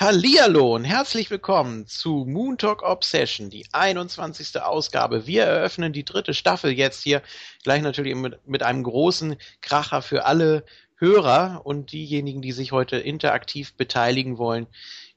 Hallihallo 0.00 0.76
und 0.76 0.84
herzlich 0.84 1.30
willkommen 1.30 1.86
zu 1.86 2.24
Moon 2.26 2.56
Talk 2.56 2.82
Obsession, 2.82 3.50
die 3.50 3.66
21. 3.72 4.58
Ausgabe. 4.62 5.26
Wir 5.26 5.44
eröffnen 5.44 5.92
die 5.92 6.06
dritte 6.06 6.32
Staffel 6.32 6.70
jetzt 6.72 7.02
hier, 7.02 7.20
gleich 7.64 7.82
natürlich 7.82 8.14
mit, 8.14 8.38
mit 8.48 8.62
einem 8.62 8.82
großen 8.82 9.36
Kracher 9.60 10.00
für 10.00 10.24
alle 10.24 10.64
Hörer 10.96 11.60
und 11.64 11.92
diejenigen, 11.92 12.40
die 12.40 12.52
sich 12.52 12.72
heute 12.72 12.96
interaktiv 12.96 13.74
beteiligen 13.74 14.38
wollen. 14.38 14.68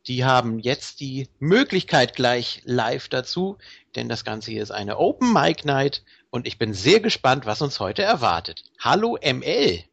Die 0.07 0.25
haben 0.25 0.59
jetzt 0.59 0.99
die 0.99 1.29
Möglichkeit 1.39 2.13
gleich 2.13 2.61
live 2.65 3.07
dazu, 3.07 3.57
denn 3.95 4.09
das 4.09 4.25
Ganze 4.25 4.51
hier 4.51 4.63
ist 4.63 4.71
eine 4.71 4.97
Open 4.97 5.31
Mic 5.31 5.65
Night 5.65 6.03
und 6.29 6.45
ich 6.45 6.57
bin 6.57 6.73
sehr 6.73 6.99
gespannt, 6.99 7.45
was 7.45 7.61
uns 7.61 7.79
heute 7.79 8.01
erwartet. 8.01 8.65
Hallo 8.79 9.17
ML. 9.23 9.85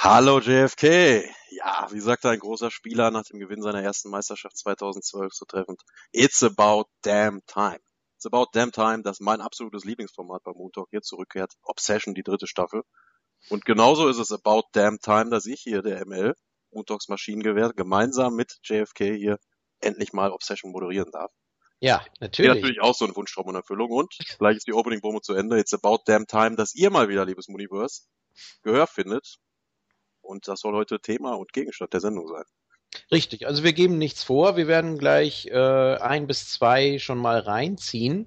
Hallo 0.00 0.38
JFK. 0.38 1.24
Ja, 1.50 1.88
wie 1.90 1.98
sagte 1.98 2.30
ein 2.30 2.38
großer 2.38 2.70
Spieler 2.70 3.10
nach 3.10 3.24
dem 3.24 3.40
Gewinn 3.40 3.62
seiner 3.62 3.82
ersten 3.82 4.10
Meisterschaft 4.10 4.56
2012 4.56 5.32
so 5.34 5.44
treffend, 5.44 5.82
It's 6.12 6.44
about 6.44 6.84
damn 7.02 7.44
time. 7.46 7.80
It's 8.14 8.24
about 8.24 8.46
damn 8.52 8.70
time, 8.70 9.02
dass 9.02 9.18
mein 9.18 9.40
absolutes 9.40 9.84
Lieblingsformat 9.84 10.44
bei 10.44 10.52
Montag 10.52 10.84
hier 10.90 11.02
zurückkehrt. 11.02 11.54
Obsession, 11.62 12.14
die 12.14 12.22
dritte 12.22 12.46
Staffel. 12.46 12.82
Und 13.48 13.64
genauso 13.64 14.06
ist 14.06 14.18
es 14.18 14.30
about 14.30 14.68
damn 14.70 15.00
time, 15.00 15.30
dass 15.30 15.46
ich 15.46 15.62
hier, 15.62 15.82
der 15.82 16.06
ML, 16.06 16.36
Montags 16.70 17.08
Maschinengewehr, 17.08 17.72
gemeinsam 17.72 18.36
mit 18.36 18.56
JFK 18.62 19.16
hier 19.16 19.40
endlich 19.80 20.12
mal 20.12 20.30
Obsession 20.30 20.70
moderieren 20.70 21.10
darf. 21.10 21.32
Ja, 21.80 22.04
natürlich. 22.20 22.46
Wäre 22.46 22.60
natürlich 22.60 22.82
auch 22.82 22.94
so 22.94 23.04
ein 23.04 23.16
Wunschtraum 23.16 23.48
und 23.48 23.56
Erfüllung. 23.56 23.90
Und 23.90 24.16
gleich 24.38 24.58
ist 24.58 24.68
die 24.68 24.74
Opening-Promo 24.74 25.18
zu 25.18 25.34
Ende. 25.34 25.58
It's 25.58 25.74
about 25.74 26.04
damn 26.06 26.28
time, 26.28 26.54
dass 26.54 26.76
ihr 26.76 26.90
mal 26.90 27.08
wieder, 27.08 27.24
liebes 27.24 27.48
Muniverse, 27.48 28.02
Gehör 28.62 28.86
findet 28.86 29.40
und 30.28 30.46
das 30.46 30.60
soll 30.60 30.74
heute 30.74 31.00
Thema 31.00 31.34
und 31.34 31.52
Gegenstand 31.52 31.92
der 31.92 32.00
Sendung 32.00 32.28
sein. 32.28 32.44
Richtig, 33.10 33.46
also 33.46 33.64
wir 33.64 33.72
geben 33.72 33.98
nichts 33.98 34.22
vor. 34.22 34.56
Wir 34.56 34.66
werden 34.66 34.98
gleich 34.98 35.46
äh, 35.46 35.96
ein 35.96 36.26
bis 36.26 36.50
zwei 36.50 36.98
schon 36.98 37.18
mal 37.18 37.38
reinziehen 37.38 38.26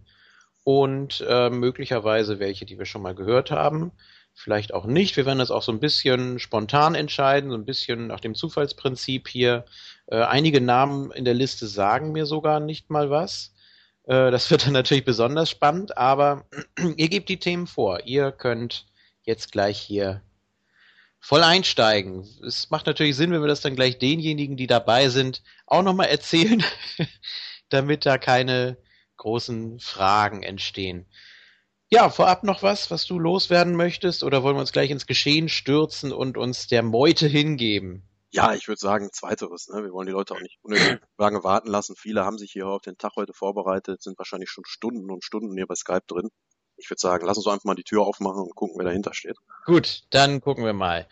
und 0.64 1.24
äh, 1.28 1.50
möglicherweise 1.50 2.40
welche, 2.40 2.66
die 2.66 2.78
wir 2.78 2.86
schon 2.86 3.02
mal 3.02 3.16
gehört 3.16 3.52
haben. 3.52 3.92
Vielleicht 4.34 4.74
auch 4.74 4.86
nicht. 4.86 5.18
Wir 5.18 5.26
werden 5.26 5.40
das 5.40 5.52
auch 5.52 5.64
so 5.64 5.72
ein 5.72 5.80
bisschen 5.80 6.40
spontan 6.40 6.96
entscheiden, 6.96 7.50
so 7.50 7.58
ein 7.58 7.66
bisschen 7.66 8.08
nach 8.08 8.20
dem 8.20 8.34
Zufallsprinzip 8.34 9.28
hier. 9.28 9.66
Äh, 10.08 10.22
einige 10.22 10.62
Namen 10.62 11.12
in 11.12 11.26
der 11.26 11.34
Liste 11.34 11.68
sagen 11.68 12.12
mir 12.12 12.26
sogar 12.26 12.60
nicht 12.60 12.90
mal 12.90 13.10
was. 13.10 13.54
Äh, 14.04 14.32
das 14.32 14.50
wird 14.50 14.66
dann 14.66 14.74
natürlich 14.74 15.06
besonders 15.06 15.50
spannend, 15.50 15.98
aber 15.98 16.46
ihr 16.98 17.10
gebt 17.10 17.30
die 17.30 17.40
Themen 17.40 17.68
vor. 17.68 18.06
Ihr 18.06 18.32
könnt 18.32 18.86
jetzt 19.24 19.52
gleich 19.52 19.80
hier 19.80 20.22
voll 21.22 21.44
einsteigen. 21.44 22.28
Es 22.46 22.70
macht 22.72 22.88
natürlich 22.88 23.16
Sinn, 23.16 23.32
wenn 23.32 23.42
wir 23.42 23.48
das 23.48 23.62
dann 23.62 23.76
gleich 23.76 24.00
denjenigen, 24.00 24.58
die 24.58 24.68
dabei 24.68 25.08
sind, 25.10 25.44
auch 25.68 25.84
nochmal 25.84 26.08
erzählen, 26.08 26.64
damit 27.70 28.06
da 28.06 28.18
keine 28.18 28.78
großen 29.18 29.80
Fragen 29.80 30.44
entstehen. 30.44 31.06
Ja, 31.90 32.10
vorab 32.10 32.44
noch 32.44 32.64
was, 32.64 32.90
was 32.90 33.06
du 33.06 33.20
loswerden 33.20 33.76
möchtest, 33.76 34.24
oder 34.24 34.44
wollen 34.44 34.56
wir 34.56 34.62
uns 34.62 34.72
gleich 34.72 34.90
ins 34.90 35.06
Geschehen 35.06 35.48
stürzen 35.48 36.12
und 36.12 36.38
uns 36.38 36.68
der 36.68 36.84
Meute 36.84 37.28
hingeben? 37.28 38.08
Ja, 38.32 38.54
ich 38.54 38.70
würde 38.70 38.80
sagen, 38.80 39.10
zweiteres. 39.12 39.68
Ne? 39.68 39.84
Wir 39.84 39.92
wollen 39.92 40.08
die 40.08 40.14
Leute 40.14 40.34
auch 40.34 40.40
nicht 40.40 40.58
unnötig 40.62 41.00
lange 41.18 41.44
warten 41.44 41.70
lassen. 41.70 41.96
Viele 41.98 42.24
haben 42.24 42.38
sich 42.38 42.54
hier 42.54 42.66
auf 42.66 42.82
den 42.82 42.98
Tag 42.98 43.12
heute 43.18 43.34
vorbereitet, 43.34 44.02
sind 44.02 44.18
wahrscheinlich 44.18 44.50
schon 44.50 44.64
Stunden 44.66 45.12
und 45.12 45.26
Stunden 45.26 45.56
hier 45.56 45.68
bei 45.68 45.76
Skype 45.76 46.04
drin 46.08 46.30
ich 46.82 46.90
würde 46.90 47.00
sagen, 47.00 47.26
lass 47.26 47.38
uns 47.38 47.48
einfach 47.48 47.66
mal 47.66 47.76
die 47.76 47.84
Tür 47.84 48.02
aufmachen 48.02 48.42
und 48.42 48.56
gucken, 48.56 48.76
wer 48.78 48.86
dahinter 48.86 49.14
steht. 49.14 49.38
Gut, 49.66 50.04
dann 50.10 50.42
gucken 50.42 50.66
wir 50.66 50.74
mal. 50.74 51.08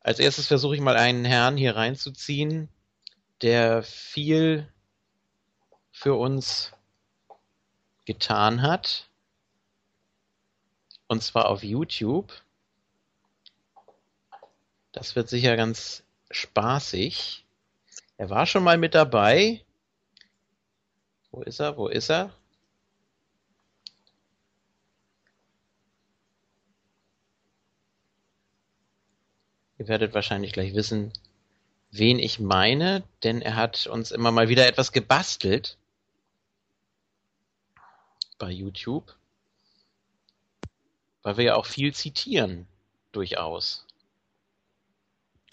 Als 0.00 0.20
erstes 0.20 0.46
versuche 0.46 0.76
ich 0.76 0.80
mal 0.80 0.96
einen 0.96 1.24
Herrn 1.24 1.56
hier 1.56 1.74
reinzuziehen, 1.74 2.68
der 3.42 3.82
viel 3.82 4.72
für 5.90 6.14
uns 6.14 6.72
getan 8.04 8.62
hat. 8.62 9.10
Und 11.08 11.22
zwar 11.22 11.48
auf 11.48 11.64
YouTube. 11.64 12.32
Das 14.92 15.16
wird 15.16 15.28
sicher 15.28 15.56
ganz 15.56 16.04
spaßig. 16.30 17.44
Er 18.16 18.30
war 18.30 18.46
schon 18.46 18.62
mal 18.62 18.78
mit 18.78 18.94
dabei. 18.94 19.64
Wo 21.32 21.42
ist 21.42 21.60
er? 21.60 21.76
Wo 21.76 21.88
ist 21.88 22.10
er? 22.10 22.32
Ihr 29.78 29.88
werdet 29.88 30.14
wahrscheinlich 30.14 30.52
gleich 30.52 30.74
wissen, 30.74 31.12
wen 31.90 32.18
ich 32.18 32.40
meine, 32.40 33.02
denn 33.22 33.42
er 33.42 33.56
hat 33.56 33.86
uns 33.86 34.10
immer 34.10 34.30
mal 34.30 34.48
wieder 34.48 34.66
etwas 34.66 34.92
gebastelt 34.92 35.76
bei 38.38 38.50
YouTube, 38.50 39.14
weil 41.22 41.36
wir 41.36 41.44
ja 41.44 41.54
auch 41.56 41.66
viel 41.66 41.94
zitieren, 41.94 42.66
durchaus. 43.12 43.86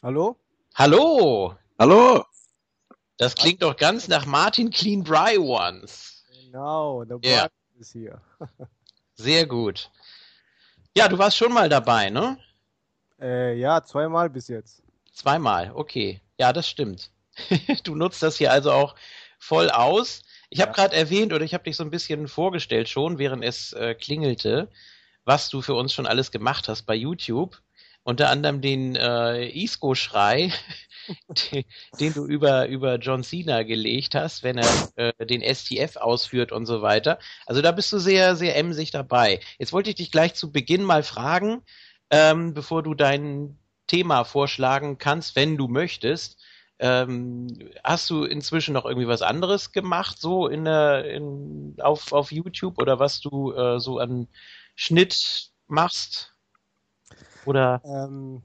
Hallo? 0.02 0.38
Hallo! 0.76 1.58
Hallo! 1.78 2.26
Das 3.18 3.36
klingt 3.36 3.62
doch 3.62 3.78
ganz 3.78 4.08
nach 4.08 4.26
Martin 4.26 4.70
Clean 4.70 5.04
Dry 5.04 5.38
Ones. 5.38 6.26
Genau, 6.44 7.04
der 7.04 7.20
yeah. 7.24 7.50
ist 7.80 7.94
hier. 7.94 8.22
Sehr 9.16 9.46
gut. 9.46 9.92
Ja, 10.96 11.08
du 11.08 11.18
warst 11.18 11.38
schon 11.38 11.54
mal 11.54 11.70
dabei, 11.70 12.10
ne? 12.10 12.38
Äh, 13.24 13.56
ja, 13.58 13.82
zweimal 13.84 14.30
bis 14.30 14.50
jetzt. 14.50 14.84
Zweimal, 15.14 15.72
okay. 15.74 16.20
Ja, 16.38 16.52
das 16.52 16.68
stimmt. 16.68 17.10
du 17.84 17.96
nutzt 17.96 18.22
das 18.22 18.38
hier 18.38 18.52
also 18.52 18.72
auch 18.72 18.96
voll 19.40 19.70
aus. 19.70 20.24
Ich 20.50 20.62
habe 20.62 20.74
gerade 20.74 20.96
erwähnt 20.96 21.34
oder 21.34 21.46
ich 21.46 21.54
habe 21.54 21.64
dich 21.64 21.78
so 21.78 21.84
ein 21.84 21.90
bisschen 21.90 22.28
vorgestellt 22.28 22.90
schon, 22.90 23.18
während 23.18 23.44
es 23.44 23.74
äh, 23.74 23.96
klingelte, 23.96 24.70
was 25.24 25.50
du 25.50 25.62
für 25.62 25.74
uns 25.74 25.94
schon 25.94 26.06
alles 26.06 26.32
gemacht 26.32 26.68
hast 26.68 26.84
bei 26.84 26.96
YouTube. 26.96 27.62
Unter 28.06 28.30
anderem 28.30 28.60
den 28.60 28.98
äh, 28.98 29.48
Isco-Schrei, 29.48 30.52
den, 31.52 31.64
den, 32.02 32.14
du 32.14 32.26
über, 32.26 32.68
über 32.68 32.98
John 32.98 33.24
Cena 33.24 33.64
gelegt 33.64 34.14
hast, 34.14 34.44
wenn 34.44 34.58
er 34.58 34.90
äh, 34.96 35.26
den 35.26 35.42
STF 35.42 35.96
ausführt 35.96 36.52
und 36.52 36.66
so 36.66 36.81
weiter. 36.81 37.18
Also 37.46 37.62
da 37.62 37.72
bist 37.72 37.94
du 37.94 38.00
sehr, 38.00 38.36
sehr 38.36 38.58
emsig 38.58 38.92
dabei. 38.92 39.40
Jetzt 39.58 39.72
wollte 39.72 39.90
ich 39.90 39.96
dich 39.96 40.12
gleich 40.12 40.34
zu 40.34 40.52
Beginn 40.52 40.84
mal 40.84 41.02
fragen, 41.02 41.64
ähm, 42.13 42.54
bevor 42.54 42.83
du 42.83 42.94
dein 42.94 43.57
Thema 43.88 44.24
vorschlagen 44.24 45.00
kannst, 45.00 45.36
wenn 45.36 45.57
du 45.57 45.68
möchtest. 45.68 46.39
Ähm, 46.77 47.48
hast 47.83 48.07
du 48.12 48.24
inzwischen 48.24 48.74
noch 48.74 48.86
irgendwie 48.86 49.07
was 49.07 49.24
anderes 49.24 49.71
gemacht, 49.71 50.19
so 50.19 50.48
in 50.48 50.65
der, 50.65 51.06
in, 51.06 51.75
auf, 51.81 52.13
auf 52.13 52.31
YouTube 52.31 52.77
oder 52.77 53.00
was 53.00 53.19
du 53.19 53.51
äh, 53.54 53.80
so 53.80 53.98
an 53.98 54.27
Schnitt 54.75 55.50
machst? 55.68 56.36
Oder? 57.45 57.81
Ähm, 57.83 58.44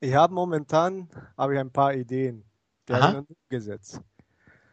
ich 0.00 0.14
habe 0.14 0.34
momentan 0.34 1.08
habe 1.38 1.54
ich 1.54 1.60
ein 1.60 1.70
paar 1.70 1.94
Ideen. 1.94 2.44
Die 2.88 2.94
habe 2.94 3.24
ich 3.28 3.36
umgesetzt. 3.50 4.00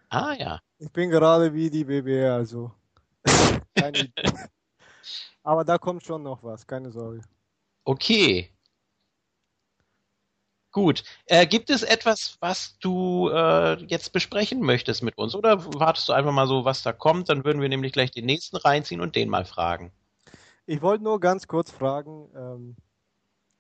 Ah 0.10 0.34
ja. 0.34 0.60
Ich 0.80 0.92
bin 0.92 1.12
gerade 1.12 1.54
wie 1.54 1.70
die 1.70 1.84
BBR, 1.84 2.34
also. 2.34 2.72
Aber 5.44 5.64
da 5.64 5.78
kommt 5.78 6.04
schon 6.04 6.24
noch 6.24 6.44
was, 6.44 6.66
keine 6.66 6.92
Sorge. 6.92 7.22
Okay. 7.86 8.50
Gut. 10.72 11.04
Äh, 11.28 11.46
gibt 11.46 11.70
es 11.70 11.84
etwas, 11.84 12.38
was 12.40 12.78
du 12.80 13.30
äh, 13.30 13.76
jetzt 13.86 14.12
besprechen 14.12 14.62
möchtest 14.62 15.04
mit 15.04 15.18
uns? 15.18 15.36
Oder 15.36 15.64
wartest 15.80 16.10
du 16.10 16.14
einfach 16.14 16.32
mal 16.32 16.48
so, 16.48 16.66
was 16.66 16.82
da 16.82 16.92
kommt? 16.92 17.30
Dann 17.30 17.46
würden 17.46 17.62
wir 17.62 17.70
nämlich 17.70 17.94
gleich 17.94 18.10
den 18.10 18.26
nächsten 18.26 18.58
reinziehen 18.58 19.00
und 19.00 19.16
den 19.16 19.30
mal 19.30 19.46
fragen. 19.46 19.92
Ich 20.66 20.82
wollte 20.82 21.04
nur 21.04 21.20
ganz 21.20 21.48
kurz 21.48 21.70
fragen, 21.70 22.30
ähm, 22.36 22.76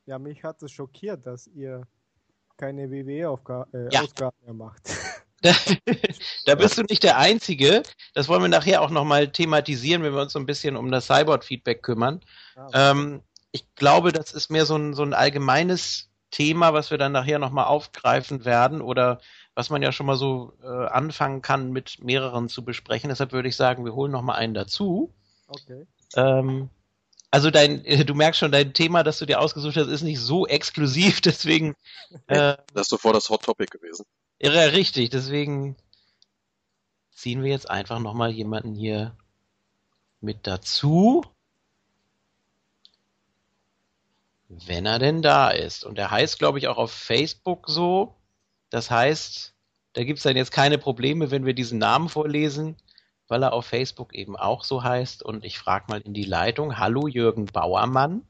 ja, 0.05 0.17
mich 0.17 0.43
hat 0.43 0.63
es 0.63 0.71
schockiert, 0.71 1.25
dass 1.27 1.47
ihr 1.47 1.85
keine 2.57 2.89
WWE-Ausgaben 2.89 3.73
äh, 3.73 3.93
ja. 3.93 4.31
mehr 4.41 4.53
macht. 4.53 4.89
da 6.45 6.55
bist 6.55 6.77
du 6.77 6.83
nicht 6.83 7.03
der 7.03 7.17
Einzige. 7.17 7.83
Das 8.13 8.29
wollen 8.29 8.41
wir 8.41 8.49
nachher 8.49 8.81
auch 8.81 8.89
nochmal 8.89 9.27
thematisieren, 9.27 10.01
wenn 10.01 10.13
wir 10.13 10.21
uns 10.21 10.33
so 10.33 10.39
ein 10.39 10.45
bisschen 10.45 10.75
um 10.77 10.89
das 10.89 11.07
Cyborg-Feedback 11.07 11.83
kümmern. 11.83 12.21
Ah, 12.55 12.67
okay. 12.67 12.91
ähm, 12.91 13.23
ich 13.53 13.75
glaube, 13.75 14.11
das 14.11 14.33
ist 14.33 14.49
mehr 14.49 14.65
so 14.65 14.75
ein, 14.75 14.93
so 14.93 15.03
ein 15.03 15.13
allgemeines 15.13 16.09
Thema, 16.31 16.73
was 16.73 16.89
wir 16.89 16.97
dann 16.97 17.11
nachher 17.11 17.37
nochmal 17.37 17.65
aufgreifen 17.65 18.43
werden 18.43 18.81
oder 18.81 19.21
was 19.53 19.69
man 19.69 19.83
ja 19.83 19.91
schon 19.91 20.07
mal 20.07 20.17
so 20.17 20.53
äh, 20.63 20.87
anfangen 20.87 21.43
kann, 21.43 21.71
mit 21.71 22.03
mehreren 22.03 22.49
zu 22.49 22.65
besprechen. 22.65 23.09
Deshalb 23.09 23.31
würde 23.31 23.47
ich 23.47 23.55
sagen, 23.55 23.85
wir 23.85 23.93
holen 23.93 24.11
nochmal 24.11 24.37
einen 24.37 24.55
dazu. 24.55 25.13
Okay. 25.47 25.85
Ähm, 26.15 26.71
also 27.29 27.51
dein, 27.51 27.83
du 27.83 28.15
merkst 28.15 28.39
schon, 28.39 28.51
dein 28.51 28.73
Thema, 28.73 29.03
das 29.03 29.19
du 29.19 29.27
dir 29.27 29.39
ausgesucht 29.39 29.77
hast, 29.77 29.87
ist 29.87 30.01
nicht 30.01 30.19
so 30.19 30.47
exklusiv, 30.47 31.21
deswegen. 31.21 31.75
Äh, 32.25 32.57
das 32.73 32.87
ist 32.87 32.89
sofort 32.89 33.15
das 33.15 33.29
Hot 33.29 33.43
Topic 33.43 33.69
gewesen. 33.69 34.05
Ja, 34.41 34.49
richtig, 34.49 35.11
deswegen 35.11 35.75
ziehen 37.11 37.43
wir 37.43 37.51
jetzt 37.51 37.69
einfach 37.69 37.99
nochmal 37.99 38.31
jemanden 38.31 38.73
hier 38.73 39.15
mit 40.21 40.47
dazu. 40.47 41.23
Wenn 44.49 44.85
er 44.85 44.99
denn 44.99 45.21
da 45.21 45.49
ist. 45.49 45.83
Und 45.83 45.97
er 45.97 46.11
heißt, 46.11 46.39
glaube 46.39 46.59
ich, 46.59 46.67
auch 46.67 46.77
auf 46.77 46.91
Facebook 46.91 47.65
so. 47.67 48.15
Das 48.69 48.91
heißt 48.91 49.53
Da 49.93 50.03
gibt 50.03 50.17
es 50.17 50.23
dann 50.23 50.35
jetzt 50.35 50.51
keine 50.51 50.77
Probleme, 50.77 51.31
wenn 51.31 51.45
wir 51.45 51.53
diesen 51.53 51.77
Namen 51.77 52.09
vorlesen, 52.09 52.75
weil 53.27 53.43
er 53.43 53.53
auf 53.53 53.65
Facebook 53.65 54.13
eben 54.13 54.35
auch 54.35 54.63
so 54.63 54.83
heißt. 54.83 55.23
Und 55.23 55.43
ich 55.45 55.57
frage 55.57 55.85
mal 55.89 56.01
in 56.01 56.13
die 56.13 56.25
Leitung. 56.25 56.77
Hallo 56.77 57.07
Jürgen 57.07 57.45
Bauermann. 57.45 58.27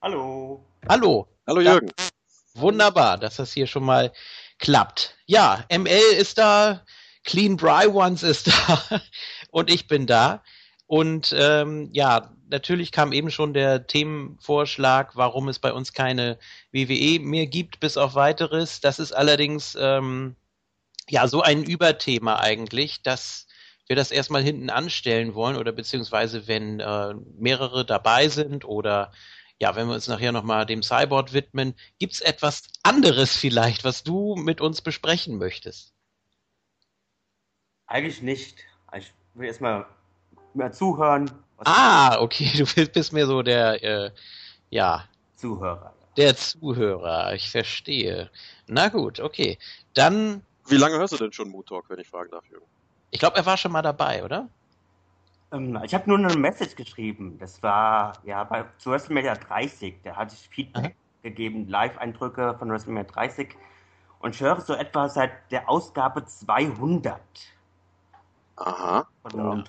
Hallo. 0.00 0.64
Hallo. 0.88 1.28
Hallo 1.46 1.60
Jürgen. 1.60 1.88
Ja, 1.88 2.06
wunderbar, 2.54 3.18
dass 3.18 3.36
das 3.36 3.52
hier 3.52 3.66
schon 3.66 3.84
mal 3.84 4.12
klappt. 4.58 5.16
Ja, 5.26 5.64
ML 5.70 6.14
ist 6.18 6.38
da, 6.38 6.82
Clean 7.24 7.56
Bry 7.56 7.86
Ones 7.86 8.22
ist 8.22 8.48
da 8.48 9.00
und 9.50 9.70
ich 9.70 9.86
bin 9.86 10.06
da. 10.06 10.42
Und 10.86 11.34
ähm, 11.38 11.88
ja, 11.92 12.32
natürlich 12.52 12.92
kam 12.92 13.12
eben 13.12 13.30
schon 13.30 13.54
der 13.54 13.86
Themenvorschlag, 13.86 15.16
warum 15.16 15.48
es 15.48 15.58
bei 15.58 15.72
uns 15.72 15.92
keine 15.92 16.38
WWE 16.70 17.18
mehr 17.18 17.46
gibt, 17.46 17.80
bis 17.80 17.96
auf 17.96 18.14
weiteres. 18.14 18.80
Das 18.80 19.00
ist 19.00 19.12
allerdings 19.12 19.76
ähm, 19.80 20.36
ja 21.08 21.26
so 21.26 21.42
ein 21.42 21.64
Überthema 21.64 22.38
eigentlich, 22.38 23.02
dass 23.02 23.48
wir 23.88 23.96
das 23.96 24.12
erstmal 24.12 24.42
hinten 24.42 24.70
anstellen 24.70 25.34
wollen 25.34 25.56
oder 25.56 25.72
beziehungsweise 25.72 26.46
wenn 26.46 26.78
äh, 26.78 27.14
mehrere 27.38 27.84
dabei 27.84 28.28
sind 28.28 28.64
oder 28.64 29.12
ja, 29.58 29.76
wenn 29.76 29.86
wir 29.86 29.94
uns 29.94 30.08
nachher 30.08 30.32
nochmal 30.32 30.66
dem 30.66 30.82
Cyborg 30.82 31.32
widmen, 31.32 31.74
gibt 31.98 32.14
es 32.14 32.20
etwas 32.20 32.64
anderes 32.82 33.36
vielleicht, 33.36 33.84
was 33.84 34.02
du 34.02 34.34
mit 34.36 34.60
uns 34.60 34.80
besprechen 34.80 35.38
möchtest? 35.38 35.94
Eigentlich 37.86 38.22
nicht. 38.22 38.64
Ich 38.96 39.12
will 39.34 39.46
erstmal 39.46 39.86
mehr 40.54 40.72
zuhören. 40.72 41.30
Ah, 41.58 42.18
okay, 42.20 42.50
du 42.56 42.86
bist 42.86 43.12
mir 43.12 43.26
so 43.26 43.42
der, 43.42 43.82
äh, 43.82 44.10
ja. 44.70 45.04
Zuhörer. 45.36 45.92
Der 46.16 46.36
Zuhörer, 46.36 47.34
ich 47.34 47.50
verstehe. 47.50 48.30
Na 48.66 48.88
gut, 48.88 49.20
okay. 49.20 49.58
Dann. 49.94 50.42
Wie 50.66 50.76
lange 50.76 50.96
hörst 50.96 51.14
du 51.14 51.18
denn 51.18 51.32
schon 51.32 51.48
Mood 51.48 51.66
Talk, 51.66 51.88
wenn 51.88 51.98
ich 51.98 52.08
fragen 52.08 52.30
darf, 52.30 52.44
Jürgen? 52.50 52.66
Ich 53.10 53.18
glaube, 53.18 53.36
er 53.36 53.46
war 53.46 53.56
schon 53.56 53.72
mal 53.72 53.82
dabei, 53.82 54.24
oder? 54.24 54.48
Ähm, 55.52 55.78
ich 55.84 55.94
habe 55.94 56.08
nur 56.08 56.18
eine 56.18 56.34
Message 56.36 56.76
geschrieben. 56.76 57.38
Das 57.38 57.62
war 57.62 58.14
ja 58.24 58.44
bei 58.44 58.64
zu 58.78 58.90
WrestleMania 58.90 59.34
30. 59.34 59.96
Da 60.02 60.16
hatte 60.16 60.34
ich 60.34 60.48
Feedback 60.48 60.84
Aha. 60.84 60.92
gegeben, 61.22 61.68
Live-Eindrücke 61.68 62.56
von 62.58 62.70
WrestleMania 62.70 63.04
30. 63.04 63.56
Und 64.20 64.34
ich 64.34 64.40
höre 64.40 64.60
so 64.60 64.74
etwa 64.74 65.08
seit 65.08 65.32
der 65.50 65.68
Ausgabe 65.68 66.24
200. 66.24 67.20
Aha. 68.56 69.06
Von 69.22 69.38
ja. 69.38 69.64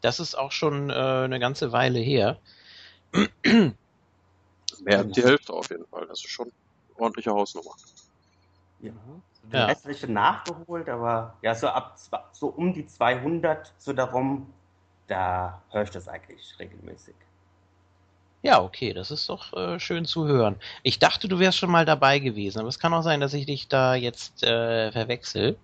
Das 0.00 0.20
ist 0.20 0.34
auch 0.34 0.52
schon 0.52 0.90
äh, 0.90 0.92
eine 0.92 1.38
ganze 1.38 1.72
Weile 1.72 1.98
her. 1.98 2.38
Mehr 3.12 4.98
als 4.98 5.12
die 5.12 5.22
Hälfte 5.22 5.52
auf 5.52 5.70
jeden 5.70 5.86
Fall. 5.86 6.06
Das 6.06 6.20
ist 6.20 6.30
schon 6.30 6.46
eine 6.46 7.00
ordentliche 7.00 7.30
Hausnummer. 7.30 7.72
Ja. 8.80 8.92
Den 9.42 9.58
ja. 9.58 9.66
Rest 9.66 9.84
habe 9.84 9.92
ich 9.92 10.06
nachgeholt, 10.06 10.88
aber 10.88 11.34
ja, 11.42 11.54
so 11.54 11.68
ab 11.68 11.96
so 12.32 12.48
um 12.48 12.72
die 12.72 12.86
200, 12.86 13.72
so 13.78 13.92
darum, 13.92 14.52
da 15.06 15.62
höre 15.70 15.82
ich 15.82 15.90
das 15.90 16.08
eigentlich 16.08 16.54
regelmäßig. 16.58 17.14
Ja, 18.42 18.62
okay, 18.62 18.94
das 18.94 19.10
ist 19.10 19.28
doch 19.28 19.52
äh, 19.52 19.78
schön 19.78 20.06
zu 20.06 20.26
hören. 20.26 20.56
Ich 20.82 20.98
dachte, 20.98 21.28
du 21.28 21.38
wärst 21.38 21.58
schon 21.58 21.70
mal 21.70 21.84
dabei 21.84 22.20
gewesen, 22.20 22.60
aber 22.60 22.68
es 22.68 22.78
kann 22.78 22.94
auch 22.94 23.02
sein, 23.02 23.20
dass 23.20 23.34
ich 23.34 23.44
dich 23.44 23.68
da 23.68 23.94
jetzt 23.94 24.42
äh, 24.42 24.90
verwechsel. 24.92 25.58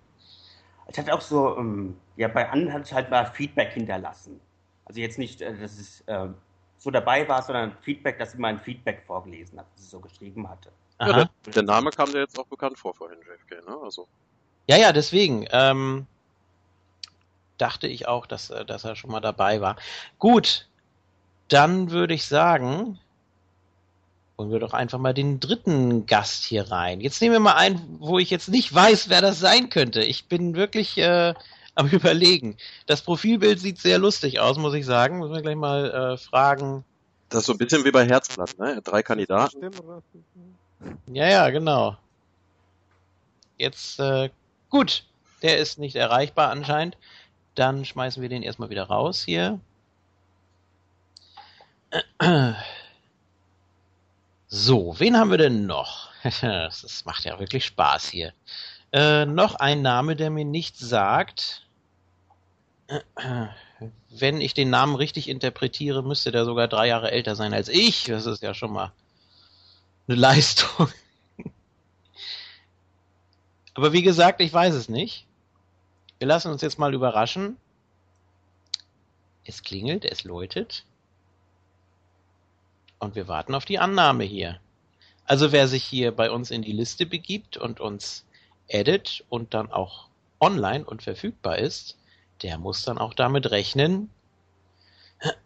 Ich 0.89 0.97
hatte 0.97 1.13
auch 1.13 1.21
so, 1.21 1.57
ähm, 1.57 1.97
ja, 2.15 2.27
bei 2.27 2.49
anderen 2.49 2.73
hatte 2.73 2.85
ich 2.85 2.93
halt 2.93 3.09
mal 3.09 3.25
Feedback 3.25 3.73
hinterlassen. 3.73 4.39
Also 4.85 5.01
jetzt 5.01 5.17
nicht, 5.17 5.41
äh, 5.41 5.57
dass 5.57 5.79
ich 5.79 6.07
äh, 6.07 6.27
so 6.77 6.91
dabei 6.91 7.27
war, 7.27 7.41
sondern 7.41 7.73
Feedback, 7.81 8.19
dass 8.19 8.33
ich 8.33 8.39
mal 8.39 8.49
ein 8.49 8.59
Feedback 8.59 9.03
vorgelesen 9.05 9.59
habe, 9.59 9.67
das 9.75 9.85
ich 9.85 9.89
so 9.89 9.99
geschrieben 9.99 10.47
hatte. 10.47 10.71
Ja, 10.99 11.13
der, 11.13 11.29
der, 11.53 11.63
Name 11.63 11.91
kam 11.91 12.11
dir 12.11 12.19
jetzt 12.19 12.39
auch 12.39 12.47
bekannt 12.47 12.79
vor 12.79 12.93
vorhin, 12.93 13.19
JFK, 13.19 13.67
ne? 13.67 13.77
Also. 13.83 14.07
Ja, 14.67 14.77
ja, 14.77 14.91
deswegen. 14.91 15.45
Ähm, 15.51 16.07
dachte 17.57 17.87
ich 17.87 18.07
auch, 18.07 18.25
dass, 18.25 18.49
äh, 18.49 18.65
dass 18.65 18.83
er 18.83 18.95
schon 18.95 19.11
mal 19.11 19.19
dabei 19.19 19.61
war. 19.61 19.75
Gut, 20.19 20.67
dann 21.49 21.91
würde 21.91 22.13
ich 22.13 22.25
sagen, 22.25 22.99
holen 24.37 24.51
wir 24.51 24.59
doch 24.59 24.73
einfach 24.73 24.99
mal 24.99 25.13
den 25.13 25.39
dritten 25.39 26.05
Gast 26.05 26.43
hier 26.43 26.69
rein. 26.69 27.01
Jetzt 27.01 27.21
nehmen 27.21 27.33
wir 27.33 27.39
mal 27.39 27.55
einen, 27.55 27.97
wo 27.99 28.19
ich 28.19 28.29
jetzt 28.29 28.49
nicht 28.49 28.73
weiß, 28.73 29.09
wer 29.09 29.21
das 29.21 29.39
sein 29.39 29.69
könnte. 29.69 30.03
Ich 30.03 30.27
bin 30.27 30.55
wirklich 30.55 30.97
äh, 30.99 31.33
am 31.73 31.87
überlegen. 31.91 32.57
Das 32.85 33.01
Profilbild 33.01 33.59
sieht 33.59 33.79
sehr 33.79 33.97
lustig 33.97 34.39
aus, 34.39 34.57
muss 34.57 34.75
ich 34.75 34.85
sagen. 34.85 35.19
Müssen 35.19 35.33
wir 35.33 35.41
gleich 35.41 35.55
mal 35.55 35.89
äh, 36.13 36.17
fragen. 36.17 36.83
Das 37.29 37.41
ist 37.41 37.45
so 37.47 37.53
ein 37.53 37.57
bisschen 37.57 37.83
wie 37.83 37.91
bei 37.91 38.05
Herzblatt, 38.05 38.57
ne? 38.59 38.81
Drei 38.83 39.01
Kandidaten. 39.01 39.71
Ja, 41.11 41.27
ja, 41.27 41.49
genau. 41.49 41.97
Jetzt, 43.57 43.99
äh, 43.99 44.29
gut. 44.69 45.03
Der 45.41 45.57
ist 45.57 45.77
nicht 45.77 45.95
erreichbar 45.95 46.49
anscheinend. 46.49 46.97
Dann 47.55 47.85
schmeißen 47.85 48.21
wir 48.21 48.29
den 48.29 48.43
erstmal 48.43 48.69
wieder 48.69 48.83
raus 48.83 49.23
hier. 49.25 49.59
So, 54.49 54.95
wen 54.97 55.17
haben 55.17 55.31
wir 55.31 55.37
denn 55.37 55.65
noch? 55.65 56.09
Das 56.41 57.05
macht 57.05 57.25
ja 57.25 57.39
wirklich 57.39 57.65
Spaß 57.65 58.09
hier. 58.09 58.33
Äh, 58.91 59.25
noch 59.25 59.55
ein 59.55 59.81
Name, 59.81 60.15
der 60.15 60.29
mir 60.29 60.45
nichts 60.45 60.79
sagt. 60.79 61.67
Wenn 64.09 64.41
ich 64.41 64.53
den 64.53 64.69
Namen 64.69 64.95
richtig 64.95 65.29
interpretiere, 65.29 66.01
müsste 66.03 66.31
der 66.31 66.45
sogar 66.45 66.67
drei 66.67 66.87
Jahre 66.87 67.11
älter 67.11 67.35
sein 67.35 67.53
als 67.53 67.69
ich. 67.69 68.05
Das 68.05 68.25
ist 68.25 68.41
ja 68.41 68.53
schon 68.53 68.71
mal 68.71 68.91
eine 70.07 70.17
Leistung. 70.17 70.87
Aber 73.73 73.93
wie 73.93 74.01
gesagt, 74.01 74.41
ich 74.41 74.51
weiß 74.51 74.73
es 74.73 74.89
nicht. 74.89 75.25
Wir 76.19 76.27
lassen 76.27 76.51
uns 76.51 76.61
jetzt 76.61 76.79
mal 76.79 76.93
überraschen. 76.93 77.57
Es 79.43 79.61
klingelt, 79.61 80.05
es 80.05 80.23
läutet. 80.23 80.85
Und 82.99 83.15
wir 83.15 83.27
warten 83.27 83.53
auf 83.55 83.65
die 83.65 83.79
Annahme 83.79 84.23
hier. 84.23 84.59
Also 85.25 85.51
wer 85.51 85.67
sich 85.67 85.83
hier 85.83 86.11
bei 86.11 86.31
uns 86.31 86.51
in 86.51 86.61
die 86.61 86.71
Liste 86.71 87.05
begibt 87.05 87.57
und 87.57 87.79
uns 87.79 88.25
edit 88.67 89.25
und 89.29 89.53
dann 89.53 89.71
auch 89.71 90.07
online 90.39 90.85
und 90.85 91.03
verfügbar 91.03 91.57
ist, 91.57 91.97
der 92.41 92.57
muss 92.57 92.83
dann 92.83 92.97
auch 92.97 93.13
damit 93.13 93.51
rechnen, 93.51 94.09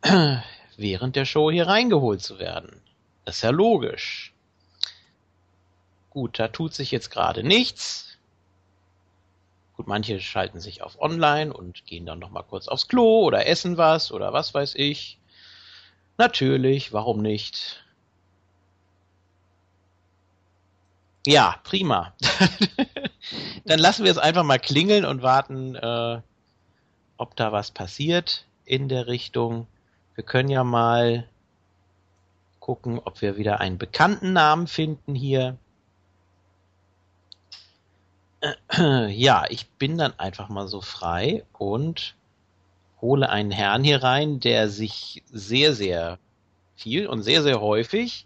während 0.78 1.16
der 1.16 1.26
Show 1.26 1.52
hier 1.52 1.68
reingeholt 1.68 2.22
zu 2.22 2.40
werden. 2.40 2.82
Das 3.26 3.38
ist 3.38 3.42
ja 3.44 3.50
logisch. 3.50 4.34
Gut, 6.10 6.40
da 6.40 6.50
tut 6.50 6.74
sich 6.74 6.92
jetzt 6.92 7.10
gerade 7.10 7.44
nichts. 7.44 8.18
Gut, 9.78 9.88
manche 9.88 10.20
schalten 10.20 10.60
sich 10.60 10.84
auf 10.84 11.00
online 11.00 11.54
und 11.54 11.86
gehen 11.86 12.06
dann 12.06 12.20
nochmal 12.20 12.44
kurz 12.44 12.68
aufs 12.68 12.88
Klo 12.88 13.22
oder 13.22 13.48
essen 13.48 13.78
was 13.78 14.12
oder 14.12 14.34
was 14.34 14.54
weiß 14.54 14.76
ich. 14.76 15.18
Natürlich, 16.22 16.94
warum 16.94 17.20
nicht? 17.24 17.84
Ja, 21.26 21.56
prima. 21.64 22.14
dann 23.66 23.80
lassen 23.80 24.04
wir 24.04 24.12
es 24.12 24.20
einfach 24.20 24.44
mal 24.44 24.60
klingeln 24.60 25.04
und 25.04 25.24
warten, 25.24 25.74
äh, 25.74 26.22
ob 27.18 27.36
da 27.36 27.52
was 27.52 27.72
passiert 27.72 28.46
in 28.66 28.88
der 28.88 29.08
Richtung. 29.08 29.66
Wir 30.14 30.24
können 30.24 30.50
ja 30.50 30.64
mal 30.64 31.28
gucken, 32.60 33.00
ob 33.04 33.24
wir 33.24 33.36
wieder 33.36 33.60
einen 33.60 33.80
bekannten 33.80 34.32
Namen 34.32 34.68
finden 34.68 35.16
hier. 35.16 35.58
Ja, 39.10 39.46
ich 39.50 39.68
bin 39.72 39.98
dann 39.98 40.20
einfach 40.20 40.50
mal 40.50 40.68
so 40.68 40.82
frei 40.82 41.44
und 41.54 42.16
hole 43.02 43.30
einen 43.30 43.52
Herrn 43.52 43.84
hier 43.84 44.04
rein, 44.04 44.40
der 44.40 44.70
sich 44.70 45.24
sehr, 45.32 45.74
sehr 45.74 46.20
viel 46.76 47.08
und 47.08 47.24
sehr, 47.24 47.44
sehr 47.44 47.60
häufig 47.60 48.26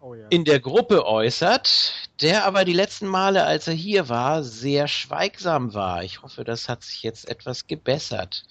oh 0.00 0.14
ja. 0.14 0.26
in 0.28 0.44
der 0.44 0.60
Gruppe 0.60 1.06
äußert, 1.06 1.92
der 2.20 2.44
aber 2.44 2.64
die 2.64 2.72
letzten 2.72 3.06
Male, 3.06 3.44
als 3.44 3.66
er 3.66 3.74
hier 3.74 4.08
war, 4.08 4.42
sehr 4.42 4.88
schweigsam 4.88 5.74
war. 5.74 6.02
Ich 6.04 6.22
hoffe, 6.22 6.44
das 6.44 6.68
hat 6.68 6.82
sich 6.82 7.02
jetzt 7.02 7.28
etwas 7.28 7.66
gebessert. 7.66 8.44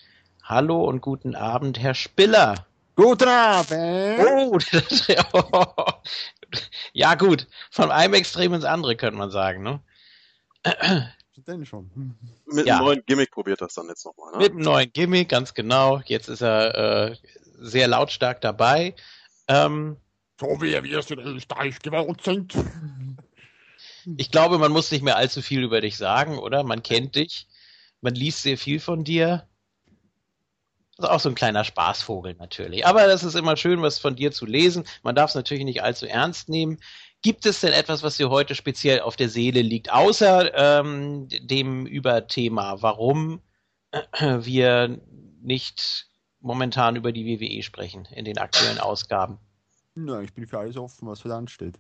Hallo 0.43 0.83
und 0.83 1.01
guten 1.01 1.35
Abend, 1.35 1.79
Herr 1.79 1.93
Spiller. 1.93 2.65
Guten 2.95 3.29
Abend. 3.29 4.19
Oh, 4.19 4.57
ja 6.93 7.15
gut, 7.15 7.47
von 7.69 7.91
einem 7.91 8.13
Extrem 8.15 8.53
ins 8.53 8.65
andere 8.65 8.95
könnte 8.95 9.17
man 9.17 9.31
sagen, 9.31 9.63
ne? 9.63 9.79
Denn 11.37 11.65
schon. 11.65 11.89
Mit 12.45 12.67
ja. 12.67 12.75
einem 12.75 12.85
neuen 12.85 13.05
Gimmick 13.05 13.31
probiert 13.31 13.61
das 13.61 13.73
dann 13.73 13.87
jetzt 13.87 14.05
nochmal. 14.05 14.33
Ne? 14.33 14.37
Mit 14.39 14.51
einem 14.51 14.61
neuen 14.61 14.91
Gimmick, 14.91 15.29
ganz 15.29 15.53
genau. 15.53 16.01
Jetzt 16.05 16.27
ist 16.27 16.41
er 16.41 17.11
äh, 17.11 17.15
sehr 17.57 17.87
lautstark 17.87 18.41
dabei. 18.41 18.95
Ähm, 19.47 19.97
so 20.39 20.47
wie 20.61 20.83
wir 20.83 20.99
es 20.99 21.09
in 21.09 21.19
Österreich 21.19 21.77
sind. 22.23 22.53
Ich 24.17 24.31
glaube, 24.31 24.57
man 24.57 24.71
muss 24.71 24.91
nicht 24.91 25.03
mehr 25.03 25.15
allzu 25.15 25.41
viel 25.41 25.63
über 25.63 25.79
dich 25.79 25.95
sagen, 25.97 26.39
oder? 26.39 26.63
Man 26.63 26.83
kennt 26.83 27.15
dich. 27.15 27.47
Man 28.01 28.15
liest 28.15 28.41
sehr 28.41 28.57
viel 28.57 28.79
von 28.79 29.03
dir. 29.03 29.47
Das 30.97 31.09
ist 31.09 31.11
auch 31.11 31.19
so 31.19 31.29
ein 31.29 31.35
kleiner 31.35 31.63
Spaßvogel 31.63 32.35
natürlich. 32.35 32.85
Aber 32.85 33.07
das 33.07 33.23
ist 33.23 33.35
immer 33.35 33.55
schön, 33.57 33.81
was 33.81 33.99
von 33.99 34.15
dir 34.15 34.31
zu 34.31 34.45
lesen. 34.45 34.85
Man 35.03 35.15
darf 35.15 35.29
es 35.29 35.35
natürlich 35.35 35.63
nicht 35.63 35.83
allzu 35.83 36.07
ernst 36.07 36.49
nehmen. 36.49 36.79
Gibt 37.21 37.45
es 37.45 37.61
denn 37.61 37.73
etwas, 37.73 38.01
was 38.01 38.17
dir 38.17 38.29
heute 38.29 38.55
speziell 38.55 39.01
auf 39.01 39.15
der 39.15 39.29
Seele 39.29 39.61
liegt, 39.61 39.91
außer 39.91 40.53
ähm, 40.55 41.27
dem 41.29 41.85
Überthema, 41.85 42.81
warum 42.81 43.41
wir 44.19 44.99
nicht 45.41 46.07
momentan 46.39 46.95
über 46.95 47.11
die 47.11 47.25
WWE 47.25 47.61
sprechen 47.61 48.05
in 48.05 48.25
den 48.25 48.39
aktuellen 48.39 48.79
Ausgaben? 48.79 49.37
Na, 49.93 50.21
ich 50.21 50.33
bin 50.33 50.47
für 50.47 50.57
alles 50.57 50.77
offen, 50.77 51.07
was 51.07 51.21
für 51.21 51.33
ansteht. 51.33 51.79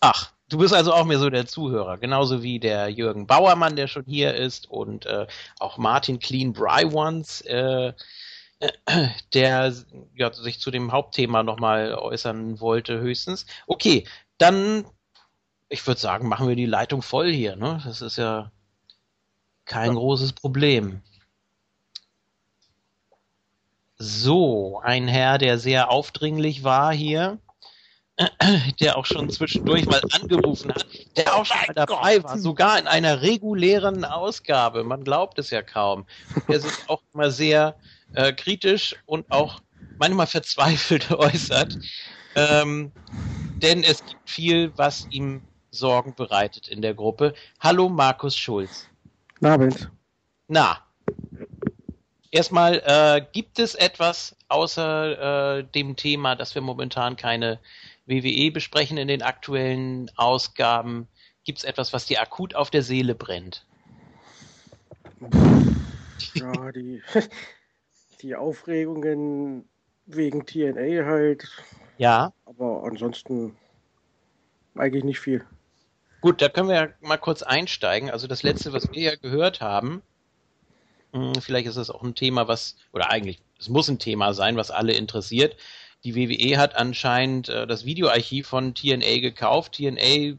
Ach, 0.00 0.32
du 0.48 0.58
bist 0.58 0.72
also 0.72 0.92
auch 0.92 1.04
mehr 1.04 1.18
so 1.18 1.28
der 1.28 1.46
Zuhörer, 1.46 1.98
genauso 1.98 2.42
wie 2.42 2.58
der 2.58 2.88
Jürgen 2.88 3.26
Bauermann, 3.26 3.76
der 3.76 3.88
schon 3.88 4.04
hier 4.06 4.34
ist, 4.34 4.70
und 4.70 5.06
äh, 5.06 5.26
auch 5.58 5.76
Martin 5.76 6.18
Clean 6.18 6.52
Brywans, 6.52 7.42
äh, 7.42 7.92
der 9.34 9.74
ja, 10.14 10.32
sich 10.32 10.60
zu 10.60 10.70
dem 10.70 10.92
Hauptthema 10.92 11.42
nochmal 11.42 11.94
äußern 11.94 12.60
wollte, 12.60 13.00
höchstens. 13.00 13.46
Okay, 13.66 14.04
dann, 14.38 14.84
ich 15.68 15.86
würde 15.86 16.00
sagen, 16.00 16.28
machen 16.28 16.48
wir 16.48 16.56
die 16.56 16.66
Leitung 16.66 17.02
voll 17.02 17.30
hier. 17.30 17.56
Ne? 17.56 17.80
Das 17.84 18.00
ist 18.00 18.16
ja 18.16 18.50
kein 19.64 19.90
ja. 19.90 19.94
großes 19.94 20.32
Problem. 20.32 21.02
So, 23.98 24.80
ein 24.82 25.08
Herr, 25.08 25.38
der 25.38 25.58
sehr 25.58 25.90
aufdringlich 25.90 26.62
war 26.62 26.92
hier, 26.92 27.38
der 28.80 28.96
auch 28.96 29.06
schon 29.06 29.28
zwischendurch 29.30 29.86
mal 29.86 30.02
angerufen 30.12 30.72
hat, 30.72 30.86
der 31.16 31.34
auch 31.34 31.44
schon 31.44 31.58
mal 31.66 31.74
dabei 31.74 32.22
war, 32.22 32.38
sogar 32.38 32.78
in 32.78 32.86
einer 32.86 33.22
regulären 33.22 34.04
Ausgabe. 34.04 34.84
Man 34.84 35.04
glaubt 35.04 35.38
es 35.38 35.50
ja 35.50 35.62
kaum. 35.62 36.06
Der 36.48 36.60
sich 36.60 36.72
auch 36.88 37.02
immer 37.12 37.30
sehr 37.30 37.76
äh, 38.14 38.32
kritisch 38.32 38.96
und 39.06 39.30
auch 39.30 39.60
manchmal 39.98 40.26
verzweifelt 40.26 41.10
äußert. 41.12 41.76
Ähm, 42.34 42.92
denn 43.62 43.82
es 43.82 44.04
gibt 44.04 44.28
viel, 44.28 44.72
was 44.76 45.06
ihm 45.10 45.42
Sorgen 45.70 46.14
bereitet 46.14 46.68
in 46.68 46.82
der 46.82 46.94
Gruppe. 46.94 47.34
Hallo 47.60 47.88
Markus 47.88 48.36
Schulz. 48.36 48.88
Abend. 49.42 49.90
Na. 50.46 50.78
Erstmal, 52.30 52.82
äh, 52.84 53.24
gibt 53.32 53.58
es 53.58 53.74
etwas 53.74 54.36
außer 54.48 55.58
äh, 55.58 55.64
dem 55.64 55.96
Thema, 55.96 56.36
dass 56.36 56.54
wir 56.54 56.62
momentan 56.62 57.16
keine 57.16 57.58
WWE 58.06 58.50
besprechen 58.50 58.98
in 58.98 59.08
den 59.08 59.22
aktuellen 59.22 60.10
Ausgaben? 60.16 61.08
Gibt 61.44 61.58
es 61.58 61.64
etwas, 61.64 61.92
was 61.92 62.06
dir 62.06 62.20
akut 62.20 62.54
auf 62.54 62.70
der 62.70 62.82
Seele 62.82 63.14
brennt? 63.14 63.64
Ja, 66.34 66.72
die, 66.72 67.02
die 68.22 68.36
Aufregungen 68.36 69.66
wegen 70.06 70.44
TNA 70.44 71.06
halt. 71.06 71.48
Ja. 71.98 72.32
Aber 72.46 72.84
ansonsten 72.84 73.56
eigentlich 74.76 75.04
nicht 75.04 75.20
viel. 75.20 75.44
Gut, 76.20 76.40
da 76.40 76.48
können 76.48 76.68
wir 76.68 76.74
ja 76.74 76.88
mal 77.00 77.16
kurz 77.16 77.42
einsteigen. 77.42 78.10
Also 78.10 78.26
das 78.26 78.42
letzte, 78.42 78.72
was 78.72 78.90
wir 78.90 79.02
ja 79.02 79.14
gehört 79.16 79.60
haben, 79.60 80.02
hm, 81.12 81.34
vielleicht 81.40 81.68
ist 81.68 81.76
es 81.76 81.90
auch 81.90 82.02
ein 82.02 82.14
Thema, 82.14 82.48
was, 82.48 82.76
oder 82.92 83.10
eigentlich, 83.10 83.40
es 83.58 83.68
muss 83.68 83.88
ein 83.88 83.98
Thema 83.98 84.34
sein, 84.34 84.56
was 84.56 84.70
alle 84.70 84.92
interessiert. 84.92 85.56
Die 86.04 86.14
WWE 86.14 86.58
hat 86.58 86.76
anscheinend 86.76 87.48
äh, 87.48 87.66
das 87.66 87.84
Videoarchiv 87.84 88.46
von 88.46 88.74
TNA 88.74 89.18
gekauft. 89.20 89.72
TNA, 89.72 90.36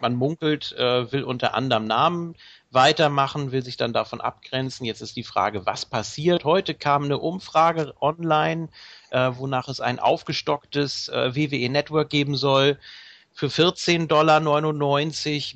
man 0.00 0.14
munkelt, 0.14 0.72
äh, 0.78 1.12
will 1.12 1.24
unter 1.24 1.54
anderem 1.54 1.86
Namen 1.86 2.34
weitermachen, 2.72 3.52
will 3.52 3.62
sich 3.62 3.76
dann 3.76 3.92
davon 3.92 4.20
abgrenzen. 4.20 4.86
Jetzt 4.86 5.02
ist 5.02 5.16
die 5.16 5.24
Frage, 5.24 5.66
was 5.66 5.84
passiert? 5.86 6.44
Heute 6.44 6.74
kam 6.74 7.04
eine 7.04 7.18
Umfrage 7.18 7.94
online, 8.00 8.68
äh, 9.10 9.30
wonach 9.34 9.68
es 9.68 9.80
ein 9.80 9.98
aufgestocktes 9.98 11.08
äh, 11.08 11.34
WWE 11.34 11.68
Network 11.68 12.10
geben 12.10 12.36
soll 12.36 12.78
für 13.34 13.46
14,99 13.46 14.06
Dollar 14.06 14.40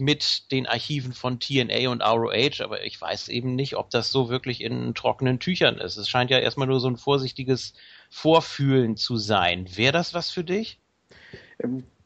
mit 0.05 0.51
den 0.51 0.67
Archiven 0.67 1.13
von 1.13 1.39
TNA 1.41 1.91
und 1.91 2.03
ROH, 2.03 2.63
aber 2.63 2.85
ich 2.85 3.01
weiß 3.01 3.29
eben 3.29 3.55
nicht, 3.55 3.77
ob 3.77 3.91
das 3.91 4.11
so 4.11 4.29
wirklich 4.29 4.63
in 4.63 4.95
trockenen 4.95 5.39
Tüchern 5.39 5.79
ist. 5.79 5.97
Es 5.97 6.09
scheint 6.09 6.31
ja 6.31 6.39
erstmal 6.39 6.69
nur 6.69 6.81
so 6.81 6.89
ein 6.89 6.97
vorsichtiges 6.97 7.75
Vorfühlen 8.09 8.97
zu 8.97 9.17
sein. 9.17 9.69
Wäre 9.77 9.93
das 9.93 10.15
was 10.15 10.31
für 10.31 10.45
dich? 10.45 10.79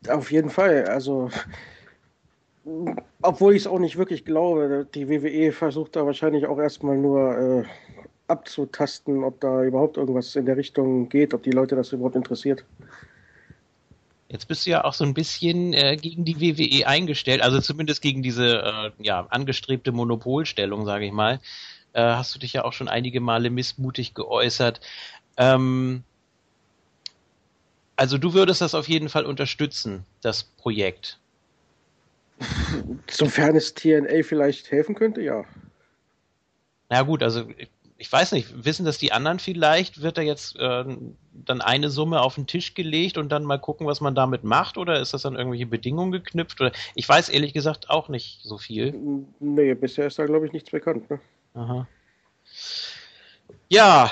Auf 0.09 0.33
jeden 0.33 0.51
Fall. 0.51 0.87
Also 0.87 1.31
obwohl 3.23 3.55
ich 3.55 3.63
es 3.63 3.67
auch 3.67 3.79
nicht 3.79 3.97
wirklich 3.97 4.25
glaube, 4.25 4.87
die 4.95 5.09
WWE 5.09 5.53
versucht 5.53 5.97
da 5.97 6.05
wahrscheinlich 6.05 6.47
auch 6.47 6.59
erstmal 6.59 6.97
nur 6.97 7.39
äh, 7.39 7.65
abzutasten, 8.29 9.25
ob 9.25 9.41
da 9.41 9.65
überhaupt 9.65 9.97
irgendwas 9.97 10.37
in 10.37 10.47
der 10.47 10.57
Richtung 10.57 11.09
geht, 11.09 11.35
ob 11.35 11.43
die 11.43 11.51
Leute 11.51 11.77
das 11.77 11.93
überhaupt 11.93 12.17
interessiert. 12.17 12.65
Jetzt 14.29 14.47
bist 14.47 14.65
du 14.65 14.71
ja 14.71 14.85
auch 14.85 14.95
so 14.95 15.05
ein 15.05 15.15
bisschen 15.15 15.73
äh, 15.73 15.97
gegen 15.97 16.25
die 16.25 16.41
WWE 16.41 16.87
eingestellt, 16.87 17.43
also 17.43 17.61
zumindest 17.61 18.01
gegen 18.01 18.23
diese 18.23 18.63
äh, 18.63 18.91
ja, 19.05 19.27
angestrebte 19.31 19.91
Monopolstellung, 19.91 20.85
sage 20.85 21.07
ich 21.07 21.13
mal. 21.13 21.41
Äh, 21.93 22.03
hast 22.03 22.35
du 22.35 22.39
dich 22.39 22.53
ja 22.53 22.65
auch 22.65 22.73
schon 22.73 22.89
einige 22.89 23.21
Male 23.21 23.51
missmutig 23.51 24.15
geäußert. 24.15 24.81
Ähm, 25.37 26.05
also 27.97 28.19
du 28.19 28.33
würdest 28.33 28.61
das 28.61 28.75
auf 28.75 28.89
jeden 28.89 29.09
Fall 29.09 29.27
unterstützen, 29.27 30.07
das 30.23 30.45
Projekt. 30.45 31.20
Sofern 33.11 33.57
es 33.57 33.75
TNA 33.75 34.23
vielleicht 34.23 34.71
helfen 34.71 34.95
könnte, 34.95 35.21
ja. 35.21 35.45
Na 36.89 37.03
gut, 37.03 37.23
also 37.23 37.45
ich 38.01 38.11
weiß 38.11 38.33
nicht, 38.33 38.65
wissen 38.65 38.87
das 38.87 38.97
die 38.97 39.13
anderen 39.13 39.39
vielleicht? 39.39 40.01
Wird 40.01 40.17
da 40.17 40.23
jetzt 40.23 40.57
äh, 40.59 40.85
dann 41.33 41.61
eine 41.61 41.91
Summe 41.91 42.23
auf 42.23 42.37
den 42.37 42.47
Tisch 42.47 42.73
gelegt 42.75 43.19
und 43.19 43.29
dann 43.29 43.45
mal 43.45 43.59
gucken, 43.59 43.87
was 43.87 44.01
man 44.01 44.15
damit 44.15 44.43
macht? 44.43 44.79
Oder 44.79 45.01
ist 45.01 45.13
das 45.13 45.23
dann 45.23 45.37
irgendwelche 45.37 45.67
Bedingungen 45.67 46.11
geknüpft? 46.11 46.61
Oder 46.63 46.73
ich 46.95 47.07
weiß 47.07 47.29
ehrlich 47.29 47.53
gesagt 47.53 47.91
auch 47.91 48.09
nicht 48.09 48.41
so 48.43 48.57
viel. 48.57 48.95
Nee, 49.39 49.75
bisher 49.75 50.07
ist 50.07 50.19
da 50.19 50.25
glaube 50.25 50.47
ich 50.47 50.53
nichts 50.53 50.71
bekannt. 50.71 51.11
Ne? 51.11 51.21
Aha. 51.53 51.87
Ja, 53.69 54.11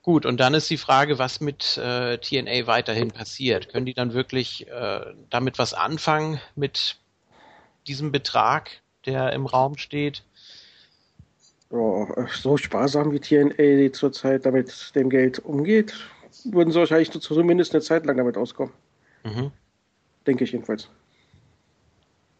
gut, 0.00 0.24
und 0.24 0.40
dann 0.40 0.54
ist 0.54 0.70
die 0.70 0.78
Frage, 0.78 1.18
was 1.18 1.40
mit 1.42 1.76
äh, 1.76 2.16
TNA 2.16 2.66
weiterhin 2.66 3.10
passiert. 3.10 3.68
Können 3.68 3.84
die 3.84 3.94
dann 3.94 4.14
wirklich 4.14 4.66
äh, 4.68 5.00
damit 5.28 5.58
was 5.58 5.74
anfangen 5.74 6.40
mit 6.56 6.96
diesem 7.86 8.12
Betrag, 8.12 8.70
der 9.06 9.32
im 9.32 9.46
Raum 9.46 9.76
steht? 9.76 10.22
Ja, 11.70 12.28
so 12.28 12.56
sparsam 12.56 13.12
wie 13.12 13.20
TNA 13.20 13.92
zurzeit 13.92 14.46
damit 14.46 14.94
dem 14.94 15.10
Geld 15.10 15.38
umgeht, 15.40 15.94
würden 16.44 16.72
sie 16.72 16.78
wahrscheinlich 16.78 17.10
zumindest 17.10 17.74
eine 17.74 17.82
Zeit 17.82 18.06
lang 18.06 18.16
damit 18.16 18.36
auskommen. 18.36 18.72
Mhm. 19.24 19.50
Denke 20.26 20.44
ich 20.44 20.52
jedenfalls. 20.52 20.88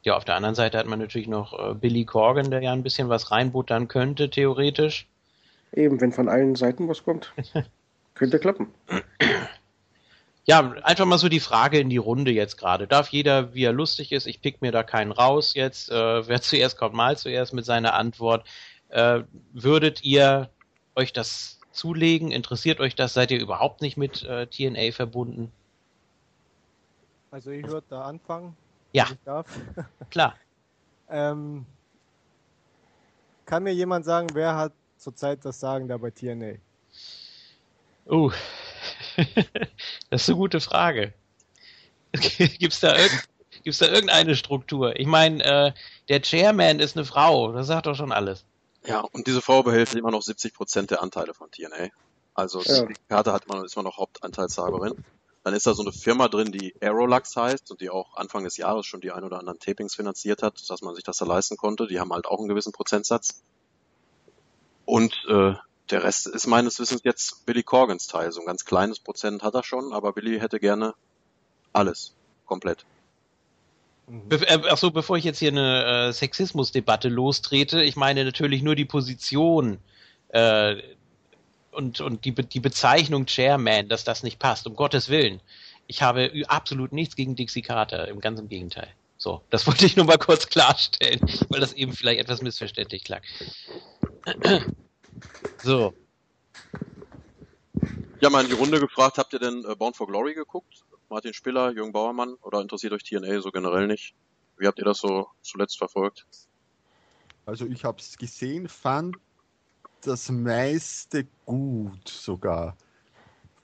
Ja, 0.03 0.17
auf 0.17 0.25
der 0.25 0.37
anderen 0.37 0.55
Seite 0.55 0.79
hat 0.79 0.87
man 0.87 0.99
natürlich 0.99 1.29
noch 1.29 1.59
äh, 1.59 1.75
Billy 1.75 2.05
Corgan, 2.05 2.51
der 2.51 2.61
ja 2.61 2.73
ein 2.73 2.83
bisschen 2.83 3.09
was 3.09 3.31
reinbuttern 3.31 3.89
könnte, 3.89 4.29
theoretisch. 4.29 5.09
Eben, 5.73 6.01
wenn 6.01 6.13
von 6.13 6.29
allen 6.29 6.55
Seiten 6.55 6.89
was 6.89 7.05
kommt. 7.05 7.33
könnte 8.15 8.39
klappen. 8.39 8.69
Ja, 10.47 10.73
einfach 10.83 11.07
mal 11.07 11.19
so 11.19 11.29
die 11.29 11.41
Frage 11.41 11.79
in 11.79 11.89
die 11.89 11.97
Runde 11.97 12.31
jetzt 12.31 12.59
gerade. 12.59 12.87
Darf 12.87 13.09
jeder, 13.09 13.55
wie 13.55 13.65
er 13.65 13.73
lustig 13.73 14.13
ist, 14.13 14.27
ich 14.27 14.43
pick 14.43 14.61
mir 14.61 14.73
da 14.73 14.83
keinen 14.83 15.13
raus 15.13 15.55
jetzt. 15.55 15.91
Äh, 15.91 15.95
wer 16.29 16.43
zuerst 16.43 16.77
kommt, 16.77 16.95
mal 16.95 17.17
zuerst 17.17 17.55
mit 17.55 17.65
seiner 17.65 17.95
Antwort. 17.95 18.47
Äh, 18.89 19.23
würdet 19.53 20.05
ihr 20.05 20.51
euch 20.95 21.13
das 21.13 21.61
zulegen? 21.73 22.31
Interessiert 22.31 22.81
euch 22.81 22.95
das? 22.95 23.15
Seid 23.15 23.31
ihr 23.31 23.41
überhaupt 23.41 23.81
nicht 23.81 23.97
mit 23.97 24.23
äh, 24.25 24.47
TNA 24.47 24.93
verbunden? 24.93 25.51
Also 27.31 27.51
ich 27.51 27.67
würde 27.67 27.87
da 27.89 28.03
anfangen. 28.03 28.57
Ja. 28.93 29.07
Ich 29.11 29.17
darf. 29.25 29.47
Klar. 30.11 30.37
ähm, 31.09 31.67
kann 33.47 33.63
mir 33.63 33.75
jemand 33.75 34.05
sagen, 34.05 34.29
wer 34.35 34.55
hat 34.57 34.73
zurzeit 34.99 35.45
das 35.45 35.59
Sagen 35.59 35.89
da 35.89 35.97
bei 35.97 36.11
TNA? 36.11 36.55
Uh, 38.07 38.31
das 40.11 40.23
ist 40.23 40.29
eine 40.29 40.39
gute 40.39 40.61
Frage. 40.61 41.15
Gibt's 42.13 42.81
da, 42.81 42.97
irgend, 42.97 43.25
gibt's 43.65 43.79
da 43.79 43.87
irgendeine 43.87 44.37
Struktur? 44.37 44.99
Ich 44.99 45.07
meine, 45.07 45.43
äh, 45.43 45.73
der 46.09 46.23
Chairman 46.23 46.79
ist 46.79 46.97
eine 46.97 47.05
Frau, 47.05 47.53
das 47.53 47.67
sagt 47.67 47.87
doch 47.87 47.97
schon 47.97 48.13
alles. 48.13 48.45
Ja, 48.87 49.01
und 49.01 49.27
diese 49.27 49.41
Frau 49.41 49.63
behält 49.63 49.95
immer 49.95 50.11
noch 50.11 50.23
70 50.23 50.55
Prozent 50.55 50.91
der 50.91 51.03
Anteile 51.03 51.35
von 51.35 51.51
TNA. 51.51 51.89
Also 52.35 52.61
ja. 52.63 52.85
die 52.85 52.95
Karte 53.09 53.33
hat 53.33 53.49
man, 53.49 53.65
ist 53.65 53.77
immer 53.77 53.85
noch 53.85 53.97
Hauptanteilshaberin. 53.97 55.05
Dann 55.43 55.55
ist 55.55 55.67
da 55.67 55.75
so 55.75 55.83
eine 55.83 55.93
Firma 55.93 56.29
drin, 56.29 56.53
die 56.53 56.75
Aerolux 56.81 57.37
heißt 57.37 57.71
und 57.71 57.81
die 57.81 57.91
auch 57.91 58.17
Anfang 58.17 58.45
des 58.45 58.57
Jahres 58.57 58.87
schon 58.87 59.01
die 59.01 59.13
ein 59.13 59.25
oder 59.25 59.39
anderen 59.39 59.59
Tapings 59.59 59.95
finanziert 59.95 60.43
hat, 60.43 60.69
dass 60.69 60.83
man 60.83 60.95
sich 60.95 61.05
das 61.05 61.19
da 61.19 61.27
leisten 61.27 61.57
konnte. 61.57 61.87
Die 61.87 62.01
haben 62.01 62.13
halt 62.13 62.27
auch 62.27 62.39
einen 62.39 62.49
gewissen 62.49 62.73
Prozentsatz. 62.73 63.43
Und 64.85 65.15
äh, 65.29 65.55
der 65.91 66.03
Rest 66.03 66.27
ist 66.27 66.47
meines 66.47 66.79
Wissens 66.79 67.03
jetzt 67.05 67.45
Billy 67.47 67.63
Corgans 67.63 68.07
Teil. 68.07 68.33
So 68.33 68.41
ein 68.41 68.47
ganz 68.47 68.65
kleines 68.65 68.99
Prozent 68.99 69.43
hat 69.43 69.55
er 69.55 69.63
schon, 69.63 69.93
aber 69.93 70.13
Billy 70.13 70.41
hätte 70.41 70.59
gerne 70.59 70.95
alles. 71.73 72.15
Komplett. 72.47 72.85
Be 74.07 74.37
äh, 74.47 74.69
Achso, 74.69 74.91
bevor 74.91 75.17
ich 75.17 75.25
jetzt 75.25 75.39
hier 75.39 75.51
eine 75.51 76.09
äh, 76.09 76.13
Sexismusdebatte 76.13 77.09
lostrete, 77.09 77.83
ich 77.83 77.97
meine 77.97 78.25
natürlich 78.25 78.63
nur 78.63 78.75
die 78.75 78.85
Position 78.85 79.79
äh, 80.29 80.77
und, 81.71 82.01
und 82.01 82.25
die, 82.25 82.33
Be 82.33 82.45
die 82.45 82.61
Bezeichnung 82.61 83.27
Chairman, 83.27 83.89
dass 83.89 84.05
das 84.05 84.23
nicht 84.23 84.39
passt, 84.39 84.67
um 84.67 84.77
Gottes 84.77 85.09
Willen. 85.09 85.41
ich 85.87 86.03
habe 86.03 86.33
absolut 86.49 86.93
nichts 86.93 87.17
gegen 87.17 87.35
Dixie 87.35 87.63
Carter, 87.63 88.09
im 88.09 88.21
ganzen 88.21 88.49
Gegenteil. 88.49 88.89
So, 89.17 89.43
das 89.49 89.67
wollte 89.67 89.87
ich 89.87 89.97
nur 89.97 90.05
mal 90.05 90.19
kurz 90.19 90.49
klarstellen, 90.49 91.21
weil 91.49 91.61
das 91.61 91.73
eben 91.73 91.93
vielleicht 91.93 92.21
etwas 92.21 92.43
missverständlich 92.43 93.05
klang. 93.05 93.23
So. 95.63 95.95
Ja, 98.21 98.31
mal 98.31 98.43
in 98.43 98.49
die 98.49 98.57
Runde 98.57 98.81
gefragt, 98.81 99.19
habt 99.19 99.33
ihr 99.33 99.39
denn 99.39 99.65
äh, 99.65 99.75
Bound 99.75 99.97
for 99.97 100.07
Glory 100.07 100.35
geguckt? 100.35 100.85
Martin 101.11 101.35
Spiller, 101.35 101.71
Jürgen 101.73 101.93
Bauermann 101.93 102.35
oder 102.43 102.61
interessiert 102.61 102.93
euch 102.93 103.03
TNA 103.03 103.41
so 103.41 103.51
generell 103.51 103.87
nicht? 103.87 104.15
Wie 104.57 104.67
habt 104.67 104.79
ihr 104.79 104.85
das 104.85 104.99
so 104.99 105.27
zuletzt 105.43 105.79
verfolgt? 105.79 106.27
Also 107.47 107.67
ich 107.67 107.85
habe 107.85 107.99
es 108.01 108.17
gesehen, 108.17 108.69
fand 108.69 109.17
das 110.01 110.31
meiste 110.31 111.27
gut 111.45 112.09
sogar. 112.09 112.77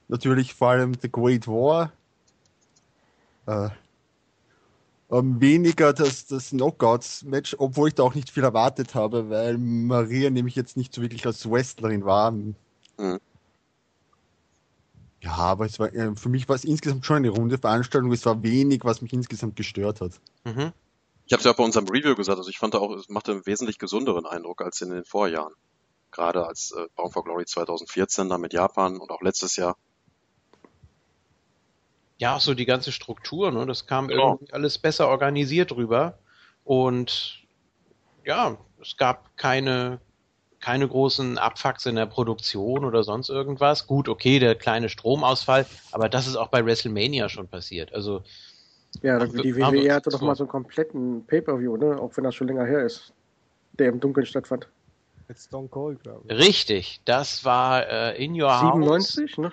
Natürlich 0.08 0.54
vor 0.54 0.70
allem 0.70 0.94
The 1.00 1.10
Great 1.10 1.46
War. 1.46 1.92
Äh, 3.46 3.70
ähm, 5.10 5.40
weniger 5.40 5.92
das, 5.92 6.26
das 6.26 6.50
Knockouts-Match, 6.50 7.56
obwohl 7.58 7.88
ich 7.88 7.94
da 7.94 8.04
auch 8.04 8.14
nicht 8.14 8.30
viel 8.30 8.44
erwartet 8.44 8.94
habe, 8.94 9.28
weil 9.28 9.58
Maria 9.58 10.30
nämlich 10.30 10.54
jetzt 10.54 10.76
nicht 10.76 10.94
so 10.94 11.02
wirklich 11.02 11.26
als 11.26 11.50
Wrestlerin 11.50 12.04
war. 12.04 12.30
Mhm. 12.30 12.54
Ja, 15.22 15.36
aber 15.36 15.66
es 15.66 15.78
war, 15.78 15.92
äh, 15.92 16.14
für 16.16 16.28
mich 16.28 16.48
war 16.48 16.56
es 16.56 16.64
insgesamt 16.64 17.04
schon 17.04 17.16
eine 17.16 17.28
runde 17.28 17.58
Veranstaltung. 17.58 18.12
Es 18.12 18.24
war 18.24 18.42
wenig, 18.42 18.84
was 18.84 19.02
mich 19.02 19.12
insgesamt 19.12 19.56
gestört 19.56 20.00
hat. 20.00 20.12
Mhm. 20.44 20.72
Ich 21.26 21.32
habe 21.32 21.40
es 21.40 21.44
ja 21.44 21.52
auch 21.52 21.56
bei 21.56 21.64
unserem 21.64 21.88
Review 21.88 22.14
gesagt, 22.14 22.38
also 22.38 22.50
ich 22.50 22.58
fand 22.58 22.74
auch, 22.74 22.90
es 22.96 23.08
machte 23.08 23.32
einen 23.32 23.46
wesentlich 23.46 23.78
gesünderen 23.78 24.26
Eindruck 24.26 24.62
als 24.62 24.80
in 24.80 24.90
den 24.90 25.04
Vorjahren. 25.04 25.52
Gerade 26.10 26.46
als 26.46 26.72
äh, 26.72 26.86
Bound 26.96 27.12
for 27.12 27.22
Glory 27.22 27.46
2014 27.46 28.28
dann 28.28 28.40
mit 28.40 28.52
Japan 28.52 28.96
und 28.96 29.10
auch 29.10 29.20
letztes 29.20 29.56
Jahr. 29.56 29.76
Ja, 32.20 32.38
so 32.38 32.52
die 32.52 32.66
ganze 32.66 32.92
Struktur, 32.92 33.50
ne? 33.50 33.64
Das 33.64 33.86
kam 33.86 34.06
genau. 34.06 34.34
irgendwie 34.34 34.52
alles 34.52 34.76
besser 34.76 35.08
organisiert 35.08 35.72
rüber. 35.72 36.18
Und 36.64 37.38
ja, 38.26 38.58
es 38.78 38.98
gab 38.98 39.38
keine, 39.38 40.00
keine 40.60 40.86
großen 40.86 41.38
Abfucks 41.38 41.86
in 41.86 41.96
der 41.96 42.04
Produktion 42.04 42.84
oder 42.84 43.04
sonst 43.04 43.30
irgendwas. 43.30 43.86
Gut, 43.86 44.06
okay, 44.06 44.38
der 44.38 44.54
kleine 44.54 44.90
Stromausfall, 44.90 45.64
aber 45.92 46.10
das 46.10 46.26
ist 46.26 46.36
auch 46.36 46.48
bei 46.48 46.62
WrestleMania 46.62 47.30
schon 47.30 47.48
passiert. 47.48 47.94
Also 47.94 48.22
ja, 49.00 49.18
die 49.24 49.56
WWE 49.56 49.94
hatte 49.94 50.10
doch 50.10 50.20
mal 50.20 50.36
so 50.36 50.44
einen 50.44 50.50
kompletten 50.50 51.24
Pay-Per-View, 51.26 51.78
ne? 51.78 51.98
auch 51.98 52.14
wenn 52.18 52.24
das 52.24 52.34
schon 52.34 52.48
länger 52.48 52.66
her 52.66 52.84
ist, 52.84 53.14
der 53.78 53.88
im 53.88 53.98
Dunkeln 53.98 54.26
stattfand. 54.26 54.68
Mit 55.26 55.38
Stone 55.38 55.68
Cold, 55.68 56.02
glaube 56.02 56.26
ich. 56.28 56.38
Richtig, 56.38 57.00
das 57.06 57.46
war 57.46 57.88
äh, 57.88 58.22
In 58.22 58.32
Your 58.32 58.58
97, 58.58 58.58
House. 58.60 59.14
97, 59.14 59.38
ne? 59.38 59.52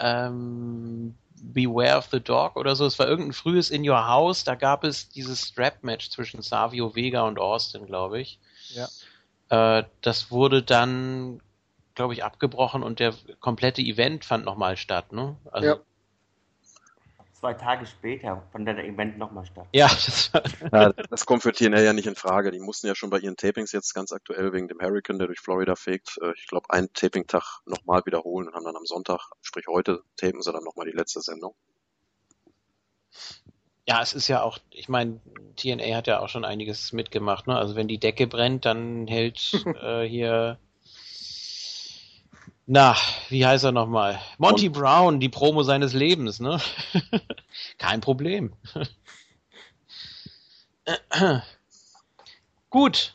Ähm, 0.00 1.14
Beware 1.42 1.98
of 1.98 2.08
the 2.10 2.20
Dog 2.20 2.56
oder 2.56 2.76
so. 2.76 2.86
Es 2.86 2.98
war 2.98 3.08
irgendein 3.08 3.32
frühes 3.32 3.70
In 3.70 3.88
Your 3.88 4.06
House. 4.06 4.44
Da 4.44 4.54
gab 4.54 4.84
es 4.84 5.08
dieses 5.08 5.42
Strap-Match 5.42 6.10
zwischen 6.10 6.42
Savio 6.42 6.94
Vega 6.94 7.22
und 7.22 7.38
Austin, 7.38 7.86
glaube 7.86 8.20
ich. 8.20 8.38
Ja. 8.68 8.88
Äh, 9.78 9.84
das 10.00 10.30
wurde 10.30 10.62
dann, 10.62 11.40
glaube 11.94 12.14
ich, 12.14 12.24
abgebrochen 12.24 12.82
und 12.82 13.00
der 13.00 13.14
komplette 13.40 13.82
Event 13.82 14.24
fand 14.24 14.44
nochmal 14.44 14.76
statt. 14.76 15.12
Ne? 15.12 15.36
Also, 15.50 15.68
ja. 15.68 15.76
Zwei 17.38 17.54
Tage 17.54 17.86
später 17.86 18.42
fand 18.50 18.66
der 18.66 18.84
Event 18.84 19.16
nochmal 19.16 19.46
statt. 19.46 19.68
Ja 19.72 19.86
das, 19.86 20.32
ja, 20.72 20.92
das 20.92 21.24
kommt 21.24 21.42
für 21.42 21.52
TNA 21.52 21.80
ja 21.82 21.92
nicht 21.92 22.08
in 22.08 22.16
Frage. 22.16 22.50
Die 22.50 22.58
mussten 22.58 22.88
ja 22.88 22.96
schon 22.96 23.10
bei 23.10 23.20
ihren 23.20 23.36
Tapings 23.36 23.70
jetzt 23.70 23.94
ganz 23.94 24.10
aktuell 24.10 24.52
wegen 24.52 24.66
dem 24.66 24.80
Hurricane, 24.80 25.18
der 25.18 25.28
durch 25.28 25.38
Florida 25.38 25.76
fegt, 25.76 26.18
äh, 26.20 26.32
ich 26.36 26.48
glaube, 26.48 26.68
einen 26.70 26.92
Taping-Tag 26.92 27.60
nochmal 27.64 28.04
wiederholen 28.06 28.48
und 28.48 28.54
haben 28.54 28.64
dann 28.64 28.74
am 28.74 28.86
Sonntag, 28.86 29.20
sprich 29.40 29.66
heute, 29.68 30.02
tapen 30.16 30.42
sie 30.42 30.52
dann 30.52 30.64
nochmal 30.64 30.86
die 30.86 30.96
letzte 30.96 31.20
Sendung. 31.20 31.54
Ja, 33.86 34.02
es 34.02 34.14
ist 34.14 34.26
ja 34.26 34.42
auch, 34.42 34.58
ich 34.70 34.88
meine, 34.88 35.20
TNA 35.54 35.96
hat 35.96 36.08
ja 36.08 36.18
auch 36.18 36.28
schon 36.28 36.44
einiges 36.44 36.92
mitgemacht. 36.92 37.46
Ne? 37.46 37.56
Also 37.56 37.76
wenn 37.76 37.86
die 37.86 38.00
Decke 38.00 38.26
brennt, 38.26 38.64
dann 38.64 39.06
hält 39.06 39.52
äh, 39.80 40.02
hier 40.02 40.58
na, 42.70 42.94
wie 43.30 43.46
heißt 43.46 43.64
er 43.64 43.72
nochmal? 43.72 44.20
Monty? 44.36 44.68
Brown, 44.68 45.20
die 45.20 45.30
Promo 45.30 45.62
seines 45.62 45.94
Lebens, 45.94 46.38
ne? 46.38 46.60
Kein 47.78 48.02
Problem. 48.02 48.52
Gut. 52.70 53.14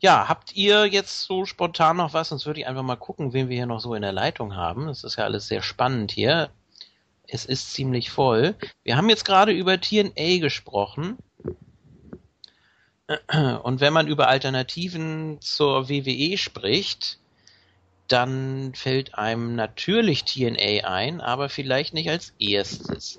Ja, 0.00 0.28
habt 0.28 0.56
ihr 0.56 0.86
jetzt 0.86 1.22
so 1.22 1.46
spontan 1.46 1.98
noch 1.98 2.14
was? 2.14 2.30
Sonst 2.30 2.46
würde 2.46 2.58
ich 2.58 2.66
einfach 2.66 2.82
mal 2.82 2.96
gucken, 2.96 3.32
wen 3.32 3.48
wir 3.48 3.54
hier 3.54 3.66
noch 3.66 3.78
so 3.78 3.94
in 3.94 4.02
der 4.02 4.10
Leitung 4.10 4.56
haben. 4.56 4.88
Das 4.88 5.04
ist 5.04 5.14
ja 5.14 5.22
alles 5.22 5.46
sehr 5.46 5.62
spannend 5.62 6.10
hier. 6.10 6.50
Es 7.28 7.44
ist 7.44 7.72
ziemlich 7.72 8.10
voll. 8.10 8.56
Wir 8.82 8.96
haben 8.96 9.08
jetzt 9.08 9.24
gerade 9.24 9.52
über 9.52 9.80
TNA 9.80 10.40
gesprochen. 10.40 11.16
Und 13.62 13.80
wenn 13.80 13.92
man 13.92 14.08
über 14.08 14.26
Alternativen 14.26 15.40
zur 15.40 15.88
WWE 15.88 16.36
spricht, 16.36 17.20
dann 18.08 18.72
fällt 18.74 19.14
einem 19.14 19.54
natürlich 19.54 20.24
TNA 20.24 20.88
ein, 20.88 21.20
aber 21.20 21.48
vielleicht 21.48 21.94
nicht 21.94 22.08
als 22.08 22.32
erstes. 22.38 23.18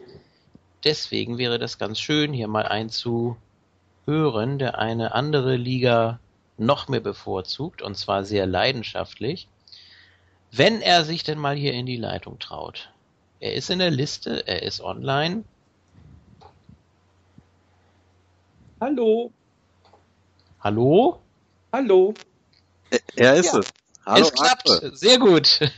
Deswegen 0.83 1.37
wäre 1.37 1.59
das 1.59 1.77
ganz 1.77 1.99
schön, 1.99 2.33
hier 2.33 2.47
mal 2.47 2.65
einzuhören, 2.65 3.37
der 4.57 4.79
eine 4.79 5.13
andere 5.13 5.55
Liga 5.55 6.19
noch 6.57 6.87
mehr 6.87 6.99
bevorzugt, 6.99 7.81
und 7.81 7.95
zwar 7.95 8.25
sehr 8.25 8.45
leidenschaftlich, 8.45 9.47
wenn 10.51 10.81
er 10.81 11.05
sich 11.05 11.23
denn 11.23 11.37
mal 11.37 11.55
hier 11.55 11.73
in 11.73 11.85
die 11.85 11.97
Leitung 11.97 12.39
traut. 12.39 12.91
Er 13.39 13.53
ist 13.53 13.69
in 13.69 13.79
der 13.79 13.91
Liste, 13.91 14.47
er 14.47 14.63
ist 14.63 14.81
online. 14.81 15.43
Hallo. 18.81 19.31
Hallo? 20.61 21.21
Hallo. 21.71 22.13
Er 23.15 23.35
ist 23.35 23.53
ja. 23.53 23.59
es. 23.59 23.73
Hallo, 24.09 24.25
es 24.25 24.33
klappt. 24.33 24.69
Arthur. 24.69 24.95
Sehr 24.95 25.19
gut. 25.19 25.59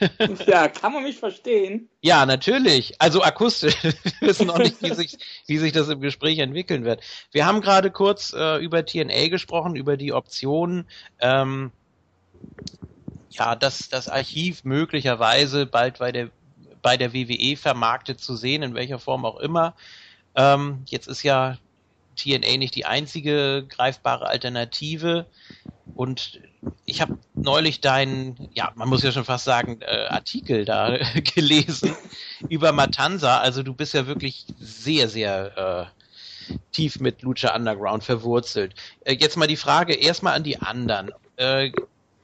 Ja, 0.47 0.67
kann 0.67 0.93
man 0.93 1.03
mich 1.03 1.17
verstehen? 1.17 1.89
Ja, 2.01 2.25
natürlich. 2.25 2.95
Also 2.99 3.21
akustisch. 3.21 3.75
Wir 3.83 3.93
wissen 4.21 4.47
noch 4.47 4.57
nicht, 4.57 4.81
wie 4.81 4.93
sich, 4.93 5.17
wie 5.47 5.57
sich 5.57 5.71
das 5.73 5.89
im 5.89 5.99
Gespräch 5.99 6.39
entwickeln 6.39 6.85
wird. 6.85 7.01
Wir 7.31 7.45
haben 7.45 7.61
gerade 7.61 7.91
kurz 7.91 8.33
äh, 8.33 8.57
über 8.57 8.85
TNA 8.85 9.27
gesprochen, 9.27 9.75
über 9.75 9.97
die 9.97 10.13
Option, 10.13 10.85
ähm, 11.19 11.71
ja, 13.29 13.55
dass 13.55 13.89
das 13.89 14.07
Archiv 14.07 14.63
möglicherweise 14.63 15.65
bald 15.65 15.99
bei 15.99 16.11
der, 16.11 16.29
bei 16.81 16.97
der 16.97 17.13
WWE 17.13 17.57
vermarktet 17.57 18.19
zu 18.19 18.35
sehen, 18.35 18.63
in 18.63 18.73
welcher 18.73 18.99
Form 18.99 19.25
auch 19.25 19.39
immer. 19.39 19.75
Ähm, 20.35 20.83
jetzt 20.87 21.07
ist 21.07 21.23
ja 21.23 21.57
TNA 22.15 22.57
nicht 22.57 22.75
die 22.75 22.85
einzige 22.85 23.65
greifbare 23.67 24.27
Alternative. 24.27 25.25
Und 25.95 26.41
ich 26.85 27.01
habe 27.01 27.17
neulich 27.33 27.81
deinen, 27.81 28.49
ja, 28.53 28.71
man 28.75 28.89
muss 28.89 29.03
ja 29.03 29.11
schon 29.11 29.25
fast 29.25 29.45
sagen, 29.45 29.79
äh, 29.81 30.07
Artikel 30.07 30.65
da 30.65 30.97
gelesen 31.35 31.95
über 32.49 32.71
Matanza. 32.71 33.39
Also 33.39 33.63
du 33.63 33.73
bist 33.73 33.93
ja 33.93 34.07
wirklich 34.07 34.45
sehr, 34.59 35.09
sehr 35.09 35.89
äh, 36.49 36.55
tief 36.71 36.99
mit 36.99 37.21
Lucha 37.21 37.55
Underground 37.55 38.03
verwurzelt. 38.03 38.75
Äh, 39.05 39.15
jetzt 39.19 39.37
mal 39.37 39.47
die 39.47 39.57
Frage 39.57 39.93
erstmal 39.93 40.35
an 40.35 40.43
die 40.43 40.59
anderen. 40.61 41.11
Äh, 41.37 41.71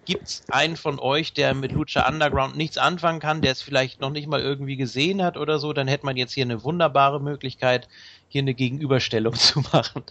Gibt 0.06 0.24
es 0.24 0.44
einen 0.50 0.78
von 0.78 1.00
euch, 1.00 1.34
der 1.34 1.54
mit 1.54 1.74
Lucha 1.74 2.08
Underground 2.08 2.56
nichts 2.56 2.78
anfangen 2.78 3.20
kann, 3.20 3.42
der 3.42 3.52
es 3.52 3.62
vielleicht 3.62 4.00
noch 4.00 4.10
nicht 4.10 4.28
mal 4.28 4.40
irgendwie 4.40 4.78
gesehen 4.78 5.22
hat 5.22 5.36
oder 5.36 5.60
so? 5.60 5.74
Dann 5.74 5.90
hätte 5.90 6.06
man 6.06 6.16
jetzt 6.16 6.32
hier 6.32 6.46
eine 6.46 6.64
wunderbare 6.64 7.20
Möglichkeit, 7.20 7.90
hier 8.30 8.42
eine 8.42 8.54
Gegenüberstellung 8.54 9.34
zu 9.36 9.62
machen. 9.62 10.04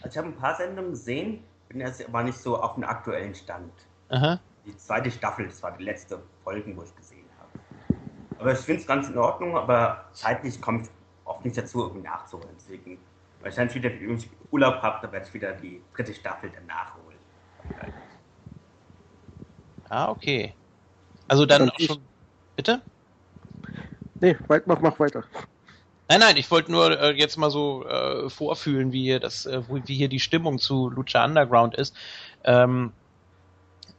Also 0.00 0.10
ich 0.10 0.18
habe 0.18 0.28
ein 0.28 0.36
paar 0.36 0.54
Sendungen 0.56 0.92
gesehen, 0.92 1.42
bin 1.68 1.80
jetzt 1.80 2.06
aber 2.06 2.22
nicht 2.22 2.38
so 2.38 2.60
auf 2.60 2.74
dem 2.74 2.84
aktuellen 2.84 3.34
Stand. 3.34 3.72
Aha. 4.08 4.40
Die 4.64 4.76
zweite 4.76 5.10
Staffel, 5.10 5.46
das 5.46 5.62
war 5.62 5.76
die 5.76 5.84
letzte 5.84 6.22
Folge, 6.44 6.76
wo 6.76 6.82
ich 6.82 6.94
gesehen 6.96 7.26
habe. 7.38 7.98
Aber 8.38 8.52
ich 8.52 8.58
finde 8.58 8.80
es 8.80 8.86
ganz 8.86 9.08
in 9.08 9.18
Ordnung, 9.18 9.56
aber 9.56 10.04
zeitlich 10.12 10.60
komme 10.60 10.82
ich 10.82 10.88
oft 11.24 11.44
nicht 11.44 11.56
dazu, 11.56 11.82
irgendwie 11.82 12.06
nachzuholen. 12.06 12.54
Deswegen, 12.56 12.98
weil 13.40 13.50
ich 13.50 13.56
dann 13.56 13.74
wieder 13.74 13.90
Urlaub 14.50 14.82
habe, 14.82 14.98
dann 15.02 15.12
werde 15.12 15.26
ich 15.26 15.34
wieder 15.34 15.52
die 15.52 15.82
dritte 15.94 16.14
Staffel 16.14 16.50
dann 16.50 16.66
nachholen. 16.66 17.18
Ah, 19.88 20.10
okay. 20.10 20.54
Also 21.28 21.46
dann 21.46 21.70
auch 21.70 21.78
schon. 21.80 22.00
Bitte? 22.56 22.82
Nee, 24.20 24.36
mach, 24.48 24.80
mach 24.80 24.98
weiter. 24.98 25.24
Nein, 26.08 26.20
nein, 26.20 26.36
ich 26.38 26.50
wollte 26.50 26.72
nur 26.72 26.98
äh, 26.98 27.12
jetzt 27.12 27.36
mal 27.36 27.50
so 27.50 27.84
äh, 27.86 28.30
vorfühlen, 28.30 28.92
wie 28.92 29.02
hier 29.02 29.20
das, 29.20 29.44
äh, 29.44 29.62
wie 29.84 29.94
hier 29.94 30.08
die 30.08 30.20
Stimmung 30.20 30.58
zu 30.58 30.88
Lucha 30.88 31.22
Underground 31.24 31.74
ist. 31.74 31.94
Ähm, 32.44 32.92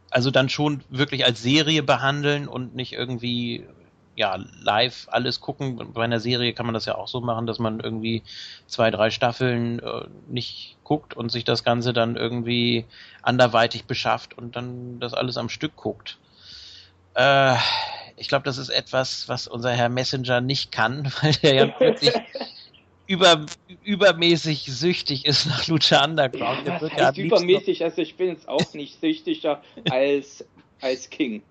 also 0.10 0.32
dann 0.32 0.50
schon 0.50 0.84
wirklich 0.90 1.26
als 1.26 1.44
Serie 1.44 1.84
behandeln 1.84 2.48
und 2.48 2.76
nicht 2.76 2.94
irgendwie 2.94 3.68
ja 4.16 4.38
live 4.62 5.08
alles 5.12 5.40
gucken. 5.40 5.94
Bei 5.94 6.04
einer 6.04 6.20
Serie 6.20 6.54
kann 6.54 6.66
man 6.66 6.74
das 6.74 6.86
ja 6.86 6.96
auch 6.96 7.08
so 7.08 7.22
machen, 7.22 7.46
dass 7.46 7.60
man 7.60 7.80
irgendwie 7.80 8.24
zwei, 8.66 8.90
drei 8.90 9.12
Staffeln 9.12 9.80
äh, 9.80 10.06
nicht 10.28 10.78
guckt 10.84 11.16
und 11.16 11.32
sich 11.32 11.46
das 11.46 11.64
Ganze 11.64 11.94
dann 11.94 12.16
irgendwie 12.16 12.86
anderweitig 13.22 13.86
beschafft 13.86 14.36
und 14.36 14.56
dann 14.56 15.00
das 15.00 15.14
alles 15.14 15.38
am 15.38 15.48
Stück 15.48 15.76
guckt. 15.76 16.18
Äh, 17.14 17.56
Ich 18.20 18.28
glaube, 18.28 18.44
das 18.44 18.58
ist 18.58 18.70
etwas, 18.70 19.28
was 19.28 19.48
unser 19.48 19.72
Herr 19.72 19.90
Messenger 19.90 20.42
nicht 20.42 20.72
kann, 20.72 21.12
weil 21.22 21.34
der 21.34 21.54
ja 21.54 21.80
wirklich 21.80 22.14
über, 23.08 23.46
übermäßig 23.84 24.66
süchtig 24.66 25.26
ist 25.26 25.48
nach 25.48 25.68
Lucha 25.68 26.04
Underground. 26.04 26.68
Ja, 26.68 26.80
das 26.80 26.92
heißt 26.92 27.18
übermäßig, 27.18 27.84
also 27.84 28.02
ich 28.02 28.16
bin 28.18 28.28
jetzt 28.28 28.48
auch 28.48 28.74
nicht 28.74 29.00
süchtiger 29.02 29.64
als, 29.90 30.46
als 30.82 31.10
King. 31.10 31.42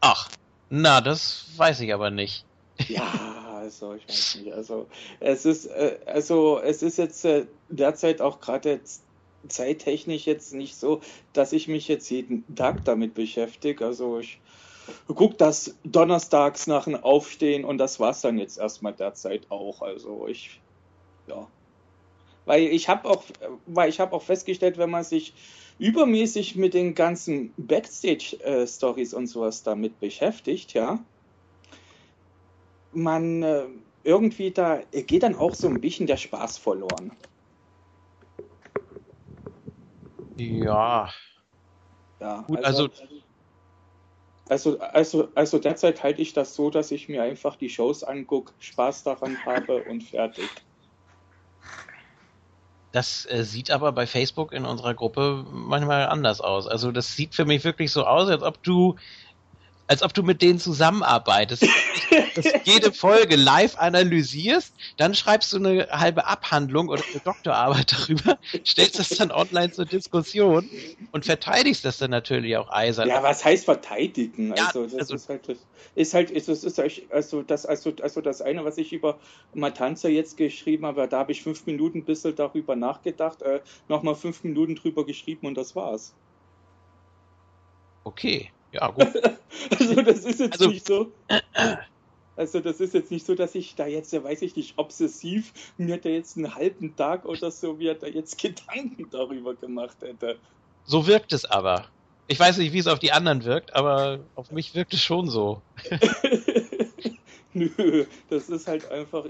Ach, 0.00 0.30
na, 0.70 1.00
das 1.00 1.46
weiß 1.56 1.80
ich 1.80 1.92
aber 1.92 2.10
nicht. 2.10 2.46
Ja, 2.88 3.58
also 3.58 3.94
ich 3.94 4.08
weiß 4.08 4.36
nicht. 4.36 4.52
Also 4.52 4.88
es 5.20 5.44
ist, 5.44 5.66
äh, 5.66 5.98
also 6.06 6.60
es 6.60 6.82
ist 6.82 6.98
jetzt 6.98 7.24
äh, 7.24 7.46
derzeit 7.68 8.20
auch 8.20 8.40
gerade 8.40 8.70
jetzt 8.70 9.02
zeittechnisch 9.48 10.26
jetzt 10.26 10.54
nicht 10.54 10.76
so, 10.76 11.00
dass 11.32 11.52
ich 11.52 11.68
mich 11.68 11.88
jetzt 11.88 12.08
jeden 12.10 12.54
Tag 12.54 12.84
damit 12.84 13.14
beschäftige. 13.14 13.84
Also 13.84 14.18
ich 14.18 14.40
gucke 15.06 15.36
das 15.36 15.74
donnerstags 15.84 16.66
nach 16.66 16.84
dem 16.84 16.96
Aufstehen 16.96 17.64
und 17.64 17.78
das 17.78 18.00
war's 18.00 18.20
dann 18.20 18.38
jetzt 18.38 18.58
erstmal 18.58 18.92
derzeit 18.92 19.50
auch. 19.50 19.82
Also 19.82 20.26
ich, 20.26 20.60
ja. 21.26 21.46
Weil 22.44 22.64
ich 22.64 22.88
habe 22.88 23.08
auch, 23.08 23.24
weil 23.66 23.88
ich 23.88 24.00
habe 24.00 24.14
auch 24.14 24.22
festgestellt, 24.22 24.76
wenn 24.78 24.90
man 24.90 25.04
sich 25.04 25.34
übermäßig 25.78 26.56
mit 26.56 26.74
den 26.74 26.94
ganzen 26.94 27.54
Backstage-Stories 27.56 29.12
äh, 29.12 29.16
und 29.16 29.26
sowas 29.26 29.62
damit 29.62 29.98
beschäftigt, 29.98 30.74
ja, 30.74 31.04
man 32.92 33.42
äh, 33.42 33.66
irgendwie 34.04 34.50
da 34.50 34.82
geht 34.92 35.22
dann 35.22 35.34
auch 35.34 35.54
so 35.54 35.66
ein 35.66 35.80
bisschen 35.80 36.06
der 36.06 36.16
Spaß 36.16 36.58
verloren. 36.58 37.12
Ja. 40.36 41.10
Ja, 42.20 42.42
Gut, 42.42 42.64
also, 42.64 42.84
also, 42.84 43.23
also, 44.48 44.78
also, 44.78 45.28
also 45.34 45.58
derzeit 45.58 46.02
halte 46.02 46.20
ich 46.20 46.32
das 46.32 46.54
so, 46.54 46.70
dass 46.70 46.90
ich 46.90 47.08
mir 47.08 47.22
einfach 47.22 47.56
die 47.56 47.70
Shows 47.70 48.04
angucke, 48.04 48.52
Spaß 48.58 49.04
daran 49.04 49.36
habe 49.44 49.82
und 49.84 50.02
fertig. 50.02 50.48
Das 52.92 53.26
äh, 53.28 53.42
sieht 53.42 53.72
aber 53.72 53.90
bei 53.90 54.06
Facebook 54.06 54.52
in 54.52 54.64
unserer 54.64 54.94
Gruppe 54.94 55.44
manchmal 55.50 56.06
anders 56.06 56.40
aus. 56.40 56.68
Also 56.68 56.92
das 56.92 57.16
sieht 57.16 57.34
für 57.34 57.44
mich 57.44 57.64
wirklich 57.64 57.90
so 57.90 58.04
aus, 58.04 58.28
als 58.28 58.42
ob 58.42 58.62
du 58.62 58.94
als 59.86 60.02
ob 60.02 60.14
du 60.14 60.22
mit 60.22 60.42
denen 60.42 60.58
zusammenarbeitest. 60.58 61.66
jede 62.64 62.92
Folge 62.92 63.36
live 63.36 63.76
analysierst, 63.76 64.74
dann 64.96 65.14
schreibst 65.14 65.52
du 65.52 65.58
eine 65.58 65.88
halbe 65.90 66.26
Abhandlung 66.26 66.88
oder 66.88 67.02
eine 67.10 67.20
Doktorarbeit 67.20 67.92
darüber, 67.92 68.38
stellst 68.66 68.98
das 68.98 69.08
dann 69.10 69.30
online 69.30 69.72
zur 69.72 69.84
Diskussion 69.84 70.68
und 71.12 71.24
verteidigst 71.24 71.84
das 71.84 71.98
dann 71.98 72.10
natürlich 72.10 72.56
auch 72.56 72.70
eisern. 72.70 73.08
Ja, 73.08 73.22
was 73.22 73.44
heißt 73.44 73.64
verteidigen? 73.64 74.52
Also, 74.52 74.84
das 74.84 74.94
also, 74.94 75.14
ist 75.14 75.28
halt, 75.28 75.48
das 75.48 75.58
ist 75.94 76.14
halt, 76.14 76.30
ist, 76.30 76.48
ist, 76.48 76.80
also, 77.10 77.42
das, 77.42 77.66
also, 77.66 77.92
also 78.02 78.20
das 78.20 78.42
eine, 78.42 78.64
was 78.64 78.78
ich 78.78 78.92
über 78.92 79.18
Matanza 79.52 80.08
jetzt 80.08 80.36
geschrieben 80.36 80.86
habe, 80.86 81.06
da 81.08 81.18
habe 81.18 81.32
ich 81.32 81.42
fünf 81.42 81.66
Minuten 81.66 81.98
ein 81.98 82.04
bisschen 82.04 82.34
darüber 82.34 82.76
nachgedacht, 82.76 83.42
äh, 83.42 83.60
nochmal 83.88 84.14
fünf 84.14 84.44
Minuten 84.44 84.76
drüber 84.76 85.04
geschrieben 85.04 85.46
und 85.46 85.54
das 85.54 85.76
war's. 85.76 86.14
Okay. 88.04 88.50
Ja, 88.74 88.88
gut. 88.88 89.06
also 89.78 90.02
das 90.02 90.24
ist 90.24 90.40
jetzt 90.40 90.52
also, 90.54 90.68
nicht 90.68 90.86
so. 90.86 91.12
Also 92.36 92.58
das 92.58 92.80
ist 92.80 92.92
jetzt 92.92 93.12
nicht 93.12 93.24
so, 93.24 93.36
dass 93.36 93.54
ich 93.54 93.76
da 93.76 93.86
jetzt, 93.86 94.12
weiß 94.12 94.42
ich 94.42 94.56
nicht, 94.56 94.76
obsessiv 94.78 95.52
mir 95.78 95.98
da 95.98 96.08
jetzt 96.08 96.36
einen 96.36 96.54
halben 96.54 96.96
Tag 96.96 97.24
oder 97.24 97.52
so 97.52 97.74
mir 97.74 97.94
da 97.94 98.08
jetzt 98.08 98.36
Gedanken 98.42 99.08
darüber 99.10 99.54
gemacht 99.54 99.98
hätte. 100.00 100.38
So 100.84 101.06
wirkt 101.06 101.32
es 101.32 101.44
aber. 101.44 101.86
Ich 102.26 102.40
weiß 102.40 102.58
nicht, 102.58 102.72
wie 102.72 102.78
es 102.78 102.88
auf 102.88 102.98
die 102.98 103.12
anderen 103.12 103.44
wirkt, 103.44 103.74
aber 103.76 104.20
auf 104.34 104.50
mich 104.50 104.74
wirkt 104.74 104.92
es 104.94 105.02
schon 105.02 105.30
so. 105.30 105.62
Nö, 107.52 108.06
das 108.28 108.48
ist 108.48 108.66
halt 108.66 108.90
einfach, 108.90 109.26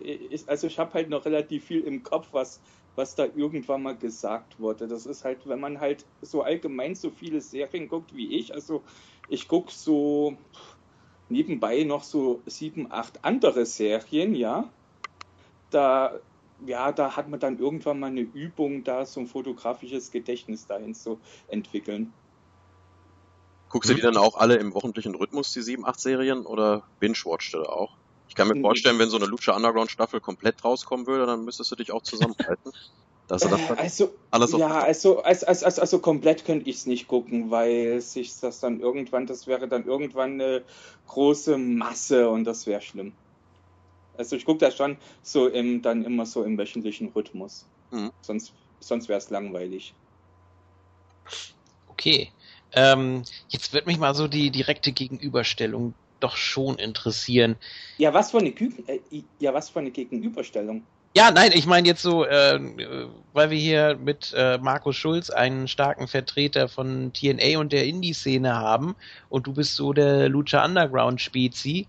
also 0.47 0.67
ich 0.67 0.79
habe 0.79 0.95
halt 0.95 1.11
noch 1.11 1.27
relativ 1.27 1.65
viel 1.65 1.83
im 1.83 2.03
Kopf, 2.03 2.29
was, 2.33 2.61
was 2.97 3.15
da 3.15 3.25
irgendwann 3.25 3.83
mal 3.83 3.97
gesagt 3.97 4.61
wurde. 4.61 4.87
Das 4.87 5.07
ist 5.07 5.25
halt, 5.25 5.49
wenn 5.49 5.61
man 5.61 5.81
halt 5.81 6.05
so 6.23 6.43
allgemein 6.43 6.95
so 6.95 7.11
viele 7.11 7.41
Serien 7.41 7.89
guckt 7.89 8.15
wie 8.15 8.37
ich, 8.39 8.55
also 8.55 8.83
ich 9.29 9.49
gucke 9.49 9.73
so 9.73 10.37
nebenbei 11.29 11.85
noch 11.85 12.03
so 12.03 12.43
sieben, 12.47 12.91
acht 12.91 13.25
andere 13.25 13.67
Serien, 13.67 14.35
ja. 14.35 14.69
Da, 15.71 16.21
ja, 16.67 16.93
da 16.93 17.17
hat 17.17 17.29
man 17.29 17.41
dann 17.41 17.59
irgendwann 17.59 17.99
mal 17.99 18.09
eine 18.09 18.21
Übung, 18.21 18.85
da 18.85 19.07
so 19.07 19.21
ein 19.21 19.27
fotografisches 19.27 20.11
Gedächtnis 20.11 20.67
dahin 20.67 20.95
zu 20.95 21.19
entwickeln. 21.49 22.13
Guckst 23.71 23.91
du 23.91 23.95
die 23.95 24.03
dann 24.03 24.17
auch 24.17 24.37
alle 24.37 24.55
im 24.57 24.73
wöchentlichen 24.73 25.17
Rhythmus, 25.17 25.53
die 25.53 25.63
sieben, 25.63 25.85
acht 25.85 25.99
Serien, 25.99 26.47
oder 26.47 26.85
binge-watcht 27.01 27.55
du 27.55 27.59
da 27.59 27.71
auch? 27.71 27.97
Ich 28.35 28.37
kann 28.37 28.49
mir 28.49 28.61
vorstellen, 28.61 28.99
wenn 28.99 29.11
so 29.11 29.17
eine 29.17 29.27
Lucha 29.27 29.55
Underground 29.55 29.93
Staffel 29.93 30.21
komplett 30.21 30.65
rauskommen 30.65 31.07
würde, 31.07 31.25
dann 31.25 31.45
müsstest 31.45 31.71
du 31.71 31.77
dich 31.77 31.93
auch 31.93 32.03
zusammenhalten. 32.03 32.73
Dass 33.29 33.43
er 33.43 33.51
das 33.51 33.61
äh, 33.61 33.75
also, 33.75 34.11
alles 34.33 34.53
ja, 34.53 34.83
also, 34.83 35.23
also, 35.23 35.47
also, 35.47 35.81
also, 35.81 35.99
komplett 36.01 36.45
könnte 36.45 36.69
ich 36.69 36.77
es 36.77 36.87
nicht 36.87 37.07
gucken, 37.07 37.53
weil 37.53 38.01
sich 38.01 38.39
das 38.41 38.59
dann 38.59 38.81
irgendwann, 38.81 39.27
das 39.27 39.47
wäre 39.47 39.69
dann 39.69 39.87
irgendwann 39.87 40.33
eine 40.33 40.65
große 41.07 41.57
Masse 41.57 42.29
und 42.29 42.43
das 42.43 42.67
wäre 42.67 42.83
schlimm. 42.83 43.13
Also 44.19 44.35
ich 44.35 44.45
gucke 44.45 44.59
das 44.59 44.77
schon 44.77 44.97
so 45.23 45.47
im, 45.47 45.81
dann 45.81 46.05
immer 46.05 46.27
so 46.27 46.43
im 46.43 46.59
wöchentlichen 46.59 47.13
Rhythmus. 47.15 47.65
Mhm. 47.93 48.11
Sonst, 48.21 48.53
sonst 48.81 49.09
wäre 49.09 49.19
es 49.19 49.31
langweilig. 49.31 49.95
Okay. 51.87 52.33
Ähm, 52.73 53.23
jetzt 53.49 53.73
wird 53.73 53.87
mich 53.87 53.99
mal 53.99 54.15
so 54.15 54.27
die 54.27 54.51
direkte 54.51 54.91
Gegenüberstellung 54.91 55.95
doch 56.25 56.37
schon 56.37 56.77
interessieren. 56.79 57.57
Ja, 57.99 58.13
was 58.15 58.31
für 58.31 58.39
eine, 58.39 58.49
äh, 58.49 59.01
ja, 59.39 59.55
was 59.55 59.71
für 59.71 59.81
eine 59.81 59.91
Gegenüberstellung? 59.91 60.83
Ja, 61.17 61.31
nein, 61.31 61.53
ich 61.55 61.67
meine 61.67 61.87
jetzt 61.87 62.03
so, 62.03 62.25
äh, 62.25 62.59
weil 63.33 63.51
wir 63.51 63.59
hier 63.59 63.97
mit 63.97 64.35
äh, 64.37 64.59
Markus 64.59 64.97
Schulz 64.97 65.31
einen 65.31 65.69
starken 65.69 66.09
Vertreter 66.09 66.69
von 66.69 67.13
TNA 67.13 67.61
und 67.61 67.73
der 67.73 67.87
Indie-Szene 67.87 68.57
haben 68.57 68.97
und 69.29 69.47
du 69.47 69.53
bist 69.53 69.77
so 69.77 69.93
der 69.93 70.29
Lucha 70.29 70.65
Underground-Spezi. 70.65 71.87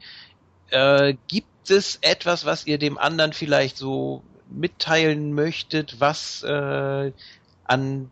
Äh, 0.69 1.15
gibt 1.27 1.71
es 1.71 1.97
etwas, 2.01 2.45
was 2.45 2.67
ihr 2.67 2.77
dem 2.77 2.99
anderen 2.99 3.33
vielleicht 3.33 3.77
so 3.77 4.21
mitteilen 4.47 5.33
möchtet, 5.33 5.99
was 5.99 6.43
äh, 6.43 7.11
an 7.63 8.11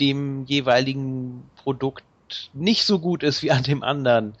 dem 0.00 0.46
jeweiligen 0.46 1.50
Produkt 1.56 2.04
nicht 2.54 2.84
so 2.84 2.98
gut 2.98 3.22
ist 3.22 3.42
wie 3.42 3.50
an 3.50 3.62
dem 3.62 3.82
anderen? 3.82 4.36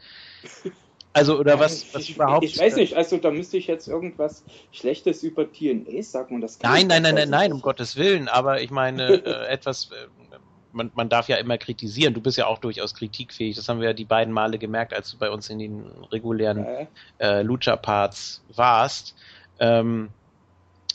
Also, 1.12 1.38
oder 1.38 1.58
was, 1.58 1.92
was 1.94 2.02
ich, 2.02 2.16
überhaupt. 2.16 2.44
Ich 2.44 2.58
weiß 2.58 2.76
nicht, 2.76 2.94
also 2.94 3.16
da 3.16 3.30
müsste 3.30 3.56
ich 3.56 3.66
jetzt 3.66 3.88
irgendwas 3.88 4.44
Schlechtes 4.72 5.22
über 5.22 5.50
TNA 5.50 6.02
sagen 6.02 6.36
und 6.36 6.42
das 6.42 6.60
Nein, 6.60 6.86
nein, 6.86 7.02
nein, 7.02 7.14
nein, 7.14 7.30
nein, 7.30 7.52
um 7.52 7.60
Gottes 7.60 7.96
Willen, 7.96 8.28
aber 8.28 8.60
ich 8.60 8.70
meine, 8.70 9.08
äh, 9.24 9.48
etwas, 9.48 9.90
äh, 9.90 10.36
man, 10.72 10.92
man 10.94 11.08
darf 11.08 11.28
ja 11.28 11.36
immer 11.36 11.58
kritisieren, 11.58 12.14
du 12.14 12.20
bist 12.20 12.36
ja 12.36 12.46
auch 12.46 12.58
durchaus 12.58 12.94
kritikfähig, 12.94 13.56
das 13.56 13.68
haben 13.68 13.80
wir 13.80 13.88
ja 13.88 13.94
die 13.94 14.04
beiden 14.04 14.32
Male 14.32 14.58
gemerkt, 14.58 14.92
als 14.94 15.10
du 15.10 15.18
bei 15.18 15.30
uns 15.30 15.48
in 15.50 15.58
den 15.58 15.86
regulären 16.12 16.86
äh, 17.18 17.42
Lucha-Parts 17.42 18.44
warst. 18.54 19.16
Ähm, 19.58 20.10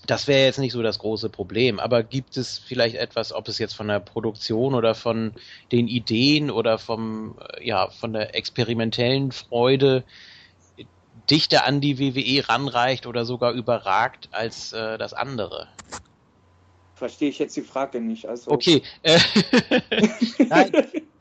das 0.06 0.28
wäre 0.28 0.46
jetzt 0.46 0.60
nicht 0.60 0.74
so 0.74 0.82
das 0.82 1.00
große 1.00 1.30
Problem, 1.30 1.80
aber 1.80 2.04
gibt 2.04 2.38
es 2.38 2.58
vielleicht 2.58 2.96
etwas, 2.96 3.32
ob 3.34 3.48
es 3.48 3.58
jetzt 3.58 3.74
von 3.74 3.88
der 3.88 4.00
Produktion 4.00 4.74
oder 4.74 4.96
von 4.96 5.34
den 5.72 5.88
Ideen 5.88 6.52
oder 6.52 6.78
vom, 6.78 7.38
äh, 7.58 7.66
ja, 7.66 7.88
von 7.90 8.14
der 8.14 8.36
experimentellen 8.36 9.32
Freude 9.32 10.04
dichter 11.30 11.66
an 11.66 11.80
die 11.80 12.00
WWE 12.00 12.50
ranreicht 12.50 13.06
oder 13.06 13.24
sogar 13.26 13.54
überragt 13.54 14.30
als 14.32 14.74
äh, 14.74 14.98
das 14.98 15.14
andere? 15.14 15.68
Verstehe 16.96 17.30
ich 17.30 17.40
jetzt 17.40 17.56
die 17.56 17.62
Frage 17.62 18.02
nicht. 18.02 18.28
Also 18.28 18.52
okay. 18.52 18.82
Äh. 19.04 19.20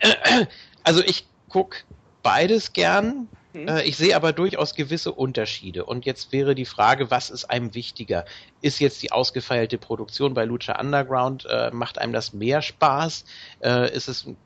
Also 0.84 1.00
ich 1.00 1.26
gucke 1.48 1.78
beides 2.22 2.72
gern. 2.72 3.28
Mhm. 3.52 3.68
Äh, 3.68 3.82
ich 3.82 3.96
sehe 3.96 4.16
aber 4.16 4.32
durchaus 4.32 4.74
gewisse 4.74 5.12
Unterschiede. 5.12 5.84
Und 5.84 6.06
jetzt 6.06 6.32
wäre 6.32 6.54
die 6.54 6.64
Frage, 6.64 7.10
was 7.10 7.30
ist 7.30 7.44
einem 7.46 7.74
wichtiger? 7.74 8.24
Ist 8.60 8.80
jetzt 8.80 9.02
die 9.02 9.12
ausgefeilte 9.12 9.78
Produktion 9.78 10.34
bei 10.34 10.44
Lucha 10.44 10.78
Underground, 10.80 11.46
äh, 11.46 11.70
macht 11.72 11.98
einem 11.98 12.12
das 12.12 12.32
mehr 12.32 12.62
Spaß? 12.62 13.24
Äh, 13.60 13.94
ist 13.94 14.08
es 14.08 14.26
ein 14.26 14.36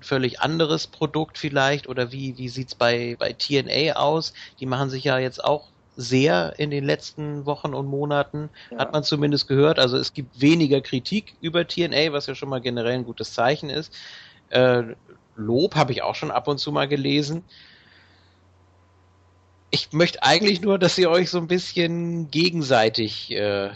völlig 0.00 0.40
anderes 0.40 0.86
Produkt 0.86 1.38
vielleicht? 1.38 1.88
Oder 1.88 2.12
wie, 2.12 2.36
wie 2.38 2.48
sieht's 2.48 2.74
bei, 2.74 3.16
bei 3.18 3.32
TNA 3.32 3.96
aus? 3.96 4.32
Die 4.60 4.66
machen 4.66 4.90
sich 4.90 5.04
ja 5.04 5.18
jetzt 5.18 5.44
auch 5.44 5.68
sehr 5.96 6.54
in 6.58 6.70
den 6.70 6.84
letzten 6.84 7.46
Wochen 7.46 7.72
und 7.72 7.86
Monaten, 7.86 8.50
ja. 8.70 8.78
hat 8.78 8.92
man 8.92 9.04
zumindest 9.04 9.46
gehört. 9.46 9.78
Also 9.78 9.96
es 9.96 10.12
gibt 10.12 10.40
weniger 10.40 10.80
Kritik 10.80 11.34
über 11.40 11.66
TNA, 11.66 12.12
was 12.12 12.26
ja 12.26 12.34
schon 12.34 12.48
mal 12.48 12.60
generell 12.60 12.94
ein 12.94 13.04
gutes 13.04 13.32
Zeichen 13.32 13.70
ist. 13.70 13.92
Äh, 14.50 14.82
Lob 15.36 15.76
habe 15.76 15.92
ich 15.92 16.02
auch 16.02 16.14
schon 16.14 16.30
ab 16.30 16.48
und 16.48 16.58
zu 16.58 16.72
mal 16.72 16.88
gelesen 16.88 17.44
ich 19.74 19.92
möchte 19.92 20.22
eigentlich 20.22 20.62
nur, 20.62 20.78
dass 20.78 20.96
ihr 20.98 21.10
euch 21.10 21.30
so 21.30 21.38
ein 21.38 21.48
bisschen 21.48 22.30
gegenseitig. 22.30 23.32
Äh, 23.32 23.70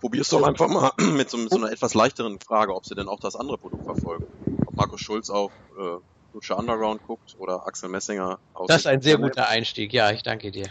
Probier's 0.00 0.28
doch 0.28 0.42
einfach 0.44 0.68
mal 0.68 0.92
mit 0.98 1.30
so, 1.30 1.36
mit 1.36 1.50
so, 1.50 1.56
einer 1.56 1.70
etwas 1.72 1.94
leichteren 1.94 2.38
Frage, 2.40 2.74
ob 2.74 2.86
sie 2.86 2.94
denn 2.94 3.08
auch 3.08 3.18
das 3.18 3.34
andere 3.34 3.58
Produkt 3.58 3.84
verfolgen. 3.84 4.24
Ob 4.66 4.76
Markus 4.76 5.00
Schulz 5.00 5.30
auch 5.30 5.50
äh, 5.76 5.98
Lucha 6.32 6.54
Underground 6.54 7.02
guckt 7.02 7.34
oder 7.38 7.66
Axel 7.66 7.88
Messinger 7.88 8.38
aus. 8.54 8.68
Das 8.68 8.78
ist 8.78 8.86
ein 8.86 9.02
sehr 9.02 9.18
guter 9.18 9.48
Einstieg, 9.48 9.92
ja, 9.92 10.12
ich 10.12 10.22
danke 10.22 10.52
dir. 10.52 10.68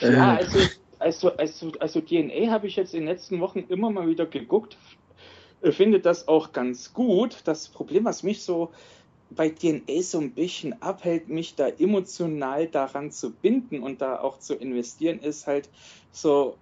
Ja, 0.00 0.36
also, 0.36 0.58
also, 0.98 1.36
also, 1.36 1.72
also 1.78 2.00
DNA 2.00 2.50
habe 2.50 2.68
ich 2.68 2.76
jetzt 2.76 2.94
in 2.94 3.00
den 3.00 3.08
letzten 3.08 3.40
Wochen 3.40 3.60
immer 3.68 3.90
mal 3.90 4.06
wieder 4.06 4.26
geguckt. 4.26 4.76
Finde 5.70 6.00
das 6.00 6.26
auch 6.26 6.52
ganz 6.52 6.92
gut. 6.92 7.38
Das 7.44 7.68
Problem, 7.68 8.04
was 8.04 8.22
mich 8.22 8.42
so 8.42 8.72
bei 9.34 9.48
DNA 9.50 10.02
so 10.02 10.18
ein 10.18 10.32
bisschen 10.32 10.80
abhält, 10.82 11.28
mich 11.28 11.54
da 11.54 11.68
emotional 11.68 12.66
daran 12.66 13.10
zu 13.10 13.32
binden 13.32 13.82
und 13.82 14.00
da 14.00 14.20
auch 14.20 14.38
zu 14.38 14.54
investieren, 14.54 15.18
ist 15.20 15.46
halt 15.46 15.68
so, 16.10 16.56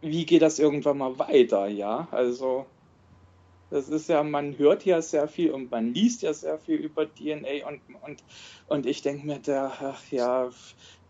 wie 0.00 0.24
geht 0.24 0.42
das 0.42 0.58
irgendwann 0.58 0.98
mal 0.98 1.18
weiter, 1.18 1.66
ja? 1.68 2.08
Also, 2.10 2.66
das 3.70 3.88
ist 3.88 4.08
ja, 4.08 4.22
man 4.22 4.58
hört 4.58 4.84
ja 4.84 5.00
sehr 5.00 5.28
viel 5.28 5.52
und 5.52 5.70
man 5.70 5.94
liest 5.94 6.22
ja 6.22 6.32
sehr 6.32 6.58
viel 6.58 6.76
über 6.76 7.06
DNA 7.06 7.66
und, 7.68 7.80
und, 8.02 8.24
und 8.66 8.86
ich 8.86 9.02
denke 9.02 9.26
mir 9.26 9.38
da, 9.38 9.72
ach 9.80 10.10
ja, 10.10 10.50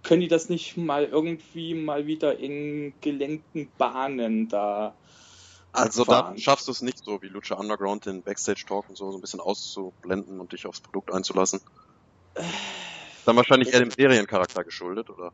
können 0.03 0.21
die 0.21 0.29
das 0.29 0.49
nicht 0.49 0.77
mal 0.77 1.05
irgendwie 1.05 1.75
mal 1.75 2.07
wieder 2.07 2.39
in 2.39 2.93
gelenkten 3.01 3.71
Bahnen 3.79 4.49
da 4.49 4.95
also 5.73 6.05
da 6.05 6.35
schaffst 6.37 6.69
du 6.69 6.73
es 6.73 6.83
nicht 6.83 7.05
so 7.05 7.23
wie 7.23 7.29
Lucha 7.29 7.55
Underground 7.55 8.07
den 8.07 8.23
Backstage-Talk 8.23 8.89
und 8.89 8.97
so, 8.97 9.11
so 9.11 9.19
ein 9.19 9.21
bisschen 9.21 9.41
auszublenden 9.41 10.41
und 10.41 10.53
dich 10.53 10.67
aufs 10.67 10.81
Produkt 10.81 11.13
einzulassen. 11.13 11.61
Dann 13.25 13.37
wahrscheinlich 13.37 13.73
eher 13.73 13.81
dem 13.81 13.91
Seriencharakter 13.91 14.65
geschuldet, 14.65 15.11
oder? 15.11 15.33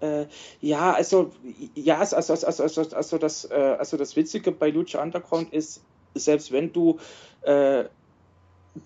Äh, 0.00 0.26
ja, 0.60 0.92
also 0.92 1.32
ja, 1.74 1.98
also, 1.98 2.16
also, 2.16 2.34
also, 2.34 2.62
also, 2.62 2.96
also, 2.96 3.18
das, 3.18 3.44
äh, 3.50 3.54
also 3.78 3.96
das 3.96 4.14
Witzige 4.14 4.52
bei 4.52 4.70
Lucha 4.70 5.02
Underground 5.02 5.52
ist, 5.52 5.82
selbst 6.14 6.52
wenn 6.52 6.72
du 6.72 6.98
äh, 7.42 7.84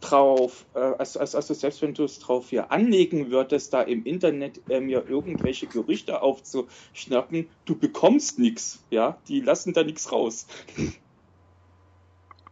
drauf, 0.01 0.67
äh, 0.75 0.79
also, 0.79 1.21
also, 1.21 1.55
selbst 1.55 1.83
wenn 1.83 1.95
du 1.95 2.05
es 2.05 2.19
drauf 2.19 2.51
hier 2.51 2.71
anlegen 2.71 3.31
würdest, 3.31 3.73
da 3.73 3.83
im 3.83 4.05
Internet 4.05 4.61
äh, 4.69 4.81
mir 4.81 5.07
irgendwelche 5.09 5.67
Gerüchte 5.67 6.23
aufzuschnappen, 6.23 7.49
du 7.65 7.77
bekommst 7.77 8.39
nichts, 8.39 8.85
ja, 8.91 9.21
die 9.29 9.41
lassen 9.41 9.73
da 9.73 9.83
nichts 9.83 10.13
raus. 10.13 10.47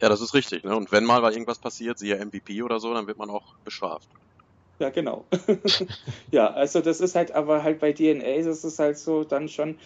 Ja, 0.00 0.08
das 0.08 0.20
ist 0.20 0.34
richtig, 0.34 0.64
ne? 0.64 0.76
Und 0.76 0.92
wenn 0.92 1.04
mal 1.04 1.32
irgendwas 1.32 1.58
passiert, 1.58 1.98
siehe 1.98 2.24
MVP 2.24 2.62
oder 2.62 2.78
so, 2.78 2.94
dann 2.94 3.06
wird 3.06 3.18
man 3.18 3.30
auch 3.30 3.56
bestraft. 3.64 4.08
Ja, 4.78 4.90
genau. 4.90 5.26
ja, 6.30 6.52
also 6.52 6.80
das 6.80 7.00
ist 7.00 7.16
halt, 7.16 7.32
aber 7.32 7.64
halt 7.64 7.80
bei 7.80 7.92
DNA 7.92 8.42
das 8.42 8.62
ist 8.62 8.78
halt 8.78 8.96
so 8.96 9.24
dann 9.24 9.48
schon, 9.48 9.78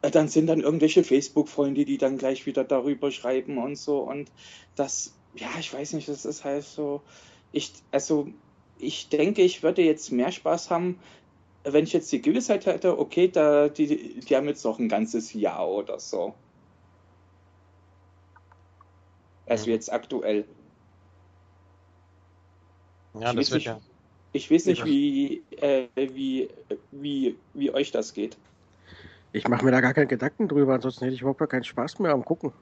äh, 0.00 0.10
dann 0.10 0.28
sind 0.28 0.46
dann 0.46 0.60
irgendwelche 0.60 1.04
Facebook-Freunde, 1.04 1.84
die 1.84 1.98
dann 1.98 2.16
gleich 2.16 2.46
wieder 2.46 2.64
darüber 2.64 3.10
schreiben 3.10 3.58
und 3.58 3.76
so 3.76 3.98
und 3.98 4.32
das 4.74 5.17
ja, 5.34 5.48
ich 5.58 5.72
weiß 5.72 5.92
nicht, 5.94 6.08
das 6.08 6.24
ist 6.24 6.44
halt 6.44 6.64
so, 6.64 7.02
ich, 7.52 7.72
also 7.90 8.28
ich 8.78 9.08
denke, 9.08 9.42
ich 9.42 9.62
würde 9.62 9.82
jetzt 9.82 10.12
mehr 10.12 10.32
Spaß 10.32 10.70
haben, 10.70 10.98
wenn 11.64 11.84
ich 11.84 11.92
jetzt 11.92 12.10
die 12.12 12.22
Gewissheit 12.22 12.66
hätte, 12.66 12.98
okay, 12.98 13.28
da, 13.28 13.68
die, 13.68 14.20
die 14.20 14.36
haben 14.36 14.46
jetzt 14.46 14.64
noch 14.64 14.78
ein 14.78 14.88
ganzes 14.88 15.32
Jahr 15.32 15.68
oder 15.68 15.98
so. 15.98 16.34
Also 19.46 19.70
jetzt 19.70 19.92
aktuell. 19.92 20.44
Ja, 23.14 23.30
ich 23.30 23.36
das 23.36 23.50
wird 23.50 23.54
nicht, 23.54 23.66
ja. 23.66 23.80
Ich 24.32 24.50
weiß 24.50 24.66
nicht, 24.66 24.84
wie, 24.84 25.42
äh, 25.56 25.88
wie, 25.96 26.48
wie, 26.90 27.36
wie 27.54 27.70
euch 27.72 27.90
das 27.90 28.12
geht. 28.12 28.36
Ich 29.32 29.48
mache 29.48 29.64
mir 29.64 29.70
da 29.70 29.80
gar 29.80 29.94
keinen 29.94 30.08
Gedanken 30.08 30.48
drüber, 30.48 30.74
ansonsten 30.74 31.04
hätte 31.04 31.14
ich 31.14 31.22
überhaupt 31.22 31.48
keinen 31.50 31.64
Spaß 31.64 31.98
mehr 31.98 32.12
am 32.12 32.24
Gucken. 32.24 32.52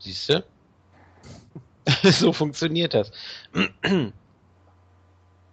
Siehst 0.00 0.28
du? 0.30 0.44
so 2.02 2.32
funktioniert 2.32 2.94
das. 2.94 3.12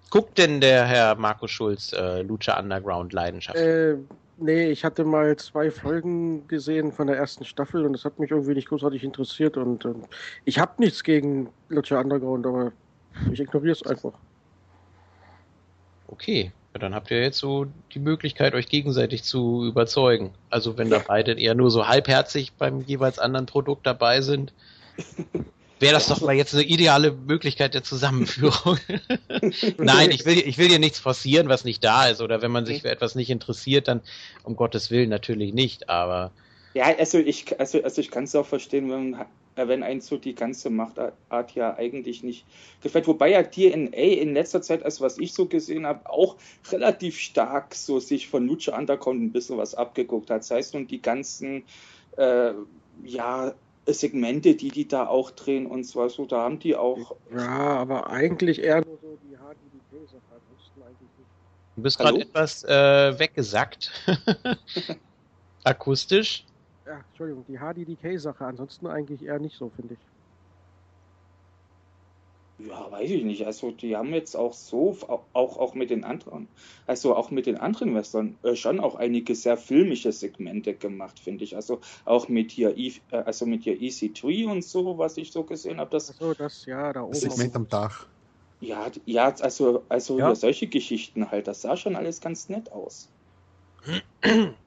Guckt 0.10 0.38
denn 0.38 0.62
der 0.62 0.86
Herr 0.86 1.16
Markus 1.16 1.52
Schulz 1.52 1.92
äh, 1.94 2.22
Lucha 2.22 2.58
Underground 2.58 3.12
Leidenschaft? 3.12 3.58
Äh, 3.58 3.98
nee, 4.38 4.72
ich 4.72 4.86
hatte 4.86 5.04
mal 5.04 5.36
zwei 5.36 5.70
Folgen 5.70 6.48
gesehen 6.48 6.94
von 6.94 7.08
der 7.08 7.18
ersten 7.18 7.44
Staffel 7.44 7.86
und 7.86 7.92
das 7.94 8.06
hat 8.06 8.18
mich 8.18 8.32
irgendwie 8.32 8.54
nicht 8.54 8.70
großartig 8.70 9.04
interessiert 9.04 9.58
und 9.58 9.84
äh, 9.84 9.94
ich 10.46 10.60
habe 10.60 10.72
nichts 10.78 11.04
gegen 11.04 11.50
Lucha 11.68 12.00
Underground, 12.00 12.46
aber 12.46 12.72
ich 13.32 13.42
ignoriere 13.42 13.74
es 13.74 13.84
einfach. 13.86 14.14
Okay, 16.08 16.54
ja, 16.78 16.80
dann 16.80 16.94
habt 16.94 17.10
ihr 17.10 17.22
jetzt 17.22 17.40
so 17.40 17.66
die 17.94 18.00
Möglichkeit, 18.00 18.54
euch 18.54 18.68
gegenseitig 18.68 19.24
zu 19.24 19.66
überzeugen. 19.66 20.32
Also 20.52 20.78
wenn 20.78 20.92
da 20.92 21.00
beide 21.00 21.34
eher 21.34 21.56
nur 21.56 21.72
so 21.72 21.88
halbherzig 21.88 22.54
beim 22.54 22.82
jeweils 22.82 23.18
anderen 23.18 23.48
Produkt 23.48 23.88
dabei 23.88 24.22
sind, 24.22 24.54
wäre 25.80 25.94
das 25.94 26.08
doch 26.08 26.22
mal 26.22 26.36
jetzt 26.36 26.54
eine 26.54 26.64
ideale 26.64 27.12
Möglichkeit 27.12 27.74
der 27.74 27.84
Zusammenführung. 27.84 28.78
Nein, 29.80 30.12
ich 30.12 30.26
will, 30.26 30.38
ich 30.38 30.60
will 30.60 30.68
hier 30.68 30.78
nichts 30.78 31.00
forcieren, 31.00 31.50
was 31.50 31.64
nicht 31.64 31.84
da 31.84 32.10
ist. 32.10 32.22
Oder 32.22 32.44
wenn 32.44 32.52
man 32.52 32.68
sich 32.68 32.84
für 32.84 32.92
etwas 32.92 33.16
nicht 33.16 33.32
interessiert, 33.32 33.88
dann 33.88 34.02
um 34.44 34.56
Gottes 34.56 34.92
Willen 34.92 35.10
natürlich 35.10 35.56
nicht, 35.56 35.90
aber. 35.90 36.32
Ja, 36.76 36.86
also 37.00 37.18
ich, 37.18 37.60
also, 37.60 37.82
also 37.82 38.02
ich 38.02 38.12
kann 38.12 38.26
es 38.26 38.36
auch 38.36 38.46
verstehen, 38.46 38.92
wenn, 38.92 39.16
äh, 39.16 39.26
wenn 39.58 39.84
eins 39.84 40.08
so 40.08 40.18
die 40.18 40.36
ganze 40.36 40.70
Machtart 40.70 41.52
ja 41.56 41.76
eigentlich 41.76 42.24
nicht 42.24 42.46
gefällt. 42.82 43.08
Wobei 43.08 43.32
ja 43.32 43.44
DNA 43.44 43.98
in 43.98 44.34
letzter 44.34 44.62
Zeit, 44.62 44.84
also 44.84 45.04
was 45.04 45.18
ich 45.18 45.34
so 45.34 45.46
gesehen 45.46 45.88
habe, 45.88 46.10
auch 46.10 46.36
relativ 46.72 47.18
stark 47.18 47.74
so 47.74 48.00
sich 48.00 48.28
von 48.28 48.46
Lucha 48.46 48.78
Underground 48.78 49.22
ein 49.22 49.32
bisschen 49.32 49.58
was 49.58 49.74
abgeguckt 49.74 50.30
hat. 50.30 50.42
Das 50.42 50.52
heißt 50.52 50.74
nun 50.74 50.88
die 50.88 51.02
ganzen 51.02 51.64
äh, 52.18 52.52
ja, 53.04 53.54
Segmente, 53.86 54.56
die 54.56 54.70
die 54.70 54.88
da 54.88 55.08
auch 55.08 55.32
drehen 55.32 55.66
und 55.66 55.86
zwar 55.86 56.10
so, 56.10 56.26
da 56.26 56.42
haben 56.42 56.60
die 56.60 56.76
auch. 56.76 57.16
Ja, 57.34 57.48
aber 57.48 58.10
eigentlich 58.10 58.62
eher 58.62 58.86
nur 58.86 58.98
so 59.02 59.18
die 59.24 59.36
HDDP-Sache. 59.36 60.22
Du 61.78 61.84
bist 61.84 62.00
gerade 62.00 62.22
etwas 62.22 62.64
äh, 62.64 63.20
weggesackt. 63.20 63.92
Akustisch. 65.64 66.47
Ja, 66.88 67.02
Entschuldigung, 67.10 67.44
die 67.48 67.58
HDDK-Sache. 67.58 68.46
Ansonsten 68.46 68.88
eigentlich 68.88 69.24
eher 69.24 69.40
nicht 69.40 69.58
so, 69.58 69.70
finde 69.76 69.96
ich. 69.96 70.00
Ja, 72.60 72.90
weiß 72.90 73.12
ich 73.12 73.24
nicht. 73.24 73.46
Also 73.46 73.72
die 73.72 73.96
haben 73.96 74.14
jetzt 74.14 74.36
auch 74.36 74.54
so, 74.54 74.98
auch, 75.34 75.58
auch 75.58 75.76
mit 75.76 75.92
den 75.92 76.04
anderen, 76.04 76.48
also 76.88 77.16
auch 77.16 77.30
mit 77.30 77.46
den 77.46 77.58
anderen 77.58 77.94
Western 77.94 78.36
äh, 78.42 78.56
schon 78.56 78.80
auch 78.80 78.96
einige 78.96 79.36
sehr 79.36 79.58
filmische 79.58 80.12
Segmente 80.12 80.74
gemacht, 80.74 81.20
finde 81.20 81.44
ich. 81.44 81.56
Also 81.56 81.82
auch 82.06 82.30
mit 82.30 82.52
hier, 82.52 82.76
äh, 82.76 82.94
also 83.12 83.46
mit 83.46 83.64
hier 83.64 83.76
EC3 83.76 84.50
und 84.50 84.64
so, 84.64 84.98
was 84.98 85.18
ich 85.18 85.32
so 85.32 85.44
gesehen 85.44 85.80
habe. 85.80 85.92
Das, 85.92 86.08
so, 86.08 86.34
das, 86.34 86.66
ja, 86.66 86.94
da 86.94 87.04
oben. 87.04 87.12
Das 87.12 87.22
Segment 87.22 87.56
am 87.56 87.68
Dach. 87.68 88.08
Ja, 88.60 88.88
ja, 89.06 89.36
also, 89.40 89.84
also 89.88 90.18
ja. 90.18 90.34
solche 90.34 90.66
Geschichten 90.66 91.30
halt, 91.30 91.48
das 91.48 91.62
sah 91.62 91.78
schon 91.78 91.96
alles 91.96 92.22
ganz 92.22 92.50
nett 92.50 92.72
aus. 92.72 93.10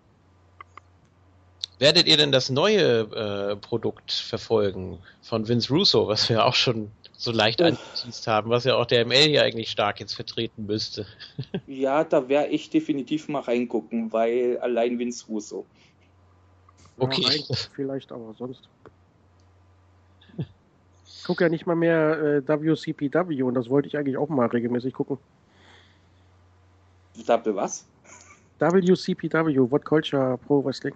Werdet 1.81 2.07
ihr 2.07 2.19
denn 2.19 2.31
das 2.31 2.51
neue 2.51 3.01
äh, 3.01 3.57
Produkt 3.57 4.12
verfolgen 4.12 4.99
von 5.23 5.49
Vince 5.49 5.73
Russo, 5.73 6.07
was 6.09 6.29
wir 6.29 6.45
auch 6.45 6.55
schon 6.55 6.90
so 7.16 7.33
leicht 7.33 7.62
angeteased 7.62 8.27
haben, 8.27 8.51
was 8.51 8.64
ja 8.64 8.77
auch 8.77 8.85
der 8.85 9.07
ML 9.07 9.29
hier 9.29 9.43
eigentlich 9.43 9.71
stark 9.71 9.99
jetzt 9.99 10.12
vertreten 10.12 10.66
müsste. 10.66 11.07
ja, 11.66 12.05
da 12.05 12.29
wäre 12.29 12.49
ich 12.49 12.69
definitiv 12.69 13.29
mal 13.29 13.40
reingucken, 13.40 14.12
weil 14.12 14.59
allein 14.59 14.99
Vince 14.99 15.25
Russo. 15.27 15.64
Okay. 16.99 17.23
Ja, 17.23 17.57
vielleicht, 17.75 18.12
aber 18.12 18.35
sonst. 18.35 18.69
Ich 21.07 21.25
gucke 21.25 21.45
ja 21.45 21.49
nicht 21.49 21.66
mal 21.66 21.77
mehr 21.77 22.43
äh, 22.47 22.47
WCPW 22.47 23.43
und 23.43 23.55
das 23.55 23.71
wollte 23.71 23.88
ich 23.88 23.97
eigentlich 23.97 24.19
auch 24.19 24.29
mal 24.29 24.49
regelmäßig 24.49 24.93
gucken. 24.93 25.16
Double 27.27 27.57
was? 27.57 27.87
WCPW, 28.59 29.71
What 29.71 29.87
Culture 29.87 30.38
Pro 30.47 30.62
Wrestling. 30.62 30.95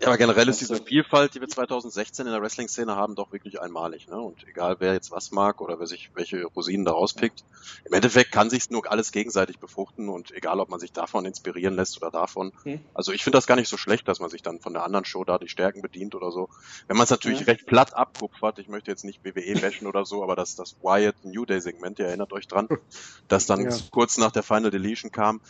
Ja, 0.00 0.08
aber 0.08 0.18
generell 0.18 0.46
ist 0.48 0.60
diese 0.60 0.76
Vielfalt, 0.76 1.34
die 1.34 1.40
wir 1.40 1.48
2016 1.48 2.26
in 2.26 2.32
der 2.32 2.42
Wrestling-Szene 2.42 2.94
haben, 2.94 3.14
doch 3.14 3.32
wirklich 3.32 3.62
einmalig. 3.62 4.08
Ne? 4.08 4.20
Und 4.20 4.46
egal, 4.46 4.76
wer 4.78 4.92
jetzt 4.92 5.10
was 5.10 5.30
mag 5.30 5.62
oder 5.62 5.80
wer 5.80 5.86
sich 5.86 6.10
welche 6.14 6.44
Rosinen 6.44 6.84
da 6.84 6.92
rauspickt, 6.92 7.44
im 7.84 7.94
Endeffekt 7.94 8.30
kann 8.30 8.50
sich 8.50 8.68
nur 8.68 8.90
alles 8.90 9.10
gegenseitig 9.10 9.58
befruchten 9.58 10.10
und 10.10 10.32
egal, 10.32 10.60
ob 10.60 10.68
man 10.68 10.80
sich 10.80 10.92
davon 10.92 11.24
inspirieren 11.24 11.74
lässt 11.76 11.96
oder 11.96 12.10
davon. 12.10 12.52
Mhm. 12.64 12.80
Also 12.92 13.12
ich 13.12 13.24
finde 13.24 13.38
das 13.38 13.46
gar 13.46 13.56
nicht 13.56 13.70
so 13.70 13.78
schlecht, 13.78 14.06
dass 14.06 14.20
man 14.20 14.28
sich 14.28 14.42
dann 14.42 14.60
von 14.60 14.74
der 14.74 14.84
anderen 14.84 15.06
Show 15.06 15.24
da 15.24 15.38
die 15.38 15.48
Stärken 15.48 15.80
bedient 15.80 16.14
oder 16.14 16.30
so. 16.30 16.50
Wenn 16.88 16.98
man 16.98 17.04
es 17.04 17.10
natürlich 17.10 17.40
mhm. 17.40 17.46
recht 17.46 17.66
platt 17.66 17.94
abkupfert, 17.94 18.58
ich 18.58 18.68
möchte 18.68 18.90
jetzt 18.90 19.04
nicht 19.04 19.24
WWE 19.24 19.60
bashen 19.60 19.86
oder 19.86 20.04
so, 20.04 20.22
aber 20.22 20.36
das, 20.36 20.56
das 20.56 20.76
Wyatt 20.82 21.16
New 21.24 21.46
Day-Segment, 21.46 21.98
ihr 22.00 22.06
erinnert 22.06 22.34
euch 22.34 22.46
dran, 22.46 22.68
das 23.28 23.46
dann 23.46 23.70
ja. 23.70 23.76
kurz 23.90 24.18
nach 24.18 24.30
der 24.30 24.42
Final 24.42 24.70
Deletion 24.70 25.10
kam, 25.10 25.40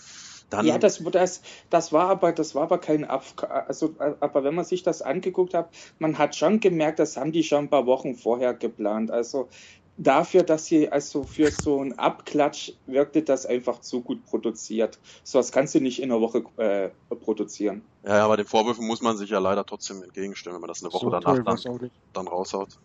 dann 0.51 0.67
ja, 0.67 0.79
das, 0.79 1.03
das, 1.03 1.43
das 1.71 1.93
war 1.93 2.09
aber, 2.09 2.33
das 2.33 2.55
war 2.55 2.65
aber 2.65 2.79
kein 2.79 3.05
Ab, 3.05 3.25
also, 3.69 3.95
aber 3.99 4.45
wenn 4.45 4.55
man 4.55 4.65
sich 4.65 4.83
das 4.83 5.03
angeguckt 5.03 5.55
hat, 5.55 5.71
man 5.99 6.19
hat 6.19 6.37
schon 6.37 6.61
gemerkt, 6.61 6.99
das 6.99 7.17
haben 7.17 7.33
die 7.33 7.43
schon 7.43 7.65
ein 7.65 7.71
paar 7.71 7.87
Wochen 7.87 8.15
vorher 8.15 8.55
geplant. 8.55 9.11
Also 9.11 9.49
dafür, 9.97 10.43
dass 10.43 10.67
sie, 10.67 10.91
also 10.91 11.25
für 11.25 11.51
so 11.51 11.81
einen 11.81 11.99
Abklatsch 11.99 12.73
wirkte 12.87 13.23
das 13.23 13.47
einfach 13.47 13.81
zu 13.81 14.03
gut 14.03 14.25
produziert. 14.25 15.01
So 15.25 15.39
was 15.39 15.51
kannst 15.51 15.75
du 15.75 15.81
nicht 15.81 16.01
in 16.01 16.11
einer 16.11 16.21
Woche 16.21 16.45
äh, 16.59 16.91
produzieren. 17.17 17.83
Ja, 18.05 18.25
aber 18.25 18.37
den 18.37 18.47
Vorwürfen 18.47 18.87
muss 18.87 19.03
man 19.03 19.17
sich 19.17 19.31
ja 19.31 19.39
leider 19.39 19.65
trotzdem 19.65 20.03
entgegenstimmen, 20.03 20.57
wenn 20.57 20.61
man 20.61 20.69
das 20.69 20.83
eine 20.83 20.93
Woche 20.93 21.07
so 21.07 21.11
danach 21.11 21.43
dann, 21.43 21.91
dann 22.13 22.29
raushaut. 22.29 22.79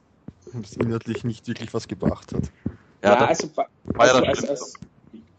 Das 0.53 0.75
inhaltlich 0.75 1.23
nicht 1.23 1.47
wirklich 1.47 1.73
was 1.73 1.87
gebracht 1.87 2.33
hat. 2.33 2.51
Ja, 3.03 3.13
ja 3.13 3.25
also, 3.25 3.49
also, 3.97 4.17
also, 4.23 4.47
also, 4.47 4.65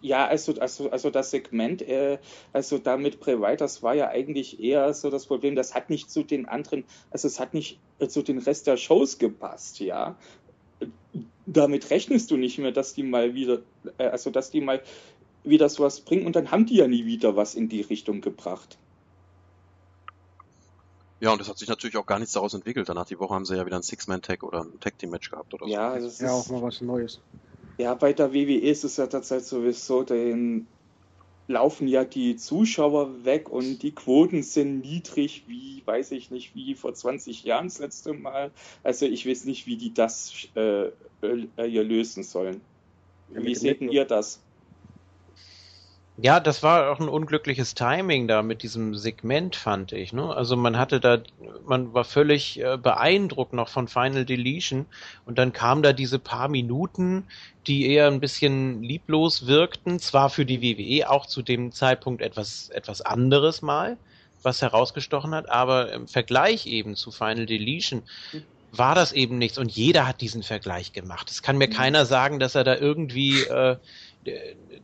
ja, 0.02 0.26
also, 0.26 0.54
also, 0.60 0.90
also 0.90 1.10
das 1.10 1.30
Segment, 1.30 1.80
äh, 1.82 2.18
also 2.52 2.78
damit 2.78 3.24
Wyatt, 3.24 3.60
das 3.60 3.82
war 3.82 3.94
ja 3.94 4.08
eigentlich 4.08 4.60
eher 4.60 4.92
so 4.92 5.10
das 5.10 5.26
Problem, 5.26 5.54
das 5.54 5.74
hat 5.74 5.90
nicht 5.90 6.10
zu 6.10 6.24
den 6.24 6.46
anderen, 6.46 6.84
also 7.10 7.28
es 7.28 7.40
hat 7.40 7.54
nicht 7.54 7.78
zu 8.08 8.22
den 8.22 8.38
Rest 8.38 8.66
der 8.66 8.76
Shows 8.76 9.18
gepasst, 9.18 9.78
ja. 9.80 10.16
Damit 11.46 11.90
rechnest 11.90 12.30
du 12.30 12.36
nicht 12.36 12.58
mehr, 12.58 12.72
dass 12.72 12.94
die 12.94 13.04
mal 13.04 13.34
wieder, 13.34 13.62
äh, 13.98 14.06
also 14.06 14.30
dass 14.30 14.50
die 14.50 14.60
mal 14.60 14.82
wieder 15.44 15.68
sowas 15.68 16.00
bringen 16.00 16.26
und 16.26 16.36
dann 16.36 16.50
haben 16.50 16.66
die 16.66 16.76
ja 16.76 16.88
nie 16.88 17.06
wieder 17.06 17.36
was 17.36 17.54
in 17.54 17.68
die 17.68 17.80
Richtung 17.80 18.20
gebracht. 18.20 18.78
Ja, 21.20 21.32
und 21.32 21.40
es 21.40 21.48
hat 21.48 21.56
sich 21.56 21.68
natürlich 21.68 21.96
auch 21.96 22.06
gar 22.06 22.18
nichts 22.18 22.34
daraus 22.34 22.52
entwickelt. 22.52 22.88
Danach 22.88 23.06
die 23.06 23.20
Woche 23.20 23.32
haben 23.32 23.44
sie 23.44 23.56
ja 23.56 23.64
wieder 23.64 23.76
ein 23.76 23.84
Six-Man-Tag 23.84 24.42
oder 24.42 24.62
ein 24.62 24.80
Tag-Team-Match 24.80 25.30
gehabt 25.30 25.54
oder 25.54 25.66
so. 25.66 25.72
Ja, 25.72 25.94
das 25.94 26.14
ist 26.14 26.20
ja 26.20 26.32
auch 26.32 26.48
mal 26.48 26.60
was 26.62 26.80
Neues. 26.80 27.20
Ja, 27.78 27.94
bei 27.94 28.12
der 28.12 28.32
WWE 28.32 28.58
ist 28.58 28.84
es 28.84 28.96
ja 28.96 29.06
tatsächlich 29.06 29.48
sowieso, 29.48 30.02
den 30.02 30.66
laufen 31.48 31.88
ja 31.88 32.04
die 32.04 32.36
Zuschauer 32.36 33.24
weg 33.24 33.48
und 33.50 33.82
die 33.82 33.92
Quoten 33.92 34.42
sind 34.42 34.80
niedrig, 34.80 35.44
wie, 35.46 35.82
weiß 35.84 36.12
ich 36.12 36.30
nicht, 36.30 36.54
wie 36.54 36.74
vor 36.74 36.94
20 36.94 37.44
Jahren 37.44 37.66
das 37.66 37.78
letzte 37.78 38.12
Mal. 38.12 38.50
Also 38.82 39.06
ich 39.06 39.26
weiß 39.26 39.44
nicht, 39.44 39.66
wie 39.66 39.76
die 39.76 39.92
das 39.92 40.32
äh, 40.54 40.86
äh, 40.86 41.68
hier 41.68 41.84
lösen 41.84 42.22
sollen. 42.22 42.60
Wie 43.28 43.54
seht 43.54 43.80
ihr 43.80 44.04
das? 44.04 44.40
Ja, 46.18 46.40
das 46.40 46.62
war 46.62 46.92
auch 46.92 47.00
ein 47.00 47.08
unglückliches 47.08 47.74
Timing 47.74 48.28
da 48.28 48.42
mit 48.42 48.62
diesem 48.62 48.94
Segment, 48.94 49.56
fand 49.56 49.92
ich. 49.92 50.12
Ne? 50.12 50.34
Also 50.34 50.56
man 50.56 50.76
hatte 50.76 51.00
da, 51.00 51.18
man 51.64 51.94
war 51.94 52.04
völlig 52.04 52.60
äh, 52.60 52.76
beeindruckt 52.76 53.54
noch 53.54 53.70
von 53.70 53.88
Final 53.88 54.26
Deletion 54.26 54.84
und 55.24 55.38
dann 55.38 55.54
kamen 55.54 55.82
da 55.82 55.94
diese 55.94 56.18
paar 56.18 56.48
Minuten, 56.48 57.24
die 57.66 57.86
eher 57.86 58.08
ein 58.08 58.20
bisschen 58.20 58.82
lieblos 58.82 59.46
wirkten, 59.46 59.98
zwar 60.00 60.28
für 60.28 60.44
die 60.44 60.60
WWE 60.60 61.08
auch 61.08 61.24
zu 61.24 61.40
dem 61.40 61.72
Zeitpunkt 61.72 62.20
etwas, 62.20 62.68
etwas 62.68 63.00
anderes 63.00 63.62
mal, 63.62 63.96
was 64.42 64.60
herausgestochen 64.60 65.34
hat, 65.34 65.48
aber 65.48 65.92
im 65.92 66.08
Vergleich 66.08 66.66
eben 66.66 66.94
zu 66.94 67.10
Final 67.10 67.46
Deletion 67.46 68.02
war 68.70 68.94
das 68.94 69.12
eben 69.12 69.38
nichts 69.38 69.56
und 69.56 69.70
jeder 69.70 70.06
hat 70.06 70.20
diesen 70.20 70.42
Vergleich 70.42 70.92
gemacht. 70.92 71.30
Es 71.30 71.42
kann 71.42 71.56
mir 71.56 71.68
mhm. 71.68 71.72
keiner 71.72 72.04
sagen, 72.04 72.38
dass 72.38 72.54
er 72.54 72.64
da 72.64 72.76
irgendwie 72.76 73.42
äh, 73.42 73.76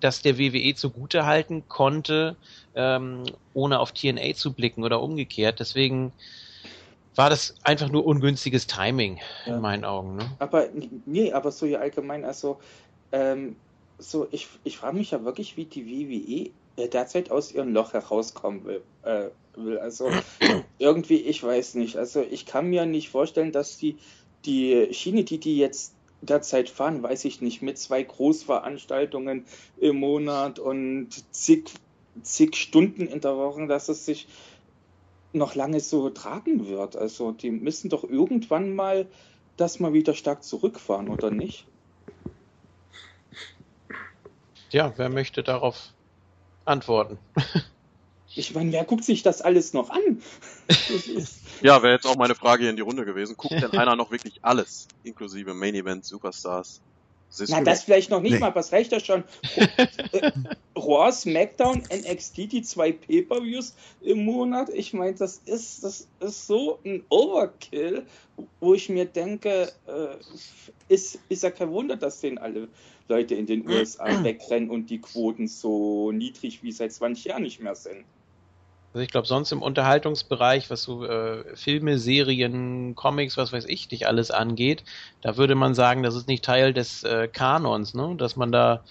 das 0.01 0.23
der 0.23 0.39
WWE 0.39 0.75
zugute 0.75 1.27
halten 1.27 1.69
konnte, 1.69 2.37
ähm, 2.75 3.25
ohne 3.55 3.81
auf 3.81 3.93
TNA 3.93 4.35
zu 4.35 4.53
blicken 4.53 4.85
oder 4.85 5.03
umgekehrt. 5.03 5.61
Deswegen 5.61 6.13
war 7.15 7.31
das 7.31 7.57
einfach 7.65 7.91
nur 7.91 8.07
ungünstiges 8.07 8.67
Timing 8.67 9.19
ja. 9.45 9.57
in 9.57 9.61
meinen 9.61 9.85
Augen. 9.85 10.17
Ne? 10.17 10.31
Aber 10.39 10.69
nee, 11.05 11.33
aber 11.33 11.51
so 11.51 11.67
ja 11.67 11.81
allgemein, 11.81 12.25
also 12.25 12.59
ähm, 13.13 13.57
so 13.99 14.29
ich, 14.31 14.47
ich 14.65 14.79
frage 14.79 14.97
mich 14.97 15.11
ja 15.11 15.25
wirklich, 15.25 15.57
wie 15.57 15.65
die 15.65 15.87
WWE 15.87 16.51
äh, 16.83 16.89
derzeit 16.89 17.31
aus 17.31 17.51
ihrem 17.53 17.73
Loch 17.73 17.93
herauskommen 17.93 18.65
will. 18.65 18.83
Äh, 19.03 19.31
will. 19.57 19.79
Also 19.79 20.11
irgendwie, 20.79 21.17
ich 21.17 21.43
weiß 21.43 21.75
nicht. 21.75 21.97
Also 21.97 22.23
ich 22.23 22.47
kann 22.47 22.71
mir 22.71 22.87
nicht 22.87 23.11
vorstellen, 23.11 23.53
dass 23.53 23.77
die 23.79 23.99
die 24.45 24.89
Schiene, 24.93 25.25
die 25.25 25.39
die 25.39 25.59
jetzt 25.59 25.95
derzeit 26.21 26.69
fahren, 26.69 27.03
weiß 27.03 27.25
ich 27.25 27.41
nicht, 27.41 27.63
mit 27.63 27.79
zwei 27.79 28.03
Großveranstaltungen 28.03 29.47
im 29.77 29.97
Monat 29.97 30.59
und 30.59 31.11
zig, 31.35 31.71
zig 32.23 32.57
Stunden 32.57 33.07
in 33.07 33.21
der 33.21 33.37
Woche, 33.37 33.67
dass 33.67 33.89
es 33.89 34.05
sich 34.05 34.29
noch 35.33 35.55
lange 35.55 35.81
so 35.81 36.11
tragen 36.11 36.67
wird. 36.67 36.97
Also 36.97 37.33
die 37.33 37.51
müssen 37.51 37.91
doch 37.91 38.05
irgendwann 38.05 38.75
mal 38.75 39.09
das 39.57 39.81
mal 39.81 39.93
wieder 39.93 40.15
stark 40.15 40.43
zurückfahren, 40.43 41.09
oder 41.09 41.31
nicht? 41.31 41.67
Ja, 44.71 44.93
wer 44.97 45.09
möchte 45.09 45.43
darauf 45.43 45.93
antworten? 46.65 47.19
Ich 48.39 48.55
meine, 48.55 48.71
wer 48.73 48.85
guckt 48.85 49.05
sich 49.05 49.23
das 49.23 49.43
alles 49.43 49.73
noch 49.73 49.91
an? 49.91 50.23
ja, 51.63 51.83
wäre 51.83 51.95
jetzt 51.95 52.07
auch 52.07 52.17
meine 52.17 52.37
Frage 52.37 52.63
hier 52.63 52.71
in 52.71 52.77
die 52.77 52.83
Runde 52.83 53.05
gewesen. 53.05 53.37
Guckt 53.37 53.61
denn 53.61 53.73
einer 53.73 53.97
noch 53.97 54.13
wirklich 54.13 54.39
alles, 54.43 54.87
inklusive 55.03 55.55
Main 55.55 55.75
Event, 55.75 56.05
Superstars? 56.05 56.81
Das 57.37 57.51
Na, 57.51 57.61
das 57.61 57.83
vielleicht 57.83 58.11
noch 58.11 58.23
nicht 58.23 58.35
nee. 58.35 58.39
mal, 58.39 58.55
was 58.55 58.73
reicht 58.73 58.93
das 58.93 59.05
schon? 59.05 59.25
Raw, 60.77 61.13
SmackDown, 61.13 61.83
NXT, 61.93 62.53
die 62.53 62.63
zwei 62.63 62.93
Pay-Per-Views 62.93 63.75
im 64.01 64.25
Monat. 64.25 64.71
Ich 64.71 64.95
meine, 64.95 65.15
das 65.15 65.43
ist, 65.45 65.85
das 65.85 66.09
ist 66.21 66.47
so 66.47 66.79
ein 66.85 67.05
Overkill, 67.11 68.07
wo 68.61 68.73
ich 68.73 68.89
mir 68.89 69.05
denke, 69.05 69.71
äh, 69.87 70.17
ist, 70.89 71.19
ist 71.29 71.43
ja 71.43 71.51
kein 71.51 71.71
Wunder, 71.71 71.97
dass 71.97 72.21
den 72.21 72.39
alle 72.39 72.69
Leute 73.09 73.35
in 73.35 73.47
den 73.47 73.69
USA 73.69 74.23
wegrennen 74.25 74.71
und 74.71 74.89
die 74.89 75.01
Quoten 75.01 75.49
so 75.49 76.13
niedrig 76.13 76.63
wie 76.63 76.73
seit 76.73 76.93
20 76.93 77.25
Jahren 77.27 77.43
nicht 77.43 77.61
mehr 77.61 77.75
sind. 77.75 78.05
Also 78.93 79.05
ich 79.05 79.11
glaube, 79.11 79.27
sonst 79.27 79.53
im 79.53 79.63
Unterhaltungsbereich, 79.63 80.71
was 80.71 80.83
so 80.83 81.05
äh, 81.05 81.45
Filme, 81.55 81.99
Serien, 81.99 82.95
Comics, 82.95 83.37
was 83.37 83.53
weiß 83.53 83.67
ich, 83.67 83.91
nicht 83.91 84.07
alles 84.07 84.31
angeht, 84.31 84.83
da 85.21 85.37
würde 85.37 85.55
man 85.55 85.75
sagen, 85.75 86.03
das 86.03 86.15
ist 86.15 86.27
nicht 86.27 86.45
Teil 86.45 86.73
des 86.73 87.05
äh, 87.05 87.29
Kanons, 87.29 87.95
ne? 87.95 88.15
dass 88.17 88.37
man 88.37 88.51
da 88.51 88.83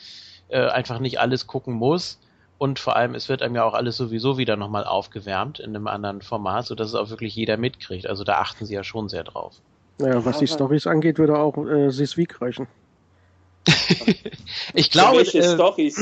äh, 0.50 0.68
einfach 0.68 1.00
nicht 1.00 1.20
alles 1.20 1.48
gucken 1.48 1.74
muss. 1.74 2.20
Und 2.60 2.80
vor 2.80 2.96
allem, 2.96 3.14
es 3.14 3.30
wird 3.30 3.42
einem 3.42 3.56
ja 3.56 3.64
auch 3.64 3.74
alles 3.74 3.98
sowieso 3.98 4.38
wieder 4.38 4.56
nochmal 4.56 4.84
aufgewärmt 4.84 5.60
in 5.60 5.76
einem 5.76 5.88
anderen 5.88 6.22
Format, 6.22 6.66
sodass 6.66 6.90
es 6.90 6.96
auch 6.96 7.10
wirklich 7.10 7.36
jeder 7.36 7.58
mitkriegt. 7.58 8.08
Also 8.08 8.24
da 8.24 8.40
achten 8.40 8.66
sie 8.66 8.74
ja 8.74 8.84
schon 8.84 9.10
sehr 9.10 9.24
drauf. 9.24 9.62
Naja, 10.00 10.24
was 10.26 10.40
die 10.40 10.48
Stories 10.48 10.88
angeht, 10.88 11.18
würde 11.18 11.38
auch 11.38 11.58
äh, 11.58 11.90
Siswik 11.92 12.42
reichen. 12.42 12.68
ich 14.74 14.92
glaube. 14.92 15.18
Welche 15.18 15.40
äh, 15.40 15.54
Stories? 15.54 16.00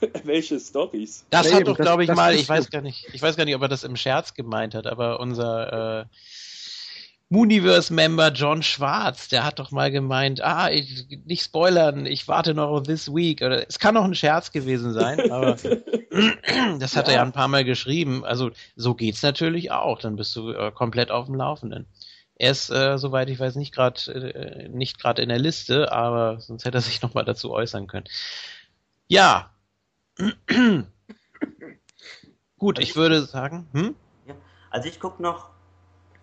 Welche 0.24 0.58
Stories? 0.60 1.24
Das 1.30 1.46
nee, 1.46 1.54
hat 1.54 1.66
doch, 1.66 1.76
glaube 1.76 2.04
ich, 2.04 2.10
mal, 2.10 2.34
ich 2.34 2.48
weiß 2.48 2.70
gar 2.70 2.82
nicht, 2.82 3.06
ich 3.12 3.22
weiß 3.22 3.36
gar 3.36 3.44
nicht, 3.44 3.54
ob 3.54 3.62
er 3.62 3.68
das 3.68 3.84
im 3.84 3.96
Scherz 3.96 4.34
gemeint 4.34 4.74
hat, 4.74 4.86
aber 4.86 5.20
unser 5.20 6.00
äh, 6.00 6.04
Mooniverse-Member 7.30 8.32
John 8.32 8.62
Schwarz, 8.62 9.28
der 9.28 9.44
hat 9.44 9.58
doch 9.58 9.70
mal 9.70 9.90
gemeint, 9.90 10.40
ah, 10.42 10.70
ich, 10.70 11.06
nicht 11.26 11.42
spoilern, 11.42 12.06
ich 12.06 12.26
warte 12.26 12.54
noch 12.54 12.68
auf 12.68 12.84
this 12.84 13.14
week. 13.14 13.42
Oder 13.42 13.68
es 13.68 13.78
kann 13.78 13.96
auch 13.98 14.04
ein 14.04 14.14
Scherz 14.14 14.50
gewesen 14.50 14.94
sein, 14.94 15.30
aber 15.30 15.56
das 16.78 16.96
hat 16.96 17.06
ja. 17.06 17.12
er 17.12 17.16
ja 17.16 17.22
ein 17.22 17.32
paar 17.32 17.48
Mal 17.48 17.64
geschrieben. 17.64 18.24
Also 18.24 18.50
so 18.76 18.94
geht's 18.94 19.22
natürlich 19.22 19.70
auch. 19.72 19.98
Dann 19.98 20.16
bist 20.16 20.34
du 20.36 20.52
äh, 20.52 20.72
komplett 20.72 21.10
auf 21.10 21.26
dem 21.26 21.34
Laufenden. 21.34 21.86
Er 22.36 22.52
ist, 22.52 22.70
äh, 22.70 22.96
soweit 22.96 23.28
ich 23.28 23.38
weiß, 23.38 23.56
nicht 23.56 23.74
gerade 23.74 24.00
äh, 24.10 24.68
nicht 24.68 24.98
gerade 24.98 25.20
in 25.20 25.28
der 25.28 25.40
Liste, 25.40 25.92
aber 25.92 26.40
sonst 26.40 26.64
hätte 26.64 26.78
er 26.78 26.82
sich 26.82 27.02
noch 27.02 27.12
mal 27.12 27.24
dazu 27.24 27.50
äußern 27.52 27.88
können. 27.88 28.06
Ja, 29.06 29.50
Gut, 32.58 32.78
ich 32.78 32.96
würde 32.96 33.22
sagen, 33.22 33.68
hm? 33.72 33.94
Ja, 34.26 34.34
also 34.70 34.88
ich 34.88 34.98
gucke 34.98 35.22
noch 35.22 35.50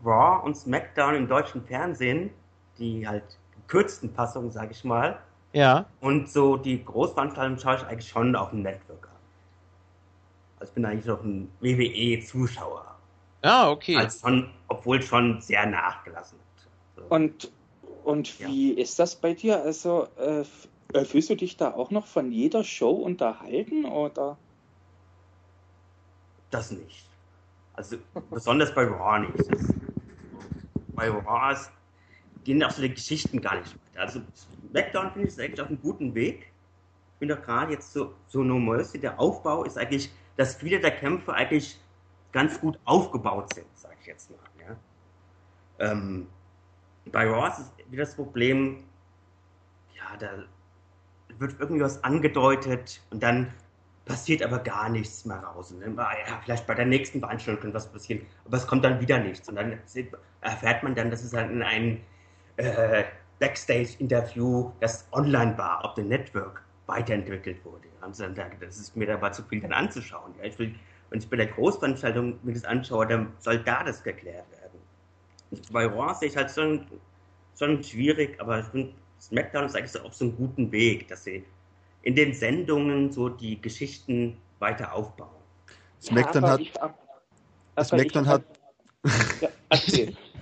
Raw 0.04 0.44
und 0.46 0.56
SmackDown 0.56 1.16
im 1.16 1.28
deutschen 1.28 1.64
Fernsehen, 1.66 2.30
die 2.78 3.08
halt 3.08 3.24
gekürzten 3.56 4.14
Passungen, 4.14 4.52
sage 4.52 4.72
ich 4.72 4.84
mal. 4.84 5.20
Ja. 5.54 5.86
Und 6.02 6.30
so 6.30 6.58
die 6.58 6.84
Großveranstaltungen 6.84 7.60
schaue 7.60 7.78
ich 7.78 7.84
eigentlich 7.84 8.10
schon 8.10 8.36
auf 8.36 8.50
dem 8.50 8.62
Network 8.62 9.08
an. 9.08 9.16
Also 10.60 10.72
ich 10.72 10.76
bin 10.76 10.86
eigentlich 10.86 11.06
noch 11.06 11.24
ein 11.24 11.50
WWE-Zuschauer. 11.62 12.96
Ah, 13.42 13.70
okay. 13.70 13.96
Also 13.96 14.20
schon, 14.20 14.50
obwohl 14.68 15.02
schon 15.02 15.40
sehr 15.40 15.66
nachgelassen 15.66 16.38
hat. 16.40 16.68
So. 16.96 17.16
Und, 17.16 17.52
und 18.04 18.40
wie 18.40 18.74
ja. 18.74 18.82
ist 18.82 19.00
das 19.00 19.16
bei 19.16 19.34
dir? 19.34 19.62
Also 19.62 20.08
äh, 20.18 20.44
fühlst 21.04 21.30
du 21.30 21.36
dich 21.36 21.58
da 21.58 21.74
auch 21.74 21.92
noch 21.92 22.08
von 22.08 22.32
jeder 22.32 22.64
Show 22.64 22.92
unterhalten 22.92 23.86
oder? 23.86 24.38
Das 26.52 26.72
nicht. 26.72 27.06
Also 27.74 27.98
besonders 28.30 28.74
bei 28.74 28.86
Raw 28.86 29.20
nicht. 29.20 29.52
Das, 29.52 29.74
bei 30.96 31.10
Raw 31.10 31.56
gehen 32.46 32.64
auch 32.64 32.72
so 32.72 32.82
die 32.82 32.94
Geschichten 32.94 33.42
gar 33.42 33.60
nicht 33.60 33.74
weiter. 33.74 34.02
Also 34.02 34.22
SmackDown 34.70 35.12
finde 35.12 35.28
ich 35.28 35.40
eigentlich 35.40 35.62
auf 35.62 35.68
einem 35.68 35.82
guten 35.82 36.16
Weg. 36.16 36.52
Ich 37.14 37.20
bin 37.20 37.30
doch 37.30 37.42
gerade 37.42 37.74
jetzt 37.74 37.92
so, 37.92 38.14
so 38.28 38.44
No 38.44 38.60
Mercy, 38.60 39.00
der 39.00 39.20
Aufbau 39.20 39.64
ist 39.64 39.78
eigentlich, 39.78 40.12
dass 40.38 40.56
viele 40.56 40.80
der 40.80 40.92
Kämpfe 40.92 41.34
eigentlich 41.34 41.80
ganz 42.32 42.60
gut 42.60 42.80
aufgebaut 42.86 43.54
sind, 43.54 43.68
sage 43.76 43.96
ich 44.00 44.08
jetzt 44.08 44.30
mal. 44.30 44.40
Ja. 44.68 45.92
Ähm, 45.92 46.28
bei 47.12 47.28
Raw 47.28 47.50
ist 47.50 47.72
wieder 47.90 48.04
das 48.04 48.16
Problem, 48.16 48.84
ja, 49.94 50.18
da 50.18 50.44
wird 51.40 51.56
irgendwie 51.60 51.82
was 51.82 52.04
angedeutet 52.04 53.02
und 53.10 53.22
dann 53.24 53.52
passiert 54.06 54.44
aber 54.44 54.60
gar 54.60 54.90
nichts 54.90 55.26
mehr 55.26 55.38
raus. 55.38 55.72
Und 55.72 55.82
dann, 55.82 55.96
ja, 55.98 56.40
vielleicht 56.44 56.68
bei 56.68 56.76
der 56.76 56.86
nächsten 56.86 57.20
Veranstaltung 57.20 57.62
könnte 57.62 57.76
was 57.76 57.92
passieren, 57.92 58.26
aber 58.46 58.58
es 58.58 58.68
kommt 58.68 58.86
dann 58.86 59.02
wieder 59.02 59.18
nichts. 59.20 59.50
Und 59.50 59.56
dann 59.56 59.80
erfährt 60.42 60.84
man 60.84 60.96
dann, 60.96 61.10
dass 61.10 61.24
es 61.24 61.34
halt 61.34 61.52
in 61.52 61.64
ein 61.64 62.02
äh, 62.58 63.04
Backstage-Interview, 63.40 64.72
das 64.80 65.08
online 65.12 65.58
war, 65.58 65.84
auf 65.84 65.96
dem 65.96 66.08
Network 66.08 66.64
weiterentwickelt 66.86 67.64
wurde. 67.66 67.88
Und 68.02 68.20
dann, 68.20 68.52
das 68.60 68.78
ist 68.78 68.96
mir 68.96 69.12
aber 69.14 69.32
zu 69.32 69.44
viel 69.44 69.62
dann 69.62 69.74
anzuschauen. 69.74 70.34
Ja, 70.38 70.46
ich 70.46 70.58
will, 70.60 70.76
wenn 71.10 71.20
ich 71.20 71.30
bei 71.30 71.38
der 71.38 71.48
Großveranstaltung 71.48 72.40
mir 72.44 72.54
das 72.54 72.64
anschaue, 72.64 73.08
dann 73.08 73.34
soll 73.40 73.60
da 73.60 73.84
das 73.84 74.04
geklärt 74.04 74.50
werden. 74.52 74.80
Und 75.52 75.74
bei 75.74 75.86
Raw 75.86 76.14
sehe 76.14 76.30
ich 76.30 76.38
halt 76.38 76.52
schon, 76.52 76.86
schon 77.58 77.84
schwierig, 77.84 78.40
aber 78.40 78.60
ich 78.60 78.68
bin 78.68 78.94
SmackDown 79.20 79.66
ist 79.66 79.76
eigentlich 79.76 79.92
so 79.92 80.00
auf 80.00 80.14
so 80.14 80.26
einem 80.26 80.36
guten 80.38 80.72
Weg, 80.72 81.08
dass 81.08 81.24
sie 81.24 81.44
in 82.04 82.16
den 82.16 82.34
Sendungen 82.34 83.12
so 83.12 83.30
die 83.30 83.62
Geschichten 83.62 84.38
weiter 84.60 84.94
aufbauen. 84.94 85.30
SmackDown 86.02 86.44
ja, 86.44 86.50
hat. 86.50 86.60
Ich, 86.62 87.88
SmackDown 87.88 88.28
hat. 88.28 88.44
Ja, 89.42 89.50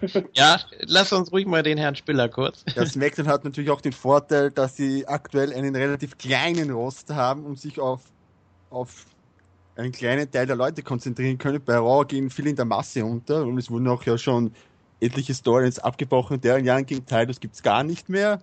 ja, 0.34 0.60
lass 0.82 1.14
uns 1.14 1.32
ruhig 1.32 1.46
mal 1.46 1.64
den 1.64 1.78
Herrn 1.78 1.96
Spiller 1.96 2.30
kurz. 2.30 2.66
Ja, 2.76 2.86
SmackDown 2.86 3.28
hat 3.28 3.44
natürlich 3.46 3.70
auch 3.70 3.82
den 3.82 3.94
Vorteil, 3.94 4.52
dass 4.52 4.76
sie 4.76 5.08
aktuell 5.08 5.54
einen 5.54 5.76
relativ 5.76 6.18
kleinen 6.18 6.72
Roster 6.72 7.16
haben 7.16 7.46
und 7.46 7.60
sich 7.60 7.80
auf, 7.80 8.02
auf 8.70 9.06
einen 9.76 9.92
kleinen 9.92 10.30
Teil 10.30 10.46
der 10.46 10.56
Leute 10.56 10.84
konzentrieren 10.84 11.38
können. 11.38 11.64
Bei 11.64 11.78
Raw 11.78 12.06
gehen 12.06 12.30
viele 12.30 12.50
in 12.50 12.56
der 12.56 12.66
Masse 12.66 13.04
unter 13.06 13.44
und 13.44 13.58
es 13.58 13.72
wurden 13.72 13.88
auch 13.88 14.04
ja 14.04 14.18
schon 14.18 14.54
etliche 15.00 15.34
Stories 15.34 15.80
abgebrochen. 15.80 16.36
In 16.36 16.42
deren 16.42 16.66
Jahren 16.66 16.86
gegen 16.86 17.06
Titus 17.06 17.40
gibt 17.40 17.56
es 17.56 17.64
gar 17.64 17.84
nicht 17.84 18.10
mehr. 18.10 18.42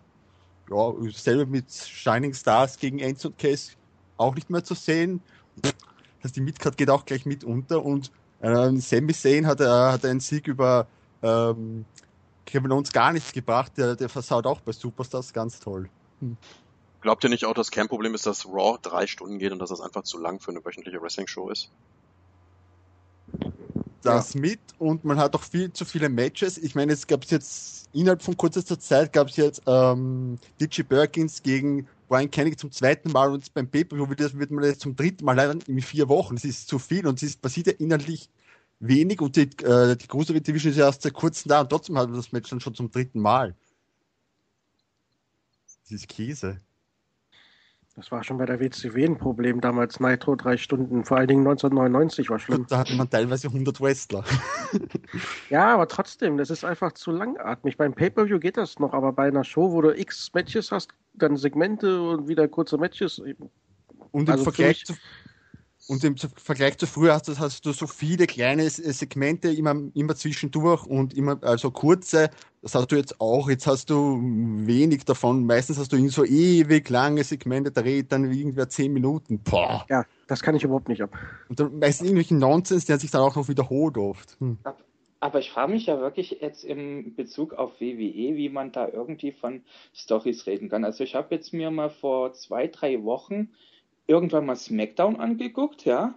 Ja, 0.70 0.92
selber 1.12 1.46
mit 1.46 1.70
Shining 1.72 2.32
Stars 2.32 2.78
gegen 2.78 3.00
Enzo 3.00 3.28
und 3.28 3.38
Case 3.38 3.72
auch 4.16 4.34
nicht 4.34 4.50
mehr 4.50 4.62
zu 4.62 4.74
sehen. 4.74 5.20
Das 6.22 6.32
die 6.32 6.40
Midcard 6.40 6.76
geht 6.76 6.90
auch 6.90 7.04
gleich 7.04 7.26
mit 7.26 7.44
unter 7.44 7.84
und 7.84 8.12
äh, 8.40 8.70
Sami 8.76 9.12
Zayn 9.12 9.46
hat, 9.46 9.60
äh, 9.60 9.66
hat 9.66 10.04
einen 10.04 10.20
Sieg 10.20 10.46
über 10.46 10.86
ähm, 11.22 11.84
Kevin 12.46 12.72
Owens 12.72 12.92
gar 12.92 13.12
nichts 13.12 13.32
gebracht. 13.32 13.72
Der, 13.76 13.96
der 13.96 14.08
versaut 14.08 14.46
auch 14.46 14.60
bei 14.60 14.72
Superstars 14.72 15.32
ganz 15.32 15.60
toll. 15.60 15.88
Hm. 16.20 16.36
Glaubt 17.00 17.24
ihr 17.24 17.30
nicht 17.30 17.46
auch, 17.46 17.54
das 17.54 17.70
Kernproblem 17.70 18.14
ist, 18.14 18.26
dass 18.26 18.46
Raw 18.46 18.78
drei 18.80 19.06
Stunden 19.06 19.38
geht 19.38 19.52
und 19.52 19.58
dass 19.58 19.70
das 19.70 19.80
einfach 19.80 20.02
zu 20.02 20.18
lang 20.18 20.38
für 20.38 20.50
eine 20.50 20.64
wöchentliche 20.64 21.00
Wrestling-Show 21.00 21.48
ist? 21.48 21.70
Das 24.03 24.34
ja. 24.34 24.40
mit 24.40 24.61
und 24.78 25.05
man 25.05 25.18
hat 25.18 25.34
auch 25.34 25.42
viel 25.42 25.72
zu 25.72 25.84
viele 25.84 26.09
Matches. 26.09 26.59
Ich 26.59 26.74
meine, 26.74 26.92
es 26.92 27.07
gab 27.07 27.24
jetzt 27.26 27.88
innerhalb 27.92 28.22
von 28.22 28.36
kurzer 28.36 28.78
Zeit 28.78 29.12
gab 29.12 29.28
es 29.28 29.36
jetzt 29.36 29.62
ähm, 29.66 30.38
DJ 30.61 30.82
Perkins 30.82 31.42
gegen 31.42 31.86
Brian 32.09 32.30
Kenny 32.30 32.57
zum 32.57 32.72
zweiten 32.72 33.12
Mal 33.12 33.32
und 33.32 33.53
beim 33.55 33.68
Pay-Per-View 33.68 34.09
wird, 34.09 34.51
man 34.51 34.64
jetzt 34.64 34.80
zum 34.80 34.96
dritten 34.96 35.24
Mal 35.24 35.36
leider 35.36 35.57
in 35.66 35.80
vier 35.80 36.09
Wochen. 36.09 36.34
Das 36.34 36.44
ist 36.44 36.68
zu 36.68 36.78
viel 36.78 37.07
und 37.07 37.22
es 37.22 37.36
passiert 37.36 37.66
ja 37.66 37.72
inhaltlich 37.74 38.30
wenig 38.80 39.20
und 39.20 39.36
die, 39.36 39.42
äh, 39.64 39.96
die 39.96 40.07
Cruiserweight 40.07 40.46
Division 40.46 40.72
ist 40.72 40.78
ja 40.78 40.86
erst 40.86 41.03
seit 41.03 41.12
kurzem 41.12 41.51
da 41.51 41.61
und 41.61 41.68
trotzdem 41.68 41.98
hat 41.98 42.09
man 42.09 42.16
das 42.16 42.32
Match 42.32 42.48
dann 42.51 42.61
schon 42.61 42.74
zum 42.74 42.90
dritten 42.90 43.20
Mal. 43.20 43.55
Das 45.82 45.92
ist 45.92 46.09
Käse. 46.09 46.61
Das 47.97 48.12
war 48.12 48.22
schon 48.22 48.38
bei 48.38 48.47
der 48.47 48.61
WCW 48.61 49.05
ein 49.05 49.18
Problem 49.18 49.61
damals. 49.61 49.99
Nitro 49.99 50.36
drei 50.36 50.57
Stunden, 50.57 51.05
vor 51.05 51.16
allen 51.16 51.28
Dingen 51.28 51.41
1999 51.41 52.30
war 52.30 52.38
schlimm. 52.38 52.66
Da 52.68 52.78
hatte 52.78 52.95
man 52.95 53.11
teilweise 53.11 53.49
100 53.49 53.80
Wrestler. 53.80 54.24
ja, 55.51 55.74
aber 55.74 55.88
trotzdem, 55.88 56.36
das 56.36 56.51
ist 56.51 56.64
einfach 56.64 56.93
zu 56.93 57.11
langatmig. 57.11 57.76
Beim 57.76 57.93
Pay-Per-View 57.93 58.38
geht 58.38 58.57
das 58.57 58.78
noch, 58.78 58.93
aber 58.93 59.12
bei 59.12 59.26
einer 59.26 59.43
Show, 59.43 59.72
wo 59.72 59.80
du 59.82 59.99
x 59.99 60.32
Matches 60.34 60.70
hast, 60.70 60.91
dann 61.14 61.36
Segmente 61.36 62.01
und 62.01 62.28
wieder 62.28 62.47
kurze 62.47 62.78
Matches. 62.78 63.18
Und 63.18 64.28
im 64.28 64.30
also 64.30 64.45
Vergleich 64.45 64.84
zu 64.84 64.95
und 65.91 66.05
im 66.05 66.16
Vergleich 66.16 66.78
zu 66.78 66.86
früher 66.86 67.14
hast 67.14 67.26
du, 67.26 67.36
hast 67.36 67.66
du 67.66 67.72
so 67.72 67.88
viele 67.88 68.28
kleine 68.28 68.70
Segmente 68.70 69.51
immer, 69.51 69.74
immer 69.95 70.14
zwischendurch 70.14 70.86
und 70.86 71.14
immer, 71.14 71.43
also 71.43 71.72
kurze. 71.72 72.30
Das 72.62 72.76
hast 72.76 72.93
du 72.93 72.97
jetzt 72.97 73.20
auch. 73.20 73.51
Jetzt 73.51 73.66
hast 73.66 73.91
du 73.91 74.20
wenig 74.22 75.05
davon. 75.05 75.45
Meistens 75.45 75.80
hast 75.80 75.93
du 75.93 76.09
so 76.09 76.24
ewig 76.24 76.88
lange 76.91 77.24
Segmente, 77.24 77.72
da 77.72 77.80
redet 77.80 78.12
dann 78.12 78.30
irgendwer 78.30 78.68
zehn 78.68 78.93
Minuten. 78.93 79.41
Boah. 79.41 79.84
Ja, 79.91 80.05
das 80.28 80.43
kann 80.43 80.55
ich 80.55 80.62
überhaupt 80.62 80.88
nicht 80.88 81.03
ab. 81.03 81.11
Und 81.49 81.59
dann 81.59 81.76
meistens 81.80 82.07
irgendwelchen 82.07 82.38
Nonsens, 82.38 82.84
der 82.84 83.01
sich 83.01 83.11
dann 83.11 83.22
auch 83.22 83.34
noch 83.34 83.49
wiederholt 83.49 83.99
oft. 83.99 84.36
Hm. 84.38 84.59
Aber 85.18 85.41
ich 85.41 85.51
frage 85.51 85.72
mich 85.72 85.86
ja 85.86 85.99
wirklich 85.99 86.38
jetzt 86.41 86.62
im 86.62 87.16
Bezug 87.16 87.53
auf 87.53 87.80
WWE, 87.80 88.36
wie 88.36 88.49
man 88.49 88.70
da 88.70 88.86
irgendwie 88.88 89.32
von 89.32 89.62
Stories 89.93 90.47
reden 90.47 90.68
kann. 90.68 90.84
Also 90.84 91.03
ich 91.03 91.16
habe 91.16 91.34
jetzt 91.34 91.53
mir 91.53 91.72
mal 91.72 91.91
vor 91.91 92.32
zwei, 92.32 92.68
drei 92.68 93.03
Wochen 93.03 93.51
irgendwann 94.11 94.44
mal 94.44 94.56
SmackDown 94.56 95.16
angeguckt, 95.16 95.84
ja. 95.84 96.14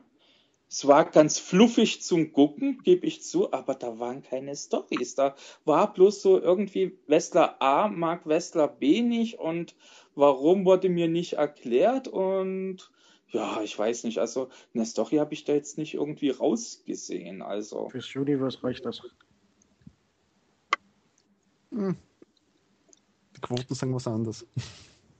Es 0.67 0.87
war 0.87 1.05
ganz 1.05 1.37
fluffig 1.37 2.01
zum 2.01 2.33
Gucken, 2.33 2.81
gebe 2.83 3.05
ich 3.05 3.21
zu, 3.21 3.53
aber 3.53 3.75
da 3.75 3.99
waren 3.99 4.23
keine 4.23 4.55
Stories. 4.55 5.13
Da 5.13 5.35
war 5.65 5.93
bloß 5.93 6.23
so 6.23 6.41
irgendwie 6.41 6.97
Wrestler 7.05 7.61
A 7.61 7.87
mag 7.87 8.25
Wrestler 8.25 8.67
B 8.67 9.03
nicht 9.03 9.37
und 9.37 9.75
warum 10.15 10.65
wurde 10.65 10.89
mir 10.89 11.07
nicht 11.07 11.33
erklärt 11.33 12.07
und 12.07 12.89
ja, 13.27 13.61
ich 13.61 13.77
weiß 13.77 14.03
nicht. 14.05 14.17
Also 14.17 14.49
eine 14.73 14.85
Story 14.87 15.17
habe 15.17 15.35
ich 15.35 15.43
da 15.43 15.53
jetzt 15.53 15.77
nicht 15.77 15.93
irgendwie 15.93 16.31
rausgesehen. 16.31 17.43
Also 17.43 17.89
fürs 17.89 18.15
Universe 18.15 18.63
reicht 18.63 18.83
das. 18.85 19.01
Hm. 21.71 21.95
Die 23.35 23.41
Quoten 23.41 23.75
sagen 23.75 23.93
was 23.93 24.07
anderes. 24.07 24.47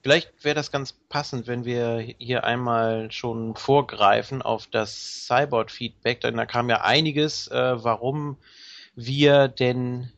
Vielleicht 0.04 0.44
wäre 0.44 0.54
das 0.54 0.70
ganz 0.70 0.92
passend, 1.08 1.48
wenn 1.48 1.64
wir 1.64 2.06
hier 2.18 2.44
einmal 2.44 3.10
schon 3.10 3.56
vorgreifen 3.56 4.42
auf 4.42 4.68
das 4.68 5.28
Cyborg-Feedback, 5.28 6.20
denn 6.20 6.36
da 6.36 6.46
kam 6.46 6.70
ja 6.70 6.82
einiges, 6.82 7.48
äh, 7.48 7.82
warum 7.82 8.36
wir 8.96 9.48
denn 9.48 10.12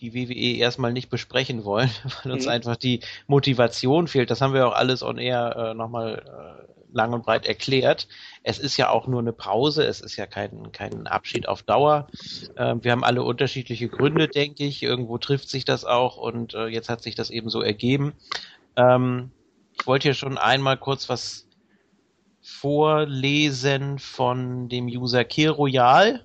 die 0.00 0.12
WWE 0.12 0.58
erstmal 0.58 0.92
nicht 0.92 1.08
besprechen 1.08 1.64
wollen, 1.64 1.90
weil 2.24 2.32
uns 2.32 2.46
mhm. 2.46 2.50
einfach 2.50 2.74
die 2.74 2.98
Motivation 3.28 4.08
fehlt. 4.08 4.32
Das 4.32 4.40
haben 4.40 4.54
wir 4.54 4.66
auch 4.66 4.74
alles 4.74 5.04
on 5.04 5.18
air 5.18 5.54
äh, 5.56 5.74
nochmal 5.74 6.20
äh, 6.26 6.68
lang 6.92 7.12
und 7.12 7.24
breit 7.24 7.46
erklärt. 7.46 8.08
Es 8.42 8.58
ist 8.58 8.76
ja 8.76 8.90
auch 8.90 9.06
nur 9.06 9.20
eine 9.20 9.32
Pause, 9.32 9.84
es 9.84 10.00
ist 10.00 10.16
ja 10.16 10.26
kein, 10.26 10.72
kein 10.72 11.06
Abschied 11.06 11.46
auf 11.46 11.62
Dauer. 11.62 12.08
Äh, 12.56 12.74
wir 12.80 12.90
haben 12.90 13.04
alle 13.04 13.22
unterschiedliche 13.22 13.88
Gründe, 13.88 14.26
denke 14.26 14.64
ich. 14.64 14.82
Irgendwo 14.82 15.18
trifft 15.18 15.48
sich 15.48 15.64
das 15.64 15.84
auch 15.84 16.16
und 16.16 16.54
äh, 16.54 16.66
jetzt 16.66 16.88
hat 16.88 17.04
sich 17.04 17.14
das 17.14 17.30
eben 17.30 17.50
so 17.50 17.62
ergeben. 17.62 18.14
Ähm, 18.78 19.32
ich 19.78 19.86
wollte 19.86 20.04
hier 20.04 20.14
schon 20.14 20.38
einmal 20.38 20.76
kurz 20.76 21.08
was 21.08 21.46
vorlesen 22.40 23.98
von 23.98 24.68
dem 24.68 24.86
User 24.86 25.24
Kill 25.24 25.50
Royal. 25.50 26.24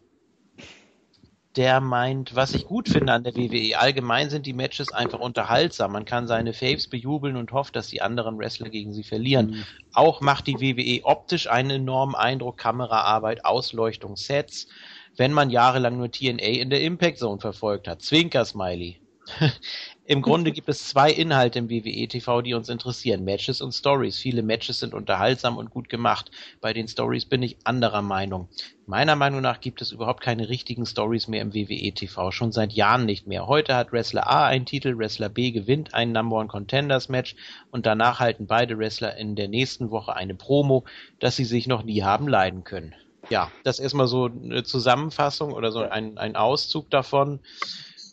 Der 1.55 1.81
meint, 1.81 2.35
was 2.35 2.55
ich 2.55 2.65
gut 2.65 2.89
finde 2.89 3.13
an 3.13 3.23
der 3.23 3.35
WWE. 3.35 3.77
Allgemein 3.77 4.31
sind 4.31 4.47
die 4.47 4.53
Matches 4.53 4.91
einfach 4.91 5.19
unterhaltsam. 5.19 5.91
Man 5.91 6.05
kann 6.05 6.25
seine 6.25 6.53
Faves 6.53 6.87
bejubeln 6.87 7.35
und 7.35 7.51
hofft, 7.51 7.75
dass 7.75 7.89
die 7.89 8.01
anderen 8.01 8.39
Wrestler 8.39 8.69
gegen 8.69 8.91
sie 8.91 9.03
verlieren. 9.03 9.51
Mhm. 9.51 9.63
Auch 9.93 10.21
macht 10.21 10.47
die 10.47 10.59
WWE 10.59 11.05
optisch 11.05 11.47
einen 11.47 11.69
enormen 11.69 12.15
Eindruck. 12.15 12.57
Kameraarbeit, 12.57 13.45
Ausleuchtung, 13.45 14.15
Sets. 14.15 14.67
Wenn 15.15 15.31
man 15.31 15.51
jahrelang 15.51 15.97
nur 15.97 16.09
TNA 16.09 16.43
in 16.43 16.71
der 16.71 16.81
Impact 16.81 17.19
Zone 17.19 17.39
verfolgt 17.39 17.87
hat. 17.87 18.01
Zwinker 18.01 18.45
Smiley. 18.45 18.99
Im 20.05 20.21
Grunde 20.21 20.51
gibt 20.51 20.67
es 20.67 20.89
zwei 20.89 21.09
Inhalte 21.09 21.59
im 21.59 21.69
WWE 21.69 22.09
TV, 22.09 22.41
die 22.41 22.53
uns 22.53 22.67
interessieren. 22.67 23.23
Matches 23.23 23.61
und 23.61 23.71
Stories. 23.71 24.17
Viele 24.17 24.43
Matches 24.43 24.79
sind 24.79 24.93
unterhaltsam 24.93 25.55
und 25.55 25.69
gut 25.69 25.87
gemacht. 25.87 26.29
Bei 26.59 26.73
den 26.73 26.89
Stories 26.89 27.23
bin 27.23 27.41
ich 27.41 27.55
anderer 27.63 28.01
Meinung. 28.01 28.49
Meiner 28.85 29.15
Meinung 29.15 29.39
nach 29.39 29.61
gibt 29.61 29.81
es 29.81 29.93
überhaupt 29.93 30.19
keine 30.19 30.49
richtigen 30.49 30.85
Stories 30.85 31.29
mehr 31.29 31.41
im 31.41 31.53
WWE 31.53 31.93
TV. 31.93 32.31
Schon 32.31 32.51
seit 32.51 32.73
Jahren 32.73 33.05
nicht 33.05 33.27
mehr. 33.27 33.47
Heute 33.47 33.77
hat 33.77 33.93
Wrestler 33.93 34.29
A 34.29 34.45
einen 34.45 34.65
Titel, 34.65 34.97
Wrestler 34.97 35.29
B 35.29 35.51
gewinnt 35.51 35.93
ein 35.93 36.11
Number 36.11 36.35
One 36.35 36.49
Contenders 36.49 37.07
Match 37.07 37.37
und 37.71 37.85
danach 37.85 38.19
halten 38.19 38.45
beide 38.45 38.77
Wrestler 38.77 39.15
in 39.15 39.37
der 39.37 39.47
nächsten 39.47 39.89
Woche 39.89 40.17
eine 40.17 40.35
Promo, 40.35 40.83
dass 41.19 41.37
sie 41.37 41.45
sich 41.45 41.65
noch 41.65 41.83
nie 41.83 42.03
haben 42.03 42.27
leiden 42.27 42.65
können. 42.65 42.93
Ja, 43.29 43.49
das 43.63 43.79
ist 43.79 43.83
erstmal 43.83 44.07
so 44.07 44.25
eine 44.25 44.63
Zusammenfassung 44.63 45.53
oder 45.53 45.71
so 45.71 45.79
ein, 45.79 46.17
ein 46.17 46.35
Auszug 46.35 46.89
davon 46.89 47.39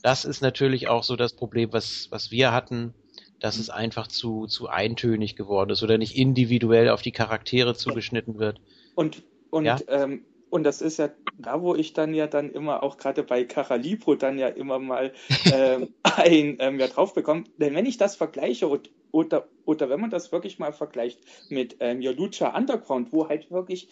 das 0.03 0.25
ist 0.25 0.41
natürlich 0.41 0.89
auch 0.89 1.03
so 1.03 1.17
das 1.17 1.35
Problem, 1.35 1.73
was, 1.73 2.09
was 2.11 2.31
wir 2.31 2.53
hatten, 2.53 2.95
dass 3.41 3.59
es 3.59 3.71
einfach 3.71 4.07
zu, 4.07 4.47
zu 4.47 4.69
eintönig 4.69 5.37
geworden 5.37 5.71
ist 5.71 5.83
oder 5.83 5.99
nicht 5.99 6.17
individuell 6.17 6.91
auf 6.91 7.03
die 7.03 7.13
Charaktere 7.13 7.75
zugeschnitten 7.75 8.39
wird. 8.39 8.61
Und, 8.95 9.23
und, 9.51 9.65
ja? 9.65 9.79
ähm, 9.89 10.25
und 10.51 10.65
das 10.65 10.83
ist 10.83 10.99
ja 10.99 11.11
da, 11.39 11.63
wo 11.63 11.75
ich 11.75 11.93
dann 11.93 12.13
ja 12.13 12.27
dann 12.27 12.51
immer 12.51 12.83
auch 12.83 12.97
gerade 12.99 13.23
bei 13.23 13.45
Caralibro 13.45 14.15
dann 14.17 14.39
ja 14.39 14.49
immer 14.49 14.79
mal 14.79 15.13
ähm, 15.53 15.89
ein 16.03 16.57
ähm, 16.59 16.79
ja 16.79 16.89
drauf 16.89 17.15
bekomme. 17.15 17.45
Denn 17.57 17.75
wenn 17.75 17.87
ich 17.87 17.97
das 17.97 18.17
vergleiche 18.17 18.69
und, 18.69 18.91
oder, 19.13 19.49
oder 19.65 19.89
wenn 19.89 20.01
man 20.01 20.11
das 20.11 20.33
wirklich 20.33 20.59
mal 20.59 20.73
vergleicht 20.73 21.21
mit 21.49 21.77
ähm, 21.81 22.03
ja, 22.03 22.11
Lucha 22.11 22.57
Underground, 22.57 23.13
wo 23.13 23.29
halt 23.29 23.51
wirklich, 23.51 23.89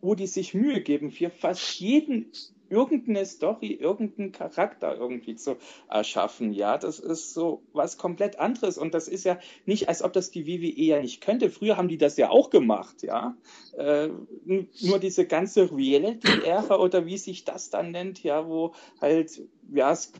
wo 0.00 0.14
die 0.14 0.26
sich 0.26 0.54
Mühe 0.54 0.80
geben, 0.80 1.10
für 1.10 1.30
fast 1.30 1.80
jeden 1.80 2.30
irgendeine 2.68 3.24
Story, 3.24 3.72
irgendeinen 3.72 4.32
Charakter 4.32 4.96
irgendwie 4.96 5.36
zu 5.36 5.56
erschaffen. 5.88 6.52
Ja, 6.52 6.78
das 6.78 6.98
ist 6.98 7.34
so 7.34 7.62
was 7.72 7.98
komplett 7.98 8.38
anderes. 8.38 8.78
Und 8.78 8.94
das 8.94 9.08
ist 9.08 9.24
ja 9.24 9.38
nicht, 9.64 9.88
als 9.88 10.02
ob 10.02 10.12
das 10.12 10.30
die 10.30 10.46
WWE 10.46 10.82
ja 10.82 11.00
nicht 11.00 11.20
könnte. 11.20 11.50
Früher 11.50 11.76
haben 11.76 11.88
die 11.88 11.98
das 11.98 12.16
ja 12.16 12.30
auch 12.30 12.50
gemacht, 12.50 13.02
ja. 13.02 13.36
Äh, 13.76 14.08
nur 14.44 14.98
diese 14.98 15.26
ganze 15.26 15.70
Reality-Ära 15.70 16.78
oder 16.78 17.06
wie 17.06 17.18
sich 17.18 17.44
das 17.44 17.70
dann 17.70 17.90
nennt, 17.90 18.22
ja, 18.22 18.46
wo 18.48 18.74
halt, 19.00 19.42
ja, 19.72 19.92
es, 19.92 20.12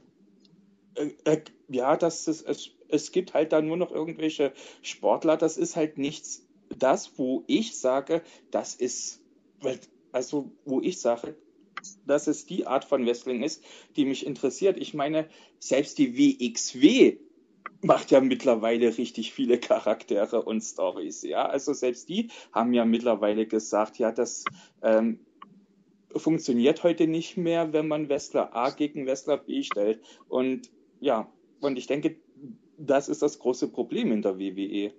äh, 0.94 1.11
äh, 1.24 1.40
ja, 1.68 1.97
das 1.97 2.28
ist, 2.28 2.47
es, 2.47 2.70
es 2.88 3.12
gibt 3.12 3.34
halt 3.34 3.53
da 3.53 3.61
nur 3.61 3.76
noch 3.76 3.90
irgendwelche 3.90 4.53
Sportler. 4.82 5.36
Das 5.36 5.57
ist 5.57 5.76
halt 5.76 5.99
nichts, 5.99 6.47
das, 6.68 7.18
wo 7.18 7.44
ich 7.47 7.76
sage, 7.78 8.22
das 8.51 8.74
ist, 8.74 9.20
also, 10.12 10.53
wo 10.64 10.80
ich 10.80 11.01
sage, 11.01 11.36
dass 12.07 12.26
es 12.26 12.46
die 12.46 12.66
Art 12.66 12.84
von 12.84 13.04
Wrestling 13.04 13.42
ist, 13.42 13.62
die 13.96 14.04
mich 14.04 14.26
interessiert. 14.26 14.78
Ich 14.78 14.94
meine, 14.94 15.28
selbst 15.59 15.98
die 15.98 16.16
WXW 16.16 17.18
macht 17.82 18.11
ja 18.11 18.20
mittlerweile 18.20 18.96
richtig 18.96 19.32
viele 19.32 19.59
Charaktere 19.59 20.42
und 20.42 20.62
Stories, 20.62 21.22
ja. 21.22 21.46
Also 21.46 21.72
selbst 21.72 22.09
die 22.09 22.30
haben 22.52 22.72
ja 22.72 22.84
mittlerweile 22.84 23.46
gesagt, 23.46 23.98
ja, 23.98 24.12
das 24.12 24.44
ähm, 24.82 25.20
funktioniert 26.14 26.82
heute 26.82 27.07
nicht 27.07 27.36
mehr, 27.36 27.72
wenn 27.72 27.88
man 27.88 28.09
Wrestler 28.09 28.54
A 28.54 28.70
gegen 28.70 29.07
Wrestler 29.07 29.36
B 29.36 29.62
stellt. 29.62 30.00
Und 30.28 30.70
ja, 31.00 31.30
und 31.61 31.78
ich 31.78 31.86
denke, 31.86 32.16
das 32.78 33.09
ist 33.09 33.22
das 33.22 33.38
große 33.38 33.68
Problem 33.68 34.12
in 34.12 34.22
der 34.22 34.38
WWE. 34.38 34.92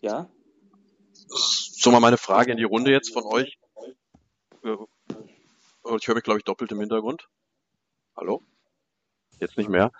Ja? 0.00 0.30
So 1.26 1.90
mal 1.90 2.00
meine 2.00 2.18
Frage 2.18 2.52
in 2.52 2.58
die 2.58 2.64
Runde 2.64 2.90
jetzt 2.90 3.12
von 3.12 3.24
euch. 3.24 3.58
Ich 5.84 6.06
höre 6.06 6.14
mich, 6.14 6.24
glaube 6.24 6.38
ich, 6.38 6.44
doppelt 6.44 6.72
im 6.72 6.80
Hintergrund. 6.80 7.28
Hallo? 8.16 8.42
Jetzt 9.38 9.56
nicht 9.56 9.70
mehr. 9.70 9.90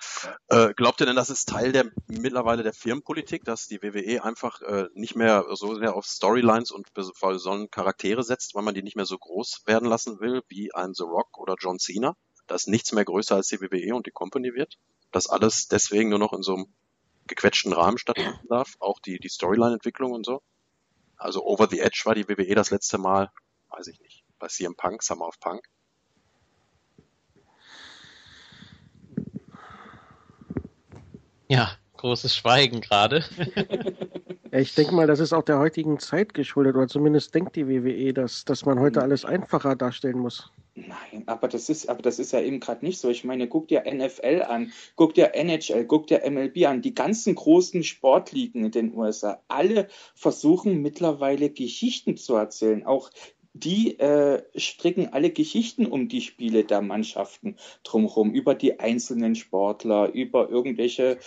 Äh, 0.48 0.74
glaubt 0.74 1.00
ihr 1.00 1.06
denn, 1.06 1.16
das 1.16 1.30
ist 1.30 1.48
Teil 1.48 1.72
der 1.72 1.90
mittlerweile 2.08 2.62
der 2.62 2.74
Firmenpolitik, 2.74 3.44
dass 3.44 3.68
die 3.68 3.82
WWE 3.82 4.22
einfach 4.22 4.60
äh, 4.60 4.88
nicht 4.92 5.16
mehr 5.16 5.46
so 5.54 5.74
sehr 5.74 5.96
auf 5.96 6.04
Storylines 6.04 6.70
und 6.70 6.92
besonderen 6.92 7.70
Charaktere 7.70 8.22
setzt, 8.22 8.54
weil 8.54 8.62
man 8.62 8.74
die 8.74 8.82
nicht 8.82 8.96
mehr 8.96 9.06
so 9.06 9.16
groß 9.16 9.62
werden 9.64 9.88
lassen 9.88 10.20
will 10.20 10.42
wie 10.48 10.74
ein 10.74 10.92
The 10.92 11.04
Rock 11.04 11.38
oder 11.38 11.54
John 11.58 11.78
Cena? 11.78 12.16
Dass 12.46 12.66
nichts 12.66 12.92
mehr 12.92 13.06
größer 13.06 13.36
als 13.36 13.48
die 13.48 13.62
WWE 13.62 13.94
und 13.94 14.06
die 14.06 14.10
Company 14.10 14.52
wird? 14.52 14.76
Dass 15.10 15.26
alles 15.26 15.68
deswegen 15.68 16.10
nur 16.10 16.18
noch 16.18 16.34
in 16.34 16.42
so 16.42 16.56
einem 16.56 16.66
gequetschten 17.26 17.72
Rahmen 17.72 17.96
stattfinden 17.96 18.46
darf? 18.50 18.74
Auch 18.78 19.00
die, 19.00 19.18
die 19.18 19.30
Storyline-Entwicklung 19.30 20.12
und 20.12 20.26
so? 20.26 20.42
Also 21.16 21.42
Over 21.44 21.66
the 21.66 21.80
Edge 21.80 22.02
war 22.04 22.14
die 22.14 22.28
WWE 22.28 22.54
das 22.54 22.70
letzte 22.70 22.98
Mal, 22.98 23.30
weiß 23.68 23.86
ich 23.86 24.00
nicht, 24.00 24.19
bei 24.40 24.48
CM 24.48 24.74
Punk, 24.74 25.02
Summer 25.02 25.28
of 25.28 25.38
Punk. 25.38 25.62
Ja, 31.48 31.72
großes 31.96 32.34
Schweigen 32.34 32.80
gerade. 32.80 33.24
ich 34.52 34.74
denke 34.74 34.94
mal, 34.94 35.06
das 35.06 35.20
ist 35.20 35.32
auch 35.32 35.42
der 35.44 35.58
heutigen 35.58 35.98
Zeit 35.98 36.34
geschuldet, 36.34 36.76
oder 36.76 36.88
zumindest 36.88 37.34
denkt 37.34 37.56
die 37.56 37.68
WWE, 37.68 38.12
dass, 38.12 38.44
dass 38.44 38.64
man 38.64 38.80
heute 38.80 39.02
alles 39.02 39.24
einfacher 39.24 39.76
darstellen 39.76 40.18
muss. 40.18 40.50
Nein, 40.74 41.24
aber 41.26 41.48
das 41.48 41.68
ist, 41.68 41.88
aber 41.88 42.02
das 42.02 42.18
ist 42.18 42.32
ja 42.32 42.40
eben 42.40 42.60
gerade 42.60 42.84
nicht 42.84 43.00
so. 43.00 43.08
Ich 43.10 43.24
meine, 43.24 43.48
guck 43.48 43.68
dir 43.68 43.82
NFL 43.86 44.44
an, 44.46 44.72
guck 44.94 45.14
dir 45.14 45.34
NHL, 45.34 45.84
guck 45.84 46.06
dir 46.06 46.22
MLB 46.24 46.66
an. 46.66 46.82
Die 46.82 46.94
ganzen 46.94 47.34
großen 47.34 47.82
Sportligen 47.82 48.64
in 48.64 48.70
den 48.70 48.96
USA, 48.96 49.42
alle 49.48 49.88
versuchen 50.14 50.80
mittlerweile 50.80 51.50
Geschichten 51.50 52.16
zu 52.16 52.36
erzählen. 52.36 52.86
Auch 52.86 53.10
die 53.52 53.98
äh, 53.98 54.42
stricken 54.56 55.12
alle 55.12 55.30
Geschichten 55.30 55.86
um 55.86 56.08
die 56.08 56.20
Spiele 56.20 56.64
der 56.64 56.82
Mannschaften 56.82 57.56
drumherum, 57.82 58.32
über 58.32 58.54
die 58.54 58.78
einzelnen 58.78 59.34
Sportler, 59.34 60.12
über 60.12 60.48
irgendwelche, 60.48 61.18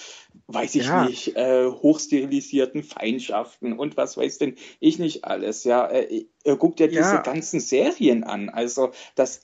weiß 0.47 0.76
ich 0.76 0.86
ja. 0.86 1.05
nicht, 1.05 1.36
äh, 1.36 1.67
hochsterilisierten 1.67 2.84
Feindschaften 2.84 3.74
und 3.74 3.97
was 3.97 4.15
weiß 4.15 4.38
denn 4.38 4.55
ich 4.80 4.99
nicht 4.99 5.26
alles. 5.26 5.63
Ja, 5.65 5.88
äh, 5.88 6.26
äh, 6.43 6.55
guckt 6.55 6.80
ja 6.80 6.88
diese 6.88 7.01
ja. 7.01 7.21
ganzen 7.21 7.59
Serien 7.59 8.24
an. 8.24 8.49
Also 8.49 8.91
das, 9.15 9.41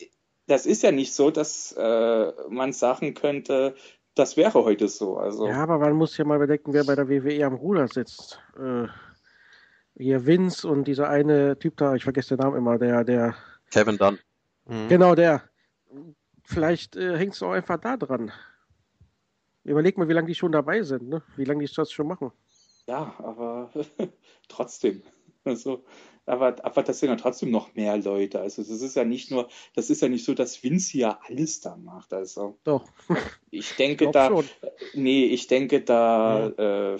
das 0.48 0.66
ist 0.66 0.84
ja 0.84 0.92
nicht 0.92 1.14
so, 1.14 1.32
dass 1.32 1.74
äh, 1.78 2.32
man 2.50 2.72
sagen 2.72 3.14
könnte, 3.14 3.76
das 4.16 4.38
wäre 4.38 4.64
heute 4.66 4.88
so. 4.88 5.18
Also. 5.18 5.48
Ja, 5.48 5.64
aber 5.64 5.80
man 5.80 5.94
muss 5.94 6.18
ja 6.18 6.26
mal 6.26 6.40
bedenken, 6.40 6.74
wer 6.74 6.86
bei 6.86 6.96
der 6.96 7.10
WWE 7.10 7.46
am 7.46 7.56
Ruder 7.56 7.88
sitzt. 7.88 8.42
Äh, 8.58 8.88
hier 10.00 10.26
Vince 10.26 10.68
und 10.68 10.86
dieser 10.86 11.10
eine 11.10 11.60
Typ 11.60 11.78
da, 11.78 11.94
ich 11.94 12.04
vergesse 12.04 12.36
den 12.36 12.44
Namen 12.44 12.58
immer, 12.58 12.78
der, 12.78 13.04
der. 13.04 13.36
Kevin 13.70 13.98
Dunn. 13.98 14.18
Mhm. 14.66 14.88
Genau, 14.88 15.14
der. 15.14 15.44
Vielleicht 16.44 16.96
äh, 16.96 17.18
hängt 17.18 17.36
es 17.36 17.44
auch 17.44 17.52
einfach 17.52 17.80
da 17.80 17.98
dran. 17.98 18.32
Überleg 19.64 19.98
mal, 19.98 20.08
wie 20.08 20.14
lange 20.14 20.28
die 20.28 20.36
schon 20.36 20.52
dabei 20.52 20.82
sind, 20.82 21.10
ne? 21.10 21.22
Wie 21.36 21.44
lange 21.44 21.64
die 21.64 21.72
das 21.72 21.92
schon 21.92 22.08
machen. 22.08 22.32
Ja, 22.88 23.14
aber 23.20 23.70
trotzdem. 24.48 25.04
Also, 25.44 25.84
aber, 26.26 26.64
aber 26.64 26.84
das 26.84 27.00
sind 27.00 27.10
ja 27.10 27.16
trotzdem 27.16 27.52
noch 27.52 27.76
mehr 27.76 27.98
Leute. 27.98 28.40
Also 28.40 28.64
das 28.64 28.82
ist 28.82 28.96
ja 28.96 29.04
nicht 29.04 29.32
nur, 29.32 29.50
das 29.76 29.90
ist 29.90 30.02
ja 30.02 30.08
nicht 30.08 30.26
so, 30.26 30.34
dass 30.34 30.64
Vince 30.64 30.92
hier 30.92 31.20
alles 31.28 31.60
da 31.60 31.76
macht. 31.76 32.14
Also 32.14 32.58
doch. 32.64 32.88
Ich 33.52 33.76
denke 33.76 34.06
ich 34.06 34.12
da, 34.12 34.28
schon. 34.28 34.46
nee, 34.94 35.26
ich 35.26 35.48
denke 35.48 35.82
da, 35.82 36.52
ja. 36.58 36.94
äh, 36.96 37.00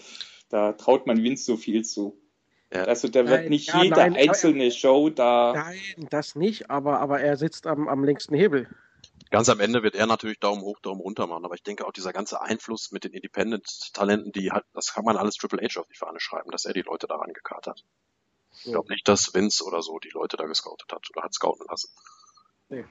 da 0.50 0.74
traut 0.74 1.08
man 1.08 1.24
Vince 1.24 1.46
so 1.46 1.58
viel 1.58 1.84
zu. 1.86 2.19
Ja. 2.72 2.84
Also 2.84 3.08
da 3.08 3.28
wird 3.28 3.42
nein, 3.42 3.50
nicht 3.50 3.68
ja, 3.70 3.84
jede 3.84 3.96
nein, 3.96 4.16
einzelne 4.16 4.66
er, 4.66 4.72
Show 4.72 5.10
da. 5.10 5.54
Nein, 5.54 6.08
das 6.10 6.36
nicht, 6.36 6.70
aber, 6.70 7.00
aber 7.00 7.20
er 7.20 7.36
sitzt 7.36 7.66
am, 7.66 7.88
am 7.88 8.04
längsten 8.04 8.36
Hebel. 8.36 8.68
Ganz 9.32 9.50
am 9.50 9.60
Ende 9.60 9.84
wird 9.84 9.96
er 9.96 10.08
natürlich 10.08 10.40
Daumen 10.40 10.62
hoch, 10.62 10.80
Daumen 10.80 11.02
runter 11.02 11.28
machen, 11.28 11.46
aber 11.46 11.54
ich 11.54 11.64
denke 11.64 11.86
auch 11.86 11.92
dieser 11.92 12.14
ganze 12.14 12.42
Einfluss 12.42 12.92
mit 12.92 13.04
den 13.04 13.14
Independent-Talenten, 13.14 14.32
die 14.32 14.52
hat, 14.52 14.66
das 14.74 14.94
kann 14.94 15.06
man 15.06 15.18
alles 15.18 15.36
Triple 15.36 15.62
H 15.62 15.80
auf 15.80 15.88
die 15.88 15.98
Fahne 15.98 16.20
schreiben, 16.20 16.52
dass 16.52 16.66
er 16.66 16.74
die 16.74 16.82
Leute 16.82 17.06
da 17.08 17.16
rangekarrt 17.16 17.68
hat. 17.68 17.84
Ich 18.52 18.72
glaube 18.72 18.92
nicht, 18.92 19.08
dass 19.08 19.34
Vince 19.34 19.64
oder 19.64 19.82
so 19.82 20.00
die 20.00 20.10
Leute 20.10 20.36
da 20.36 20.46
gescoutet 20.46 20.92
hat 20.92 21.08
oder 21.12 21.24
hat 21.24 21.34
scouten 21.34 21.66
lassen. 21.70 21.90
Nee. 22.70 22.86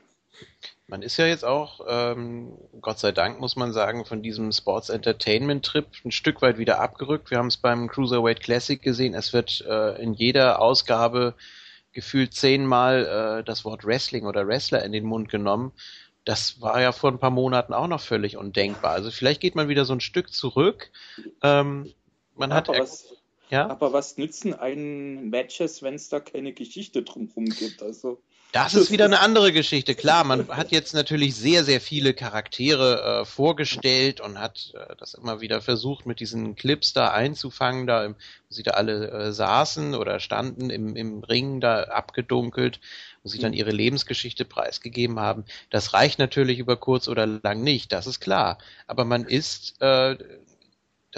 Man 0.86 1.02
ist 1.02 1.18
ja 1.18 1.26
jetzt 1.26 1.44
auch, 1.44 1.80
ähm, 1.86 2.56
Gott 2.80 2.98
sei 2.98 3.12
Dank 3.12 3.40
muss 3.40 3.56
man 3.56 3.74
sagen, 3.74 4.06
von 4.06 4.22
diesem 4.22 4.50
Sports 4.52 4.88
Entertainment 4.88 5.64
Trip 5.64 5.86
ein 6.02 6.12
Stück 6.12 6.40
weit 6.40 6.56
wieder 6.56 6.80
abgerückt. 6.80 7.30
Wir 7.30 7.36
haben 7.36 7.48
es 7.48 7.58
beim 7.58 7.88
Cruiserweight 7.88 8.40
Classic 8.40 8.80
gesehen. 8.80 9.14
Es 9.14 9.34
wird 9.34 9.62
äh, 9.68 10.00
in 10.02 10.14
jeder 10.14 10.62
Ausgabe 10.62 11.34
gefühlt 11.92 12.32
zehnmal 12.32 13.40
äh, 13.40 13.44
das 13.44 13.66
Wort 13.66 13.84
Wrestling 13.84 14.24
oder 14.24 14.46
Wrestler 14.46 14.82
in 14.82 14.92
den 14.92 15.04
Mund 15.04 15.28
genommen. 15.28 15.72
Das 16.24 16.60
war 16.60 16.80
ja 16.80 16.92
vor 16.92 17.10
ein 17.10 17.18
paar 17.18 17.30
Monaten 17.30 17.74
auch 17.74 17.86
noch 17.86 18.00
völlig 18.00 18.36
undenkbar. 18.36 18.92
Also 18.92 19.10
vielleicht 19.10 19.40
geht 19.40 19.54
man 19.54 19.68
wieder 19.68 19.84
so 19.84 19.92
ein 19.92 20.00
Stück 20.00 20.32
zurück. 20.32 20.90
Ähm, 21.42 21.92
man 22.34 22.54
hat 22.54 22.68
aber 22.68 22.78
was, 22.78 23.14
ja? 23.50 23.68
aber 23.68 23.92
was 23.92 24.16
nützen 24.16 24.54
einen 24.54 25.28
Matches, 25.28 25.82
wenn 25.82 25.94
es 25.94 26.08
da 26.08 26.20
keine 26.20 26.52
Geschichte 26.52 27.02
drumherum 27.02 27.46
gibt? 27.46 27.82
Also 27.82 28.22
das 28.52 28.74
ist 28.74 28.90
wieder 28.90 29.04
eine 29.04 29.20
andere 29.20 29.52
Geschichte. 29.52 29.94
Klar, 29.94 30.24
man 30.24 30.48
hat 30.48 30.70
jetzt 30.70 30.94
natürlich 30.94 31.36
sehr, 31.36 31.64
sehr 31.64 31.80
viele 31.80 32.14
Charaktere 32.14 33.20
äh, 33.20 33.24
vorgestellt 33.26 34.20
und 34.20 34.40
hat 34.40 34.72
äh, 34.74 34.96
das 34.96 35.14
immer 35.14 35.40
wieder 35.40 35.60
versucht, 35.60 36.06
mit 36.06 36.18
diesen 36.18 36.56
Clips 36.56 36.94
da 36.94 37.10
einzufangen, 37.10 37.86
da 37.86 38.04
im, 38.04 38.14
wo 38.14 38.54
sie 38.54 38.62
da 38.62 38.72
alle 38.72 39.10
äh, 39.10 39.32
saßen 39.32 39.94
oder 39.94 40.18
standen 40.18 40.70
im, 40.70 40.96
im 40.96 41.22
Ring 41.22 41.60
da 41.60 41.84
abgedunkelt, 41.84 42.80
wo 43.22 43.28
sie 43.28 43.38
dann 43.38 43.52
ihre 43.52 43.70
Lebensgeschichte 43.70 44.46
preisgegeben 44.46 45.20
haben. 45.20 45.44
Das 45.68 45.92
reicht 45.92 46.18
natürlich 46.18 46.58
über 46.58 46.76
kurz 46.76 47.06
oder 47.08 47.26
lang 47.26 47.62
nicht, 47.62 47.92
das 47.92 48.06
ist 48.06 48.20
klar. 48.20 48.56
Aber 48.86 49.04
man 49.04 49.24
ist 49.24 49.80
äh, 49.82 50.16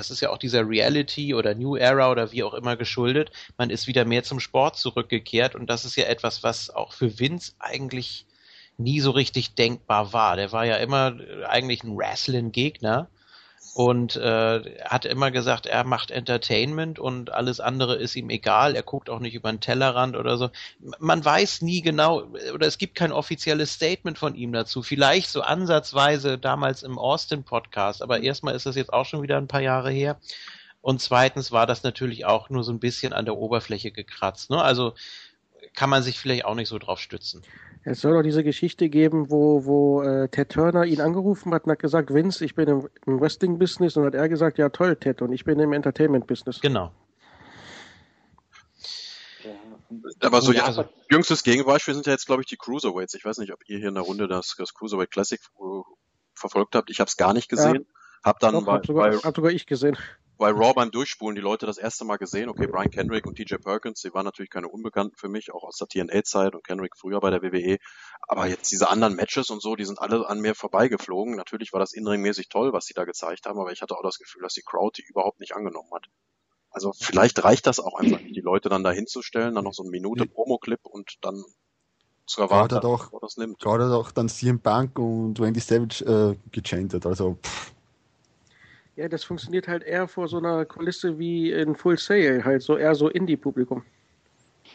das 0.00 0.10
ist 0.10 0.22
ja 0.22 0.30
auch 0.30 0.38
dieser 0.38 0.66
Reality 0.66 1.34
oder 1.34 1.54
New 1.54 1.76
Era 1.76 2.10
oder 2.10 2.32
wie 2.32 2.42
auch 2.42 2.54
immer 2.54 2.74
geschuldet. 2.76 3.30
Man 3.58 3.68
ist 3.68 3.86
wieder 3.86 4.06
mehr 4.06 4.22
zum 4.22 4.40
Sport 4.40 4.78
zurückgekehrt 4.78 5.54
und 5.54 5.68
das 5.68 5.84
ist 5.84 5.96
ja 5.96 6.04
etwas, 6.04 6.42
was 6.42 6.70
auch 6.70 6.94
für 6.94 7.18
Vince 7.18 7.52
eigentlich 7.58 8.24
nie 8.78 9.00
so 9.00 9.10
richtig 9.10 9.54
denkbar 9.54 10.14
war. 10.14 10.36
Der 10.36 10.52
war 10.52 10.64
ja 10.64 10.76
immer 10.76 11.18
eigentlich 11.46 11.84
ein 11.84 11.98
Wrestling-Gegner 11.98 13.10
und 13.74 14.16
äh, 14.16 14.78
hat 14.84 15.04
immer 15.04 15.30
gesagt, 15.30 15.66
er 15.66 15.84
macht 15.84 16.10
Entertainment 16.10 16.98
und 16.98 17.32
alles 17.32 17.60
andere 17.60 17.96
ist 17.96 18.16
ihm 18.16 18.28
egal. 18.30 18.74
Er 18.74 18.82
guckt 18.82 19.08
auch 19.08 19.20
nicht 19.20 19.34
über 19.34 19.50
den 19.50 19.60
Tellerrand 19.60 20.16
oder 20.16 20.36
so. 20.36 20.50
Man 20.98 21.24
weiß 21.24 21.62
nie 21.62 21.80
genau 21.80 22.24
oder 22.52 22.66
es 22.66 22.78
gibt 22.78 22.96
kein 22.96 23.12
offizielles 23.12 23.74
Statement 23.74 24.18
von 24.18 24.34
ihm 24.34 24.52
dazu. 24.52 24.82
Vielleicht 24.82 25.30
so 25.30 25.42
ansatzweise 25.42 26.36
damals 26.36 26.82
im 26.82 26.98
Austin 26.98 27.44
Podcast, 27.44 28.02
aber 28.02 28.20
erstmal 28.20 28.54
ist 28.54 28.66
das 28.66 28.76
jetzt 28.76 28.92
auch 28.92 29.06
schon 29.06 29.22
wieder 29.22 29.36
ein 29.36 29.48
paar 29.48 29.62
Jahre 29.62 29.90
her. 29.90 30.18
Und 30.82 31.00
zweitens 31.00 31.52
war 31.52 31.66
das 31.66 31.82
natürlich 31.82 32.24
auch 32.24 32.50
nur 32.50 32.64
so 32.64 32.72
ein 32.72 32.80
bisschen 32.80 33.12
an 33.12 33.26
der 33.26 33.36
Oberfläche 33.36 33.92
gekratzt. 33.92 34.50
Ne? 34.50 34.60
Also 34.60 34.94
kann 35.74 35.90
man 35.90 36.02
sich 36.02 36.18
vielleicht 36.18 36.44
auch 36.44 36.54
nicht 36.54 36.68
so 36.68 36.78
drauf 36.78 37.00
stützen. 37.00 37.42
Es 37.82 38.02
soll 38.02 38.12
doch 38.12 38.22
diese 38.22 38.44
Geschichte 38.44 38.90
geben, 38.90 39.30
wo, 39.30 39.64
wo 39.64 40.02
äh, 40.02 40.28
Ted 40.28 40.50
Turner 40.50 40.84
ihn 40.84 41.00
angerufen 41.00 41.54
hat 41.54 41.64
und 41.64 41.72
hat 41.72 41.78
gesagt, 41.78 42.12
Vince, 42.12 42.44
ich 42.44 42.54
bin 42.54 42.68
im, 42.68 42.88
im 43.06 43.20
Wrestling-Business 43.20 43.96
und 43.96 44.04
hat 44.04 44.14
er 44.14 44.28
gesagt, 44.28 44.58
ja 44.58 44.68
toll, 44.68 44.96
Ted, 44.96 45.22
und 45.22 45.32
ich 45.32 45.44
bin 45.44 45.58
im 45.58 45.72
Entertainment-Business. 45.72 46.60
Genau. 46.60 46.92
Aber 50.20 50.40
so 50.40 50.52
ja, 50.52 50.64
also, 50.64 50.84
jüngstes 51.10 51.42
Gegenbeispiel 51.42 51.94
sind 51.94 52.06
ja 52.06 52.12
jetzt, 52.12 52.26
glaube 52.26 52.42
ich, 52.42 52.48
die 52.48 52.56
Cruiserweights. 52.56 53.14
Ich 53.14 53.24
weiß 53.24 53.38
nicht, 53.38 53.52
ob 53.52 53.60
ihr 53.66 53.78
hier 53.78 53.88
in 53.88 53.94
der 53.94 54.04
Runde 54.04 54.28
das, 54.28 54.54
das 54.56 54.74
Cruiserweight 54.74 55.10
Classic 55.10 55.40
äh, 55.40 55.62
verfolgt 56.34 56.76
habt. 56.76 56.90
Ich 56.90 57.00
habe 57.00 57.08
es 57.08 57.16
gar 57.16 57.32
nicht 57.32 57.48
gesehen. 57.48 57.74
Ja. 57.74 57.80
Hab 58.22 58.38
dann 58.40 58.52
Doch, 58.52 58.66
bei, 58.66 58.72
hab 58.74 58.86
sogar, 58.86 59.10
bei, 59.10 59.16
hab 59.16 59.34
sogar 59.34 59.50
ich 59.50 59.66
gesehen 59.66 59.96
bei 60.40 60.52
Raw 60.52 60.72
beim 60.72 60.90
Durchspulen 60.90 61.36
die 61.36 61.42
Leute 61.42 61.66
das 61.66 61.76
erste 61.76 62.06
Mal 62.06 62.16
gesehen, 62.16 62.48
okay, 62.48 62.66
Brian 62.66 62.90
Kendrick 62.90 63.26
und 63.26 63.36
TJ 63.36 63.56
Perkins, 63.56 64.00
die 64.00 64.14
waren 64.14 64.24
natürlich 64.24 64.48
keine 64.48 64.68
Unbekannten 64.68 65.14
für 65.14 65.28
mich, 65.28 65.52
auch 65.52 65.64
aus 65.64 65.76
der 65.76 65.86
TNA-Zeit 65.86 66.54
und 66.54 66.64
Kendrick 66.64 66.96
früher 66.96 67.20
bei 67.20 67.28
der 67.28 67.42
WWE. 67.42 67.76
Aber 68.22 68.46
jetzt 68.46 68.72
diese 68.72 68.88
anderen 68.88 69.14
Matches 69.16 69.50
und 69.50 69.60
so, 69.60 69.76
die 69.76 69.84
sind 69.84 70.00
alle 70.00 70.26
an 70.26 70.40
mir 70.40 70.54
vorbeigeflogen. 70.54 71.36
Natürlich 71.36 71.74
war 71.74 71.78
das 71.78 71.92
inringmäßig 71.92 72.48
toll, 72.48 72.72
was 72.72 72.86
sie 72.86 72.94
da 72.94 73.04
gezeigt 73.04 73.44
haben, 73.44 73.60
aber 73.60 73.70
ich 73.70 73.82
hatte 73.82 73.94
auch 73.94 74.02
das 74.02 74.18
Gefühl, 74.18 74.40
dass 74.40 74.54
die 74.54 74.62
Crowd 74.62 74.96
die 74.96 75.06
überhaupt 75.06 75.40
nicht 75.40 75.54
angenommen 75.54 75.90
hat. 75.94 76.06
Also 76.70 76.94
vielleicht 76.98 77.44
reicht 77.44 77.66
das 77.66 77.78
auch 77.78 77.98
einfach 77.98 78.20
nicht, 78.20 78.34
die 78.34 78.40
Leute 78.40 78.70
dann 78.70 78.82
da 78.82 78.92
hinzustellen, 78.92 79.54
dann 79.54 79.64
noch 79.64 79.74
so 79.74 79.82
eine 79.82 79.90
Minute 79.90 80.24
Promo-Clip 80.24 80.80
und 80.84 81.18
dann 81.20 81.44
zu 82.24 82.40
erwarten, 82.40 82.76
gerade 82.76 82.88
auch, 82.88 83.10
das 83.20 83.36
nimmt. 83.36 83.58
Gerade 83.58 83.94
auch 83.94 84.10
dann 84.10 84.30
CM 84.30 84.60
Punk 84.60 84.98
und 84.98 85.38
Randy 85.38 85.60
Savage 85.60 86.02
äh, 86.02 86.50
gechantet, 86.50 87.04
also 87.04 87.36
pff 87.42 87.72
Ja, 88.96 89.08
das 89.08 89.24
funktioniert 89.24 89.68
halt 89.68 89.82
eher 89.82 90.08
vor 90.08 90.28
so 90.28 90.38
einer 90.38 90.64
Kulisse 90.64 91.18
wie 91.18 91.52
in 91.52 91.74
Full 91.74 91.98
Sail, 91.98 92.44
halt 92.44 92.62
so 92.62 92.76
eher 92.76 92.94
so 92.94 93.08
Indie-Publikum. 93.08 93.82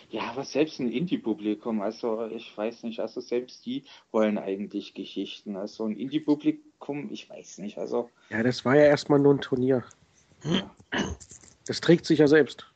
Ja, 0.09 0.23
aber 0.29 0.43
selbst 0.43 0.79
ein 0.79 0.91
Indie-Publikum, 0.91 1.81
also 1.81 2.27
ich 2.27 2.55
weiß 2.55 2.83
nicht, 2.83 2.99
also 2.99 3.21
selbst 3.21 3.65
die 3.65 3.83
wollen 4.11 4.37
eigentlich 4.37 4.93
Geschichten. 4.93 5.55
Also 5.57 5.85
ein 5.85 5.97
Indie-Publikum, 5.97 7.09
ich 7.11 7.29
weiß 7.29 7.57
nicht, 7.59 7.77
also. 7.77 8.09
Ja, 8.29 8.43
das 8.43 8.63
war 8.63 8.75
ja 8.75 8.83
erstmal 8.83 9.19
nur 9.19 9.33
ein 9.33 9.41
Turnier. 9.41 9.83
Ja. 10.43 10.75
Das 11.67 11.81
trägt 11.81 12.05
sich 12.05 12.19
ja 12.19 12.27
selbst. 12.27 12.71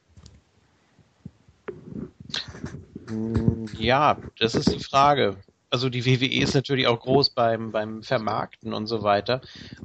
Hm, 3.08 3.68
ja, 3.78 4.20
das 4.38 4.56
ist 4.56 4.72
die 4.72 4.80
Frage. 4.80 5.38
Also 5.70 5.89
die 5.89 6.05
WWE 6.05 6.41
ist 6.41 6.55
natürlich 6.55 6.88
auch 6.88 6.99
groß 6.99 7.32
beim, 7.32 7.72
beim 7.72 8.01
Vermarkten 8.03 8.74
und 8.74 8.88
so 8.88 9.03
weiter. 9.03 9.41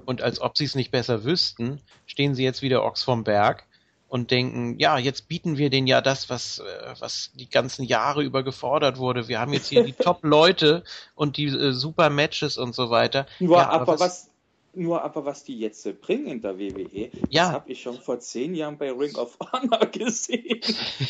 Und 0.07 0.23
als 0.23 0.41
ob 0.41 0.57
sie 0.57 0.65
es 0.65 0.75
nicht 0.75 0.91
besser 0.91 1.25
wüssten, 1.25 1.81
stehen 2.07 2.35
sie 2.35 2.45
jetzt 2.45 2.63
wieder 2.63 2.85
Ochs 2.85 3.03
vom 3.03 3.25
Berg 3.25 3.67
und 4.09 4.31
denken, 4.31 4.79
ja, 4.79 4.97
jetzt 4.97 5.29
bieten 5.29 5.59
wir 5.59 5.71
denen 5.71 5.87
ja 5.89 6.01
das, 6.01 6.31
was, 6.31 6.61
äh, 6.61 6.95
was 7.01 7.33
die 7.35 7.51
ganzen 7.51 7.85
Jahre 7.85 8.23
über 8.23 8.45
gefordert 8.45 8.97
wurde. 8.97 9.29
Wir 9.29 9.41
haben 9.41 9.53
jetzt 9.53 9.69
hier 9.69 9.83
die 9.83 9.93
Top-Leute 9.99 10.85
und 11.15 11.37
die 11.37 11.47
äh, 11.47 11.73
super 11.73 12.11
Matches 12.11 12.57
und 12.57 12.75
so 12.75 12.91
weiter. 12.91 13.27
Nur, 13.41 13.57
ja, 13.57 13.69
aber, 13.69 13.95
was, 13.95 14.01
was, 14.01 14.31
nur 14.73 15.03
aber 15.03 15.25
was 15.25 15.45
die 15.45 15.59
jetzt 15.59 16.01
bringen 16.01 16.27
in 16.27 16.41
der 16.41 16.59
WWE, 16.59 17.11
ja. 17.29 17.47
das 17.47 17.53
habe 17.53 17.73
ich 17.73 17.83
schon 17.83 18.01
vor 18.01 18.21
zehn 18.21 18.55
Jahren 18.55 18.79
bei 18.79 18.93
Ring 18.93 19.17
of 19.17 19.37
Honor 19.53 19.87
gesehen, 19.93 20.61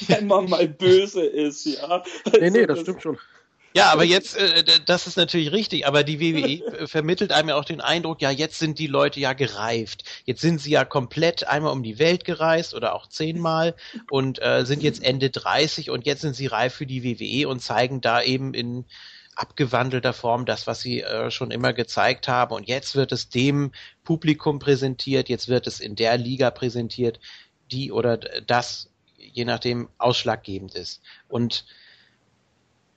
wenn 0.08 0.26
man 0.26 0.48
mal 0.48 0.66
böse 0.66 1.24
ist, 1.24 1.66
ja. 1.66 2.02
Also 2.24 2.40
nee, 2.40 2.50
nee, 2.50 2.66
das, 2.66 2.78
das 2.78 2.80
stimmt 2.80 3.02
schon. 3.02 3.18
Ja, 3.76 3.90
aber 3.90 4.04
jetzt, 4.04 4.36
äh, 4.36 4.62
das 4.86 5.08
ist 5.08 5.16
natürlich 5.16 5.50
richtig, 5.50 5.84
aber 5.84 6.04
die 6.04 6.20
WWE 6.20 6.86
vermittelt 6.86 7.32
einem 7.32 7.48
ja 7.48 7.56
auch 7.56 7.64
den 7.64 7.80
Eindruck, 7.80 8.22
ja, 8.22 8.30
jetzt 8.30 8.60
sind 8.60 8.78
die 8.78 8.86
Leute 8.86 9.18
ja 9.18 9.32
gereift. 9.32 10.04
Jetzt 10.24 10.42
sind 10.42 10.60
sie 10.60 10.70
ja 10.70 10.84
komplett 10.84 11.48
einmal 11.48 11.72
um 11.72 11.82
die 11.82 11.98
Welt 11.98 12.24
gereist 12.24 12.74
oder 12.74 12.94
auch 12.94 13.08
zehnmal 13.08 13.74
und 14.10 14.40
äh, 14.40 14.64
sind 14.64 14.84
jetzt 14.84 15.02
Ende 15.02 15.30
30 15.30 15.90
und 15.90 16.06
jetzt 16.06 16.20
sind 16.20 16.36
sie 16.36 16.46
reif 16.46 16.74
für 16.74 16.86
die 16.86 17.02
WWE 17.02 17.48
und 17.48 17.60
zeigen 17.60 18.00
da 18.00 18.22
eben 18.22 18.54
in 18.54 18.84
abgewandelter 19.34 20.12
Form 20.12 20.46
das, 20.46 20.68
was 20.68 20.80
sie 20.80 21.00
äh, 21.00 21.32
schon 21.32 21.50
immer 21.50 21.72
gezeigt 21.72 22.28
haben. 22.28 22.54
Und 22.54 22.68
jetzt 22.68 22.94
wird 22.94 23.10
es 23.10 23.28
dem 23.28 23.72
Publikum 24.04 24.60
präsentiert, 24.60 25.28
jetzt 25.28 25.48
wird 25.48 25.66
es 25.66 25.80
in 25.80 25.96
der 25.96 26.16
Liga 26.16 26.52
präsentiert, 26.52 27.18
die 27.72 27.90
oder 27.90 28.18
das, 28.18 28.88
je 29.16 29.44
nachdem, 29.44 29.88
ausschlaggebend 29.98 30.76
ist. 30.76 31.02
Und 31.26 31.64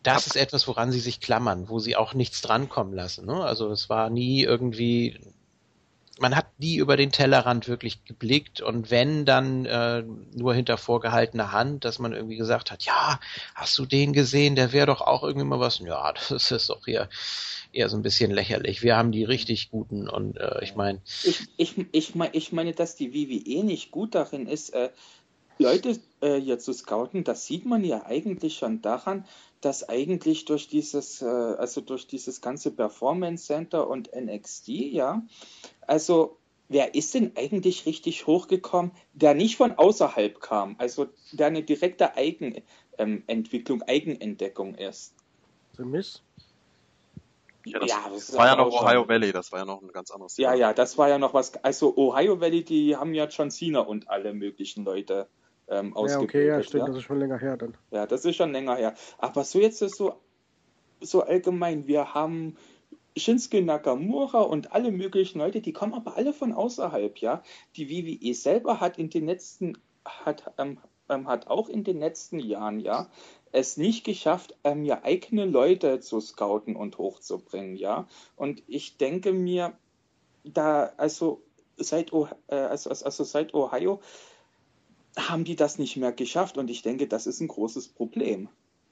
das 0.04 0.28
ist 0.28 0.36
etwas, 0.36 0.68
woran 0.68 0.91
sie 0.91 1.00
sich 1.00 1.20
klammern, 1.20 1.70
wo 1.70 1.80
sie 1.80 1.95
auch 1.95 2.14
nichts 2.14 2.41
drankommen 2.41 2.93
lassen. 2.93 3.26
Ne? 3.26 3.43
Also 3.43 3.70
es 3.72 3.89
war 3.89 4.10
nie 4.10 4.43
irgendwie, 4.43 5.20
man 6.20 6.36
hat 6.36 6.48
nie 6.60 6.78
über 6.78 6.98
den 6.98 7.12
Tellerrand 7.12 7.68
wirklich 7.68 8.06
geblickt 8.06 8.62
und 8.62 8.89
wenn 8.89 9.26
dann 9.26 9.66
äh, 9.66 10.04
nur 10.34 10.54
hinter 10.54 10.78
vorgehaltener 10.78 11.52
Hand, 11.52 11.86
dass 11.86 12.00
man 12.00 12.14
irgendwie 12.14 12.38
gesagt 12.38 12.72
hat, 12.72 12.84
ja, 12.84 13.20
hast 13.54 13.78
du 13.78 13.86
den 13.86 14.14
gesehen, 14.14 14.56
der 14.56 14.72
wäre 14.72 14.88
doch 14.88 15.02
auch 15.02 15.24
irgendwie 15.24 15.48
mal 15.48 15.60
was. 15.60 15.80
Ja, 15.80 16.14
das 16.30 16.52
ist 16.52 16.70
doch 16.70 16.86
hier 16.86 17.10
eher 17.74 17.89
so 17.89 17.98
ein 17.98 18.04
bisschen 18.04 18.32
lächerlich. 18.32 18.82
Wir 18.82 18.95
haben 18.95 19.12
die 19.12 19.24
richtig 19.24 19.70
guten 19.70 20.08
und 20.08 20.38
äh, 20.38 20.64
ich 20.64 20.76
meine. 20.76 21.02
Ich, 21.24 21.48
ich, 21.58 21.76
ich, 21.91 22.16
mein, 22.16 22.30
ich 22.34 22.52
meine, 22.52 22.74
dass 22.74 22.95
die 22.95 23.14
WWE 23.14 23.64
nicht 23.64 23.91
gut 23.91 24.16
darin 24.16 24.48
ist, 24.48 24.74
äh, 24.74 24.89
Leute 25.60 26.00
äh, 26.22 26.39
hier 26.39 26.60
zu 26.60 26.72
scouten, 26.72 27.24
das 27.24 27.45
sieht 27.45 27.66
man 27.66 27.84
ja 27.84 28.06
eigentlich 28.06 28.58
schon 28.58 28.82
daran, 28.82 29.26
dass 29.62 29.88
eigentlich 29.88 30.45
durch 30.45 30.68
dieses, 30.68 31.22
äh, 31.22 31.26
also 31.26 31.82
durch 31.82 32.08
dieses 32.08 32.41
ganze 32.41 32.72
Performance 32.72 33.45
Center 33.45 33.88
und 33.88 34.12
NXT, 34.16 34.68
ja, 34.70 35.24
also 35.86 36.38
wer 36.70 36.95
ist 36.95 37.14
denn 37.14 37.32
eigentlich 37.36 37.86
richtig 37.86 38.28
hochgekommen, 38.28 38.91
der 39.14 39.34
nicht 39.34 39.58
von 39.58 39.74
außerhalb 39.74 40.39
kam, 40.39 40.76
also 40.78 41.08
der 41.32 41.47
eine 41.47 41.64
direkte 41.64 42.16
Eigenentwicklung, 42.16 43.82
ähm, 43.82 43.88
Eigenentdeckung 43.88 44.76
ist? 44.76 45.14
The 45.78 45.84
Miss? 45.84 46.22
Ja, 47.66 47.80
das, 47.80 47.89
ja, 47.89 48.10
das 48.10 48.38
war 48.38 48.45
ja 48.47 48.55
noch 48.55 48.68
Ohio 48.68 49.01
schon. 49.01 49.10
Valley, 49.10 49.34
das 49.34 49.51
war 49.51 49.60
ja 49.60 49.66
noch 49.66 49.82
ein 49.82 49.91
ganz 49.91 50.10
anderes 50.12 50.36
Thema. 50.36 50.53
Ja, 50.53 50.55
ja, 50.55 50.74
das 50.74 50.97
war 50.97 51.10
ja 51.10 51.18
noch 51.18 51.34
was. 51.34 51.53
Also 51.64 51.97
Ohio 51.97 52.39
Valley, 52.39 52.64
die 52.64 52.95
haben 52.95 53.14
ja 53.14 53.26
John 53.26 53.51
Cena 53.51 53.82
und 53.82 54.10
alle 54.10 54.34
möglichen 54.34 54.86
Leute 54.86 55.28
ähm, 55.70 55.95
ausgebildet. 55.95 56.34
Ja, 56.34 56.39
okay, 56.39 56.47
ja, 56.47 56.63
stimmt, 56.63 56.82
ja? 56.82 56.88
das 56.88 56.97
ist 56.97 57.03
schon 57.03 57.20
länger 57.20 57.38
her 57.39 57.57
dann. 57.57 57.78
Ja, 57.91 58.05
das 58.05 58.26
ist 58.26 58.36
schon 58.36 58.51
länger 58.51 58.76
her. 58.76 58.95
Aber 59.18 59.43
so 59.43 59.59
jetzt 59.59 59.82
ist 59.82 59.95
so, 59.95 60.15
so 61.01 61.22
allgemein, 61.22 61.88
wir 61.88 62.13
haben 62.13 62.57
Shinsuke 63.18 63.61
Nakamura 63.61 64.41
und 64.41 64.72
alle 64.72 64.91
möglichen 64.91 65.39
Leute, 65.39 65.61
die 65.61 65.74
kommen 65.74 65.93
aber 65.93 66.18
alle 66.18 66.34
von 66.34 66.53
außerhalb, 66.53 67.18
ja. 67.18 67.43
Die 67.76 67.89
WWE 67.89 68.34
selber 68.34 68.80
hat 68.80 68.97
in 68.97 69.09
den 69.09 69.26
letzten, 69.26 69.78
hat, 70.05 70.51
ähm, 70.57 70.78
ähm, 71.09 71.28
hat 71.28 71.47
auch 71.47 71.70
in 71.70 71.84
den 71.84 71.99
letzten 71.99 72.39
Jahren, 72.39 72.80
ja, 72.80 73.09
es 73.51 73.78
nicht 73.78 74.03
geschafft, 74.03 74.55
ähm, 74.63 74.84
ja 74.84 75.03
eigene 75.03 75.45
Leute 75.45 75.99
zu 75.99 76.20
scouten 76.20 76.76
und 76.76 76.97
hochzubringen, 76.97 77.76
ja. 77.76 78.07
Und 78.36 78.63
ich 78.68 78.97
denke 78.97 79.34
mir, 79.34 79.74
da, 80.43 80.93
also 80.97 81.41
seit, 81.78 82.11
äh, 82.13 82.55
also, 82.55 82.89
also 82.89 83.24
seit 83.24 83.53
Ohio 83.53 83.99
haben 85.18 85.43
die 85.43 85.55
das 85.55 85.80
nicht 85.80 85.97
mehr 85.97 86.11
geschafft 86.11 86.57
und 86.57 86.70
ich 86.70 86.82
denke, 86.82 87.07
das 87.07 87.28
ist 87.28 87.41
ein 87.41 87.47
großes 87.47 87.89
Problem. 87.89 88.49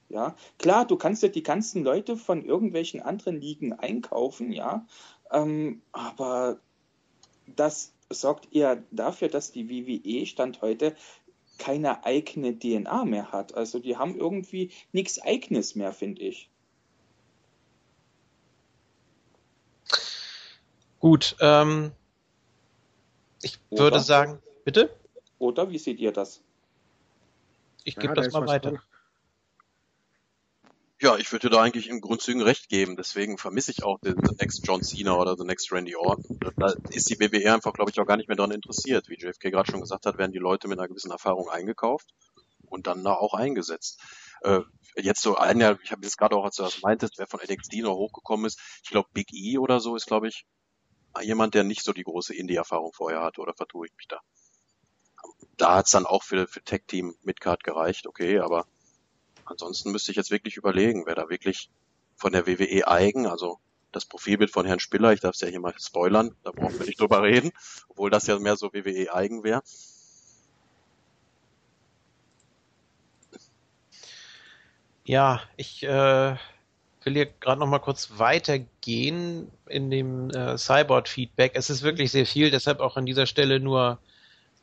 Ja, 0.09 0.35
klar, 0.59 0.85
du 0.85 0.97
kannst 0.97 1.23
ja 1.23 1.29
die 1.29 1.43
ganzen 1.43 1.83
Leute 1.83 2.15
von 2.15 2.45
irgendwelchen 2.45 3.01
anderen 3.01 3.41
Ligen 3.41 3.73
einkaufen, 3.73 4.51
ja, 4.51 4.85
ähm, 5.31 5.81
aber 5.91 6.59
das 7.47 7.91
sorgt 8.09 8.53
eher 8.53 8.83
dafür, 8.91 9.29
dass 9.29 9.51
die 9.51 9.69
WWE 9.69 10.25
Stand 10.25 10.61
heute 10.61 10.95
keine 11.57 12.05
eigene 12.05 12.57
DNA 12.57 13.05
mehr 13.05 13.31
hat. 13.31 13.55
Also 13.55 13.79
die 13.79 13.97
haben 13.97 14.15
irgendwie 14.15 14.71
nichts 14.91 15.21
Eigenes 15.21 15.75
mehr, 15.75 15.93
finde 15.93 16.21
ich. 16.21 16.49
Gut, 20.99 21.35
ähm, 21.39 21.91
ich 23.41 23.59
Oder? 23.69 23.83
würde 23.83 23.99
sagen, 23.99 24.39
bitte? 24.63 24.89
Oder 25.39 25.69
wie 25.69 25.77
seht 25.77 25.99
ihr 25.99 26.11
das? 26.11 26.41
Ich 27.83 27.95
gebe 27.95 28.07
ja, 28.07 28.13
das 28.13 28.33
mal 28.33 28.47
weiter. 28.47 28.71
Drin. 28.71 28.81
Ja, 31.01 31.17
ich 31.17 31.31
würde 31.31 31.49
da 31.49 31.61
eigentlich 31.61 31.89
im 31.89 31.99
Grundzügen 31.99 32.41
recht 32.41 32.69
geben. 32.69 32.95
Deswegen 32.95 33.37
vermisse 33.37 33.71
ich 33.71 33.83
auch 33.83 33.99
den 33.99 34.15
The 34.15 34.35
Next 34.39 34.65
John 34.65 34.81
Cena 34.81 35.15
oder 35.17 35.35
The 35.35 35.43
Next 35.43 35.71
Randy 35.71 35.95
Orton. 35.95 36.39
Da 36.55 36.73
ist 36.89 37.09
die 37.09 37.19
WWE 37.19 37.53
einfach, 37.53 37.73
glaube 37.73 37.91
ich, 37.91 37.99
auch 37.99 38.05
gar 38.05 38.15
nicht 38.15 38.27
mehr 38.27 38.37
daran 38.37 38.51
interessiert. 38.51 39.09
Wie 39.09 39.15
JFK 39.15 39.51
gerade 39.51 39.69
schon 39.69 39.81
gesagt 39.81 40.05
hat, 40.05 40.17
werden 40.17 40.31
die 40.31 40.39
Leute 40.39 40.67
mit 40.69 40.79
einer 40.79 40.87
gewissen 40.87 41.11
Erfahrung 41.11 41.49
eingekauft 41.49 42.07
und 42.65 42.87
dann 42.87 43.03
da 43.03 43.13
auch 43.13 43.33
eingesetzt. 43.33 43.99
Äh, 44.41 44.61
jetzt 44.95 45.21
so 45.21 45.35
ein 45.35 45.59
Jahr, 45.59 45.77
ich 45.83 45.91
habe 45.91 46.01
jetzt 46.03 46.17
gerade 46.17 46.35
auch, 46.35 46.45
als 46.45 46.55
du 46.55 46.63
das 46.63 46.81
meintest, 46.81 47.17
wer 47.17 47.27
von 47.27 47.41
NXT 47.41 47.73
noch 47.81 47.95
hochgekommen 47.95 48.45
ist, 48.45 48.59
ich 48.83 48.89
glaube 48.89 49.09
Big 49.13 49.33
E 49.33 49.57
oder 49.57 49.79
so 49.81 49.95
ist, 49.95 50.07
glaube 50.07 50.29
ich, 50.29 50.45
jemand, 51.21 51.53
der 51.53 51.63
nicht 51.63 51.83
so 51.83 51.93
die 51.93 52.03
große 52.03 52.33
Indie-Erfahrung 52.33 52.93
vorher 52.93 53.21
hatte, 53.21 53.41
oder 53.41 53.53
vertue 53.53 53.87
ich 53.87 53.93
mich 53.95 54.07
da? 54.07 54.19
Da 55.57 55.75
hat's 55.75 55.91
dann 55.91 56.05
auch 56.05 56.23
für, 56.23 56.47
für 56.47 56.61
Tech 56.61 56.83
Team 56.87 57.15
Midcard 57.23 57.63
gereicht, 57.63 58.07
okay, 58.07 58.39
aber 58.39 58.65
ansonsten 59.45 59.91
müsste 59.91 60.11
ich 60.11 60.17
jetzt 60.17 60.31
wirklich 60.31 60.57
überlegen, 60.57 61.05
wer 61.05 61.15
da 61.15 61.29
wirklich 61.29 61.69
von 62.15 62.31
der 62.31 62.47
WWE 62.47 62.87
eigen, 62.87 63.27
also 63.27 63.59
das 63.91 64.05
Profilbild 64.05 64.51
von 64.51 64.65
Herrn 64.65 64.79
Spiller, 64.79 65.13
ich 65.13 65.21
darf 65.21 65.35
es 65.35 65.41
ja 65.41 65.47
hier 65.47 65.59
mal 65.59 65.73
spoilern, 65.79 66.35
da 66.43 66.51
brauchen 66.51 66.77
wir 66.79 66.85
nicht 66.85 66.99
drüber 66.99 67.23
reden, 67.23 67.51
obwohl 67.87 68.09
das 68.09 68.27
ja 68.27 68.37
mehr 68.39 68.57
so 68.57 68.73
WWE 68.73 69.13
eigen 69.13 69.43
wäre. 69.43 69.63
Ja, 75.05 75.41
ich 75.55 75.83
äh, 75.83 76.35
will 77.03 77.13
hier 77.13 77.27
gerade 77.27 77.59
noch 77.59 77.67
mal 77.67 77.79
kurz 77.79 78.17
weitergehen 78.17 79.51
in 79.67 79.91
dem 79.91 80.31
äh, 80.31 80.57
Cyborg-Feedback. 80.57 81.51
Es 81.55 81.69
ist 81.69 81.83
wirklich 81.83 82.11
sehr 82.11 82.25
viel, 82.25 82.49
deshalb 82.49 82.79
auch 82.79 82.97
an 82.97 83.05
dieser 83.05 83.27
Stelle 83.27 83.59
nur 83.59 83.99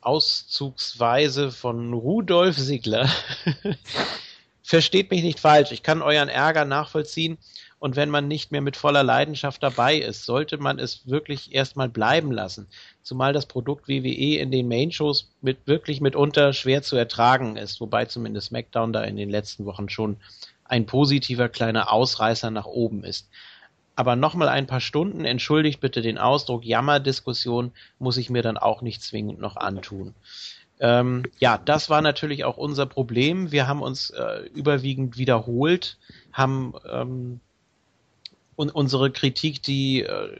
auszugsweise 0.05 1.51
von 1.51 1.93
Rudolf 1.93 2.57
Sigler. 2.57 3.09
Versteht 4.63 5.11
mich 5.11 5.23
nicht 5.23 5.39
falsch, 5.39 5.71
ich 5.71 5.83
kann 5.83 6.01
euren 6.01 6.29
Ärger 6.29 6.65
nachvollziehen 6.65 7.37
und 7.79 7.97
wenn 7.97 8.09
man 8.09 8.29
nicht 8.29 8.51
mehr 8.53 8.61
mit 8.61 8.77
voller 8.77 9.03
Leidenschaft 9.03 9.61
dabei 9.61 9.97
ist, 9.97 10.23
sollte 10.23 10.57
man 10.57 10.79
es 10.79 11.05
wirklich 11.05 11.53
erstmal 11.53 11.89
bleiben 11.89 12.31
lassen. 12.31 12.67
Zumal 13.01 13.33
das 13.33 13.45
Produkt 13.45 13.89
WWE 13.89 14.37
in 14.37 14.51
den 14.51 14.69
Main-Shows 14.69 15.31
mit, 15.41 15.67
wirklich 15.67 15.99
mitunter 15.99 16.53
schwer 16.53 16.81
zu 16.81 16.95
ertragen 16.95 17.57
ist, 17.57 17.81
wobei 17.81 18.05
zumindest 18.05 18.47
SmackDown 18.47 18.93
da 18.93 19.03
in 19.03 19.17
den 19.17 19.29
letzten 19.29 19.65
Wochen 19.65 19.89
schon 19.89 20.15
ein 20.63 20.85
positiver 20.85 21.49
kleiner 21.49 21.91
Ausreißer 21.91 22.51
nach 22.51 22.67
oben 22.67 23.03
ist 23.03 23.27
aber 23.95 24.15
nochmal 24.15 24.49
ein 24.49 24.67
paar 24.67 24.79
Stunden, 24.79 25.25
entschuldigt 25.25 25.79
bitte 25.79 26.01
den 26.01 26.17
Ausdruck, 26.17 26.65
Jammerdiskussion 26.65 27.71
muss 27.99 28.17
ich 28.17 28.29
mir 28.29 28.41
dann 28.41 28.57
auch 28.57 28.81
nicht 28.81 29.03
zwingend 29.03 29.39
noch 29.39 29.55
antun. 29.55 30.13
Ähm, 30.79 31.23
ja, 31.39 31.57
das 31.57 31.89
war 31.89 32.01
natürlich 32.01 32.43
auch 32.43 32.57
unser 32.57 32.85
Problem. 32.85 33.51
Wir 33.51 33.67
haben 33.67 33.81
uns 33.81 34.09
äh, 34.09 34.47
überwiegend 34.53 35.17
wiederholt, 35.17 35.97
haben 36.31 36.73
ähm, 36.91 37.39
und 38.55 38.73
unsere 38.73 39.11
Kritik, 39.11 39.63
die 39.63 40.01
äh, 40.01 40.39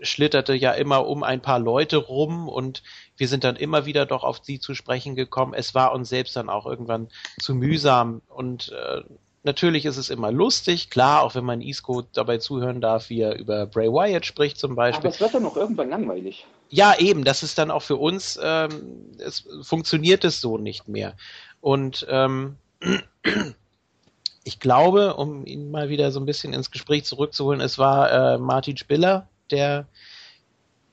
schlitterte 0.00 0.54
ja 0.54 0.72
immer 0.72 1.06
um 1.06 1.22
ein 1.22 1.40
paar 1.40 1.58
Leute 1.58 1.96
rum 1.96 2.48
und 2.48 2.82
wir 3.16 3.28
sind 3.28 3.44
dann 3.44 3.56
immer 3.56 3.86
wieder 3.86 4.06
doch 4.06 4.22
auf 4.24 4.40
sie 4.42 4.58
zu 4.58 4.74
sprechen 4.74 5.14
gekommen. 5.14 5.54
Es 5.54 5.74
war 5.74 5.92
uns 5.92 6.08
selbst 6.08 6.36
dann 6.36 6.50
auch 6.50 6.66
irgendwann 6.66 7.08
zu 7.40 7.54
mühsam 7.54 8.22
und 8.28 8.70
äh, 8.72 9.02
natürlich 9.44 9.84
ist 9.84 9.96
es 9.96 10.10
immer 10.10 10.32
lustig, 10.32 10.90
klar, 10.90 11.22
auch 11.22 11.34
wenn 11.34 11.44
man 11.44 11.60
Isco 11.60 12.02
dabei 12.12 12.38
zuhören 12.38 12.80
darf, 12.80 13.10
wie 13.10 13.20
er 13.20 13.36
über 13.36 13.66
Bray 13.66 13.88
Wyatt 13.88 14.26
spricht 14.26 14.58
zum 14.58 14.74
Beispiel. 14.74 15.06
Aber 15.06 15.14
es 15.14 15.20
wird 15.20 15.34
dann 15.34 15.46
auch 15.46 15.56
irgendwann 15.56 15.90
langweilig. 15.90 16.46
Ja, 16.70 16.98
eben, 16.98 17.24
das 17.24 17.42
ist 17.42 17.58
dann 17.58 17.70
auch 17.70 17.82
für 17.82 17.96
uns, 17.96 18.38
ähm, 18.42 19.12
es 19.18 19.44
funktioniert 19.62 20.24
es 20.24 20.40
so 20.40 20.58
nicht 20.58 20.88
mehr. 20.88 21.14
Und 21.60 22.06
ähm, 22.08 22.56
ich 24.44 24.60
glaube, 24.60 25.14
um 25.14 25.46
ihn 25.46 25.70
mal 25.70 25.88
wieder 25.88 26.10
so 26.10 26.20
ein 26.20 26.26
bisschen 26.26 26.52
ins 26.52 26.70
Gespräch 26.70 27.04
zurückzuholen, 27.04 27.60
es 27.60 27.78
war 27.78 28.34
äh, 28.34 28.38
Martin 28.38 28.76
Spiller, 28.76 29.28
der 29.50 29.86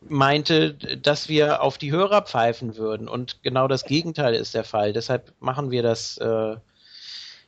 meinte, 0.07 0.73
dass 0.73 1.29
wir 1.29 1.61
auf 1.61 1.77
die 1.77 1.91
Hörer 1.91 2.23
pfeifen 2.23 2.75
würden. 2.75 3.07
Und 3.07 3.43
genau 3.43 3.67
das 3.67 3.85
Gegenteil 3.85 4.33
ist 4.33 4.55
der 4.55 4.63
Fall. 4.63 4.93
Deshalb 4.93 5.33
machen 5.39 5.71
wir 5.71 5.83
das 5.83 6.17
äh, 6.17 6.55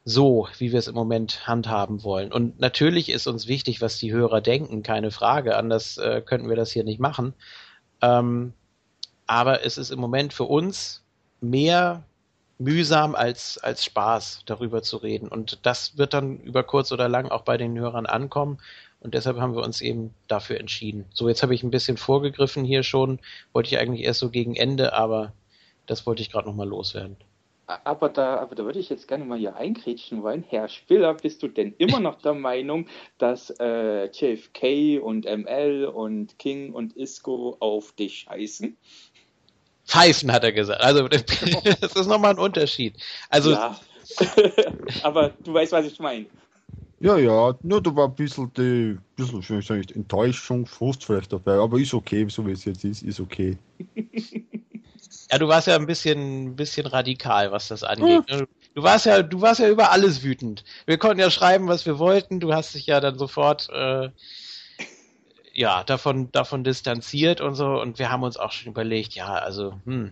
so, 0.06 0.48
wie 0.58 0.72
wir 0.72 0.80
es 0.80 0.88
im 0.88 0.96
Moment 0.96 1.48
handhaben 1.48 2.04
wollen. 2.04 2.34
Und 2.34 2.60
natürlich 2.60 3.10
ist 3.10 3.28
uns 3.28 3.48
wichtig, 3.48 3.82
was 3.82 3.98
die 3.98 4.12
Hörer 4.12 4.42
denken, 4.42 4.84
keine 4.84 5.12
Frage. 5.12 5.56
Anders 5.56 5.98
äh, 5.98 6.22
könnten 6.22 6.50
wir 6.50 6.58
das 6.58 6.72
hier 6.72 6.84
nicht 6.84 7.00
machen. 7.00 7.34
Ähm, 8.02 8.54
aber 9.28 9.66
es 9.66 9.78
ist 9.78 9.92
im 9.92 10.00
Moment 10.00 10.34
für 10.34 10.44
uns 10.44 11.04
mehr 11.40 12.04
mühsam 12.58 13.16
als, 13.16 13.58
als 13.58 13.86
Spaß, 13.86 14.44
darüber 14.46 14.82
zu 14.82 14.98
reden. 14.98 15.28
Und 15.28 15.66
das 15.66 15.98
wird 15.98 16.14
dann 16.14 16.38
über 16.40 16.64
kurz 16.64 16.92
oder 16.92 17.08
lang 17.08 17.30
auch 17.30 17.44
bei 17.44 17.58
den 17.58 17.78
Hörern 17.80 18.06
ankommen. 18.06 18.60
Und 19.00 19.14
deshalb 19.14 19.38
haben 19.38 19.56
wir 19.56 19.64
uns 19.64 19.82
eben 19.82 20.14
dafür 20.28 20.60
entschieden. 20.60 21.06
So, 21.14 21.28
jetzt 21.28 21.44
habe 21.44 21.56
ich 21.56 21.64
ein 21.64 21.72
bisschen 21.72 21.98
vorgegriffen 21.98 22.64
hier 22.64 22.84
schon. 22.84 23.20
Wollte 23.54 23.70
ich 23.70 23.80
eigentlich 23.80 24.06
erst 24.06 24.20
so 24.20 24.30
gegen 24.30 24.56
Ende, 24.56 24.94
aber 24.94 25.34
das 25.86 26.06
wollte 26.06 26.22
ich 26.22 26.32
gerade 26.32 26.48
nochmal 26.48 26.68
loswerden. 26.68 27.18
Aber 27.66 28.10
da, 28.10 28.38
aber 28.38 28.56
da 28.56 28.66
würde 28.66 28.80
ich 28.80 28.90
jetzt 28.90 29.08
gerne 29.08 29.24
mal 29.24 29.38
hier 29.38 29.56
eingrätschen 29.56 30.22
wollen. 30.22 30.44
Herr 30.50 30.68
Spiller, 30.68 31.14
bist 31.14 31.42
du 31.44 31.48
denn 31.48 31.74
immer 31.78 32.00
noch 32.00 32.22
der 32.22 32.34
Meinung, 32.34 32.88
dass 33.18 33.54
äh, 33.60 34.06
JFK 34.08 35.00
und 35.00 35.26
ML 35.26 35.86
und 35.86 36.38
King 36.40 36.74
und 36.74 36.98
Isco 36.98 37.56
auf 37.60 37.94
dich 37.94 38.20
scheißen? 38.20 38.76
Pfeifen, 39.86 40.32
hat 40.32 40.44
er 40.44 40.52
gesagt. 40.52 40.82
Also, 40.82 41.08
das 41.82 41.96
ist 41.96 42.08
nochmal 42.08 42.32
ein 42.32 42.40
Unterschied. 42.40 42.98
Also, 43.30 43.52
ja. 43.52 43.80
aber 45.04 45.30
du 45.44 45.54
weißt, 45.54 45.72
was 45.72 45.86
ich 45.86 46.00
meine. 46.00 46.26
Ja, 47.00 47.18
ja, 47.18 47.54
nur 47.64 47.82
da 47.82 47.94
war 47.96 48.08
ein 48.08 48.16
bisschen 48.16 48.52
die, 48.54 48.98
bisschen, 49.18 49.40
ich 49.60 49.68
sagen, 49.68 49.86
Enttäuschung, 49.94 50.66
Frust 50.66 51.04
vielleicht 51.04 51.34
dabei, 51.34 51.56
aber 51.56 51.78
ist 51.78 51.94
okay, 51.94 52.26
so 52.30 52.46
wie 52.48 52.52
es 52.52 52.64
jetzt 52.64 52.86
ist, 52.86 53.04
ist 53.04 53.20
okay. 53.20 53.58
Ja, 55.34 55.40
du 55.40 55.48
warst 55.48 55.66
ja 55.66 55.76
ein 55.76 55.88
bisschen, 55.88 56.50
ein 56.50 56.56
bisschen 56.56 56.86
radikal, 56.86 57.52
was 57.52 57.68
das 57.68 57.84
angeht. 57.84 58.30
Hm. 58.30 58.48
Du 58.76 58.84
warst 58.84 59.08
ja, 59.08 59.24
du 59.24 59.42
warst 59.42 59.60
ja 59.60 59.68
über 59.68 59.92
alles 59.92 60.22
wütend. 60.22 60.64
Wir 60.86 61.00
konnten 61.00 61.20
ja 61.20 61.32
schreiben, 61.32 61.68
was 61.68 61.88
wir 61.88 61.98
wollten. 61.98 62.40
Du 62.40 62.54
hast 62.54 62.76
dich 62.76 62.86
ja 62.86 63.00
dann 63.00 63.18
sofort, 63.18 63.68
äh, 63.72 64.10
ja, 65.52 65.84
davon, 65.86 66.32
davon 66.32 66.64
distanziert 66.64 67.42
und 67.42 67.56
so. 67.56 67.82
Und 67.82 67.98
wir 67.98 68.12
haben 68.12 68.22
uns 68.22 68.38
auch 68.38 68.52
schon 68.52 68.72
überlegt, 68.74 69.16
ja, 69.16 69.34
also, 69.34 69.80
hm, 69.86 70.12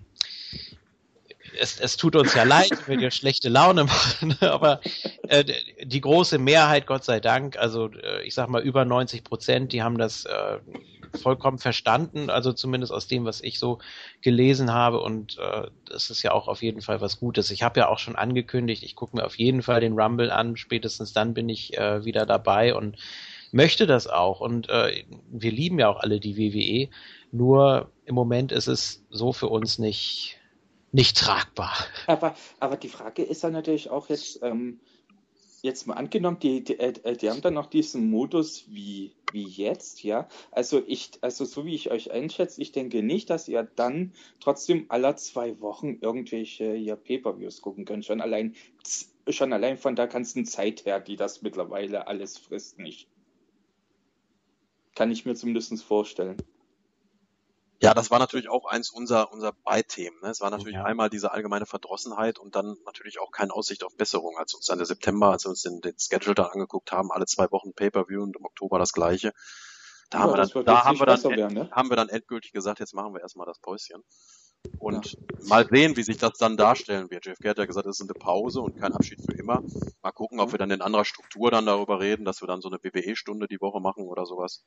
es, 1.59 1.79
es 1.79 1.97
tut 1.97 2.15
uns 2.15 2.33
ja 2.33 2.41
leid, 2.41 2.71
wenn 2.87 2.99
wir 2.99 3.11
schlechte 3.11 3.49
Laune 3.49 3.83
machen, 3.85 4.35
aber 4.41 4.81
äh, 5.27 5.43
die 5.83 6.01
große 6.01 6.39
Mehrheit, 6.39 6.87
Gott 6.87 7.03
sei 7.03 7.19
Dank, 7.19 7.57
also 7.57 7.91
äh, 7.91 8.23
ich 8.23 8.33
sag 8.33 8.49
mal 8.49 8.63
über 8.63 8.85
90 8.85 9.23
Prozent, 9.23 9.71
die 9.71 9.83
haben 9.83 9.99
das 9.99 10.25
äh, 10.25 10.57
vollkommen 11.17 11.57
verstanden, 11.57 12.29
also 12.29 12.53
zumindest 12.53 12.91
aus 12.93 13.07
dem, 13.07 13.25
was 13.25 13.41
ich 13.41 13.59
so 13.59 13.79
gelesen 14.21 14.73
habe. 14.73 15.01
Und 15.01 15.37
äh, 15.37 15.67
das 15.85 16.09
ist 16.09 16.23
ja 16.23 16.31
auch 16.31 16.47
auf 16.47 16.61
jeden 16.61 16.81
Fall 16.81 17.01
was 17.01 17.19
Gutes. 17.19 17.51
Ich 17.51 17.63
habe 17.63 17.79
ja 17.79 17.89
auch 17.89 17.99
schon 17.99 18.15
angekündigt, 18.15 18.83
ich 18.83 18.95
gucke 18.95 19.15
mir 19.15 19.25
auf 19.25 19.37
jeden 19.37 19.61
Fall 19.61 19.81
den 19.81 19.99
Rumble 19.99 20.31
an. 20.31 20.57
Spätestens 20.57 21.13
dann 21.13 21.33
bin 21.33 21.49
ich 21.49 21.77
äh, 21.77 22.05
wieder 22.05 22.25
dabei 22.25 22.75
und 22.75 22.97
möchte 23.51 23.87
das 23.87 24.07
auch. 24.07 24.39
Und 24.41 24.69
äh, 24.69 25.03
wir 25.29 25.51
lieben 25.51 25.79
ja 25.79 25.89
auch 25.89 25.99
alle 25.99 26.19
die 26.19 26.37
WWE. 26.37 26.89
Nur 27.31 27.91
im 28.05 28.15
Moment 28.15 28.51
ist 28.51 28.67
es 28.67 29.05
so 29.09 29.33
für 29.33 29.47
uns 29.47 29.79
nicht 29.79 30.37
nicht 30.91 31.17
tragbar. 31.17 31.73
Aber, 32.07 32.35
aber 32.59 32.77
die 32.77 32.89
Frage 32.89 33.23
ist 33.23 33.43
dann 33.43 33.53
natürlich 33.53 33.89
auch 33.89 34.09
jetzt, 34.09 34.41
ähm, 34.43 34.79
jetzt 35.61 35.87
mal 35.87 35.93
angenommen, 35.95 36.39
die, 36.39 36.63
die, 36.63 36.79
äh, 36.79 37.15
die 37.15 37.29
haben 37.29 37.41
dann 37.41 37.53
noch 37.53 37.67
diesen 37.67 38.09
Modus 38.09 38.65
wie, 38.67 39.13
wie 39.33 39.43
jetzt, 39.43 40.03
ja. 40.03 40.27
Also 40.51 40.81
ich, 40.85 41.11
also 41.21 41.45
so 41.45 41.65
wie 41.65 41.75
ich 41.75 41.91
euch 41.91 42.11
einschätze, 42.11 42.61
ich 42.61 42.71
denke 42.71 43.03
nicht, 43.03 43.29
dass 43.29 43.47
ihr 43.47 43.63
dann 43.63 44.13
trotzdem 44.39 44.85
aller 44.89 45.15
zwei 45.15 45.59
Wochen 45.61 45.97
irgendwelche 46.01 46.75
ja, 46.75 46.95
Pay-Per-Views 46.95 47.61
gucken 47.61 47.85
könnt. 47.85 48.05
Schon 48.05 48.21
allein, 48.21 48.55
schon 49.27 49.53
allein 49.53 49.77
von 49.77 49.95
der 49.95 50.07
ganzen 50.07 50.45
Zeit 50.45 50.85
her, 50.85 50.99
die 50.99 51.15
das 51.15 51.41
mittlerweile 51.41 52.07
alles 52.07 52.37
frisst, 52.37 52.79
nicht. 52.79 53.07
Kann 54.95 55.11
ich 55.11 55.25
mir 55.25 55.35
zumindest 55.35 55.83
vorstellen. 55.83 56.37
Ja, 57.83 57.95
das 57.95 58.11
war 58.11 58.19
natürlich 58.19 58.47
auch 58.47 58.65
eins 58.65 58.91
unserer, 58.91 59.33
unserer 59.33 59.53
Beithemen. 59.53 60.19
Ne? 60.21 60.29
Es 60.29 60.39
war 60.39 60.51
natürlich 60.51 60.75
ja. 60.75 60.83
einmal 60.83 61.09
diese 61.09 61.31
allgemeine 61.31 61.65
Verdrossenheit 61.65 62.37
und 62.37 62.55
dann 62.55 62.77
natürlich 62.85 63.19
auch 63.19 63.31
keine 63.31 63.53
Aussicht 63.53 63.83
auf 63.83 63.95
Besserung. 63.97 64.37
Als 64.37 64.53
uns 64.53 64.67
dann 64.67 64.77
der 64.77 64.85
September, 64.85 65.31
als 65.31 65.45
wir 65.45 65.49
uns 65.49 65.63
den, 65.63 65.81
den 65.81 65.97
Schedule 65.97 66.35
da 66.35 66.43
angeguckt 66.43 66.91
haben, 66.91 67.11
alle 67.11 67.25
zwei 67.25 67.49
Wochen 67.51 67.73
Pay-Per-View 67.73 68.21
und 68.21 68.35
im 68.35 68.45
Oktober 68.45 68.77
das 68.77 68.93
gleiche. 68.93 69.33
Da 70.11 70.19
ja, 70.19 70.23
haben 70.23 70.31
wir 70.31 70.37
dann, 70.37 70.65
da 70.65 70.85
haben 70.85 70.99
wir 70.99 71.05
dann, 71.07 71.23
werden, 71.23 71.53
ne? 71.55 71.69
haben 71.71 71.89
wir 71.89 71.95
dann 71.95 72.09
endgültig 72.09 72.51
gesagt, 72.51 72.79
jetzt 72.79 72.93
machen 72.93 73.15
wir 73.15 73.21
erstmal 73.21 73.47
das 73.47 73.57
Päuschen. 73.57 74.03
Und 74.77 75.13
ja. 75.13 75.19
mal 75.47 75.67
sehen, 75.67 75.97
wie 75.97 76.03
sich 76.03 76.17
das 76.17 76.37
dann 76.37 76.57
darstellen 76.57 77.09
wird. 77.09 77.25
JFK 77.25 77.49
hat 77.49 77.57
ja 77.57 77.65
gesagt, 77.65 77.87
es 77.87 77.99
ist 77.99 78.07
eine 78.07 78.13
Pause 78.13 78.61
und 78.61 78.77
kein 78.79 78.93
Abschied 78.93 79.21
für 79.25 79.35
immer. 79.35 79.63
Mal 80.03 80.11
gucken, 80.11 80.39
ob 80.39 80.51
wir 80.51 80.59
dann 80.59 80.69
in 80.69 80.83
anderer 80.83 81.05
Struktur 81.05 81.49
dann 81.49 81.65
darüber 81.65 81.99
reden, 81.99 82.25
dass 82.25 82.41
wir 82.41 82.47
dann 82.47 82.61
so 82.61 82.69
eine 82.69 82.77
WWE-Stunde 82.77 83.47
die 83.47 83.59
Woche 83.59 83.79
machen 83.79 84.07
oder 84.07 84.27
sowas. 84.27 84.63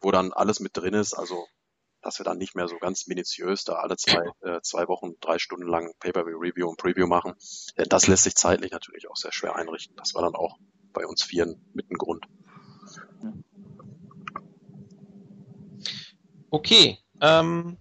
Wo 0.00 0.10
dann 0.12 0.32
alles 0.32 0.60
mit 0.60 0.74
drin 0.74 0.94
ist. 0.94 1.12
Also 1.12 1.44
dass 2.04 2.18
wir 2.18 2.24
dann 2.24 2.38
nicht 2.38 2.54
mehr 2.54 2.68
so 2.68 2.76
ganz 2.76 3.06
minutiös 3.06 3.64
da 3.64 3.74
alle 3.74 3.96
zwei, 3.96 4.22
äh, 4.42 4.60
zwei 4.62 4.86
Wochen, 4.88 5.14
drei 5.20 5.38
Stunden 5.38 5.66
lang 5.66 5.94
Pay-Per-View-Review 6.00 6.68
und 6.68 6.76
Preview 6.76 7.06
machen. 7.06 7.32
Denn 7.78 7.88
das 7.88 8.06
lässt 8.06 8.24
sich 8.24 8.34
zeitlich 8.34 8.72
natürlich 8.72 9.08
auch 9.08 9.16
sehr 9.16 9.32
schwer 9.32 9.56
einrichten. 9.56 9.96
Das 9.96 10.14
war 10.14 10.22
dann 10.22 10.34
auch 10.34 10.58
bei 10.92 11.06
uns 11.06 11.22
Vieren 11.22 11.60
mit 11.72 11.90
ein 11.90 11.96
Grund. 11.96 12.26
Okay, 16.50 16.98
ähm, 17.20 17.78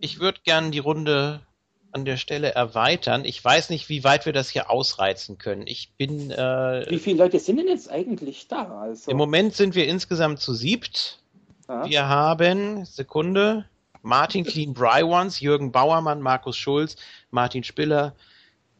ich 0.00 0.20
würde 0.20 0.40
gerne 0.44 0.70
die 0.70 0.80
Runde 0.80 1.46
an 1.92 2.04
der 2.04 2.16
Stelle 2.16 2.52
erweitern. 2.52 3.24
Ich 3.24 3.42
weiß 3.42 3.70
nicht, 3.70 3.88
wie 3.88 4.04
weit 4.04 4.26
wir 4.26 4.32
das 4.32 4.50
hier 4.50 4.70
ausreizen 4.70 5.38
können. 5.38 5.66
Ich 5.66 5.94
bin. 5.96 6.30
Äh, 6.30 6.86
wie 6.88 6.98
viele 6.98 7.18
Leute 7.18 7.38
sind 7.38 7.56
denn 7.56 7.68
jetzt 7.68 7.90
eigentlich 7.90 8.48
da? 8.48 8.80
Also? 8.80 9.10
Im 9.10 9.16
Moment 9.16 9.54
sind 9.54 9.74
wir 9.74 9.86
insgesamt 9.86 10.40
zu 10.40 10.52
siebt. 10.52 11.22
Wir 11.68 12.08
haben, 12.08 12.84
Sekunde, 12.86 13.68
Martin 14.02 14.44
Clean 14.44 14.72
Brywans, 14.72 15.40
Jürgen 15.40 15.70
Bauermann, 15.70 16.22
Markus 16.22 16.56
Schulz, 16.56 16.96
Martin 17.30 17.62
Spiller, 17.62 18.14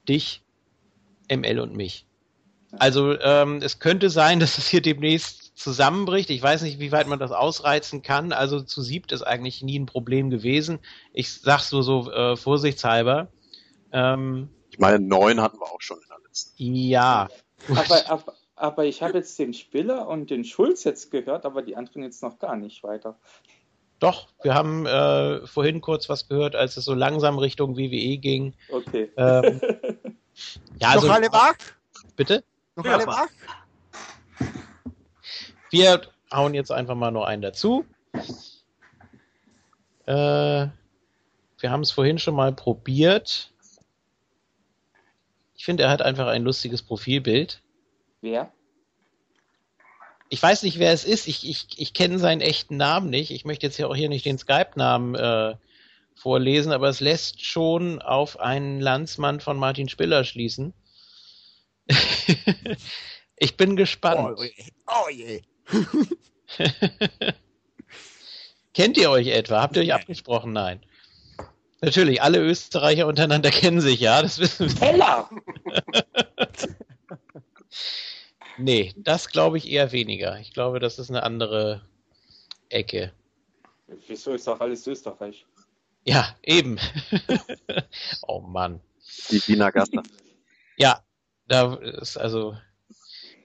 dich, 0.08 0.42
ML 1.30 1.60
und 1.60 1.76
mich. 1.76 2.06
Also 2.78 3.18
ähm, 3.20 3.60
es 3.62 3.78
könnte 3.78 4.10
sein, 4.10 4.40
dass 4.40 4.58
es 4.58 4.68
hier 4.68 4.80
demnächst 4.80 5.56
zusammenbricht. 5.56 6.30
Ich 6.30 6.42
weiß 6.42 6.62
nicht, 6.62 6.78
wie 6.78 6.92
weit 6.92 7.08
man 7.08 7.18
das 7.18 7.32
ausreizen 7.32 8.02
kann. 8.02 8.32
Also 8.32 8.60
zu 8.60 8.82
siebt 8.82 9.12
ist 9.12 9.22
eigentlich 9.22 9.62
nie 9.62 9.78
ein 9.78 9.86
Problem 9.86 10.30
gewesen. 10.30 10.78
Ich 11.12 11.32
sag's 11.32 11.72
nur 11.72 11.82
so 11.82 12.10
äh, 12.10 12.36
vorsichtshalber. 12.36 13.28
Ähm, 13.92 14.48
ich 14.70 14.78
meine, 14.78 15.00
neun 15.00 15.40
hatten 15.40 15.58
wir 15.58 15.66
auch 15.66 15.80
schon 15.80 15.98
in 15.98 16.08
der 16.08 16.18
letzten. 16.24 16.54
Ja. 16.56 17.28
Aber, 17.68 18.10
aber, 18.10 18.34
aber 18.60 18.84
ich 18.84 19.02
habe 19.02 19.18
jetzt 19.18 19.38
den 19.38 19.54
Spiller 19.54 20.08
und 20.08 20.30
den 20.30 20.44
Schulz 20.44 20.84
jetzt 20.84 21.10
gehört, 21.10 21.44
aber 21.44 21.62
die 21.62 21.76
anderen 21.76 22.02
jetzt 22.02 22.22
noch 22.22 22.38
gar 22.38 22.56
nicht 22.56 22.82
weiter. 22.82 23.18
Doch, 23.98 24.28
wir 24.42 24.54
haben 24.54 24.86
äh, 24.86 25.46
vorhin 25.46 25.80
kurz 25.80 26.08
was 26.08 26.28
gehört, 26.28 26.54
als 26.54 26.76
es 26.76 26.84
so 26.84 26.94
langsam 26.94 27.38
Richtung 27.38 27.76
WWE 27.76 28.18
ging. 28.18 28.54
Okay. 28.70 29.10
Ähm, 29.16 29.60
ja, 30.80 30.94
noch 30.94 31.02
also, 31.02 31.10
alle 31.10 31.32
wach? 31.32 31.56
Bitte? 32.14 32.44
Noch 32.76 32.84
ja, 32.84 32.94
alle 32.94 33.06
wach? 33.06 33.28
Wir 35.70 36.00
hauen 36.32 36.54
jetzt 36.54 36.70
einfach 36.70 36.94
mal 36.94 37.10
nur 37.10 37.26
einen 37.26 37.42
dazu. 37.42 37.84
Äh, 40.06 40.68
wir 41.60 41.70
haben 41.70 41.82
es 41.82 41.90
vorhin 41.90 42.18
schon 42.18 42.36
mal 42.36 42.52
probiert. 42.52 43.52
Ich 45.56 45.64
finde, 45.64 45.82
er 45.82 45.90
hat 45.90 46.02
einfach 46.02 46.28
ein 46.28 46.44
lustiges 46.44 46.82
Profilbild. 46.82 47.62
Wer? 48.20 48.52
Ich 50.30 50.42
weiß 50.42 50.62
nicht, 50.62 50.78
wer 50.78 50.92
es 50.92 51.04
ist. 51.04 51.26
Ich, 51.26 51.48
ich, 51.48 51.66
ich 51.76 51.94
kenne 51.94 52.18
seinen 52.18 52.40
echten 52.40 52.76
Namen 52.76 53.08
nicht. 53.10 53.30
Ich 53.30 53.44
möchte 53.44 53.66
jetzt 53.66 53.78
ja 53.78 53.86
auch 53.86 53.96
hier 53.96 54.08
nicht 54.08 54.26
den 54.26 54.38
Skype-Namen 54.38 55.14
äh, 55.14 55.54
vorlesen, 56.14 56.72
aber 56.72 56.88
es 56.88 57.00
lässt 57.00 57.44
schon 57.44 58.02
auf 58.02 58.38
einen 58.40 58.80
Landsmann 58.80 59.40
von 59.40 59.56
Martin 59.56 59.88
Spiller 59.88 60.24
schließen. 60.24 60.74
ich 63.36 63.56
bin 63.56 63.76
gespannt. 63.76 64.38
Oh, 64.38 64.44
oh 64.86 65.08
je. 65.10 65.42
Kennt 68.74 68.96
ihr 68.96 69.10
euch 69.10 69.28
etwa? 69.28 69.62
Habt 69.62 69.76
ihr 69.76 69.82
euch 69.82 69.94
abgesprochen? 69.94 70.52
Nein. 70.52 70.80
Natürlich, 71.80 72.20
alle 72.22 72.38
Österreicher 72.38 73.06
untereinander 73.06 73.50
kennen 73.52 73.80
sich, 73.80 74.00
ja, 74.00 74.20
das 74.22 74.38
wissen 74.38 74.68
wir. 74.68 74.76
Teller! 74.76 75.30
Nee, 78.58 78.92
das 78.96 79.28
glaube 79.28 79.58
ich 79.58 79.70
eher 79.70 79.92
weniger. 79.92 80.38
Ich 80.38 80.52
glaube, 80.52 80.80
das 80.80 80.98
ist 80.98 81.10
eine 81.10 81.22
andere 81.22 81.82
Ecke. 82.68 83.12
Wieso 84.06 84.32
ist 84.32 84.46
doch 84.46 84.60
alles 84.60 84.86
Österreich? 84.86 85.46
Ja, 86.04 86.36
eben. 86.42 86.78
oh 88.22 88.40
Mann. 88.40 88.80
Die 89.30 89.46
Wiener 89.46 89.72
Gasse. 89.72 90.02
Ja, 90.76 91.02
da 91.48 91.74
ist 91.74 92.16
also 92.16 92.56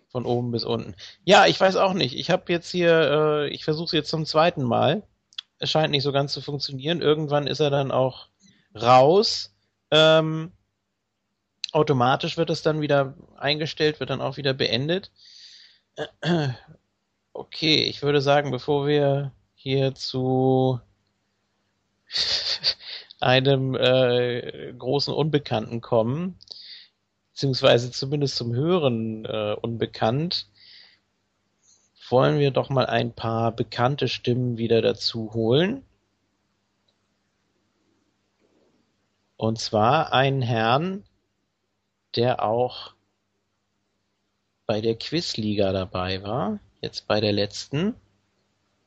von 0.10 0.26
oben 0.26 0.52
bis 0.52 0.64
unten. 0.64 0.96
Ja, 1.24 1.48
ich 1.48 1.60
weiß 1.60 1.76
auch 1.78 1.94
nicht. 1.94 2.16
Ich 2.16 2.30
habe 2.30 2.52
jetzt 2.52 2.70
hier, 2.70 3.12
äh, 3.12 3.48
ich 3.50 3.64
versuche 3.64 3.86
es 3.86 3.92
jetzt 3.92 4.10
zum 4.10 4.26
zweiten 4.26 4.64
Mal. 4.64 5.04
Es 5.58 5.72
scheint 5.72 5.92
nicht 5.92 6.04
so 6.04 6.12
ganz 6.12 6.34
zu 6.34 6.42
funktionieren. 6.42 7.02
Irgendwann 7.02 7.48
ist 7.48 7.60
er 7.60 7.70
dann 7.70 7.92
auch 7.92 8.28
raus. 8.76 9.56
Ähm, 9.90 10.52
automatisch 11.74 12.38
wird 12.38 12.50
es 12.50 12.62
dann 12.62 12.82
wieder 12.82 13.16
eingestellt, 13.38 14.00
wird 14.00 14.10
dann 14.10 14.22
auch 14.22 14.38
wieder 14.38 14.54
beendet. 14.54 15.12
Okay, 17.36 17.86
ich 17.86 18.04
würde 18.04 18.22
sagen, 18.22 18.52
bevor 18.52 18.86
wir 18.86 19.32
hier 19.56 19.96
zu 19.96 20.80
einem 23.20 23.74
äh, 23.74 24.72
großen 24.78 25.12
Unbekannten 25.12 25.82
kommen, 25.82 26.38
beziehungsweise 27.32 27.90
zumindest 27.90 28.36
zum 28.36 28.54
Hören 28.54 29.26
äh, 29.26 29.56
unbekannt, 29.60 30.48
wollen 32.10 32.38
wir 32.38 32.52
doch 32.52 32.70
mal 32.70 32.86
ein 32.86 33.14
paar 33.14 33.52
bekannte 33.52 34.08
Stimmen 34.08 34.58
wieder 34.60 34.84
dazu 34.84 35.34
holen. 35.34 35.84
Und 39.38 39.60
zwar 39.60 40.14
einen 40.14 40.44
Herrn, 40.44 41.04
der 42.16 42.44
auch 42.44 42.94
bei 44.66 44.82
der 44.82 44.96
Quizliga 44.96 45.72
dabei 45.72 46.24
war, 46.24 46.60
jetzt 46.82 47.08
bei 47.08 47.20
der 47.20 47.32
letzten, 47.32 47.96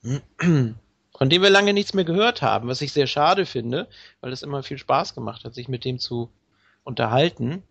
von 0.03 1.31
dem 1.31 1.43
wir 1.43 1.51
lange 1.51 1.73
nichts 1.73 1.95
mehr 1.95 2.05
gehört 2.05 2.43
haben, 2.43 2.69
was 2.69 2.81
ich 2.81 2.93
sehr 2.93 3.07
schade 3.07 3.47
finde, 3.47 3.89
weil 4.21 4.33
es 4.33 4.43
immer 4.43 4.63
viel 4.63 4.79
Spaß 4.79 5.15
gemacht 5.15 5.45
hat, 5.45 5.55
sich 5.55 5.69
mit 5.69 5.85
dem 5.85 5.99
zu 5.99 6.31
unterhalten. 6.85 7.63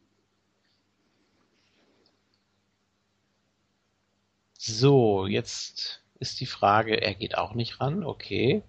So, 4.58 5.28
jetzt 5.28 6.02
ist 6.20 6.40
die 6.40 6.46
Frage, 6.46 7.02
er 7.02 7.14
geht 7.14 7.38
auch 7.38 7.54
nicht 7.54 7.80
ran, 7.80 8.04
okay. 8.04 8.64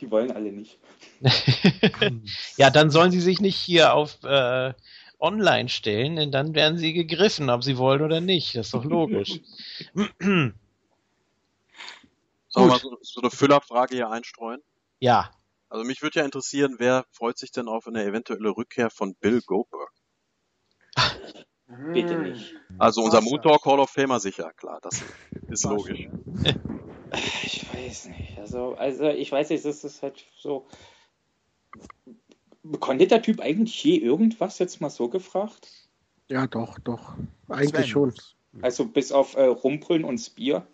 Die 0.00 0.10
wollen 0.10 0.30
alle 0.30 0.52
nicht. 0.52 0.78
ja, 2.56 2.70
dann 2.70 2.90
sollen 2.90 3.10
sie 3.10 3.20
sich 3.20 3.40
nicht 3.40 3.56
hier 3.56 3.94
auf 3.94 4.22
äh, 4.24 4.74
online 5.18 5.68
stellen, 5.68 6.16
denn 6.16 6.30
dann 6.30 6.54
werden 6.54 6.78
sie 6.78 6.92
gegriffen, 6.92 7.50
ob 7.50 7.64
sie 7.64 7.78
wollen 7.78 8.02
oder 8.02 8.20
nicht. 8.20 8.54
Das 8.54 8.66
ist 8.66 8.74
doch 8.74 8.84
logisch. 8.84 9.40
Sollen 12.48 12.68
wir 12.68 12.72
mal 12.72 12.78
so, 12.78 12.96
so 13.02 13.20
eine 13.20 13.30
Füllerfrage 13.30 13.96
hier 13.96 14.10
einstreuen? 14.10 14.62
Ja. 14.98 15.30
Also 15.68 15.84
mich 15.84 16.00
würde 16.00 16.20
ja 16.20 16.24
interessieren, 16.24 16.76
wer 16.78 17.04
freut 17.10 17.38
sich 17.38 17.50
denn 17.50 17.68
auf 17.68 17.86
eine 17.86 18.04
eventuelle 18.04 18.50
Rückkehr 18.50 18.88
von 18.88 19.14
Bill 19.16 19.42
Goldberg? 19.42 19.92
Bitte 21.68 22.18
nicht. 22.18 22.54
Also 22.78 23.02
unser 23.02 23.20
Moon 23.20 23.42
Talk 23.42 23.64
Hall 23.64 23.80
of 23.80 23.90
Famer 23.90 24.20
sicher, 24.20 24.52
klar, 24.56 24.78
das 24.82 25.02
ist 25.48 25.64
logisch. 25.64 26.08
Ich 27.44 27.64
weiß 27.72 28.08
nicht. 28.08 28.38
Also, 28.38 28.74
also 28.74 29.08
ich 29.08 29.30
weiß 29.30 29.50
nicht, 29.50 29.64
das 29.64 29.84
ist 29.84 30.02
halt 30.02 30.24
so. 30.36 30.66
Konnte 32.80 33.06
der 33.06 33.22
Typ 33.22 33.40
eigentlich 33.40 33.82
je 33.82 33.96
irgendwas 33.96 34.58
jetzt 34.58 34.80
mal 34.80 34.90
so 34.90 35.08
gefragt? 35.08 35.68
Ja, 36.28 36.46
doch, 36.46 36.78
doch. 36.80 37.14
Eigentlich 37.48 37.86
Sven. 37.86 37.86
schon. 37.86 38.14
Also 38.60 38.86
bis 38.86 39.12
auf 39.12 39.36
äh, 39.36 39.44
Rumpeln 39.44 40.04
und 40.04 40.18
Spear. 40.18 40.66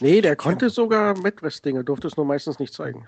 Nee, 0.00 0.20
der 0.20 0.36
konnte 0.36 0.70
sogar 0.70 1.16
Midwest-Dinge, 1.18 1.84
durfte 1.84 2.08
es 2.08 2.16
nur 2.16 2.26
meistens 2.26 2.58
nicht 2.58 2.74
zeigen. 2.74 3.06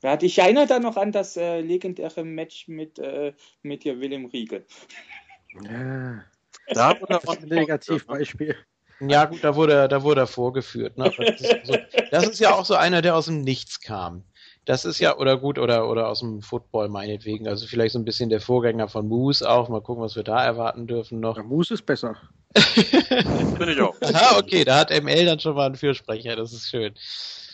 Da 0.00 0.12
hatte 0.12 0.26
ich 0.26 0.38
erinnere 0.38 0.66
da 0.66 0.78
noch 0.78 0.96
an 0.96 1.12
das 1.12 1.36
äh, 1.36 1.60
legendäre 1.60 2.24
Match 2.24 2.68
mit, 2.68 2.98
äh, 2.98 3.34
mit 3.62 3.82
hier 3.82 4.00
Willem 4.00 4.26
Riegel. 4.26 4.64
Ja, 5.64 6.22
Da 6.74 6.90
wurde 7.00 7.14
er 7.14 7.20
das 7.20 7.34
ist 7.36 7.42
ein 7.42 7.48
Negativbeispiel. 7.48 8.56
Ja, 9.00 9.26
gut, 9.26 9.44
da 9.44 9.54
wurde, 9.54 9.74
er- 9.74 9.88
da 9.88 10.02
wurde 10.02 10.22
er 10.22 10.26
vorgeführt. 10.26 10.98
Ne? 10.98 11.12
Das, 11.16 11.40
ist 11.40 11.66
so, 11.66 11.76
das 12.10 12.26
ist 12.28 12.40
ja 12.40 12.54
auch 12.54 12.64
so 12.64 12.74
einer, 12.74 13.00
der 13.00 13.14
aus 13.14 13.26
dem 13.26 13.42
Nichts 13.42 13.80
kam. 13.80 14.24
Das 14.64 14.84
ist 14.84 14.98
ja, 14.98 15.16
oder 15.16 15.38
gut, 15.38 15.58
oder, 15.58 15.88
oder 15.88 16.08
aus 16.08 16.18
dem 16.20 16.42
Football 16.42 16.88
meinetwegen. 16.88 17.46
Also 17.48 17.66
vielleicht 17.66 17.92
so 17.92 17.98
ein 17.98 18.04
bisschen 18.04 18.28
der 18.28 18.40
Vorgänger 18.40 18.88
von 18.88 19.06
Moose 19.08 19.48
auch. 19.48 19.68
Mal 19.68 19.80
gucken, 19.80 20.02
was 20.02 20.14
wir 20.16 20.24
da 20.24 20.44
erwarten 20.44 20.86
dürfen 20.86 21.20
noch. 21.20 21.34
Der 21.36 21.44
Moose 21.44 21.74
ist 21.74 21.86
besser. 21.86 22.16
Finde 22.54 23.72
ich 23.72 23.80
auch. 23.80 23.96
Aha, 24.02 24.38
okay, 24.38 24.64
da 24.64 24.80
hat 24.80 24.90
ML 24.90 25.24
dann 25.24 25.40
schon 25.40 25.54
mal 25.54 25.66
einen 25.66 25.76
Fürsprecher. 25.76 26.36
Das 26.36 26.52
ist 26.52 26.68
schön. 26.68 26.94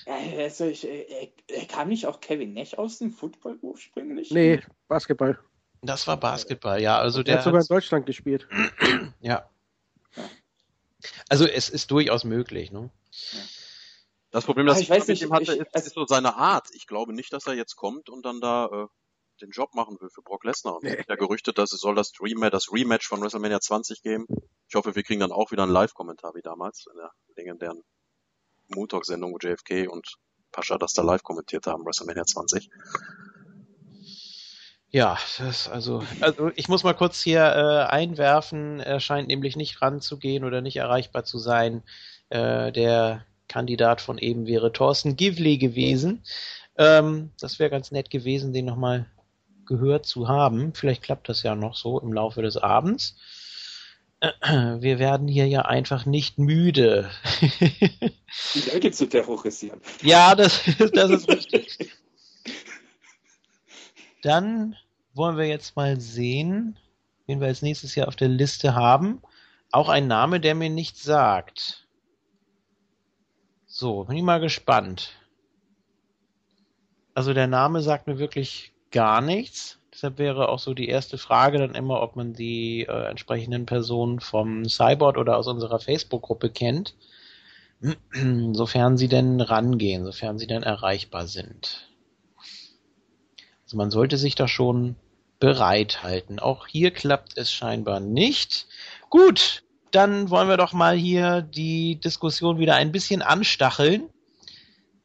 Ja, 0.06 0.16
also 0.42 0.64
ich, 0.66 0.86
äh, 0.88 1.30
äh, 1.48 1.64
kam 1.66 1.88
nicht 1.88 2.06
auch 2.06 2.20
Kevin 2.20 2.52
Nash 2.54 2.74
aus 2.74 2.98
dem 2.98 3.12
Football 3.12 3.58
ursprünglich? 3.60 4.30
Nee, 4.30 4.60
Basketball. 4.88 5.38
Das 5.84 6.06
war 6.06 6.16
Basketball, 6.16 6.80
ja. 6.80 6.98
Also 6.98 7.22
Der 7.22 7.34
der, 7.34 7.36
hat 7.38 7.44
sogar 7.44 7.60
in 7.60 7.66
Deutschland 7.66 8.06
gespielt. 8.06 8.48
ja. 9.20 9.48
Also 11.28 11.46
es 11.46 11.68
ist 11.68 11.90
durchaus 11.90 12.24
möglich, 12.24 12.72
ne? 12.72 12.90
Das 14.30 14.44
Problem, 14.46 14.66
das 14.66 14.78
Ah, 14.78 14.80
ich, 14.80 14.84
ich 14.86 14.90
weiß 14.90 15.00
mit 15.00 15.08
nicht, 15.08 15.22
ihm 15.22 15.32
hatte, 15.32 15.54
ich- 15.54 15.60
ist, 15.74 15.86
ist 15.86 15.94
so 15.94 16.06
seine 16.06 16.36
Art. 16.36 16.68
Ich 16.72 16.86
glaube 16.86 17.12
nicht, 17.12 17.32
dass 17.32 17.46
er 17.46 17.54
jetzt 17.54 17.76
kommt 17.76 18.08
und 18.08 18.24
dann 18.24 18.40
da 18.40 18.66
äh, 18.66 18.86
den 19.42 19.50
Job 19.50 19.74
machen 19.74 19.96
will 20.00 20.08
für 20.10 20.22
Brock 20.22 20.44
Lesnar. 20.44 20.76
Und 20.76 20.84
Nee. 20.84 21.04
ja 21.08 21.16
gerüchtet, 21.16 21.58
dass 21.58 21.72
es 21.72 21.80
soll 21.80 21.94
das 21.94 22.12
Rematch, 22.20 22.52
das 22.52 22.72
Rematch 22.72 23.06
von 23.06 23.20
WrestleMania 23.22 23.60
20 23.60 24.02
geben. 24.02 24.26
Ich 24.68 24.74
hoffe, 24.74 24.94
wir 24.96 25.02
kriegen 25.02 25.20
dann 25.20 25.32
auch 25.32 25.50
wieder 25.52 25.64
einen 25.64 25.72
Live-Kommentar 25.72 26.34
wie 26.34 26.42
damals 26.42 26.86
in 26.90 26.96
der 26.96 27.10
legendären 27.36 27.82
Moon 28.68 28.88
Talk 28.88 29.04
Sendung, 29.04 29.32
wo 29.34 29.38
JFK 29.38 29.88
und 29.88 30.16
Pascha 30.50 30.78
das 30.78 30.94
da 30.94 31.02
live 31.02 31.22
kommentiert 31.22 31.66
haben, 31.66 31.84
WrestleMania 31.84 32.24
20. 32.24 32.70
Ja, 34.94 35.18
das 35.38 35.68
also, 35.68 36.04
also 36.20 36.52
ich 36.54 36.68
muss 36.68 36.84
mal 36.84 36.94
kurz 36.94 37.20
hier 37.20 37.40
äh, 37.40 37.92
einwerfen, 37.92 38.78
er 38.78 39.00
scheint 39.00 39.26
nämlich 39.26 39.56
nicht 39.56 39.82
ranzugehen 39.82 40.44
oder 40.44 40.60
nicht 40.60 40.76
erreichbar 40.76 41.24
zu 41.24 41.40
sein. 41.40 41.82
Äh, 42.28 42.70
der 42.70 43.26
Kandidat 43.48 44.00
von 44.00 44.18
eben 44.18 44.46
wäre 44.46 44.72
Thorsten 44.72 45.16
Givley 45.16 45.58
gewesen. 45.58 46.22
Ähm, 46.78 47.32
das 47.40 47.58
wäre 47.58 47.70
ganz 47.70 47.90
nett 47.90 48.08
gewesen, 48.08 48.52
den 48.52 48.66
nochmal 48.66 49.06
gehört 49.66 50.06
zu 50.06 50.28
haben. 50.28 50.74
Vielleicht 50.74 51.02
klappt 51.02 51.28
das 51.28 51.42
ja 51.42 51.56
noch 51.56 51.74
so 51.74 51.98
im 51.98 52.12
Laufe 52.12 52.42
des 52.42 52.56
Abends. 52.56 53.16
Äh, 54.20 54.30
Wir 54.80 55.00
werden 55.00 55.26
hier 55.26 55.48
ja 55.48 55.62
einfach 55.62 56.06
nicht 56.06 56.38
müde. 56.38 57.10
Die 58.54 58.70
Leute 58.70 58.92
zu 58.92 59.08
terrorisieren. 59.08 59.80
Ja, 60.02 60.36
das, 60.36 60.60
das 60.92 61.10
ist 61.10 61.28
richtig. 61.28 61.90
Dann 64.22 64.76
wollen 65.14 65.36
wir 65.36 65.46
jetzt 65.46 65.76
mal 65.76 66.00
sehen, 66.00 66.78
wen 67.26 67.40
wir 67.40 67.48
als 67.48 67.62
nächstes 67.62 67.94
hier 67.94 68.08
auf 68.08 68.16
der 68.16 68.28
Liste 68.28 68.74
haben. 68.74 69.22
Auch 69.70 69.88
ein 69.88 70.06
Name, 70.06 70.40
der 70.40 70.54
mir 70.54 70.70
nichts 70.70 71.02
sagt. 71.02 71.86
So, 73.66 74.04
bin 74.04 74.16
ich 74.16 74.22
mal 74.22 74.40
gespannt. 74.40 75.12
Also 77.14 77.32
der 77.32 77.46
Name 77.46 77.80
sagt 77.80 78.06
mir 78.06 78.18
wirklich 78.18 78.72
gar 78.90 79.20
nichts. 79.20 79.78
Deshalb 79.92 80.18
wäre 80.18 80.48
auch 80.48 80.58
so 80.58 80.74
die 80.74 80.88
erste 80.88 81.18
Frage 81.18 81.58
dann 81.58 81.74
immer, 81.74 82.02
ob 82.02 82.16
man 82.16 82.32
die 82.34 82.82
äh, 82.82 83.08
entsprechenden 83.08 83.66
Personen 83.66 84.20
vom 84.20 84.68
Cyborg 84.68 85.16
oder 85.16 85.36
aus 85.36 85.46
unserer 85.46 85.78
Facebook-Gruppe 85.78 86.50
kennt 86.50 86.94
sofern 88.52 88.96
sie 88.96 89.08
denn 89.08 89.40
rangehen, 89.40 90.04
sofern 90.04 90.38
sie 90.38 90.46
denn 90.46 90.62
erreichbar 90.62 91.26
sind. 91.26 91.90
Also 93.64 93.76
man 93.76 93.90
sollte 93.90 94.16
sich 94.16 94.34
da 94.34 94.48
schon 94.48 94.96
bereithalten. 95.44 96.38
Auch 96.38 96.66
hier 96.66 96.90
klappt 96.90 97.36
es 97.36 97.52
scheinbar 97.52 98.00
nicht. 98.00 98.66
Gut, 99.10 99.62
dann 99.90 100.30
wollen 100.30 100.48
wir 100.48 100.56
doch 100.56 100.72
mal 100.72 100.96
hier 100.96 101.42
die 101.42 101.96
Diskussion 101.96 102.58
wieder 102.58 102.76
ein 102.76 102.92
bisschen 102.92 103.20
anstacheln. 103.20 104.08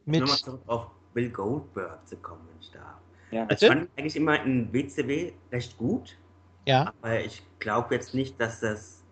Mit 0.05 0.21
Nochmal 0.21 0.37
zurück 0.37 0.61
auf 0.67 0.87
Bill 1.13 1.29
Goldberg 1.29 2.07
zu 2.07 2.15
kommen, 2.15 2.47
wenn 2.49 2.61
ich 2.61 2.71
darf. 2.71 2.95
Ja. 3.31 3.45
Also 3.47 3.65
ich 3.65 3.71
fand 3.71 3.89
eigentlich 3.97 4.15
immer 4.15 4.41
in 4.41 4.71
WCW 4.71 5.33
recht 5.51 5.77
gut, 5.77 6.17
ja, 6.65 6.93
aber 7.01 7.19
ich 7.19 7.43
glaube 7.59 7.95
jetzt 7.95 8.13
nicht, 8.13 8.39
dass 8.39 8.61
das 8.61 9.03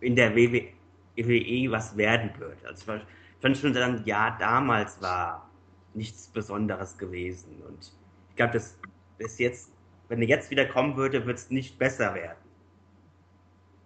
in 0.00 0.14
der 0.14 0.36
WWE 0.36 1.70
was 1.72 1.96
werden 1.96 2.30
wird. 2.38 2.64
Also 2.64 2.92
ich 2.92 3.02
ich 3.02 3.42
fand 3.42 3.56
schon 3.56 3.74
sagen, 3.74 4.02
ja, 4.04 4.36
damals 4.38 5.02
war 5.02 5.50
nichts 5.94 6.28
Besonderes 6.28 6.96
gewesen. 6.96 7.60
Und 7.66 7.92
ich 8.28 8.36
glaube, 8.36 8.52
das 8.52 8.78
ist 9.18 9.40
jetzt, 9.40 9.72
wenn 10.10 10.20
er 10.20 10.28
jetzt 10.28 10.50
wieder 10.50 10.66
kommen 10.66 10.96
würde, 10.96 11.24
wird 11.24 11.38
es 11.38 11.50
nicht 11.50 11.78
besser 11.78 12.14
werden. 12.14 12.36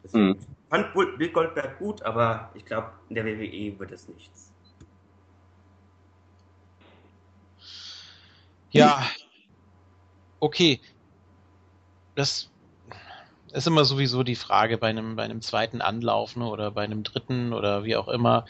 Deswegen 0.03 0.29
mhm. 0.29 0.39
fand 0.71 0.95
Bill 1.19 1.31
Goldberg 1.31 1.79
gut, 1.79 2.03
aber 2.03 2.51
ich 2.55 2.65
glaube, 2.65 2.91
in 3.11 3.15
der 3.15 3.27
WWE 3.27 3.79
wird 3.79 3.93
es 3.93 4.09
nichts. 4.09 4.51
Ja, 8.71 9.07
okay. 10.41 10.81
Das 12.15 12.51
ist 13.53 13.67
immer 13.67 13.85
sowieso 13.85 14.23
die 14.23 14.35
Frage 14.35 14.79
bei 14.79 14.89
einem, 14.89 15.17
bei 15.17 15.25
einem 15.25 15.43
zweiten 15.43 15.83
Anlauf 15.83 16.37
ne, 16.37 16.47
oder 16.47 16.71
bei 16.71 16.85
einem 16.85 17.03
dritten 17.03 17.53
oder 17.53 17.85
wie 17.85 17.97
auch 17.97 18.09
immer. 18.09 18.47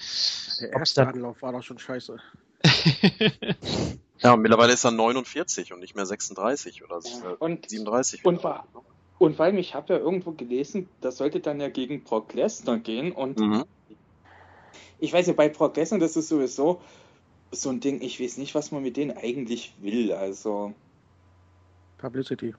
Der 0.61 0.73
erste 0.75 1.01
dann... 1.01 1.15
Anlauf 1.15 1.43
war 1.43 1.53
doch 1.53 1.63
schon 1.63 1.79
scheiße. 1.79 2.19
ja, 4.25 4.37
mittlerweile 4.37 4.73
ist 4.73 4.85
er 4.85 4.91
49 4.91 5.73
und 5.73 5.81
nicht 5.81 5.95
mehr 5.95 6.07
36 6.07 6.83
oder 6.83 7.01
ja, 7.05 7.37
und, 7.39 7.69
37. 7.69 8.25
Und, 8.25 8.43
war, 8.43 8.67
und 9.19 9.39
weil 9.39 9.59
ich 9.59 9.75
habe 9.75 9.93
ja 9.93 9.99
irgendwo 9.99 10.33
gelesen, 10.33 10.89
das 11.01 11.19
sollte 11.19 11.41
dann 11.41 11.61
ja 11.61 11.69
gegen 11.69 12.03
Brock 12.05 12.33
Lesnar 12.33 12.79
gehen 12.79 13.13
und 13.13 13.39
mhm. 13.39 13.65
ich 14.99 15.13
weiß 15.13 15.27
ja, 15.27 15.35
bei 15.35 15.49
Brock 15.49 15.77
Lesnar, 15.77 16.01
das 16.01 16.17
ist 16.17 16.29
sowieso 16.29 16.81
so 17.51 17.71
ein 17.71 17.81
Ding, 17.81 18.01
ich 18.03 18.21
weiß 18.21 18.39
nicht, 18.39 18.55
was 18.55 18.73
man 18.73 18.83
mit 18.83 18.97
denen 18.97 19.17
eigentlich 19.17 19.75
will, 19.81 20.13
also. 20.13 20.75
Publicity. 21.99 22.55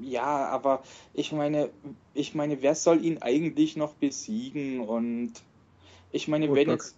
Ja, 0.00 0.46
aber 0.48 0.82
ich 1.12 1.32
meine, 1.32 1.70
ich 2.14 2.34
meine, 2.34 2.62
wer 2.62 2.74
soll 2.74 3.04
ihn 3.04 3.18
eigentlich 3.18 3.76
noch 3.76 3.94
besiegen 3.94 4.80
und 4.80 5.32
ich 6.10 6.28
meine, 6.28 6.52
wenn 6.54 6.70
jetzt, 6.70 6.96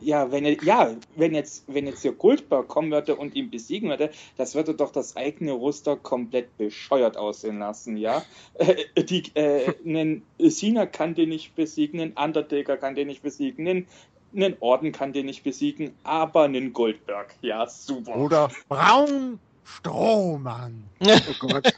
ja, 0.00 0.30
wenn 0.30 0.44
ja, 0.62 0.94
wenn 1.16 1.34
jetzt, 1.34 1.64
wenn 1.66 1.86
jetzt 1.86 2.02
hier 2.02 2.12
Goldberg 2.12 2.68
kommen 2.68 2.90
würde 2.90 3.16
und 3.16 3.34
ihn 3.34 3.50
besiegen 3.50 3.88
würde, 3.88 4.10
das 4.36 4.54
würde 4.54 4.74
doch 4.74 4.92
das 4.92 5.16
eigene 5.16 5.52
Roster 5.52 5.96
komplett 5.96 6.56
bescheuert 6.58 7.16
aussehen 7.16 7.58
lassen, 7.58 7.96
ja. 7.96 8.22
Äh, 8.54 9.04
die, 9.04 9.22
äh, 9.34 9.72
einen 9.84 10.22
Cena 10.38 10.86
kann 10.86 11.14
den 11.14 11.30
nicht 11.30 11.54
besiegen, 11.54 12.00
einen 12.00 12.12
Undertaker 12.12 12.76
kann 12.76 12.94
den 12.94 13.06
nicht 13.06 13.22
besiegen, 13.22 13.66
einen, 13.66 13.86
einen 14.34 14.56
Orden 14.60 14.92
kann 14.92 15.12
den 15.12 15.26
nicht 15.26 15.42
besiegen, 15.42 15.94
aber 16.02 16.42
einen 16.42 16.72
Goldberg, 16.72 17.34
ja, 17.40 17.66
super. 17.66 18.16
Oder 18.16 18.50
Braun 18.68 19.38
Strohmann. 19.64 20.84
Oh 21.02 21.48
Gott. 21.48 21.72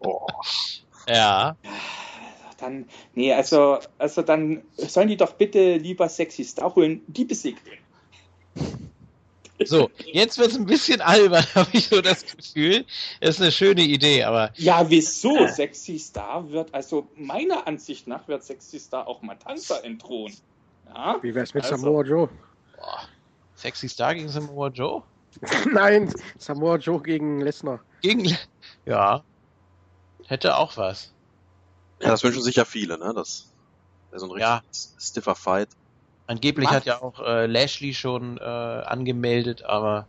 oh. 0.00 0.26
Ja 1.08 1.56
dann, 2.58 2.86
nee, 3.14 3.32
also, 3.32 3.78
also 3.98 4.22
dann 4.22 4.62
sollen 4.76 5.08
die 5.08 5.16
doch 5.16 5.32
bitte 5.32 5.76
lieber 5.76 6.08
Sexy 6.08 6.44
Star 6.44 6.74
holen, 6.74 7.02
die 7.06 7.24
besiegt. 7.24 7.62
So, 9.64 9.90
jetzt 10.12 10.38
wird 10.38 10.52
es 10.52 10.56
ein 10.56 10.66
bisschen 10.66 11.00
albern, 11.00 11.44
habe 11.54 11.70
ich 11.72 11.88
so 11.88 12.00
das 12.00 12.24
Gefühl. 12.24 12.84
Das 13.20 13.36
ist 13.36 13.42
eine 13.42 13.50
schöne 13.50 13.82
Idee, 13.82 14.22
aber. 14.22 14.50
Ja, 14.54 14.88
wieso? 14.88 15.46
Sexy 15.48 15.98
Star 15.98 16.48
wird, 16.50 16.72
also 16.72 17.08
meiner 17.16 17.66
Ansicht 17.66 18.06
nach 18.06 18.28
wird 18.28 18.44
Sexy 18.44 18.78
Star 18.78 19.08
auch 19.08 19.22
Matanza 19.22 19.78
entthronen. 19.78 20.36
Ja? 20.86 21.16
Wie 21.22 21.34
wär's 21.34 21.54
mit 21.54 21.64
also, 21.64 21.76
Samoa 21.76 22.04
Joe? 22.04 22.28
Boah. 22.76 23.08
Sexy 23.56 23.88
Star 23.88 24.14
gegen 24.14 24.28
Samoa 24.28 24.68
Joe? 24.68 25.02
Nein, 25.72 26.12
Samoa 26.38 26.76
Joe 26.76 27.02
gegen 27.02 27.40
Lesnar. 27.40 27.80
Gegen. 28.00 28.36
Ja. 28.86 29.22
Hätte 30.26 30.56
auch 30.56 30.76
was. 30.76 31.12
Ja, 32.00 32.08
das 32.08 32.22
wünschen 32.22 32.42
sich 32.42 32.56
ja 32.56 32.64
viele, 32.64 32.98
ne? 32.98 33.12
Das 33.14 33.46
wäre 34.10 34.20
so 34.20 34.26
ein 34.26 34.32
richtig 34.32 34.48
ja. 34.48 34.62
stiffer 35.00 35.34
Fight. 35.34 35.68
Angeblich 36.26 36.68
Was? 36.68 36.76
hat 36.76 36.84
ja 36.84 37.02
auch 37.02 37.20
äh, 37.20 37.46
Lashley 37.46 37.94
schon 37.94 38.38
äh, 38.38 38.42
angemeldet, 38.42 39.64
aber 39.64 40.06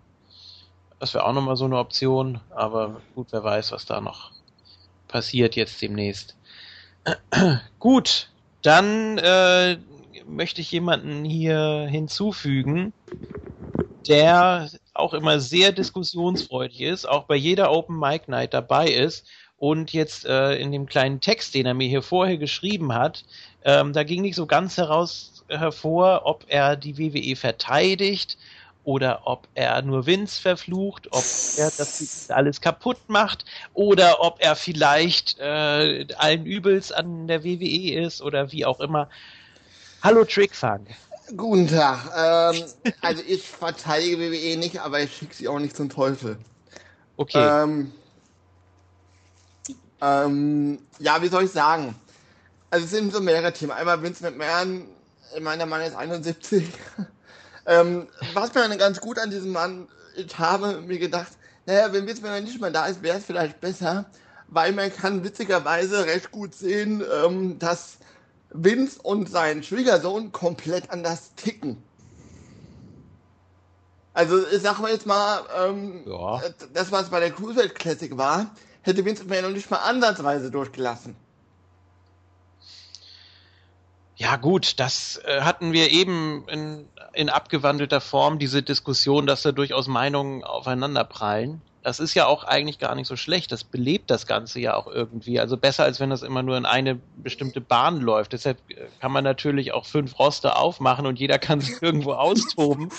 das 0.99 1.13
wäre 1.13 1.25
auch 1.25 1.33
nochmal 1.33 1.55
so 1.55 1.65
eine 1.65 1.77
Option. 1.77 2.41
Aber 2.49 3.01
gut, 3.15 3.27
wer 3.31 3.43
weiß, 3.43 3.71
was 3.71 3.85
da 3.85 4.01
noch 4.01 4.31
passiert 5.07 5.55
jetzt 5.55 5.81
demnächst. 5.81 6.35
gut, 7.79 8.29
dann 8.61 9.17
äh, 9.17 9.77
möchte 10.27 10.61
ich 10.61 10.71
jemanden 10.71 11.23
hier 11.23 11.87
hinzufügen, 11.89 12.93
der 14.07 14.69
auch 14.93 15.13
immer 15.13 15.39
sehr 15.39 15.71
diskussionsfreudig 15.71 16.81
ist, 16.81 17.07
auch 17.07 17.23
bei 17.23 17.35
jeder 17.35 17.71
Open 17.71 17.97
Mic 17.97 18.25
Night 18.27 18.53
dabei 18.53 18.89
ist 18.89 19.25
und 19.59 19.91
jetzt 19.91 20.25
äh, 20.25 20.55
in 20.55 20.71
dem 20.71 20.85
kleinen 20.85 21.21
Text, 21.21 21.53
den 21.53 21.65
er 21.65 21.73
mir 21.73 21.87
hier 21.87 22.01
vorher 22.01 22.37
geschrieben 22.37 22.93
hat, 22.93 23.25
ähm, 23.63 23.93
da 23.93 24.03
ging 24.03 24.21
nicht 24.21 24.35
so 24.35 24.45
ganz 24.45 24.77
heraus 24.77 25.43
hervor, 25.49 26.21
ob 26.25 26.45
er 26.47 26.75
die 26.75 26.97
WWE 26.97 27.35
verteidigt 27.35 28.37
oder 28.85 29.21
ob 29.25 29.47
er 29.55 29.81
nur 29.81 30.05
Vince 30.05 30.41
verflucht, 30.41 31.07
ob 31.11 31.23
er 31.57 31.71
das 31.77 32.29
alles 32.29 32.61
kaputt 32.61 32.97
macht 33.07 33.45
oder 33.73 34.21
ob 34.21 34.37
er 34.39 34.55
vielleicht 34.55 35.37
äh, 35.39 36.07
allen 36.17 36.45
Übels 36.45 36.91
an 36.91 37.27
der 37.27 37.43
WWE 37.43 38.01
ist 38.01 38.21
oder 38.21 38.51
wie 38.51 38.65
auch 38.65 38.79
immer. 38.79 39.09
Hallo 40.01 40.23
Trickfang. 40.23 40.87
Guten 41.35 41.67
Tag. 41.67 42.53
Ähm, 42.55 42.63
also 43.01 43.21
ich 43.27 43.43
verteidige 43.43 44.17
WWE 44.19 44.57
nicht, 44.57 44.79
aber 44.79 45.01
ich 45.01 45.13
schicke 45.13 45.35
sie 45.35 45.47
auch 45.47 45.59
nicht 45.59 45.75
zum 45.75 45.89
Teufel. 45.89 46.37
Okay. 47.17 47.63
Ähm, 47.63 47.91
ähm, 50.01 50.79
ja, 50.99 51.21
wie 51.21 51.27
soll 51.27 51.45
ich 51.45 51.51
sagen? 51.51 51.95
Also 52.69 52.85
es 52.85 52.91
sind 52.91 53.13
so 53.13 53.21
mehrere 53.21 53.51
Themen. 53.51 53.71
Einmal 53.71 54.01
Vince 54.01 54.23
McMahon, 54.23 54.85
ich 55.35 55.41
meine, 55.41 55.57
der 55.57 55.65
Mann 55.67 55.81
ist 55.81 55.95
71. 55.95 56.67
ähm, 57.65 58.07
was 58.33 58.53
mir 58.53 58.77
ganz 58.77 59.01
gut 59.01 59.17
an 59.19 59.31
diesem 59.31 59.51
Mann, 59.51 59.87
ich 60.15 60.37
habe 60.37 60.81
mir 60.81 60.99
gedacht, 60.99 61.31
naja, 61.65 61.91
wenn 61.91 62.07
Vince 62.07 62.21
McMahon 62.21 62.43
nicht 62.43 62.61
mehr 62.61 62.71
da 62.71 62.87
ist, 62.87 63.03
wäre 63.03 63.17
es 63.17 63.25
vielleicht 63.25 63.59
besser, 63.59 64.05
weil 64.47 64.71
man 64.73 64.93
kann 64.93 65.23
witzigerweise 65.23 66.05
recht 66.05 66.31
gut 66.31 66.55
sehen, 66.55 67.03
ähm, 67.23 67.59
dass 67.59 67.97
Vince 68.51 69.01
und 69.01 69.29
sein 69.29 69.63
Schwiegersohn 69.63 70.31
komplett 70.31 70.89
anders 70.89 71.35
ticken. 71.35 71.83
Also 74.13 74.45
ich 74.47 74.61
sag 74.61 74.79
mal 74.79 74.91
jetzt 74.91 75.05
mal, 75.05 75.43
ähm, 75.55 76.03
ja. 76.05 76.41
das 76.73 76.91
was 76.91 77.09
bei 77.09 77.19
der 77.19 77.31
Cruiserweight 77.31 77.75
Classic 77.75 78.17
war, 78.17 78.47
hätte 78.81 79.05
Vince 79.05 79.23
McMahon 79.23 79.43
noch 79.45 79.55
nicht 79.55 79.69
mal 79.69 79.77
ansatzweise 79.77 80.51
durchgelassen. 80.51 81.15
Ja 84.19 84.35
gut, 84.35 84.81
das 84.81 85.21
äh, 85.23 85.41
hatten 85.41 85.71
wir 85.71 85.91
eben 85.91 86.45
in, 86.49 86.85
in 87.13 87.29
abgewandelter 87.29 88.01
Form, 88.01 88.37
diese 88.37 88.61
Diskussion, 88.61 89.25
dass 89.25 89.43
da 89.43 89.53
durchaus 89.53 89.87
Meinungen 89.87 90.43
aufeinanderprallen. 90.43 91.61
Das 91.83 92.01
ist 92.01 92.13
ja 92.15 92.25
auch 92.25 92.43
eigentlich 92.43 92.79
gar 92.79 92.95
nicht 92.95 93.07
so 93.07 93.15
schlecht. 93.15 93.53
Das 93.53 93.63
belebt 93.63 94.11
das 94.11 94.27
Ganze 94.27 94.59
ja 94.59 94.75
auch 94.75 94.87
irgendwie. 94.87 95.39
Also 95.39 95.55
besser, 95.55 95.85
als 95.85 96.01
wenn 96.01 96.09
das 96.09 96.23
immer 96.23 96.43
nur 96.43 96.57
in 96.57 96.65
eine 96.65 96.99
bestimmte 97.15 97.61
Bahn 97.61 98.01
läuft. 98.01 98.33
Deshalb 98.33 98.57
äh, 98.69 98.87
kann 98.99 99.13
man 99.13 99.23
natürlich 99.23 99.71
auch 99.71 99.85
fünf 99.85 100.19
Roste 100.19 100.57
aufmachen 100.57 101.05
und 101.05 101.17
jeder 101.17 101.39
kann 101.39 101.61
sich 101.61 101.77
irgendwo 101.81 102.11
austoben. 102.11 102.89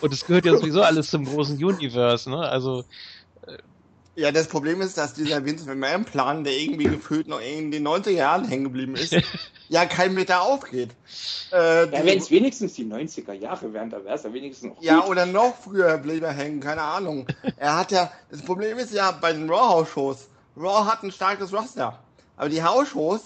Und 0.00 0.12
es 0.12 0.26
gehört 0.26 0.44
ja 0.44 0.56
sowieso 0.56 0.82
alles 0.82 1.08
zum 1.08 1.24
großen 1.24 1.62
Universe. 1.62 2.28
Ne? 2.28 2.38
Also 2.38 2.84
ja, 4.16 4.30
das 4.30 4.46
Problem 4.46 4.80
ist, 4.80 4.96
dass 4.96 5.14
dieser 5.14 5.44
Vince 5.44 5.66
McMahon-Plan, 5.66 6.44
der 6.44 6.52
irgendwie 6.56 6.84
gefühlt 6.84 7.26
noch 7.26 7.40
in 7.40 7.70
den 7.70 7.86
90er 7.86 8.10
Jahren 8.10 8.46
hängen 8.46 8.64
geblieben 8.64 8.94
ist, 8.94 9.16
ja 9.68 9.86
kein 9.86 10.14
Meter 10.14 10.42
aufgeht. 10.42 10.90
Äh, 11.52 11.86
ja, 11.86 12.04
wenn 12.04 12.18
es 12.18 12.30
wenigstens 12.30 12.74
die 12.74 12.84
90er 12.84 13.32
Jahre 13.32 13.72
wären, 13.72 13.90
da 13.90 14.04
wäre 14.04 14.14
es 14.14 14.22
ja 14.22 14.32
wenigstens 14.32 14.74
noch. 14.74 14.82
Ja, 14.82 15.04
oder 15.04 15.26
noch 15.26 15.56
früher 15.56 15.98
blieb 15.98 16.22
er 16.22 16.32
hängen, 16.32 16.60
keine 16.60 16.82
Ahnung. 16.82 17.26
er 17.56 17.76
hat 17.76 17.90
ja, 17.90 18.10
das 18.30 18.42
Problem 18.42 18.78
ist 18.78 18.92
ja 18.92 19.10
bei 19.10 19.32
den 19.32 19.50
Raw-House-Shows, 19.50 20.28
Raw 20.56 20.86
hat 20.86 21.02
ein 21.02 21.10
starkes 21.10 21.52
Roster, 21.52 21.98
aber 22.36 22.48
die 22.48 22.62
House-Shows 22.62 23.22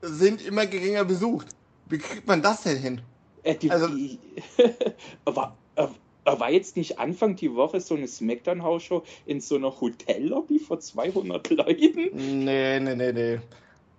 sind 0.00 0.42
immer 0.42 0.66
geringer 0.66 1.04
besucht. 1.04 1.48
Wie 1.86 1.98
kriegt 1.98 2.26
man 2.26 2.40
das 2.40 2.62
denn 2.62 2.78
hin? 2.78 3.00
Äh, 3.42 3.56
die, 3.56 3.70
also, 3.70 3.88
die, 3.88 4.18
aber, 5.24 5.56
aber 5.76 5.94
war 6.24 6.50
jetzt 6.50 6.76
nicht 6.76 6.98
Anfang 6.98 7.36
die 7.36 7.54
Woche 7.54 7.80
so 7.80 7.94
eine 7.94 8.06
Smackdown-Hausshow 8.06 9.02
in 9.26 9.40
so 9.40 9.56
einer 9.56 9.80
Hotellobby 9.80 10.58
vor 10.58 10.80
200 10.80 11.50
Leuten? 11.50 12.10
Nee, 12.44 12.80
nee, 12.80 12.94
nee, 12.94 13.12
nee. 13.12 13.40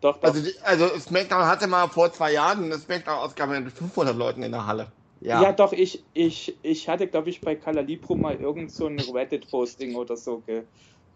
Doch, 0.02 0.18
doch. 0.18 0.24
Also, 0.24 0.50
also 0.64 0.88
Smackdown 1.00 1.46
hatte 1.46 1.68
mal 1.68 1.88
vor 1.88 2.12
zwei 2.12 2.34
Jahren 2.34 2.66
eine 2.66 2.78
Smackdown-Ausgabe 2.78 3.60
mit 3.60 3.74
500 3.74 4.16
Leuten 4.16 4.44
in 4.44 4.52
der 4.52 4.66
Halle. 4.66 4.92
Ja, 5.22 5.42
ja 5.42 5.52
doch, 5.54 5.72
ich, 5.72 6.04
ich, 6.14 6.58
ich 6.62 6.90
hatte, 6.90 7.08
glaube 7.08 7.30
ich, 7.30 7.40
bei 7.40 7.56
Calalibro 7.56 8.16
mal 8.16 8.36
irgend 8.36 8.72
so 8.72 8.88
ein 8.88 9.00
Reddit-Posting 9.00 9.96
oder 9.96 10.18
so 10.18 10.40
ge 10.40 10.64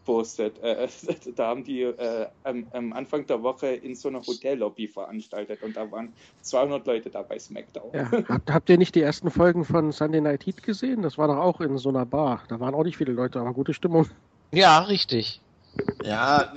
gepostet. 0.08 0.60
Äh, 0.64 0.88
da 1.36 1.48
haben 1.48 1.64
die 1.64 1.82
äh, 1.82 2.28
am, 2.44 2.68
am, 2.72 2.94
Anfang 2.94 3.26
der 3.28 3.44
Woche 3.44 3.68
in 3.68 3.96
so 3.96 4.08
einer 4.08 4.22
Hotellobby 4.26 4.88
veranstaltet 4.88 5.62
und 5.64 5.76
da 5.76 5.92
waren 5.92 6.14
200 6.42 6.88
Leute 6.88 7.10
da 7.10 7.22
bei 7.22 7.38
SmackDown. 7.38 7.92
Ja, 7.94 8.10
habt, 8.30 8.52
habt, 8.52 8.70
ihr 8.70 8.78
nicht 8.78 8.96
die 8.96 9.02
ersten 9.02 9.30
Folgen 9.30 9.66
von 9.66 9.92
Sunday 9.92 10.22
Night 10.22 10.46
Heat 10.46 10.64
gesehen? 10.64 11.02
Das 11.02 11.18
war 11.18 11.28
doch 11.28 11.38
auch 11.38 11.62
in 11.62 11.78
so 11.78 11.90
einer 11.90 12.06
Bar. 12.06 12.44
Da 12.48 12.60
waren 12.60 12.74
auch 12.74 12.84
nicht 12.84 12.98
viele 12.98 13.12
Leute, 13.12 13.40
aber 13.40 13.54
gute 13.54 13.74
Stimmung. 13.74 14.08
Ja, 14.52 14.80
richtig. 14.80 15.42
Ja, 16.04 16.52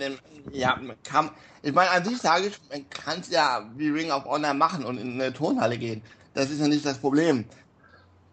ja, 0.52 0.80
kann, 1.04 1.30
ich 1.62 1.74
meine, 1.74 1.90
an 1.90 2.04
sich 2.04 2.18
sage 2.18 2.46
ich, 2.46 2.58
man 2.70 2.88
kann 2.88 3.20
es 3.20 3.30
ja 3.30 3.68
wie 3.76 3.90
Ring 3.90 4.10
of 4.10 4.24
Honor 4.24 4.54
machen 4.54 4.84
und 4.84 4.96
in 4.96 5.20
eine 5.20 5.32
Turnhalle 5.32 5.76
gehen. 5.76 6.02
Das 6.32 6.50
ist 6.50 6.60
ja 6.60 6.68
nicht 6.68 6.86
das 6.86 6.98
Problem. 6.98 7.44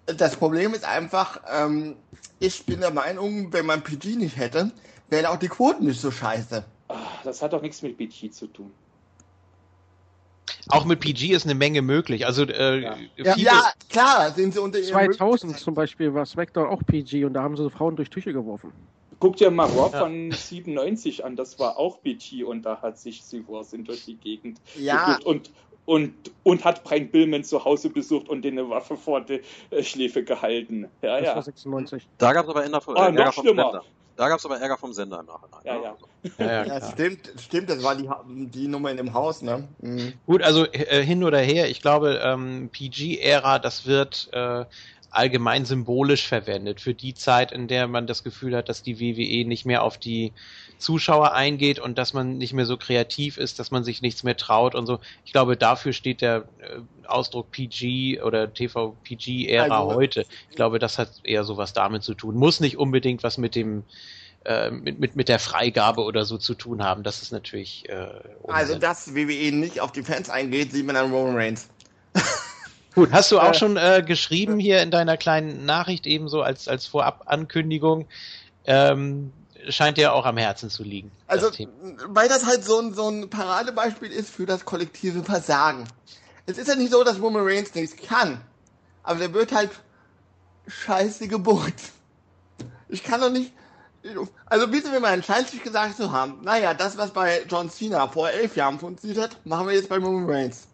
Das 0.06 0.38
Problem 0.38 0.74
ist 0.74 0.86
einfach, 0.86 1.42
ähm, 1.52 1.98
ich 2.40 2.66
bin 2.66 2.80
der 2.80 2.92
Meinung, 2.92 3.52
wenn 3.52 3.66
man 3.66 3.82
PG 3.82 4.16
nicht 4.16 4.38
hätte, 4.38 4.72
wären 5.10 5.26
auch 5.26 5.38
die 5.38 5.48
Quoten 5.48 5.86
nicht 5.86 6.00
so 6.00 6.12
scheiße. 6.12 6.64
Das 7.24 7.42
hat 7.42 7.54
doch 7.54 7.62
nichts 7.62 7.82
mit 7.82 7.98
BT 7.98 8.34
zu 8.34 8.48
tun. 8.48 8.72
auch 10.70 10.86
mit 10.86 11.00
PG 11.00 11.32
ist 11.32 11.46
eine 11.46 11.56
Menge 11.56 11.82
möglich. 11.82 12.26
Also 12.26 12.44
äh, 12.44 12.82
ja. 12.82 12.96
ja, 13.18 13.72
klar, 13.90 14.32
sind 14.32 14.54
sie 14.54 14.62
unter 14.62 14.82
2000 14.82 15.58
zum 15.58 15.74
Beispiel 15.74 16.14
war 16.14 16.26
SmackDown 16.26 16.68
auch 16.68 16.82
PG 16.86 17.26
und 17.26 17.34
da 17.34 17.44
haben 17.44 17.58
sie 17.58 17.70
Frauen 17.70 17.96
durch 17.96 18.10
Tücher 18.10 18.34
geworfen. 18.34 18.72
Guck 19.20 19.38
dir 19.38 19.50
mal 19.50 19.66
Raw 19.66 19.90
ja. 19.92 20.00
von 20.00 20.32
97 20.32 21.26
an, 21.26 21.36
das 21.36 21.58
war 21.58 21.78
auch 21.78 22.02
PG 22.02 22.44
und 22.44 22.64
da 22.64 22.82
hat 22.82 23.00
sich 23.00 23.24
Seymour 23.24 23.64
sind 23.64 23.88
durch 23.88 24.06
die 24.06 24.16
Gegend 24.16 24.60
ja. 24.78 25.18
und 25.24 25.52
und, 25.86 26.14
und 26.44 26.66
hat 26.66 26.84
Brian 26.84 27.08
Billman 27.08 27.46
zu 27.46 27.64
Hause 27.64 27.90
besucht 27.90 28.28
und 28.28 28.42
den 28.42 28.60
eine 28.60 28.70
Waffe 28.70 28.98
vor 28.98 29.22
die 29.22 29.40
äh, 29.70 29.82
Schläfe 29.82 30.22
gehalten. 30.22 30.90
Ja, 31.02 31.18
das 31.18 31.28
ja. 31.28 31.36
war 31.36 31.44
96. 31.44 32.08
Da 32.18 32.34
gab 32.34 32.44
es 32.44 32.50
aber 32.50 32.64
Ärger, 32.64 32.82
oh, 32.88 32.94
Ärger 32.94 33.32
vom 33.32 33.46
Sender. 33.46 33.84
Da 34.18 34.30
gab 34.30 34.40
es 34.40 34.46
aber 34.46 34.60
Ärger 34.60 34.78
vom 34.78 34.94
Sender 34.94 35.20
im 35.20 35.28
Nachhinein. 35.28 35.62
Ja, 35.64 35.76
ja. 35.76 35.98
ja, 36.40 36.66
ja, 36.66 36.80
ja 36.80 36.92
stimmt, 36.92 37.32
stimmt, 37.40 37.70
das 37.70 37.84
war 37.84 37.96
die, 37.96 38.10
die 38.28 38.68
Nummer 38.68 38.90
in 38.90 38.98
dem 38.98 39.14
Haus, 39.14 39.44
ne? 39.44 39.68
Mhm. 39.80 40.14
Gut, 40.26 40.42
also 40.42 40.66
äh, 40.66 41.04
hin 41.04 41.24
oder 41.24 41.40
her, 41.40 41.70
ich 41.70 41.82
glaube, 41.82 42.20
ähm, 42.24 42.70
PG-Ära, 42.72 43.60
das 43.60 43.86
wird 43.86 44.30
äh, 44.34 44.66
allgemein 45.12 45.66
symbolisch 45.66 46.28
verwendet 46.28 46.82
für 46.82 46.96
die 46.96 47.14
Zeit, 47.14 47.52
in 47.52 47.68
der 47.68 47.88
man 47.88 48.08
das 48.08 48.24
Gefühl 48.24 48.56
hat, 48.56 48.70
dass 48.70 48.82
die 48.82 49.00
WWE 49.00 49.48
nicht 49.48 49.66
mehr 49.66 49.84
auf 49.84 50.00
die 50.00 50.34
Zuschauer 50.78 51.34
eingeht 51.34 51.80
und 51.80 51.98
dass 51.98 52.14
man 52.14 52.38
nicht 52.38 52.54
mehr 52.54 52.66
so 52.66 52.78
kreativ 52.78 53.38
ist, 53.38 53.60
dass 53.60 53.72
man 53.72 53.84
sich 53.84 54.02
nichts 54.02 54.24
mehr 54.24 54.38
traut 54.38 54.76
und 54.76 54.86
so. 54.86 55.00
Ich 55.26 55.32
glaube, 55.32 55.58
dafür 55.58 55.94
steht 55.94 56.22
der 56.22 56.46
äh, 56.60 56.80
Ausdruck 57.08 57.52
PG 57.52 58.22
oder 58.22 58.54
TV-PG-Ära 58.54 59.80
also, 59.80 59.96
heute. 59.96 60.26
Ich 60.50 60.56
glaube, 60.56 60.80
das 60.80 60.98
hat 60.98 61.10
eher 61.24 61.44
sowas 61.44 61.74
damit 61.74 62.04
zu 62.04 62.14
tun. 62.14 62.36
Muss 62.36 62.60
nicht 62.60 62.78
unbedingt 62.78 63.24
was 63.24 63.38
mit 63.38 63.56
dem 63.56 63.84
äh, 64.46 64.72
mit, 64.72 65.00
mit, 65.00 65.16
mit 65.16 65.30
der 65.30 65.40
Freigabe 65.40 66.04
oder 66.04 66.24
so 66.24 66.38
zu 66.38 66.54
tun 66.54 66.84
haben. 66.84 67.04
Das 67.04 67.22
ist 67.22 67.32
natürlich. 67.32 67.90
Äh, 67.90 68.08
also, 68.48 68.76
dass 68.76 69.14
WWE 69.14 69.52
nicht 69.52 69.82
auf 69.82 69.92
die 69.92 70.04
Fans 70.04 70.30
eingeht, 70.30 70.72
sieht 70.72 70.86
man 70.86 70.96
an 70.96 71.12
Roman 71.12 71.36
Reigns. 71.36 71.68
Gut, 72.96 73.12
hast 73.12 73.32
du 73.32 73.40
auch 73.40 73.52
äh, 73.52 73.54
schon 73.54 73.78
äh, 73.78 74.04
geschrieben 74.06 74.58
hier 74.58 74.82
in 74.82 74.90
deiner 74.90 75.18
kleinen 75.18 75.66
Nachricht 75.66 76.08
ebenso 76.08 76.42
als, 76.42 76.68
als 76.68 76.88
Vorabankündigung. 76.88 78.08
Ähm, 78.66 79.34
scheint 79.70 79.98
dir 79.98 80.14
auch 80.14 80.26
am 80.26 80.38
Herzen 80.38 80.70
zu 80.70 80.84
liegen. 80.84 81.12
Also, 81.28 81.52
weil 82.08 82.30
das 82.30 82.46
halt 82.46 82.64
so 82.64 82.80
ein, 82.80 82.94
so 82.94 83.10
ein 83.10 83.30
Paradebeispiel 83.30 84.12
ist 84.12 84.30
für 84.30 84.46
das 84.46 84.66
kollektive 84.66 85.24
Versagen. 85.24 85.88
Es 86.46 86.58
ist 86.58 86.68
ja 86.68 86.76
nicht 86.76 86.92
so, 86.92 87.04
dass 87.04 87.22
Roman 87.22 87.44
Reigns 87.46 87.74
nichts 87.76 87.96
kann. 88.08 88.42
Aber 89.04 89.20
der 89.20 89.34
wird 89.34 89.52
halt 89.52 89.72
scheiße 90.68 91.28
geboren. 91.28 91.74
Ich 92.90 93.04
kann 93.04 93.22
doch 93.22 93.30
nicht. 93.30 93.54
Also 94.46 94.68
bitte 94.68 94.90
mir 94.90 95.02
mal 95.02 95.12
einen 95.12 95.24
Scheiß 95.24 95.52
gesagt 95.64 95.98
zu 95.98 96.12
haben. 96.12 96.40
Naja, 96.44 96.74
das, 96.74 96.98
was 96.98 97.12
bei 97.12 97.44
John 97.50 97.70
Cena 97.70 98.08
vor 98.08 98.30
elf 98.30 98.56
Jahren 98.56 98.80
funktioniert 98.80 99.22
hat, 99.22 99.46
machen 99.46 99.68
wir 99.68 99.74
jetzt 99.74 99.90
bei 99.90 99.98
Roman 99.98 100.30
Reigns. 100.30 100.68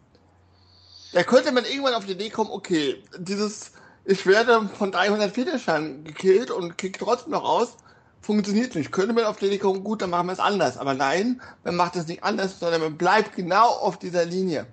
Da 1.12 1.22
könnte 1.22 1.50
man 1.52 1.64
irgendwann 1.64 1.94
auf 1.94 2.06
die 2.06 2.12
Idee 2.12 2.30
kommen, 2.30 2.50
okay, 2.50 3.02
dieses, 3.18 3.72
ich 4.04 4.26
werde 4.26 4.68
von 4.78 4.92
300 4.92 5.32
Finishern 5.32 6.04
gekillt 6.04 6.50
und 6.50 6.76
kick 6.76 6.98
trotzdem 6.98 7.32
noch 7.32 7.44
aus 7.44 7.76
funktioniert 8.24 8.74
nicht. 8.74 8.90
Könnte 8.90 9.12
man 9.12 9.24
auf 9.24 9.40
Idee 9.42 9.58
kommen, 9.58 9.84
gut, 9.84 10.02
dann 10.02 10.10
machen 10.10 10.26
wir 10.26 10.32
es 10.32 10.40
anders. 10.40 10.78
Aber 10.78 10.94
nein, 10.94 11.40
man 11.62 11.76
macht 11.76 11.96
es 11.96 12.06
nicht 12.08 12.24
anders, 12.24 12.58
sondern 12.58 12.80
man 12.80 12.96
bleibt 12.96 13.36
genau 13.36 13.68
auf 13.68 13.98
dieser 13.98 14.24
Linie. 14.24 14.66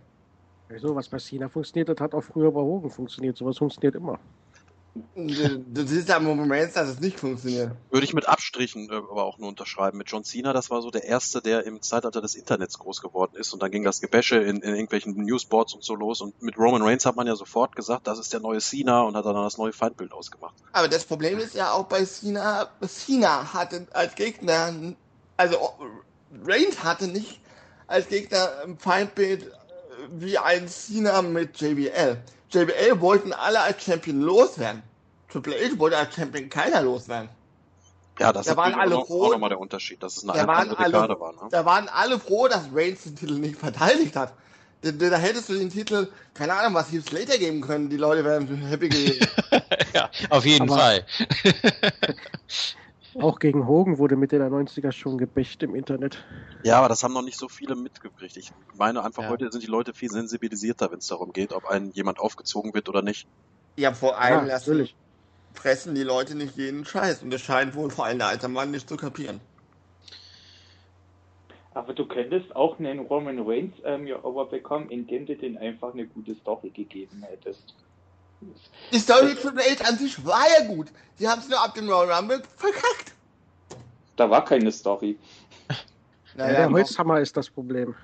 So, 0.80 0.96
was 0.96 1.10
bei 1.10 1.18
Cena 1.18 1.50
funktioniert 1.50 1.90
hat, 1.90 2.00
hat 2.00 2.14
auch 2.14 2.24
früher 2.24 2.52
bei 2.52 2.62
Hogan 2.62 2.90
funktioniert. 2.90 3.38
Sowas 3.38 3.58
funktioniert 3.58 3.96
immer. 3.96 4.18
Das 5.16 5.90
ist 5.90 6.10
ja 6.10 6.18
im 6.18 6.26
Moment, 6.26 6.76
dass 6.76 6.90
es 6.90 7.00
nicht 7.00 7.18
funktioniert. 7.18 7.72
Würde 7.90 8.06
ich 8.06 8.14
mit 8.14 8.28
Abstrichen 8.28 8.90
äh, 8.90 8.96
aber 8.96 9.24
auch 9.24 9.38
nur 9.38 9.48
unterschreiben. 9.48 9.98
Mit 9.98 10.12
John 10.12 10.26
Cena, 10.26 10.52
das 10.52 10.70
war 10.70 10.82
so 10.82 10.92
der 10.92 11.06
Erste, 11.06 11.42
der 11.42 11.66
im 11.66 11.82
Zeitalter 11.82 12.22
des 12.22 12.36
Internets 12.36 12.78
groß 12.78 13.02
geworden 13.02 13.36
ist. 13.36 13.54
Und 13.54 13.64
dann 13.64 13.72
ging 13.72 13.84
das 13.84 14.02
Gebäsche 14.02 14.38
in, 14.38 14.58
in 14.58 14.76
irgendwelchen 14.76 15.14
Newsboards 15.16 15.74
und 15.74 15.84
so 15.84 15.96
los. 15.96 16.20
Und 16.20 16.42
mit 16.42 16.58
Roman 16.58 16.82
Reigns 16.82 17.06
hat 17.06 17.16
man 17.16 17.26
ja 17.26 17.36
sofort 17.36 17.76
gesagt, 17.76 18.06
das 18.06 18.20
ist 18.20 18.34
der 18.34 18.42
neue 18.42 18.60
Cena 18.60 19.02
und 19.04 19.16
hat 19.16 19.26
dann 19.26 19.36
das 19.36 19.58
neue 19.58 19.72
Feindbild 19.72 20.12
ausgemacht. 20.12 20.56
Aber 20.74 20.90
das 20.90 21.06
Problem 21.06 21.40
ist 21.40 21.56
ja 21.56 21.72
auch 21.72 21.86
bei 21.86 22.04
Cena, 22.04 22.70
Cena 22.86 23.54
hatte 23.54 23.88
als 23.94 24.16
Gegner, 24.16 24.74
also 25.38 25.56
Reigns 26.44 26.84
hatte 26.84 27.08
nicht 27.08 27.40
als 27.88 28.10
Gegner 28.10 28.50
ein 28.66 28.78
Feindbild 28.78 29.44
äh, 29.44 29.52
wie 30.12 30.38
ein 30.38 30.68
Cena 30.68 31.22
mit 31.22 31.60
JBL. 31.62 32.18
JBL 32.52 33.00
wollten 33.00 33.34
alle 33.34 33.62
als 33.62 33.84
Champion 33.84 34.22
loswerden. 34.22 34.84
Triple 35.30 35.56
H 35.56 35.80
wollte 35.80 35.98
als 35.98 36.16
Champion 36.16 36.50
keiner 36.50 36.82
loswerden. 36.82 37.30
Ja, 38.20 38.34
das 38.34 38.46
da 38.46 38.52
ist 38.52 38.58
waren 38.58 38.76
alle 38.76 38.98
auch, 38.98 39.08
froh, 39.08 39.26
auch 39.26 39.32
nochmal 39.32 39.50
der 39.50 39.60
Unterschied, 39.60 40.04
dass 40.04 40.18
es 40.18 40.24
eine 40.24 40.34
da 40.34 40.48
waren 40.48 40.70
andere 40.70 40.80
alle, 40.80 40.92
Dekade 40.92 41.20
war. 41.20 41.32
Ne? 41.34 41.40
Da 41.50 41.66
waren 41.66 41.90
alle 41.90 42.20
froh, 42.20 42.48
dass 42.48 42.66
Reigns 42.74 43.04
den 43.04 43.16
Titel 43.16 43.34
nicht 43.40 43.58
verteidigt 43.58 44.16
hat. 44.16 44.34
Da, 44.82 44.92
da, 44.92 45.18
hättest 45.18 45.50
du 45.50 45.54
den 45.54 45.70
Titel, 45.70 46.08
keine 46.34 46.54
Ahnung, 46.54 46.74
was 46.74 46.92
Heath 46.92 47.08
Slater 47.08 47.38
geben 47.38 47.62
können. 47.62 47.90
Die 47.90 47.98
Leute 47.98 48.24
wären 48.26 48.48
happy 48.66 48.90
gewesen. 48.90 49.28
ja, 49.94 50.10
auf 50.30 50.46
jeden 50.46 50.70
Aber 50.70 50.80
Fall. 50.80 51.06
Auch 53.20 53.40
gegen 53.40 53.68
Hogan 53.68 53.98
wurde 53.98 54.16
Mitte 54.16 54.38
der 54.38 54.50
90er 54.50 54.92
schon 54.92 55.18
gebächt 55.18 55.64
im 55.64 55.76
Internet. 55.76 56.24
Ja, 56.64 56.78
aber 56.78 56.88
das 56.88 57.04
haben 57.04 57.14
noch 57.14 57.24
nicht 57.24 57.38
so 57.38 57.50
viele 57.50 57.76
mitgekriegt. 57.76 58.38
Ich 58.38 58.52
meine 58.76 59.04
einfach, 59.04 59.24
ja. 59.24 59.30
heute 59.30 59.52
sind 59.52 59.64
die 59.64 59.68
Leute 59.68 59.94
viel 59.94 60.10
sensibilisierter, 60.10 60.92
wenn 60.92 61.00
es 61.00 61.08
darum 61.08 61.34
geht, 61.34 61.52
ob 61.52 61.66
einen 61.66 61.92
jemand 61.92 62.20
aufgezogen 62.20 62.74
wird 62.74 62.88
oder 62.88 63.02
nicht. 63.02 63.28
Ja, 63.76 63.94
vor 63.94 64.18
allem 64.18 64.48
ja, 64.48 64.54
natürlich. 64.54 64.96
fressen 65.54 65.96
die 65.96 66.04
Leute 66.04 66.36
nicht 66.36 66.56
jeden 66.56 66.86
Scheiß. 66.86 67.24
Und 67.24 67.32
das 67.32 67.42
scheint 67.42 67.76
wohl 67.76 67.90
vor 67.90 68.06
allem 68.06 68.20
der 68.20 68.28
alte 68.28 68.48
Mann 68.48 68.72
nicht 68.72 68.88
zu 68.88 68.96
kapieren. 68.96 69.42
Aber 71.74 71.94
du 71.94 72.06
könntest 72.06 72.54
auch 72.56 72.80
einen 72.80 73.00
Roman 73.00 73.40
Reigns 73.40 73.76
ähm, 73.86 74.06
ja 74.06 74.18
bekommen, 74.18 74.90
indem 74.90 75.26
du 75.26 75.36
den 75.36 75.58
einfach 75.58 75.94
eine 75.94 76.06
gute 76.06 76.36
Story 76.36 76.70
gegeben 76.70 77.24
hättest. 77.24 77.76
Die 78.92 79.00
Story 79.00 79.36
Triple 79.36 79.64
H 79.64 79.88
an 79.88 79.98
sich 79.98 80.26
war 80.26 80.44
ja 80.60 80.68
gut. 80.68 80.88
Sie 81.16 81.28
haben 81.28 81.40
es 81.40 81.48
nur 81.48 81.60
ab 81.64 81.74
dem 81.74 81.90
Royal 81.90 82.12
Rumble 82.12 82.42
verkackt. 82.58 83.14
Da 84.16 84.30
war 84.30 84.44
keine 84.44 84.72
Story. 84.72 85.18
Naja, 86.36 86.54
der 86.54 86.72
Holzhammer 86.72 87.20
ist 87.20 87.36
das 87.36 87.50
Problem. 87.50 87.96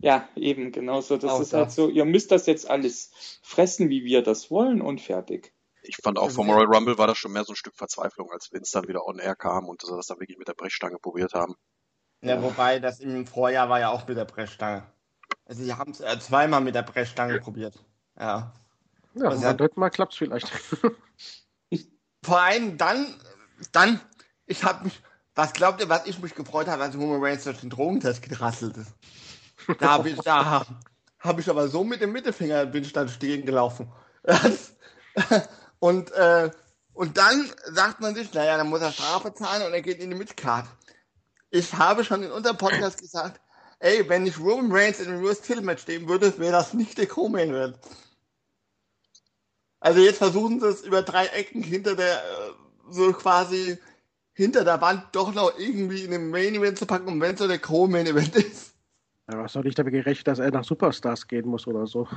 Ja, 0.00 0.28
eben, 0.36 0.72
genau 0.72 1.00
so. 1.00 1.16
Das 1.16 1.30
auch 1.30 1.40
ist 1.40 1.52
das. 1.52 1.58
halt 1.58 1.70
so, 1.72 1.88
ihr 1.88 2.04
müsst 2.04 2.30
das 2.30 2.46
jetzt 2.46 2.68
alles 2.68 3.10
fressen, 3.42 3.88
wie 3.90 4.04
wir 4.04 4.22
das 4.22 4.50
wollen 4.50 4.80
und 4.80 5.00
fertig. 5.00 5.52
Ich 5.82 5.96
fand 5.96 6.18
auch 6.18 6.30
vom 6.30 6.50
Royal 6.50 6.66
Rumble 6.66 6.98
war 6.98 7.06
das 7.06 7.18
schon 7.18 7.32
mehr 7.32 7.44
so 7.44 7.52
ein 7.52 7.56
Stück 7.56 7.76
Verzweiflung, 7.76 8.30
als 8.30 8.52
Vince 8.52 8.72
dann 8.72 8.88
wieder 8.88 9.06
on 9.06 9.18
air 9.18 9.36
kam 9.36 9.66
und 9.68 9.82
das 9.82 10.06
dann 10.06 10.20
wirklich 10.20 10.38
mit 10.38 10.48
der 10.48 10.54
Brechstange 10.54 10.98
probiert 10.98 11.34
haben. 11.34 11.54
Ja, 12.20 12.42
wobei 12.42 12.80
das 12.80 13.00
im 13.00 13.26
Vorjahr 13.26 13.68
war 13.68 13.80
ja 13.80 13.90
auch 13.90 14.06
mit 14.06 14.16
der 14.16 14.24
Brechstange. 14.24 14.84
Also 15.44 15.62
sie 15.62 15.72
haben 15.72 15.92
es 15.92 16.00
äh, 16.00 16.18
zweimal 16.18 16.60
mit 16.60 16.74
der 16.74 16.82
Brechstange 16.82 17.40
probiert. 17.40 17.74
Ja. 18.18 18.52
Ja, 19.14 19.30
beim 19.30 19.56
dritten 19.56 19.80
Mal 19.80 19.90
klappt 19.90 20.12
es 20.12 20.18
vielleicht. 20.18 20.50
Vor 22.24 22.40
allem 22.40 22.76
dann, 22.76 23.14
dann, 23.72 24.00
ich 24.46 24.64
habe 24.64 24.84
mich, 24.84 25.00
was 25.34 25.52
glaubt 25.52 25.80
ihr, 25.80 25.88
was 25.88 26.06
ich 26.06 26.18
mich 26.18 26.34
gefreut 26.34 26.66
habe, 26.66 26.82
als 26.82 26.96
Roman 26.96 27.22
Reigns 27.22 27.44
durch 27.44 27.60
den 27.60 27.70
Drogentest 27.70 28.22
gerasselt 28.22 28.76
ist? 28.76 28.92
Da 29.78 29.90
habe 29.90 30.10
ich, 30.10 30.18
da 30.20 30.66
habe 31.20 31.40
ich 31.40 31.48
aber 31.48 31.68
so 31.68 31.84
mit 31.84 32.00
dem 32.00 32.12
Mittelfinger 32.12 32.66
bin 32.66 32.84
ich 32.84 32.92
dann 32.92 33.08
stehen 33.08 33.44
gelaufen. 33.44 33.90
und, 35.78 36.10
äh, 36.12 36.50
und 36.92 37.16
dann 37.16 37.50
sagt 37.64 38.00
man 38.00 38.14
sich, 38.14 38.32
naja, 38.34 38.56
dann 38.56 38.68
muss 38.68 38.80
er 38.80 38.92
Strafe 38.92 39.32
zahlen 39.34 39.66
und 39.66 39.72
er 39.72 39.82
geht 39.82 40.00
in 40.00 40.10
die 40.10 40.16
Midcard. 40.16 40.66
Ich 41.50 41.72
habe 41.74 42.04
schon 42.04 42.22
in 42.22 42.32
unserem 42.32 42.56
Podcast 42.56 43.00
gesagt, 43.00 43.40
ey, 43.78 44.08
wenn 44.08 44.26
ich 44.26 44.38
Roman 44.38 44.72
Reigns 44.72 45.00
in 45.00 45.08
einem 45.08 45.24
US 45.24 45.40
Titelmatch 45.40 45.82
stehen 45.82 46.08
würde, 46.08 46.36
wäre 46.38 46.52
das 46.52 46.74
nicht 46.74 46.98
der 46.98 47.06
Co-Main 47.06 47.50
Event. 47.50 47.78
Also 49.80 50.00
jetzt 50.00 50.18
versuchen 50.18 50.60
sie 50.60 50.68
es 50.68 50.82
über 50.82 51.02
drei 51.02 51.26
Ecken 51.26 51.62
hinter 51.62 51.94
der, 51.94 52.14
äh, 52.14 52.52
so 52.90 53.12
quasi 53.12 53.78
hinter 54.32 54.64
der 54.64 54.80
Wand 54.80 55.04
doch 55.12 55.34
noch 55.34 55.58
irgendwie 55.58 56.02
in 56.04 56.10
den 56.10 56.30
Main 56.30 56.54
Event 56.54 56.78
zu 56.78 56.86
packen, 56.86 57.08
und 57.08 57.20
wenn 57.20 57.34
es 57.34 57.38
so 57.40 57.48
der 57.48 57.58
Co-Main 57.58 58.06
Event 58.06 58.36
ist. 58.36 58.74
Ja, 59.30 59.38
was 59.38 59.52
soll 59.52 59.66
ich 59.66 59.74
damit 59.74 59.92
gerechnet, 59.92 60.26
dass 60.26 60.38
er 60.38 60.50
nach 60.50 60.64
Superstars 60.64 61.26
gehen 61.26 61.48
muss 61.48 61.66
oder 61.66 61.86
so? 61.86 62.08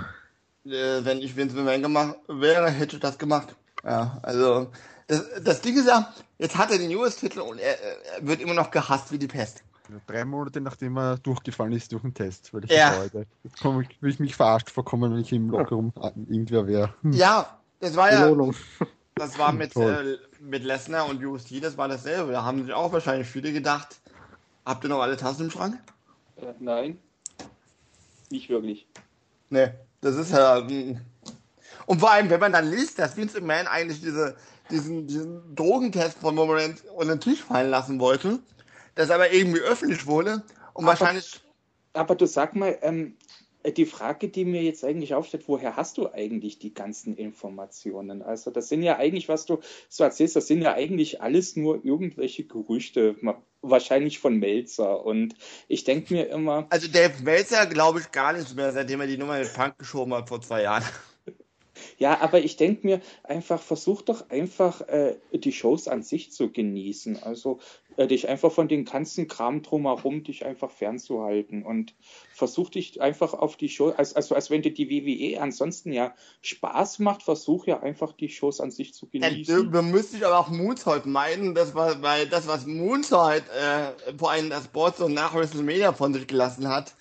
Äh, 0.66 1.04
wenn 1.04 1.20
ich 1.20 1.36
Vince 1.36 1.56
McMahon 1.56 1.82
gemacht 1.82 2.16
wäre, 2.28 2.70
hätte 2.70 2.96
ich 2.96 3.02
das 3.02 3.18
gemacht. 3.18 3.56
Ja, 3.84 4.20
also 4.22 4.72
das, 5.08 5.26
das 5.44 5.62
Ding 5.62 5.78
ist 5.78 5.88
ja, 5.88 6.14
jetzt 6.38 6.58
hat 6.58 6.72
er 6.72 6.78
den 6.78 6.96
US-Titel 6.96 7.40
und 7.40 7.60
er, 7.60 7.78
er, 7.82 8.28
wird 8.28 8.40
immer 8.40 8.54
noch 8.54 8.72
gehasst 8.72 9.12
wie 9.12 9.18
die 9.18 9.28
Pest. 9.28 9.64
Drei 10.08 10.26
Monate 10.26 10.62
nachdem 10.62 10.98
er 10.98 11.18
durchgefallen 11.18 11.74
ist 11.74 11.92
durch 11.92 12.02
den 12.02 12.14
Test, 12.14 12.54
weil 12.54 12.66
ich 12.66 12.72
ja. 12.72 12.96
heute 12.98 13.26
will 14.00 14.12
ich 14.12 14.20
mich 14.20 14.36
verarscht 14.36 14.70
vorkommen, 14.70 15.14
wenn 15.14 15.20
ich 15.20 15.32
im 15.32 15.50
Lockerroom 15.50 15.94
irgendwer 16.30 16.68
wäre. 16.68 16.94
Hm. 17.02 17.14
Ja, 17.14 17.60
das 17.80 17.96
war 17.96 18.12
ja. 18.12 18.52
Das 19.16 19.38
war 19.38 19.52
mit, 19.52 19.76
äh, 19.76 20.18
mit 20.40 20.64
Lesnar 20.64 21.08
und 21.08 21.24
UST, 21.24 21.62
das 21.62 21.78
war 21.78 21.90
dasselbe. 21.90 22.32
Da 22.32 22.44
haben 22.44 22.64
sich 22.64 22.74
auch 22.74 22.94
wahrscheinlich 22.94 23.28
viele 23.28 23.52
gedacht, 23.52 24.00
habt 24.66 24.84
ihr 24.86 24.90
noch 24.90 25.02
alle 25.02 25.18
Tassen 25.18 25.46
im 25.46 25.52
Schrank? 25.52 25.78
Äh, 26.38 26.54
nein. 26.60 26.98
Nicht 28.30 28.50
wirklich. 28.50 28.88
Nee, 29.50 29.68
das 30.00 30.16
ist 30.16 30.32
ja. 30.32 30.66
Hm. 30.66 31.02
Und 31.86 32.00
vor 32.00 32.12
allem, 32.12 32.30
wenn 32.30 32.40
man 32.40 32.54
dann 32.54 32.72
liest, 32.72 33.00
dass 33.00 33.18
Vince 33.18 33.42
McMahon 33.42 33.68
eigentlich 33.68 34.02
diese, 34.02 34.36
diesen, 34.70 35.08
diesen 35.08 35.56
Drogentest 35.56 36.18
von 36.18 36.34
Moment 36.34 36.84
unter 36.96 37.16
den 37.16 37.20
Tisch 37.20 37.44
fallen 37.44 37.70
lassen 37.70 38.00
wollte, 38.00 38.40
das 38.96 39.10
aber 39.10 39.32
irgendwie 39.32 39.62
öffentlich 39.62 40.06
wurde 40.06 40.44
und 40.74 40.84
aber, 40.84 41.00
wahrscheinlich. 41.00 41.42
Aber 41.94 42.16
du 42.16 42.26
sag 42.26 42.56
mal, 42.56 42.78
ähm, 42.82 43.18
äh, 43.64 43.72
die 43.72 43.86
Frage, 43.86 44.30
die 44.30 44.46
mir 44.46 44.64
jetzt 44.64 44.84
eigentlich 44.84 45.14
aufsteht, 45.14 45.48
woher 45.48 45.76
hast 45.76 45.98
du 45.98 46.12
eigentlich 46.12 46.60
die 46.60 46.74
ganzen 46.74 47.16
Informationen? 47.16 48.22
Also 48.22 48.52
das 48.52 48.70
sind 48.70 48.84
ja 48.84 48.98
eigentlich, 48.98 49.30
was 49.30 49.46
du 49.46 49.60
so 49.90 50.04
erzählst, 50.04 50.36
das 50.36 50.48
sind 50.48 50.62
ja 50.62 50.74
eigentlich 50.74 51.22
alles 51.22 51.56
nur 51.56 51.84
irgendwelche 51.84 52.44
Gerüchte, 52.44 53.16
wahrscheinlich 53.62 54.20
von 54.20 54.38
Melzer. 54.38 55.06
Und 55.06 55.36
ich 55.68 55.84
denke 55.84 56.14
mir 56.14 56.30
immer... 56.30 56.68
Also 56.70 56.88
Dave 56.88 57.22
Melzer 57.24 57.66
glaube 57.68 58.00
ich 58.00 58.12
gar 58.12 58.34
nicht 58.34 58.56
mehr, 58.56 58.72
seitdem 58.72 59.02
er 59.02 59.08
die 59.08 59.18
Nummer 59.18 59.40
mit 59.40 59.54
Punk 59.54 59.78
geschoben 59.78 60.14
hat 60.14 60.30
vor 60.30 60.42
zwei 60.42 60.64
Jahren. 60.64 60.84
Ja, 61.98 62.20
aber 62.22 62.40
ich 62.40 62.58
denke 62.58 62.86
mir 62.86 63.02
einfach, 63.24 63.62
versuch 63.62 64.02
doch 64.02 64.30
einfach 64.30 64.82
äh, 64.82 65.18
die 65.34 65.54
Shows 65.54 65.88
an 65.88 66.04
sich 66.04 66.32
zu 66.32 66.52
genießen. 66.52 67.24
Also 67.24 67.60
äh, 67.98 68.08
dich 68.08 68.28
einfach 68.30 68.52
von 68.52 68.68
den 68.68 68.86
ganzen 68.86 69.28
Kram 69.28 69.62
drumherum 69.62 70.24
dich 70.24 70.46
einfach 70.46 70.72
fernzuhalten 70.72 71.64
und 71.64 71.94
versuch 72.34 72.70
dich 72.70 73.02
einfach 73.02 73.34
auf 73.34 73.58
die 73.58 73.70
Show, 73.70 73.90
also, 73.90 74.16
also 74.16 74.36
als 74.36 74.50
wenn 74.50 74.62
dir 74.62 74.74
die 74.74 74.90
WWE 74.90 75.42
ansonsten 75.42 75.92
ja 75.92 76.16
Spaß 76.42 77.00
macht, 77.00 77.24
versuch 77.24 77.68
ja 77.68 77.82
einfach 77.82 78.14
die 78.14 78.30
Shows 78.30 78.62
an 78.62 78.72
sich 78.72 78.94
zu 78.94 79.08
genießen. 79.08 79.66
Ja, 79.66 79.74
wir 79.74 79.82
müssen 79.82 80.24
aber 80.24 80.40
auch 80.40 80.50
Moonsault 80.50 81.06
meinen, 81.06 81.54
das 81.54 81.76
war, 81.76 82.02
weil 82.02 82.28
das, 82.28 82.48
was 82.48 82.66
Moonsault 82.66 83.44
äh, 83.50 84.18
vor 84.18 84.32
allem 84.32 84.50
das 84.50 84.68
Board 84.68 84.98
so 84.98 85.08
nach 85.08 85.34
WrestleMania 85.34 85.94
von 85.94 86.14
sich 86.14 86.28
gelassen 86.28 86.70
hat, 86.70 86.94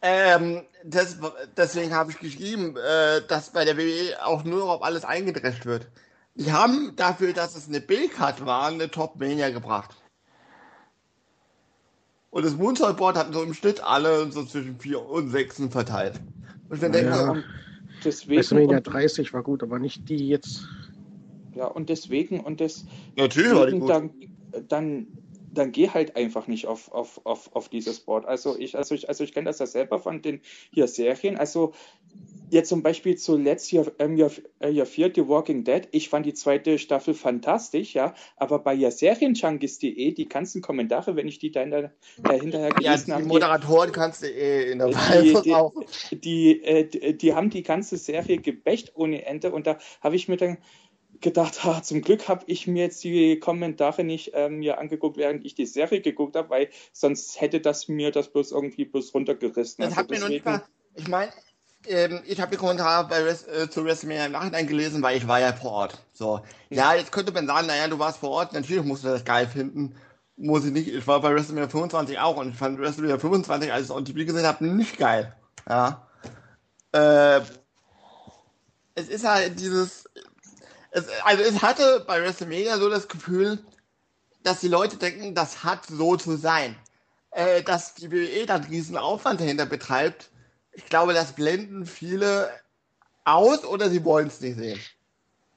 ähm, 0.00 0.62
das, 0.84 1.18
deswegen 1.56 1.94
habe 1.94 2.10
ich 2.10 2.18
geschrieben, 2.18 2.76
äh, 2.76 3.22
dass 3.26 3.50
bei 3.50 3.64
der 3.64 3.76
WWE 3.76 4.24
auch 4.24 4.44
nur 4.44 4.70
auf 4.70 4.82
alles 4.82 5.04
eingedrescht 5.04 5.66
wird. 5.66 5.88
Die 6.34 6.52
haben 6.52 6.94
dafür, 6.94 7.32
dass 7.32 7.56
es 7.56 7.68
eine 7.68 7.80
B-Card 7.80 8.46
war, 8.46 8.68
eine 8.68 8.90
Top-Mania 8.90 9.50
gebracht. 9.50 9.96
Und 12.30 12.44
das 12.44 12.56
Moonsault-Board 12.56 13.16
hatten 13.16 13.32
so 13.32 13.42
im 13.42 13.54
Schnitt 13.54 13.82
alle 13.82 14.30
so 14.30 14.44
zwischen 14.44 14.78
4 14.78 15.04
und 15.04 15.30
6 15.30 15.62
verteilt. 15.70 16.20
Und 16.68 16.82
dann 16.82 16.92
denke 16.92 17.10
ja, 17.10 17.36
deswegen, 18.04 18.36
WrestleMania 18.36 18.80
30 18.80 19.32
war 19.32 19.42
gut, 19.42 19.62
aber 19.62 19.78
nicht 19.78 20.08
die 20.08 20.28
jetzt. 20.28 20.68
Ja, 21.54 21.66
und 21.66 21.88
deswegen, 21.88 22.40
und 22.40 22.60
das. 22.60 22.84
Natürlich 23.16 23.54
war 23.54 23.66
die 23.66 23.78
gut. 23.78 23.90
Dann, 23.90 24.10
dann 24.68 25.06
dann 25.58 25.72
geh 25.72 25.90
halt 25.90 26.16
einfach 26.16 26.46
nicht 26.46 26.66
auf, 26.66 26.90
auf, 26.92 27.20
auf, 27.24 27.54
auf 27.54 27.68
dieses 27.68 28.00
Board. 28.00 28.26
Also 28.26 28.58
ich, 28.58 28.76
also 28.76 28.94
ich, 28.94 29.08
also 29.08 29.24
ich 29.24 29.32
kenne 29.32 29.46
das 29.46 29.58
ja 29.58 29.66
selber 29.66 29.98
von 29.98 30.22
den 30.22 30.40
hier 30.70 30.88
Serien. 30.88 31.36
Also 31.36 31.72
jetzt 32.50 32.68
zum 32.68 32.82
Beispiel 32.82 33.16
zuletzt 33.16 33.68
hier, 33.68 33.92
ähm, 33.98 34.16
hier, 34.16 34.30
äh, 34.60 34.70
hier 34.70 34.86
vier, 34.86 35.12
The 35.14 35.28
Walking 35.28 35.64
Dead. 35.64 35.88
Ich 35.90 36.08
fand 36.08 36.26
die 36.26 36.34
zweite 36.34 36.78
Staffel 36.78 37.14
fantastisch, 37.14 37.94
ja. 37.94 38.14
Aber 38.36 38.58
bei 38.60 38.74
ja 38.74 38.90
Serienjunkies.de, 38.90 40.12
die 40.12 40.28
ganzen 40.28 40.62
Kommentare, 40.62 41.16
wenn 41.16 41.28
ich 41.28 41.38
die 41.38 41.50
dann 41.50 41.70
da, 41.70 41.78
äh, 41.78 42.40
hinterher 42.40 42.70
gelesen 42.70 43.12
habe. 43.12 43.22
Ja, 43.22 43.28
die 43.28 43.32
Moderatoren 43.32 43.92
kannst 43.92 44.22
du 44.22 44.26
eh 44.26 44.72
in 44.72 44.78
der 44.78 44.88
die, 44.88 45.36
die, 45.44 45.54
auch. 45.54 45.72
Die, 46.10 46.62
äh, 46.62 46.84
die, 46.84 47.16
die 47.18 47.34
haben 47.34 47.50
die 47.50 47.62
ganze 47.62 47.96
Serie 47.96 48.38
gebächt 48.38 48.92
ohne 48.94 49.24
Ende 49.26 49.52
und 49.52 49.66
da 49.66 49.78
habe 50.00 50.16
ich 50.16 50.28
mir 50.28 50.36
dann 50.36 50.58
gedacht, 51.20 51.64
ha, 51.64 51.82
zum 51.82 52.02
Glück 52.02 52.28
habe 52.28 52.44
ich 52.46 52.66
mir 52.66 52.84
jetzt 52.84 53.02
die 53.04 53.38
Kommentare 53.38 54.04
nicht 54.04 54.32
ähm, 54.34 54.58
mir 54.58 54.78
angeguckt, 54.78 55.16
während 55.16 55.44
ich 55.44 55.54
die 55.54 55.66
Serie 55.66 56.00
geguckt 56.00 56.36
habe, 56.36 56.50
weil 56.50 56.68
sonst 56.92 57.40
hätte 57.40 57.60
das 57.60 57.88
mir 57.88 58.10
das 58.10 58.28
bloß 58.28 58.52
irgendwie 58.52 58.84
bloß 58.84 59.14
runtergerissen. 59.14 59.82
Das 59.82 59.90
also 59.90 59.96
hat 59.96 60.10
deswegen... 60.10 60.22
noch 60.22 60.28
nicht 60.30 60.44
mal, 60.44 60.62
ich 60.94 61.08
meine, 61.08 61.32
ähm, 61.86 62.20
ich 62.26 62.40
habe 62.40 62.50
die 62.50 62.56
Kommentare 62.56 63.08
bei 63.08 63.22
Res 63.22 63.46
äh, 63.46 63.70
zu 63.70 63.84
WrestleMania 63.84 64.26
im 64.26 64.32
Nachhinein 64.32 64.66
gelesen, 64.66 65.02
weil 65.02 65.16
ich 65.16 65.28
war 65.28 65.40
ja 65.40 65.52
vor 65.52 65.70
Ort. 65.72 66.04
So, 66.12 66.40
ja, 66.70 66.94
jetzt 66.94 67.12
könnte 67.12 67.32
man 67.32 67.46
sagen, 67.46 67.66
naja, 67.66 67.88
du 67.88 67.98
warst 67.98 68.18
vor 68.18 68.30
Ort, 68.30 68.52
natürlich 68.52 68.84
musst 68.84 69.04
du 69.04 69.08
das 69.08 69.24
geil 69.24 69.46
finden. 69.46 69.94
Muss 70.36 70.64
ich 70.64 70.72
nicht. 70.72 70.88
Ich 70.88 71.06
war 71.06 71.20
bei 71.20 71.34
WrestleMania 71.34 71.68
25 71.68 72.18
auch 72.18 72.36
und 72.36 72.50
ich 72.50 72.56
fand 72.56 72.78
WrestleMania 72.78 73.18
25, 73.18 73.72
als 73.72 73.82
ich 73.82 73.90
es 73.90 73.96
on 73.96 74.04
TV 74.04 74.24
gesehen 74.24 74.46
habe, 74.46 74.64
nicht 74.66 74.98
geil. 74.98 75.34
Ja. 75.68 76.06
Äh, 76.92 77.40
es 78.94 79.08
ist 79.08 79.26
halt 79.26 79.60
dieses, 79.60 80.08
es, 80.90 81.06
also 81.24 81.42
es 81.42 81.62
hatte 81.62 82.04
bei 82.06 82.22
WrestleMania 82.22 82.78
so 82.78 82.88
das 82.88 83.08
Gefühl, 83.08 83.58
dass 84.42 84.60
die 84.60 84.68
Leute 84.68 84.96
denken, 84.96 85.34
das 85.34 85.64
hat 85.64 85.86
so 85.86 86.16
zu 86.16 86.36
sein. 86.36 86.76
Äh, 87.30 87.62
dass 87.62 87.94
die 87.94 88.10
WWE 88.10 88.46
dann 88.46 88.68
diesen 88.68 88.96
Aufwand 88.96 89.40
dahinter 89.40 89.66
betreibt, 89.66 90.30
ich 90.72 90.86
glaube, 90.86 91.12
das 91.12 91.32
blenden 91.32 91.84
viele 91.84 92.50
aus 93.24 93.64
oder 93.64 93.90
sie 93.90 94.04
wollen 94.04 94.28
es 94.28 94.40
nicht 94.40 94.56
sehen. 94.56 94.80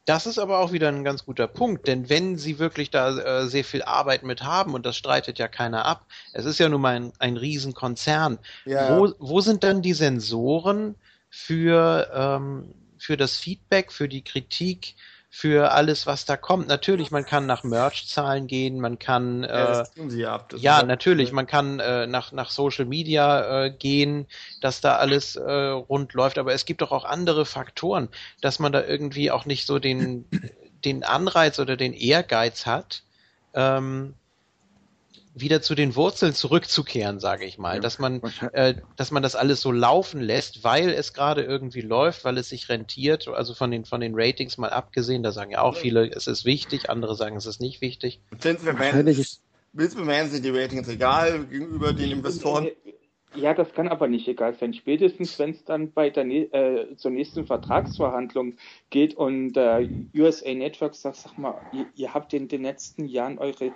Das 0.05 0.25
ist 0.25 0.39
aber 0.39 0.59
auch 0.59 0.71
wieder 0.71 0.89
ein 0.89 1.03
ganz 1.03 1.25
guter 1.25 1.47
Punkt, 1.47 1.87
denn 1.87 2.09
wenn 2.09 2.37
sie 2.37 2.59
wirklich 2.59 2.89
da 2.89 3.17
äh, 3.17 3.47
sehr 3.47 3.63
viel 3.63 3.83
Arbeit 3.83 4.23
mit 4.23 4.43
haben, 4.43 4.73
und 4.73 4.85
das 4.85 4.97
streitet 4.97 5.37
ja 5.37 5.47
keiner 5.47 5.85
ab, 5.85 6.07
es 6.33 6.45
ist 6.45 6.59
ja 6.59 6.67
nun 6.67 6.81
mal 6.81 6.95
ein, 6.95 7.13
ein 7.19 7.37
Riesenkonzern, 7.37 8.39
ja. 8.65 8.97
wo, 8.97 9.13
wo 9.19 9.41
sind 9.41 9.63
dann 9.63 9.81
die 9.81 9.93
Sensoren 9.93 10.95
für, 11.29 12.09
ähm, 12.13 12.73
für 12.97 13.15
das 13.15 13.37
Feedback, 13.37 13.91
für 13.91 14.09
die 14.09 14.23
Kritik, 14.23 14.95
für 15.33 15.71
alles, 15.71 16.05
was 16.05 16.25
da 16.25 16.35
kommt. 16.35 16.67
Natürlich, 16.67 17.09
man 17.09 17.25
kann 17.25 17.45
nach 17.45 17.63
Merch-Zahlen 17.63 18.47
gehen, 18.47 18.81
man 18.81 18.99
kann 18.99 19.45
äh, 19.45 19.59
ja, 19.59 19.85
sie 20.09 20.25
ab. 20.25 20.53
Ja 20.57 20.83
natürlich, 20.83 21.31
man 21.31 21.47
kann 21.47 21.79
äh, 21.79 22.05
nach 22.05 22.33
nach 22.33 22.49
Social 22.49 22.83
Media 22.83 23.63
äh, 23.63 23.71
gehen, 23.71 24.27
dass 24.59 24.81
da 24.81 24.97
alles 24.97 25.37
äh, 25.37 25.51
rund 25.51 26.13
läuft. 26.13 26.37
Aber 26.37 26.53
es 26.53 26.65
gibt 26.65 26.81
doch 26.81 26.91
auch 26.91 27.05
andere 27.05 27.45
Faktoren, 27.45 28.09
dass 28.41 28.59
man 28.59 28.73
da 28.73 28.83
irgendwie 28.83 29.31
auch 29.31 29.45
nicht 29.45 29.65
so 29.65 29.79
den 29.79 30.25
den 30.83 31.05
Anreiz 31.05 31.59
oder 31.59 31.77
den 31.77 31.93
Ehrgeiz 31.93 32.65
hat. 32.65 33.03
Ähm, 33.53 34.15
wieder 35.33 35.61
zu 35.61 35.75
den 35.75 35.95
Wurzeln 35.95 36.33
zurückzukehren, 36.33 37.19
sage 37.19 37.45
ich 37.45 37.57
mal, 37.57 37.75
ja. 37.75 37.79
dass 37.79 37.99
man, 37.99 38.21
äh, 38.53 38.75
dass 38.97 39.11
man 39.11 39.23
das 39.23 39.35
alles 39.35 39.61
so 39.61 39.71
laufen 39.71 40.21
lässt, 40.21 40.63
weil 40.63 40.89
es 40.89 41.13
gerade 41.13 41.43
irgendwie 41.43 41.81
läuft, 41.81 42.25
weil 42.25 42.37
es 42.37 42.49
sich 42.49 42.69
rentiert. 42.69 43.27
Also 43.27 43.53
von 43.53 43.71
den 43.71 43.85
von 43.85 44.01
den 44.01 44.13
Ratings 44.15 44.57
mal 44.57 44.69
abgesehen, 44.69 45.23
da 45.23 45.31
sagen 45.31 45.51
ja 45.51 45.61
auch 45.61 45.75
viele, 45.75 46.09
es 46.09 46.27
ist 46.27 46.45
wichtig, 46.45 46.89
andere 46.89 47.15
sagen, 47.15 47.35
es 47.37 47.45
ist 47.45 47.61
nicht 47.61 47.81
wichtig. 47.81 48.19
Willst 49.73 49.95
du 49.95 49.99
McMahon 49.99 50.29
sind 50.29 50.43
die 50.43 50.49
Ratings 50.49 50.89
egal 50.89 51.45
gegenüber 51.45 51.93
den 51.93 52.11
Investoren? 52.11 52.69
Ja, 53.33 53.53
das 53.53 53.73
kann 53.73 53.87
aber 53.87 54.09
nicht 54.09 54.27
egal 54.27 54.53
sein. 54.55 54.73
Spätestens, 54.73 55.39
wenn 55.39 55.51
es 55.51 55.63
dann 55.63 55.93
bei 55.93 56.09
der 56.09 56.25
äh, 56.25 56.97
zur 56.97 57.11
nächsten 57.11 57.45
Vertragsverhandlung 57.45 58.55
geht 58.89 59.13
und 59.13 59.55
äh, 59.55 59.87
USA 60.13 60.53
Network 60.53 60.95
sagt, 60.95 61.15
sag 61.15 61.37
mal, 61.37 61.61
ihr, 61.71 61.85
ihr 61.95 62.13
habt 62.13 62.33
in 62.33 62.49
den 62.49 62.63
letzten 62.63 63.05
Jahren 63.05 63.37
eure 63.37 63.71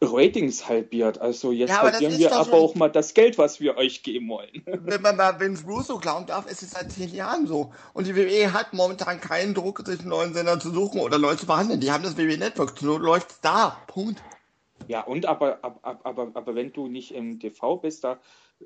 Ratings 0.00 0.68
halbiert. 0.68 1.20
Also 1.20 1.52
jetzt 1.52 1.70
ja, 1.70 1.88
verlieren 1.88 2.18
wir 2.18 2.32
aber 2.34 2.54
auch 2.54 2.74
mal 2.74 2.88
das 2.88 3.14
Geld, 3.14 3.38
was 3.38 3.60
wir 3.60 3.76
euch 3.76 4.02
geben 4.02 4.28
wollen. 4.28 4.62
Wenn 4.64 5.02
man 5.02 5.16
mal 5.16 5.38
Vince 5.40 5.64
Russo 5.66 5.98
glauben 5.98 6.26
darf, 6.26 6.50
ist 6.50 6.62
es 6.62 6.72
seit 6.72 6.92
zehn 6.92 7.14
Jahren 7.14 7.46
so. 7.46 7.72
Und 7.92 8.06
die 8.06 8.16
WWE 8.16 8.52
hat 8.52 8.72
momentan 8.72 9.20
keinen 9.20 9.54
Druck, 9.54 9.82
sich 9.86 10.00
einen 10.00 10.08
neuen 10.08 10.34
Sender 10.34 10.60
zu 10.60 10.70
suchen 10.70 11.00
oder 11.00 11.18
neu 11.18 11.34
zu 11.34 11.46
behandeln. 11.46 11.80
Die 11.80 11.90
haben 11.90 12.02
das 12.02 12.16
WWE 12.16 12.38
Network, 12.38 12.78
so 12.78 12.98
läuft 12.98 13.44
da. 13.44 13.78
Punkt. 13.86 14.22
Ja, 14.88 15.02
und 15.02 15.26
aber, 15.26 15.58
aber, 15.62 15.98
aber, 16.04 16.30
aber 16.34 16.54
wenn 16.54 16.72
du 16.72 16.86
nicht 16.86 17.12
im 17.12 17.40
TV 17.40 17.76
bist, 17.76 18.04
da, 18.04 18.18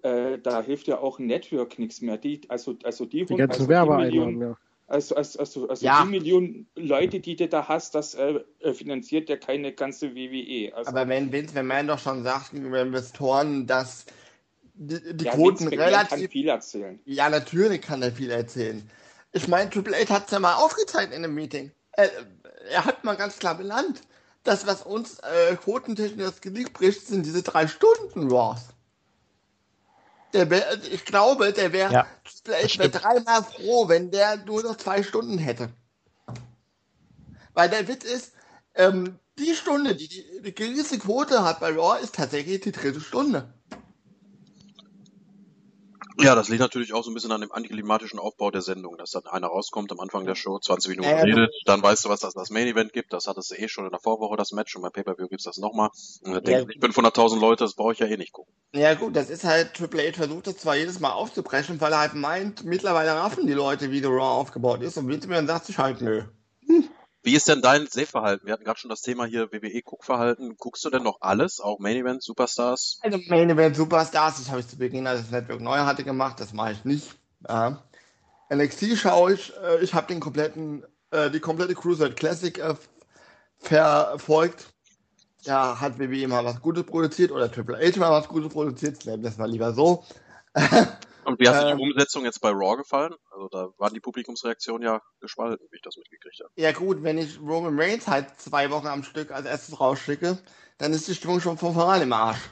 äh, 0.02 0.38
da 0.38 0.62
hilft 0.62 0.86
ja 0.86 0.98
auch 0.98 1.18
ein 1.18 1.26
Network 1.26 1.78
nichts 1.78 2.00
mehr. 2.00 2.18
Die, 2.18 2.42
also, 2.48 2.76
also 2.84 3.06
die, 3.06 3.24
die 3.24 3.36
ganzen 3.36 3.62
also 3.62 3.68
Werbeeinnahmen, 3.68 4.40
ja. 4.40 4.56
Also, 4.90 5.14
also, 5.14 5.38
also, 5.38 5.68
also 5.68 5.86
ja. 5.86 6.02
die 6.02 6.10
Millionen 6.10 6.66
Leute, 6.74 7.20
die 7.20 7.36
du 7.36 7.46
da 7.46 7.68
hast, 7.68 7.94
das 7.94 8.14
äh, 8.14 8.40
äh 8.58 8.74
finanziert 8.74 9.28
ja 9.28 9.36
keine 9.36 9.72
ganze 9.72 10.16
WWE. 10.16 10.74
Also, 10.74 10.90
Aber 10.90 11.06
wenn 11.08 11.30
Vince 11.30 11.54
McMahon 11.54 11.86
doch 11.86 12.00
schon 12.00 12.24
sagt 12.24 12.50
gegenüber 12.50 12.80
Investoren, 12.80 13.68
dass 13.68 14.04
die, 14.74 14.98
die 15.16 15.26
ja, 15.26 15.32
Quoten 15.32 15.68
relativ... 15.68 16.08
kann 16.08 16.28
viel 16.28 16.48
erzählen. 16.48 16.98
Ja, 17.04 17.30
natürlich 17.30 17.82
kann 17.82 18.02
er 18.02 18.10
viel 18.10 18.30
erzählen. 18.30 18.82
Ich 19.30 19.46
meine, 19.46 19.70
Triple 19.70 19.96
H 19.96 20.12
hat 20.12 20.24
es 20.24 20.32
ja 20.32 20.40
mal 20.40 20.54
aufgezeigt 20.54 21.14
in 21.14 21.22
einem 21.22 21.36
Meeting. 21.36 21.70
Er, 21.92 22.10
er 22.68 22.84
hat 22.84 23.04
mal 23.04 23.16
ganz 23.16 23.38
klar 23.38 23.56
benannt, 23.56 24.02
das, 24.42 24.66
was 24.66 24.82
uns 24.82 25.20
äh, 25.20 25.54
quotentechnisch 25.54 26.26
das 26.26 26.40
Genick 26.40 26.72
bricht, 26.72 27.06
sind 27.06 27.24
diese 27.24 27.44
drei 27.44 27.68
Stunden 27.68 28.28
Wars. 28.32 28.70
Der 30.32 30.48
wär, 30.48 30.64
ich 30.92 31.04
glaube, 31.04 31.52
der 31.52 31.72
wäre 31.72 31.92
ja, 31.92 32.06
wär 32.44 32.88
dreimal 32.88 33.42
froh, 33.42 33.88
wenn 33.88 34.10
der 34.10 34.36
nur 34.38 34.62
noch 34.62 34.76
zwei 34.76 35.02
Stunden 35.02 35.38
hätte. 35.38 35.70
Weil 37.52 37.68
der 37.68 37.88
Witz 37.88 38.04
ist, 38.04 38.32
ähm, 38.74 39.18
die 39.38 39.54
Stunde, 39.54 39.96
die 39.96 40.08
die, 40.08 40.42
die 40.42 40.54
geringste 40.54 40.98
Quote 40.98 41.42
hat 41.44 41.60
bei 41.60 41.70
Raw, 41.72 42.00
ist 42.00 42.14
tatsächlich 42.14 42.60
die 42.60 42.72
dritte 42.72 43.00
Stunde. 43.00 43.52
Ja, 46.22 46.34
das 46.34 46.48
liegt 46.48 46.60
natürlich 46.60 46.92
auch 46.92 47.04
so 47.04 47.10
ein 47.10 47.14
bisschen 47.14 47.32
an 47.32 47.40
dem 47.40 47.52
antiklimatischen 47.52 48.18
Aufbau 48.18 48.50
der 48.50 48.62
Sendung, 48.62 48.96
dass 48.96 49.10
dann 49.10 49.26
einer 49.26 49.48
rauskommt 49.48 49.90
am 49.92 50.00
Anfang 50.00 50.26
der 50.26 50.34
Show, 50.34 50.58
20 50.58 50.90
Minuten 50.90 51.08
äh, 51.08 51.22
redet, 51.22 51.50
dann 51.64 51.82
weißt 51.82 52.04
du, 52.04 52.08
was 52.08 52.20
das 52.20 52.34
das 52.34 52.50
Main 52.50 52.66
Event 52.66 52.92
gibt, 52.92 53.12
das 53.12 53.26
hattest 53.26 53.50
du 53.50 53.54
eh 53.56 53.68
schon 53.68 53.84
in 53.84 53.90
der 53.90 54.00
Vorwoche 54.00 54.36
das 54.36 54.52
Match 54.52 54.76
und 54.76 54.82
bei 54.82 54.90
Pay-Per-View 54.90 55.28
gibt's 55.28 55.44
das 55.44 55.58
nochmal. 55.58 55.90
Und 56.22 56.32
dann 56.32 56.44
ja, 56.44 56.58
denkst 56.58 56.74
ich 56.74 56.80
bin 56.80 56.92
von 56.92 57.04
100.000 57.04 57.40
Leute, 57.40 57.64
das 57.64 57.74
brauche 57.74 57.92
ich 57.92 57.98
ja 57.98 58.06
eh 58.06 58.16
nicht 58.16 58.32
gucken. 58.32 58.52
Ja 58.72 58.94
gut, 58.94 59.16
das 59.16 59.30
ist 59.30 59.44
halt, 59.44 59.74
Triple 59.74 60.08
H 60.08 60.16
versucht 60.16 60.46
das 60.46 60.58
zwar 60.58 60.76
jedes 60.76 61.00
Mal 61.00 61.12
aufzubrechen, 61.12 61.80
weil 61.80 61.92
er 61.92 62.00
halt 62.00 62.14
meint, 62.14 62.64
mittlerweile 62.64 63.14
raffen 63.14 63.46
die 63.46 63.52
Leute, 63.52 63.90
wie 63.90 64.00
The 64.00 64.06
Raw 64.06 64.40
aufgebaut 64.40 64.82
ist 64.82 64.96
und 64.96 65.08
Vince 65.08 65.28
dann 65.28 65.46
sagt 65.46 65.66
sich 65.66 65.78
halt, 65.78 66.00
nö. 66.00 66.24
Wie 67.22 67.34
ist 67.34 67.48
denn 67.48 67.60
dein 67.60 67.86
Sehverhalten? 67.86 68.46
Wir 68.46 68.54
hatten 68.54 68.64
gerade 68.64 68.78
schon 68.78 68.88
das 68.88 69.02
Thema 69.02 69.26
hier 69.26 69.52
WWE-Guckverhalten. 69.52 70.56
Guckst 70.56 70.84
du 70.84 70.90
denn 70.90 71.02
noch 71.02 71.18
alles? 71.20 71.60
Auch 71.60 71.78
Main 71.78 71.96
Event, 71.96 72.22
Superstars? 72.22 72.98
Also 73.02 73.18
Main 73.28 73.50
Event, 73.50 73.76
Superstars, 73.76 74.38
das 74.38 74.48
habe 74.48 74.60
ich 74.60 74.68
zu 74.68 74.78
Beginn, 74.78 75.06
als 75.06 75.20
das 75.22 75.30
Network 75.30 75.60
neu 75.60 75.78
hatte, 75.78 76.02
gemacht. 76.02 76.40
Das 76.40 76.54
mache 76.54 76.72
ich 76.72 76.84
nicht. 76.84 77.14
Ja. 77.46 77.82
NXT 78.52 78.96
schaue 78.96 79.34
ich. 79.34 79.52
Äh, 79.62 79.84
ich 79.84 79.92
habe 79.92 80.06
den 80.06 80.20
kompletten, 80.20 80.82
äh, 81.10 81.30
die 81.30 81.40
komplette 81.40 81.74
Cruiserweight 81.74 82.16
Classic 82.16 82.58
äh, 82.58 82.74
verfolgt. 83.58 84.72
Da 85.44 85.78
hat 85.78 85.98
WWE 85.98 86.26
mal 86.26 86.44
was 86.44 86.60
Gutes 86.60 86.84
produziert 86.84 87.32
oder 87.32 87.50
Triple 87.50 87.78
H 87.78 87.98
mal 87.98 88.10
was 88.10 88.28
Gutes 88.28 88.52
produziert. 88.52 89.06
Das 89.06 89.38
war 89.38 89.46
lieber 89.46 89.72
so. 89.74 90.04
Und 91.24 91.38
wie 91.38 91.48
hat 91.48 91.56
sich 91.56 91.66
die 91.66 91.72
ähm. 91.72 91.80
Umsetzung 91.80 92.24
jetzt 92.24 92.40
bei 92.40 92.50
Raw 92.50 92.76
gefallen? 92.76 93.14
Also 93.30 93.48
da 93.48 93.68
waren 93.78 93.94
die 93.94 94.00
Publikumsreaktionen 94.00 94.82
ja 94.82 95.02
gespalten, 95.20 95.66
wie 95.70 95.76
ich 95.76 95.82
das 95.82 95.96
mitgekriegt 95.96 96.40
habe. 96.40 96.50
Ja 96.56 96.72
gut, 96.72 97.02
wenn 97.02 97.18
ich 97.18 97.40
Roman 97.40 97.78
Reigns 97.78 98.08
halt 98.08 98.28
zwei 98.38 98.70
Wochen 98.70 98.86
am 98.86 99.02
Stück 99.02 99.30
als 99.30 99.46
erstes 99.46 99.78
rausschicke, 99.80 100.38
dann 100.78 100.92
ist 100.92 101.08
die 101.08 101.14
Stimmung 101.14 101.40
schon 101.40 101.58
von 101.58 101.74
voran 101.74 102.02
im 102.02 102.12
Arsch. 102.12 102.50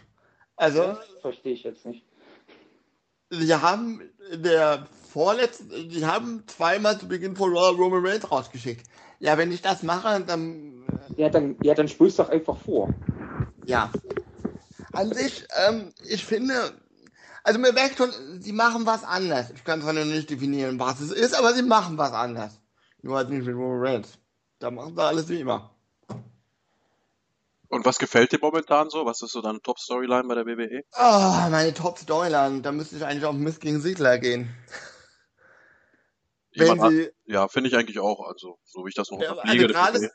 Also. 0.56 0.82
Das 0.82 0.98
verstehe 1.20 1.54
ich 1.54 1.62
jetzt 1.62 1.86
nicht. 1.86 2.04
Sie 3.30 3.54
haben 3.54 4.02
der 4.32 4.86
vorletzten, 5.12 5.88
die 5.88 6.06
haben 6.06 6.44
zweimal 6.46 6.98
zu 6.98 7.08
Beginn 7.08 7.36
von 7.36 7.56
Raw 7.56 7.76
Roman 7.76 8.04
Reigns 8.04 8.30
rausgeschickt. 8.30 8.86
Ja, 9.20 9.36
wenn 9.36 9.52
ich 9.52 9.62
das 9.62 9.82
mache, 9.82 10.20
dann. 10.20 10.84
Ja, 11.16 11.28
dann, 11.28 11.56
ja, 11.62 11.74
dann 11.74 11.88
spulst 11.88 12.18
doch 12.18 12.28
einfach 12.28 12.56
vor. 12.56 12.94
Ja. 13.66 13.90
An 14.92 15.12
sich, 15.12 15.44
ähm, 15.66 15.92
ich 16.04 16.24
finde, 16.24 16.72
also 17.44 17.58
mir 17.58 17.72
merkt 17.72 17.98
schon, 17.98 18.10
sie 18.40 18.52
machen 18.52 18.86
was 18.86 19.04
anders. 19.04 19.50
Ich 19.50 19.64
kann 19.64 19.82
zwar 19.82 19.92
noch 19.92 20.04
nicht 20.04 20.30
definieren, 20.30 20.78
was 20.78 21.00
es 21.00 21.10
ist, 21.10 21.34
aber 21.34 21.54
sie 21.54 21.62
machen 21.62 21.98
was 21.98 22.12
anders. 22.12 22.60
Nur 23.02 23.16
halt 23.16 23.30
nicht 23.30 23.46
mit 23.46 23.54
Roman 23.54 23.80
Reigns. 23.80 24.18
Da 24.58 24.70
machen 24.70 24.94
sie 24.94 25.02
alles 25.02 25.28
wie 25.28 25.40
immer. 25.40 25.74
Und 27.68 27.84
was 27.84 27.98
gefällt 27.98 28.32
dir 28.32 28.38
momentan 28.40 28.88
so? 28.88 29.04
Was 29.04 29.20
ist 29.22 29.32
so 29.32 29.42
deine 29.42 29.60
Top-Storyline 29.60 30.24
bei 30.26 30.34
der 30.34 30.46
WWE? 30.46 30.84
Oh, 30.96 31.50
meine 31.50 31.74
Top-Storyline. 31.74 32.62
Da 32.62 32.72
müsste 32.72 32.96
ich 32.96 33.04
eigentlich 33.04 33.26
auf 33.26 33.34
Mist 33.34 33.60
gegen 33.60 33.80
Sigler 33.80 34.18
gehen. 34.18 34.54
Wenn 36.54 36.80
sie, 36.80 37.10
ja, 37.26 37.46
finde 37.48 37.68
ich 37.68 37.76
eigentlich 37.76 37.98
auch. 37.98 38.26
Also, 38.26 38.58
so 38.64 38.84
wie 38.84 38.88
ich 38.88 38.94
das 38.94 39.10
noch 39.10 39.20
ja, 39.20 39.36
also 39.36 39.66
gerade, 39.66 40.10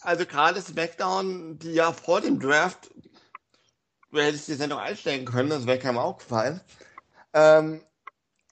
also 0.00 0.26
gerade 0.26 0.60
SmackDown, 0.60 1.58
die 1.58 1.72
ja 1.72 1.92
vor 1.92 2.20
dem 2.20 2.40
Draft 2.40 2.90
du 4.14 4.22
hättest 4.22 4.48
die 4.48 4.54
Sendung 4.54 4.78
einstellen 4.78 5.24
können, 5.24 5.50
das 5.50 5.66
wäre 5.66 5.78
keinem 5.78 5.98
aufgefallen. 5.98 6.60
Ähm, 7.32 7.80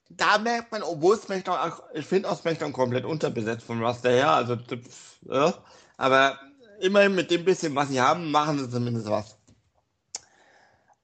da 0.09 0.37
merkt 0.37 0.71
man, 0.71 0.83
obwohl 0.83 1.17
SmackDown, 1.17 1.71
ich 1.93 2.05
finde 2.05 2.29
auch 2.29 2.39
SmackDown 2.39 2.73
komplett 2.73 3.05
unterbesetzt 3.05 3.65
vom 3.65 3.81
Roster 3.81 4.11
her, 4.11 4.31
also, 4.31 4.57
ja, 5.23 5.53
aber 5.97 6.37
immerhin 6.79 7.15
mit 7.15 7.31
dem 7.31 7.45
bisschen, 7.45 7.73
was 7.75 7.89
sie 7.89 8.01
haben, 8.01 8.29
machen 8.29 8.59
sie 8.59 8.69
zumindest 8.69 9.09
was. 9.09 9.37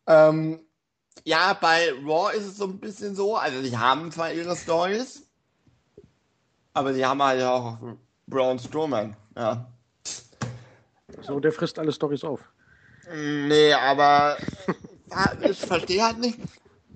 Ähm, 0.06 0.60
ja, 1.24 1.54
bei 1.54 1.92
Raw 2.06 2.36
ist 2.36 2.46
es 2.46 2.58
so 2.58 2.66
ein 2.66 2.80
bisschen 2.80 3.16
so, 3.16 3.36
also 3.36 3.62
sie 3.62 3.78
haben 3.78 4.12
zwar 4.12 4.32
ihre 4.32 4.56
Stories, 4.56 5.24
aber 6.74 6.94
sie 6.94 7.06
haben 7.06 7.22
halt 7.24 7.42
auch 7.44 7.78
Braun 8.28 8.60
Strowman, 8.60 9.16
ja. 9.36 9.72
So, 11.22 11.40
der 11.40 11.52
frisst 11.52 11.80
alle 11.80 11.92
Stories 11.92 12.24
auf. 12.24 12.42
Nee, 13.12 13.74
aber 13.74 14.38
ich 15.42 15.60
verstehe 15.60 16.04
halt 16.04 16.20
nicht. 16.20 16.40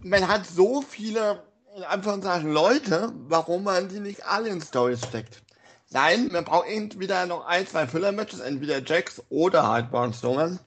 Man 0.01 0.27
hat 0.27 0.45
so 0.45 0.81
viele, 0.81 1.43
in 1.75 1.83
Anführungszeichen, 1.83 2.51
Leute, 2.51 3.11
warum 3.27 3.63
man 3.63 3.89
die 3.89 3.99
nicht 3.99 4.25
alle 4.25 4.49
in 4.49 4.61
Stories 4.61 4.99
steckt. 4.99 5.41
Nein, 5.89 6.29
man 6.31 6.45
braucht 6.45 6.67
entweder 6.67 7.25
noch 7.25 7.45
ein, 7.45 7.67
zwei 7.67 7.87
Filler-Matches, 7.87 8.39
entweder 8.39 8.81
Jax 8.83 9.21
oder 9.29 9.67
halt 9.67 9.89
Strowman. 10.15 10.59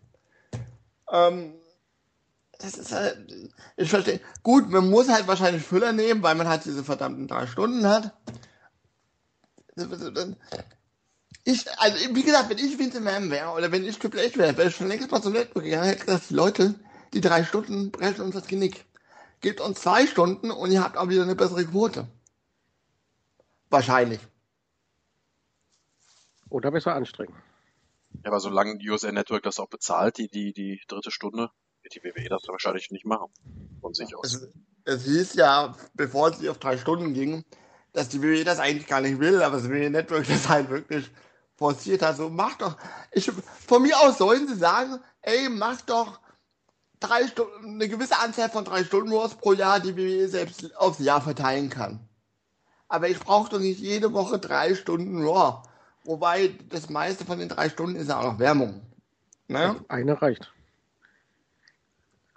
Ähm, 1.10 1.55
das 2.59 2.78
ist 2.78 2.93
halt, 2.93 3.18
ich 3.77 3.90
verstehe. 3.90 4.20
Gut, 4.43 4.70
man 4.70 4.89
muss 4.89 5.09
halt 5.09 5.27
wahrscheinlich 5.27 5.62
Füller 5.62 5.93
nehmen, 5.93 6.23
weil 6.23 6.35
man 6.35 6.48
halt 6.48 6.64
diese 6.64 6.85
verdammten 6.85 7.28
drei 7.28 7.47
Stunden 7.47 7.86
hat. 7.86 8.14
Ich, 11.48 11.64
also, 11.78 11.97
wie 12.12 12.24
gesagt, 12.24 12.51
wenn 12.51 12.59
ich 12.59 12.77
Vince 12.77 13.01
McMahon 13.01 13.31
wäre 13.31 13.51
oder 13.51 13.70
wenn 13.70 13.85
ich 13.85 13.97
Triple 14.01 14.20
H 14.20 14.36
wäre, 14.36 14.56
wäre 14.56 14.68
ich 14.68 14.74
schon 14.74 14.89
längst 14.89 15.12
mal 15.12 15.23
zum 15.23 15.32
Network 15.32 15.64
gegangen, 15.64 15.85
hätte 15.85 16.05
gesagt, 16.05 16.28
die 16.28 16.35
Leute, 16.35 16.74
die 17.14 17.20
drei 17.20 17.44
Stunden 17.44 17.93
brechen 17.93 18.23
uns 18.23 18.35
das 18.35 18.48
Genick. 18.48 18.85
Gebt 19.43 19.60
uns 19.60 19.81
zwei 19.81 20.09
Stunden 20.09 20.51
und 20.51 20.73
ihr 20.73 20.82
habt 20.82 20.97
auch 20.97 21.09
wieder 21.09 21.23
eine 21.23 21.36
bessere 21.36 21.64
Quote. 21.64 22.09
Wahrscheinlich. 23.70 24.18
Oder 26.48 26.73
besser 26.73 26.97
anstrengen. 26.97 27.36
Ja, 28.24 28.31
aber 28.31 28.40
solange 28.40 28.78
die 28.78 28.90
USA 28.90 29.12
Network 29.12 29.44
das 29.44 29.60
auch 29.60 29.68
bezahlt, 29.68 30.18
die, 30.18 30.27
die, 30.27 30.52
die 30.52 30.81
dritte 30.89 31.12
Stunde, 31.12 31.51
wird 31.82 31.94
die 31.94 32.02
WWE 32.02 32.28
das 32.28 32.43
wahrscheinlich 32.48 32.90
nicht 32.90 33.05
machen. 33.05 33.31
Von 33.81 33.94
sich 33.94 34.16
aus. 34.16 34.35
Es, 34.35 34.48
es 34.85 35.05
hieß 35.05 35.35
ja, 35.35 35.77
bevor 35.94 36.32
sie 36.32 36.48
auf 36.48 36.59
drei 36.59 36.77
Stunden 36.77 37.14
ging, 37.14 37.44
dass 37.93 38.09
die 38.09 38.20
WWE 38.20 38.43
das 38.43 38.59
eigentlich 38.59 38.89
gar 38.89 39.01
nicht 39.01 39.20
will, 39.20 39.43
aber 39.43 39.59
das 39.59 39.70
WWE 39.70 39.90
Network 39.90 40.27
das 40.27 40.48
halt 40.48 40.70
wirklich 40.70 41.09
forciert 41.57 42.03
hat. 42.03 42.16
So, 42.16 42.28
mach 42.28 42.57
doch. 42.57 42.77
Ich, 43.12 43.31
von 43.66 43.83
mir 43.83 43.99
aus 44.01 44.19
sollen 44.19 44.47
sie 44.47 44.57
sagen, 44.57 45.01
ey, 45.23 45.49
mach 45.49 45.81
doch 45.83 46.20
drei 47.01 47.27
Stunden, 47.27 47.74
eine 47.74 47.89
gewisse 47.89 48.19
Anzahl 48.19 48.51
von 48.51 48.65
drei 48.65 48.85
Stunden 48.85 49.12
Wars 49.12 49.35
pro 49.35 49.53
Jahr, 49.53 49.81
die 49.81 49.97
WWE 49.97 50.28
selbst 50.28 50.77
aufs 50.77 50.99
Jahr 50.99 51.20
verteilen 51.20 51.70
kann. 51.70 52.01
Aber 52.89 53.09
ich 53.09 53.19
brauche 53.19 53.51
doch 53.51 53.59
nicht 53.59 53.81
jede 53.81 54.12
Woche 54.12 54.39
drei 54.39 54.74
Stunden 54.74 55.27
Raw. 55.27 55.62
Wobei 56.05 56.55
das 56.69 56.89
meiste 56.89 57.24
von 57.24 57.39
den 57.39 57.49
drei 57.49 57.69
Stunden 57.69 57.97
ist 57.97 58.09
ja 58.09 58.20
auch 58.20 58.33
noch 58.33 58.39
Werbung. 58.39 58.81
Ne? 59.49 59.85
Eine 59.89 60.20
reicht. 60.20 60.53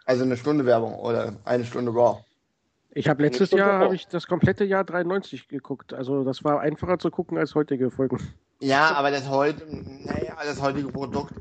Also 0.06 0.24
eine 0.24 0.38
Stunde 0.38 0.66
Werbung 0.66 0.96
oder 0.96 1.36
eine 1.46 1.66
Stunde 1.66 1.91
Raw. 1.91 2.24
Ich 3.00 3.08
habe 3.08 3.24
letztes 3.24 3.52
Jahr 3.52 3.80
habe 3.80 3.96
ich 3.96 4.08
das 4.08 4.28
komplette 4.28 4.66
Jahr 4.66 4.84
93 4.84 5.48
geguckt. 5.48 5.94
Also 5.94 6.26
das 6.26 6.44
war 6.44 6.60
einfacher 6.60 7.00
zu 7.00 7.10
gucken 7.10 7.38
als 7.38 7.56
heutige 7.56 7.92
Folgen. 7.92 8.20
Ja, 8.60 8.92
aber 8.92 9.10
das 9.10 9.30
heute, 9.30 9.66
naja, 9.70 10.36
das 10.44 10.62
heutige 10.62 10.90
Produkt, 10.90 11.34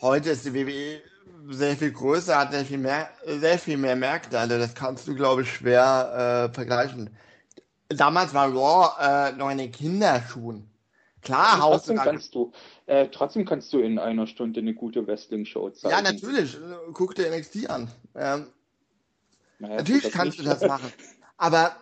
heute 0.00 0.30
ist 0.30 0.46
die 0.46 0.54
WWE 0.54 1.02
sehr 1.50 1.76
viel 1.76 1.92
größer, 1.92 2.34
hat 2.34 2.52
sehr 2.52 2.64
viel 2.64 2.78
mehr, 2.78 3.10
sehr 3.26 3.58
viel 3.58 3.76
mehr 3.76 3.94
Märkte. 3.94 4.38
Also 4.38 4.56
das 4.56 4.74
kannst 4.74 5.06
du, 5.06 5.14
glaube 5.14 5.42
ich, 5.42 5.52
schwer 5.52 6.48
äh, 6.48 6.54
vergleichen. 6.54 7.10
Damals 7.90 8.32
war 8.32 8.48
Raw 8.48 8.88
äh, 9.02 9.36
noch 9.36 9.50
in 9.50 9.58
den 9.58 9.72
Kinderschuhen. 9.72 10.66
Klar, 11.20 11.56
also 11.56 11.72
trotzdem 11.72 11.96
kannst 11.98 12.34
du, 12.34 12.52
äh, 12.86 13.06
trotzdem 13.08 13.44
kannst 13.44 13.70
du 13.74 13.80
in 13.80 13.98
einer 13.98 14.26
Stunde 14.26 14.60
eine 14.60 14.72
gute 14.72 15.06
Wrestling-Show 15.06 15.68
zeigen. 15.70 15.94
Ja, 15.94 16.00
natürlich. 16.00 16.56
Guck 16.94 17.16
dir 17.16 17.30
NXT 17.30 17.68
an. 17.68 17.90
Ähm, 18.14 18.46
naja, 19.60 19.76
natürlich 19.76 20.10
kannst 20.10 20.38
du 20.38 20.42
das 20.42 20.62
machen. 20.62 20.92
Aber 21.36 21.76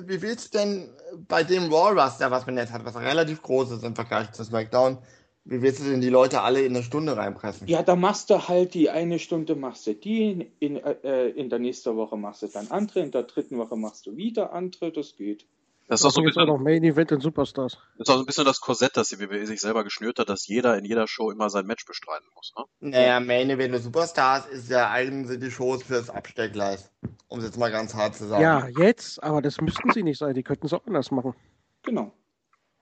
wie 0.00 0.22
willst 0.22 0.54
du 0.54 0.58
denn 0.58 0.88
bei 1.28 1.44
dem 1.44 1.72
Raw 1.72 1.98
Roster, 2.00 2.30
was 2.30 2.46
man 2.46 2.56
jetzt 2.56 2.72
hat, 2.72 2.84
was 2.84 2.96
relativ 2.96 3.42
groß 3.42 3.72
ist 3.72 3.84
im 3.84 3.94
Vergleich 3.94 4.32
zu 4.32 4.42
SmackDown, 4.42 4.98
wie 5.44 5.60
willst 5.60 5.80
du 5.80 5.84
denn 5.84 6.00
die 6.00 6.08
Leute 6.08 6.40
alle 6.40 6.62
in 6.62 6.74
eine 6.74 6.84
Stunde 6.84 7.16
reinpressen? 7.16 7.66
Ja, 7.66 7.82
da 7.82 7.96
machst 7.96 8.30
du 8.30 8.48
halt 8.48 8.74
die 8.74 8.90
eine 8.90 9.18
Stunde 9.18 9.56
machst 9.56 9.86
du 9.86 9.94
die, 9.94 10.52
in, 10.60 10.76
äh, 10.76 11.28
in 11.28 11.50
der 11.50 11.58
nächsten 11.58 11.96
Woche 11.96 12.16
machst 12.16 12.42
du 12.42 12.46
dann 12.46 12.68
andere, 12.70 13.00
in 13.00 13.10
der 13.10 13.24
dritten 13.24 13.58
Woche 13.58 13.76
machst 13.76 14.06
du 14.06 14.16
wieder 14.16 14.52
andere, 14.52 14.92
das 14.92 15.16
geht. 15.16 15.46
Das 15.92 16.00
ist 16.00 16.06
auch 16.06 16.10
so 16.10 16.20
ein 16.22 16.24
bisschen, 16.24 16.46
noch 16.46 16.56
Main 16.56 16.82
Event 16.84 17.12
und 17.12 17.20
Superstars. 17.20 17.76
Das 17.98 18.08
ist 18.08 18.08
auch 18.08 18.14
so 18.14 18.20
ein 18.20 18.24
bisschen 18.24 18.46
das 18.46 18.62
Korsett, 18.62 18.96
das 18.96 19.10
die 19.10 19.20
WWE 19.20 19.46
sich 19.46 19.60
selber 19.60 19.84
geschnürt 19.84 20.18
hat, 20.18 20.30
dass 20.30 20.46
jeder 20.46 20.78
in 20.78 20.86
jeder 20.86 21.06
Show 21.06 21.30
immer 21.30 21.50
sein 21.50 21.66
Match 21.66 21.84
bestreiten 21.84 22.26
muss. 22.34 22.54
Ne? 22.56 22.64
Naja, 22.92 23.20
Main 23.20 23.50
Event 23.50 23.74
und 23.74 23.82
Superstars 23.82 24.46
ist 24.46 24.70
ja 24.70 24.90
eigentlich 24.90 25.38
die 25.38 25.50
Shows 25.50 25.82
fürs 25.82 26.08
Absteckgleis. 26.08 26.90
Um 27.28 27.40
es 27.40 27.44
jetzt 27.44 27.58
mal 27.58 27.70
ganz 27.70 27.92
hart 27.94 28.14
zu 28.14 28.26
sagen. 28.26 28.42
Ja, 28.42 28.68
jetzt, 28.68 29.22
aber 29.22 29.42
das 29.42 29.60
müssten 29.60 29.92
sie 29.92 30.02
nicht 30.02 30.16
sein. 30.16 30.32
Die 30.32 30.42
könnten 30.42 30.64
es 30.64 30.72
auch 30.72 30.86
anders 30.86 31.10
machen. 31.10 31.34
Genau. 31.82 32.10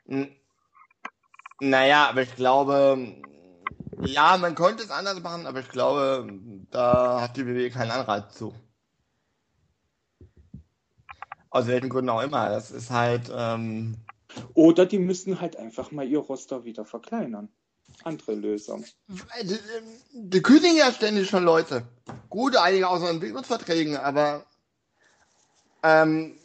N 0.07 0.31
naja, 1.59 2.11
aber 2.11 2.23
ich 2.23 2.37
glaube, 2.37 3.17
ja, 4.03 4.37
man 4.37 4.55
könnte 4.55 4.85
es 4.85 4.93
anders 4.93 5.21
machen, 5.21 5.49
aber 5.49 5.59
ich 5.59 5.69
glaube, 5.69 6.33
da 6.71 7.23
hat 7.23 7.37
die 7.37 7.45
WWE 7.45 7.71
keinen 7.71 7.91
Anreiz 7.91 8.35
zu. 8.35 8.55
Aus 11.51 11.67
welchen 11.67 11.89
Gründen 11.89 12.11
auch 12.11 12.23
immer. 12.23 12.49
Das 12.49 12.71
ist 12.71 12.91
halt. 12.91 13.31
Ähm... 13.35 13.97
Oder 14.55 14.87
die 14.87 14.99
müssen 14.99 15.41
halt 15.41 15.57
einfach 15.57 15.91
mal 15.91 16.07
ihr 16.07 16.21
Roster 16.21 16.65
wieder 16.65 16.85
verkleinern. 16.85 17.49
Andere 18.05 18.35
Lösung. 18.35 18.85
Die, 19.43 19.59
die 20.13 20.43
kündigen 20.43 20.77
ja 20.77 20.93
ständig 20.93 21.29
schon 21.29 21.45
Leute. 21.45 21.83
Gut, 22.29 22.57
einige 22.57 22.89
aus 22.89 23.03
Entwicklungsverträgen, 23.03 23.97
aber. 23.97 24.47
Ähm, 25.83 26.39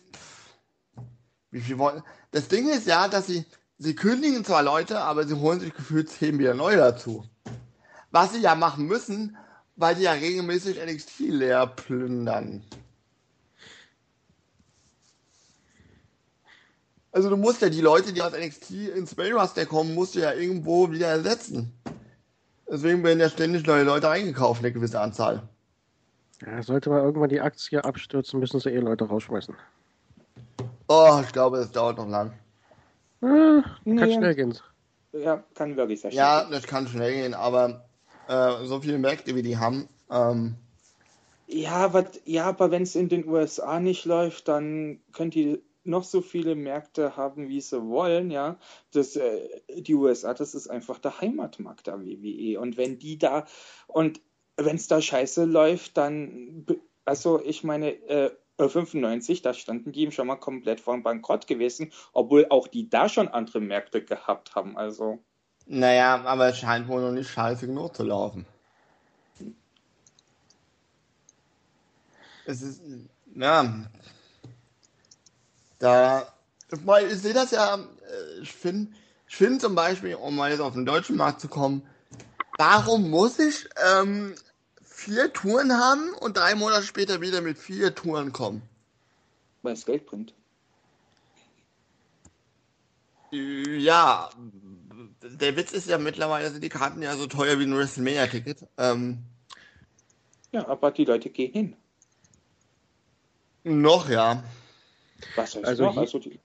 wie 1.52 1.62
viel 1.62 1.78
wollen. 1.78 2.04
Das 2.32 2.48
Ding 2.48 2.68
ist 2.68 2.88
ja, 2.88 3.08
dass 3.08 3.28
sie. 3.28 3.46
Sie 3.78 3.94
kündigen 3.94 4.46
zwar 4.46 4.64
Leute, 4.64 5.02
aber 5.02 5.28
sie 5.28 5.36
holen 5.36 5.60
sich 5.60 5.74
gefühlt 5.74 6.10
zehn 6.10 6.40
wieder 6.40 6.54
neu 6.54 6.78
dazu. 6.78 7.26
Was 8.10 8.32
sie 8.32 8.40
ja 8.40 8.56
machen 8.56 8.86
müssen, 8.86 9.36
weil 9.76 9.98
sie 9.98 10.04
ja 10.04 10.14
regelmäßig 10.14 10.80
NXT 10.84 11.20
leer 11.20 11.68
plündern. 11.68 12.64
Also 17.16 17.30
du 17.30 17.38
musst 17.38 17.62
ja 17.62 17.70
die 17.70 17.80
Leute, 17.80 18.12
die 18.12 18.22
aus 18.22 18.34
NXT 18.34 18.72
ins 18.94 19.16
Main 19.16 19.32
Roster 19.32 19.66
kommen, 19.66 19.96
musst 19.96 20.16
du 20.16 20.20
ja 20.20 20.34
irgendwo 20.34 20.92
wieder 20.92 21.08
ersetzen. 21.08 21.72
Deswegen 22.70 23.02
werden 23.06 23.22
ja 23.22 23.30
ständig 23.30 23.66
neue 23.66 23.84
Leute 23.84 24.10
eingekauft, 24.10 24.60
eine 24.60 24.74
gewisse 24.74 25.00
Anzahl. 25.00 25.48
Ja, 26.46 26.62
sollte 26.62 26.90
mal 26.90 27.02
irgendwann 27.02 27.30
die 27.30 27.40
Aktie 27.40 27.82
abstürzen, 27.82 28.42
müssen 28.42 28.60
sie 28.60 28.70
eh 28.70 28.80
Leute 28.80 29.06
rausschmeißen. 29.06 29.56
Oh, 30.90 31.22
ich 31.24 31.32
glaube, 31.32 31.60
es 31.60 31.72
dauert 31.72 31.98
noch 31.98 32.10
lang. 32.10 32.34
Ah, 33.22 33.62
kann 33.86 33.98
Ja. 33.98 34.08
schnell 34.08 34.36
gehen. 34.36 34.58
Ja, 35.14 35.42
kann 35.54 35.78
wirklich 35.78 36.02
sehr 36.02 36.12
schnell 36.12 36.22
Ja, 36.22 36.42
gehen. 36.42 36.52
das 36.52 36.64
kann 36.68 36.86
schnell 36.90 37.14
gehen, 37.14 37.34
aber 37.34 37.86
äh, 38.28 38.66
so 38.66 38.82
viele 38.82 38.98
Märkte, 38.98 39.36
wie 39.36 39.42
die 39.42 39.58
haben, 39.58 39.88
ähm, 40.12 40.56
Ja, 41.48 41.76
aber, 41.76 42.08
ja, 42.26 42.48
aber 42.48 42.72
wenn 42.72 42.84
es 42.84 42.96
in 42.96 43.08
den 43.08 43.26
USA 43.26 43.80
nicht 43.80 44.04
läuft, 44.04 44.50
dann 44.50 45.00
können 45.14 45.32
die 45.32 45.62
noch 45.86 46.04
so 46.04 46.22
viele 46.22 46.56
Märkte 46.56 47.16
haben, 47.16 47.48
wie 47.50 47.62
sie 47.62 47.82
wollen, 47.88 48.32
ja. 48.32 48.58
Das, 48.92 49.16
äh, 49.16 49.50
die 49.70 49.96
USA, 49.96 50.34
das 50.34 50.56
ist 50.56 50.68
einfach 50.68 51.00
der 51.00 51.22
Heimatmarkt 51.22 51.88
der 51.88 52.02
WWE. 52.02 52.60
Und 52.60 52.78
wenn 52.78 53.00
die 53.00 53.18
da, 53.18 53.46
und 53.88 54.22
wenn 54.58 54.76
es 54.76 54.88
da 54.88 55.02
scheiße 55.02 55.46
läuft, 55.46 55.98
dann, 55.98 56.66
also 57.06 57.42
ich 57.44 57.64
meine, 57.64 57.92
äh, 58.08 58.32
95, 58.58 59.42
da 59.42 59.54
standen 59.54 59.92
die 59.92 60.12
schon 60.12 60.28
mal 60.28 60.38
komplett 60.38 60.80
vor 60.80 60.94
dem 60.94 61.04
Bankrott 61.04 61.48
gewesen, 61.48 61.92
obwohl 62.14 62.48
auch 62.50 62.68
die 62.68 62.90
da 62.90 63.10
schon 63.10 63.28
andere 63.28 63.60
Märkte 63.60 64.04
gehabt 64.04 64.56
haben. 64.56 64.78
Also, 64.78 65.20
naja, 65.66 66.24
aber 66.24 66.50
es 66.50 66.60
scheint 66.60 66.88
wohl 66.88 67.02
noch 67.02 67.12
nicht 67.12 67.30
scheiße 67.30 67.68
genug 67.68 67.96
zu 67.96 68.04
laufen. 68.04 68.46
Es 72.46 72.62
ist, 72.62 72.82
ja, 73.34 73.86
da, 75.86 76.34
ich, 76.72 77.20
sehe 77.20 77.34
das 77.34 77.52
ja, 77.52 77.76
äh, 77.76 78.42
ich 78.42 78.52
finde, 78.52 78.92
ich 79.28 79.36
finde 79.36 79.60
zum 79.60 79.76
Beispiel, 79.76 80.16
um 80.16 80.36
mal 80.36 80.52
jetzt 80.52 80.62
auf 80.62 80.74
den 80.74 80.86
deutschen 80.86 81.16
Markt 81.16 81.42
zu 81.42 81.48
kommen, 81.48 81.84
warum 82.58 83.10
muss 83.10 83.40
ich 83.40 83.68
ähm, 83.94 84.36
vier 84.84 85.32
Touren 85.34 85.74
haben 85.74 86.14
und 86.20 86.38
drei 86.38 86.56
Monate 86.56 86.84
später 86.84 87.22
wieder 87.22 87.42
mit 87.42 87.58
vier 87.58 87.94
Touren 87.94 88.34
kommen? 88.34 88.62
weil 89.66 89.74
es 89.74 89.86
Geld 89.86 90.06
bringt. 90.06 90.34
Ja, 93.32 94.30
der 95.24 95.58
Witz 95.58 95.74
ist 95.74 95.90
ja 95.90 95.98
mittlerweile 95.98 96.52
sind 96.52 96.64
die 96.64 96.70
Karten 96.70 97.02
ja 97.02 97.18
so 97.18 97.28
teuer 97.28 97.60
wie 97.60 97.64
ein 97.64 97.76
WrestleMania-Ticket. 97.76 98.68
Ähm, 98.78 99.24
Ja, 100.52 100.68
aber 100.68 100.92
die 100.92 101.06
Leute 101.06 101.30
gehen 101.30 101.52
hin. 101.52 101.76
noch 103.64 104.08
ja. 104.08 104.44
Was 105.36 105.56
heißt 105.56 105.66
Also 105.66 105.86
noch? 105.86 105.98
Also 105.98 106.20
die, 106.20 106.40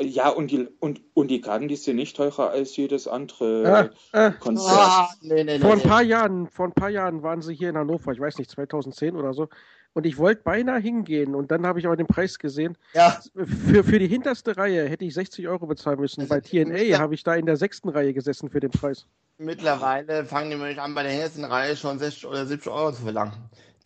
ja, 0.00 0.28
und 0.28 0.50
die, 0.50 0.66
und, 0.80 1.00
und 1.14 1.28
die 1.28 1.40
Karten, 1.40 1.68
die 1.68 1.76
sind 1.76 1.96
nicht 1.96 2.16
teurer 2.16 2.50
als 2.50 2.76
jedes 2.76 3.06
andere 3.06 3.92
Ah, 4.12 4.18
ah, 4.26 4.30
Konzert. 4.30 4.72
Ah, 4.76 5.08
nee, 5.20 5.44
nee, 5.44 5.58
vor 5.58 5.72
ein 5.72 5.78
nee. 5.78 5.84
paar 5.84 6.02
Jahren, 6.02 6.48
vor 6.48 6.66
ein 6.66 6.72
paar 6.72 6.90
Jahren 6.90 7.22
waren 7.22 7.42
sie 7.42 7.54
hier 7.54 7.70
in 7.70 7.76
Hannover, 7.78 8.10
ich 8.12 8.18
weiß 8.20 8.38
nicht, 8.38 8.50
2010 8.50 9.14
oder 9.16 9.32
so. 9.34 9.48
Und 9.92 10.06
ich 10.06 10.18
wollte 10.18 10.42
beinahe 10.42 10.80
hingehen 10.80 11.36
und 11.36 11.52
dann 11.52 11.64
habe 11.64 11.78
ich 11.78 11.86
aber 11.86 11.96
den 11.96 12.08
Preis 12.08 12.40
gesehen. 12.40 12.76
Ja, 12.94 13.20
Für, 13.36 13.84
für 13.84 13.98
die 14.00 14.08
hinterste 14.08 14.56
Reihe 14.56 14.88
hätte 14.88 15.04
ich 15.04 15.14
60 15.14 15.46
Euro 15.46 15.66
bezahlen 15.68 16.00
müssen. 16.00 16.26
Bei 16.26 16.40
TNA 16.40 16.98
habe 16.98 17.14
ich 17.14 17.22
da 17.22 17.34
in 17.36 17.46
der 17.46 17.56
sechsten 17.56 17.88
Reihe 17.88 18.12
gesessen 18.12 18.50
für 18.50 18.58
den 18.58 18.72
Preis. 18.72 19.06
mittlerweile 19.38 20.24
fangen 20.24 20.50
die 20.50 20.56
nämlich 20.56 20.80
an, 20.80 20.94
bei 20.96 21.04
der 21.04 21.12
ersten 21.12 21.44
Reihe 21.44 21.76
schon 21.76 22.00
60 22.00 22.26
oder 22.26 22.44
70 22.44 22.72
Euro 22.72 22.90
zu 22.92 23.02
verlangen. 23.02 23.34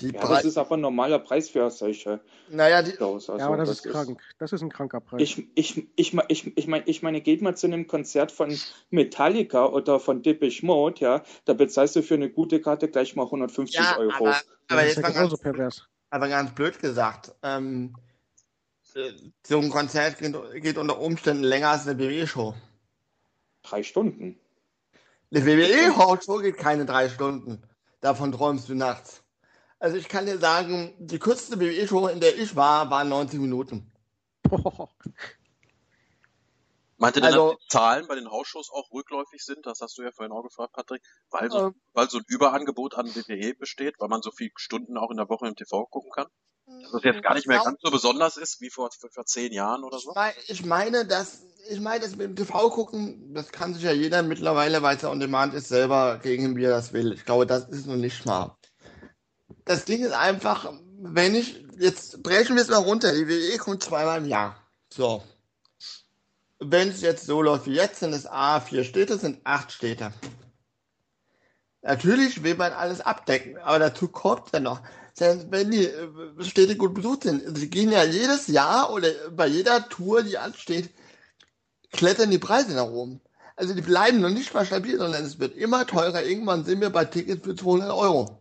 Die 0.01 0.12
Ja, 0.12 0.20
Pre 0.20 0.35
das 0.35 0.45
ist 0.45 0.57
aber 0.57 0.77
ein 0.77 0.81
normaler 0.81 1.19
Preis 1.19 1.51
für 1.51 1.70
solche 1.70 2.20
naja, 2.49 2.83
die, 2.83 2.93
Shows. 2.93 3.29
Also 3.29 3.41
ja, 3.41 3.47
aber 3.47 3.57
das, 3.57 3.70
ist 3.70 3.83
krank. 3.83 4.20
Das 4.39 4.53
ist 4.53 4.62
ein 4.62 4.70
kranker 4.70 5.01
Preis. 5.01 5.20
Ich, 5.20 5.49
ich, 5.57 5.89
ich, 5.97 6.15
ich, 6.29 6.57
ich, 6.57 6.66
mein, 6.69 6.83
ich 6.87 7.03
meine, 7.03 7.20
geht 7.20 7.43
mal 7.43 7.57
zu 7.57 7.66
einem 7.66 7.87
Konzert 7.89 8.31
von 8.31 8.57
Metallica 8.91 9.66
oder 9.66 9.99
von 9.99 10.23
Depeche 10.23 10.65
Mode, 10.65 11.01
ja, 11.01 11.23
da 11.47 11.55
bezahlst 11.55 11.97
du 11.97 12.03
für 12.03 12.15
eine 12.15 12.31
gute 12.31 12.61
Karte 12.61 12.89
gleich 12.89 13.16
mal 13.16 13.25
150 13.25 13.81
ja, 13.81 13.99
Euro. 13.99 14.12
aber, 14.12 14.37
aber 14.69 14.83
das 14.83 14.83
ist 14.83 14.89
jetzt 14.89 14.97
ja 14.97 15.03
mal 15.03 15.12
genauso 15.12 15.37
ganz, 15.37 15.43
pervers. 15.43 15.89
aber 16.11 16.29
ganz 16.29 16.55
blöd 16.55 16.79
gesagt, 16.79 17.35
ähm, 17.43 17.95
äh, 18.95 19.12
so 19.47 19.59
ein 19.59 19.70
Konzert 19.70 20.19
geht, 20.19 20.35
geht 20.62 20.79
unter 20.79 21.01
Umständen 21.01 21.43
länger 21.43 21.70
als 21.70 21.87
eine 21.87 21.99
WWE-Show. 21.99 22.55
Drei 23.62 23.83
Stunden. 23.83 24.39
Eine 25.31 25.45
WWE-Show 25.45 26.39
geht 26.39 26.57
keine 26.57 26.87
drei 26.87 27.09
Stunden. 27.09 27.62
Davon 28.01 28.33
träumst 28.33 28.69
du 28.69 28.75
nachts. 28.75 29.23
Also 29.81 29.97
ich 29.97 30.09
kann 30.09 30.27
dir 30.27 30.39
sagen, 30.39 30.95
die 30.99 31.19
kürzeste 31.19 31.61
WWE-Show, 31.61 32.09
in 32.09 32.21
der 32.21 32.37
ich 32.37 32.57
war, 32.57 32.91
war 32.91 33.05
90 33.05 33.39
Minuten. 33.39 33.93
Meint 37.01 37.15
ihr 37.17 37.21
denn, 37.23 37.33
Also- 37.33 37.53
dass 37.53 37.61
die 37.61 37.69
Zahlen 37.69 38.09
bei 38.09 38.17
den 38.17 38.29
Hausshows 38.29 38.71
auch 38.73 38.91
rückläufig 38.93 39.45
sind? 39.45 39.65
Das 39.67 39.81
hast 39.81 39.97
du 39.99 40.03
ja 40.03 40.11
vorhin 40.11 40.33
auch 40.33 40.43
gefragt, 40.43 40.73
Patrick. 40.73 41.03
Weil 41.31 41.49
so, 41.51 41.69
Ähm. 41.69 41.75
weil 41.93 42.11
so 42.11 42.19
ein 42.19 42.25
Überangebot 42.27 42.97
an 42.97 43.07
WWE 43.15 43.55
besteht, 43.55 43.95
weil 43.99 44.09
man 44.09 44.21
so 44.21 44.33
viele 44.33 44.51
Stunden 44.57 44.99
auch 44.99 45.13
in 45.13 45.17
der 45.17 45.29
Woche 45.29 45.47
im 45.47 45.55
TV 45.55 45.87
gucken 45.87 46.11
kann? 46.11 46.27
Dass 46.67 46.91
das 46.91 47.05
jetzt 47.05 47.23
gar 47.23 47.35
nicht 47.35 47.47
mehr 47.47 47.63
ganz 47.63 47.81
so 47.81 47.91
besonders 47.91 48.37
ist 48.37 48.61
wie 48.61 48.69
vor, 48.69 48.91
vor, 49.13 49.25
zehn 49.25 49.53
Jahren 49.53 49.85
oder 49.85 49.99
so? 49.99 50.13
ich 50.49 50.67
meine, 50.67 51.07
dass 51.07 51.47
ich 51.71 51.81
meine, 51.81 52.01
das 52.01 52.17
mit 52.17 52.29
dem 52.29 52.37
TV 52.37 52.69
gucken, 52.71 53.33
das 53.33 53.53
kann 53.53 53.75
sich 53.75 53.85
ja 53.85 53.93
jeder 53.93 54.23
mittlerweile, 54.23 54.83
weil 54.83 54.97
es 54.97 55.03
ja 55.03 55.11
on 55.11 55.21
demand 55.21 55.55
ist, 55.55 55.69
selber 55.69 56.19
gegen 56.23 56.57
wie 56.57 56.65
er 56.65 56.71
das 56.71 56.93
will. 56.93 57.13
Ich 57.13 57.25
glaube, 57.25 57.47
das 57.47 57.69
ist 57.69 57.87
noch 57.87 57.97
nicht 57.97 58.27
mal. 58.27 58.58
Das 59.69 59.85
Ding 59.85 60.03
ist 60.03 60.12
einfach, 60.12 60.73
wenn 60.99 61.35
ich 61.35 61.62
jetzt 61.77 62.23
brechen 62.23 62.57
wir 62.57 62.62
es 62.62 62.70
mal 62.70 62.78
runter, 62.78 63.12
die 63.12 63.28
WWE 63.28 63.59
kommt 63.59 63.82
zweimal 63.82 64.16
im 64.16 64.24
Jahr. 64.24 64.57
So. 64.89 65.23
Wenn 66.59 66.89
es 66.89 67.03
jetzt 67.03 67.27
so 67.27 67.43
läuft 67.43 67.66
wie 67.66 67.74
jetzt, 67.74 68.01
sind 68.01 68.15
es 68.15 68.27
A, 68.27 68.61
vier 68.61 68.82
Städte, 68.82 69.19
sind 69.19 69.43
acht 69.45 69.70
Städte. 69.70 70.15
Natürlich 71.82 72.43
will 72.43 72.55
man 72.55 72.73
alles 72.73 73.03
abdecken, 73.03 73.59
aber 73.59 73.78
dazu 73.78 74.09
kommt 74.09 74.55
ja 74.55 74.61
noch, 74.61 74.81
selbst 75.12 75.51
wenn 75.51 75.70
die 75.70 75.85
äh, 75.85 76.45
Städte 76.45 76.74
gut 76.74 76.95
besucht 76.95 77.24
sind, 77.24 77.59
sie 77.59 77.69
gehen 77.69 77.93
ja 77.93 78.05
jedes 78.05 78.47
Jahr 78.47 78.90
oder 78.90 79.09
bei 79.31 79.49
jeder 79.49 79.86
Tour, 79.90 80.23
die 80.23 80.39
ansteht, 80.39 80.89
klettern 81.93 82.31
die 82.31 82.39
Preise 82.39 82.73
nach 82.73 82.89
oben. 82.89 83.20
Also 83.55 83.74
die 83.74 83.82
bleiben 83.82 84.20
noch 84.20 84.31
nicht 84.31 84.55
mal 84.55 84.65
stabil, 84.65 84.97
sondern 84.97 85.24
es 85.27 85.39
wird 85.39 85.57
immer 85.57 85.86
teurer. 85.86 86.23
Irgendwann 86.23 86.65
sind 86.65 86.81
wir 86.81 86.89
bei 86.89 87.05
Tickets 87.05 87.45
für 87.45 87.55
200 87.55 87.90
Euro. 87.90 88.38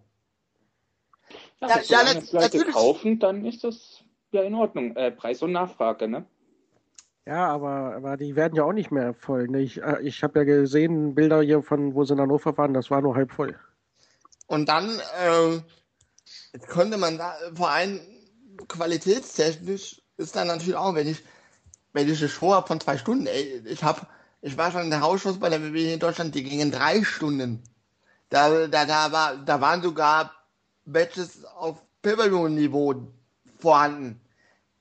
Ja, 1.61 1.67
Ja, 1.69 1.77
ja, 1.77 1.83
solange 1.83 2.19
es 2.19 2.31
Leute 2.31 2.57
natürlich. 2.57 2.75
kaufen, 2.75 3.19
dann 3.19 3.45
ist 3.45 3.63
das 3.63 4.03
ja 4.31 4.43
in 4.43 4.53
Ordnung. 4.55 4.95
Äh, 4.95 5.11
Preis 5.11 5.41
und 5.41 5.51
Nachfrage, 5.51 6.07
ne? 6.07 6.25
Ja, 7.25 7.47
aber, 7.49 7.95
aber 7.95 8.15
die 8.17 8.35
werden 8.35 8.55
ja 8.55 8.63
auch 8.63 8.73
nicht 8.73 8.89
mehr 8.91 9.13
voll. 9.13 9.47
Ne? 9.47 9.61
Ich, 9.61 9.81
äh, 9.81 10.01
ich 10.01 10.23
habe 10.23 10.39
ja 10.39 10.45
gesehen, 10.45 11.13
Bilder 11.13 11.41
hier 11.41 11.61
von, 11.61 11.93
wo 11.93 12.05
sie 12.05 12.13
in 12.13 12.21
Hannover 12.21 12.57
waren, 12.57 12.73
das 12.73 12.89
war 12.89 13.01
nur 13.01 13.15
halb 13.15 13.31
voll. 13.33 13.59
Und 14.47 14.69
dann 14.69 15.01
ähm, 15.21 15.63
jetzt 16.53 16.67
könnte 16.67 16.97
man 16.97 17.17
da, 17.17 17.35
vor 17.53 17.69
allem 17.69 17.99
qualitätstechnisch 18.67 20.01
ist 20.17 20.35
dann 20.35 20.47
natürlich 20.47 20.75
auch, 20.75 20.95
wenn 20.95 21.07
ich, 21.07 21.21
wenn 21.93 22.09
ich 22.09 22.19
eine 22.19 22.29
Show 22.29 22.53
habe 22.53 22.67
von 22.67 22.79
zwei 22.79 22.97
Stunden, 22.97 23.27
ey, 23.27 23.61
ich 23.65 23.83
habe, 23.83 24.01
ich 24.41 24.57
war 24.57 24.71
schon 24.71 24.83
in 24.83 24.89
der 24.89 25.01
Hausschuss 25.01 25.37
bei 25.39 25.49
der 25.49 25.61
WWE 25.61 25.93
in 25.93 25.99
Deutschland, 25.99 26.33
die 26.33 26.43
gingen 26.43 26.71
drei 26.71 27.03
Stunden. 27.03 27.61
Da, 28.29 28.67
da, 28.67 28.85
da 28.85 29.11
war, 29.11 29.35
da 29.37 29.59
waren 29.59 29.81
sogar 29.81 30.31
Matches 30.87 31.45
auf 31.45 31.83
Pay-Per-View-Niveau 32.01 32.95
vorhanden. 33.59 34.19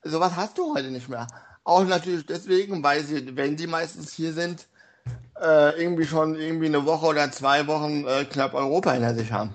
Sowas 0.02 0.36
hast 0.36 0.56
du 0.58 0.74
heute 0.74 0.90
nicht 0.90 1.08
mehr. 1.08 1.26
Auch 1.64 1.84
natürlich 1.84 2.24
deswegen, 2.26 2.82
weil 2.82 3.02
sie, 3.02 3.36
wenn 3.36 3.56
die 3.56 3.66
meistens 3.66 4.12
hier 4.12 4.32
sind, 4.32 4.66
äh, 5.40 5.80
irgendwie 5.80 6.04
schon 6.04 6.36
irgendwie 6.36 6.66
eine 6.66 6.86
Woche 6.86 7.06
oder 7.06 7.30
zwei 7.32 7.66
Wochen 7.66 8.06
äh, 8.06 8.24
knapp 8.24 8.54
Europa 8.54 8.92
hinter 8.92 9.14
sich 9.14 9.32
haben. 9.32 9.52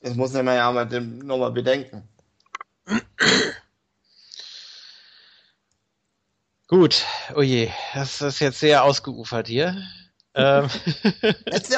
Das 0.00 0.14
muss 0.14 0.32
man 0.32 0.46
ja 0.46 0.70
mit 0.70 0.92
dem 0.92 1.18
nochmal 1.18 1.50
bedenken. 1.50 2.08
Gut, 6.68 7.04
oh 7.34 7.42
je, 7.42 7.70
das 7.94 8.20
ist 8.22 8.40
jetzt 8.40 8.60
sehr 8.60 8.84
ausgeufert 8.84 9.48
hier. 9.48 9.76
ähm, 10.34 10.68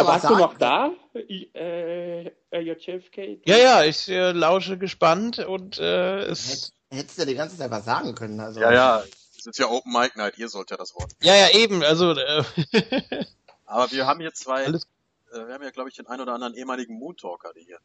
Warst 0.06 0.24
du 0.24 0.36
noch 0.36 0.58
da, 0.58 0.90
äh, 1.18 2.30
äh, 2.50 2.60
JFK? 2.60 3.40
ja, 3.46 3.56
ja, 3.56 3.84
ich 3.84 4.08
äh, 4.08 4.32
lausche 4.32 4.78
gespannt 4.78 5.38
und 5.38 5.78
äh, 5.78 6.20
es. 6.24 6.72
Hättest 6.90 7.18
du 7.18 7.22
ja 7.22 7.26
die 7.26 7.34
ganze 7.34 7.56
Zeit 7.58 7.70
was 7.70 7.84
sagen 7.84 8.14
können. 8.14 8.38
Also. 8.40 8.60
Ja, 8.60 8.72
ja, 8.72 9.04
es 9.38 9.46
ist 9.46 9.58
ja 9.58 9.66
Open 9.68 9.92
Mic 9.92 10.12
Night, 10.16 10.38
ihr 10.38 10.48
sollt 10.48 10.70
ja 10.70 10.76
das 10.76 10.94
Wort. 10.94 11.12
Ja, 11.22 11.34
ja, 11.34 11.50
eben, 11.50 11.82
also 11.82 12.12
äh, 12.12 12.44
Aber 13.64 13.90
wir 13.90 14.06
haben 14.06 14.20
hier 14.20 14.32
zwei, 14.32 14.64
Alles- 14.66 14.86
äh, 15.32 15.46
wir 15.46 15.54
haben 15.54 15.62
ja, 15.64 15.70
glaube 15.70 15.88
ich, 15.90 15.96
den 15.96 16.06
ein 16.06 16.20
oder 16.20 16.34
anderen 16.34 16.54
ehemaligen 16.54 16.98
Moon 16.98 17.16
Talker, 17.16 17.52
die 17.54 17.64
hier 17.64 17.78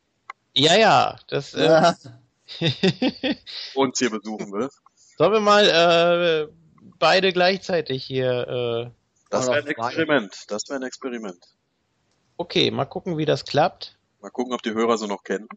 ja, 0.53 0.75
ja, 0.75 1.17
das 1.29 1.53
äh, 1.53 1.63
Ja. 1.65 1.95
uns 3.75 3.99
hier 3.99 4.09
besuchen 4.09 4.51
will. 4.51 4.69
sollen 5.17 5.33
wir 5.33 5.39
mal 5.39 5.67
äh, 6.49 6.53
beide 6.99 7.31
gleichzeitig 7.33 8.03
hier. 8.03 8.91
Äh, 8.91 8.91
Das 9.29 9.47
wäre 9.47 9.59
ein. 9.59 9.67
Experiment. 9.67 10.35
Das 10.49 10.63
wäre 10.67 10.79
ein 10.79 10.83
Experiment. 10.83 11.39
Okay, 12.41 12.71
mal 12.71 12.85
gucken, 12.85 13.17
wie 13.17 13.25
das 13.25 13.45
klappt. 13.45 13.97
Mal 14.21 14.29
gucken, 14.29 14.53
ob 14.53 14.61
die 14.61 14.73
Hörer 14.73 14.97
so 14.97 15.07
noch 15.07 15.23
kennen. 15.23 15.47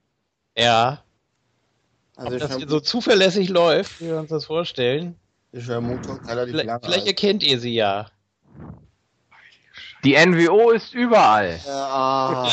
Ja, 0.57 1.03
Also 2.17 2.29
ob 2.29 2.35
ich 2.35 2.43
das 2.43 2.57
hier 2.57 2.69
so 2.69 2.81
zuverlässig 2.81 3.49
läuft, 3.49 4.01
wie 4.01 4.07
wir 4.07 4.19
uns 4.19 4.31
das 4.31 4.45
vorstellen. 4.47 5.17
Ich 5.53 5.65
vermute 5.65 6.09
relativ 6.27 6.53
Vielleicht, 6.53 6.67
lange. 6.67 6.81
vielleicht 6.85 7.07
erkennt 7.07 7.43
ihr 7.43 7.61
sie 7.61 7.75
ja. 7.75 8.07
Die 10.05 10.15
NWO 10.15 10.71
ist 10.71 10.93
überall. 10.93 11.59
Ja, 11.67 12.51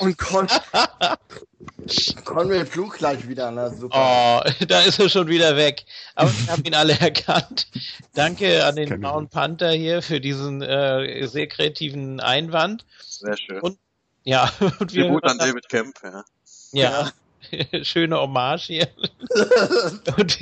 und 0.00 0.18
Con 0.18 0.48
Conway 2.24 2.66
flog 2.66 2.98
gleich 2.98 3.28
wieder, 3.28 3.50
na 3.52 3.70
super. 3.70 4.42
Oh, 4.44 4.64
da 4.66 4.80
ist 4.80 4.98
er 4.98 5.08
schon 5.08 5.28
wieder 5.28 5.56
weg. 5.56 5.84
Aber 6.16 6.30
wir 6.32 6.52
haben 6.52 6.64
ihn 6.64 6.74
alle 6.74 6.98
erkannt. 6.98 7.68
Danke 8.14 8.64
an 8.64 8.74
den 8.76 8.92
ich 8.92 8.98
Blauen 8.98 9.28
Panther 9.28 9.70
hier 9.70 10.02
für 10.02 10.20
diesen 10.20 10.62
äh, 10.62 11.26
sehr 11.28 11.46
kreativen 11.46 12.18
Einwand. 12.20 12.84
Sehr 13.20 13.36
schön. 13.36 13.60
Und- 13.60 13.78
Ja, 14.24 14.50
und 14.78 14.92
wir 14.92 15.04
Tribut 15.04 15.24
an 15.24 15.38
David 15.38 15.68
Kemp, 15.68 15.94
ja. 16.02 16.24
Ja, 16.72 17.12
schöne 17.84 18.18
Hommage 18.18 18.66
hier. 18.66 18.88
Und, 20.16 20.38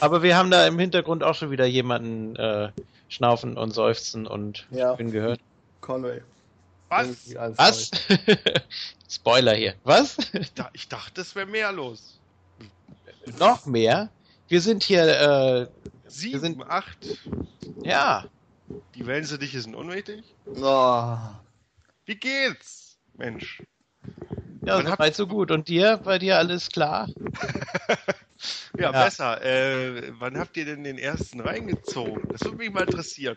aber 0.00 0.22
wir 0.22 0.36
haben 0.36 0.50
da 0.50 0.66
im 0.66 0.78
Hintergrund 0.78 1.22
auch 1.22 1.34
schon 1.34 1.50
wieder 1.50 1.64
jemanden 1.66 2.36
äh, 2.36 2.70
schnaufen 3.08 3.56
und 3.56 3.70
seufzen 3.72 4.26
und 4.26 4.66
Ja. 4.70 4.94
bin 4.94 5.10
gehört. 5.12 5.40
Conway. 5.80 6.20
Was? 6.88 7.34
Was? 7.56 7.90
Spoiler 9.08 9.54
hier. 9.54 9.74
Was? 9.84 10.16
Ich, 10.32 10.52
da, 10.52 10.68
ich 10.72 10.88
dachte, 10.88 11.20
es 11.20 11.34
wäre 11.34 11.46
mehr 11.46 11.72
los. 11.72 12.18
Noch 13.38 13.66
mehr? 13.66 14.10
Wir 14.48 14.60
sind 14.60 14.82
hier, 14.82 15.02
äh, 15.04 15.66
Sieben, 16.08 16.40
sind- 16.40 16.62
acht. 16.64 16.98
ja, 17.82 18.24
Die 18.94 19.06
Wellensittich 19.06 19.52
sind 19.52 19.74
unwichtig. 19.74 20.34
Oh. 20.46 21.16
Wie 22.06 22.16
geht's? 22.16 22.98
Mensch. 23.16 23.62
ja, 24.64 24.76
Man 24.76 24.86
so 24.86 24.92
hat- 24.92 24.98
weit 24.98 25.14
so 25.16 25.26
gut. 25.26 25.50
Und 25.50 25.68
dir? 25.68 25.98
Bei 25.98 26.18
dir 26.18 26.38
alles 26.38 26.68
klar? 26.70 27.08
Ja, 27.88 27.96
Ja. 28.78 28.90
besser. 28.92 29.42
Äh, 29.44 30.12
wann 30.18 30.38
habt 30.38 30.56
ihr 30.56 30.64
denn 30.64 30.84
den 30.84 30.98
ersten 30.98 31.40
reingezogen? 31.40 32.22
Das 32.30 32.42
würde 32.42 32.56
mich 32.56 32.72
mal 32.72 32.82
interessieren. 32.84 33.36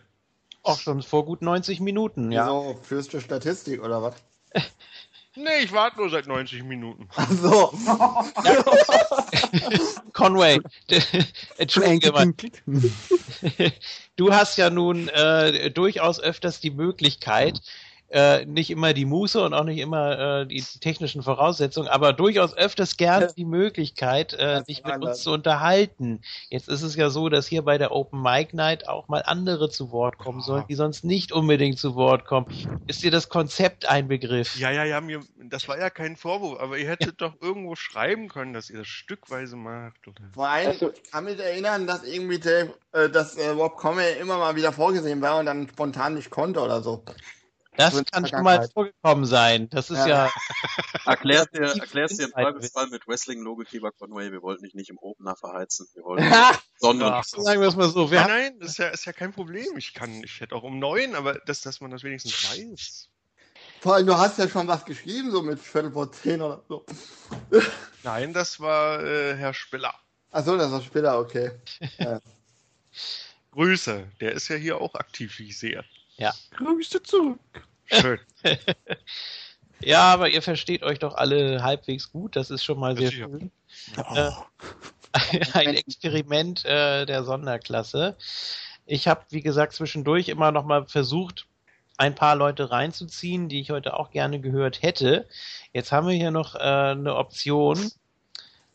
Auch 0.63 0.79
schon 0.79 1.01
vor 1.01 1.25
gut 1.25 1.41
90 1.41 1.79
Minuten, 1.79 2.31
ja. 2.31 2.45
So, 2.45 2.79
führste 2.83 3.21
Statistik 3.21 3.81
oder 3.83 4.01
was? 4.01 4.15
Nee, 5.37 5.63
ich 5.63 5.71
warte 5.71 5.97
nur 5.97 6.09
seit 6.09 6.25
90 6.25 6.63
Minuten. 6.63 7.07
Ach 7.15 7.29
so. 7.29 7.71
Conway, 10.13 10.59
entschuldige 11.57 12.11
mal, 12.11 12.33
du 14.15 14.33
hast 14.33 14.57
ja 14.57 14.71
nun 14.71 15.09
äh, 15.09 15.69
durchaus 15.69 16.19
öfters 16.19 16.59
die 16.59 16.71
Möglichkeit, 16.71 17.61
äh, 18.09 18.45
nicht 18.45 18.69
immer 18.69 18.93
die 18.93 19.05
Muße 19.05 19.43
und 19.43 19.53
auch 19.53 19.63
nicht 19.63 19.79
immer 19.79 20.41
äh, 20.41 20.47
die 20.47 20.61
technischen 20.61 21.23
Voraussetzungen, 21.23 21.87
aber 21.89 22.13
durchaus 22.13 22.55
öfters 22.55 22.97
gerne 22.97 23.27
die 23.35 23.45
Möglichkeit, 23.45 24.33
äh, 24.33 24.63
war 24.83 24.97
mit 24.97 25.07
uns 25.09 25.21
zu 25.23 25.31
unterhalten. 25.31 26.21
Jetzt 26.49 26.69
ist 26.69 26.83
es 26.83 26.95
ja 26.95 27.09
so, 27.09 27.29
dass 27.29 27.47
hier 27.47 27.63
bei 27.63 27.77
der 27.77 27.91
Open 27.91 28.21
Mic 28.21 28.55
Night 28.55 28.87
auch 28.87 29.07
mal 29.07 29.23
andere 29.25 29.69
zu 29.69 29.91
Wort 29.91 30.17
kommen 30.17 30.41
sollen, 30.41 30.63
die 30.69 30.75
sonst 30.75 31.03
nicht 31.03 31.31
unbedingt 31.31 31.79
zu 31.79 31.95
Wort 31.95 32.25
kommen. 32.25 32.47
Ist 32.87 33.03
dir 33.03 33.11
das 33.11 33.29
Konzept 33.29 33.89
ein 33.89 34.07
Begriff? 34.07 34.57
Ja, 34.57 34.71
ja, 34.71 34.85
ja, 34.85 35.01
mir, 35.01 35.21
das 35.43 35.67
war 35.67 35.77
ja 35.77 35.89
kein 35.89 36.15
Vorwurf, 36.15 36.59
aber 36.59 36.77
ihr 36.77 36.87
hättet 36.87 37.21
doch 37.21 37.33
irgendwo 37.41 37.75
schreiben 37.75 38.29
können, 38.29 38.53
dass 38.53 38.69
ihr 38.69 38.79
das 38.79 38.87
stückweise 38.87 39.55
macht. 39.55 40.07
Oder? 40.07 40.21
Vor 40.33 40.47
allem, 40.47 40.67
Also- 40.69 40.91
ich 40.91 41.11
kann 41.11 41.25
mich 41.25 41.39
erinnern, 41.39 41.87
dass 41.87 42.03
irgendwie 42.03 42.39
Dave, 42.39 42.73
äh, 42.93 43.09
dass 43.09 43.35
äh, 43.35 43.49
Rob 43.49 43.75
Conway 43.75 44.19
immer 44.19 44.37
mal 44.37 44.55
wieder 44.55 44.71
vorgesehen 44.71 45.21
war 45.21 45.39
und 45.39 45.45
dann 45.45 45.67
spontan 45.67 46.13
nicht 46.13 46.29
konnte 46.29 46.61
oder 46.61 46.81
so. 46.81 47.03
Das 47.77 48.03
kann 48.11 48.27
schon 48.27 48.43
mal 48.43 48.67
vorgekommen 48.73 49.25
sein. 49.25 49.69
Das 49.69 49.89
ist 49.89 49.99
Ja. 49.99 50.07
ja, 50.07 50.31
Erklär's 51.05 51.49
dir, 51.51 51.71
Tief 51.71 51.81
erklär's 51.83 52.17
dir 52.17 52.25
im 52.25 52.31
Zweifelsfall 52.31 52.87
mit 52.87 53.07
Wrestling-Logokeeper 53.07 53.91
Conway. 53.91 54.31
Wir 54.31 54.41
wollten 54.41 54.63
dich 54.63 54.73
nicht 54.73 54.89
im 54.89 54.97
Opener 54.97 55.35
verheizen. 55.35 55.87
Wir 55.93 56.03
wollten 56.03 56.23
Ja. 56.31 56.59
sondern 56.79 57.23
sagen 57.23 57.61
wir 57.61 57.67
es 57.67 57.75
mal 57.75 57.89
so, 57.89 58.11
wir 58.11 58.21
Nein, 58.21 58.27
nein, 58.27 58.59
das 58.59 58.71
ist 58.71 58.77
ja, 58.79 58.87
ist 58.89 59.05
ja 59.05 59.13
kein 59.13 59.31
Problem. 59.31 59.77
Ich 59.77 59.93
kann, 59.93 60.23
ich 60.23 60.41
hätte 60.41 60.55
auch 60.55 60.63
um 60.63 60.79
neun, 60.79 61.15
aber 61.15 61.35
dass, 61.35 61.61
dass 61.61 61.79
man 61.81 61.91
das 61.91 62.03
wenigstens 62.03 62.33
weiß. 62.43 63.09
Vor 63.79 63.93
allem, 63.95 64.07
du 64.07 64.17
hast 64.17 64.39
ja 64.39 64.49
schon 64.49 64.67
was 64.67 64.83
geschrieben, 64.85 65.31
so 65.31 65.41
mit 65.43 65.59
Viertel 65.59 65.91
vor 65.91 66.11
zehn 66.11 66.41
oder 66.41 66.63
so. 66.67 66.85
Nein, 68.03 68.33
das 68.33 68.59
war 68.59 69.03
äh, 69.03 69.35
Herr 69.35 69.53
Spiller. 69.53 69.93
Achso, 70.31 70.57
das 70.57 70.71
ist 70.71 70.85
später, 70.85 71.19
okay. 71.19 71.51
Grüße. 73.51 74.07
Der 74.19 74.33
ist 74.33 74.47
ja 74.49 74.55
hier 74.55 74.81
auch 74.81 74.95
aktiv, 74.95 75.37
wie 75.39 75.47
ich 75.47 75.57
sehe. 75.57 75.83
Grüße 76.57 77.01
zurück. 77.03 77.39
Schön. 77.85 78.19
Ja, 79.79 80.11
aber 80.11 80.29
ihr 80.29 80.41
versteht 80.41 80.83
euch 80.83 80.99
doch 80.99 81.15
alle 81.15 81.61
halbwegs 81.61 82.11
gut. 82.11 82.35
Das 82.35 82.49
ist 82.49 82.63
schon 82.63 82.79
mal 82.79 82.97
sehr 82.97 83.11
ja. 83.11 83.27
schön. 83.27 83.51
Oh, 83.97 84.31
Ein 85.53 85.75
Experiment 85.75 86.65
äh, 86.65 87.05
der 87.05 87.23
Sonderklasse. 87.23 88.15
Ich 88.85 89.07
habe, 89.07 89.25
wie 89.29 89.41
gesagt, 89.41 89.73
zwischendurch 89.73 90.29
immer 90.29 90.51
noch 90.51 90.65
mal 90.65 90.87
versucht, 90.87 91.47
ein 91.97 92.15
paar 92.15 92.35
Leute 92.35 92.71
reinzuziehen, 92.71 93.49
die 93.49 93.59
ich 93.59 93.71
heute 93.71 93.99
auch 93.99 94.11
gerne 94.11 94.39
gehört 94.39 94.81
hätte. 94.81 95.27
Jetzt 95.73 95.91
haben 95.91 96.07
wir 96.07 96.15
hier 96.15 96.31
noch 96.31 96.55
äh, 96.55 96.59
eine 96.59 97.15
Option, 97.15 97.91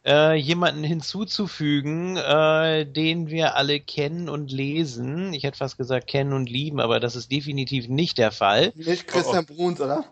äh, 0.04 0.34
jemanden 0.34 0.84
hinzuzufügen, 0.84 2.16
äh, 2.16 2.86
den 2.86 3.28
wir 3.28 3.56
alle 3.56 3.80
kennen 3.80 4.28
und 4.28 4.50
lesen. 4.50 5.32
Ich 5.32 5.44
hätte 5.44 5.58
fast 5.58 5.78
gesagt 5.78 6.06
kennen 6.06 6.32
und 6.32 6.50
lieben, 6.50 6.80
aber 6.80 7.00
das 7.00 7.16
ist 7.16 7.30
definitiv 7.30 7.88
nicht 7.88 8.18
der 8.18 8.32
Fall. 8.32 8.72
Nicht 8.74 9.06
Christian 9.06 9.46
Bruns, 9.46 9.80
oder? 9.80 10.04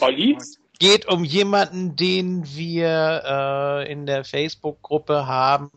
Olli? 0.00 0.36
geht 0.78 1.08
um 1.08 1.24
jemanden, 1.24 1.96
den 1.96 2.44
wir 2.54 3.22
äh, 3.24 3.92
in 3.92 4.06
der 4.06 4.24
Facebook-Gruppe 4.24 5.26
haben, 5.26 5.70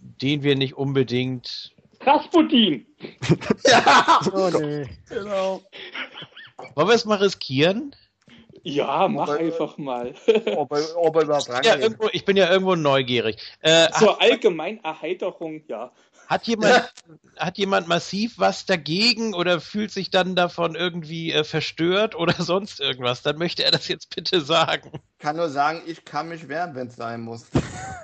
den 0.00 0.42
wir 0.42 0.56
nicht 0.56 0.74
unbedingt. 0.74 1.72
Rasputin! 2.00 2.86
Ja, 3.66 4.20
Oh 4.32 4.50
nee. 4.50 4.88
genau. 5.08 5.62
Wollen 6.74 6.88
wir 6.88 6.94
es 6.94 7.04
mal 7.04 7.18
riskieren? 7.18 7.94
Ja, 8.62 9.08
mach 9.08 9.28
Wobei- 9.28 9.38
einfach 9.38 9.78
mal. 9.78 10.14
Ob 10.56 10.72
er, 10.72 10.96
ob 10.96 11.16
er 11.16 11.22
überhaupt 11.22 11.48
Ja, 11.48 11.54
rangeht. 11.54 11.80
irgendwo, 11.80 12.08
ich 12.12 12.24
bin 12.24 12.36
ja 12.36 12.50
irgendwo 12.50 12.74
neugierig. 12.76 13.36
Äh, 13.60 13.86
hat, 13.88 13.94
Zur 13.96 14.20
allgemeinen 14.20 14.82
Erheiterung, 14.84 15.62
ja. 15.68 15.92
hat, 16.26 16.46
jemand, 16.46 16.92
hat 17.36 17.58
jemand 17.58 17.88
massiv 17.88 18.34
was 18.38 18.66
dagegen 18.66 19.34
oder 19.34 19.60
fühlt 19.60 19.90
sich 19.90 20.10
dann 20.10 20.34
davon 20.36 20.74
irgendwie 20.74 21.32
äh, 21.32 21.44
verstört 21.44 22.14
oder 22.14 22.34
sonst 22.38 22.80
irgendwas? 22.80 23.22
Dann 23.22 23.38
möchte 23.38 23.64
er 23.64 23.70
das 23.70 23.88
jetzt 23.88 24.14
bitte 24.14 24.40
sagen. 24.40 25.00
kann 25.18 25.36
nur 25.36 25.48
sagen, 25.48 25.82
ich 25.86 26.04
kann 26.04 26.28
mich 26.28 26.48
wehren, 26.48 26.74
wenn 26.74 26.88
es 26.88 26.96
sein 26.96 27.22
muss. 27.22 27.46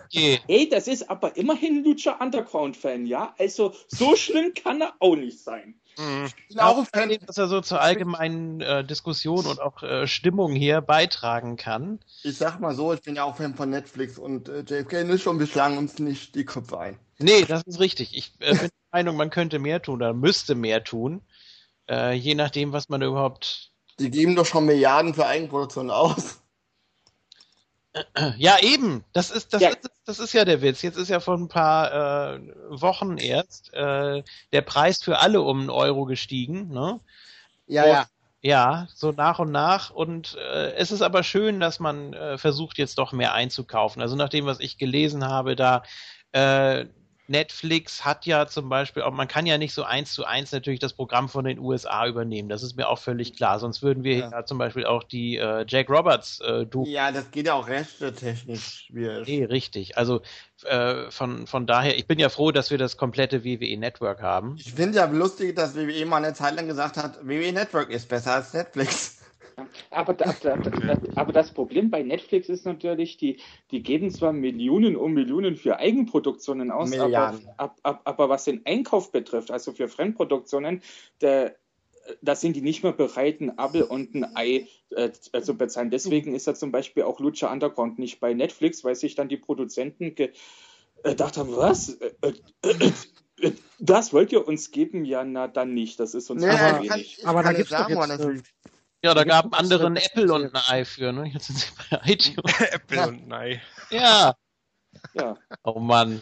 Okay. 0.07 0.41
Ey, 0.47 0.69
das 0.69 0.87
ist 0.89 1.11
aber 1.11 1.37
immerhin 1.37 1.83
Lucha 1.85 2.12
Underground-Fan, 2.20 3.07
ja? 3.07 3.35
Also, 3.39 3.74
so 3.89 4.15
schlimm 4.16 4.55
kann 4.55 4.81
er 4.81 4.95
auch 5.01 5.16
nicht 5.16 5.41
sein. 5.41 5.81
Mhm. 5.98 6.27
Ich 6.27 6.48
bin 6.48 6.60
auch 6.60 6.78
ein 6.78 6.86
Fan. 6.86 7.16
dass 7.27 7.39
er 7.39 7.48
so 7.48 7.60
zur 7.60 7.81
allgemeinen 7.81 8.60
äh, 8.60 8.85
Diskussion 8.85 9.47
und 9.47 9.60
auch 9.60 9.82
äh, 9.82 10.06
Stimmung 10.06 10.52
hier 10.52 10.81
beitragen 10.81 11.56
kann. 11.56 12.01
Ich 12.23 12.36
sag 12.36 12.60
mal 12.60 12.74
so, 12.74 12.93
ich 12.93 13.02
bin 13.02 13.16
ja 13.16 13.24
auch 13.24 13.36
Fan 13.36 13.55
von 13.55 13.70
Netflix 13.70 14.18
und 14.18 14.48
äh, 14.48 14.60
JFK 14.60 15.05
nicht 15.05 15.27
und 15.27 15.39
wir 15.39 15.47
schlagen 15.47 15.78
uns 15.78 15.98
nicht 15.98 16.35
die 16.35 16.44
Köpfe 16.44 16.78
ein. 16.78 16.98
Nee, 17.18 17.44
das 17.47 17.62
ist 17.62 17.81
richtig. 17.81 18.16
Ich 18.16 18.35
äh, 18.40 18.51
bin 18.51 18.68
der 18.68 18.70
Meinung, 18.93 19.16
man 19.16 19.31
könnte 19.31 19.59
mehr 19.59 19.81
tun 19.81 19.97
oder 19.97 20.12
müsste 20.12 20.55
mehr 20.55 20.85
tun. 20.85 21.23
Äh, 21.89 22.12
je 22.14 22.35
nachdem, 22.35 22.73
was 22.73 22.89
man 22.89 23.02
überhaupt. 23.02 23.70
Die 23.98 24.10
geben 24.10 24.36
doch 24.36 24.47
schon 24.47 24.66
Milliarden 24.66 25.14
für 25.14 25.27
Eigenproduktion 25.27 25.90
aus. 25.90 26.40
Ja, 28.36 28.59
eben. 28.60 29.05
Das 29.12 29.31
ist, 29.31 29.52
das 29.55 29.62
Ja. 29.62 29.68
ist, 29.70 29.90
das 30.05 30.18
ist 30.18 30.32
ja 30.32 30.44
der 30.44 30.62
Witz. 30.62 30.82
Jetzt 30.82 30.97
ist 30.98 31.09
ja 31.09 31.20
vor 31.20 31.36
ein 31.36 31.48
paar 31.48 32.35
äh, 32.35 32.40
Wochen 32.68 33.18
erst 33.18 33.73
äh, 33.74 34.23
der 34.52 34.60
Preis 34.62 35.02
für 35.02 35.18
alle 35.18 35.40
um 35.43 35.60
einen 35.60 35.70
Euro 35.70 36.05
gestiegen. 36.05 36.68
Ne? 36.68 37.01
Ja, 37.66 37.82
Und- 37.85 37.89
ja. 37.90 38.06
Ja, 38.43 38.86
so 38.94 39.10
nach 39.10 39.40
und 39.40 39.51
nach. 39.51 39.90
Und 39.90 40.36
äh, 40.36 40.73
es 40.74 40.93
ist 40.93 41.02
aber 41.02 41.24
schön, 41.24 41.59
dass 41.59 41.81
man 41.81 42.12
äh, 42.12 42.39
versucht, 42.39 42.78
jetzt 42.78 42.98
doch 42.98 43.10
mehr 43.12 43.32
einzukaufen. 43.32 44.01
Also 44.01 44.14
nach 44.14 44.28
dem, 44.28 44.47
was 44.47 44.60
ich 44.60 44.78
gelesen 44.78 45.24
habe, 45.27 45.56
da 45.56 45.82
äh, 46.31 46.85
Netflix 47.28 48.05
hat 48.05 48.27
ja 48.27 48.47
zum 48.47 48.69
Beispiel 48.69 49.03
auch, 49.03 49.12
man 49.12 49.28
kann 49.28 49.47
ja 49.47 49.59
nicht 49.59 49.74
so 49.74 49.82
eins 49.82 50.12
zu 50.12 50.24
eins 50.24 50.53
natürlich 50.53 50.81
das 50.81 50.93
Programm 50.93 51.28
von 51.28 51.44
den 51.44 51.59
USA 51.59 52.07
übernehmen. 52.07 52.48
Das 52.48 52.62
ist 52.62 52.77
mir 52.77 52.89
auch 52.89 52.98
völlig 52.98 53.36
klar. 53.36 53.59
Sonst 53.59 53.82
würden 53.82 54.05
wir 54.05 54.16
Ja. 54.16 54.31
ja, 54.31 54.44
zum 54.44 54.59
Beispiel 54.59 54.86
auch 54.86 55.03
die 55.03 55.36
äh, 55.36 55.65
Jack 55.69 55.90
Roberts 55.90 56.40
äh, 56.40 56.66
du 56.66 56.85
Ja, 56.86 57.12
das 57.12 57.31
geht 57.31 57.47
ja 57.47 57.55
auch 57.55 57.69
rechtetechnisch 57.69 58.86
schwierig. 58.86 59.27
Nee, 59.27 59.44
richtig. 59.44 59.98
Also 59.98 60.23
äh, 60.65 61.11
von, 61.11 61.47
von 61.47 61.66
daher, 61.66 61.98
ich 61.98 62.07
bin 62.07 62.19
ja 62.19 62.28
froh, 62.28 62.53
dass 62.53 62.70
wir 62.70 62.78
das 62.78 62.97
komplette 62.97 63.44
WWE 63.44 63.77
Network 63.77 64.23
haben. 64.23 64.57
Ich 64.59 64.73
finde 64.73 64.98
ja 64.98 65.07
lustig, 65.07 65.55
dass 65.57 65.74
WWE 65.74 66.07
mal 66.07 66.24
eine 66.24 66.35
Zeit 66.35 66.55
lang 66.57 66.66
gesagt 66.66 66.97
hat, 66.97 67.19
WWE 67.27 67.53
Network 67.53 67.90
ist 67.90 68.09
besser 68.09 68.35
als 68.35 68.53
Netflix. 68.53 69.15
Aber, 69.91 70.15
da, 70.15 70.35
da, 70.43 70.57
da, 70.57 70.99
aber 71.15 71.33
das 71.33 71.51
Problem 71.51 71.91
bei 71.91 72.03
Netflix 72.03 72.49
ist 72.49 72.66
natürlich, 72.66 73.16
die, 73.16 73.39
die 73.70 73.83
geben 73.83 74.11
zwar 74.11 74.33
Millionen 74.33 74.97
um 74.97 75.15
Millionen 75.15 75.57
für 75.57 75.78
Eigenproduktionen 75.78 76.70
aus, 76.70 76.93
aber, 76.99 77.39
ab, 77.57 77.78
ab, 77.83 78.01
aber 78.05 78.28
was 78.28 78.45
den 78.45 78.66
Einkauf 78.66 79.12
betrifft, 79.12 79.51
also 79.51 79.73
für 79.73 79.89
Fremdproduktionen, 79.89 80.83
der, 81.23 81.57
da 82.20 82.35
sind 82.35 82.57
die 82.57 82.61
nicht 82.61 82.83
mehr 82.83 82.93
bereit, 82.93 83.41
ein 83.41 83.59
Apfel 83.59 83.83
und 83.83 84.15
ein 84.15 84.37
Ei 84.37 84.66
äh, 84.91 85.11
äh, 85.33 85.43
zu 85.43 85.57
bezahlen. 85.57 85.91
Deswegen 85.91 86.35
ist 86.35 86.47
ja 86.47 86.55
zum 86.55 86.70
Beispiel 86.73 87.05
auch 87.05 87.20
Lucha 87.20 87.51
Underground 87.51 87.99
nicht 87.99 88.20
bei 88.20 88.35
Netflix, 88.35 88.85
weil 88.85 88.95
sich 88.95 89.15
dann 89.15 89.28
die 89.28 89.37
Produzenten 89.37 90.15
gedacht 90.15 91.37
haben, 91.37 91.57
was? 91.57 91.91
Äh, 91.95 92.12
äh, 92.62 92.93
äh, 93.41 93.53
das 93.78 94.12
wollt 94.12 94.33
ihr 94.33 94.47
uns 94.47 94.70
geben? 94.70 95.05
Ja, 95.05 95.24
na 95.24 95.49
dann 95.49 95.74
nicht. 95.74 96.01
Das 96.01 96.15
ist 96.15 96.31
uns 96.31 96.43
Nee, 96.43 96.49
aber 96.49 96.83
wenig. 96.83 97.19
ich 97.19 97.27
Aber 97.27 97.43
da 97.43 97.53
gibt's 97.53 97.70
nicht 97.70 97.83
doch 97.83 98.09
jetzt, 98.09 98.20
äh. 98.20 98.43
Ja, 99.07 99.15
da 99.15 99.24
gab 99.24 99.45
gibt's 99.45 99.59
andere 99.59 99.87
ein 99.87 99.97
Apple 99.97 100.33
und 100.33 100.55
ein. 100.55 100.62
Ei 100.69 100.85
für, 100.85 101.12
ne? 101.12 101.27
Jetzt 101.28 101.47
sind 101.47 101.59
sie 101.59 101.69
bei 101.91 102.01
iTunes. 102.12 102.61
Apple 102.73 103.09
und 103.09 103.28
Nei. 103.28 103.61
Ja. 103.91 104.35
Ja. 105.15 105.37
Oh 105.65 105.78
Mann. 105.81 106.20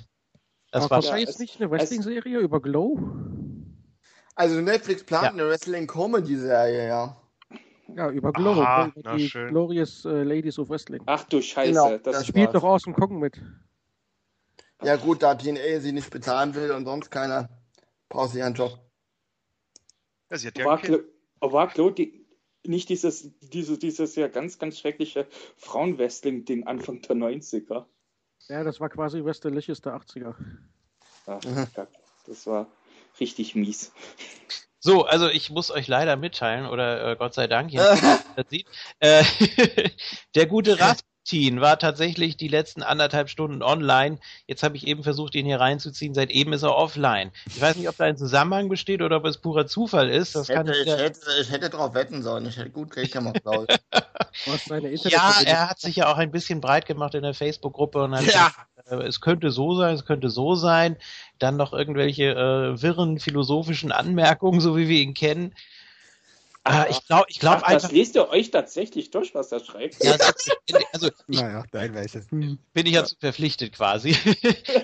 Das 0.71 0.85
Aber 0.85 0.97
war 0.97 1.05
Ja, 1.05 1.17
jetzt 1.17 1.31
es- 1.31 1.39
nicht 1.39 1.61
eine 1.61 1.71
Wrestling-Serie 1.71 2.39
über 2.41 2.61
Glow? 2.61 2.99
Also 4.35 4.61
Netflix 4.61 5.05
plant 5.05 5.25
Ja. 5.25 5.31
eine 5.31 5.47
Wrestling-Comedy-Serie, 5.49 6.89
ja. 6.89 7.17
Ja, 7.95 8.11
über 8.11 8.33
Glow. 8.33 8.61
Aha, 8.61 8.87
über 8.87 9.01
na 9.05 9.17
die 9.17 9.29
schön. 9.29 9.49
Glorious 9.49 10.05
äh, 10.05 10.23
Ladies 10.25 10.59
of 10.59 10.69
Wrestling. 10.71 11.03
Ach 11.07 11.23
du 11.25 11.41
Scheiße, 11.41 11.69
Genau, 11.71 11.91
das, 11.99 12.03
das 12.17 12.27
Spielt 12.27 12.55
doch 12.55 12.65
Awesome 12.65 12.97
Kong 12.97 13.19
mit. 13.21 13.41
Ja 14.83 14.97
gut, 14.97 15.23
da 15.23 15.35
TNA 15.35 15.81
sie 15.81 15.93
nicht 15.93 16.11
bezahlen 16.11 16.55
will 16.55 16.73
und 16.73 16.85
sonst 16.85 17.11
keiner, 17.11 17.49
braucht 18.09 18.31
sie 18.33 18.39
ihren 18.41 18.55
Job. 18.55 18.79
Ja, 20.31 20.39
sie 20.39 20.49
hat 20.49 20.59
ja 20.59 20.65
war, 20.65 20.79
ein. 20.79 20.83
Clo 20.83 20.99
war 21.41 21.69
Claude 21.69 21.95
die, 21.95 22.24
nicht 22.67 22.89
dieses, 22.89 23.31
dieses, 23.41 23.79
dieses 23.79 24.15
ja 24.17 24.29
ganz, 24.29 24.59
ganz 24.59 24.79
schreckliche 24.79 25.27
Frauenwrestling-Ding 25.57 26.67
Anfang 26.67 27.03
der 27.03 27.17
90er? 27.17 27.87
Ja, 28.49 28.65
das 28.65 28.81
war 28.81 28.91
quasi 28.91 29.25
Westelicious 29.25 29.81
der 29.81 29.95
80er. 29.95 30.35
Ach, 31.27 31.41
das 32.27 32.47
war 32.47 32.67
richtig 33.21 33.55
mies. 33.55 33.93
So, 34.81 35.05
also 35.05 35.29
ich 35.29 35.49
muss 35.49 35.71
euch 35.71 35.89
leider 35.89 36.17
mitteilen, 36.17 36.67
oder 36.67 37.13
äh, 37.13 37.17
Gott 37.17 37.33
sei 37.33 37.47
Dank, 37.47 37.71
hier 37.71 37.81
das 38.37 38.51
sieht, 38.51 38.67
äh, 38.99 39.25
der 40.35 40.47
gute 40.47 40.79
Rasputin 41.25 41.63
war 41.63 41.79
tatsächlich 41.79 42.37
die 42.37 42.49
letzten 42.49 42.83
anderthalb 42.83 43.31
Stunden 43.31 43.63
online. 43.63 44.19
Jetzt 44.47 44.63
habe 44.63 44.77
ich 44.77 44.87
eben 44.87 45.03
versucht, 45.03 45.35
ihn 45.35 45.47
hier 45.47 45.59
reinzuziehen. 45.59 46.13
Seit 46.13 46.31
eben 46.31 46.53
ist 46.53 46.63
er 46.63 46.77
offline. 46.77 47.33
Ich 47.55 47.63
weiß 47.63 47.77
nicht, 47.77 47.89
ob 47.89 47.97
da 47.97 48.05
ein 48.05 48.19
Zusammenhang 48.19 48.69
besteht 48.69 49.01
oder 49.01 49.17
ob 49.17 49.25
es 49.25 49.39
purer 49.39 49.67
Zufall 49.67 50.11
ist. 50.11 50.35
Das 50.35 50.51
Ich 50.51 50.55
kann 50.55 50.67
hätte, 50.67 50.79
ich, 50.81 50.87
ich, 50.87 50.99
hätte, 50.99 51.21
ich 51.41 51.51
hätte 51.51 51.71
drauf 51.71 51.95
wetten 51.95 52.23
sollen. 52.23 52.45
Ich 52.47 52.59
hätte 52.59 52.69
gut 52.69 52.95
Geld 52.95 53.11
gemacht, 53.11 53.43
glaube 53.43 53.67
ich. 53.71 55.11
Ja, 55.11 55.41
er 55.47 55.71
hat 55.71 55.81
sich 55.81 55.97
ja 55.97 56.13
auch 56.13 56.19
ein 56.19 56.31
bisschen 56.31 56.61
breit 56.61 56.85
gemacht 56.85 57.15
in 57.15 57.23
der 57.23 57.33
Facebook-Gruppe 57.35 58.03
und 58.05 58.15
hat 58.15 58.27
Ja. 58.27 58.49
gesagt, 58.49 59.03
äh, 59.03 59.07
es 59.07 59.23
könnte 59.23 59.51
so 59.51 59.75
sein, 59.77 59.95
es 59.95 60.05
könnte 60.05 60.29
so 60.29 60.55
sein. 60.57 60.97
Dann 61.39 61.57
noch 61.57 61.73
irgendwelche 61.73 62.33
äh, 62.33 62.83
wirren 62.83 63.19
philosophischen 63.19 63.93
Anmerkungen, 63.93 64.61
so 64.61 64.77
wie 64.77 64.89
wir 64.89 65.01
ihn 65.01 65.15
kennen. 65.15 65.55
Ah, 66.67 66.87
ich 66.89 67.07
glaube, 67.07 67.27
ich 67.29 67.39
glaube 67.41 67.59
Ach, 67.63 67.73
das 67.73 67.85
einfach. 67.85 67.95
lest 67.95 68.15
ihr 68.15 68.27
euch 68.31 68.51
tatsächlich 68.51 69.11
durch, 69.11 69.35
was 69.35 69.53
er 69.53 69.61
schreibt? 69.61 70.03
Ja, 70.03 70.17
also 70.93 71.11
ich 71.29 71.39
Naja, 71.39 71.63
teilweise. 71.71 72.25
Hm. 72.31 72.59
bin 72.73 72.87
ich 72.87 72.95
dazu 72.95 73.17
verpflichtet 73.21 73.75
quasi. 73.75 74.17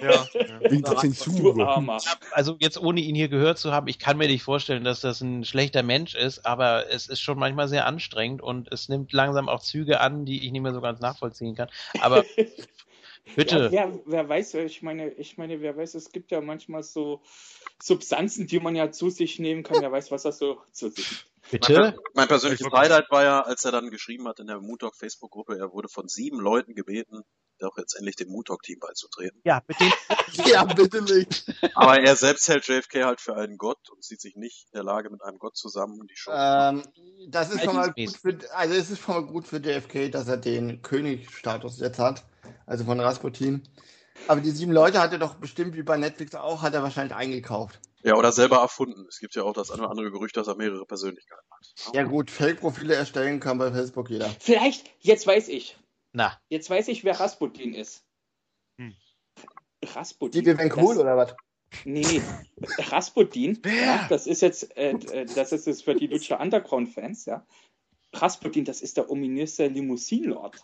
Ja, 0.02 0.11
ja. 0.11 0.61
Wegen 0.61 0.82
der 0.82 0.97
Zensur. 0.97 1.98
Also 2.32 2.57
jetzt 2.59 2.78
ohne 2.78 3.01
ihn 3.01 3.15
hier 3.15 3.28
gehört 3.28 3.59
zu 3.59 3.73
haben, 3.73 3.86
ich 3.86 3.98
kann 3.98 4.19
mir 4.19 4.28
nicht 4.28 4.43
vorstellen, 4.43 4.85
dass 4.85 5.01
das 5.01 5.23
ein 5.23 5.44
schlechter 5.47 5.82
Mensch 5.82 6.15
ist, 6.15 6.44
aber 6.44 6.90
es 6.90 7.09
ist 7.09 7.20
schon 7.20 7.39
manchmal 7.39 7.69
sehr 7.69 7.86
anstrengend 7.86 8.43
und 8.43 8.70
es 8.70 8.90
nimmt 8.90 9.15
langsam 9.15 9.48
auch 9.48 9.62
Züge 9.62 10.01
an, 10.01 10.27
die 10.27 10.44
ich 10.44 10.52
nicht 10.52 10.61
mehr 10.61 10.74
so 10.74 10.82
ganz 10.82 11.01
nachvollziehen 11.01 11.55
kann. 11.55 11.70
Aber 12.01 12.24
bitte. 13.36 13.70
Ja, 13.73 13.90
wer, 13.90 14.01
wer 14.05 14.28
weiß, 14.28 14.52
ich 14.55 14.82
meine, 14.82 15.09
ich 15.12 15.39
meine, 15.39 15.62
wer 15.62 15.78
weiß, 15.78 15.94
es 15.94 16.12
gibt 16.12 16.31
ja 16.31 16.43
manchmal 16.43 16.82
so 16.82 17.23
Substanzen, 17.82 18.47
die 18.47 18.61
man 18.61 18.77
ja 18.77 18.93
zu 18.93 19.09
sich 19.09 19.39
nehmen 19.39 19.62
kann. 19.62 19.81
Wer 19.81 19.93
weiß, 19.93 20.11
was 20.11 20.24
das 20.24 20.39
so 20.39 20.61
zu 20.73 20.90
sich 20.90 21.07
nimmt. 21.09 21.30
Bitte? 21.51 21.97
Mein 22.15 22.29
persönliches 22.29 22.67
Highlight 22.73 23.11
war 23.11 23.25
ja, 23.25 23.41
als 23.41 23.65
er 23.65 23.73
dann 23.73 23.91
geschrieben 23.91 24.29
hat 24.29 24.39
in 24.39 24.47
der 24.47 24.61
Moodtalk 24.61 24.95
Facebook-Gruppe, 24.97 25.59
er 25.59 25.73
wurde 25.73 25.89
von 25.89 26.09
sieben 26.09 26.39
Leuten 26.39 26.75
gebeten, 26.75 27.23
doch 27.59 27.77
jetzt 27.77 27.95
endlich 27.95 28.17
dem 28.17 28.29
Moodtalk-Team 28.29 28.79
beizutreten. 28.79 29.41
Ja, 29.45 29.63
mit 29.67 29.79
dem 29.81 29.93
ja, 30.47 30.65
bitte 30.65 31.03
nicht. 31.03 31.45
Aber 31.75 31.99
er 31.99 32.17
selbst 32.17 32.49
hält 32.49 32.67
JFK 32.67 33.05
halt 33.05 33.21
für 33.21 33.37
einen 33.37 33.59
Gott 33.59 33.91
und 33.91 34.03
sieht 34.05 34.21
sich 34.21 34.37
nicht 34.37 34.67
in 34.73 34.77
der 34.77 34.85
Lage, 34.85 35.11
mit 35.11 35.23
einem 35.23 35.39
Gott 35.39 35.57
zusammen 35.57 36.07
die 36.07 36.17
Show 36.17 36.31
zu 36.31 36.37
machen. 36.37 36.83
Ähm, 36.97 37.31
das 37.31 37.51
ist 37.51 37.65
schon 37.65 37.77
mal 37.77 37.93
gut 37.93 38.17
für, 38.17 38.39
also 38.55 38.75
es 38.75 38.91
ist 38.91 39.03
schon 39.03 39.15
mal 39.15 39.27
gut 39.27 39.47
für 39.47 39.59
JFK, 39.59 40.11
dass 40.11 40.29
er 40.29 40.37
den 40.37 40.83
Königsstatus 40.83 41.81
jetzt 41.81 41.99
hat, 41.99 42.25
also 42.67 42.85
von 42.85 43.01
Rasputin. 43.01 43.63
Aber 44.29 44.41
die 44.41 44.51
sieben 44.51 44.73
Leute 44.73 45.01
hat 45.01 45.13
er 45.13 45.19
doch 45.19 45.35
bestimmt 45.35 45.77
wie 45.77 45.83
bei 45.83 45.97
Netflix 45.97 46.35
auch, 46.35 46.63
hat 46.63 46.75
er 46.75 46.83
wahrscheinlich 46.83 47.15
eingekauft. 47.15 47.81
Ja, 48.03 48.17
oder 48.17 48.33
selber 48.33 48.59
erfunden. 48.59 49.07
Es 49.09 49.19
gibt 49.19 49.35
ja 49.35 49.43
auch 49.43 49.53
das 49.53 49.71
eine 49.71 49.83
oder 49.83 49.91
andere 49.91 50.11
Gerücht, 50.11 50.37
dass 50.37 50.49
er 50.49 50.57
mehrere 50.57 50.87
Persönlichkeiten 50.87 51.47
hat. 51.51 51.95
Ja 51.95 52.05
gut, 52.05 52.31
Fake-Profile 52.31 52.95
erstellen 52.95 53.41
kann 53.41 53.59
bei 53.59 53.71
Facebook 53.71 54.09
jeder. 54.09 54.29
Vielleicht, 54.41 54.91
jetzt 55.01 55.27
weiß 55.27 55.49
ich. 55.49 55.77
Na, 56.13 56.39
Jetzt 56.49 56.71
weiß 56.71 56.89
ich, 56.89 57.05
wer 57.05 57.21
Rasputin 57.21 57.75
ist. 57.75 58.05
Hm. 58.79 58.95
Rasputin. 59.85 60.43
Die 60.43 60.51
Vivian 60.51 60.73
Cool 60.73 60.95
das, 60.95 61.03
oder 61.03 61.17
was? 61.17 61.35
Nee, 61.85 62.21
Rasputin. 62.79 63.59
Wer? 63.63 63.73
Ja, 63.73 64.07
das 64.09 64.27
ist 64.27 64.43
jetzt, 64.43 64.77
äh, 64.77 64.91
äh, 64.91 65.27
das 65.27 65.53
ist 65.53 65.67
jetzt 65.67 65.85
für 65.85 65.95
die 65.95 66.09
Lucha 66.09 66.37
Underground-Fans, 66.41 67.27
ja. 67.27 67.47
Rasputin, 68.13 68.65
das 68.65 68.81
ist 68.81 68.97
der 68.97 69.09
ominöse 69.09 69.67
Limousinenlord. 69.69 70.57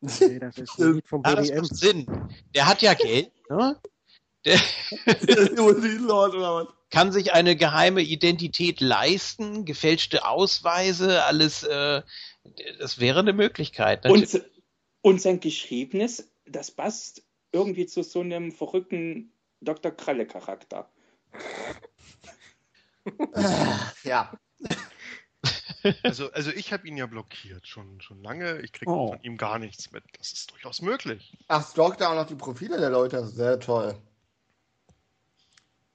Nee, 0.00 0.38
das 0.38 0.58
ist 0.58 0.78
ein 0.78 0.94
Lied 0.94 1.08
vom 1.08 1.22
ja, 1.24 1.34
das 1.34 1.48
BDM. 1.48 1.62
macht 1.62 1.76
Sinn. 1.76 2.28
Der 2.54 2.66
hat 2.66 2.82
ja 2.82 2.94
Geld, 2.94 3.32
ne? 3.50 3.80
Der 4.44 4.58
kann 6.90 7.12
sich 7.12 7.32
eine 7.32 7.56
geheime 7.56 8.00
Identität 8.00 8.80
leisten, 8.80 9.64
gefälschte 9.64 10.26
Ausweise, 10.26 11.24
alles, 11.24 11.62
äh, 11.64 12.02
das 12.78 12.98
wäre 12.98 13.20
eine 13.20 13.32
Möglichkeit. 13.32 14.06
Und, 14.06 14.42
und 15.02 15.20
sein 15.20 15.40
Geschriebenes, 15.40 16.32
das 16.46 16.70
passt 16.70 17.22
irgendwie 17.52 17.86
zu 17.86 18.02
so 18.02 18.20
einem 18.20 18.52
verrückten 18.52 19.32
Dr. 19.60 19.92
Kralle-Charakter. 19.92 20.90
Ja. 24.04 24.32
Also, 26.02 26.30
also 26.32 26.50
ich 26.50 26.72
habe 26.72 26.88
ihn 26.88 26.96
ja 26.96 27.06
blockiert, 27.06 27.66
schon, 27.66 28.00
schon 28.00 28.20
lange. 28.22 28.60
Ich 28.62 28.72
kriege 28.72 28.90
Oh. 28.90 29.12
von 29.12 29.22
ihm 29.22 29.36
gar 29.36 29.58
nichts 29.60 29.92
mit. 29.92 30.02
Das 30.18 30.32
ist 30.32 30.50
durchaus 30.50 30.82
möglich. 30.82 31.38
Ach, 31.46 31.66
stalkt 31.70 32.00
er 32.00 32.10
auch 32.10 32.16
noch 32.16 32.26
die 32.26 32.34
Profile 32.34 32.78
der 32.78 32.90
Leute, 32.90 33.24
sehr 33.26 33.60
toll. 33.60 33.96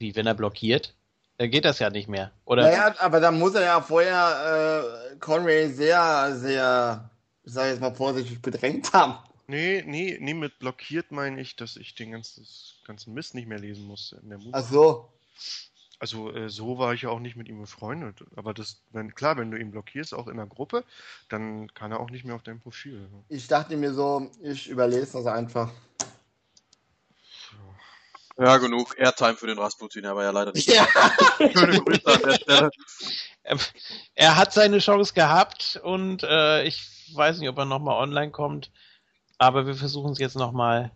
Wie, 0.03 0.13
wenn 0.17 0.27
er 0.27 0.33
blockiert? 0.33 0.93
Dann 1.37 1.49
geht 1.49 1.63
das 1.63 1.79
ja 1.79 1.89
nicht 1.89 2.09
mehr. 2.09 2.33
Oder? 2.43 2.63
Naja, 2.63 2.93
aber 2.99 3.21
da 3.21 3.31
muss 3.31 3.55
er 3.55 3.61
ja 3.61 3.81
vorher 3.81 5.13
äh, 5.13 5.15
Conway 5.15 5.69
sehr, 5.69 6.35
sehr, 6.35 7.09
ich 7.45 7.53
sage 7.53 7.69
jetzt 7.69 7.79
mal 7.79 7.95
vorsichtig, 7.95 8.41
bedrängt 8.41 8.91
haben. 8.91 9.15
Nee, 9.47 9.81
nee, 9.87 10.17
nee, 10.19 10.33
mit 10.33 10.59
blockiert 10.59 11.13
meine 11.13 11.39
ich, 11.39 11.55
dass 11.55 11.77
ich 11.77 11.95
den 11.95 12.11
ganzen, 12.11 12.45
ganzen 12.85 13.13
Mist 13.13 13.33
nicht 13.33 13.47
mehr 13.47 13.59
lesen 13.59 13.85
musste 13.85 14.17
in 14.17 14.29
der. 14.29 14.39
Ach 14.51 14.63
so. 14.63 15.07
Also 15.99 16.33
äh, 16.33 16.49
so 16.49 16.77
war 16.77 16.93
ich 16.93 17.03
ja 17.03 17.09
auch 17.09 17.21
nicht 17.21 17.37
mit 17.37 17.47
ihm 17.47 17.61
befreundet. 17.61 18.25
Aber 18.35 18.53
das, 18.53 18.81
wenn, 18.91 19.15
klar, 19.15 19.37
wenn 19.37 19.51
du 19.51 19.57
ihn 19.57 19.71
blockierst, 19.71 20.13
auch 20.13 20.27
in 20.27 20.35
der 20.35 20.47
Gruppe, 20.47 20.83
dann 21.29 21.73
kann 21.73 21.93
er 21.93 22.01
auch 22.01 22.09
nicht 22.09 22.25
mehr 22.25 22.35
auf 22.35 22.43
dein 22.43 22.59
Profil. 22.59 23.07
Ich 23.29 23.47
dachte 23.47 23.77
mir 23.77 23.93
so, 23.93 24.29
ich 24.41 24.67
überlese 24.67 25.13
das 25.13 25.27
einfach. 25.27 25.71
Ja, 28.37 28.57
genug 28.57 28.97
Airtime 28.97 29.35
für 29.35 29.47
den 29.47 29.59
Rasputin, 29.59 30.05
er 30.05 30.15
war 30.15 30.23
ja 30.23 30.31
leider 30.31 30.51
nicht. 30.51 30.67
Ja. 30.67 30.87
Schöne 31.37 31.79
Grüße 31.79 32.05
an 32.05 32.21
der 32.23 32.33
Stelle. 32.33 32.71
Er, 34.15 34.37
hat 34.37 34.53
seine 34.53 34.79
Chance 34.79 35.13
gehabt 35.13 35.79
und 35.83 36.23
äh, 36.23 36.63
ich 36.63 37.11
weiß 37.13 37.37
nicht, 37.39 37.49
ob 37.49 37.57
er 37.59 37.65
nochmal 37.65 38.01
online 38.01 38.31
kommt, 38.31 38.71
aber 39.37 39.67
wir 39.67 39.75
versuchen 39.75 40.13
es 40.13 40.19
jetzt 40.19 40.35
nochmal 40.35 40.91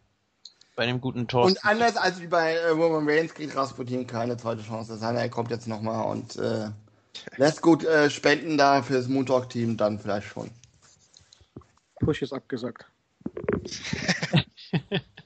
bei 0.76 0.88
dem 0.88 1.00
guten 1.00 1.28
Thorsten. 1.28 1.58
Und 1.58 1.66
anders 1.66 1.96
als 1.98 2.22
wie 2.22 2.28
bei 2.28 2.54
äh, 2.54 2.70
Roman 2.70 3.08
Reigns 3.08 3.34
kriegt 3.34 3.56
Rasputin 3.56 4.08
keine 4.08 4.38
zweite 4.38 4.64
Chance. 4.64 4.94
Das 4.94 5.02
heißt, 5.02 5.20
er 5.20 5.30
kommt 5.30 5.52
jetzt 5.52 5.68
nochmal 5.68 6.06
und 6.06 6.38
äh, 6.38 6.70
lässt 7.36 7.62
gut 7.62 7.84
äh, 7.84 8.10
spenden 8.10 8.58
da 8.58 8.82
fürs 8.82 9.08
Moon 9.08 9.26
Talk 9.26 9.50
Team 9.50 9.78
dann 9.78 10.00
vielleicht 10.00 10.28
schon. 10.28 10.50
Push 12.00 12.24
ist 12.24 12.34
abgesagt. 12.34 12.86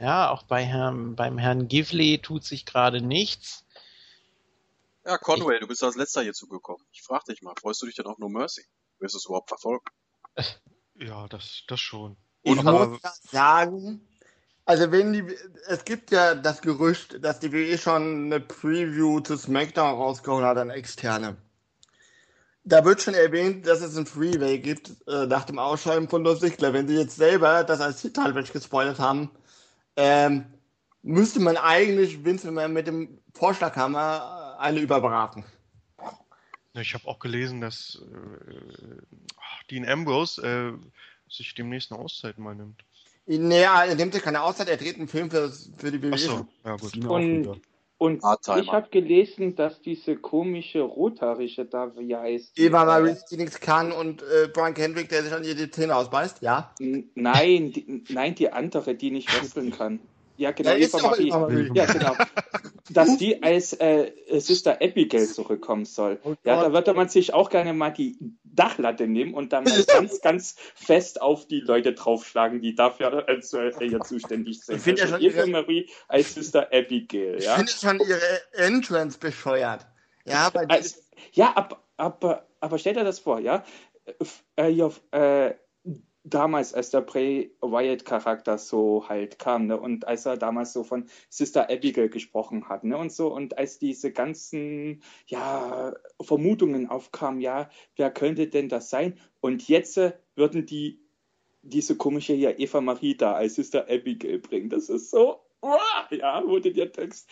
Ja, 0.00 0.30
auch 0.30 0.42
bei 0.44 0.64
Herrn, 0.64 1.14
beim 1.14 1.36
Herrn 1.38 1.68
Givley 1.68 2.18
tut 2.22 2.44
sich 2.44 2.64
gerade 2.64 3.02
nichts. 3.02 3.64
Ja, 5.04 5.18
Conway, 5.18 5.58
du 5.60 5.66
bist 5.66 5.82
als 5.84 5.96
letzter 5.96 6.22
hier 6.22 6.32
zugekommen. 6.34 6.84
Ich 6.92 7.02
frag 7.02 7.24
dich 7.24 7.42
mal, 7.42 7.54
freust 7.60 7.82
du 7.82 7.86
dich 7.86 7.96
denn 7.96 8.06
auf 8.06 8.18
No 8.18 8.28
Mercy? 8.28 8.64
Wirst 8.98 9.14
du 9.14 9.18
es 9.18 9.26
überhaupt 9.26 9.48
verfolgen? 9.48 9.84
Ja, 11.02 11.26
das, 11.28 11.62
das 11.66 11.80
schon. 11.80 12.18
Ich 12.42 12.52
Und 12.58 12.68
aber- 12.68 12.88
muss 12.88 13.00
sagen, 13.30 14.06
also 14.66 14.92
wenn 14.92 15.14
die, 15.14 15.24
es 15.66 15.86
gibt 15.86 16.10
ja 16.10 16.34
das 16.34 16.60
Gerücht, 16.60 17.24
dass 17.24 17.40
die 17.40 17.54
WWE 17.54 17.78
schon 17.78 18.26
eine 18.26 18.38
Preview 18.38 19.20
zu 19.20 19.38
SmackDown 19.38 19.94
rausgehauen 19.94 20.44
hat 20.44 20.58
an 20.58 20.68
externe. 20.68 21.38
Da 22.64 22.84
wird 22.84 23.00
schon 23.00 23.14
erwähnt, 23.14 23.66
dass 23.66 23.80
es 23.80 23.96
ein 23.96 24.04
Freeway 24.04 24.58
gibt, 24.58 24.90
äh, 25.08 25.24
nach 25.24 25.44
dem 25.46 25.58
Ausschreiben 25.58 26.06
von 26.10 26.22
Los 26.22 26.40
Ziggler. 26.40 26.74
Wenn 26.74 26.86
sie 26.86 26.96
jetzt 26.96 27.16
selber 27.16 27.64
das 27.64 27.80
als 27.80 28.02
Titelmatch 28.02 28.52
gespoilert 28.52 28.98
haben, 28.98 29.30
ähm, 29.96 30.46
müsste 31.02 31.40
man 31.40 31.56
eigentlich 31.56 32.24
Vince 32.24 32.46
McMahon 32.46 32.72
mit 32.72 32.86
dem 32.86 33.18
Vorschlaghammer 33.34 34.56
äh, 34.58 34.62
eine 34.62 34.80
überbraten. 34.80 35.44
Ich 36.74 36.94
habe 36.94 37.08
auch 37.08 37.18
gelesen, 37.18 37.60
dass 37.60 38.00
äh, 38.00 39.00
Dean 39.70 39.88
Ambrose 39.88 40.42
äh, 40.42 40.72
sich 41.32 41.54
demnächst 41.54 41.90
eine 41.90 42.00
Auszeit 42.00 42.38
mal 42.38 42.54
nimmt. 42.54 42.84
Nee, 43.26 43.62
er 43.62 43.94
nimmt 43.94 44.14
sich 44.14 44.22
keine 44.22 44.42
Auszeit, 44.42 44.68
er 44.68 44.76
dreht 44.76 44.96
einen 44.96 45.08
Film 45.08 45.30
für, 45.30 45.52
für 45.76 45.92
die 45.92 46.02
WWE. 46.02 46.14
Ach 46.14 46.18
so, 46.18 46.46
ja 46.64 46.76
gut. 46.76 47.04
Und, 47.04 47.60
und 48.00 48.22
Hardtimer. 48.24 48.62
ich 48.62 48.72
habe 48.72 48.88
gelesen, 48.88 49.56
dass 49.56 49.82
diese 49.82 50.16
komische 50.16 50.80
rothaarige 50.80 51.66
da, 51.66 51.92
wie 51.98 52.16
heißt 52.16 52.56
die? 52.56 52.62
Eva 52.62 52.84
Marie, 52.86 53.14
die 53.30 53.36
nichts 53.36 53.60
kann 53.60 53.92
und 53.92 54.22
äh, 54.22 54.48
Brian 54.52 54.74
Kendrick, 54.74 55.10
der 55.10 55.22
sich 55.22 55.32
an 55.32 55.44
jede 55.44 55.70
Zähne 55.70 55.94
ausbeißt, 55.94 56.40
ja? 56.40 56.70
N- 56.80 57.10
Nein, 57.14 57.72
die, 57.72 58.04
nein, 58.08 58.34
die 58.34 58.50
andere, 58.50 58.94
die 58.94 59.10
nicht 59.10 59.32
wresteln 59.32 59.70
kann. 59.70 60.00
Ja, 60.40 60.52
genau, 60.52 60.70
Ja, 60.70 60.76
Eva 60.78 60.98
Marie. 61.02 61.28
Eva 61.28 61.38
Marie. 61.40 61.70
Ja, 61.74 61.84
genau. 61.84 62.16
Dass 62.88 63.18
die 63.18 63.42
als 63.42 63.74
äh, 63.74 64.10
Sister 64.40 64.78
Abigail 64.80 65.26
zurückkommen 65.28 65.84
soll. 65.84 66.18
Oh 66.24 66.34
ja, 66.44 66.60
da 66.62 66.72
würde 66.72 66.94
man 66.94 67.10
sich 67.10 67.34
auch 67.34 67.50
gerne 67.50 67.74
mal 67.74 67.90
die 67.90 68.16
Dachlatte 68.42 69.06
nehmen 69.06 69.34
und 69.34 69.52
dann 69.52 69.64
mal 69.64 69.84
ganz, 69.84 70.20
ganz 70.22 70.56
fest 70.74 71.20
auf 71.20 71.46
die 71.46 71.60
Leute 71.60 71.92
draufschlagen, 71.92 72.62
die 72.62 72.74
dafür 72.74 73.28
als 73.28 73.52
äh, 73.52 73.70
hier 73.80 74.00
zuständig 74.00 74.62
sind. 74.62 74.76
Ich 74.76 74.82
finde 74.82 75.02
ja 75.02 75.04
also 75.08 75.16
schon 75.18 75.24
Eva 75.26 75.40
ihre- 75.42 75.50
Marie 75.50 75.90
als 76.08 76.34
Sister 76.34 76.68
Abigail, 76.72 77.36
Ich 77.38 77.44
ja. 77.44 77.54
finde 77.56 77.70
schon 77.72 78.00
ihre 78.00 78.40
Entrance 78.52 79.18
bescheuert. 79.18 79.86
Ja, 80.24 80.48
bei 80.48 80.66
Also, 80.68 80.96
ja, 81.32 81.52
ab, 81.52 81.84
aber, 81.98 82.46
aber 82.60 82.78
stell 82.78 82.94
dir 82.94 83.04
das 83.04 83.18
vor, 83.18 83.40
ja. 83.40 83.62
F- 84.18 84.42
Äh, 84.56 84.70
ja, 84.70 84.90
äh, 85.12 85.54
damals, 86.24 86.74
als 86.74 86.90
der 86.90 87.00
Bray 87.00 87.52
Wyatt-Charakter 87.60 88.58
so 88.58 89.08
halt 89.08 89.38
kam, 89.38 89.66
ne, 89.66 89.78
und 89.80 90.06
als 90.06 90.26
er 90.26 90.36
damals 90.36 90.72
so 90.72 90.84
von 90.84 91.06
Sister 91.28 91.70
Abigail 91.70 92.08
gesprochen 92.08 92.68
hat, 92.68 92.84
ne, 92.84 92.96
und 92.96 93.12
so, 93.12 93.32
und 93.32 93.58
als 93.58 93.78
diese 93.78 94.12
ganzen, 94.12 95.02
ja, 95.26 95.94
Vermutungen 96.20 96.88
aufkamen, 96.88 97.40
ja, 97.40 97.70
wer 97.96 98.10
könnte 98.10 98.48
denn 98.48 98.68
das 98.68 98.90
sein? 98.90 99.18
Und 99.40 99.68
jetzt 99.68 99.96
äh, 99.96 100.12
würden 100.34 100.66
die 100.66 101.00
diese 101.62 101.96
komische 101.96 102.32
hier 102.32 102.58
Eva 102.58 102.80
Marie 102.80 103.16
da 103.16 103.34
als 103.34 103.56
Sister 103.56 103.86
Abigail 103.88 104.38
bringen. 104.38 104.70
Das 104.70 104.88
ist 104.88 105.10
so, 105.10 105.40
uah, 105.60 106.08
ja, 106.10 106.40
du 106.40 106.58
dir 106.58 106.86
denkst, 106.86 107.24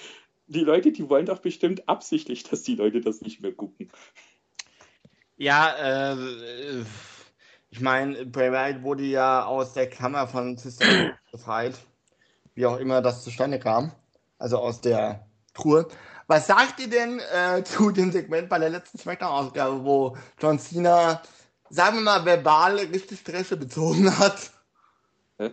die 0.46 0.60
Leute, 0.60 0.92
die 0.92 1.08
wollen 1.08 1.26
doch 1.26 1.38
bestimmt 1.38 1.88
absichtlich, 1.88 2.42
dass 2.42 2.62
die 2.62 2.74
Leute 2.74 3.00
das 3.00 3.20
nicht 3.20 3.40
mehr 3.40 3.52
gucken. 3.52 3.90
Ja, 5.36 6.12
äh, 6.12 6.84
ich 7.70 7.80
meine, 7.80 8.24
Bray 8.24 8.50
Wyatt 8.50 8.82
wurde 8.82 9.04
ja 9.04 9.44
aus 9.44 9.74
der 9.74 9.88
Kammer 9.88 10.26
von 10.26 10.56
Sister 10.56 11.12
befreit. 11.32 11.74
Wie 12.54 12.66
auch 12.66 12.78
immer 12.78 13.02
das 13.02 13.22
zustande 13.24 13.58
kam. 13.58 13.92
Also 14.38 14.58
aus 14.58 14.80
der 14.80 15.26
Truhe. 15.54 15.86
Was 16.26 16.46
sagt 16.46 16.80
ihr 16.80 16.90
denn 16.90 17.20
äh, 17.20 17.62
zu 17.64 17.90
dem 17.90 18.12
Segment 18.12 18.48
bei 18.48 18.58
der 18.58 18.70
letzten 18.70 18.98
Smackdown-Ausgabe, 18.98 19.84
wo 19.84 20.16
John 20.40 20.58
Cena, 20.58 21.22
sagen 21.70 21.96
wir 21.96 22.02
mal, 22.02 22.24
verbal 22.24 22.76
richtig 22.78 23.24
Dresche 23.24 23.56
bezogen 23.56 24.18
hat? 24.18 24.50
Hä? 25.38 25.50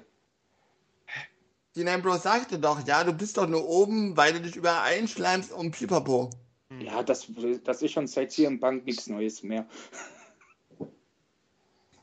Dean 1.75 1.87
Ambrose 1.87 2.19
sagte 2.19 2.59
doch, 2.59 2.85
ja, 2.85 3.03
du 3.03 3.13
bist 3.13 3.37
doch 3.37 3.47
nur 3.47 3.67
oben, 3.67 4.17
weil 4.17 4.33
du 4.33 4.41
dich 4.41 4.55
überall 4.55 4.93
einschleimst 4.93 5.53
um 5.53 5.71
Pipapo. 5.71 6.29
Ja, 6.79 7.03
das, 7.03 7.27
das 7.63 7.81
ist 7.81 7.91
schon 7.91 8.07
seit 8.07 8.31
CM 8.31 8.59
Bank 8.59 8.85
nichts 8.85 9.07
Neues 9.07 9.43
mehr. 9.43 9.65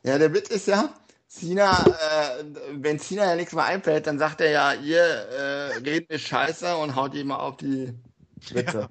Ja, 0.05 0.19
der 0.19 0.35
Witz 0.35 0.49
ist 0.51 0.67
ja, 0.67 0.93
Cena, 1.29 1.87
äh, 1.87 2.45
wenn 2.73 2.99
Cena 2.99 3.25
ja 3.25 3.37
nichts 3.37 3.55
mehr 3.55 3.65
einfällt, 3.65 4.07
dann 4.07 4.19
sagt 4.19 4.41
er 4.41 4.51
ja, 4.51 4.75
ihr 4.75 5.01
äh, 5.01 5.77
reden 5.79 6.07
ist 6.09 6.23
scheiße 6.23 6.77
und 6.77 6.95
haut 6.95 7.15
ihm 7.15 7.29
mal 7.29 7.37
auf 7.37 7.57
die 7.57 7.95
Witze. 8.51 8.91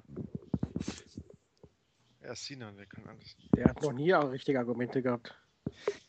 Ja, 2.22 2.34
Cena, 2.34 2.72
der 2.72 2.86
kann 2.86 3.06
alles. 3.06 3.36
Der 3.54 3.68
hat 3.68 3.82
noch 3.82 3.92
nie 3.92 4.14
auch 4.14 4.30
richtige 4.30 4.58
Argumente 4.58 5.02
gehabt. 5.02 5.34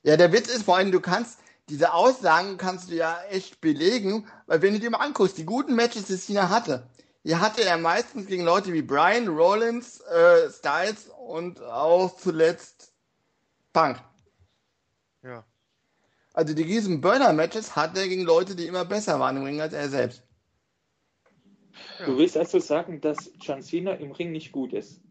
Ja, 0.04 0.16
der 0.16 0.32
Witz 0.32 0.48
ist 0.48 0.64
vor 0.64 0.78
allem, 0.78 0.92
du 0.92 1.02
kannst, 1.02 1.40
diese 1.70 1.94
Aussagen 1.94 2.58
kannst 2.58 2.90
du 2.90 2.96
ja 2.96 3.22
echt 3.30 3.62
belegen, 3.62 4.28
weil 4.48 4.62
wenn 4.62 4.74
du 4.74 4.80
dir 4.80 4.90
mal 4.90 5.00
anguckst, 5.00 5.38
die 5.38 5.46
guten 5.46 5.76
Matches, 5.76 6.06
die 6.06 6.18
Cena 6.18 6.50
hatte, 6.50 6.90
die 7.26 7.36
hatte 7.36 7.64
er 7.64 7.78
meistens 7.78 8.26
gegen 8.28 8.44
Leute 8.44 8.74
wie 8.74 8.82
Brian, 8.82 9.28
Rollins, 9.28 10.02
äh, 10.02 10.50
Styles 10.50 11.10
und 11.28 11.62
auch 11.62 12.16
zuletzt 12.18 12.94
Punk. 13.72 13.98
Ja. 15.24 15.46
Also 16.34 16.54
die 16.54 16.64
riesen 16.64 17.02
Burner-Matches 17.02 17.76
hat 17.76 17.98
er 17.98 18.08
gegen 18.08 18.24
Leute, 18.24 18.56
die 18.56 18.66
immer 18.66 18.86
besser 18.86 19.20
waren 19.20 19.38
im 19.38 19.44
Ring 19.44 19.62
als 19.62 19.74
er 19.74 19.88
selbst. 19.90 20.24
Du 22.06 22.18
willst 22.18 22.38
also 22.38 22.60
sagen, 22.60 23.02
dass 23.02 23.32
John 23.40 23.62
Cena 23.62 23.94
im 23.94 24.12
Ring 24.12 24.32
nicht 24.32 24.52
gut 24.52 24.74
ist? 24.74 25.02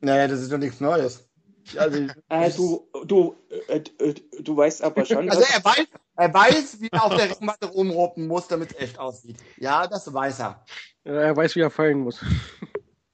Naja, 0.00 0.28
das 0.28 0.40
ist 0.40 0.52
doch 0.52 0.58
nichts 0.58 0.80
Neues. 0.80 1.28
Also, 1.76 2.06
Äh, 2.28 2.50
du, 2.50 2.88
du, 3.06 3.36
äh, 3.68 3.82
äh, 3.98 4.14
du 4.40 4.56
weißt 4.56 4.82
aber 4.82 5.04
schon, 5.06 5.30
also 5.30 5.40
dass, 5.40 5.54
er 5.56 5.64
weiß, 5.64 5.86
er 6.16 6.34
weiß, 6.34 6.80
wie 6.80 6.88
er 6.92 7.04
auf 7.04 7.16
der 7.16 7.30
Ringmatte 7.30 7.66
rumruppen 7.66 8.26
muss, 8.26 8.48
damit 8.48 8.72
es 8.72 8.78
echt 8.78 8.98
aussieht. 8.98 9.36
Ja, 9.56 9.86
das 9.86 10.12
weiß 10.12 10.40
er. 10.40 10.64
Ja, 11.04 11.12
Er 11.12 11.36
weiß, 11.36 11.56
wie 11.56 11.60
er 11.60 11.70
fallen 11.70 12.00
muss. 12.00 12.20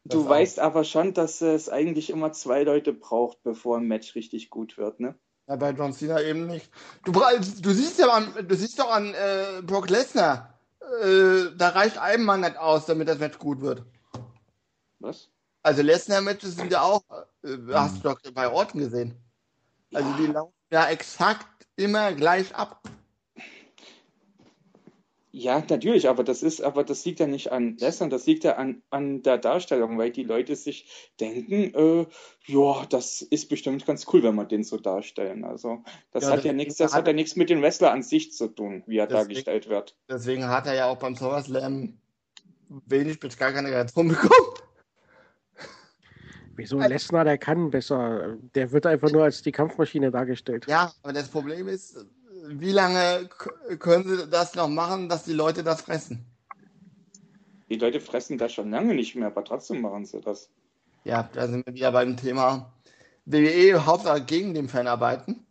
du 0.05 0.29
weißt 0.29 0.59
aber 0.59 0.83
schon, 0.83 1.15
dass 1.15 1.41
es 1.41 1.69
eigentlich 1.69 2.11
immer 2.11 2.33
zwei 2.33 2.65
Leute 2.65 2.93
braucht, 2.93 3.43
bevor 3.45 3.79
ein 3.79 3.87
Match 3.87 4.17
richtig 4.17 4.51
gut 4.51 4.77
wird, 4.77 4.99
ne? 4.99 5.17
Ja, 5.51 5.57
bei 5.57 5.71
John 5.71 5.93
Cena 5.93 6.23
eben 6.23 6.47
nicht. 6.47 6.71
Du, 7.05 7.11
du 7.11 7.73
siehst 7.73 7.99
ja 7.99 8.09
an, 8.09 8.33
du 8.47 8.55
siehst 8.55 8.79
doch 8.79 8.89
an 8.89 9.13
äh, 9.15 9.61
Brock 9.63 9.91
Lesnar. 9.91 10.55
Äh, 11.03 11.47
da 11.57 11.71
reicht 11.71 11.99
ein 11.99 12.23
Mann 12.23 12.43
nicht 12.43 12.57
aus, 12.57 12.87
damit 12.87 13.09
das 13.09 13.19
Match 13.19 13.37
gut 13.37 13.61
wird. 13.61 13.83
Was? 15.01 15.29
Also 15.65 15.83
Lesnar-Matches 15.83 16.55
sind 16.55 16.71
ja 16.71 16.83
auch, 16.83 17.03
äh, 17.43 17.57
hast 17.73 17.97
du 17.97 18.11
doch 18.11 18.21
bei 18.33 18.49
Orten 18.49 18.79
gesehen. 18.79 19.17
Also 19.93 20.13
die 20.13 20.27
laufen 20.27 20.55
ja 20.71 20.89
exakt 20.89 21.67
immer 21.75 22.13
gleich 22.13 22.55
ab. 22.55 22.89
Ja, 25.33 25.63
natürlich, 25.71 26.09
aber 26.09 26.25
das 26.25 26.43
ist, 26.43 26.61
aber 26.61 26.83
das 26.83 27.05
liegt 27.05 27.21
ja 27.21 27.29
nicht 27.29 27.53
an 27.53 27.77
Lesnar, 27.79 28.09
das 28.09 28.27
liegt 28.27 28.43
ja 28.43 28.57
an, 28.57 28.83
an 28.91 29.23
der 29.23 29.39
Darstellung, 29.39 29.97
weil 29.97 30.11
die 30.11 30.25
Leute 30.25 30.57
sich 30.57 30.91
denken, 31.21 31.73
äh, 31.73 32.07
ja, 32.47 32.85
das 32.91 33.23
ist 33.23 33.49
bestimmt 33.49 33.87
ganz 33.87 34.07
cool, 34.13 34.25
wenn 34.25 34.35
wir 34.35 34.45
den 34.45 34.65
so 34.65 34.77
darstellen. 34.77 35.45
Also 35.45 35.85
das 36.11 36.25
Ja, 36.25 36.31
hat 36.31 36.45
ja 36.45 36.53
nichts, 36.53 36.79
das 36.79 36.93
hat- 36.93 37.03
hat 37.03 37.07
ja 37.07 37.13
nichts 37.13 37.37
mit 37.37 37.49
dem 37.49 37.63
Wrestler 37.63 37.93
an 37.93 38.03
sich 38.03 38.33
zu 38.33 38.49
tun, 38.49 38.83
wie 38.87 38.99
er 38.99 39.07
Deswegen- 39.07 39.29
dargestellt 39.29 39.69
wird. 39.69 39.97
Deswegen 40.09 40.49
hat 40.49 40.67
er 40.67 40.75
ja 40.75 40.91
auch 40.91 40.99
beim 40.99 41.15
SummerSlam 41.15 41.97
wenig 42.87 43.21
bis 43.21 43.37
gar 43.39 43.53
keine 43.53 43.69
Reaktion 43.69 44.09
bekommen. 44.09 44.31
Wieso 46.57 46.79
Lesnar, 46.81 47.25
der 47.25 47.39
kann 47.39 47.71
besser. 47.71 48.37
Der 48.55 48.71
wird 48.73 48.85
einfach 48.85 49.11
nur 49.11 49.25
als 49.25 49.43
die 49.43 49.53
Kampfmaschine 49.53 50.11
dargestellt. 50.11 50.67
Ja, 50.69 50.93
aber 51.03 51.13
das 51.13 51.29
Problem 51.29 51.69
ist, 51.69 52.05
wie 52.59 52.73
lange 52.73 53.29
können 53.79 54.09
sie 54.09 54.29
das 54.29 54.55
noch 54.55 54.69
machen, 54.69 55.09
dass 55.09 55.25
die 55.25 55.33
Leute 55.33 55.63
das 55.63 55.83
fressen? 55.83 56.25
Die 57.69 57.77
Leute 57.77 58.01
fressen 58.01 58.39
das 58.39 58.53
schon 58.53 58.71
lange 58.71 58.95
nicht 58.95 59.15
mehr, 59.15 59.29
aber 59.29 59.45
trotzdem 59.45 59.81
machen 59.81 60.05
sie 60.05 60.21
das. 60.21 60.51
Ja, 61.05 61.29
da 61.33 61.47
sind 61.47 61.65
wir 61.65 61.75
wieder 61.75 61.93
beim 61.93 62.17
Thema 62.17 62.73
WWE 63.27 63.87
Hauptsache 63.87 64.23
gegen 64.25 64.55
den 64.55 64.69
Fan 64.69 64.89
arbeiten. 64.89 65.47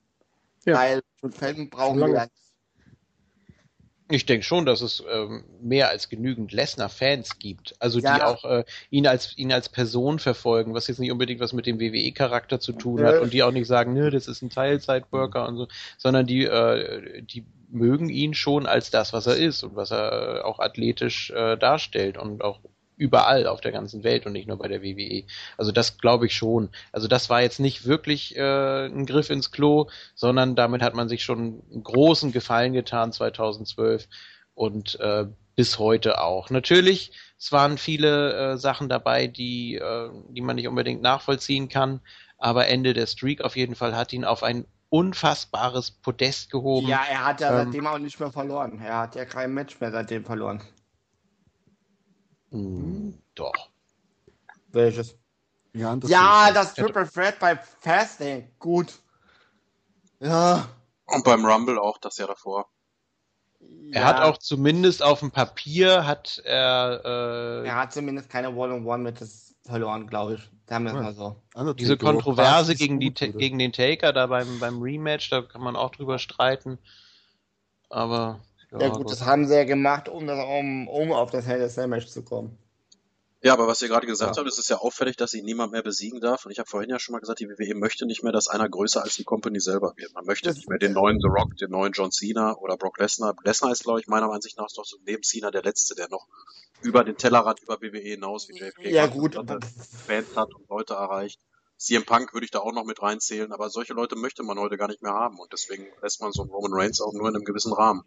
Ja. 0.66 0.76
Weil 0.76 1.02
Fan 1.32 1.70
brauchen 1.70 2.00
wir 2.00 2.08
nicht. 2.08 2.32
Ich 4.12 4.26
denke 4.26 4.44
schon, 4.44 4.66
dass 4.66 4.82
es 4.82 5.04
ähm, 5.08 5.44
mehr 5.62 5.90
als 5.90 6.10
genügend 6.10 6.52
Lesnar-Fans 6.52 7.38
gibt, 7.38 7.76
also 7.80 8.02
die 8.02 8.06
Ja. 8.16 8.24
auch 8.24 8.44
äh, 8.44 8.64
ihn 8.90 9.06
als 9.06 9.38
ihn 9.38 9.52
als 9.52 9.70
Person 9.70 10.18
verfolgen, 10.18 10.74
was 10.74 10.88
jetzt 10.88 10.98
nicht 11.00 11.12
unbedingt 11.12 11.40
was 11.40 11.54
mit 11.54 11.68
dem 11.68 11.80
WWE-Charakter 11.80 12.60
zu 12.60 12.74
tun 12.74 13.04
hat 13.06 13.20
und 13.20 13.34
die 13.34 13.44
auch 13.44 13.52
nicht 13.52 13.68
sagen, 13.68 13.94
nö, 13.94 14.10
das 14.10 14.28
ist 14.28 14.42
ein 14.42 14.50
Teilzeitworker 14.50 15.48
und 15.48 15.58
so, 15.58 15.68
sondern 15.98 16.26
die 16.26 16.44
äh, 16.46 17.22
die 17.22 17.46
mögen 17.68 18.10
ihn 18.10 18.34
schon 18.34 18.66
als 18.66 18.90
das, 18.90 19.14
was 19.14 19.28
er 19.28 19.36
ist 19.38 19.62
und 19.64 19.76
was 19.76 19.92
er 19.92 20.44
auch 20.46 20.60
athletisch 20.60 21.30
äh, 21.30 21.56
darstellt 21.56 22.18
und 22.18 22.44
auch 22.44 22.62
überall 23.00 23.48
auf 23.48 23.62
der 23.62 23.72
ganzen 23.72 24.04
Welt 24.04 24.26
und 24.26 24.34
nicht 24.34 24.48
nur 24.48 24.58
bei 24.58 24.68
der 24.68 24.84
WWE. 24.84 25.24
Also 25.58 25.72
das 25.72 25.98
glaube 25.98 26.28
ich 26.28 26.36
schon. 26.36 26.70
Also 26.92 27.08
das 27.08 27.30
war 27.30 27.42
jetzt 27.42 27.60
nicht 27.60 27.86
wirklich 27.86 28.36
äh, 28.36 28.86
ein 28.86 29.06
Griff 29.06 29.30
ins 29.30 29.52
Klo, 29.52 29.90
sondern 30.16 30.56
damit 30.56 30.82
hat 30.82 30.94
man 30.94 31.10
sich 31.10 31.24
schon 31.24 31.64
einen 31.72 31.84
großen 31.84 32.32
Gefallen 32.32 32.74
getan 32.74 33.12
2012 33.12 34.08
und 34.54 35.00
äh, 35.00 35.26
bis 35.56 35.80
heute 35.80 36.22
auch. 36.22 36.50
Natürlich, 36.50 37.12
es 37.38 37.52
waren 37.52 37.78
viele 37.78 38.54
äh, 38.54 38.58
Sachen 38.58 38.90
dabei, 38.90 39.28
die, 39.28 39.76
äh, 39.76 40.10
die 40.30 40.42
man 40.42 40.58
nicht 40.58 40.68
unbedingt 40.68 41.02
nachvollziehen 41.02 41.70
kann, 41.70 42.02
aber 42.38 42.68
Ende 42.68 42.94
der 42.94 43.08
Streak 43.08 43.42
auf 43.42 43.56
jeden 43.56 43.76
Fall 43.76 43.96
hat 43.96 44.14
ihn 44.14 44.26
auf 44.26 44.44
ein 44.44 44.66
unfassbares 44.90 45.92
Podest 45.92 46.52
gehoben. 46.52 46.88
Ja, 46.88 47.02
er 47.10 47.26
hat 47.26 47.42
ja 47.42 47.50
Ähm, 47.52 47.66
seitdem 47.66 47.88
auch 47.88 48.00
nicht 48.00 48.20
mehr 48.20 48.32
verloren. 48.32 48.82
Er 48.84 48.98
hat 48.98 49.16
ja 49.16 49.26
kein 49.26 49.54
Match 49.54 49.80
mehr 49.80 49.92
seitdem 49.92 50.26
verloren. 50.26 50.62
Hm, 52.52 53.18
doch. 53.36 53.70
Welches? 54.72 55.16
Ja, 55.74 55.96
das 55.96 56.10
Ja, 56.10 56.52
das 56.52 56.74
Triple 56.74 57.10
Threat 57.10 57.40
bei 57.40 57.56
Fasting. 57.56 58.50
Gut. 58.60 58.94
Ja. 60.20 60.68
Und 61.06 61.24
beim 61.24 61.46
Rumble 61.46 61.80
auch 61.80 61.98
das 61.98 62.18
Jahr 62.18 62.28
davor. 62.28 62.68
Er 63.92 64.06
hat 64.06 64.22
auch 64.22 64.38
zumindest 64.38 65.04
auf 65.04 65.20
dem 65.20 65.32
Papier 65.32 66.06
hat 66.06 66.42
er, 66.46 67.02
äh, 67.04 67.68
Er 67.68 67.76
hat 67.76 67.92
zumindest 67.92 68.30
keine 68.30 68.52
One-on-One 68.52 69.04
mit 69.04 69.20
das 69.20 69.56
verloren, 69.66 70.08
glaube 70.08 70.36
ich. 70.36 70.50
Sagen 70.68 70.86
wir 70.86 70.94
es 70.94 71.00
mal 71.00 71.14
so. 71.14 71.74
Diese 71.74 71.98
Kontroverse 71.98 72.76
gegen, 72.76 73.00
die, 73.00 73.12
gegen 73.12 73.58
den 73.58 73.74
Taker 73.74 74.14
da 74.14 74.28
beim, 74.28 74.60
beim 74.60 74.82
Rematch, 74.82 75.30
da 75.30 75.42
kann 75.42 75.62
man 75.62 75.76
auch 75.76 75.92
drüber 75.92 76.20
streiten. 76.20 76.78
Aber. 77.90 78.40
Ja, 78.72 78.82
ja 78.82 78.90
gut, 78.90 79.12
das 79.12 79.26
haben 79.26 79.48
sie 79.48 79.56
ja 79.56 79.64
gemacht, 79.64 80.10
um, 80.10 80.28
das, 80.28 80.40
um, 80.46 80.88
um 80.88 81.12
auf 81.12 81.32
das 81.32 81.46
Hell 81.46 81.68
Cell 81.70 81.88
Match 81.88 82.08
zu 82.08 82.24
kommen. 82.24 82.58
Ja, 83.42 83.54
aber 83.54 83.68
was 83.68 83.82
ihr 83.82 83.88
gerade 83.88 84.06
gesagt 84.06 84.36
ja. 84.36 84.42
habt, 84.42 84.50
ist 84.50 84.60
es 84.60 84.68
ja 84.68 84.78
auffällig, 84.78 85.16
dass 85.16 85.32
sie 85.32 85.42
niemand 85.42 85.72
mehr 85.72 85.82
besiegen 85.82 86.20
darf. 86.20 86.46
Und 86.46 86.52
ich 86.52 86.60
habe 86.60 86.70
vorhin 86.70 86.90
ja 86.90 87.00
schon 87.00 87.14
mal 87.14 87.20
gesagt, 87.20 87.40
die 87.40 87.48
WWE 87.48 87.74
möchte 87.74 88.06
nicht 88.06 88.22
mehr, 88.22 88.34
dass 88.34 88.50
einer 88.50 88.68
größer 88.68 89.02
als 89.02 89.16
die 89.16 89.24
Company 89.24 89.62
selber 89.62 89.94
wird. 89.96 90.14
Man 90.14 90.26
möchte 90.26 90.50
das 90.50 90.58
nicht 90.58 90.68
mehr 90.68 90.78
den 90.78 90.92
neuen 90.92 91.22
The 91.22 91.28
Rock, 91.28 91.56
den 91.56 91.72
neuen 91.72 91.94
John 91.94 92.12
Cena 92.12 92.58
oder 92.58 92.76
Brock 92.76 93.00
Lesnar. 93.00 93.36
Lesnar 93.46 93.72
ist, 93.72 93.84
glaube 93.84 94.02
ich, 94.02 94.08
meiner 94.08 94.30
Ansicht 94.30 94.58
nach 94.58 94.68
noch 94.76 94.84
so 94.84 94.98
neben 95.06 95.24
Cena 95.24 95.52
der 95.52 95.64
Letzte, 95.64 95.96
der 95.96 96.10
noch 96.10 96.28
über 96.82 97.06
den 97.06 97.16
Tellerrand, 97.16 97.62
über 97.62 97.82
WWE 97.82 98.00
hinaus, 98.00 98.50
wie 98.50 98.58
JFK 98.58 98.90
ja, 98.90 99.08
gut. 99.08 99.36
Fans 99.36 100.36
hat 100.36 100.54
und 100.54 100.68
Leute 100.70 100.96
erreicht. 100.96 101.40
CM 101.78 102.04
Punk 102.04 102.34
würde 102.34 102.44
ich 102.44 102.52
da 102.52 102.60
auch 102.60 102.74
noch 102.74 102.84
mit 102.84 103.02
reinzählen, 103.02 103.54
aber 103.54 103.70
solche 103.70 103.94
Leute 103.94 104.18
möchte 104.18 104.44
man 104.44 104.60
heute 104.60 104.76
gar 104.76 104.90
nicht 104.90 105.02
mehr 105.02 105.14
haben. 105.14 105.40
Und 105.40 105.54
deswegen 105.54 105.88
lässt 106.02 106.20
man 106.20 106.34
so 106.34 106.42
einen 106.42 106.52
Roman 106.52 106.74
Reigns 106.74 107.00
auch 107.00 107.14
nur 107.14 107.30
in 107.30 107.36
einem 107.36 107.46
gewissen 107.46 107.72
Rahmen 107.72 108.04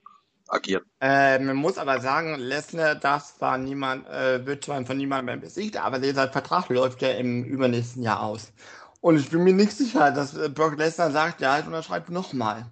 agieren. 0.53 0.85
Äh, 1.01 1.39
man 1.39 1.57
muss 1.57 1.79
aber 1.79 2.01
sagen, 2.01 2.37
Lesnar 2.37 2.95
darf 2.95 3.35
zwar 3.37 3.59
niemand, 3.59 4.07
äh, 4.09 4.45
wird 4.47 4.65
zwar 4.65 4.85
von 4.85 4.97
niemandem 4.97 5.41
besiegt, 5.41 5.77
aber 5.77 5.99
dieser 5.99 6.29
Vertrag 6.29 6.69
läuft 6.69 7.03
ja 7.03 7.11
im 7.11 7.45
übernächsten 7.45 8.03
Jahr 8.03 8.23
aus. 8.23 8.53
Und 9.01 9.19
ich 9.19 9.31
bin 9.31 9.43
mir 9.43 9.55
nicht 9.55 9.73
sicher, 9.73 10.12
dass 10.12 10.37
äh, 10.37 10.49
Brock 10.49 10.77
Lesnar 10.77 11.11
sagt, 11.11 11.41
ja, 11.41 11.59
ich 11.59 11.66
unterschreibe 11.66 12.12
nochmal. 12.12 12.66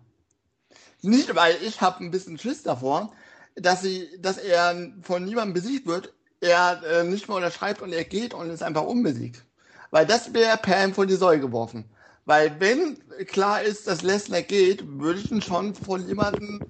Nicht, 1.03 1.35
weil 1.35 1.57
ich 1.63 1.81
habe 1.81 2.05
ein 2.05 2.11
bisschen 2.11 2.39
Schiss 2.39 2.63
davor, 2.63 3.13
dass, 3.57 3.83
sie, 3.83 4.09
dass 4.19 4.37
er 4.37 4.93
von 5.03 5.25
niemandem 5.25 5.55
besiegt 5.55 5.87
wird, 5.87 6.13
er 6.41 6.83
äh, 6.85 7.05
nicht 7.05 7.29
mehr 7.29 7.37
unterschreibt 7.37 7.83
und 7.83 7.93
er 7.93 8.05
geht 8.05 8.35
und 8.35 8.51
ist 8.51 8.63
einfach 8.63 8.85
unbesiegt. 8.85 9.45
Weil 9.91 10.07
das 10.07 10.33
wäre 10.35 10.57
Pam 10.59 10.95
von 10.95 11.09
die 11.09 11.17
Säule 11.17 11.41
geworfen. 11.41 11.85
Weil 12.27 12.61
wenn 12.61 12.99
klar 13.27 13.63
ist, 13.63 13.87
dass 13.87 14.03
Lesnar 14.03 14.43
geht, 14.43 14.85
würde 14.87 15.21
ich 15.21 15.33
ihn 15.33 15.43
schon 15.43 15.75
von 15.75 16.07
jemandem 16.07 16.61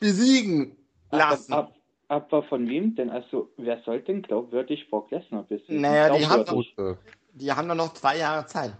besiegen 0.00 0.76
lassen. 1.10 1.52
Ab, 1.52 1.72
ab, 2.08 2.26
aber 2.32 2.42
von 2.42 2.68
wem 2.68 2.96
denn? 2.96 3.10
Also, 3.10 3.50
wer 3.56 3.80
soll 3.84 4.00
denn 4.00 4.22
glaubwürdig 4.22 4.90
Brock 4.90 5.10
Lesnar 5.10 5.44
besiegen? 5.44 5.82
Naja, 5.82 6.16
die 6.16 6.26
haben, 6.26 6.44
doch, 6.44 6.96
die 7.34 7.52
haben 7.52 7.68
doch 7.68 7.76
noch 7.76 7.94
zwei 7.94 8.18
Jahre 8.18 8.46
Zeit. 8.46 8.72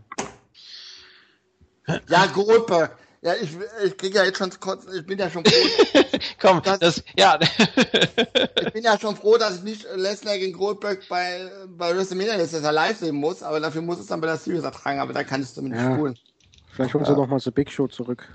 Ja, 2.08 2.26
Goldberg. 2.26 2.96
Ja, 3.22 3.34
ich, 3.34 3.50
ich 3.84 3.96
kriege 3.98 4.16
ja 4.16 4.24
jetzt 4.24 4.38
schon 4.38 4.50
kurz, 4.60 4.86
ich 4.94 5.04
bin 5.04 5.18
ja 5.18 5.28
schon 5.28 5.44
froh. 5.44 5.98
Komm, 6.40 6.62
dass, 6.62 6.78
das, 6.78 7.04
ja. 7.18 7.38
ich 8.62 8.72
bin 8.72 8.82
ja 8.82 8.98
schon 8.98 9.14
froh, 9.14 9.36
dass 9.36 9.58
ich 9.58 9.62
nicht 9.62 9.86
Lesnar 9.94 10.38
gegen 10.38 10.56
Goldberg 10.56 11.06
bei, 11.08 11.50
bei 11.68 11.94
WrestleMania 11.94 12.38
jetzt 12.38 12.54
dass 12.54 12.62
er 12.62 12.72
live 12.72 12.96
sehen 12.96 13.16
muss, 13.16 13.42
aber 13.42 13.60
dafür 13.60 13.82
muss 13.82 13.98
es 13.98 14.06
dann 14.06 14.22
bei 14.22 14.26
der 14.26 14.38
Series 14.38 14.64
ertragen, 14.64 15.00
aber 15.00 15.12
da 15.12 15.22
kann 15.22 15.42
ich 15.42 15.48
es 15.48 15.54
zumindest 15.54 15.84
ja. 15.84 15.94
spulen. 15.94 16.18
Vielleicht 16.72 16.94
holen 16.94 17.04
sie 17.04 17.10
ja. 17.10 17.16
noch 17.18 17.26
mal 17.26 17.38
so 17.38 17.52
Big 17.52 17.70
Show 17.70 17.88
zurück. 17.88 18.26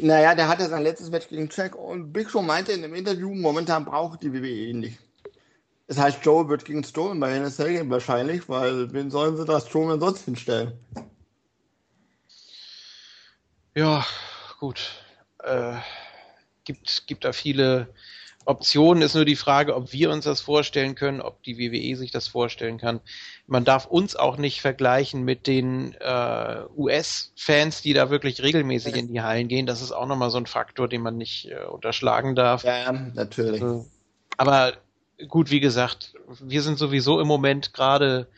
Naja, 0.00 0.34
der 0.34 0.48
hatte 0.48 0.68
sein 0.68 0.82
letztes 0.82 1.10
Match 1.10 1.28
gegen 1.28 1.48
Jack 1.50 1.74
und 1.74 2.12
Big 2.12 2.30
Show 2.30 2.42
meinte 2.42 2.72
in 2.72 2.82
dem 2.82 2.94
Interview, 2.94 3.34
momentan 3.34 3.84
braucht 3.84 4.22
die 4.22 4.32
WWE 4.32 4.48
ihn 4.48 4.80
nicht. 4.80 4.98
Das 5.88 5.98
heißt, 5.98 6.24
Joe 6.24 6.48
wird 6.48 6.64
gegen 6.64 6.84
Strowman 6.84 7.18
bei 7.18 7.32
NSL 7.32 7.72
gehen 7.72 7.90
wahrscheinlich, 7.90 8.48
weil 8.48 8.92
wen 8.92 9.10
sollen 9.10 9.36
sie 9.36 9.44
da 9.44 9.60
Strowman 9.60 10.00
sonst 10.00 10.24
hinstellen? 10.24 10.72
Ja, 13.74 14.04
gut. 14.60 15.02
Äh, 15.42 15.76
gibt, 16.64 17.06
gibt 17.06 17.24
da 17.24 17.32
viele 17.32 17.88
Optionen. 18.48 19.02
Ist 19.02 19.14
nur 19.14 19.26
die 19.26 19.36
Frage, 19.36 19.76
ob 19.76 19.92
wir 19.92 20.10
uns 20.10 20.24
das 20.24 20.40
vorstellen 20.40 20.94
können, 20.94 21.20
ob 21.20 21.42
die 21.42 21.58
WWE 21.58 21.96
sich 21.96 22.10
das 22.10 22.28
vorstellen 22.28 22.78
kann. 22.78 23.00
Man 23.46 23.64
darf 23.64 23.86
uns 23.86 24.16
auch 24.16 24.38
nicht 24.38 24.62
vergleichen 24.62 25.22
mit 25.22 25.46
den 25.46 25.94
äh, 26.00 26.62
US-Fans, 26.74 27.82
die 27.82 27.92
da 27.92 28.08
wirklich 28.08 28.42
regelmäßig 28.42 28.96
in 28.96 29.12
die 29.12 29.20
Hallen 29.20 29.48
gehen. 29.48 29.66
Das 29.66 29.82
ist 29.82 29.92
auch 29.92 30.06
nochmal 30.06 30.30
so 30.30 30.38
ein 30.38 30.46
Faktor, 30.46 30.88
den 30.88 31.02
man 31.02 31.18
nicht 31.18 31.50
äh, 31.50 31.64
unterschlagen 31.66 32.34
darf. 32.34 32.64
Ja, 32.64 32.90
natürlich. 32.92 33.62
Also, 33.62 33.86
aber 34.38 34.72
gut, 35.28 35.50
wie 35.50 35.60
gesagt, 35.60 36.14
wir 36.40 36.62
sind 36.62 36.78
sowieso 36.78 37.20
im 37.20 37.28
Moment 37.28 37.74
gerade 37.74 38.28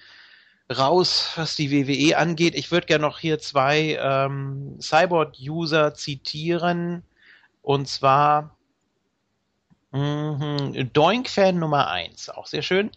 raus, 0.76 1.30
was 1.36 1.54
die 1.54 1.70
WWE 1.70 2.16
angeht. 2.16 2.56
Ich 2.56 2.72
würde 2.72 2.86
gerne 2.88 3.02
noch 3.02 3.20
hier 3.20 3.38
zwei 3.38 3.96
ähm, 4.00 4.76
Cyborg-User 4.80 5.94
zitieren. 5.94 7.04
Und 7.62 7.88
zwar 7.88 8.56
Mhm. 9.92 10.90
Doink-Fan 10.92 11.58
Nummer 11.58 11.88
1, 11.88 12.30
auch 12.30 12.46
sehr 12.46 12.62
schön. 12.62 12.90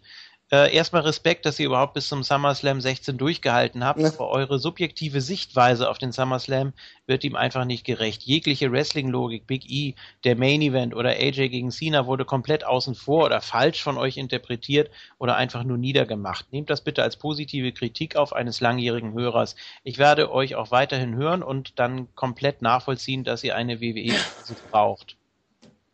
Äh, 0.54 0.72
erstmal 0.76 1.02
Respekt, 1.02 1.48
dass 1.48 1.60
ihr 1.60 1.66
überhaupt 1.66 1.96
bis 1.96 2.08
zum 2.08 2.22
SummerSlam 2.22 2.80
16 2.80 3.18
durchgehalten 3.18 3.84
habt, 3.84 4.00
ja. 4.00 4.10
aber 4.10 4.30
eure 4.30 4.60
subjektive 4.60 5.20
Sichtweise 5.20 5.90
auf 5.90 5.98
den 5.98 6.12
SummerSlam 6.12 6.74
wird 7.08 7.24
ihm 7.24 7.36
einfach 7.36 7.66
nicht 7.66 7.86
gerecht. 7.86 8.22
Jegliche 8.22 8.72
Wrestling-Logik, 8.72 9.48
Big 9.48 9.68
E, 9.68 9.96
der 10.26 10.36
Main 10.36 10.62
Event 10.62 10.96
oder 10.96 11.10
AJ 11.10 11.50
gegen 11.50 11.72
Cena 11.72 12.06
wurde 12.06 12.24
komplett 12.24 12.66
außen 12.68 12.94
vor 12.94 13.26
oder 13.26 13.42
falsch 13.42 13.82
von 13.82 13.98
euch 13.98 14.18
interpretiert 14.18 14.92
oder 15.18 15.38
einfach 15.38 15.64
nur 15.64 15.80
niedergemacht. 15.80 16.54
Nehmt 16.54 16.70
das 16.70 16.82
bitte 16.82 17.02
als 17.02 17.18
positive 17.18 17.72
Kritik 17.72 18.16
auf 18.16 18.32
eines 18.32 18.62
langjährigen 18.62 19.14
Hörers. 19.14 19.56
Ich 19.84 19.98
werde 19.98 20.32
euch 20.32 20.54
auch 20.54 20.70
weiterhin 20.70 21.16
hören 21.16 21.42
und 21.42 21.80
dann 21.80 22.14
komplett 22.14 22.62
nachvollziehen, 22.62 23.24
dass 23.24 23.44
ihr 23.44 23.56
eine 23.56 23.82
WWE 23.82 24.14
braucht 24.70 25.18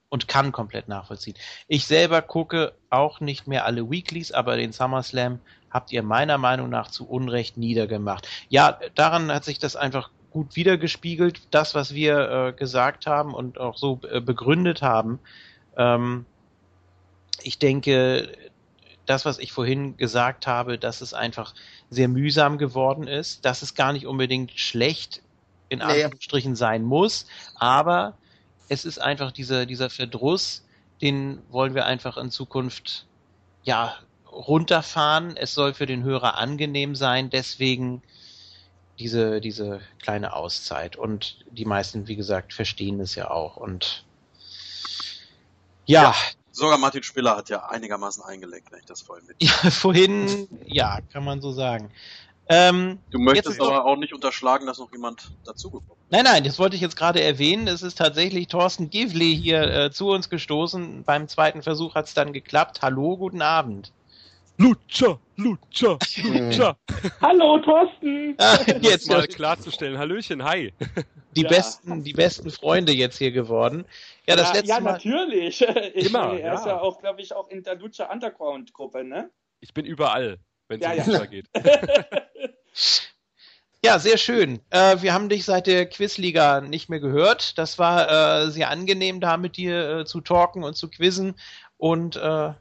und 0.09 0.27
kann 0.27 0.51
komplett 0.51 0.87
nachvollziehen. 0.87 1.35
Ich 1.67 1.85
selber 1.85 2.21
gucke 2.21 2.73
auch 2.89 3.19
nicht 3.19 3.47
mehr 3.47 3.65
alle 3.65 3.89
Weeklies, 3.89 4.31
aber 4.31 4.57
den 4.57 4.71
SummerSlam 4.71 5.39
habt 5.69 5.91
ihr 5.91 6.03
meiner 6.03 6.37
Meinung 6.37 6.69
nach 6.69 6.89
zu 6.89 7.07
Unrecht 7.07 7.57
niedergemacht. 7.57 8.27
Ja, 8.49 8.79
daran 8.95 9.31
hat 9.31 9.45
sich 9.45 9.59
das 9.59 9.75
einfach 9.75 10.09
gut 10.31 10.55
wiedergespiegelt, 10.55 11.41
das, 11.51 11.75
was 11.75 11.93
wir 11.93 12.29
äh, 12.29 12.53
gesagt 12.53 13.07
haben 13.07 13.33
und 13.33 13.59
auch 13.59 13.77
so 13.77 13.99
äh, 14.09 14.19
begründet 14.19 14.81
haben. 14.81 15.19
Ähm, 15.77 16.25
ich 17.41 17.57
denke, 17.59 18.31
das, 19.05 19.25
was 19.25 19.39
ich 19.39 19.51
vorhin 19.51 19.97
gesagt 19.97 20.45
habe, 20.45 20.77
dass 20.77 21.01
es 21.01 21.13
einfach 21.13 21.55
sehr 21.89 22.07
mühsam 22.07 22.57
geworden 22.57 23.07
ist, 23.07 23.45
dass 23.45 23.61
es 23.61 23.73
gar 23.73 23.93
nicht 23.93 24.05
unbedingt 24.05 24.51
schlecht 24.59 25.23
in 25.67 25.81
Anführungsstrichen 25.81 26.55
sein 26.55 26.83
muss, 26.83 27.27
aber 27.55 28.17
es 28.69 28.85
ist 28.85 28.99
einfach 28.99 29.31
dieser, 29.31 29.65
dieser 29.65 29.89
Verdruss, 29.89 30.63
den 31.01 31.41
wollen 31.49 31.75
wir 31.75 31.85
einfach 31.85 32.17
in 32.17 32.31
Zukunft 32.31 33.05
ja 33.63 33.95
runterfahren. 34.31 35.35
Es 35.35 35.53
soll 35.53 35.73
für 35.73 35.85
den 35.85 36.03
Hörer 36.03 36.37
angenehm 36.37 36.95
sein, 36.95 37.29
deswegen 37.29 38.01
diese, 38.99 39.41
diese 39.41 39.81
kleine 40.01 40.33
Auszeit. 40.33 40.95
Und 40.95 41.43
die 41.49 41.65
meisten, 41.65 42.07
wie 42.07 42.15
gesagt, 42.15 42.53
verstehen 42.53 42.99
es 42.99 43.15
ja 43.15 43.31
auch. 43.31 43.57
Und 43.57 44.05
ja. 45.85 46.03
ja 46.03 46.15
sogar 46.51 46.77
Martin 46.77 47.03
Spiller 47.03 47.35
hat 47.37 47.49
ja 47.49 47.65
einigermaßen 47.69 48.23
eingelenkt, 48.23 48.71
wenn 48.71 48.79
ich 48.79 48.85
das 48.85 49.01
vorhin 49.01 49.25
mit. 49.25 49.37
Ja, 49.41 49.71
vorhin, 49.71 50.47
ja, 50.65 50.99
kann 51.11 51.23
man 51.23 51.41
so 51.41 51.51
sagen. 51.51 51.91
Ähm, 52.51 52.97
du 53.11 53.19
möchtest 53.19 53.61
aber 53.61 53.85
auch 53.85 53.95
nicht 53.95 54.11
unterschlagen, 54.11 54.65
dass 54.65 54.79
noch 54.79 54.91
jemand 54.91 55.31
dazugekommen 55.45 56.01
ist. 56.01 56.11
Nein, 56.11 56.23
nein, 56.23 56.43
das 56.43 56.57
wollte 56.57 56.75
ich 56.75 56.81
jetzt 56.81 56.95
gerade 56.95 57.21
erwähnen. 57.21 57.67
Es 57.67 57.83
ist 57.83 57.99
tatsächlich 57.99 58.47
Thorsten 58.47 58.89
Givli 58.89 59.35
hier 59.35 59.61
äh, 59.61 59.91
zu 59.91 60.09
uns 60.09 60.31
gestoßen. 60.31 61.03
Beim 61.03 61.27
zweiten 61.27 61.61
Versuch 61.61 61.93
hat 61.93 62.07
es 62.07 62.15
dann 62.15 62.33
geklappt. 62.33 62.81
Hallo, 62.81 63.17
guten 63.17 63.43
Abend. 63.43 63.93
Lutscher, 64.57 65.19
Lutscher, 65.37 65.97
Lutscher. 66.23 66.75
Hallo, 67.21 67.59
Thorsten. 67.59 68.35
Ah, 68.39 68.57
jetzt 68.81 69.09
mal 69.09 69.27
klarzustellen. 69.27 69.97
Hallöchen, 69.97 70.43
hi. 70.43 70.73
Die 71.35 71.43
ja. 71.43 71.49
besten, 71.49 72.03
die 72.03 72.13
besten 72.13 72.49
Freunde 72.49 72.91
jetzt 72.91 73.19
hier 73.19 73.31
geworden. 73.31 73.85
Ja, 74.27 74.35
das 74.35 74.47
ja, 74.47 74.53
letzte 74.55 74.69
ja 74.69 74.79
Mal. 74.79 74.91
natürlich. 74.93 75.61
Ich, 75.93 76.07
Immer. 76.07 76.33
Er 76.33 76.39
ja. 76.39 76.53
ist 76.55 76.65
ja 76.65 76.79
auch, 76.79 76.99
glaube 76.99 77.21
ich, 77.21 77.33
auch 77.33 77.47
in 77.49 77.61
der 77.61 77.75
Lutscher 77.75 78.09
Underground 78.11 78.73
Gruppe, 78.73 79.03
ne? 79.03 79.29
Ich 79.59 79.71
bin 79.73 79.85
überall, 79.85 80.39
wenn 80.69 80.79
es 80.81 80.85
ja, 80.85 81.03
um 81.03 81.11
Lutscher 81.11 81.27
geht. 81.27 81.49
Ja, 83.81 83.97
sehr 83.97 84.17
schön. 84.17 84.59
Äh, 84.71 85.01
wir 85.01 85.13
haben 85.13 85.29
dich 85.29 85.45
seit 85.45 85.65
der 85.65 85.85
Quizliga 85.85 86.59
nicht 86.59 86.89
mehr 86.89 86.99
gehört. 86.99 87.57
Das 87.57 87.79
war 87.79 88.41
äh, 88.43 88.51
sehr 88.51 88.69
angenehm, 88.69 89.21
da 89.21 89.37
mit 89.37 89.55
dir 89.55 89.99
äh, 89.99 90.05
zu 90.05 90.19
talken 90.19 90.65
und 90.65 90.75
zu 90.75 90.89
quizzen. 90.89 91.35
Und 91.77 92.17
äh, 92.17 92.19
ja. 92.19 92.57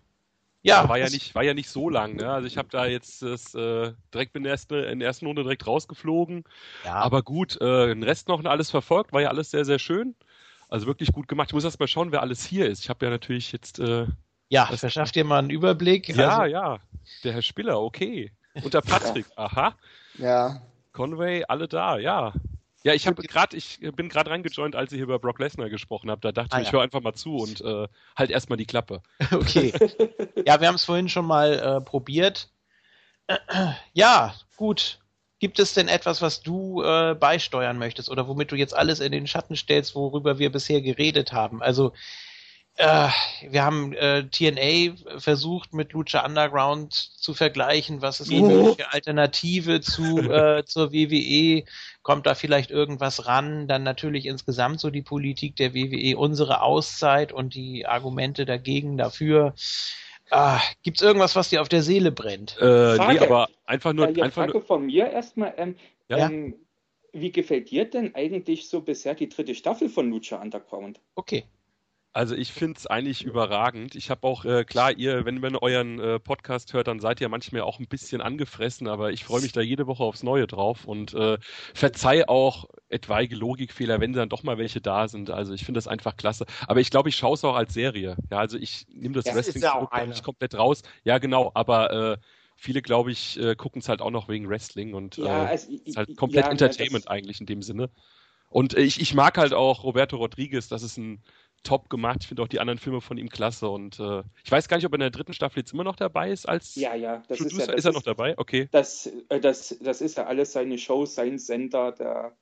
ja. 0.62 0.88
War 0.88 0.96
ja 0.96 1.08
nicht, 1.08 1.34
war 1.34 1.42
ja 1.42 1.54
nicht 1.54 1.70
so 1.70 1.90
lang. 1.90 2.14
Ne? 2.14 2.30
Also 2.30 2.46
ich 2.46 2.56
habe 2.56 2.68
da 2.70 2.86
jetzt 2.86 3.22
das 3.22 3.52
äh, 3.56 3.94
direkt 4.14 4.36
in 4.36 4.44
der, 4.44 4.52
ersten, 4.52 4.74
in 4.74 5.00
der 5.00 5.08
ersten 5.08 5.26
Runde 5.26 5.42
direkt 5.42 5.66
rausgeflogen. 5.66 6.44
Ja. 6.84 6.94
Aber 6.94 7.22
gut, 7.22 7.60
äh, 7.60 7.88
den 7.88 8.04
Rest 8.04 8.28
noch 8.28 8.44
alles 8.44 8.70
verfolgt, 8.70 9.12
war 9.12 9.20
ja 9.20 9.30
alles 9.30 9.50
sehr, 9.50 9.64
sehr 9.64 9.80
schön. 9.80 10.14
Also 10.68 10.86
wirklich 10.86 11.10
gut 11.10 11.26
gemacht. 11.26 11.48
Ich 11.48 11.54
muss 11.54 11.64
erst 11.64 11.80
mal 11.80 11.88
schauen, 11.88 12.12
wer 12.12 12.22
alles 12.22 12.44
hier 12.44 12.68
ist. 12.68 12.84
Ich 12.84 12.90
habe 12.90 13.04
ja 13.04 13.10
natürlich 13.10 13.50
jetzt. 13.50 13.80
Ja, 14.48 14.66
verschafft 14.66 15.14
dir 15.14 15.24
mal 15.24 15.38
einen 15.38 15.50
Überblick. 15.50 16.08
Ja, 16.08 16.38
also, 16.38 16.52
ja. 16.52 16.78
Der 17.24 17.32
Herr 17.32 17.42
Spiller, 17.42 17.80
okay. 17.80 18.32
Und 18.54 18.74
der 18.74 18.80
Patrick, 18.80 19.26
aha. 19.36 19.74
Ja. 20.18 20.62
Conway, 20.92 21.44
alle 21.46 21.68
da, 21.68 21.98
ja. 21.98 22.32
Ja, 22.84 22.94
ich 22.94 23.06
habe 23.06 23.22
gerade, 23.22 23.56
ich 23.56 23.80
bin 23.80 24.08
gerade 24.08 24.30
reingejoint, 24.30 24.76
als 24.76 24.92
ihr 24.92 24.96
hier 24.96 25.04
über 25.04 25.18
Brock 25.18 25.40
Lesnar 25.40 25.68
gesprochen 25.68 26.10
habt. 26.10 26.24
Da 26.24 26.32
dachte 26.32 26.56
ah, 26.56 26.60
ich, 26.60 26.64
ja. 26.64 26.68
ich 26.68 26.72
höre 26.72 26.82
einfach 26.82 27.02
mal 27.02 27.14
zu 27.14 27.36
und 27.36 27.60
äh, 27.60 27.88
halt 28.16 28.30
erstmal 28.30 28.56
die 28.56 28.66
Klappe. 28.66 29.02
Okay. 29.32 29.72
ja, 30.46 30.60
wir 30.60 30.68
haben 30.68 30.76
es 30.76 30.84
vorhin 30.84 31.08
schon 31.08 31.26
mal 31.26 31.52
äh, 31.54 31.80
probiert. 31.80 32.48
Ja, 33.92 34.34
gut. 34.56 35.00
Gibt 35.40 35.58
es 35.58 35.74
denn 35.74 35.86
etwas, 35.86 36.22
was 36.22 36.40
du 36.40 36.82
äh, 36.82 37.14
beisteuern 37.14 37.78
möchtest 37.78 38.10
oder 38.10 38.26
womit 38.26 38.50
du 38.50 38.56
jetzt 38.56 38.74
alles 38.74 39.00
in 39.00 39.12
den 39.12 39.26
Schatten 39.26 39.54
stellst, 39.54 39.94
worüber 39.94 40.38
wir 40.38 40.50
bisher 40.50 40.80
geredet 40.80 41.32
haben? 41.32 41.62
Also 41.62 41.92
äh, 42.78 43.08
wir 43.50 43.64
haben 43.64 43.92
äh, 43.92 44.24
TNA 44.28 45.18
versucht 45.18 45.74
mit 45.74 45.92
Lucha 45.92 46.24
Underground 46.24 46.92
zu 46.92 47.34
vergleichen, 47.34 48.02
was 48.02 48.20
ist 48.20 48.30
die 48.30 48.40
mögliche 48.40 48.92
Alternative 48.92 49.80
zu 49.80 50.18
äh, 50.30 50.64
zur 50.66 50.92
WWE? 50.92 51.64
Kommt 52.02 52.26
da 52.26 52.36
vielleicht 52.36 52.70
irgendwas 52.70 53.26
ran? 53.26 53.66
Dann 53.66 53.82
natürlich 53.82 54.26
insgesamt 54.26 54.78
so 54.78 54.90
die 54.90 55.02
Politik 55.02 55.56
der 55.56 55.74
WWE, 55.74 56.16
unsere 56.16 56.62
Auszeit 56.62 57.32
und 57.32 57.54
die 57.54 57.84
Argumente 57.84 58.46
dagegen, 58.46 58.96
dafür. 58.96 59.54
Ah, 60.30 60.60
Gibt 60.82 60.98
es 60.98 61.02
irgendwas, 61.02 61.34
was 61.34 61.48
dir 61.48 61.62
auf 61.62 61.68
der 61.68 61.82
Seele 61.82 62.12
brennt? 62.12 62.56
Äh, 62.60 62.96
nee, 62.96 63.18
aber 63.18 63.48
einfach 63.66 63.92
nur. 63.92 64.08
Ja, 64.10 64.24
einfach 64.24 64.42
Frage 64.42 64.52
nur 64.52 64.62
von 64.62 64.86
mir 64.86 65.10
erstmal. 65.10 65.52
Ähm, 65.56 65.76
Ja. 66.08 66.28
ähm, 66.28 66.54
wie 67.12 67.32
gefällt 67.32 67.70
dir 67.70 67.86
denn 67.86 68.14
eigentlich 68.14 68.68
so 68.68 68.82
bisher 68.82 69.14
die 69.14 69.28
dritte 69.28 69.54
Staffel 69.54 69.88
von 69.88 70.10
Lucha 70.10 70.36
Underground? 70.40 71.00
Okay. 71.16 71.44
Also 72.18 72.34
ich 72.34 72.52
finde 72.52 72.76
es 72.76 72.88
eigentlich 72.88 73.22
überragend. 73.22 73.94
Ich 73.94 74.10
habe 74.10 74.26
auch, 74.26 74.44
äh, 74.44 74.64
klar, 74.64 74.90
ihr, 74.90 75.24
wenn 75.24 75.38
man 75.38 75.54
euren 75.54 76.00
äh, 76.00 76.18
Podcast 76.18 76.72
hört, 76.72 76.88
dann 76.88 76.98
seid 76.98 77.20
ihr 77.20 77.28
manchmal 77.28 77.60
auch 77.60 77.78
ein 77.78 77.86
bisschen 77.86 78.20
angefressen, 78.20 78.88
aber 78.88 79.12
ich 79.12 79.22
freue 79.24 79.40
mich 79.40 79.52
da 79.52 79.60
jede 79.60 79.86
Woche 79.86 80.02
aufs 80.02 80.24
Neue 80.24 80.48
drauf 80.48 80.84
und 80.84 81.14
äh, 81.14 81.38
verzeih 81.74 82.26
auch 82.28 82.64
etwaige 82.88 83.36
Logikfehler, 83.36 84.00
wenn 84.00 84.14
dann 84.14 84.28
doch 84.28 84.42
mal 84.42 84.58
welche 84.58 84.80
da 84.80 85.06
sind. 85.06 85.30
Also 85.30 85.54
ich 85.54 85.64
finde 85.64 85.78
das 85.78 85.86
einfach 85.86 86.16
klasse. 86.16 86.44
Aber 86.66 86.80
ich 86.80 86.90
glaube, 86.90 87.08
ich 87.08 87.14
schaue 87.14 87.34
es 87.34 87.44
auch 87.44 87.54
als 87.54 87.72
Serie. 87.72 88.16
Ja, 88.32 88.38
also 88.38 88.58
ich 88.58 88.86
nehme 88.92 89.14
das, 89.14 89.26
Das 89.26 89.36
Wrestling 89.36 89.62
ja 89.62 90.06
nicht 90.06 90.24
komplett 90.24 90.56
raus. 90.56 90.82
Ja, 91.04 91.18
genau, 91.18 91.52
aber 91.54 91.92
äh, 92.14 92.16
viele, 92.56 92.82
glaube 92.82 93.12
ich, 93.12 93.38
äh, 93.38 93.54
gucken 93.54 93.80
es 93.80 93.88
halt 93.88 94.02
auch 94.02 94.10
noch 94.10 94.28
wegen 94.28 94.48
Wrestling 94.48 94.92
und 94.92 95.18
Ja, 95.18 95.44
äh, 95.44 95.46
also, 95.50 95.70
ist 95.84 95.96
halt 95.96 96.16
komplett 96.16 96.46
ja, 96.46 96.50
Entertainment 96.50 97.04
das- 97.04 97.12
eigentlich 97.12 97.38
in 97.38 97.46
dem 97.46 97.62
Sinne. 97.62 97.90
Und 98.50 98.74
äh, 98.74 98.80
ich, 98.80 99.00
ich 99.00 99.14
mag 99.14 99.38
halt 99.38 99.52
auch 99.52 99.84
Roberto 99.84 100.16
Rodriguez, 100.16 100.68
das 100.68 100.82
ist 100.82 100.96
ein 100.96 101.22
top 101.62 101.90
gemacht. 101.90 102.18
Ich 102.22 102.28
finde 102.28 102.42
auch 102.42 102.48
die 102.48 102.60
anderen 102.60 102.78
Filme 102.78 103.00
von 103.00 103.18
ihm 103.18 103.28
klasse. 103.28 103.68
Und 103.68 103.98
äh, 104.00 104.22
ich 104.44 104.50
weiß 104.50 104.68
gar 104.68 104.76
nicht, 104.76 104.86
ob 104.86 104.92
er 104.92 104.96
in 104.96 105.00
der 105.00 105.10
dritten 105.10 105.32
Staffel 105.32 105.60
jetzt 105.60 105.72
immer 105.72 105.84
noch 105.84 105.96
dabei 105.96 106.30
ist 106.30 106.48
als 106.48 106.74
Ja, 106.74 106.94
ja, 106.94 107.22
das 107.28 107.40
ist 107.40 107.44
Producer. 107.48 107.60
ja. 107.60 107.66
Das 107.66 107.76
ist 107.76 107.84
er 107.84 107.92
noch 107.92 108.02
dabei? 108.02 108.36
Okay. 108.38 108.68
Das, 108.72 109.06
äh, 109.28 109.40
das, 109.40 109.76
das 109.80 110.00
ist 110.00 110.16
ja 110.16 110.26
alles 110.26 110.52
seine 110.52 110.78
Show, 110.78 111.06
sein 111.06 111.38
Sender, 111.38 111.92
der. 111.92 112.36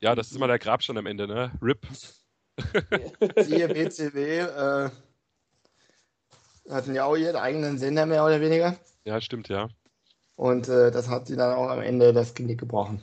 Ja, 0.00 0.14
das 0.14 0.30
ist 0.30 0.36
immer 0.36 0.46
der 0.48 0.58
Grabstein 0.58 0.98
am 0.98 1.06
Ende, 1.06 1.26
ne? 1.26 1.52
RIP. 1.62 1.86
Siehe 3.38 3.68
BCW, 3.68 4.38
äh, 4.38 4.90
hatten 6.70 6.94
ja 6.94 7.04
auch 7.04 7.16
ihren 7.16 7.36
eigenen 7.36 7.78
Sender 7.78 8.06
mehr 8.06 8.24
oder 8.24 8.40
weniger. 8.40 8.76
Ja, 9.04 9.20
stimmt, 9.20 9.48
ja. 9.48 9.68
Und 10.34 10.68
äh, 10.68 10.90
das 10.90 11.08
hat 11.08 11.26
sie 11.26 11.36
dann 11.36 11.54
auch 11.54 11.68
am 11.68 11.80
Ende 11.80 12.12
das 12.12 12.34
Genick 12.34 12.58
gebrochen. 12.60 13.00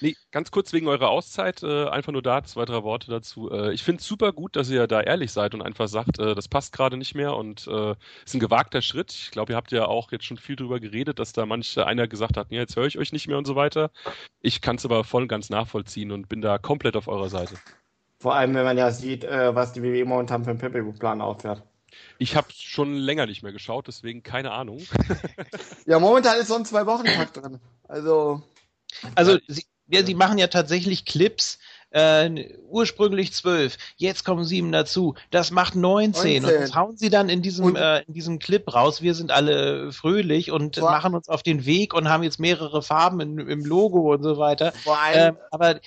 Nee, 0.00 0.16
ganz 0.30 0.50
kurz 0.50 0.72
wegen 0.72 0.88
eurer 0.88 1.08
Auszeit, 1.08 1.62
äh, 1.62 1.88
einfach 1.88 2.12
nur 2.12 2.22
da, 2.22 2.42
zwei, 2.44 2.64
drei 2.64 2.82
Worte 2.82 3.10
dazu. 3.10 3.50
Äh, 3.50 3.72
ich 3.72 3.82
finde 3.82 4.00
es 4.00 4.06
super 4.06 4.32
gut, 4.32 4.56
dass 4.56 4.70
ihr 4.70 4.86
da 4.86 5.00
ehrlich 5.00 5.32
seid 5.32 5.54
und 5.54 5.62
einfach 5.62 5.88
sagt, 5.88 6.18
äh, 6.18 6.34
das 6.34 6.48
passt 6.48 6.72
gerade 6.72 6.96
nicht 6.96 7.14
mehr 7.14 7.36
und 7.36 7.66
äh, 7.66 7.94
ist 8.24 8.34
ein 8.34 8.40
gewagter 8.40 8.82
Schritt. 8.82 9.12
Ich 9.12 9.30
glaube, 9.30 9.52
ihr 9.52 9.56
habt 9.56 9.72
ja 9.72 9.86
auch 9.86 10.12
jetzt 10.12 10.24
schon 10.24 10.36
viel 10.36 10.56
drüber 10.56 10.80
geredet, 10.80 11.18
dass 11.18 11.32
da 11.32 11.46
manche 11.46 11.86
einer 11.86 12.08
gesagt 12.08 12.36
hat, 12.36 12.50
ja, 12.50 12.60
jetzt 12.60 12.76
höre 12.76 12.86
ich 12.86 12.98
euch 12.98 13.12
nicht 13.12 13.28
mehr 13.28 13.38
und 13.38 13.46
so 13.46 13.56
weiter. 13.56 13.90
Ich 14.40 14.60
kann 14.60 14.76
es 14.76 14.84
aber 14.84 15.04
voll 15.04 15.22
und 15.22 15.28
ganz 15.28 15.50
nachvollziehen 15.50 16.12
und 16.12 16.28
bin 16.28 16.40
da 16.40 16.58
komplett 16.58 16.96
auf 16.96 17.08
eurer 17.08 17.28
Seite. 17.28 17.56
Vor 18.18 18.34
allem, 18.34 18.54
wenn 18.54 18.64
man 18.64 18.76
ja 18.76 18.90
sieht, 18.90 19.24
äh, 19.24 19.54
was 19.54 19.72
die 19.72 19.82
WWE 19.82 20.04
momentan 20.04 20.44
für 20.44 20.50
einen 20.50 20.58
Pay-Per-View-Plan 20.58 21.20
aufhört. 21.20 21.62
Ich 22.18 22.36
habe 22.36 22.48
schon 22.52 22.94
länger 22.94 23.26
nicht 23.26 23.42
mehr 23.42 23.52
geschaut, 23.52 23.88
deswegen 23.88 24.22
keine 24.22 24.52
Ahnung. 24.52 24.80
Ja, 25.86 25.98
momentan 25.98 26.38
ist 26.38 26.48
so 26.48 26.54
ein 26.54 26.64
Zwei-Wochen-Takt 26.64 27.38
drin. 27.38 27.58
Also, 27.88 28.42
Also 29.14 29.38
sie, 29.48 29.64
ja, 29.88 30.04
sie 30.04 30.14
machen 30.14 30.38
ja 30.38 30.46
tatsächlich 30.46 31.04
Clips. 31.04 31.58
Äh, 31.92 32.54
ursprünglich 32.68 33.32
zwölf, 33.32 33.76
jetzt 33.96 34.24
kommen 34.24 34.44
sieben 34.44 34.70
dazu. 34.70 35.16
Das 35.32 35.50
macht 35.50 35.74
19. 35.74 36.42
19. 36.42 36.44
Und 36.44 36.62
das 36.62 36.74
hauen 36.76 36.96
sie 36.96 37.10
dann 37.10 37.28
in 37.28 37.42
diesem, 37.42 37.74
äh, 37.74 38.02
in 38.02 38.14
diesem 38.14 38.38
Clip 38.38 38.72
raus. 38.72 39.02
Wir 39.02 39.12
sind 39.16 39.32
alle 39.32 39.90
fröhlich 39.90 40.52
und 40.52 40.76
Vor- 40.76 40.92
machen 40.92 41.16
uns 41.16 41.28
auf 41.28 41.42
den 41.42 41.66
Weg 41.66 41.92
und 41.92 42.08
haben 42.08 42.22
jetzt 42.22 42.38
mehrere 42.38 42.82
Farben 42.82 43.18
in, 43.18 43.38
im 43.40 43.64
Logo 43.64 44.12
und 44.12 44.22
so 44.22 44.38
weiter. 44.38 44.72
Ähm, 45.16 45.36
aber 45.50 45.80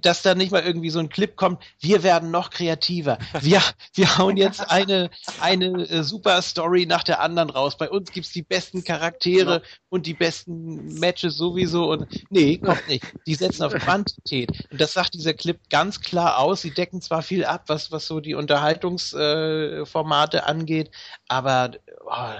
dass 0.00 0.22
da 0.22 0.34
nicht 0.34 0.52
mal 0.52 0.62
irgendwie 0.62 0.90
so 0.90 0.98
ein 0.98 1.08
Clip 1.08 1.36
kommt, 1.36 1.62
wir 1.78 2.02
werden 2.02 2.30
noch 2.30 2.50
kreativer. 2.50 3.18
Wir, 3.40 3.62
wir 3.94 4.18
hauen 4.18 4.36
jetzt 4.36 4.70
eine, 4.70 5.10
eine 5.40 5.88
äh, 5.88 6.02
super 6.02 6.42
Story 6.42 6.86
nach 6.86 7.04
der 7.04 7.20
anderen 7.20 7.50
raus. 7.50 7.76
Bei 7.76 7.88
uns 7.88 8.10
gibt's 8.10 8.32
die 8.32 8.42
besten 8.42 8.84
Charaktere 8.84 9.62
und 9.88 10.06
die 10.06 10.14
besten 10.14 10.98
Matches 10.98 11.36
sowieso. 11.36 11.90
Und 11.90 12.06
nee, 12.30 12.58
kommt 12.58 12.88
nicht. 12.88 13.04
Die 13.26 13.34
setzen 13.34 13.62
auf 13.62 13.72
Quantität. 13.74 14.50
Und 14.70 14.80
das 14.80 14.92
sagt 14.92 15.14
dieser 15.14 15.34
Clip 15.34 15.58
ganz 15.70 16.00
klar 16.00 16.38
aus. 16.38 16.62
Sie 16.62 16.72
decken 16.72 17.00
zwar 17.00 17.22
viel 17.22 17.44
ab, 17.44 17.64
was, 17.68 17.92
was 17.92 18.06
so 18.06 18.20
die 18.20 18.34
Unterhaltungsformate 18.34 19.82
äh, 19.82 19.86
Formate 19.86 20.46
angeht, 20.46 20.90
aber 21.28 21.72
oh, 22.06 22.34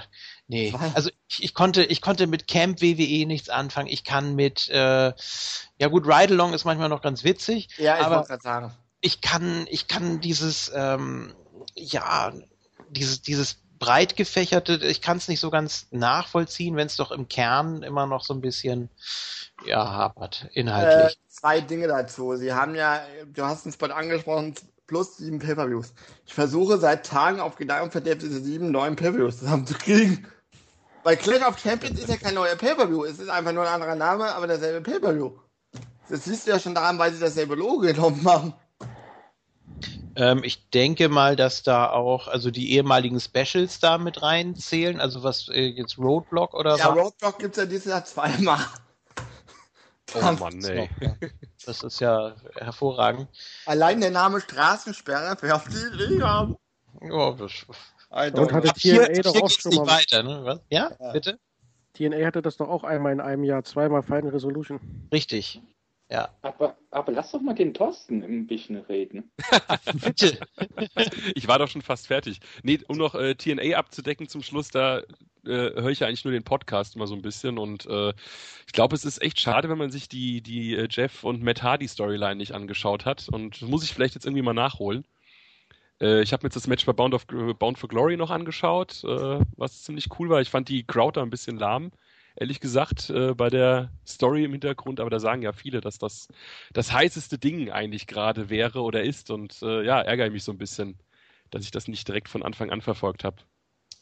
nee. 0.51 0.73
Also 0.93 1.09
ich, 1.27 1.43
ich 1.43 1.53
konnte, 1.53 1.83
ich 1.83 2.01
konnte 2.01 2.27
mit 2.27 2.47
Camp 2.47 2.81
WWE 2.81 3.25
nichts 3.25 3.49
anfangen. 3.49 3.87
Ich 3.87 4.03
kann 4.03 4.35
mit 4.35 4.69
äh, 4.69 5.13
ja 5.81 5.87
gut, 5.87 6.05
Ride 6.05 6.33
Along 6.33 6.53
ist 6.53 6.63
manchmal 6.65 6.89
noch 6.89 7.01
ganz 7.01 7.23
witzig, 7.23 7.69
ja, 7.77 7.99
ich 7.99 8.07
wollte 8.07 8.27
gerade 8.27 8.43
sagen. 8.43 8.71
ich 9.01 9.21
kann, 9.21 9.65
ich 9.69 9.87
kann 9.87 10.21
dieses, 10.21 10.71
ähm, 10.75 11.33
ja, 11.75 12.31
dieses, 12.89 13.23
dieses 13.23 13.57
breit 13.79 14.15
gefächerte, 14.15 14.75
ich 14.85 15.01
kann 15.01 15.17
es 15.17 15.27
nicht 15.27 15.39
so 15.39 15.49
ganz 15.49 15.87
nachvollziehen, 15.89 16.75
wenn 16.75 16.85
es 16.85 16.97
doch 16.97 17.11
im 17.11 17.27
Kern 17.27 17.81
immer 17.81 18.05
noch 18.05 18.23
so 18.23 18.33
ein 18.35 18.41
bisschen, 18.41 18.89
ja, 19.65 19.91
hapert, 19.91 20.49
Äh, 20.53 20.59
inhaltlich. 20.59 21.19
zwei 21.29 21.61
Dinge 21.61 21.87
dazu. 21.87 22.35
Sie 22.35 22.53
haben 22.53 22.75
ja, 22.75 23.01
du 23.25 23.43
hast 23.43 23.65
den 23.65 23.71
Spot 23.71 23.87
angesprochen, 23.87 24.53
plus 24.85 25.17
sieben 25.17 25.39
Pay-Per-Views. 25.39 25.93
Ich 26.27 26.33
versuche 26.35 26.77
seit 26.77 27.07
Tagen 27.07 27.39
auf 27.39 27.59
und 27.59 27.91
Verderb 27.91 28.19
diese 28.19 28.39
sieben 28.39 28.69
neuen 28.71 28.95
Pay-Per-Views 28.95 29.39
zusammenzukriegen. 29.39 30.27
Weil 31.03 31.17
Clash 31.17 31.41
of 31.41 31.57
Champions 31.57 31.99
ist 31.99 32.09
ja 32.09 32.17
kein 32.17 32.35
neuer 32.35 32.55
Pay-Per-View. 32.55 33.05
Es 33.05 33.19
ist 33.19 33.29
einfach 33.29 33.51
nur 33.51 33.63
ein 33.63 33.73
anderer 33.73 33.95
Name, 33.95 34.33
aber 34.33 34.47
derselbe 34.47 34.81
Pay-Per-View. 34.81 35.31
Das 36.09 36.25
siehst 36.25 36.45
du 36.45 36.51
ja 36.51 36.59
schon 36.59 36.75
daran, 36.75 36.99
weil 36.99 37.13
sie 37.13 37.19
dasselbe 37.19 37.55
Logo 37.55 37.79
genommen 37.79 38.23
haben. 38.25 38.53
Ähm, 40.15 40.43
ich 40.43 40.69
denke 40.69 41.07
mal, 41.09 41.35
dass 41.35 41.63
da 41.63 41.89
auch, 41.89 42.27
also 42.27 42.51
die 42.51 42.73
ehemaligen 42.73 43.19
Specials 43.19 43.79
da 43.79 43.97
mit 43.97 44.21
reinzählen, 44.21 44.99
also 44.99 45.23
was 45.23 45.47
äh, 45.47 45.67
jetzt 45.67 45.97
Roadblock 45.97 46.53
oder 46.53 46.75
Ja, 46.75 46.89
was? 46.89 46.97
Roadblock 46.97 47.39
gibt's 47.39 47.57
ja 47.57 47.65
dieses 47.65 47.85
Jahr 47.85 48.03
zweimal. 48.03 48.59
Oh 50.13 50.31
Mann, 50.33 50.61
ey. 50.65 50.89
Das 51.65 51.83
ist 51.83 52.01
ja 52.01 52.35
hervorragend. 52.55 53.29
Allein 53.65 54.01
der 54.01 54.11
Name 54.11 54.41
Straßensperre, 54.41 55.37
wer 55.39 55.55
auf 55.55 55.63
die 55.69 55.77
Idee 55.77 56.19
kam. 56.19 56.57
Ja, 57.01 57.31
das, 57.31 57.51
Und 58.11 58.51
hatte 58.53 58.69
ab 58.69 58.75
hier, 58.77 59.03
TNA 59.07 59.21
doch 59.21 59.33
hier 59.33 59.43
auch 59.43 59.49
schon 59.49 59.69
nicht 59.69 59.79
mal- 59.79 59.87
weiter, 59.87 60.23
ne? 60.23 60.41
Was? 60.43 60.61
Ja, 60.69 60.91
Ja. 60.99 61.11
bitte? 61.13 61.39
TNA 61.93 62.25
hatte 62.25 62.41
das 62.41 62.57
doch 62.57 62.69
auch 62.69 62.83
einmal 62.83 63.11
in 63.13 63.19
einem 63.21 63.43
Jahr, 63.43 63.63
zweimal 63.63 64.01
Final 64.03 64.29
Resolution. 64.29 64.79
Richtig. 65.11 65.61
Ja, 66.09 66.27
Aber, 66.41 66.75
aber 66.89 67.13
lass 67.13 67.31
doch 67.31 67.39
mal 67.39 67.53
den 67.55 67.73
Thorsten 67.73 68.21
ein 68.21 68.45
bisschen 68.45 68.75
reden. 68.75 69.31
bitte. 70.03 70.37
Ich 71.35 71.47
war 71.47 71.57
doch 71.57 71.69
schon 71.69 71.81
fast 71.81 72.07
fertig. 72.07 72.39
Nee, 72.63 72.79
um 72.89 72.97
noch 72.97 73.15
äh, 73.15 73.33
TNA 73.35 73.77
abzudecken 73.77 74.27
zum 74.27 74.41
Schluss, 74.43 74.67
da 74.69 74.99
äh, 74.99 75.03
höre 75.45 75.87
ich 75.89 76.01
ja 76.01 76.07
eigentlich 76.07 76.25
nur 76.25 76.33
den 76.33 76.43
Podcast 76.43 76.97
mal 76.97 77.07
so 77.07 77.15
ein 77.15 77.21
bisschen 77.21 77.57
und 77.57 77.85
äh, 77.85 78.09
ich 78.67 78.73
glaube, 78.73 78.93
es 78.93 79.05
ist 79.05 79.21
echt 79.21 79.39
schade, 79.39 79.69
wenn 79.69 79.77
man 79.77 79.89
sich 79.89 80.09
die, 80.09 80.41
die 80.41 80.75
äh, 80.75 80.87
Jeff 80.89 81.23
und 81.23 81.43
Matt 81.43 81.63
Hardy 81.63 81.87
Storyline 81.87 82.35
nicht 82.35 82.51
angeschaut 82.53 83.05
hat 83.05 83.29
und 83.31 83.61
das 83.61 83.69
muss 83.69 83.83
ich 83.85 83.93
vielleicht 83.93 84.15
jetzt 84.15 84.25
irgendwie 84.25 84.43
mal 84.43 84.53
nachholen. 84.53 85.05
Äh, 86.01 86.21
ich 86.23 86.33
habe 86.33 86.43
mir 86.43 86.47
jetzt 86.47 86.55
das 86.55 86.67
Match 86.67 86.85
bei 86.85 86.93
Bound, 86.93 87.13
of, 87.13 87.25
äh, 87.31 87.53
Bound 87.53 87.77
for 87.79 87.89
Glory 87.89 88.17
noch 88.17 88.31
angeschaut, 88.31 89.03
äh, 89.05 89.39
was 89.57 89.83
ziemlich 89.83 90.07
cool 90.19 90.29
war. 90.29 90.41
Ich 90.41 90.49
fand 90.49 90.69
die 90.69 90.85
Crowd 90.85 91.17
da 91.19 91.23
ein 91.23 91.29
bisschen 91.29 91.57
lahm, 91.57 91.91
ehrlich 92.35 92.59
gesagt, 92.59 93.09
äh, 93.09 93.33
bei 93.35 93.49
der 93.49 93.91
Story 94.07 94.43
im 94.45 94.51
Hintergrund, 94.51 94.99
aber 94.99 95.09
da 95.09 95.19
sagen 95.19 95.41
ja 95.43 95.53
viele, 95.53 95.81
dass 95.81 95.97
das 95.99 96.27
das 96.73 96.91
heißeste 96.91 97.37
Ding 97.39 97.69
eigentlich 97.71 98.07
gerade 98.07 98.49
wäre 98.49 98.81
oder 98.81 99.03
ist 99.03 99.31
und 99.31 99.61
äh, 99.61 99.83
ja, 99.85 100.01
ärgere 100.01 100.27
ich 100.27 100.33
mich 100.33 100.43
so 100.43 100.51
ein 100.51 100.57
bisschen 100.57 100.97
dass 101.51 101.63
ich 101.63 101.71
das 101.71 101.87
nicht 101.87 102.07
direkt 102.07 102.29
von 102.29 102.43
Anfang 102.43 102.71
an 102.71 102.81
verfolgt 102.81 103.23
habe. 103.23 103.43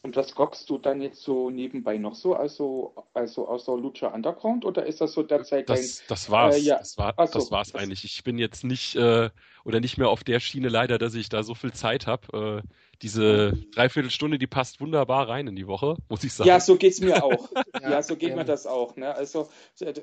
Und 0.02 0.16
was 0.16 0.38
rockst 0.38 0.70
du 0.70 0.78
dann 0.78 1.02
jetzt 1.02 1.20
so 1.22 1.50
nebenbei 1.50 1.98
noch 1.98 2.14
so? 2.14 2.34
Also, 2.34 2.94
also 3.12 3.46
außer 3.46 3.76
Lucha 3.76 4.08
Underground 4.08 4.64
oder 4.64 4.86
ist 4.86 5.02
das 5.02 5.12
so 5.12 5.22
derzeit 5.22 5.68
dein. 5.68 5.76
Das, 5.76 6.02
das 6.08 6.30
war's. 6.30 6.56
Äh, 6.56 6.60
ja. 6.60 6.78
Das, 6.78 6.96
war, 6.96 7.14
so, 7.26 7.38
das 7.38 7.50
war's 7.50 7.72
das- 7.72 7.82
eigentlich. 7.82 8.04
Ich 8.04 8.24
bin 8.24 8.38
jetzt 8.38 8.64
nicht 8.64 8.96
äh, 8.96 9.28
oder 9.64 9.80
nicht 9.80 9.98
mehr 9.98 10.08
auf 10.08 10.24
der 10.24 10.40
Schiene 10.40 10.70
leider, 10.70 10.96
dass 10.96 11.12
ich 11.14 11.28
da 11.28 11.42
so 11.42 11.54
viel 11.54 11.72
Zeit 11.72 12.06
habe. 12.06 12.62
Äh, 12.64 12.68
diese 13.02 13.52
Dreiviertelstunde, 13.74 14.38
die 14.38 14.46
passt 14.46 14.80
wunderbar 14.80 15.28
rein 15.28 15.46
in 15.46 15.56
die 15.56 15.66
Woche, 15.66 15.96
muss 16.08 16.24
ich 16.24 16.32
sagen. 16.32 16.48
Ja, 16.48 16.60
so 16.60 16.76
geht's 16.76 17.00
mir 17.00 17.22
auch. 17.24 17.50
ja, 17.82 17.90
Ja, 17.90 18.02
so 18.02 18.16
geht 18.16 18.34
mir 18.34 18.44
das 18.44 18.66
auch. 18.66 18.96
Ne? 18.96 19.14
Also, 19.14 19.50
äh, 19.80 19.90
äh, 19.90 20.02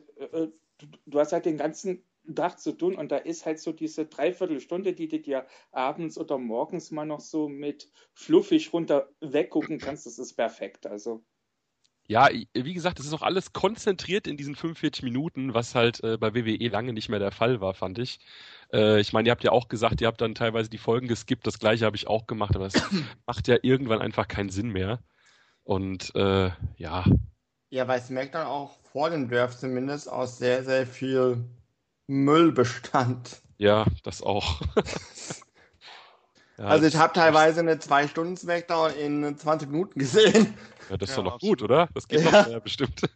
du, 0.78 0.88
du 1.08 1.20
hast 1.20 1.32
halt 1.32 1.46
den 1.46 1.58
ganzen 1.58 2.04
Tag 2.36 2.60
zu 2.60 2.74
tun 2.74 2.96
und 2.96 3.12
da 3.12 3.18
ist 3.18 3.46
halt 3.46 3.60
so 3.60 3.72
diese 3.72 4.06
Dreiviertelstunde, 4.06 4.94
die 4.94 5.08
du 5.08 5.20
dir 5.20 5.48
abends 5.72 6.18
oder 6.18 6.38
morgens 6.38 6.92
mal 6.92 7.06
noch 7.06 7.22
so 7.22 7.50
mit 7.50 7.92
fluffig 8.14 8.74
runter 8.74 9.10
weggucken 9.22 9.80
kannst. 9.80 10.06
Das 10.06 10.20
ist 10.20 10.34
perfekt. 10.36 10.88
Also, 10.88 11.24
Ja, 12.10 12.30
wie 12.54 12.74
gesagt, 12.74 13.00
es 13.00 13.06
ist 13.06 13.14
auch 13.14 13.22
alles 13.22 13.52
konzentriert 13.52 14.28
in 14.28 14.38
diesen 14.38 14.56
45 14.56 15.04
Minuten, 15.04 15.54
was 15.54 15.76
halt 15.76 16.02
äh, 16.04 16.18
bei 16.18 16.34
WWE 16.34 16.70
lange 16.70 16.94
nicht 16.94 17.10
mehr 17.10 17.20
der 17.20 17.32
Fall 17.32 17.60
war, 17.60 17.74
fand 17.74 18.00
ich. 18.00 18.20
Äh, 18.72 19.02
ich 19.02 19.12
meine, 19.12 19.28
ihr 19.28 19.32
habt 19.32 19.44
ja 19.44 19.52
auch 19.52 19.68
gesagt, 19.68 20.00
ihr 20.00 20.08
habt 20.08 20.22
dann 20.22 20.34
teilweise 20.34 20.70
die 20.70 20.78
Folgen 20.78 21.08
geskippt, 21.10 21.46
das 21.46 21.60
gleiche 21.60 21.86
habe 21.86 21.98
ich 21.98 22.08
auch 22.08 22.26
gemacht, 22.26 22.56
aber 22.56 22.68
es 22.68 22.76
macht 23.26 23.48
ja 23.50 23.58
irgendwann 23.62 24.02
einfach 24.02 24.28
keinen 24.30 24.50
Sinn 24.50 24.70
mehr. 24.70 25.04
Und 25.64 26.16
äh, 26.16 26.52
ja. 26.78 27.04
Ja, 27.70 27.88
weil 27.90 28.02
SmackDown 28.02 28.48
auch 28.48 28.80
vor 28.94 29.10
dem 29.10 29.30
Draft 29.30 29.60
zumindest 29.60 30.10
aus 30.10 30.38
sehr, 30.38 30.64
sehr 30.64 30.88
viel 30.88 31.44
Müll 32.08 32.52
bestand. 32.52 33.42
Ja, 33.58 33.86
das 34.04 34.22
auch. 34.22 34.62
ja, 36.58 36.66
also 36.66 36.86
ich 36.86 36.96
habe 36.96 37.14
teilweise 37.14 37.60
eine 37.60 37.80
2 37.80 38.08
Stunden 38.08 38.38
Smackdown 38.38 38.92
in 38.96 39.38
20 39.38 39.70
Minuten 39.70 40.00
gesehen. 40.00 40.54
Ja, 40.90 40.98
das 40.98 41.10
ist 41.10 41.18
ja, 41.18 41.24
doch 41.24 41.34
noch 41.34 41.40
gut, 41.40 41.62
oder? 41.62 41.90
Das 41.94 42.08
geht 42.08 42.22
ja. 42.22 42.44
doch 42.44 42.62
bestimmt. 42.62 43.02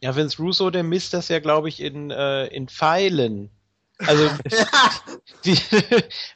Ja, 0.00 0.14
Vince 0.14 0.40
Russo, 0.40 0.70
der 0.70 0.84
misst 0.84 1.12
das 1.12 1.26
ja, 1.26 1.40
glaube 1.40 1.68
ich, 1.68 1.80
in, 1.80 2.12
äh, 2.12 2.46
in 2.46 2.68
Pfeilen. 2.68 3.50
Also 4.06 4.30
die, 5.44 5.58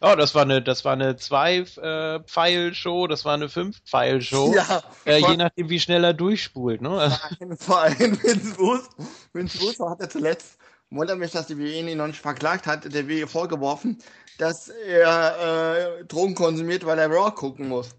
oh, 0.01 0.17
das 0.17 0.35
war 0.35 0.43
eine, 0.43 0.61
das 0.61 0.85
war 0.85 0.95
eine 0.95 1.17
zwei 1.17 1.59
äh, 1.59 2.21
Pfeil 2.25 2.75
Show, 2.75 3.07
das 3.07 3.25
war 3.25 3.35
eine 3.35 3.49
fünf 3.49 3.81
Pfeil 3.85 4.21
Show. 4.21 4.53
Ja, 4.53 4.83
äh, 5.05 5.19
je 5.19 5.37
nachdem, 5.37 5.69
wie 5.69 5.79
schnell 5.79 6.03
er 6.03 6.13
durchspult, 6.13 6.83
ne? 6.83 7.17
Vor 7.59 7.83
allem 7.83 8.21
Vince 8.21 8.57
Russo, 8.59 8.89
Vince 9.33 9.61
Russo 9.61 9.89
hat 9.89 10.01
er 10.01 10.11
zuletzt 10.11 10.59
wundert 10.95 11.19
mich, 11.19 11.33
dass 11.33 11.47
die 11.47 11.59
WWE 11.59 11.91
ihn 11.91 11.99
noch 11.99 12.07
nicht 12.07 12.21
verklagt 12.21 12.67
hat, 12.67 12.93
der 12.93 13.09
WWE 13.09 13.27
vorgeworfen, 13.27 13.99
dass 14.39 14.69
er 14.69 15.99
äh, 16.01 16.05
Drogen 16.05 16.35
konsumiert, 16.35 16.87
weil 16.87 16.99
er 16.99 17.11
Raw 17.11 17.31
gucken 17.33 17.69
muss. 17.69 17.91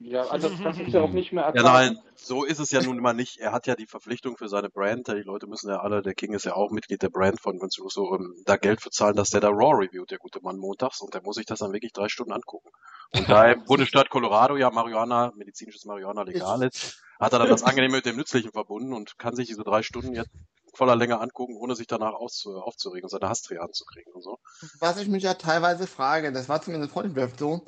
Ja, 0.00 0.22
also 0.26 0.50
das 0.50 0.78
ist 0.78 0.88
ja 0.88 1.00
auch 1.00 1.12
nicht 1.12 1.32
mehr 1.32 1.44
ertragen. 1.44 1.66
Ja, 1.66 1.72
nein, 1.72 1.98
so 2.14 2.44
ist 2.44 2.58
es 2.58 2.70
ja 2.70 2.82
nun 2.82 2.98
immer 2.98 3.14
nicht. 3.14 3.38
Er 3.38 3.52
hat 3.52 3.66
ja 3.66 3.74
die 3.74 3.86
Verpflichtung 3.86 4.36
für 4.36 4.48
seine 4.48 4.68
Brand. 4.68 5.08
Die 5.08 5.22
Leute 5.22 5.46
müssen 5.46 5.70
ja 5.70 5.80
alle, 5.80 6.02
der 6.02 6.14
King 6.14 6.34
ist 6.34 6.44
ja 6.44 6.54
auch 6.54 6.70
Mitglied 6.70 7.00
der 7.02 7.08
Brand 7.08 7.40
von 7.40 7.60
Vince 7.60 7.80
Russo, 7.80 8.02
um 8.02 8.34
da 8.44 8.56
Geld 8.56 8.82
für 8.82 8.90
zahlen, 8.90 9.16
dass 9.16 9.30
der 9.30 9.40
da 9.40 9.48
Raw 9.48 9.72
reviewt, 9.82 10.10
der 10.10 10.18
gute 10.18 10.40
Mann 10.42 10.58
montags. 10.58 11.00
Und 11.00 11.14
der 11.14 11.22
muss 11.22 11.36
sich 11.36 11.46
das 11.46 11.60
dann 11.60 11.72
wirklich 11.72 11.92
drei 11.92 12.08
Stunden 12.08 12.32
angucken. 12.32 12.68
Und 13.14 13.28
da 13.30 13.50
im 13.50 13.64
Bundesstaat 13.64 14.10
Colorado 14.10 14.56
ja 14.56 14.70
Marihuana, 14.70 15.32
medizinisches 15.36 15.84
Marihuana 15.84 16.22
legal 16.22 16.62
ist, 16.64 17.02
hat 17.18 17.32
er 17.32 17.38
dann 17.38 17.48
das 17.48 17.62
Angenehme 17.62 17.96
mit 17.96 18.06
dem 18.06 18.16
Nützlichen 18.16 18.50
verbunden 18.50 18.92
und 18.92 19.16
kann 19.18 19.34
sich 19.34 19.46
diese 19.46 19.62
drei 19.62 19.82
Stunden 19.82 20.14
jetzt 20.14 20.30
voller 20.74 20.96
Länge 20.96 21.20
angucken, 21.20 21.56
ohne 21.56 21.74
sich 21.76 21.86
danach 21.86 22.12
aufzuregen 22.12 23.04
und 23.04 23.10
seine 23.10 23.28
Hassträger 23.28 23.62
anzukriegen 23.62 24.12
und 24.12 24.22
so. 24.22 24.38
Was 24.78 24.98
ich 24.98 25.08
mich 25.08 25.22
ja 25.22 25.34
teilweise 25.34 25.86
frage, 25.86 26.32
das 26.32 26.48
war 26.48 26.62
zumindest 26.62 26.92
vor 26.92 27.02
dem 27.02 27.14
Draft 27.14 27.38
so, 27.38 27.64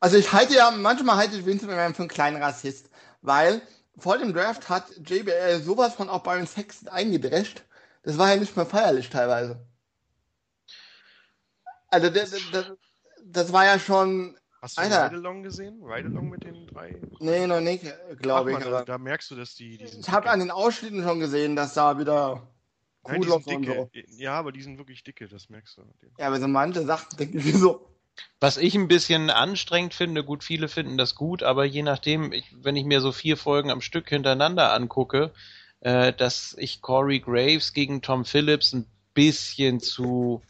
also 0.00 0.16
ich 0.16 0.32
halte 0.32 0.54
ja, 0.54 0.70
manchmal 0.70 1.16
halte 1.16 1.36
ich 1.36 1.46
Vince 1.46 1.66
McMahon 1.66 1.94
für 1.94 2.02
einen 2.02 2.08
kleinen 2.08 2.42
Rassist, 2.42 2.90
weil 3.22 3.62
vor 3.96 4.18
dem 4.18 4.32
Draft 4.32 4.68
hat 4.68 4.90
JBL 4.96 5.62
sowas 5.62 5.94
von 5.94 6.08
auch 6.08 6.22
Byron 6.22 6.46
Sexton 6.46 6.88
eingedrescht, 6.88 7.62
das 8.02 8.18
war 8.18 8.30
ja 8.30 8.36
nicht 8.36 8.56
mehr 8.56 8.66
feierlich 8.66 9.08
teilweise. 9.10 9.66
Also 11.88 12.10
das, 12.10 12.34
das, 12.52 12.72
das 13.24 13.52
war 13.52 13.64
ja 13.64 13.78
schon 13.78 14.36
Hast 14.64 14.78
du 14.78 14.80
Alter. 14.80 15.10
Ride-Along 15.10 15.42
gesehen? 15.42 15.82
Ride-Along 15.84 16.30
mit 16.30 16.42
den 16.42 16.66
drei? 16.66 16.98
Nee, 17.20 17.46
noch 17.46 17.60
nicht, 17.60 17.84
glaube 18.22 18.52
ich. 18.52 18.56
Also, 18.56 18.82
da 18.82 18.96
merkst 18.96 19.30
du, 19.30 19.36
dass 19.36 19.54
die. 19.54 19.76
die 19.76 19.84
ich 19.84 20.08
habe 20.08 20.30
an 20.30 20.38
den 20.38 20.50
Ausschnitten 20.50 21.02
schon 21.02 21.20
gesehen, 21.20 21.54
dass 21.54 21.74
da 21.74 21.98
wieder 21.98 22.48
cool 23.06 23.28
ja, 23.28 23.34
und 23.34 23.66
so. 23.66 23.90
Ja, 24.16 24.32
aber 24.38 24.52
die 24.52 24.62
sind 24.62 24.78
wirklich 24.78 25.04
dicke, 25.04 25.28
das 25.28 25.50
merkst 25.50 25.76
du. 25.76 25.82
Ja, 26.16 26.28
aber 26.28 26.40
so 26.40 26.48
manche 26.48 26.82
Sachen 26.82 27.14
denke 27.18 27.36
ich 27.36 27.52
so. 27.52 27.90
Was 28.40 28.56
ich 28.56 28.74
ein 28.74 28.88
bisschen 28.88 29.28
anstrengend 29.28 29.92
finde, 29.92 30.24
gut, 30.24 30.42
viele 30.42 30.68
finden 30.68 30.96
das 30.96 31.14
gut, 31.14 31.42
aber 31.42 31.66
je 31.66 31.82
nachdem, 31.82 32.32
ich, 32.32 32.50
wenn 32.62 32.76
ich 32.76 32.86
mir 32.86 33.02
so 33.02 33.12
vier 33.12 33.36
Folgen 33.36 33.70
am 33.70 33.82
Stück 33.82 34.08
hintereinander 34.08 34.72
angucke, 34.72 35.34
äh, 35.80 36.14
dass 36.14 36.56
ich 36.58 36.80
Corey 36.80 37.20
Graves 37.20 37.74
gegen 37.74 38.00
Tom 38.00 38.24
Phillips 38.24 38.72
ein 38.72 38.86
bisschen 39.12 39.80
zu 39.80 40.40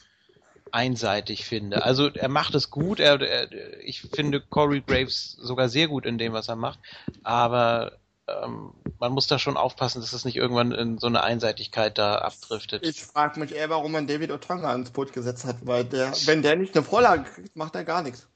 einseitig 0.74 1.44
finde. 1.44 1.84
Also 1.84 2.08
er 2.08 2.28
macht 2.28 2.54
es 2.54 2.70
gut. 2.70 2.98
Er, 2.98 3.20
er, 3.20 3.48
ich 3.80 4.02
finde 4.02 4.40
Corey 4.40 4.82
Graves 4.84 5.36
sogar 5.40 5.68
sehr 5.68 5.86
gut 5.86 6.04
in 6.04 6.18
dem, 6.18 6.32
was 6.32 6.48
er 6.48 6.56
macht. 6.56 6.80
Aber 7.22 7.92
ähm, 8.26 8.72
man 8.98 9.12
muss 9.12 9.28
da 9.28 9.38
schon 9.38 9.56
aufpassen, 9.56 10.00
dass 10.00 10.12
es 10.12 10.24
nicht 10.24 10.36
irgendwann 10.36 10.72
in 10.72 10.98
so 10.98 11.06
eine 11.06 11.22
Einseitigkeit 11.22 11.96
da 11.96 12.16
abdriftet. 12.16 12.84
Ich 12.84 13.04
frage 13.04 13.38
mich 13.38 13.54
eher, 13.54 13.70
warum 13.70 13.92
man 13.92 14.08
David 14.08 14.32
Otonga 14.32 14.70
ans 14.70 14.90
Boot 14.90 15.12
gesetzt 15.12 15.44
hat, 15.44 15.56
weil 15.62 15.84
der, 15.84 16.12
wenn 16.26 16.42
der 16.42 16.56
nicht 16.56 16.74
eine 16.76 16.84
Vorlage 16.84 17.22
kriegt, 17.24 17.54
macht 17.54 17.76
er 17.76 17.84
gar 17.84 18.02
nichts. 18.02 18.28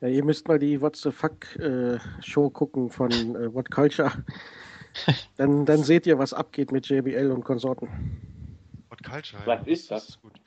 Ja, 0.00 0.08
ihr 0.08 0.24
müsst 0.24 0.46
mal 0.46 0.60
die 0.60 0.80
What 0.80 0.96
the 0.96 1.10
Fuck 1.10 1.56
äh, 1.56 1.98
Show 2.20 2.50
gucken 2.50 2.88
von 2.88 3.10
äh, 3.10 3.52
What 3.52 3.72
Culture. 3.72 4.12
dann, 5.36 5.66
dann 5.66 5.82
seht 5.82 6.06
ihr, 6.06 6.20
was 6.20 6.32
abgeht 6.32 6.70
mit 6.70 6.86
JBL 6.86 7.32
und 7.32 7.44
Konsorten. 7.44 7.88
What 8.90 9.02
Culture? 9.02 9.42
Was 9.44 9.66
ist 9.66 9.90
das? 9.90 10.06
das 10.06 10.08
ist 10.10 10.22
gut. 10.22 10.38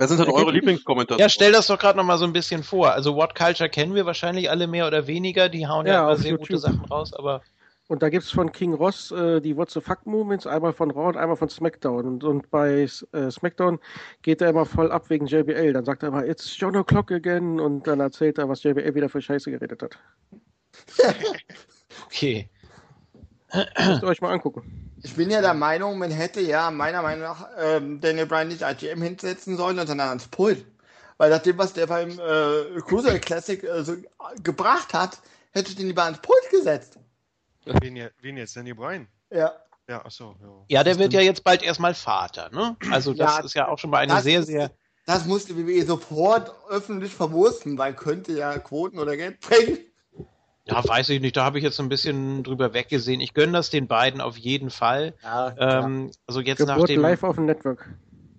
Wer 0.00 0.08
sind 0.08 0.18
denn 0.18 0.30
eure 0.30 0.50
Lieblingskommentatoren? 0.50 1.20
Ja, 1.20 1.28
stell 1.28 1.52
das 1.52 1.66
doch 1.66 1.78
gerade 1.78 1.98
nochmal 1.98 2.16
so 2.16 2.24
ein 2.24 2.32
bisschen 2.32 2.62
vor. 2.62 2.90
Also 2.90 3.16
What 3.16 3.34
Culture 3.34 3.68
kennen 3.68 3.94
wir 3.94 4.06
wahrscheinlich 4.06 4.48
alle 4.48 4.66
mehr 4.66 4.86
oder 4.86 5.06
weniger. 5.06 5.50
Die 5.50 5.66
hauen 5.66 5.84
ja, 5.86 5.92
ja 5.92 6.00
immer 6.04 6.16
sehr 6.16 6.30
YouTube. 6.30 6.48
gute 6.48 6.58
Sachen 6.58 6.86
raus, 6.86 7.12
aber... 7.12 7.42
Und 7.86 8.02
da 8.02 8.08
gibt 8.08 8.24
es 8.24 8.30
von 8.30 8.50
King 8.50 8.72
Ross 8.72 9.10
äh, 9.10 9.42
die 9.42 9.54
What 9.58 9.70
the 9.72 9.80
Fuck 9.82 10.06
Movements, 10.06 10.46
einmal 10.46 10.72
von 10.72 10.90
Raw 10.90 11.08
und 11.08 11.18
einmal 11.18 11.36
von 11.36 11.50
SmackDown. 11.50 12.06
Und, 12.06 12.24
und 12.24 12.50
bei 12.50 12.88
äh, 13.12 13.30
SmackDown 13.30 13.78
geht 14.22 14.40
er 14.40 14.48
immer 14.48 14.64
voll 14.64 14.90
ab 14.90 15.10
wegen 15.10 15.26
JBL. 15.26 15.74
Dann 15.74 15.84
sagt 15.84 16.02
er 16.02 16.08
immer, 16.08 16.24
it's 16.24 16.56
John 16.58 16.76
O'Clock 16.76 17.14
again. 17.14 17.60
Und 17.60 17.86
dann 17.86 18.00
erzählt 18.00 18.38
er, 18.38 18.48
was 18.48 18.62
JBL 18.62 18.94
wieder 18.94 19.10
für 19.10 19.20
Scheiße 19.20 19.50
geredet 19.50 19.82
hat. 19.82 19.98
okay. 22.06 22.48
Müsst 23.52 24.02
ihr 24.02 24.08
euch 24.08 24.22
mal 24.22 24.32
angucken. 24.32 24.89
Ich 25.02 25.14
bin 25.14 25.30
ja 25.30 25.40
der 25.40 25.54
Meinung, 25.54 25.98
man 25.98 26.10
hätte 26.10 26.40
ja 26.40 26.70
meiner 26.70 27.02
Meinung 27.02 27.22
nach 27.22 27.48
ähm, 27.58 28.00
Daniel 28.00 28.26
Bryan 28.26 28.48
nicht 28.48 28.62
IGM 28.62 29.00
hinsetzen 29.02 29.56
sollen, 29.56 29.76
sondern 29.86 30.08
ans 30.08 30.28
Pult. 30.28 30.64
Weil 31.16 31.30
nach 31.30 31.40
dem, 31.40 31.58
was 31.58 31.72
der 31.72 31.86
beim 31.86 32.10
äh, 32.10 32.80
Cruiser 32.80 33.18
Classic 33.18 33.62
äh, 33.62 33.82
so 33.82 33.96
gebracht 34.42 34.92
hat, 34.92 35.18
hätte 35.52 35.70
ich 35.70 35.76
den 35.76 35.86
lieber 35.86 36.04
ans 36.04 36.20
Pult 36.20 36.50
gesetzt. 36.50 36.98
Wen, 37.64 38.08
wen 38.20 38.36
jetzt? 38.36 38.56
Daniel 38.56 38.74
Bryan? 38.74 39.08
Ja. 39.30 39.52
Ja, 39.88 40.04
achso. 40.04 40.36
Ja. 40.40 40.48
ja, 40.68 40.84
der 40.84 40.98
wird 40.98 41.12
ja 41.12 41.20
jetzt 41.20 41.44
bald 41.44 41.62
erstmal 41.62 41.94
Vater, 41.94 42.48
ne? 42.50 42.76
Also 42.90 43.12
das 43.12 43.38
ja, 43.38 43.44
ist 43.44 43.54
ja 43.54 43.68
auch 43.68 43.78
schon 43.78 43.90
mal 43.90 43.98
eine 43.98 44.20
sehr, 44.22 44.42
sehr... 44.42 44.70
Das 45.06 45.24
musste 45.24 45.56
WWE 45.56 45.84
sofort 45.84 46.52
öffentlich 46.68 47.12
verwursten, 47.12 47.76
weil 47.76 47.94
könnte 47.94 48.32
ja 48.32 48.56
Quoten 48.58 48.98
oder 48.98 49.16
Geld 49.16 49.40
bringen. 49.40 49.78
Ja, 50.70 50.88
weiß 50.88 51.08
ich 51.10 51.20
nicht. 51.20 51.36
Da 51.36 51.44
habe 51.44 51.58
ich 51.58 51.64
jetzt 51.64 51.80
ein 51.80 51.88
bisschen 51.88 52.42
drüber 52.42 52.72
weggesehen. 52.74 53.20
Ich 53.20 53.34
gönne 53.34 53.52
das 53.52 53.70
den 53.70 53.86
beiden 53.86 54.20
auf 54.20 54.36
jeden 54.36 54.70
Fall. 54.70 55.14
Ja, 55.22 55.54
ähm, 55.58 56.10
also 56.26 56.40
jetzt 56.40 56.58
Geburt 56.58 56.78
nach 56.78 56.86
dem 56.86 57.00
live 57.00 57.22
auf 57.22 57.36
dem 57.36 57.46
Network. 57.46 57.88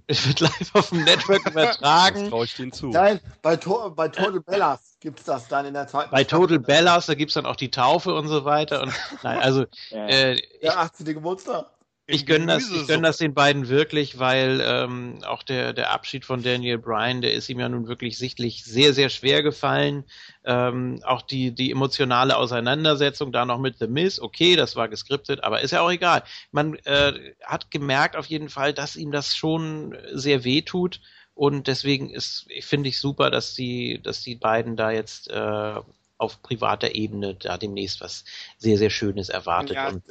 Es 0.08 0.28
wird 0.28 0.40
live 0.40 0.76
auf 0.76 0.90
dem 0.90 1.03
Network 1.03 1.49
übertragen. 1.49 2.30
traue 2.30 2.45
ich 2.45 2.56
denen 2.56 2.72
zu. 2.72 2.88
Nein, 2.88 3.20
bei, 3.41 3.56
to 3.56 3.91
bei 3.95 4.08
Total 4.08 4.40
Bellas 4.41 4.98
gibt 4.99 5.20
es 5.20 5.26
das 5.26 5.48
dann 5.48 5.66
in 5.66 5.74
der 5.74 5.88
zweiten 5.88 6.12
Bei 6.12 6.24
Total 6.24 6.60
Bellas, 6.60 7.06
da 7.08 7.16
gibt 7.16 7.30
es 7.30 7.36
dann 7.36 7.45
auch 7.45 7.56
die 7.56 7.72
Taufe 7.72 8.14
und 8.14 8.28
so 8.28 8.45
weiter. 8.45 8.82
Und, 8.84 8.94
nein, 9.24 9.40
also 9.40 9.66
äh, 9.90 10.38
der 10.62 10.80
18. 10.80 11.06
Geburtstag 11.06 11.68
ich 12.12 12.26
gönne 12.26 12.48
das, 12.48 12.70
ich 12.70 12.88
gönn 12.88 13.04
das 13.04 13.18
den 13.18 13.34
beiden 13.34 13.68
wirklich, 13.68 14.20
weil 14.20 14.62
ähm, 14.64 15.24
auch 15.26 15.44
der, 15.44 15.74
der 15.74 15.92
Abschied 15.92 16.26
von 16.26 16.44
Daniel 16.44 16.78
Bryan, 16.78 17.22
der 17.22 17.34
ist 17.34 17.50
ihm 17.50 17.60
ja 17.60 17.70
nun 17.70 17.88
wirklich 17.88 18.18
sichtlich 18.18 18.64
sehr, 18.64 18.94
sehr 18.94 19.10
schwer 19.10 19.44
gefallen. 19.44 20.06
Ähm, 20.44 21.02
auch 21.04 21.22
die, 21.22 21.52
die 21.52 21.72
emotionale 21.72 22.38
Auseinandersetzung 22.38 23.32
da 23.32 23.46
noch 23.46 23.60
mit 23.60 23.78
The 23.80 23.88
Miz, 23.88 24.20
okay, 24.20 24.56
das 24.56 24.76
war 24.76 24.90
geskriptet, 24.90 25.44
aber 25.44 25.62
ist 25.62 25.72
ja 25.72 25.82
auch 25.82 25.92
egal. 25.92 26.24
Man 26.52 26.76
äh, 26.86 27.14
hat 27.44 27.72
gemerkt 27.72 28.16
auf 28.16 28.26
jeden 28.28 28.50
Fall, 28.50 28.74
dass 28.74 28.96
ihm 28.96 29.12
das 29.12 29.36
schon 29.36 29.98
sehr 30.12 30.44
weh 30.44 30.62
tut. 30.62 31.02
Und 31.34 31.68
deswegen 31.68 32.10
ist, 32.10 32.48
finde 32.60 32.90
ich 32.90 33.00
super, 33.00 33.32
dass 33.32 33.56
die, 33.56 34.02
dass 34.04 34.22
die 34.22 34.36
beiden 34.36 34.76
da 34.76 34.92
jetzt 34.92 35.30
äh, 35.30 35.80
auf 36.18 36.42
privater 36.44 36.94
Ebene 36.94 37.36
da 37.36 37.58
demnächst 37.58 38.00
was 38.00 38.24
sehr, 38.58 38.78
sehr 38.78 38.92
Schönes 38.92 39.30
erwartet. 39.30 39.76
Ja, 39.76 39.90
und 39.90 40.04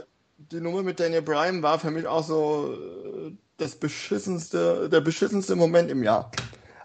die 0.50 0.60
Nummer 0.60 0.82
mit 0.82 1.00
Daniel 1.00 1.22
Bryan 1.22 1.62
war 1.62 1.78
für 1.78 1.90
mich 1.90 2.06
auch 2.06 2.24
so 2.24 2.74
äh, 2.74 3.32
das 3.56 3.76
beschissenste, 3.76 4.88
der 4.88 5.00
beschissenste 5.00 5.54
Moment 5.54 5.90
im 5.90 6.02
Jahr. 6.02 6.30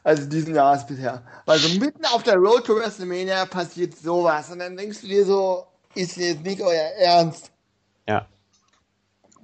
Also 0.04 0.28
diesen 0.30 0.54
Jahres 0.54 0.86
bisher. 0.86 1.26
Weil 1.46 1.58
so 1.60 1.80
mitten 1.80 2.06
auf 2.06 2.22
der 2.24 2.36
Road 2.36 2.66
to 2.66 2.76
WrestleMania 2.76 3.46
passiert 3.46 3.98
sowas 3.98 4.52
und 4.52 4.60
dann 4.60 4.78
denkst 4.78 5.02
du 5.02 5.08
dir 5.08 5.26
so, 5.26 5.66
ist 5.96 6.18
jetzt 6.18 6.44
nicht 6.44 6.62
euer 6.62 6.92
Ernst? 6.98 7.52
Ja. 8.08 8.28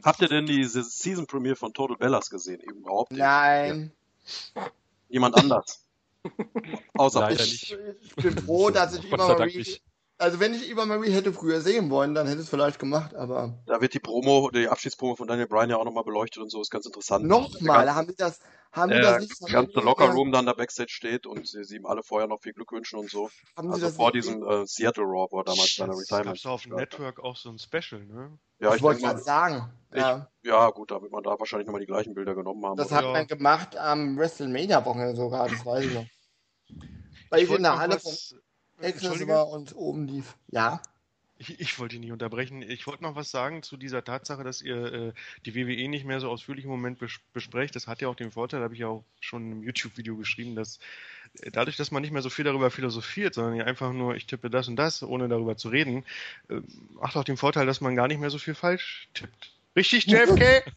Habt 0.03 0.21
ihr 0.21 0.27
denn 0.27 0.45
die 0.45 0.63
Season 0.65 1.25
Premiere 1.25 1.55
von 1.55 1.73
Total 1.73 1.97
Bellas 1.97 2.29
gesehen? 2.29 2.59
Überhaupt 2.59 3.11
nicht? 3.11 3.19
Nein. 3.19 3.91
Jemand 5.09 5.35
anders? 5.35 5.83
Außer 6.93 7.21
Leider 7.21 7.43
ich, 7.43 7.75
ich 8.01 8.15
bin 8.15 8.38
froh, 8.38 8.69
dass 8.69 8.95
ich 8.95 9.05
immer 9.11 9.17
mal 9.17 9.49
also 10.22 10.39
wenn 10.39 10.53
ich 10.53 10.69
Eva 10.69 10.85
Marie 10.85 11.11
hätte 11.11 11.34
früher 11.34 11.61
sehen 11.61 11.89
wollen, 11.89 12.14
dann 12.15 12.27
hätte 12.27 12.39
es 12.41 12.49
vielleicht 12.49 12.80
gemacht, 12.80 13.14
aber. 13.15 13.60
Da 13.65 13.81
wird 13.81 13.93
die 13.93 13.99
Promo, 13.99 14.49
die 14.52 14.68
Abschiedspromo 14.68 15.15
von 15.15 15.27
Daniel 15.27 15.48
Bryan 15.48 15.69
ja 15.72 15.77
auch 15.77 15.85
nochmal 15.85 16.03
beleuchtet 16.03 16.41
und 16.43 16.49
so, 16.49 16.61
ist 16.61 16.69
ganz 16.72 16.85
interessant. 16.85 17.26
Nochmal, 17.26 17.93
haben 17.93 18.07
sie 18.07 18.15
das, 18.15 18.39
Haben 18.72 18.91
der 18.91 19.02
das 19.02 19.22
nicht 19.22 19.48
ganze 19.52 19.80
Lockerroom 19.80 20.31
dann 20.31 20.45
da 20.45 20.53
Backstage 20.53 20.91
steht 20.91 21.26
und 21.26 21.48
sie, 21.48 21.64
sie 21.64 21.76
ihm 21.77 21.85
alle 21.85 22.03
vorher 22.03 22.27
noch 22.27 22.39
viel 22.41 22.53
Glück 22.53 22.72
wünschen 22.72 22.99
und 22.99 23.10
so. 23.10 23.30
Haben 23.57 23.68
Sie 23.69 23.73
also 23.73 23.85
das 23.88 23.95
vor 23.95 24.11
nicht- 24.11 24.26
diesem 24.26 24.43
äh, 24.48 24.65
Seattle 24.65 25.03
Raw, 25.03 25.27
wo 25.31 25.39
er 25.39 25.43
damals 25.43 25.76
seine 25.76 25.91
Das 25.91 25.99
Retirement. 26.02 26.26
gab's 26.27 26.45
auf 26.45 26.61
dem 26.64 26.76
Network 26.76 27.19
auch 27.23 27.35
so 27.35 27.49
ein 27.49 27.57
Special, 27.60 28.06
ne? 28.06 28.38
Ja, 28.60 28.69
ich 28.69 28.76
ich 28.76 28.81
wollte 28.84 29.02
gerade 29.02 29.15
mal, 29.18 29.23
sagen. 29.23 29.73
ich, 29.91 29.98
Ja, 29.99 30.30
ja 30.43 30.69
gut, 30.69 30.91
da 30.91 31.02
wird 31.02 31.11
man 31.11 31.23
da 31.23 31.38
wahrscheinlich 31.39 31.65
nochmal 31.65 31.81
die 31.81 31.88
gleichen 31.88 32.14
Bilder 32.14 32.35
genommen 32.35 32.64
haben. 32.65 32.77
das 32.77 32.88
oder? 32.88 32.95
hat 32.98 33.03
Ja. 33.06 33.11
man 33.11 33.27
gemacht 33.27 33.76
am 33.76 34.18
WrestleMania-Wochenende 34.18 35.15
sogar, 35.15 35.49
das 35.49 35.65
weiß 35.65 35.84
ich 35.85 35.93
noch. 35.93 36.06
Weil 37.30 37.39
ich, 37.39 37.43
in 37.45 37.49
wollte 37.49 37.64
der 37.64 37.77
Halle 37.80 37.99
von 37.99 38.11
was- 38.11 38.31
Access 38.31 38.35
Entschuldige? 38.81 39.33
war 39.33 39.49
und 39.49 39.75
oben 39.75 40.07
lief. 40.07 40.35
Ja. 40.49 40.81
Ich, 41.37 41.59
ich 41.59 41.79
wollte 41.79 41.95
ihn 41.95 42.01
nicht 42.01 42.11
unterbrechen. 42.11 42.61
Ich 42.61 42.85
wollte 42.85 43.01
noch 43.01 43.15
was 43.15 43.31
sagen 43.31 43.63
zu 43.63 43.75
dieser 43.75 44.03
Tatsache, 44.03 44.43
dass 44.43 44.61
ihr 44.61 44.93
äh, 44.93 45.13
die 45.45 45.55
WWE 45.55 45.87
nicht 45.87 46.05
mehr 46.05 46.19
so 46.19 46.29
ausführlich 46.29 46.65
im 46.65 46.71
Moment 46.71 46.99
bes 46.99 47.19
besprecht. 47.33 47.75
Das 47.75 47.87
hat 47.87 47.99
ja 48.01 48.09
auch 48.09 48.15
den 48.15 48.31
Vorteil, 48.31 48.61
habe 48.61 48.75
ich 48.75 48.81
ja 48.81 48.87
auch 48.87 49.03
schon 49.19 49.51
im 49.51 49.63
YouTube-Video 49.63 50.15
geschrieben, 50.17 50.55
dass 50.55 50.77
äh, 51.41 51.49
dadurch, 51.49 51.77
dass 51.77 51.89
man 51.89 52.03
nicht 52.03 52.11
mehr 52.11 52.21
so 52.21 52.29
viel 52.29 52.45
darüber 52.45 52.69
philosophiert, 52.69 53.33
sondern 53.33 53.55
ja 53.55 53.65
einfach 53.65 53.91
nur, 53.91 54.15
ich 54.15 54.27
tippe 54.27 54.51
das 54.51 54.67
und 54.67 54.75
das, 54.75 55.01
ohne 55.01 55.27
darüber 55.29 55.57
zu 55.57 55.69
reden, 55.69 56.05
äh, 56.49 56.61
macht 56.93 57.15
auch 57.17 57.23
den 57.23 57.37
Vorteil, 57.37 57.65
dass 57.65 57.81
man 57.81 57.95
gar 57.95 58.07
nicht 58.07 58.19
mehr 58.19 58.29
so 58.29 58.37
viel 58.37 58.53
falsch 58.53 59.09
tippt. 59.15 59.51
Richtig, 59.76 60.06
JFK? 60.07 60.64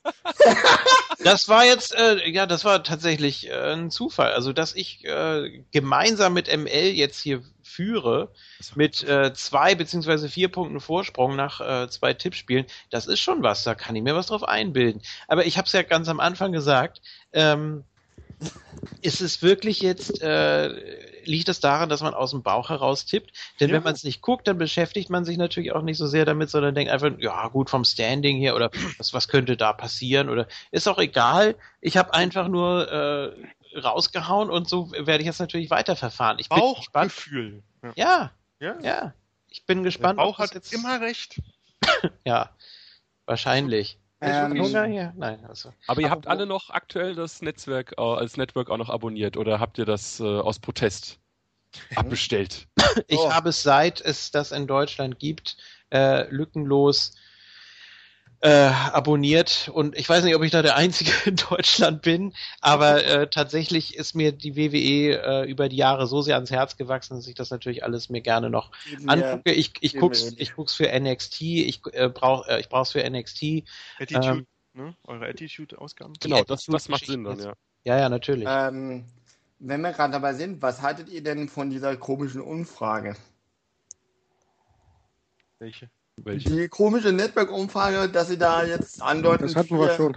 Das 1.25 1.49
war 1.49 1.65
jetzt, 1.65 1.95
äh, 1.95 2.29
ja, 2.29 2.45
das 2.45 2.67
war 2.67 2.83
tatsächlich 2.83 3.49
äh, 3.49 3.73
ein 3.73 3.91
Zufall. 3.91 4.33
Also, 4.33 4.53
dass 4.53 4.75
ich 4.75 5.05
äh, 5.07 5.63
gemeinsam 5.73 6.35
mit 6.35 6.55
ML 6.55 6.91
jetzt 6.91 7.19
hier 7.19 7.43
führe, 7.63 8.31
mit 8.75 9.03
äh, 9.05 9.33
zwei 9.33 9.75
beziehungsweise 9.75 10.29
vier 10.29 10.49
Punkten 10.49 10.81
Vorsprung 10.81 11.35
nach 11.35 11.61
äh, 11.61 11.89
zwei 11.89 12.13
Tippspielen, 12.13 12.67
das 12.91 13.07
ist 13.07 13.21
schon 13.21 13.43
was, 13.43 13.65
da 13.65 13.75
kann 13.75 13.97
ich 13.97 14.03
mir 14.03 14.15
was 14.15 14.27
drauf 14.27 14.45
einbilden. 14.45 15.01
Aber 15.27 15.47
ich 15.47 15.57
habe 15.57 15.67
es 15.67 15.73
ja 15.73 15.83
ganz 15.83 16.09
am 16.09 16.21
Anfang 16.21 16.53
gesagt, 16.53 17.01
ähm, 17.33 17.85
ist 19.01 19.23
es 19.23 19.43
wirklich 19.43 19.81
jetzt, 19.81 20.21
äh, 20.21 20.69
liegt 21.27 21.49
es 21.49 21.61
daran, 21.61 21.89
dass 21.89 22.03
man 22.03 22.15
aus 22.15 22.31
dem 22.31 22.43
Bauch 22.43 22.69
heraus 22.71 23.07
tippt? 23.07 23.33
Denn 23.61 23.71
Ja. 23.71 23.77
wenn 23.77 23.83
man 23.83 23.95
es 23.95 24.05
nicht 24.05 24.21
guckt, 24.23 24.47
dann 24.49 24.59
beschäftigt 24.59 25.11
man 25.11 25.25
sich 25.25 25.37
natürlich 25.37 25.73
auch 25.73 25.83
nicht 25.83 25.99
so 25.99 26.07
sehr 26.07 26.25
damit, 26.25 26.51
sondern 26.51 26.75
denkt 26.75 26.93
einfach, 26.93 27.11
ja 27.19 27.49
gut, 27.49 27.71
vom 27.71 27.85
Standing 27.85 28.39
her 28.39 28.55
oder 28.57 28.71
was, 28.99 29.13
was 29.15 29.29
könnte 29.29 29.57
da 29.57 29.73
passieren 29.73 30.29
oder 30.29 30.47
ist 30.71 30.89
auch 30.89 30.99
egal. 30.99 31.57
Ich 31.81 31.97
habe 31.97 32.15
einfach 32.15 32.49
nur 32.49 32.91
äh, 32.91 33.79
rausgehauen 33.79 34.51
und 34.51 34.69
so 34.69 34.93
werde 34.93 35.19
ich 35.21 35.27
jetzt 35.27 35.41
natürlich 35.41 35.71
weiterverfahren. 35.71 36.39
Ich 36.39 36.49
bin 36.49 36.61
gespannt. 36.77 37.13
Ja. 37.97 38.31
Ja, 38.61 38.79
ja. 38.81 39.15
Ich 39.49 39.67
bin 39.67 39.79
Der 39.79 39.85
gespannt. 39.85 40.17
Bauch 40.19 40.31
ob 40.31 40.37
das 40.39 40.49
hat 40.51 40.55
jetzt, 40.55 40.73
immer 40.73 41.01
recht. 41.01 41.41
Ja, 42.25 42.51
wahrscheinlich. 43.27 43.99
Ähm, 44.21 44.61
Hunger 44.61 44.85
hier? 44.87 45.13
Nein, 45.17 45.45
also. 45.45 45.73
Aber 45.87 46.01
ihr 46.01 46.11
habt 46.11 46.27
alle 46.27 46.47
noch 46.47 46.71
aktuell 46.71 47.15
das 47.15 47.43
Netzwerk 47.43 47.95
äh, 47.99 48.03
als 48.03 48.37
Network 48.37 48.71
auch 48.71 48.79
noch 48.79 48.89
abonniert 48.91 49.37
oder 49.37 49.61
habt 49.61 49.79
ihr 49.79 49.85
das 49.85 50.21
äh, 50.21 50.25
aus 50.25 50.59
Protest 50.59 51.19
abbestellt? 51.95 52.69
Ich 53.09 53.19
Oh. 53.19 53.33
habe 53.33 53.49
es 53.51 53.63
seit 53.63 54.01
es 54.01 54.31
das 54.31 54.53
in 54.53 54.67
Deutschland 54.67 55.19
gibt, 55.19 55.57
äh, 55.93 56.29
lückenlos 56.31 57.15
äh, 58.45 58.71
abonniert 58.93 59.71
und 59.73 59.97
ich 59.97 60.07
weiß 60.07 60.23
nicht, 60.23 60.37
ob 60.37 60.43
ich 60.43 60.51
da 60.51 60.61
der 60.61 60.77
Einzige 60.77 61.11
in 61.25 61.37
Deutschland 61.37 62.03
bin, 62.03 62.35
aber 62.61 63.03
äh, 63.03 63.31
tatsächlich 63.31 63.97
ist 63.97 64.15
mir 64.15 64.33
die 64.33 64.55
WWE 64.55 65.17
äh, 65.45 65.51
über 65.51 65.71
die 65.71 65.77
Jahre 65.77 66.07
so 66.07 66.21
sehr 66.21 66.35
ans 66.35 66.51
Herz 66.51 66.77
gewachsen, 66.77 67.17
dass 67.17 67.27
ich 67.27 67.35
das 67.35 67.49
natürlich 67.49 67.85
alles 67.85 68.11
mir 68.11 68.21
gerne 68.21 68.51
noch 68.51 68.71
Geben 68.85 69.05
wir- 69.07 69.11
angucke. 69.13 69.53
Ich, 69.53 69.73
ich 69.81 69.93
geben 69.93 70.01
guck's, 70.03 70.33
ich 70.37 70.55
guck's 70.55 70.75
für 70.75 70.89
NXT, 70.93 71.41
ich 71.41 71.81
äh, 71.93 72.11
brauch, 72.11 72.47
äh, 72.47 72.61
ich 72.61 72.69
brauch's 72.69 72.93
für 72.93 73.03
NXT. 73.09 73.65
Attitude, 73.99 74.27
Ähm, 74.29 74.47
ne? 74.75 74.95
Eure 75.07 75.27
Attitude-Ausgaben? 75.27 76.13
Genau, 76.21 76.45
das, 76.45 76.69
Attitude 76.69 76.73
das 76.77 76.89
macht 76.91 77.07
Sinn 77.07 77.25
dann, 77.25 77.39
ja. 77.39 77.55
Ja, 77.85 77.99
ja, 77.99 78.09
natürlich. 78.11 78.47
Ähm, 78.47 79.07
wenn 79.59 79.81
wir 79.81 79.93
gerade 79.93 80.13
dabei 80.13 80.35
sind, 80.35 80.61
was 80.61 80.83
haltet 80.83 81.09
ihr 81.09 81.23
denn 81.23 81.49
von 81.49 81.71
dieser 81.71 81.97
komischen 81.97 82.43
Umfrage? 82.43 83.17
Welche? 85.59 85.89
Welche? 86.17 86.49
Die 86.51 86.69
komische 86.69 87.13
Network-Umfrage, 87.13 88.09
dass 88.09 88.29
sie 88.29 88.39
da 88.39 88.65
jetzt 88.65 89.03
andeuten. 89.03 89.47
Das 89.47 89.57
hatten 89.57 89.79
wir 89.79 89.91
schon. 89.91 90.17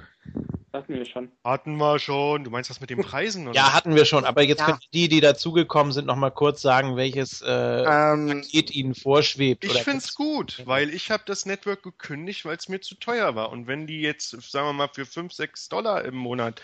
Hatten 0.74 0.94
wir 0.94 1.06
schon. 1.06 1.32
Hatten 1.44 1.78
wir 1.78 1.98
schon. 1.98 2.44
Du 2.44 2.52
meinst 2.52 2.70
das 2.70 2.82
mit 2.82 2.90
den 2.90 3.00
Preisen? 3.00 3.48
Oder? 3.48 3.56
Ja, 3.56 3.74
hatten 3.74 3.96
wir 3.96 4.06
schon, 4.06 4.26
aber 4.26 4.44
jetzt 4.44 4.60
Ja. 4.60 4.66
können 4.66 4.80
die, 4.94 5.08
die 5.08 5.22
dazugekommen 5.22 5.92
sind, 5.92 6.06
noch 6.06 6.18
mal 6.18 6.30
kurz 6.30 6.62
sagen, 6.62 6.98
welches 6.98 7.42
äh, 7.42 7.48
Ähm, 7.84 8.28
Paket 8.28 8.70
ihnen 8.72 8.94
vorschwebt. 8.94 9.64
Ich 9.64 9.72
oder 9.72 9.80
find's 9.80 10.14
gut, 10.14 10.62
weil 10.66 10.90
ich 10.94 11.10
habe 11.10 11.24
das 11.26 11.46
Network 11.46 11.84
gekündigt, 11.84 12.46
weil 12.46 12.58
es 12.58 12.70
mir 12.70 12.82
zu 12.82 12.96
teuer 12.96 13.36
war. 13.36 13.50
Und 13.50 13.68
wenn 13.68 13.88
die 13.88 14.02
jetzt, 14.02 14.30
sagen 14.52 14.68
wir 14.68 14.74
mal, 14.74 14.90
für 14.94 15.06
5, 15.06 15.34
6 15.34 15.70
Dollar 15.70 16.06
im 16.06 16.16
Monat 16.16 16.60
äh, 16.60 16.64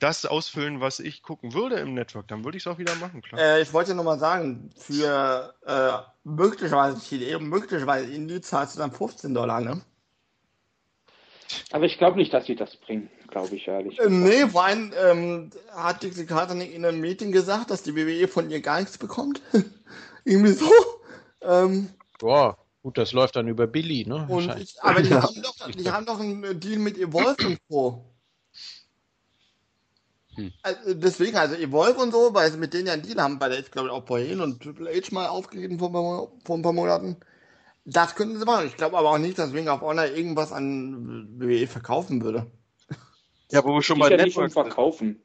das 0.00 0.26
ausfüllen, 0.26 0.80
was 0.80 0.98
ich 1.00 1.22
gucken 1.22 1.54
würde 1.54 1.76
im 1.76 1.94
Network, 1.94 2.28
dann 2.28 2.44
würde 2.44 2.56
ich 2.56 2.64
es 2.64 2.66
auch 2.66 2.78
wieder 2.78 2.94
machen, 2.96 3.22
klar. 3.22 3.40
äh, 3.40 3.62
ich 3.62 3.72
wollte 3.72 3.94
nochmal 3.94 4.18
sagen, 4.18 4.70
für 4.76 5.54
äh, 5.66 5.92
möglicherweise 6.24 7.36
und 7.36 7.48
möglicherweise 7.48 8.10
Indie 8.12 8.40
zahlst 8.40 8.74
du 8.74 8.80
dann 8.80 8.92
15 8.92 9.34
Dollar, 9.34 9.60
ne? 9.60 9.82
Aber 11.70 11.84
ich 11.84 11.98
glaube 11.98 12.16
nicht, 12.16 12.32
dass 12.32 12.46
sie 12.46 12.56
das 12.56 12.76
bringen, 12.76 13.08
glaube 13.28 13.54
ich 13.56 13.68
ehrlich. 13.68 13.98
Ähm, 14.00 14.22
nee, 14.22 14.46
vor 14.46 14.64
allem 14.64 14.92
ähm, 15.02 15.50
hat 15.74 16.02
Dixie 16.02 16.26
Carter 16.26 16.54
nicht 16.54 16.72
in 16.72 16.84
einem 16.84 17.00
Meeting 17.00 17.32
gesagt, 17.32 17.70
dass 17.70 17.82
die 17.82 17.94
WWE 17.94 18.28
von 18.28 18.50
ihr 18.50 18.60
gar 18.60 18.80
nichts 18.80 18.98
bekommt. 18.98 19.40
Irgendwie 20.24 20.52
so. 20.52 20.70
Ähm, 21.42 21.90
Boah, 22.18 22.58
gut, 22.82 22.98
das 22.98 23.12
läuft 23.12 23.36
dann 23.36 23.48
über 23.48 23.66
Billy, 23.66 24.04
ne? 24.06 24.26
ich, 24.60 24.82
aber 24.82 25.02
die, 25.02 25.10
Ja. 25.10 25.22
haben 25.22 25.42
doch, 25.42 25.70
die 25.70 25.90
haben 25.90 26.06
doch 26.06 26.20
einen 26.20 26.60
Deal 26.60 26.78
mit 26.78 26.98
Evolve 26.98 27.46
und 27.46 27.58
so. 27.68 28.04
Hm. 30.38 30.52
Also 30.62 30.94
deswegen, 30.94 31.36
also 31.36 31.56
Evolve 31.56 32.00
und 32.00 32.12
so, 32.12 32.32
weil 32.32 32.50
sie 32.50 32.58
mit 32.58 32.72
denen 32.72 32.86
ja 32.86 32.92
einen 32.92 33.02
Deal 33.02 33.20
haben, 33.20 33.38
bei 33.38 33.48
der 33.48 33.58
ich 33.58 33.70
glaube 33.70 33.90
auch 33.92 34.04
Pain 34.04 34.40
und 34.40 34.62
Triple 34.62 34.90
H 34.90 35.12
mal 35.12 35.26
aufgegeben 35.26 35.78
vor, 35.78 35.88
ein 35.88 35.92
paar 35.92 36.02
Mo- 36.02 36.38
vor 36.44 36.56
ein 36.56 36.62
paar 36.62 36.72
Monaten. 36.72 37.16
Das 37.84 38.14
könnten 38.14 38.38
sie 38.38 38.44
machen. 38.44 38.66
Ich 38.66 38.76
glaube 38.76 38.98
aber 38.98 39.10
auch 39.10 39.18
nicht, 39.18 39.38
dass 39.38 39.52
Ring 39.52 39.68
of 39.68 39.80
Honor 39.80 40.06
irgendwas 40.06 40.52
an 40.52 41.28
WWE 41.40 41.66
verkaufen 41.66 42.22
würde. 42.22 42.46
Ja, 43.50 43.64
wo 43.64 43.74
wir 43.74 43.82
schon 43.82 43.98
geht 43.98 44.10
ja 44.10 44.24
nicht 44.24 44.36
um. 44.36 44.50
Verkaufen. 44.50 45.22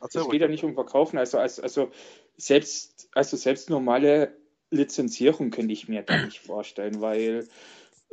Es 0.00 0.28
geht 0.28 0.40
ja 0.40 0.48
nicht 0.48 0.62
um 0.62 0.74
Verkaufen. 0.74 1.18
Also, 1.18 1.38
also, 1.38 1.62
also, 1.62 1.90
selbst, 2.36 3.08
also 3.14 3.36
selbst 3.36 3.70
normale 3.70 4.36
Lizenzierung 4.70 5.50
könnte 5.50 5.72
ich 5.72 5.88
mir 5.88 6.02
da 6.02 6.22
nicht 6.22 6.40
vorstellen, 6.40 7.00
weil 7.00 7.48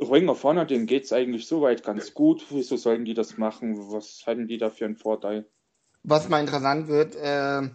Ring 0.00 0.28
of 0.28 0.42
Honor, 0.44 0.64
denen 0.64 0.86
geht 0.86 1.04
es 1.04 1.12
eigentlich 1.12 1.46
soweit 1.46 1.82
ganz 1.82 2.14
gut. 2.14 2.46
Wieso 2.50 2.76
sollten 2.76 3.04
die 3.04 3.14
das 3.14 3.36
machen? 3.36 3.92
Was 3.92 4.26
hatten 4.26 4.46
die 4.46 4.56
da 4.56 4.70
für 4.70 4.86
einen 4.86 4.96
Vorteil? 4.96 5.46
Was 6.02 6.28
mal 6.28 6.40
interessant 6.40 6.88
wird, 6.88 7.14
äh, 7.16 7.68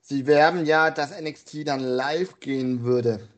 sie 0.00 0.26
werben 0.26 0.66
ja, 0.66 0.90
dass 0.90 1.18
NXT 1.18 1.66
dann 1.66 1.80
live 1.80 2.38
gehen 2.40 2.82
würde. 2.82 3.28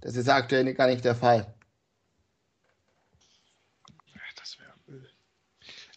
Das 0.00 0.16
ist 0.16 0.28
aktuell 0.28 0.72
gar 0.74 0.86
nicht 0.86 1.04
der 1.04 1.14
Fall. 1.14 1.46
Das 4.36 4.58
wäre 4.58 4.72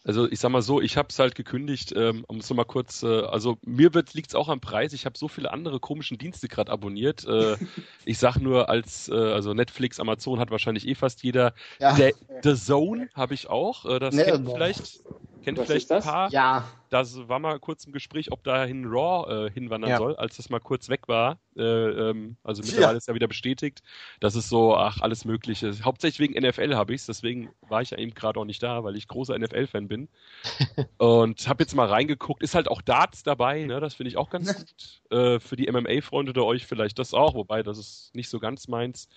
Also 0.03 0.29
ich 0.29 0.39
sag 0.39 0.51
mal 0.51 0.61
so, 0.61 0.81
ich 0.81 0.97
habe 0.97 1.07
es 1.09 1.17
halt 1.17 1.33
gekündigt, 1.33 1.93
ähm, 1.95 2.25
um 2.27 2.37
es 2.37 2.49
nochmal 2.49 2.65
kurz, 2.65 3.01
äh, 3.01 3.21
also 3.21 3.57
mir 3.63 3.89
liegt 4.13 4.27
es 4.29 4.35
auch 4.35 4.49
am 4.49 4.59
Preis, 4.59 4.93
ich 4.93 5.05
habe 5.05 5.17
so 5.17 5.27
viele 5.27 5.51
andere 5.51 5.79
komischen 5.79 6.17
Dienste 6.17 6.47
gerade 6.49 6.71
abonniert. 6.71 7.25
Äh, 7.25 7.57
ich 8.05 8.19
sag 8.19 8.37
nur 8.37 8.69
als, 8.69 9.09
äh, 9.09 9.13
also 9.13 9.53
Netflix, 9.53 9.99
Amazon 9.99 10.39
hat 10.39 10.51
wahrscheinlich 10.51 10.87
eh 10.87 10.95
fast 10.95 11.23
jeder. 11.23 11.53
Ja. 11.79 11.95
Der, 11.95 12.13
The 12.43 12.55
Zone 12.55 13.09
habe 13.15 13.33
ich 13.33 13.49
auch, 13.49 13.85
äh, 13.85 13.99
das 13.99 14.13
Nee, 14.13 14.25
kennt 14.25 14.45
boah. 14.45 14.55
vielleicht, 14.55 14.99
kennt 15.43 15.57
Was 15.57 15.67
vielleicht 15.67 15.91
ein 15.91 16.03
paar. 16.03 16.29
Ja, 16.31 16.69
Das 16.93 17.27
war 17.27 17.39
mal 17.39 17.59
kurz 17.59 17.85
im 17.85 17.91
Gespräch, 17.91 18.31
ob 18.31 18.43
dahin 18.43 18.85
Raw 18.85 19.47
äh, 19.47 19.51
hinwandern 19.51 19.89
Ja. 19.91 19.97
soll, 19.97 20.15
als 20.15 20.37
das 20.37 20.49
mal 20.49 20.59
kurz 20.59 20.89
weg 20.89 21.07
war. 21.07 21.39
Äh, 21.57 21.61
ähm, 21.63 22.37
also 22.43 22.61
mittlerweile 22.63 22.93
Ja. 22.93 22.97
ist 22.97 23.07
ja 23.07 23.15
wieder 23.15 23.27
bestätigt. 23.27 23.81
Das 24.19 24.35
ist 24.35 24.49
so, 24.49 24.75
ach, 24.75 25.01
alles 25.01 25.25
Mögliche. 25.25 25.71
Hauptsächlich 25.83 26.19
wegen 26.19 26.39
NFL 26.41 26.75
habe 26.75 26.93
ich 26.93 27.01
es, 27.01 27.07
deswegen 27.07 27.49
war 27.67 27.81
ich 27.81 27.91
ja 27.91 27.97
eben 27.97 28.13
gerade 28.13 28.39
auch 28.39 28.45
nicht 28.45 28.61
da, 28.63 28.83
weil 28.83 28.95
ich 28.95 29.07
großer 29.07 29.37
NFL-Fan 29.37 29.87
bin. 29.87 30.07
Und 30.97 31.47
habe 31.47 31.63
jetzt 31.63 31.75
mal 31.75 31.87
reingeguckt. 31.87 32.43
Ist 32.43 32.55
halt 32.55 32.67
auch 32.67 32.81
Darts 32.81 33.23
dabei, 33.23 33.63
ne? 33.65 33.79
das 33.79 33.95
finde 33.95 34.09
ich 34.09 34.17
auch 34.17 34.29
ganz 34.29 34.55
gut. 34.55 35.01
Äh, 35.11 35.39
für 35.39 35.55
die 35.55 35.71
MMA-Freunde 35.71 36.31
unter 36.31 36.45
euch 36.45 36.65
vielleicht 36.65 36.99
das 36.99 37.13
auch, 37.13 37.33
wobei 37.35 37.63
das 37.63 37.77
ist 37.77 38.11
nicht 38.15 38.29
so 38.29 38.39
ganz 38.39 38.67
meins. 38.67 39.07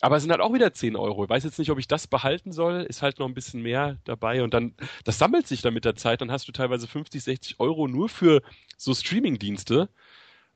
Aber 0.00 0.16
es 0.16 0.22
sind 0.22 0.30
halt 0.32 0.40
auch 0.40 0.52
wieder 0.52 0.72
10 0.72 0.96
Euro. 0.96 1.24
Ich 1.24 1.30
weiß 1.30 1.44
jetzt 1.44 1.58
nicht, 1.58 1.70
ob 1.70 1.78
ich 1.78 1.88
das 1.88 2.06
behalten 2.06 2.52
soll. 2.52 2.82
Ist 2.82 3.02
halt 3.02 3.18
noch 3.18 3.26
ein 3.26 3.34
bisschen 3.34 3.62
mehr 3.62 3.98
dabei. 4.04 4.42
Und 4.42 4.54
dann, 4.54 4.74
das 5.04 5.18
sammelt 5.18 5.46
sich 5.46 5.62
dann 5.62 5.74
mit 5.74 5.84
der 5.84 5.96
Zeit. 5.96 6.20
Dann 6.20 6.30
hast 6.30 6.48
du 6.48 6.52
teilweise 6.52 6.86
50, 6.86 7.21
60 7.24 7.60
Euro 7.60 7.88
nur 7.88 8.08
für 8.08 8.42
so 8.76 8.94
Streaming-Dienste. 8.94 9.88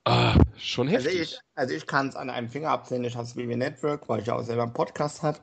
Ah, 0.04 0.38
schon 0.56 0.88
also 0.88 1.08
heftig. 1.08 1.20
ich, 1.20 1.40
also 1.56 1.74
ich 1.74 1.86
kann 1.86 2.08
es 2.08 2.16
an 2.16 2.30
einem 2.30 2.48
Finger 2.48 2.70
abzählen. 2.70 3.04
Ich 3.04 3.14
habe 3.16 3.24
das 3.24 3.36
WW 3.36 3.56
Network, 3.56 4.08
weil 4.08 4.20
ich 4.20 4.26
ja 4.26 4.36
auch 4.36 4.42
selber 4.42 4.62
einen 4.62 4.72
Podcast 4.72 5.22
habe. 5.22 5.38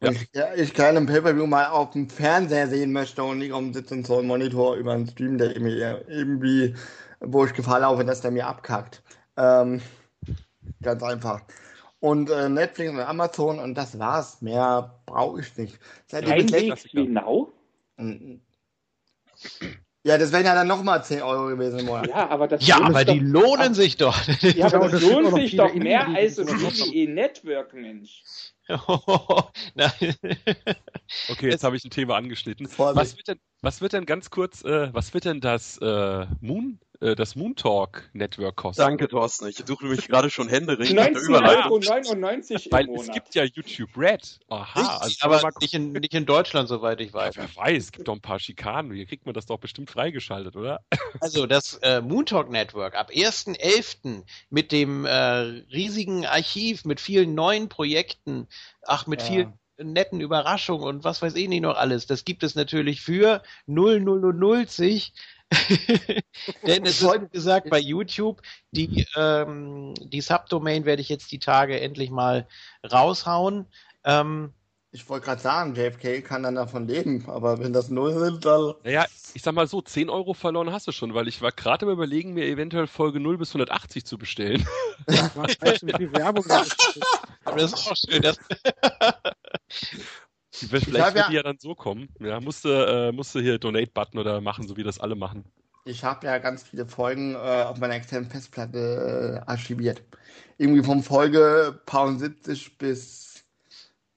Und 0.00 0.28
Ja. 0.34 0.52
ich, 0.54 0.60
ich 0.60 0.74
gerne 0.74 0.98
ein 0.98 1.06
Pay-Per-View 1.06 1.46
mal 1.46 1.66
auf 1.66 1.90
dem 1.90 2.10
Fernseher 2.10 2.66
sehen 2.66 2.92
möchte 2.92 3.22
und 3.22 3.38
nicht 3.38 3.52
auf 3.52 3.60
dem 3.60 3.72
17 3.72 4.04
Zoll 4.04 4.24
Monitor 4.24 4.74
über 4.74 4.92
einen 4.92 5.06
Stream, 5.06 5.38
der 5.38 5.54
irgendwie, 5.54 5.78
irgendwie 6.12 6.74
wo 7.20 7.44
ich 7.44 7.52
Gefahr 7.54 7.80
laufe, 7.80 8.04
dass 8.04 8.20
der 8.20 8.32
mir 8.32 8.46
abkackt. 8.48 9.02
Ähm, 9.36 9.80
ganz 10.82 11.02
einfach. 11.04 11.42
Und 12.00 12.30
äh, 12.30 12.48
Netflix 12.48 12.90
und 12.90 12.98
Amazon 12.98 13.60
und 13.60 13.76
das 13.76 13.96
war's. 13.96 14.42
Mehr 14.42 15.00
brauche 15.06 15.40
ich 15.40 15.56
nicht. 15.56 15.78
Reinweg 16.12 16.66
Klassiker. 16.66 17.04
Genau. 17.04 17.52
Ja, 20.04 20.18
das 20.18 20.32
wären 20.32 20.44
ja 20.44 20.54
dann 20.54 20.66
nochmal 20.66 21.04
10 21.04 21.22
Euro 21.22 21.46
gewesen 21.46 21.80
im 21.80 21.86
Monat. 21.86 22.08
Ja, 22.08 22.28
aber 22.28 22.48
das 22.48 22.66
Ja, 22.66 22.80
aber 22.80 23.04
die 23.04 23.20
doch, 23.20 23.24
lohnen 23.24 23.74
sich 23.74 23.96
doch. 23.96 24.18
Ja, 24.42 24.66
aber 24.66 24.88
das 24.88 25.00
das 25.00 25.02
lohnt 25.02 25.34
sich 25.34 25.50
viele 25.50 25.62
doch 25.62 25.74
mehr 25.74 26.08
als 26.08 26.36
die 26.36 26.44
das 26.44 26.60
sowas 26.60 26.80
WWE 26.80 27.08
Network, 27.08 27.72
Mensch. 27.74 28.22
Nein. 29.74 30.14
Okay, 31.28 31.50
jetzt 31.50 31.62
habe 31.62 31.76
ich 31.76 31.84
ein 31.84 31.90
Thema 31.90 32.16
angeschnitten. 32.16 32.68
Was 32.76 33.16
wird 33.16 33.28
denn, 33.28 33.38
was 33.60 33.80
wird 33.80 33.92
denn 33.92 34.06
ganz 34.06 34.30
kurz, 34.30 34.64
äh, 34.64 34.92
was 34.92 35.14
wird 35.14 35.24
denn 35.24 35.40
das 35.40 35.78
äh, 35.78 36.26
Moon, 36.40 36.80
äh, 37.02 37.14
das 37.14 37.36
Moon 37.36 37.54
Talk 37.56 38.08
Network 38.12 38.56
kosten? 38.56 38.82
Danke, 38.82 39.08
Thorsten. 39.08 39.48
Ich 39.48 39.56
suche 39.66 39.86
mich 39.86 40.06
gerade 40.08 40.30
schon 40.30 40.48
händeringend 40.48 40.94
nach 40.96 41.04
der 41.06 41.14
19,99 41.14 41.28
Überleitung. 41.28 41.72
Euro 41.72 41.76
im 41.78 42.72
Weil 42.72 42.86
Monat. 42.86 43.08
es 43.08 43.12
gibt 43.12 43.34
ja 43.34 43.44
YouTube 43.44 43.90
Red. 43.96 44.38
Aha, 44.48 44.98
also 44.98 45.16
aber 45.20 45.50
nicht 45.60 45.74
in, 45.74 45.92
nicht 45.92 46.14
in 46.14 46.26
Deutschland, 46.26 46.68
soweit 46.68 47.00
ich 47.00 47.08
Ja, 47.08 47.14
weiß. 47.14 47.36
wer 47.36 47.56
weiß, 47.56 47.82
es 47.84 47.92
gibt 47.92 48.08
doch 48.08 48.14
ein 48.14 48.20
paar 48.20 48.38
Schikanen. 48.38 48.92
Hier 48.92 49.06
kriegt 49.06 49.26
man 49.26 49.34
das 49.34 49.46
doch 49.46 49.58
bestimmt 49.58 49.90
freigeschaltet, 49.90 50.56
oder? 50.56 50.80
Also 51.20 51.46
das 51.46 51.74
äh, 51.82 52.00
Moontalk 52.00 52.50
Network 52.50 52.94
ab 52.94 53.10
1.11. 53.10 54.24
mit 54.50 54.72
dem 54.72 55.04
äh, 55.04 55.10
riesigen 55.12 56.26
Archiv, 56.26 56.84
mit 56.84 57.00
vielen 57.00 57.34
neuen 57.34 57.68
Projekten, 57.68 58.48
ach, 58.86 59.06
mit 59.06 59.20
Ja. 59.22 59.26
vielen 59.28 59.58
netten 59.78 60.20
Überraschungen 60.20 60.86
und 60.86 61.04
was 61.04 61.22
weiß 61.22 61.34
ich 61.34 61.48
nicht 61.48 61.62
noch 61.62 61.76
alles. 61.76 62.06
Das 62.06 62.24
gibt 62.24 62.42
es 62.44 62.54
natürlich 62.54 63.00
für 63.00 63.42
0000. 63.66 65.12
Denn 66.66 66.84
es 66.86 67.00
ist, 67.02 67.12
wie 67.20 67.28
gesagt, 67.28 67.70
bei 67.70 67.78
YouTube, 67.78 68.42
die, 68.70 69.06
ähm, 69.16 69.94
die 70.00 70.20
Subdomain 70.20 70.84
werde 70.84 71.02
ich 71.02 71.08
jetzt 71.08 71.30
die 71.32 71.38
Tage 71.38 71.80
endlich 71.80 72.10
mal 72.10 72.46
raushauen. 72.90 73.66
Ähm, 74.04 74.52
Ich 74.90 75.08
wollte 75.08 75.26
gerade 75.26 75.40
sagen, 75.40 75.74
JFK 75.74 76.22
kann 76.22 76.42
dann 76.42 76.54
davon 76.56 76.86
leben, 76.86 77.24
aber 77.28 77.58
wenn 77.60 77.72
das 77.72 77.88
null 77.88 78.18
sind, 78.18 78.44
dann. 78.44 78.74
Naja, 78.84 79.06
ich 79.34 79.42
sag 79.42 79.54
mal 79.54 79.66
so, 79.66 79.80
10 79.80 80.10
Euro 80.10 80.34
verloren 80.34 80.72
hast 80.72 80.86
du 80.86 80.92
schon, 80.92 81.14
weil 81.14 81.28
ich 81.28 81.40
war 81.40 81.52
gerade 81.52 81.86
im 81.86 81.92
Überlegen, 81.92 82.34
mir 82.34 82.44
eventuell 82.46 82.86
Folge 82.86 83.18
0 83.20 83.38
bis 83.38 83.50
180 83.50 84.04
zu 84.04 84.18
bestellen. 84.18 84.66
Was 85.06 85.60
weißt 85.60 85.82
du, 85.82 85.86
wie 85.86 85.96
viel 85.96 86.12
Werbung 86.12 86.44
da 86.48 86.60
ist? 86.62 87.00
aber 87.44 87.56
das 87.56 87.72
ist 87.72 87.90
auch 87.90 87.96
schön. 87.96 88.22
Das, 88.22 88.38
Vielleicht 90.52 91.14
wird 91.14 91.16
ja- 91.16 91.28
die 91.28 91.34
ja 91.34 91.42
dann 91.42 91.58
so 91.58 91.74
kommen. 91.74 92.08
Ja, 92.20 92.40
musste, 92.40 93.08
äh, 93.10 93.12
musste 93.12 93.40
hier 93.40 93.58
Donate-Button 93.58 94.18
oder 94.18 94.40
machen, 94.40 94.68
so 94.68 94.76
wie 94.76 94.82
das 94.82 95.00
alle 95.00 95.14
machen. 95.14 95.44
Ich 95.84 96.04
habe 96.04 96.26
ja 96.26 96.38
ganz 96.38 96.62
viele 96.62 96.86
Folgen 96.86 97.34
äh, 97.34 97.38
auf 97.38 97.78
meiner 97.78 97.94
externen 97.94 98.30
Festplatte 98.30 99.42
äh, 99.44 99.50
archiviert. 99.50 100.02
Irgendwie 100.58 100.84
vom 100.84 101.02
Folge 101.02 101.80
Pound 101.86 102.20
70 102.20 102.78
bis 102.78 103.44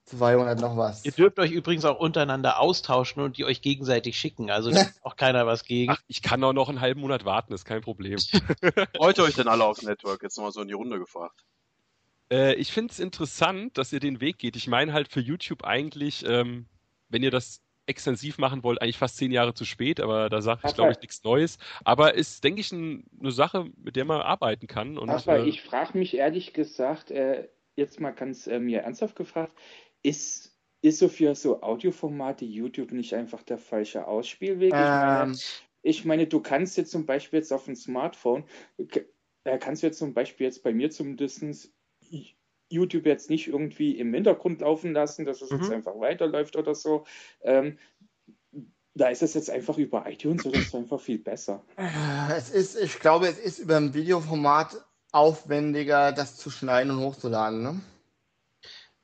200 0.04 0.60
noch 0.60 0.76
was. 0.76 1.04
Ihr 1.04 1.10
dürft 1.10 1.38
euch 1.40 1.50
übrigens 1.50 1.84
auch 1.84 1.98
untereinander 1.98 2.60
austauschen 2.60 3.20
und 3.22 3.36
die 3.38 3.44
euch 3.44 3.62
gegenseitig 3.62 4.16
schicken. 4.18 4.50
Also 4.50 4.70
da 4.70 4.80
hat 4.80 4.92
auch 5.02 5.16
keiner 5.16 5.46
was 5.46 5.64
gegen. 5.64 5.92
Ach, 5.92 6.00
ich 6.06 6.22
kann 6.22 6.44
auch 6.44 6.52
noch 6.52 6.68
einen 6.68 6.80
halben 6.80 7.00
Monat 7.00 7.24
warten, 7.24 7.52
ist 7.52 7.64
kein 7.64 7.80
Problem. 7.80 8.18
Freut 8.94 9.18
ihr 9.18 9.24
euch 9.24 9.34
denn 9.34 9.48
alle 9.48 9.64
aufs 9.64 9.82
Network? 9.82 10.22
Jetzt 10.22 10.36
nochmal 10.36 10.52
so 10.52 10.60
in 10.60 10.68
die 10.68 10.74
Runde 10.74 10.98
gefragt. 11.00 11.44
Äh, 12.30 12.54
ich 12.54 12.72
finde 12.72 12.92
es 12.92 12.98
interessant, 12.98 13.78
dass 13.78 13.92
ihr 13.92 14.00
den 14.00 14.20
Weg 14.20 14.38
geht. 14.38 14.56
Ich 14.56 14.68
meine 14.68 14.92
halt 14.92 15.08
für 15.08 15.20
YouTube 15.20 15.64
eigentlich, 15.64 16.24
ähm, 16.26 16.66
wenn 17.08 17.22
ihr 17.22 17.30
das 17.30 17.62
extensiv 17.86 18.38
machen 18.38 18.62
wollt, 18.64 18.82
eigentlich 18.82 18.98
fast 18.98 19.16
zehn 19.16 19.30
Jahre 19.30 19.54
zu 19.54 19.64
spät, 19.64 20.00
aber 20.00 20.28
da 20.28 20.42
sage 20.42 20.62
ich, 20.66 20.74
glaube 20.74 20.92
ich, 20.92 21.00
nichts 21.00 21.22
Neues. 21.22 21.58
Aber 21.84 22.14
ist, 22.14 22.42
denke 22.42 22.60
ich, 22.60 22.72
ein, 22.72 23.04
eine 23.20 23.30
Sache, 23.30 23.70
mit 23.76 23.96
der 23.96 24.04
man 24.04 24.20
arbeiten 24.20 24.66
kann. 24.66 24.98
Und, 24.98 25.08
Aber 25.08 25.38
äh, 25.38 25.48
ich 25.48 25.62
frage 25.62 25.96
mich 25.96 26.16
ehrlich 26.16 26.52
gesagt, 26.52 27.10
äh, 27.10 27.48
jetzt 27.76 28.00
mal 28.00 28.10
ganz 28.10 28.46
äh, 28.46 28.58
mir 28.58 28.80
ernsthaft 28.80 29.16
gefragt, 29.16 29.52
ist, 30.02 30.56
ist 30.82 30.98
so 30.98 31.08
für 31.08 31.34
so 31.34 31.62
Audioformate 31.62 32.44
YouTube 32.44 32.92
nicht 32.92 33.14
einfach 33.14 33.42
der 33.42 33.58
falsche 33.58 34.06
Ausspielweg? 34.06 34.68
Ich 34.68 34.72
meine, 34.72 35.30
Ähm, 35.30 35.38
ich 35.82 36.04
meine, 36.04 36.26
du 36.26 36.40
kannst 36.40 36.76
jetzt 36.76 36.90
zum 36.90 37.06
Beispiel 37.06 37.38
jetzt 37.38 37.52
auf 37.52 37.66
dem 37.66 37.76
Smartphone, 37.76 38.44
äh, 39.44 39.58
kannst 39.58 39.82
du 39.82 39.86
jetzt 39.86 39.98
zum 39.98 40.14
Beispiel 40.14 40.46
jetzt 40.46 40.64
bei 40.64 40.72
mir 40.72 40.90
zumindest 40.90 41.72
YouTube 42.68 43.06
jetzt 43.06 43.30
nicht 43.30 43.48
irgendwie 43.48 43.98
im 43.98 44.12
Hintergrund 44.12 44.60
laufen 44.60 44.92
lassen, 44.92 45.24
dass 45.24 45.42
es 45.42 45.50
jetzt 45.50 45.68
Mhm. 45.68 45.74
einfach 45.74 45.98
weiterläuft 45.98 46.56
oder 46.56 46.74
so. 46.74 47.04
Ähm, 47.42 47.78
da 48.94 49.08
ist 49.08 49.22
es 49.22 49.34
jetzt 49.34 49.50
einfach 49.50 49.76
über 49.76 50.08
iTunes 50.10 50.46
oder 50.46 50.56
ist 50.56 50.68
es 50.68 50.74
einfach 50.74 51.00
viel 51.00 51.18
besser. 51.18 51.62
es 52.34 52.50
ist, 52.50 52.80
ich 52.80 52.98
glaube, 52.98 53.28
es 53.28 53.38
ist 53.38 53.58
über 53.58 53.76
ein 53.76 53.92
Videoformat 53.94 54.84
aufwendiger, 55.12 56.12
das 56.12 56.36
zu 56.36 56.50
schneiden 56.50 56.90
und 56.90 57.00
hochzuladen, 57.00 57.62
ne? 57.62 57.80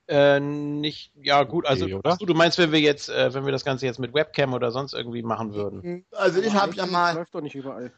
Äh, 0.08 0.40
nicht, 0.40 1.12
ja 1.14 1.44
gut, 1.44 1.64
also 1.66 1.86
Okay? 1.86 2.00
Achso, 2.04 2.26
du 2.26 2.34
meinst, 2.34 2.58
wenn 2.58 2.72
wir 2.72 2.80
jetzt, 2.80 3.08
äh, 3.08 3.32
wenn 3.32 3.44
wir 3.44 3.52
das 3.52 3.64
Ganze 3.64 3.86
jetzt 3.86 3.98
mit 3.98 4.12
Webcam 4.12 4.52
oder 4.52 4.70
sonst 4.70 4.94
irgendwie 4.94 5.22
machen 5.22 5.54
würden. 5.54 6.04
Also 6.10 6.40
ich 6.42 6.52
habe 6.54 6.74
ja 6.74 6.86
mal, 6.86 7.14
läuft 7.14 7.34
doch 7.34 7.40
nicht 7.40 7.54
überall. 7.54 7.92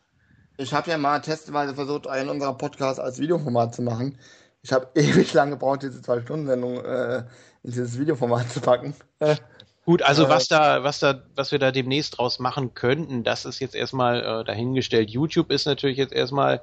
ich 0.58 0.72
habe 0.74 0.90
ja 0.90 0.98
mal 0.98 1.20
testweise 1.20 1.74
versucht, 1.74 2.06
einen 2.06 2.28
unserer 2.28 2.54
Podcasts 2.56 3.00
als 3.00 3.18
Videoformat 3.18 3.74
zu 3.74 3.82
machen. 3.82 4.18
Ich 4.64 4.72
habe 4.72 4.88
ewig 4.94 5.32
lang 5.34 5.50
gebraucht, 5.50 5.82
diese 5.82 6.02
zwei 6.02 6.20
Stunden 6.22 6.46
Sendung 6.46 6.82
äh, 6.84 7.18
in 7.62 7.70
dieses 7.70 7.98
Videoformat 7.98 8.50
zu 8.50 8.60
packen. 8.60 8.94
Äh, 9.20 9.36
Gut, 9.84 10.00
also 10.00 10.24
Äh, 10.24 10.28
was 10.30 10.48
da, 10.48 10.82
was 10.82 10.98
da, 10.98 11.22
was 11.34 11.52
wir 11.52 11.58
da 11.58 11.70
demnächst 11.70 12.18
draus 12.18 12.38
machen 12.38 12.72
könnten, 12.72 13.22
das 13.22 13.44
ist 13.44 13.60
jetzt 13.60 13.74
erstmal 13.74 14.40
äh, 14.40 14.44
dahingestellt. 14.44 15.10
YouTube 15.10 15.52
ist 15.52 15.66
natürlich 15.66 15.98
jetzt 15.98 16.14
erstmal, 16.14 16.62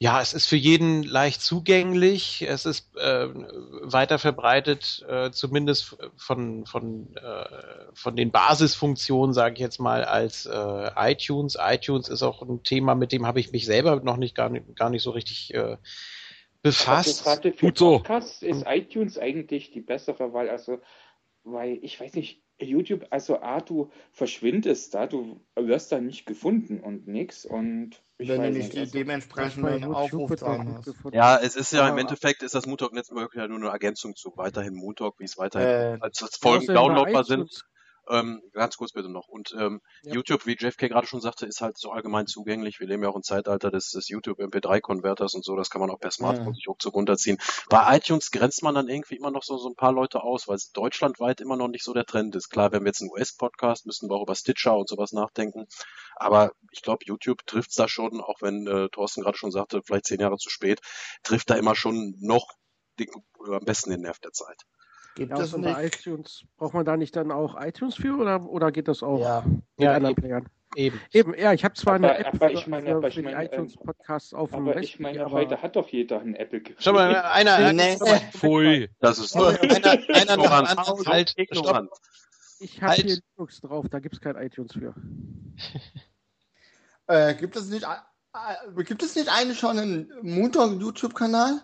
ja, 0.00 0.20
es 0.20 0.34
ist 0.34 0.46
für 0.46 0.56
jeden 0.56 1.04
leicht 1.04 1.40
zugänglich, 1.40 2.42
es 2.42 2.66
ist 2.66 2.96
äh, 2.96 3.28
weiter 3.82 4.18
verbreitet, 4.18 5.06
äh, 5.08 5.30
zumindest 5.30 5.96
von 6.16 6.66
von 6.66 7.14
äh, 7.14 7.44
von 7.92 8.16
den 8.16 8.32
Basisfunktionen, 8.32 9.32
sage 9.32 9.54
ich 9.54 9.60
jetzt 9.60 9.78
mal, 9.78 10.02
als 10.04 10.48
iTunes. 10.96 11.56
iTunes 11.60 12.08
ist 12.08 12.24
auch 12.24 12.42
ein 12.42 12.64
Thema, 12.64 12.96
mit 12.96 13.12
dem 13.12 13.24
habe 13.24 13.38
ich 13.38 13.52
mich 13.52 13.66
selber 13.66 14.00
noch 14.02 14.16
nicht 14.16 14.34
gar 14.34 14.48
nicht, 14.48 14.74
gar 14.74 14.90
nicht 14.90 15.04
so 15.04 15.12
richtig 15.12 15.54
befasst. 16.64 17.22
Gerade 17.22 17.52
für 17.52 17.66
Gut 17.66 17.78
so. 17.78 17.98
Podcasts 17.98 18.42
ist 18.42 18.64
iTunes 18.66 19.16
eigentlich 19.18 19.70
die 19.70 19.80
bessere 19.80 20.32
Wahl. 20.32 20.50
Also, 20.50 20.80
weil 21.44 21.78
ich 21.82 22.00
weiß 22.00 22.14
nicht, 22.14 22.42
YouTube, 22.58 23.06
also 23.10 23.40
A, 23.40 23.60
du 23.60 23.90
verschwindest 24.12 24.94
da, 24.94 25.06
du 25.06 25.40
wirst 25.56 25.92
da 25.92 26.00
nicht 26.00 26.24
gefunden 26.26 26.80
und 26.80 27.06
nix. 27.06 27.44
Und 27.44 28.02
ich 28.18 28.28
wenn 28.28 28.40
du 28.40 28.48
weiß 28.48 28.54
nicht 28.56 28.72
die 28.72 28.78
also- 28.80 28.92
dementsprechenden 28.92 29.84
Aufrufzahlen 29.84 30.74
hast. 30.76 30.84
gefunden. 30.86 31.16
Ja, 31.16 31.36
es 31.38 31.56
ist 31.56 31.72
ja 31.72 31.88
im 31.88 31.98
Endeffekt 31.98 32.42
ist 32.42 32.54
das 32.54 32.66
Moontalk 32.66 32.92
Network 32.92 33.34
ja 33.34 33.46
nur 33.46 33.58
eine 33.58 33.68
Ergänzung 33.68 34.14
zu 34.16 34.32
weiterhin 34.36 34.74
Moontalk, 34.74 35.18
wie 35.18 35.24
es 35.24 35.36
weiterhin 35.36 35.68
Äh, 35.68 35.98
als, 36.00 36.22
als 36.22 36.36
Folgen 36.36 36.66
downloadbar 36.66 37.24
sind. 37.24 37.64
Ähm, 38.08 38.42
ganz 38.52 38.76
kurz 38.76 38.92
bitte 38.92 39.08
noch. 39.08 39.28
Und 39.28 39.54
ähm, 39.58 39.80
Ja. 40.02 40.14
YouTube, 40.14 40.46
wie 40.46 40.56
JFK 40.58 40.88
gerade 40.88 41.06
schon 41.06 41.20
sagte, 41.20 41.46
ist 41.46 41.60
halt 41.60 41.78
so 41.78 41.90
allgemein 41.90 42.26
zugänglich. 42.26 42.80
Wir 42.80 42.86
leben 42.86 43.02
ja 43.02 43.08
auch 43.08 43.16
im 43.16 43.22
Zeitalter 43.22 43.70
des, 43.70 43.90
des 43.90 44.08
YouTube 44.08 44.38
MP3-Konverters 44.40 45.34
und 45.34 45.44
so. 45.44 45.56
Das 45.56 45.70
kann 45.70 45.80
man 45.80 45.90
auch 45.90 45.98
per 45.98 46.10
Smartphone 46.10 46.48
Ja. 46.48 46.54
sich 46.54 46.68
ruckzuck 46.68 46.94
runterziehen. 46.94 47.38
Bei 47.70 47.96
iTunes 47.96 48.30
grenzt 48.30 48.62
man 48.62 48.74
dann 48.74 48.88
irgendwie 48.88 49.16
immer 49.16 49.30
noch 49.30 49.42
so, 49.42 49.56
so 49.56 49.68
ein 49.68 49.74
paar 49.74 49.92
Leute 49.92 50.22
aus, 50.22 50.48
weil 50.48 50.56
es 50.56 50.70
deutschlandweit 50.72 51.40
immer 51.40 51.56
noch 51.56 51.68
nicht 51.68 51.84
so 51.84 51.92
der 51.94 52.04
Trend 52.04 52.34
ist. 52.36 52.50
Klar, 52.50 52.72
wenn 52.72 52.82
wir 52.82 52.88
jetzt 52.88 53.00
einen 53.00 53.10
US-Podcast, 53.10 53.86
müssen 53.86 54.08
wir 54.10 54.16
auch 54.16 54.22
über 54.22 54.34
Stitcher 54.34 54.76
und 54.76 54.88
sowas 54.88 55.12
nachdenken. 55.12 55.66
Aber 56.16 56.52
ich 56.72 56.82
glaube, 56.82 57.04
YouTube 57.06 57.46
trifft's 57.46 57.74
da 57.74 57.88
schon, 57.88 58.20
auch 58.20 58.40
wenn 58.42 58.66
äh, 58.66 58.88
Thorsten 58.90 59.22
gerade 59.22 59.36
schon 59.38 59.50
sagte, 59.50 59.80
vielleicht 59.84 60.06
zehn 60.06 60.20
Jahre 60.20 60.36
zu 60.36 60.50
spät, 60.50 60.80
trifft 61.22 61.50
da 61.50 61.54
immer 61.54 61.74
schon 61.74 62.14
noch 62.20 62.46
den, 62.98 63.08
am 63.46 63.64
besten 63.64 63.90
den 63.90 64.02
Nerv 64.02 64.18
der 64.20 64.32
Zeit. 64.32 64.62
Es 65.18 65.54
und 65.54 65.62
bei 65.62 65.82
nicht? 65.82 65.96
iTunes, 65.96 66.44
braucht 66.56 66.74
man 66.74 66.84
da 66.84 66.96
nicht 66.96 67.14
dann 67.14 67.30
auch 67.30 67.60
iTunes 67.60 67.94
für 67.96 68.16
oder, 68.18 68.44
oder 68.48 68.72
geht 68.72 68.88
das 68.88 69.02
auch 69.02 69.20
Ja. 69.20 69.42
mit 69.46 69.62
Ja, 69.78 69.92
anderen 69.94 70.12
eben. 70.12 70.22
Playern? 70.22 70.46
Eben. 70.76 71.00
Eben, 71.12 71.34
ja, 71.38 71.52
ich 71.52 71.64
habe 71.64 71.74
zwar 71.74 71.94
Aber- 71.94 72.10
eine 72.16 72.18
App 72.26 72.34
aber 72.34 72.50
ich 72.50 72.66
meine- 72.66 72.86
für, 72.90 72.96
aber 72.96 73.06
ich 73.08 73.22
meine, 73.22 73.44
iTunes 73.44 73.74
ähm, 73.76 73.82
Podcasts 73.86 74.34
auf 74.34 74.50
dem 74.50 74.62
Aber 74.62 74.70
Rechner, 74.74 74.82
ich 74.82 74.98
meine, 74.98 75.20
aber 75.24 75.30
heute 75.30 75.62
hat 75.62 75.76
doch 75.76 75.88
jeder 75.88 76.20
ein 76.20 76.34
Apple-Gerät. 76.34 76.78
Schau 76.80 76.92
mal, 76.94 77.14
einer, 77.14 77.72
Nee. 77.72 77.96
Pfui. 78.32 78.90
Das 78.98 79.18
ist 79.20 79.36
einer, 79.36 79.46
einer, 79.60 79.70
einer 79.70 79.96
dem 80.02 80.40
ignorant. 80.40 80.78
anderen 80.78 81.06
halt, 81.06 81.30
stopp, 81.30 81.38
ignorant. 81.44 81.90
ich 82.58 82.82
habe 82.82 82.90
halt. 82.90 83.00
hier 83.02 83.18
Linux 83.36 83.60
drauf, 83.60 83.86
da 83.88 84.00
gibt 84.00 84.14
es 84.16 84.20
kein 84.20 84.36
iTunes 84.36 84.72
für. 84.72 84.94
Äh, 87.06 87.34
gibt 87.34 87.54
es 87.54 87.68
nicht, 87.68 87.84
äh, 87.84 88.82
gibt 88.84 89.02
es 89.02 89.14
nicht 89.14 89.28
eigentlich 89.28 89.58
schon 89.58 89.78
einen 89.78 90.10
Moontalk 90.22 90.80
YouTube-Kanal? 90.80 91.60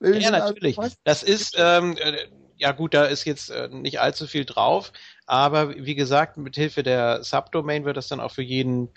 Ja, 0.00 0.30
natürlich. 0.30 0.78
Das 1.04 1.22
ist, 1.22 1.54
ähm, 1.58 1.94
äh, 1.98 2.26
ja 2.56 2.72
gut, 2.72 2.94
da 2.94 3.04
ist 3.04 3.24
jetzt 3.24 3.50
äh, 3.50 3.68
nicht 3.68 4.00
allzu 4.00 4.26
viel 4.26 4.44
drauf, 4.44 4.92
aber 5.26 5.74
wie 5.76 5.94
gesagt, 5.94 6.36
mit 6.36 6.56
Hilfe 6.56 6.82
der 6.82 7.22
Subdomain 7.22 7.84
wird 7.84 7.96
das 7.96 8.08
dann 8.08 8.20
auch 8.20 8.32
für 8.32 8.42
jeden 8.42 8.90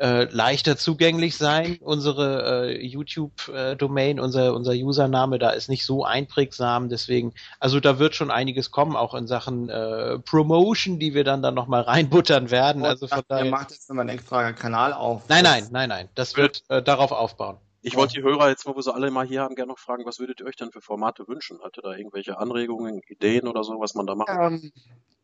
äh, 0.00 0.24
leichter 0.24 0.78
zugänglich 0.78 1.36
sein. 1.36 1.78
Unsere 1.82 2.68
äh, 2.70 2.86
YouTube-Domain, 2.86 4.18
unser, 4.18 4.54
unser 4.54 4.72
Username, 4.72 5.38
da 5.38 5.50
ist 5.50 5.68
nicht 5.68 5.84
so 5.84 6.04
einprägsam, 6.04 6.88
deswegen, 6.88 7.34
also 7.58 7.80
da 7.80 7.98
wird 7.98 8.14
schon 8.14 8.30
einiges 8.30 8.70
kommen, 8.70 8.96
auch 8.96 9.14
in 9.14 9.26
Sachen 9.26 9.68
äh, 9.68 10.18
Promotion, 10.18 10.98
die 10.98 11.12
wir 11.12 11.24
dann 11.24 11.42
dann 11.42 11.54
nochmal 11.54 11.82
reinbuttern 11.82 12.50
werden. 12.50 12.84
Also 12.84 13.08
von 13.08 13.22
daher. 13.28 13.50
macht 13.50 13.72
jetzt 13.72 13.88
nochmal 13.90 14.08
einen 14.08 14.18
extra 14.18 14.52
Kanal 14.52 14.94
auf. 14.94 15.28
Nein, 15.28 15.44
nein, 15.44 15.68
nein, 15.70 15.90
nein. 15.90 16.08
Das 16.14 16.36
wird 16.36 16.64
äh, 16.68 16.82
darauf 16.82 17.12
aufbauen. 17.12 17.58
Ich 17.82 17.96
wollte 17.96 18.14
die 18.14 18.22
Hörer 18.22 18.48
jetzt, 18.50 18.66
wo 18.66 18.74
wir 18.76 18.82
sie 18.82 18.92
alle 18.92 19.10
mal 19.10 19.26
hier 19.26 19.42
haben, 19.42 19.54
gerne 19.54 19.72
noch 19.72 19.78
fragen, 19.78 20.04
was 20.04 20.18
würdet 20.18 20.40
ihr 20.40 20.46
euch 20.46 20.56
denn 20.56 20.70
für 20.70 20.82
Formate 20.82 21.26
wünschen? 21.28 21.62
Hat 21.62 21.78
ihr 21.78 21.82
da 21.82 21.94
irgendwelche 21.94 22.38
Anregungen, 22.38 23.00
Ideen 23.08 23.48
oder 23.48 23.64
so, 23.64 23.80
was 23.80 23.94
man 23.94 24.06
da 24.06 24.14
machen 24.14 24.36
kann? 24.36 24.52
Ähm, 24.54 24.72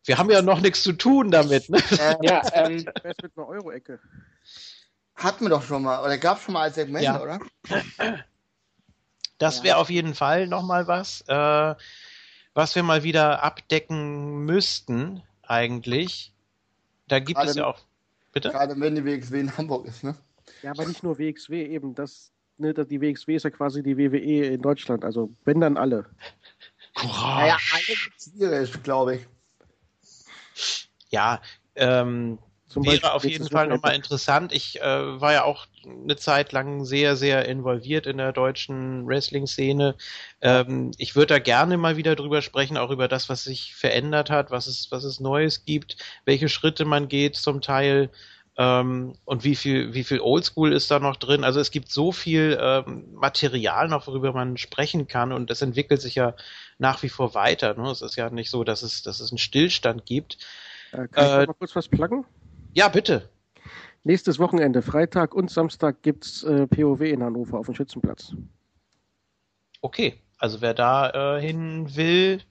Wir 0.05 0.17
haben 0.17 0.29
ja 0.31 0.41
noch 0.41 0.59
nichts 0.61 0.81
zu 0.81 0.93
tun 0.93 1.29
damit. 1.29 1.69
Ne? 1.69 1.77
äh, 1.99 2.15
Ja, 2.21 2.41
ähm, 2.53 2.85
Wer 3.03 3.11
ist 3.11 3.23
mit 3.23 3.37
einer 3.37 3.47
Euro-Ecke? 3.47 3.99
hatten 5.15 5.45
wir 5.45 5.49
doch 5.49 5.63
schon 5.63 5.81
mal, 5.83 6.03
oder 6.03 6.17
gab 6.17 6.37
es 6.37 6.43
schon 6.43 6.53
mal 6.53 6.61
als 6.61 6.75
Segment, 6.75 7.03
Ja. 7.03 7.21
oder? 7.21 7.39
Das 9.39 9.63
wäre 9.63 9.77
auf 9.77 9.89
jeden 9.89 10.13
Fall 10.15 10.47
nochmal 10.47 10.87
was, 10.87 11.21
äh, 11.27 11.75
was 12.53 12.75
wir 12.75 12.83
mal 12.83 13.03
wieder 13.03 13.43
abdecken 13.43 14.45
müssten, 14.45 15.21
eigentlich. 15.43 16.33
Da 17.07 17.19
gibt 17.19 17.37
Gerade 17.37 17.49
es 17.51 17.55
ja 17.55 17.65
auch. 17.67 17.79
Bitte? 18.31 18.49
Gerade 18.49 18.79
wenn 18.79 18.95
die 18.95 19.05
WXW 19.05 19.39
in 19.39 19.57
Hamburg 19.57 19.85
ist, 19.87 20.03
ne? 20.03 20.15
Ja, 20.63 20.71
aber 20.71 20.85
nicht 20.85 21.03
nur 21.03 21.17
WXW, 21.19 21.63
eben. 21.65 21.93
Das, 21.95 22.31
ne, 22.57 22.73
die 22.73 23.01
WXW 23.01 23.35
ist 23.35 23.43
ja 23.43 23.49
quasi 23.49 23.83
die 23.83 23.97
WWE 23.97 24.47
in 24.47 24.61
Deutschland. 24.61 25.03
Also, 25.03 25.31
wenn 25.45 25.61
dann 25.61 25.77
alle. 25.77 26.05
Naja, 27.03 27.57
alle 27.73 27.95
schwierig, 28.17 28.83
glaube 28.83 29.15
ich. 29.15 29.27
Ja, 31.09 31.41
ähm, 31.75 32.39
Zum 32.67 32.83
Beispiel 32.83 33.03
wäre 33.03 33.13
auf 33.13 33.23
jetzt 33.23 33.33
jeden 33.33 33.49
Fall 33.49 33.67
nochmal 33.67 33.95
interessant. 33.95 34.51
Ich 34.51 34.81
äh, 34.81 35.21
war 35.21 35.33
ja 35.33 35.43
auch 35.43 35.67
eine 35.85 36.15
Zeit 36.17 36.51
lang 36.51 36.83
sehr, 36.83 37.15
sehr 37.15 37.47
involviert 37.47 38.07
in 38.07 38.17
der 38.17 38.33
deutschen 38.33 39.07
Wrestling-Szene. 39.07 39.95
Ähm, 40.41 40.91
ich 40.97 41.15
würde 41.15 41.35
da 41.35 41.39
gerne 41.39 41.77
mal 41.77 41.97
wieder 41.97 42.15
drüber 42.15 42.41
sprechen, 42.41 42.77
auch 42.77 42.89
über 42.89 43.07
das, 43.07 43.29
was 43.29 43.43
sich 43.43 43.75
verändert 43.75 44.29
hat, 44.29 44.51
was 44.51 44.67
es, 44.67 44.91
was 44.91 45.03
es 45.03 45.19
Neues 45.19 45.65
gibt, 45.65 45.97
welche 46.25 46.49
Schritte 46.49 46.83
man 46.83 47.07
geht 47.07 47.35
zum 47.35 47.61
Teil. 47.61 48.09
Ähm, 48.59 49.13
und 49.25 49.43
wie 49.43 49.55
viel, 49.55 49.93
wie 49.93 50.03
viel 50.03 50.19
Oldschool 50.19 50.73
ist 50.73 50.89
da 50.89 50.99
noch 50.99 51.15
drin? 51.15 51.43
Also 51.43 51.59
es 51.59 51.69
gibt 51.69 51.91
so 51.91 52.11
viel 52.11 52.57
ähm, 52.59 53.05
Material 53.13 53.87
noch, 53.87 54.07
worüber 54.07 54.33
man 54.33 54.57
sprechen 54.57 55.07
kann 55.07 55.31
und 55.31 55.51
es 55.51 55.61
entwickelt 55.61 56.01
sich 56.01 56.15
ja 56.15 56.33
nach 56.79 57.03
wie 57.03 57.09
vor 57.09 57.35
weiter. 57.35 57.75
Ne? 57.75 57.89
Es 57.91 58.01
ist 58.01 58.15
ja 58.15 58.29
nicht 58.31 58.49
so, 58.49 58.63
dass 58.63 58.81
es, 58.81 59.03
dass 59.03 59.19
es 59.19 59.31
einen 59.31 59.37
Stillstand 59.37 60.05
gibt. 60.05 60.39
Äh, 60.91 61.07
kann 61.07 61.25
ich 61.25 61.31
Äh, 61.31 61.39
noch 61.41 61.47
mal 61.47 61.53
kurz 61.53 61.75
was 61.75 61.87
pluggen? 61.87 62.25
Ja, 62.73 62.87
bitte. 62.87 63.29
Nächstes 64.03 64.39
Wochenende, 64.39 64.81
Freitag 64.81 65.35
und 65.35 65.51
Samstag, 65.51 66.01
gibt's 66.01 66.43
äh, 66.43 66.65
POW 66.65 67.01
in 67.01 67.21
Hannover 67.23 67.59
auf 67.59 67.65
dem 67.67 67.75
Schützenplatz. 67.75 68.33
Okay, 69.81 70.21
also 70.37 70.61
wer 70.61 70.73
da 70.73 71.37
äh, 71.37 71.41
hin 71.41 71.95
will, 71.95 72.41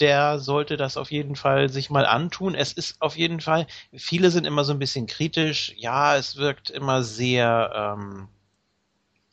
der 0.00 0.38
sollte 0.38 0.76
das 0.76 0.96
auf 0.96 1.10
jeden 1.10 1.36
Fall 1.36 1.68
sich 1.68 1.90
mal 1.90 2.06
antun. 2.06 2.54
Es 2.54 2.72
ist 2.72 3.00
auf 3.00 3.16
jeden 3.16 3.40
Fall, 3.40 3.66
viele 3.94 4.30
sind 4.30 4.46
immer 4.46 4.64
so 4.64 4.72
ein 4.72 4.78
bisschen 4.78 5.06
kritisch. 5.06 5.74
Ja, 5.76 6.16
es 6.16 6.36
wirkt 6.36 6.70
immer 6.70 7.02
sehr, 7.02 7.70
ähm, 7.98 8.28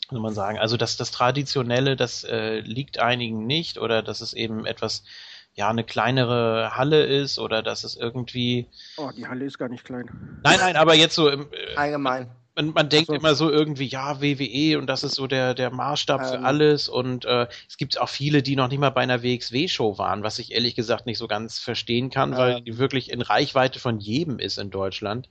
wie 0.09 0.15
soll 0.15 0.21
man 0.21 0.33
sagen, 0.33 0.57
also 0.57 0.77
das, 0.77 0.97
das 0.97 1.11
Traditionelle, 1.11 1.95
das 1.95 2.23
äh, 2.23 2.59
liegt 2.59 2.99
einigen 2.99 3.45
nicht 3.45 3.77
oder 3.77 4.01
dass 4.03 4.21
es 4.21 4.33
eben 4.33 4.65
etwas, 4.65 5.03
ja, 5.53 5.69
eine 5.69 5.83
kleinere 5.83 6.77
Halle 6.77 7.03
ist 7.03 7.39
oder 7.39 7.63
dass 7.63 7.83
es 7.83 7.95
irgendwie, 7.95 8.67
Oh, 8.97 9.09
die 9.15 9.27
Halle 9.27 9.45
ist 9.45 9.57
gar 9.57 9.69
nicht 9.69 9.83
klein. 9.83 10.07
nein, 10.43 10.59
nein, 10.59 10.75
aber 10.75 10.93
jetzt 10.95 11.15
so 11.15 11.29
im, 11.29 11.51
äh, 11.51 11.75
Allgemein. 11.75 12.29
Man, 12.57 12.73
man 12.73 12.89
denkt 12.89 13.07
so. 13.07 13.13
immer 13.13 13.35
so 13.35 13.51
irgendwie, 13.51 13.85
ja, 13.85 14.19
WWE 14.21 14.77
und 14.79 14.87
das 14.87 15.03
ist 15.03 15.15
so 15.15 15.27
der, 15.27 15.53
der 15.53 15.69
Maßstab 15.69 16.25
für 16.25 16.35
Ähm. 16.35 16.45
alles 16.45 16.89
und 16.89 17.23
äh, 17.25 17.47
es 17.69 17.77
gibt 17.77 17.99
auch 18.01 18.09
viele, 18.09 18.41
die 18.41 18.55
noch 18.55 18.67
nicht 18.67 18.79
mal 18.79 18.89
bei 18.89 19.01
einer 19.01 19.21
WXW-Show 19.23 19.97
waren, 19.97 20.23
was 20.23 20.39
ich 20.39 20.51
ehrlich 20.51 20.75
gesagt 20.75 21.05
nicht 21.05 21.19
so 21.19 21.27
ganz 21.27 21.59
verstehen 21.59 22.09
kann, 22.09 22.35
weil 22.35 22.57
Ähm. 22.57 22.65
die 22.65 22.77
wirklich 22.77 23.11
in 23.11 23.21
Reichweite 23.21 23.79
von 23.79 23.99
jedem 23.99 24.39
ist 24.39 24.57
in 24.57 24.71
Deutschland. 24.71 25.29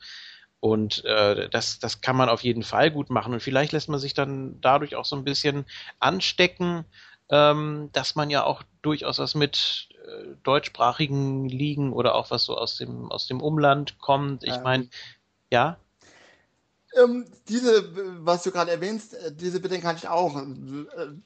Und 0.61 1.05
äh, 1.05 1.49
das, 1.51 1.79
das 1.81 2.01
kann 2.01 2.17
man 2.17 2.29
auf 2.29 2.43
jeden 2.43 2.63
Fall 2.63 2.91
gut 2.91 3.11
machen. 3.11 3.35
Und 3.35 3.41
vielleicht 3.41 3.73
lässt 3.73 3.89
man 3.89 4.01
sich 4.01 4.15
dann 4.15 4.59
dadurch 4.61 4.97
auch 4.97 5.05
so 5.05 5.15
ein 5.15 5.25
bisschen 5.25 5.67
anstecken, 5.99 6.85
ähm, 7.29 7.91
dass 7.93 8.15
man 8.15 8.31
ja 8.31 8.45
auch 8.45 8.63
durchaus 8.83 9.19
was 9.19 9.35
mit 9.35 9.89
äh, 10.07 10.35
deutschsprachigen 10.45 11.49
Ligen 11.49 11.93
oder 11.93 12.15
auch 12.15 12.31
was 12.31 12.45
so 12.45 12.57
aus 12.57 12.77
dem, 12.77 13.11
aus 13.11 13.27
dem 13.27 13.41
Umland 13.41 13.99
kommt. 13.99 14.45
Ich 14.45 14.55
Ähm. 14.57 14.63
meine, 14.63 14.89
ja, 15.53 15.77
Ähm, 16.97 17.27
diese, 17.49 18.25
was 18.25 18.43
du 18.43 18.51
gerade 18.51 18.71
erwähnst, 18.71 19.15
äh, 19.15 19.33
diese 19.33 19.61
Bedenken 19.61 19.87
hatte 19.87 19.99
ich 19.99 20.09
auch. 20.09 20.37
Äh, 20.37 20.47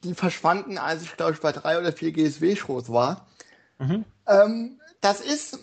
Die 0.03 0.13
verschwanden, 0.13 0.77
als 0.77 1.03
ich, 1.03 1.15
glaube 1.15 1.33
ich, 1.33 1.39
bei 1.39 1.51
drei 1.51 1.79
oder 1.79 1.93
vier 1.93 2.11
GSW-Shows 2.11 2.89
war. 2.91 3.27
mhm. 3.79 4.05
Ähm, 4.27 4.79
das 5.01 5.19
ist, 5.21 5.57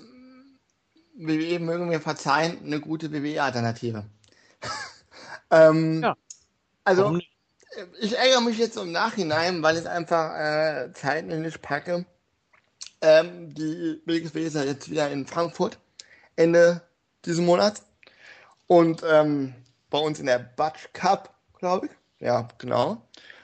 WWE 1.15 1.59
mögen 1.61 1.89
mir 1.89 2.01
verzeihen, 2.01 2.59
eine 2.65 2.81
gute 2.81 3.13
WWE-Alternative. 3.13 4.05
ähm, 5.51 6.03
Ja. 6.03 6.17
Also, 6.85 7.11
nicht? 7.11 7.31
ich 8.01 8.17
ärgere 8.17 8.41
mich 8.41 8.59
jetzt 8.59 8.77
im 8.79 8.93
Nachhinein, 8.93 9.63
weil 9.63 9.75
ich 9.75 9.83
es 9.83 9.87
einfach 9.87 10.35
äh, 10.35 10.93
zeitlich 10.95 11.39
nicht 11.39 11.63
packe. 11.63 12.07
Ähm, 13.01 13.55
die 13.55 14.01
WXW 14.07 14.47
ist 14.47 14.57
ja 14.57 14.65
jetzt 14.65 14.91
wieder 14.91 15.11
in 15.11 15.27
Frankfurt 15.27 15.79
Ende 16.37 16.83
diesen 17.25 17.45
Monats. 17.45 17.83
Und 18.67 19.03
ähm, 19.09 19.55
bei 19.91 19.99
uns 19.99 20.21
in 20.21 20.27
der 20.27 20.39
Batsch 20.39 20.89
Cup, 20.93 21.35
glaube 21.59 21.87
ich. 21.87 21.93
Ja, 22.21 22.49
genau. 22.59 23.03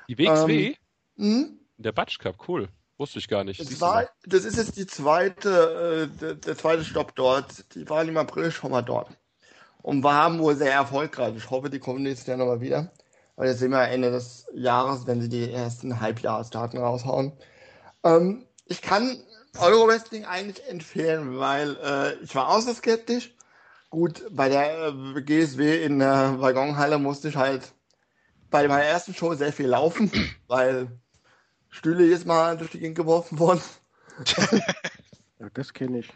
Die 0.09 0.19
WXW? 0.19 0.75
Mhm. 1.17 1.59
Der 1.79 1.93
Batsch 1.93 2.19
Cup, 2.19 2.49
cool. 2.49 2.69
Wusste 2.97 3.19
ich 3.19 3.29
gar 3.29 3.43
nicht. 3.43 3.61
Das, 3.61 3.81
war, 3.81 4.09
das 4.25 4.45
ist 4.45 4.57
jetzt 4.57 4.77
die 4.77 4.87
zweite, 4.87 6.09
äh, 6.13 6.19
der, 6.19 6.35
der 6.35 6.57
zweite 6.57 6.85
Stopp 6.85 7.15
dort. 7.17 7.75
Die 7.75 7.89
waren 7.91 8.09
im 8.09 8.17
April 8.17 8.53
schon 8.53 8.71
mal 8.71 8.83
dort. 8.83 9.11
Und 9.83 10.03
waren 10.03 10.39
wohl 10.39 10.55
sehr 10.55 10.73
erfolgreich. 10.73 11.35
Ich 11.37 11.51
hoffe, 11.51 11.71
die 11.71 11.81
kommen 11.81 12.03
nächstes 12.03 12.29
Jahr 12.29 12.37
nochmal 12.37 12.61
wieder. 12.61 12.93
Weil 13.37 13.49
jetzt 13.49 13.59
sehen 13.59 13.73
wir 13.73 13.89
Ende 13.89 14.13
des 14.13 14.47
Jahres, 14.55 15.07
wenn 15.07 15.21
sie 15.21 15.29
die 15.29 15.51
ersten 15.51 16.01
Halbjahresdaten 16.01 16.79
raushauen. 16.79 17.33
Ähm, 18.05 18.47
ich 18.67 18.81
kann 18.81 19.19
Euro-Wrestling 19.59 20.25
eigentlich 20.25 20.67
empfehlen, 20.69 21.39
weil 21.39 21.77
äh, 21.83 22.15
ich 22.23 22.35
war 22.35 22.49
auch 22.49 22.61
so 22.61 22.73
skeptisch. 22.73 23.35
Gut, 23.95 24.25
bei 24.33 24.49
der 24.49 24.89
äh, 24.89 25.23
GSW 25.23 25.85
in 25.85 26.01
der 26.01 26.41
Waggonhalle 26.41 26.99
musste 26.99 27.29
ich 27.29 27.37
halt 27.37 27.73
bei 28.51 28.67
meiner 28.67 28.83
ersten 28.83 29.15
Show 29.15 29.35
sehr 29.35 29.53
viel 29.53 29.69
laufen, 29.69 30.11
weil 30.49 30.89
Stühle 31.71 32.05
jetzt 32.05 32.27
mal 32.27 32.57
durch 32.57 32.73
die 32.73 32.81
Gegend 32.81 32.97
geworfen 32.97 33.39
wurden. 33.39 33.63
Ja, 35.39 35.49
das 35.53 35.73
kenne 35.73 35.99
ich. 35.99 36.13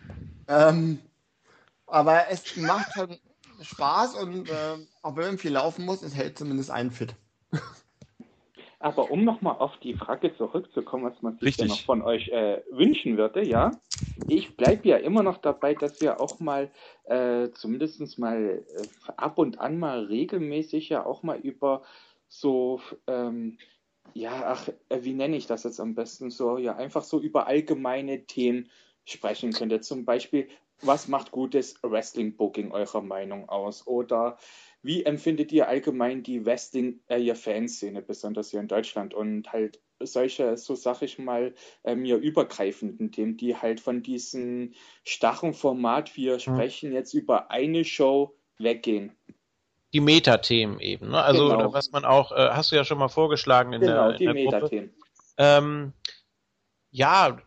Ähm, 0.48 0.98
aber 1.86 2.28
es 2.30 2.56
macht 2.56 2.94
schon 2.94 3.16
Spaß 3.60 4.14
und 4.14 4.48
äh, 4.48 4.76
auch 5.02 5.16
wenn 5.16 5.26
man 5.26 5.38
viel 5.38 5.52
laufen 5.52 5.84
muss, 5.84 6.02
es 6.02 6.14
hält 6.14 6.38
zumindest 6.38 6.70
einen 6.72 6.90
fit. 6.90 7.14
Aber 8.80 9.10
um 9.10 9.24
nochmal 9.24 9.56
auf 9.58 9.76
die 9.78 9.94
Frage 9.94 10.36
zurückzukommen, 10.36 11.04
was 11.04 11.20
man 11.20 11.36
sich 11.38 11.56
ja 11.56 11.66
noch 11.66 11.80
von 11.80 12.00
euch 12.02 12.28
äh, 12.28 12.62
wünschen 12.70 13.16
würde, 13.16 13.42
ja, 13.42 13.72
ich 14.28 14.56
bleibe 14.56 14.88
ja 14.88 14.98
immer 14.98 15.22
noch 15.22 15.38
dabei, 15.38 15.74
dass 15.74 16.00
wir 16.00 16.20
auch 16.20 16.38
mal 16.38 16.70
äh, 17.04 17.50
zumindest 17.50 18.18
mal 18.18 18.64
äh, 18.76 19.12
ab 19.16 19.38
und 19.38 19.58
an 19.58 19.78
mal 19.78 20.04
regelmäßig 20.04 20.90
ja 20.90 21.04
auch 21.04 21.22
mal 21.22 21.38
über 21.38 21.82
so, 22.28 22.80
ähm, 23.06 23.58
ja, 24.14 24.44
ach, 24.46 24.68
äh, 24.88 25.02
wie 25.02 25.14
nenne 25.14 25.36
ich 25.36 25.46
das 25.46 25.64
jetzt 25.64 25.80
am 25.80 25.94
besten 25.94 26.30
so, 26.30 26.58
ja, 26.58 26.76
einfach 26.76 27.02
so 27.02 27.20
über 27.20 27.46
allgemeine 27.46 28.26
Themen 28.26 28.70
sprechen 29.04 29.52
könnte. 29.52 29.80
Zum 29.80 30.04
Beispiel, 30.04 30.48
was 30.82 31.08
macht 31.08 31.32
gutes 31.32 31.82
Wrestling-Booking 31.82 32.70
eurer 32.70 33.02
Meinung 33.02 33.48
aus? 33.48 33.86
Oder 33.86 34.38
wie 34.88 35.04
empfindet 35.04 35.52
ihr 35.52 35.68
allgemein 35.68 36.22
die 36.22 36.46
Wrestling, 36.46 37.00
äh, 37.08 37.18
ihr 37.18 37.36
Fanszene, 37.36 38.00
besonders 38.00 38.50
hier 38.50 38.60
in 38.60 38.68
Deutschland 38.68 39.12
und 39.12 39.52
halt 39.52 39.82
solche, 40.00 40.56
so 40.56 40.74
sag 40.76 41.02
ich 41.02 41.18
mal, 41.18 41.54
äh, 41.84 41.94
mir 41.94 42.16
übergreifenden 42.16 43.12
Themen, 43.12 43.36
die 43.36 43.54
halt 43.54 43.80
von 43.80 44.02
diesem 44.02 44.72
starren 45.04 45.52
Format, 45.52 46.16
wir 46.16 46.38
sprechen 46.38 46.94
jetzt 46.94 47.12
über 47.12 47.50
eine 47.50 47.84
Show, 47.84 48.34
weggehen? 48.56 49.12
die 49.92 50.00
Metathemen 50.00 50.80
eben, 50.80 51.10
ne? 51.10 51.22
Also 51.22 51.48
Genau. 51.48 51.72
was 51.74 51.90
man 51.90 52.06
auch, 52.06 52.32
äh, 52.32 52.48
hast 52.50 52.72
du 52.72 52.76
ja 52.76 52.84
schon 52.84 52.98
mal 52.98 53.08
vorgeschlagen 53.08 53.74
in 53.74 53.82
Genau, 53.82 54.08
der, 54.08 54.18
die 54.18 54.24
in 54.24 54.34
der 54.34 54.42
Gruppe. 54.44 54.56
Metathemen. 54.56 54.94
Ähm, 55.36 55.92
ja, 56.90 57.38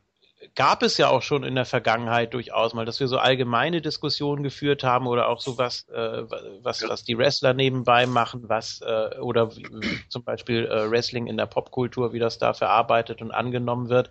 gab 0.56 0.84
es 0.84 0.98
ja 0.98 1.10
auch 1.10 1.22
schon 1.22 1.44
in 1.44 1.56
der 1.56 1.66
Vergangenheit 1.66 2.34
durchaus 2.34 2.74
mal, 2.74 2.86
dass 2.86 3.00
wir 3.00 3.08
so 3.08 3.18
allgemeine 3.18 3.82
Diskussionen 3.82 4.44
geführt 4.44 4.84
haben 4.84 5.08
oder 5.08 5.28
auch 5.28 5.40
so 5.40 5.58
was, 5.58 5.88
äh, 5.90 6.24
was, 6.62 6.88
was 6.88 7.04
die 7.04 7.18
Wrestler 7.18 7.54
nebenbei 7.54 8.06
machen, 8.06 8.48
was 8.48 8.82
äh, 8.82 9.20
oder 9.20 9.56
wie, 9.56 9.68
zum 10.10 10.24
Beispiel 10.24 10.66
äh, 10.66 10.90
Wrestling 10.90 11.28
in 11.28 11.38
der 11.38 11.46
Popkultur, 11.46 12.14
wie 12.14 12.20
das 12.20 12.38
da 12.38 12.54
verarbeitet 12.54 13.22
und 13.22 13.32
angenommen 13.32 13.90
wird. 13.90 14.10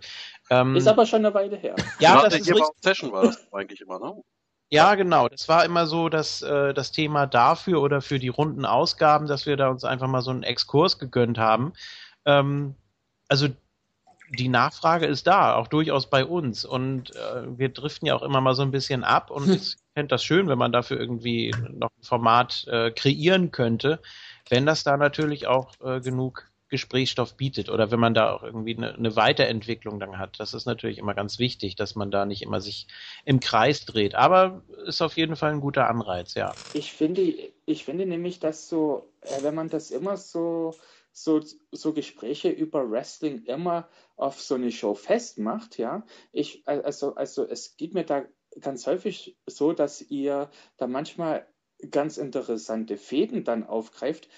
Ähm, 0.49 0.75
Ist 0.75 0.87
aber 0.87 1.05
schon 1.05 1.25
eine 1.25 1.33
Weile 1.33 1.57
her. 1.57 1.75
ja, 1.99 2.13
Gerade 2.13 2.29
das 2.29 2.39
ist 2.39 2.45
hier 2.45 2.55
richtig. 2.55 2.75
Session 2.81 3.11
war 3.11 3.23
das 3.23 3.47
eigentlich 3.51 3.81
immer, 3.81 3.99
ne? 3.99 4.21
Ja, 4.69 4.95
genau. 4.95 5.27
Das 5.27 5.49
war 5.49 5.65
immer 5.65 5.85
so 5.85 6.07
das, 6.07 6.41
äh, 6.41 6.73
das 6.73 6.93
Thema 6.93 7.27
dafür 7.27 7.81
oder 7.81 8.01
für 8.01 8.19
die 8.19 8.29
runden 8.29 8.65
Ausgaben, 8.65 9.27
dass 9.27 9.45
wir 9.45 9.57
da 9.57 9.67
uns 9.67 9.83
einfach 9.83 10.07
mal 10.07 10.21
so 10.21 10.31
einen 10.31 10.43
Exkurs 10.43 10.97
gegönnt 10.97 11.37
haben. 11.37 11.73
Ähm, 12.25 12.75
also 13.27 13.47
die 14.37 14.49
Nachfrage 14.49 15.05
ist 15.05 15.27
da, 15.27 15.55
auch 15.55 15.67
durchaus 15.67 16.09
bei 16.09 16.25
uns. 16.25 16.65
Und 16.65 17.15
äh, 17.15 17.57
wir 17.57 17.69
driften 17.69 18.07
ja 18.07 18.15
auch 18.15 18.21
immer 18.21 18.41
mal 18.41 18.55
so 18.55 18.61
ein 18.61 18.71
bisschen 18.71 19.03
ab 19.03 19.29
und 19.31 19.49
ich 19.49 19.75
fände 19.93 20.09
das 20.09 20.23
schön, 20.23 20.47
wenn 20.47 20.57
man 20.57 20.71
dafür 20.71 20.99
irgendwie 20.99 21.53
noch 21.69 21.89
ein 21.89 22.03
Format 22.03 22.65
äh, 22.67 22.91
kreieren 22.91 23.51
könnte, 23.51 23.99
wenn 24.49 24.65
das 24.65 24.83
da 24.83 24.97
natürlich 24.97 25.47
auch 25.47 25.73
äh, 25.81 25.99
genug 25.99 26.51
Gesprächsstoff 26.69 27.35
bietet 27.35 27.69
oder 27.69 27.91
wenn 27.91 27.99
man 27.99 28.13
da 28.13 28.31
auch 28.31 28.43
irgendwie 28.43 28.77
eine, 28.77 28.95
eine 28.95 29.15
Weiterentwicklung 29.17 29.99
dann 29.99 30.17
hat. 30.17 30.39
Das 30.39 30.53
ist 30.53 30.65
natürlich 30.65 30.99
immer 30.99 31.13
ganz 31.13 31.37
wichtig, 31.37 31.75
dass 31.75 31.95
man 31.95 32.11
da 32.11 32.25
nicht 32.25 32.41
immer 32.41 32.61
sich 32.61 32.87
im 33.25 33.41
Kreis 33.41 33.83
dreht. 33.85 34.15
Aber 34.15 34.63
ist 34.85 35.01
auf 35.01 35.17
jeden 35.17 35.35
Fall 35.35 35.51
ein 35.51 35.59
guter 35.59 35.89
Anreiz, 35.89 36.33
ja. 36.33 36.53
Ich 36.73 36.93
finde, 36.93 37.33
ich 37.65 37.83
finde 37.83 38.05
nämlich, 38.05 38.39
dass 38.39 38.69
so, 38.69 39.09
äh, 39.21 39.43
wenn 39.43 39.53
man 39.53 39.69
das 39.69 39.91
immer 39.91 40.15
so 40.15 40.73
so, 41.11 41.41
so 41.71 41.93
Gespräche 41.93 42.49
über 42.49 42.89
Wrestling 42.89 43.43
immer 43.45 43.89
auf 44.15 44.41
so 44.41 44.55
eine 44.55 44.71
Show 44.71 44.93
festmacht, 44.93 45.77
ja. 45.77 46.05
Ich, 46.31 46.63
also, 46.65 47.15
also 47.15 47.45
es 47.45 47.77
geht 47.77 47.93
mir 47.93 48.05
da 48.05 48.25
ganz 48.59 48.87
häufig 48.87 49.37
so, 49.45 49.73
dass 49.73 50.01
ihr 50.01 50.49
da 50.77 50.87
manchmal 50.87 51.47
ganz 51.89 52.17
interessante 52.17 52.97
Fäden 52.97 53.43
dann 53.43 53.63
aufgreift, 53.65 54.29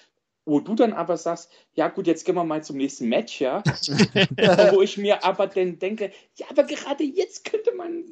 wo 0.46 0.60
du 0.60 0.74
dann 0.74 0.92
aber 0.92 1.16
sagst, 1.16 1.50
ja 1.72 1.88
gut, 1.88 2.06
jetzt 2.06 2.24
gehen 2.24 2.34
wir 2.34 2.44
mal 2.44 2.62
zum 2.62 2.76
nächsten 2.76 3.08
Match, 3.08 3.40
ja. 3.40 3.62
wo 4.72 4.82
ich 4.82 4.98
mir 4.98 5.24
aber 5.24 5.46
dann 5.46 5.78
denke, 5.78 6.12
ja, 6.36 6.46
aber 6.50 6.64
gerade 6.64 7.04
jetzt 7.04 7.44
könnte 7.44 7.72
man 7.74 8.04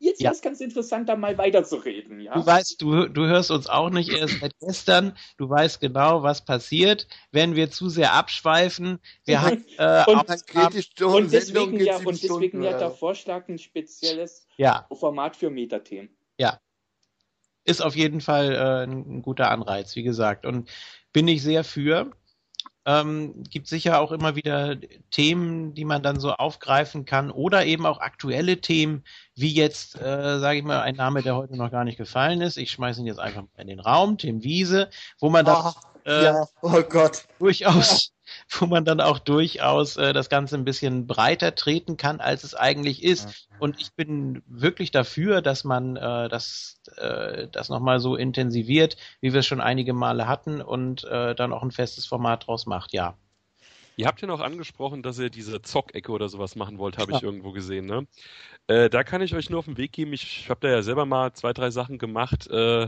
Jetzt 0.00 0.20
ja. 0.20 0.30
ist 0.30 0.42
ganz 0.42 0.60
interessant, 0.60 1.08
da 1.08 1.16
mal 1.16 1.36
weiterzureden. 1.38 2.20
Ja? 2.20 2.34
Du 2.34 2.46
weißt, 2.46 2.80
du, 2.80 3.08
du 3.08 3.26
hörst 3.26 3.50
uns 3.50 3.68
auch 3.68 3.90
nicht 3.90 4.10
erst 4.10 4.40
seit 4.40 4.52
gestern. 4.60 5.16
Du 5.36 5.48
weißt 5.48 5.80
genau, 5.80 6.22
was 6.22 6.44
passiert, 6.44 7.06
wenn 7.32 7.54
wir 7.56 7.70
zu 7.70 7.88
sehr 7.88 8.12
abschweifen. 8.12 8.98
Wir 9.24 9.42
haben, 9.42 9.64
äh, 9.78 10.04
und, 10.06 10.18
und 11.02 11.32
deswegen, 11.32 11.80
ja, 11.80 11.96
und 11.96 12.22
deswegen 12.22 12.62
ja 12.62 12.78
der 12.78 12.90
Vorschlag 12.90 13.48
ein 13.48 13.58
spezielles 13.58 14.46
ja. 14.56 14.86
Format 14.92 15.36
für 15.36 15.50
Metathemen. 15.50 16.16
Ja. 16.38 16.60
Ist 17.64 17.82
auf 17.82 17.96
jeden 17.96 18.20
Fall 18.20 18.52
äh, 18.52 18.84
ein 18.84 19.22
guter 19.22 19.50
Anreiz, 19.50 19.94
wie 19.96 20.02
gesagt. 20.02 20.46
Und 20.46 20.70
bin 21.12 21.28
ich 21.28 21.42
sehr 21.42 21.64
für. 21.64 22.12
Ähm, 22.88 23.42
gibt 23.50 23.68
sicher 23.68 24.00
auch 24.00 24.12
immer 24.12 24.34
wieder 24.34 24.76
Themen, 25.10 25.74
die 25.74 25.84
man 25.84 26.02
dann 26.02 26.18
so 26.20 26.32
aufgreifen 26.32 27.04
kann 27.04 27.30
oder 27.30 27.66
eben 27.66 27.84
auch 27.84 28.00
aktuelle 28.00 28.62
Themen, 28.62 29.04
wie 29.34 29.52
jetzt, 29.52 30.00
äh, 30.00 30.38
sage 30.38 30.60
ich 30.60 30.64
mal, 30.64 30.80
ein 30.80 30.94
Name, 30.94 31.20
der 31.20 31.36
heute 31.36 31.54
noch 31.58 31.70
gar 31.70 31.84
nicht 31.84 31.98
gefallen 31.98 32.40
ist. 32.40 32.56
Ich 32.56 32.70
schmeiße 32.70 33.00
ihn 33.00 33.06
jetzt 33.06 33.20
einfach 33.20 33.42
mal 33.42 33.48
in 33.58 33.66
den 33.66 33.80
Raum, 33.80 34.16
Tim 34.16 34.42
Wiese, 34.42 34.88
wo 35.20 35.28
man 35.28 35.44
da 35.44 35.74
oh, 35.76 35.97
äh, 36.08 36.24
ja. 36.24 36.46
oh 36.62 36.82
Gott. 36.82 37.24
durchaus 37.38 38.12
wo 38.50 38.66
man 38.66 38.84
dann 38.84 39.00
auch 39.00 39.18
durchaus 39.18 39.96
äh, 39.96 40.12
das 40.12 40.28
Ganze 40.28 40.56
ein 40.56 40.64
bisschen 40.64 41.06
breiter 41.06 41.54
treten 41.54 41.96
kann, 41.96 42.20
als 42.20 42.44
es 42.44 42.54
eigentlich 42.54 43.02
ist. 43.02 43.48
Und 43.58 43.80
ich 43.80 43.92
bin 43.94 44.42
wirklich 44.46 44.90
dafür, 44.90 45.42
dass 45.42 45.64
man 45.64 45.96
äh, 45.96 46.28
das, 46.28 46.80
äh, 46.96 47.48
das 47.48 47.68
nochmal 47.68 48.00
so 48.00 48.16
intensiviert, 48.16 48.96
wie 49.20 49.32
wir 49.32 49.40
es 49.40 49.46
schon 49.46 49.60
einige 49.60 49.92
Male 49.92 50.28
hatten 50.28 50.60
und 50.60 51.04
äh, 51.04 51.34
dann 51.34 51.52
auch 51.52 51.62
ein 51.62 51.70
festes 51.70 52.06
Format 52.06 52.46
draus 52.46 52.66
macht, 52.66 52.92
ja. 52.92 53.16
Ihr 53.96 54.06
habt 54.06 54.20
ja 54.20 54.28
noch 54.28 54.40
angesprochen, 54.40 55.02
dass 55.02 55.18
ihr 55.18 55.28
diese 55.28 55.60
Zockecke 55.60 56.12
oder 56.12 56.28
sowas 56.28 56.54
machen 56.54 56.78
wollt, 56.78 56.98
habe 56.98 57.10
ich 57.12 57.22
irgendwo 57.24 57.50
gesehen. 57.50 57.86
Ne? 57.86 58.06
Äh, 58.68 58.88
da 58.90 59.02
kann 59.02 59.22
ich 59.22 59.34
euch 59.34 59.50
nur 59.50 59.58
auf 59.58 59.64
den 59.64 59.76
Weg 59.76 59.90
geben. 59.90 60.12
Ich 60.12 60.48
habe 60.48 60.60
da 60.60 60.68
ja 60.68 60.82
selber 60.82 61.04
mal 61.04 61.32
zwei, 61.32 61.52
drei 61.52 61.72
Sachen 61.72 61.98
gemacht. 61.98 62.46
Äh, 62.48 62.86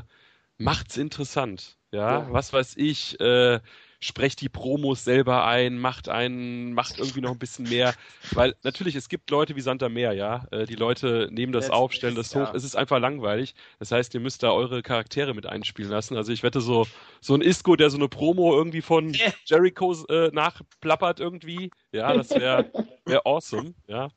macht's 0.60 0.96
interessant. 0.96 1.76
Ja, 1.92 2.20
ja. 2.20 2.32
was 2.32 2.52
weiß 2.52 2.74
ich. 2.76 3.18
Äh, 3.20 3.60
sprecht 4.02 4.40
die 4.40 4.48
Promos 4.48 5.04
selber 5.04 5.44
ein, 5.44 5.78
macht 5.78 6.08
einen, 6.08 6.72
macht 6.72 6.98
irgendwie 6.98 7.20
noch 7.20 7.32
ein 7.32 7.38
bisschen 7.38 7.68
mehr. 7.68 7.94
Weil 8.32 8.56
natürlich, 8.62 8.94
es 8.94 9.10
gibt 9.10 9.30
Leute 9.30 9.56
wie 9.56 9.60
Santa 9.60 9.90
Meer, 9.90 10.12
ja. 10.12 10.46
Äh, 10.50 10.64
die 10.64 10.74
Leute 10.74 11.28
nehmen 11.30 11.52
das 11.52 11.68
auf, 11.68 11.92
stellen 11.92 12.14
das 12.14 12.34
hoch. 12.34 12.48
Ja. 12.48 12.54
Es 12.54 12.64
ist 12.64 12.76
einfach 12.76 12.98
langweilig. 12.98 13.54
Das 13.78 13.92
heißt, 13.92 14.14
ihr 14.14 14.20
müsst 14.20 14.42
da 14.42 14.52
eure 14.52 14.82
Charaktere 14.82 15.34
mit 15.34 15.46
einspielen 15.46 15.90
lassen. 15.90 16.16
Also 16.16 16.32
ich 16.32 16.42
wette 16.42 16.62
so, 16.62 16.86
so 17.20 17.34
ein 17.34 17.42
Isco, 17.42 17.76
der 17.76 17.90
so 17.90 17.98
eine 17.98 18.08
Promo 18.08 18.56
irgendwie 18.56 18.82
von 18.82 19.12
Jericho 19.44 19.94
äh, 20.08 20.30
nachplappert 20.32 21.20
irgendwie. 21.20 21.70
Ja, 21.92 22.14
das 22.14 22.30
wäre 22.30 22.70
wär 23.04 23.26
awesome, 23.26 23.74
ja. 23.86 24.08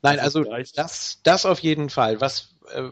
Nein, 0.00 0.18
also 0.18 0.44
das, 0.74 1.20
das 1.22 1.46
auf 1.46 1.60
jeden 1.60 1.88
Fall. 1.88 2.20
Was 2.20 2.51
äh, 2.72 2.90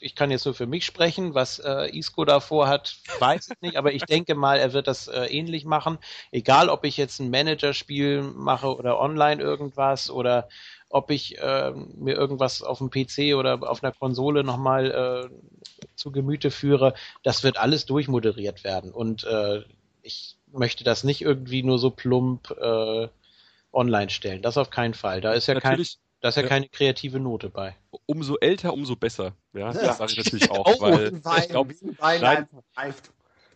ich 0.00 0.14
kann 0.14 0.30
jetzt 0.30 0.44
nur 0.44 0.54
für 0.54 0.66
mich 0.66 0.84
sprechen, 0.84 1.34
was 1.34 1.58
äh, 1.58 1.96
Isco 1.96 2.24
davor 2.24 2.68
hat, 2.68 2.96
weiß 3.18 3.50
ich 3.50 3.60
nicht, 3.60 3.76
aber 3.76 3.92
ich 3.92 4.04
denke 4.04 4.34
mal, 4.34 4.58
er 4.58 4.72
wird 4.72 4.86
das 4.86 5.08
äh, 5.08 5.26
ähnlich 5.26 5.64
machen. 5.64 5.98
Egal, 6.30 6.68
ob 6.68 6.84
ich 6.84 6.96
jetzt 6.96 7.20
ein 7.20 7.30
Managerspiel 7.30 8.22
mache 8.22 8.74
oder 8.74 9.00
online 9.00 9.42
irgendwas 9.42 10.10
oder 10.10 10.48
ob 10.88 11.10
ich 11.10 11.38
äh, 11.38 11.70
mir 11.70 12.16
irgendwas 12.16 12.62
auf 12.62 12.78
dem 12.78 12.90
PC 12.90 13.36
oder 13.36 13.58
auf 13.68 13.82
einer 13.82 13.92
Konsole 13.92 14.42
nochmal 14.42 15.30
äh, 15.30 15.84
zu 15.94 16.10
Gemüte 16.10 16.50
führe, 16.50 16.94
das 17.22 17.44
wird 17.44 17.58
alles 17.58 17.86
durchmoderiert 17.86 18.64
werden. 18.64 18.90
Und 18.90 19.24
äh, 19.24 19.62
ich 20.02 20.36
möchte 20.52 20.82
das 20.82 21.04
nicht 21.04 21.22
irgendwie 21.22 21.62
nur 21.62 21.78
so 21.78 21.90
plump 21.90 22.50
äh, 22.50 23.08
online 23.72 24.10
stellen. 24.10 24.42
Das 24.42 24.58
auf 24.58 24.70
keinen 24.70 24.94
Fall. 24.94 25.20
Da 25.20 25.32
ist 25.32 25.46
ja 25.46 25.54
Natürlich. 25.54 25.96
kein 25.96 26.09
da 26.20 26.28
ist 26.28 26.36
ja, 26.36 26.42
ja, 26.42 26.48
keine 26.48 26.68
kreative 26.68 27.18
Note 27.18 27.48
bei. 27.48 27.76
Umso 28.06 28.36
älter, 28.36 28.72
umso 28.72 28.96
besser. 28.96 29.34
Ja, 29.52 29.72
das 29.72 29.98
sage 29.98 30.12
ich 30.12 30.18
natürlich 30.18 30.50
auch. 30.50 30.66
oh, 30.66 30.80
weil 30.80 31.24
Wein, 31.24 31.42
ich 31.42 31.48
glaube, 31.48 31.74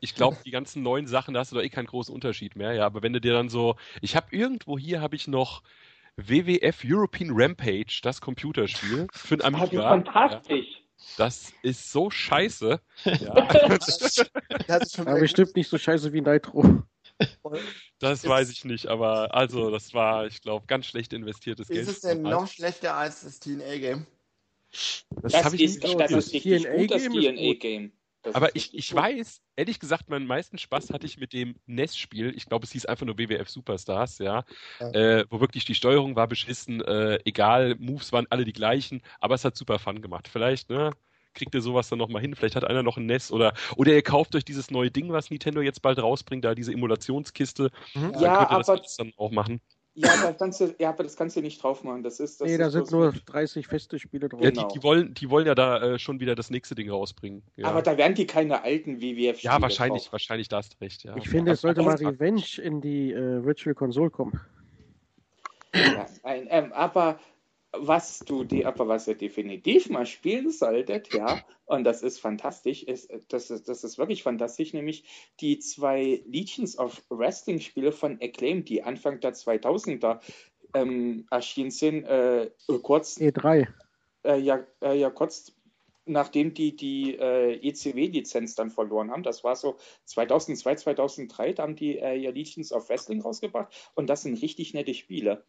ich 0.00 0.14
glaube, 0.14 0.36
die 0.44 0.50
ganzen 0.50 0.82
neuen 0.82 1.06
Sachen, 1.06 1.34
da 1.34 1.40
hast 1.40 1.52
du 1.52 1.56
doch 1.56 1.62
eh 1.62 1.68
keinen 1.68 1.86
großen 1.86 2.14
Unterschied 2.14 2.56
mehr. 2.56 2.72
Ja, 2.72 2.86
aber 2.86 3.02
wenn 3.02 3.12
du 3.12 3.20
dir 3.20 3.32
dann 3.32 3.48
so, 3.48 3.76
ich 4.00 4.16
habe 4.16 4.34
irgendwo 4.34 4.78
hier 4.78 5.00
habe 5.00 5.16
ich 5.16 5.28
noch 5.28 5.62
WWF 6.16 6.82
European 6.84 7.30
Rampage, 7.32 8.00
das 8.02 8.20
Computerspiel 8.20 9.08
für 9.12 9.34
ein 9.34 9.42
Amiga. 9.42 9.64
Das 9.64 9.72
ist 9.72 9.82
fantastisch. 9.82 10.66
Ja. 10.68 10.84
Das 11.16 11.52
ist 11.62 11.92
so 11.92 12.10
scheiße. 12.10 12.80
Ja. 13.04 13.34
das 13.68 14.82
ist 14.82 14.98
aber 14.98 15.18
bestimmt 15.18 15.56
nicht 15.56 15.68
so 15.68 15.76
scheiße 15.76 16.12
wie 16.12 16.20
Nitro. 16.20 16.82
Das 18.00 18.26
weiß 18.26 18.50
ich 18.50 18.64
nicht, 18.64 18.86
aber 18.86 19.34
also, 19.34 19.70
das 19.70 19.94
war, 19.94 20.26
ich 20.26 20.42
glaube, 20.42 20.66
ganz 20.66 20.86
schlecht 20.86 21.12
investiertes 21.12 21.70
ist 21.70 21.74
Geld. 21.74 21.88
Ist 21.88 21.94
es 21.96 22.00
denn 22.00 22.22
noch 22.22 22.48
schlechter 22.48 22.96
als 22.96 23.22
das 23.22 23.38
TNA-Game? 23.40 24.06
Das, 25.22 25.32
das 25.32 25.54
ist, 25.54 25.84
das 25.84 26.10
ist 26.10 26.34
richtig 26.34 26.68
gut, 26.68 26.90
das 26.90 27.04
TNA-Game. 27.04 27.92
Aber 28.32 28.56
ich, 28.56 28.74
ich 28.74 28.94
weiß, 28.94 29.42
ehrlich 29.56 29.78
gesagt, 29.78 30.08
meinen 30.08 30.26
meisten 30.26 30.56
Spaß 30.56 30.90
hatte 30.90 31.06
ich 31.06 31.18
mit 31.18 31.32
dem 31.32 31.56
NES-Spiel. 31.66 32.32
Ich 32.34 32.46
glaube, 32.46 32.64
es 32.64 32.72
hieß 32.72 32.86
einfach 32.86 33.04
nur 33.04 33.18
WWF 33.18 33.50
Superstars, 33.50 34.18
ja. 34.18 34.44
ja. 34.80 34.90
Äh, 34.92 35.26
wo 35.28 35.40
wirklich 35.40 35.64
die 35.66 35.74
Steuerung 35.74 36.16
war 36.16 36.26
beschissen, 36.26 36.80
äh, 36.80 37.18
egal, 37.24 37.76
Moves 37.78 38.12
waren 38.12 38.26
alle 38.30 38.44
die 38.44 38.54
gleichen, 38.54 39.02
aber 39.20 39.34
es 39.34 39.44
hat 39.44 39.56
super 39.56 39.78
Fun 39.78 40.00
gemacht. 40.00 40.28
Vielleicht, 40.28 40.70
ne? 40.70 40.92
Kriegt 41.34 41.54
ihr 41.54 41.60
sowas 41.60 41.88
dann 41.88 41.98
nochmal 41.98 42.22
hin. 42.22 42.34
Vielleicht 42.34 42.56
hat 42.56 42.64
einer 42.64 42.82
noch 42.82 42.96
ein 42.96 43.06
NES 43.06 43.32
oder, 43.32 43.54
oder 43.76 43.92
ihr 43.92 44.02
kauft 44.02 44.34
euch 44.34 44.44
dieses 44.44 44.70
neue 44.70 44.90
Ding, 44.90 45.12
was 45.12 45.30
Nintendo 45.30 45.60
jetzt 45.60 45.82
bald 45.82 45.98
rausbringt, 45.98 46.44
da 46.44 46.54
diese 46.54 46.72
Emulationskiste. 46.72 47.70
Mhm. 47.94 48.12
Dann 48.12 48.22
ja, 48.22 48.36
könnt 48.36 48.50
ihr 48.50 48.50
aber, 48.50 48.76
das 48.78 48.96
dann 48.96 49.12
auch 49.16 49.30
machen. 49.30 49.60
Ja, 49.96 50.08
das 50.22 50.38
kannst 50.38 50.60
du, 50.60 50.74
ja, 50.80 50.88
aber 50.88 51.04
das 51.04 51.16
kannst 51.16 51.36
du 51.36 51.40
nicht 51.40 51.62
drauf 51.62 51.84
machen. 51.84 52.02
Das 52.02 52.18
ist, 52.18 52.40
das 52.40 52.48
nee, 52.48 52.58
da 52.58 52.68
sind 52.68 52.90
nur 52.90 53.12
30 53.12 53.68
feste 53.68 54.00
Spiele 54.00 54.28
drauf. 54.28 54.42
Ja, 54.42 54.50
die, 54.50 54.64
die, 54.74 54.82
wollen, 54.82 55.14
die 55.14 55.30
wollen 55.30 55.46
ja 55.46 55.54
da 55.54 55.94
äh, 55.94 55.98
schon 56.00 56.18
wieder 56.18 56.34
das 56.34 56.50
nächste 56.50 56.74
Ding 56.74 56.90
rausbringen. 56.90 57.44
Ja. 57.54 57.68
Aber 57.68 57.80
da 57.80 57.96
werden 57.96 58.16
die 58.16 58.26
keine 58.26 58.64
alten 58.64 59.00
WWF-Spiele 59.00 59.54
Ja, 59.54 59.62
wahrscheinlich, 59.62 60.04
drauf. 60.04 60.12
wahrscheinlich, 60.12 60.48
da 60.48 60.56
hast 60.56 60.74
du 60.74 60.84
recht. 60.84 61.04
Ja. 61.04 61.16
Ich 61.16 61.28
finde, 61.28 61.52
es 61.52 61.60
sollte 61.60 61.82
mal 61.82 61.94
Revenge 61.94 62.42
in 62.60 62.80
die 62.80 63.12
äh, 63.12 63.44
Virtual 63.44 63.74
Console 63.76 64.10
kommen. 64.10 64.40
Ja, 65.74 66.06
ein, 66.24 66.46
ähm, 66.50 66.72
aber 66.72 67.20
was 67.78 68.20
du 68.20 68.44
die, 68.44 68.66
aber 68.66 68.88
was 68.88 69.08
ihr 69.08 69.14
definitiv 69.14 69.88
mal 69.90 70.06
spielen 70.06 70.50
solltet, 70.50 71.12
ja, 71.12 71.42
und 71.66 71.84
das 71.84 72.02
ist 72.02 72.20
fantastisch, 72.20 72.82
ist, 72.82 73.10
das 73.28 73.50
ist, 73.50 73.68
das 73.68 73.84
ist 73.84 73.98
wirklich 73.98 74.22
fantastisch, 74.22 74.72
nämlich 74.72 75.04
die 75.40 75.58
zwei 75.58 76.22
Legions 76.26 76.78
of 76.78 77.02
Wrestling 77.10 77.60
Spiele 77.60 77.92
von 77.92 78.18
Acclaim, 78.20 78.64
die 78.64 78.82
Anfang 78.82 79.20
der 79.20 79.34
2000er 79.34 80.20
ähm, 80.74 81.26
erschienen 81.30 81.70
sind, 81.70 82.04
äh, 82.04 82.50
kurz. 82.82 83.18
E3. 83.18 83.68
Äh, 84.24 84.38
ja, 84.38 84.64
äh, 84.82 84.98
ja, 84.98 85.10
kurz 85.10 85.54
nachdem 86.06 86.54
die 86.54 86.76
die 86.76 87.16
äh, 87.16 87.54
ECW-Lizenz 87.66 88.54
dann 88.54 88.70
verloren 88.70 89.10
haben. 89.10 89.22
Das 89.22 89.44
war 89.44 89.56
so 89.56 89.76
2002, 90.04 90.76
2003, 90.76 91.52
da 91.54 91.62
haben 91.62 91.76
die 91.76 91.98
äh, 91.98 92.14
ja 92.16 92.30
Legions 92.30 92.72
of 92.72 92.88
Wrestling 92.88 93.22
rausgebracht 93.22 93.72
und 93.94 94.08
das 94.08 94.22
sind 94.22 94.40
richtig 94.42 94.74
nette 94.74 94.94
Spiele. 94.94 95.44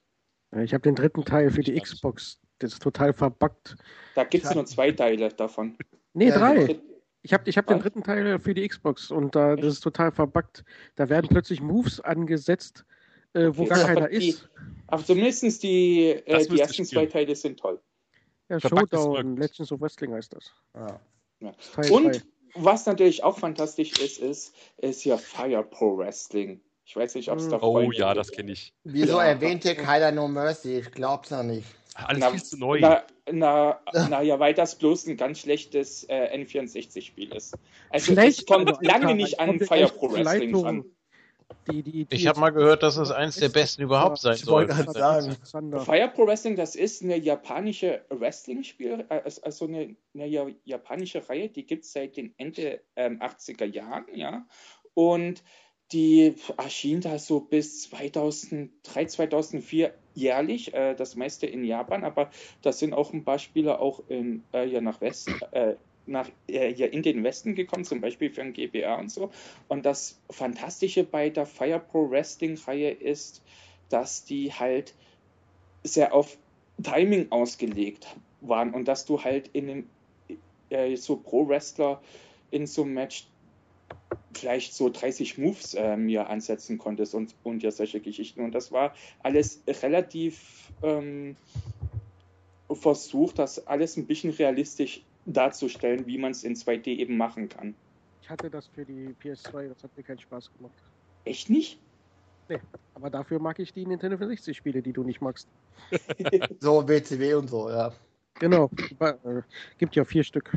Ich 0.64 0.74
habe 0.74 0.82
den 0.82 0.96
dritten 0.96 1.26
Teil 1.26 1.52
für 1.52 1.62
die 1.62 1.80
Xbox. 1.80 2.40
Das 2.60 2.74
ist 2.74 2.82
total 2.82 3.14
verbuggt. 3.14 3.76
Da 4.16 4.24
gibt 4.24 4.46
es 4.46 4.56
nur 4.56 4.66
zwei 4.66 4.92
Teile 4.92 5.30
davon. 5.30 5.78
Nee, 6.14 6.32
drei. 6.32 6.80
Ich 7.22 7.34
habe 7.34 7.50
ich 7.50 7.58
hab 7.58 7.68
den 7.68 7.80
dritten 7.80 8.04
Teil 8.04 8.40
für 8.40 8.54
die 8.54 8.68
Xbox 8.68 9.10
und 9.10 9.36
da, 9.36 9.56
das 9.56 9.74
ist 9.74 9.80
total 9.82 10.12
verbuggt. 10.12 10.64
Da 10.96 11.10
werden 11.10 11.28
plötzlich 11.28 11.60
Moves 11.60 12.00
angesetzt, 12.00 12.86
äh, 13.34 13.50
wo 13.52 13.64
okay. 13.64 13.70
gar 13.74 13.84
keiner 13.86 14.08
die, 14.10 14.30
ist. 14.30 14.50
Aber 14.88 15.04
zumindest 15.04 15.64
die, 15.64 16.12
äh, 16.12 16.48
die 16.48 16.60
ersten 16.60 16.86
zwei 16.86 17.08
Teile 17.08 17.36
sind 17.36 17.60
toll. 17.60 17.82
Ja, 18.48 18.60
Showdown, 18.60 19.38
Legends 19.38 19.72
of 19.72 19.82
Wrestling 19.82 20.14
heißt 20.14 20.34
das. 20.34 20.54
Ah. 20.74 21.00
Ja. 21.40 21.56
Und 21.90 22.16
drei. 22.16 22.22
was 22.54 22.86
natürlich 22.86 23.24
auch 23.24 23.40
fantastisch 23.40 24.00
ist, 24.00 24.20
ist, 24.20 24.56
ist 24.78 25.04
ja 25.04 25.18
Fire 25.18 25.64
Pro 25.64 25.98
Wrestling. 25.98 26.62
Ich 26.88 26.96
weiß 26.96 27.16
nicht, 27.16 27.30
ob 27.32 27.40
es 27.40 27.50
da 27.50 27.60
Oh 27.62 27.92
ja, 27.92 28.14
das 28.14 28.32
kenne 28.32 28.52
ich. 28.52 28.74
Wieso 28.84 29.18
Ja. 29.18 29.26
erwähnt 29.26 29.64
hier 29.64 29.76
keiner 29.76 30.12
No 30.12 30.28
Mercy? 30.28 30.78
Ich 30.80 30.92
glaub's 30.92 31.32
ja 31.32 31.42
nicht. 31.42 31.68
Alles 31.96 32.20
Na, 32.20 32.30
viel 32.30 32.44
zu 32.44 32.58
neu. 32.58 32.80
Na, 32.80 33.04
na, 33.32 33.80
na 34.10 34.22
ja, 34.22 34.38
weil 34.40 34.54
das 34.54 34.76
bloß 34.78 35.08
ein 35.08 35.18
ganz 35.18 35.40
schlechtes 35.40 36.04
äh, 36.10 36.38
N64-Spiel 36.38 37.34
ist. 37.34 37.58
Also 37.90 38.14
Schlecht, 38.14 38.40
es 38.40 38.46
kommt 38.46 38.72
lange 38.82 39.16
nicht 39.16 39.34
ich 39.34 39.40
an 39.40 39.60
Fire 39.60 39.88
Pro 39.88 40.12
Wrestling 40.12 40.52
Leitungen, 40.52 40.64
ran. 40.66 40.86
Die, 41.72 41.82
die, 41.84 42.06
die 42.06 42.16
Ich 42.16 42.28
habe 42.28 42.40
mal 42.40 42.50
gehört, 42.52 42.84
dass 42.84 42.98
es 42.98 43.10
eines 43.12 43.38
der 43.38 43.50
besten 43.50 43.82
überhaupt 43.82 44.20
sein 44.20 44.36
Ich 44.36 44.42
soll. 44.42 44.68
wollte 44.68 44.84
gerade 44.84 44.92
sagen. 44.92 45.38
Fire 45.86 46.12
Pro 46.14 46.28
Wrestling, 46.28 46.56
das 46.56 46.76
ist 46.76 47.02
eine 47.02 47.18
japanische 47.18 48.04
Wrestling-Spiel, 48.10 49.06
äh, 49.10 49.22
also 49.42 49.66
eine, 49.66 49.96
eine 50.14 50.28
ja- 50.28 50.48
japanische 50.66 51.28
Reihe, 51.28 51.50
die 51.50 51.66
gibt 51.66 51.86
es 51.86 51.94
seit 51.94 52.18
den 52.18 52.34
Ende 52.38 52.82
ähm, 52.96 53.20
80er 53.22 53.66
Jahren, 53.66 54.06
ja. 54.14 54.46
Und 54.94 55.44
die 55.92 56.36
erschien 56.58 57.02
da 57.02 57.20
so 57.20 57.40
bis 57.40 57.84
2003, 57.84 59.06
2004 59.06 59.94
jährlich, 60.14 60.74
äh, 60.74 60.96
das 60.96 61.16
meiste 61.16 61.46
in 61.46 61.64
Japan, 61.64 62.04
aber 62.04 62.32
da 62.62 62.72
sind 62.72 62.94
auch 62.94 63.14
ein 63.14 63.24
paar 63.24 63.40
Spieler 63.40 63.80
auch 63.80 64.02
in, 64.08 64.44
äh, 64.54 64.68
ja, 64.68 64.82
nach 64.82 65.02
Westen, 65.02 65.36
äh, 65.52 65.76
nach, 66.08 66.30
äh, 66.48 66.72
ja, 66.74 66.88
in 66.88 67.04
den 67.04 67.24
Westen 67.24 67.56
gekommen, 67.56 67.84
zum 67.84 68.02
Beispiel 68.02 68.30
für 68.30 68.42
ein 68.42 68.54
GBA 68.54 68.96
und 68.96 69.12
so. 69.12 69.32
Und 69.68 69.86
das 69.86 70.20
Fantastische 70.30 71.04
bei 71.04 71.30
der 71.30 71.46
Fire 71.46 71.80
Pro 71.80 72.10
Wrestling-Reihe 72.10 72.92
ist, 72.92 73.44
dass 73.90 74.24
die 74.26 74.54
halt 74.54 74.94
sehr 75.84 76.14
auf 76.14 76.38
Timing 76.82 77.32
ausgelegt 77.32 78.08
waren 78.42 78.74
und 78.74 78.88
dass 78.88 79.06
du 79.06 79.24
halt 79.24 79.50
in 79.54 79.70
einem 79.70 79.90
äh, 80.70 80.96
so 80.96 81.18
Pro-Wrestler 81.18 82.02
in 82.52 82.68
so 82.68 82.84
einem 82.84 82.94
Match 82.94 83.28
vielleicht 84.34 84.74
so 84.74 84.90
30 84.90 85.38
Moves 85.38 85.74
äh, 85.74 85.98
mir 85.98 86.30
ansetzen 86.30 86.78
konntest 86.78 87.16
und, 87.16 87.36
und 87.44 87.64
ja 87.64 87.72
solche 87.72 88.00
Geschichten. 88.00 88.42
Und 88.42 88.54
das 88.54 88.72
war 88.72 88.94
alles 89.24 89.64
relativ 89.68 90.72
ähm, 90.84 91.36
versucht, 92.72 93.40
das 93.40 93.66
alles 93.68 93.98
ein 93.98 94.06
bisschen 94.06 94.32
realistisch 94.32 95.04
darzustellen, 95.26 96.06
wie 96.06 96.18
man 96.18 96.32
es 96.32 96.44
in 96.44 96.56
2D 96.56 96.88
eben 96.88 97.18
machen 97.18 97.50
kann. 97.50 97.76
Ich 98.22 98.30
hatte 98.30 98.50
das 98.50 98.68
für 98.68 98.86
die 98.86 99.16
PS2, 99.24 99.70
das 99.70 99.84
hat 99.84 99.96
mir 99.96 100.04
keinen 100.04 100.20
Spaß 100.20 100.52
gemacht. 100.58 100.74
Echt 101.26 101.50
nicht? 101.50 101.80
Aber 102.94 103.10
dafür 103.10 103.40
mag 103.40 103.60
ich 103.60 103.74
die 103.74 103.86
Nintendo 103.86 104.18
64 104.18 104.56
Spiele, 104.56 104.82
die 104.82 104.94
du 104.94 105.04
nicht 105.04 105.22
magst. 105.22 105.48
So 106.60 106.88
WCW 106.88 107.34
und 107.36 107.50
so, 107.50 107.70
ja. 107.70 107.92
Genau. 108.40 108.70
Äh, 109.00 109.42
Gibt 109.78 109.96
ja 109.96 110.06
vier 110.06 110.24
Stück. 110.24 110.52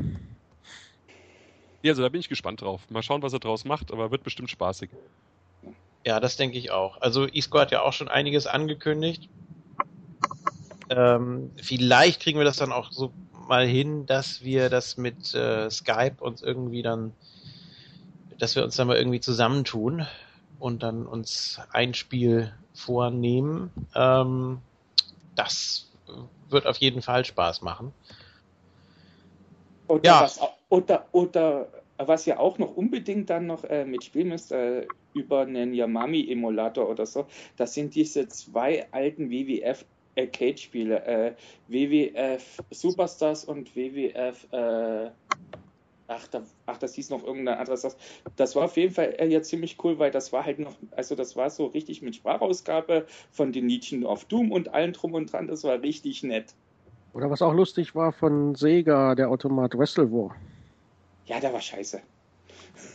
Ja, 1.82 1.92
also 1.92 2.02
da 2.02 2.08
bin 2.08 2.20
ich 2.20 2.28
gespannt 2.28 2.62
drauf. 2.62 2.82
Mal 2.90 3.02
schauen, 3.02 3.22
was 3.22 3.32
er 3.32 3.38
draus 3.38 3.64
macht, 3.64 3.92
aber 3.92 4.10
wird 4.10 4.24
bestimmt 4.24 4.50
spaßig. 4.50 4.90
Ja, 6.04 6.20
das 6.20 6.36
denke 6.36 6.58
ich 6.58 6.70
auch. 6.70 7.00
Also 7.00 7.24
Isco 7.26 7.58
hat 7.58 7.70
ja 7.70 7.82
auch 7.82 7.92
schon 7.92 8.08
einiges 8.08 8.46
angekündigt. 8.46 9.28
Ähm, 10.90 11.50
vielleicht 11.60 12.20
kriegen 12.20 12.38
wir 12.38 12.44
das 12.44 12.56
dann 12.56 12.72
auch 12.72 12.90
so 12.90 13.12
mal 13.48 13.66
hin, 13.66 14.06
dass 14.06 14.42
wir 14.42 14.70
das 14.70 14.96
mit 14.96 15.34
äh, 15.34 15.70
Skype 15.70 16.16
uns 16.20 16.42
irgendwie 16.42 16.82
dann, 16.82 17.12
dass 18.38 18.56
wir 18.56 18.64
uns 18.64 18.76
dann 18.76 18.88
mal 18.88 18.96
irgendwie 18.96 19.20
zusammentun 19.20 20.06
und 20.58 20.82
dann 20.82 21.06
uns 21.06 21.60
ein 21.72 21.94
Spiel 21.94 22.52
vornehmen. 22.74 23.70
Ähm, 23.94 24.60
das 25.34 25.86
wird 26.48 26.66
auf 26.66 26.78
jeden 26.78 27.02
Fall 27.02 27.24
Spaß 27.24 27.62
machen. 27.62 27.92
Oder, 29.88 30.04
Ja. 30.04 30.20
was, 30.22 30.40
oder, 30.68 31.06
oder 31.12 31.68
was 31.98 32.26
ihr 32.26 32.38
auch 32.38 32.58
noch 32.58 32.76
unbedingt 32.76 33.28
dann 33.30 33.46
noch 33.46 33.64
äh, 33.64 33.84
mitspielen 33.84 34.28
müsst, 34.28 34.52
äh, 34.52 34.86
über 35.14 35.40
einen 35.40 35.74
Yamami-Emulator 35.74 36.88
oder 36.88 37.06
so, 37.06 37.26
das 37.56 37.74
sind 37.74 37.94
diese 37.94 38.28
zwei 38.28 38.86
alten 38.92 39.30
WWF 39.30 39.84
Arcade-Spiele, 40.16 41.04
äh, 41.06 41.34
WWF 41.68 42.62
Superstars 42.70 43.44
und 43.44 43.74
WWF, 43.76 44.46
äh, 44.52 45.10
ach, 46.08 46.26
da, 46.28 46.42
ach, 46.66 46.78
das 46.78 46.94
hieß 46.94 47.10
noch 47.10 47.24
irgendein 47.24 47.58
anderes. 47.58 47.82
Das, 47.82 47.96
das 48.36 48.56
war 48.56 48.64
auf 48.64 48.76
jeden 48.76 48.92
Fall 48.92 49.14
äh, 49.18 49.26
ja 49.28 49.42
ziemlich 49.42 49.76
cool, 49.84 49.98
weil 49.98 50.10
das 50.10 50.32
war 50.32 50.44
halt 50.44 50.58
noch, 50.58 50.74
also 50.90 51.14
das 51.14 51.36
war 51.36 51.50
so 51.50 51.66
richtig 51.66 52.02
mit 52.02 52.16
Sprachausgabe 52.16 53.06
von 53.30 53.52
den 53.52 53.68
Liedchen 53.68 54.04
of 54.04 54.24
Doom 54.24 54.50
und 54.50 54.74
allem 54.74 54.92
drum 54.92 55.14
und 55.14 55.32
dran, 55.32 55.46
das 55.46 55.64
war 55.64 55.80
richtig 55.82 56.22
nett. 56.22 56.54
Oder 57.12 57.30
was 57.30 57.42
auch 57.42 57.54
lustig 57.54 57.94
war 57.94 58.12
von 58.12 58.54
Sega, 58.54 59.14
der 59.14 59.30
Automat 59.30 59.76
Wrestle 59.76 60.10
War. 60.12 60.34
Ja, 61.26 61.40
der 61.40 61.52
war 61.52 61.60
scheiße. 61.60 62.00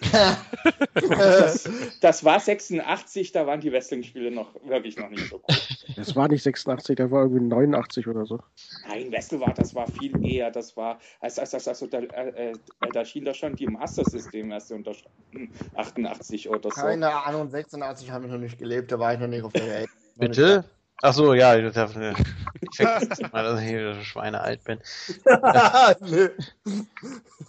das, 1.09 1.69
das 2.01 2.24
war 2.24 2.40
86, 2.40 3.32
da 3.32 3.48
waren 3.48 3.59
die 3.59 3.72
Wrestling-Spiele 3.72 4.32
noch 4.32 4.53
wirklich 4.64 4.98
noch 4.98 5.09
nicht 5.09 5.30
so 5.30 5.38
cool. 5.38 5.56
Das 5.95 6.16
war 6.16 6.27
nicht 6.27 6.43
86, 6.43 6.95
der 6.95 7.11
war 7.11 7.24
irgendwie 7.24 7.45
89 7.45 8.08
oder 8.08 8.25
so. 8.25 8.40
Nein, 8.88 9.11
Wrestle 9.11 9.40
war, 9.40 9.53
das 9.53 9.75
war 9.75 9.88
viel 9.88 10.25
eher, 10.25 10.51
das 10.51 10.77
war, 10.77 11.00
also, 11.19 11.42
also, 11.42 11.58
also 11.58 11.88
da, 11.88 12.00
äh, 12.00 12.51
äh, 12.51 12.53
da 12.93 13.03
schien 13.06 13.25
da 13.25 13.33
schon 13.33 13.56
die 13.56 13.67
Master 13.67 14.06
System 14.06 14.51
erst 14.51 14.72
unterstanden, 14.72 15.51
88 15.75 16.50
oder 16.50 16.69
so. 16.69 16.82
Keine 16.82 17.25
Ahnung, 17.25 17.50
86 17.50 18.11
habe 18.11 18.25
ich 18.25 18.32
noch 18.32 18.40
nicht 18.40 18.58
gelebt, 18.58 18.92
da 18.92 19.00
war 19.00 19.14
ich 19.14 19.19
noch 19.19 19.27
nicht 19.27 19.43
auf 19.43 19.53
der 19.53 19.67
Welt. 19.67 19.90
Bitte? 20.16 20.66
Ach 21.02 21.14
so, 21.14 21.34
ja, 21.34 21.56
ich, 21.58 21.74
darf, 21.74 21.96
ich 21.96 22.76
vergesse 22.76 23.28
mal, 23.32 23.44
dass 23.44 23.62
ich 23.62 23.68
hier 23.68 24.02
Schweine 24.04 24.42
alt 24.42 24.64
bin. 24.64 24.80
Nö. 26.02 26.30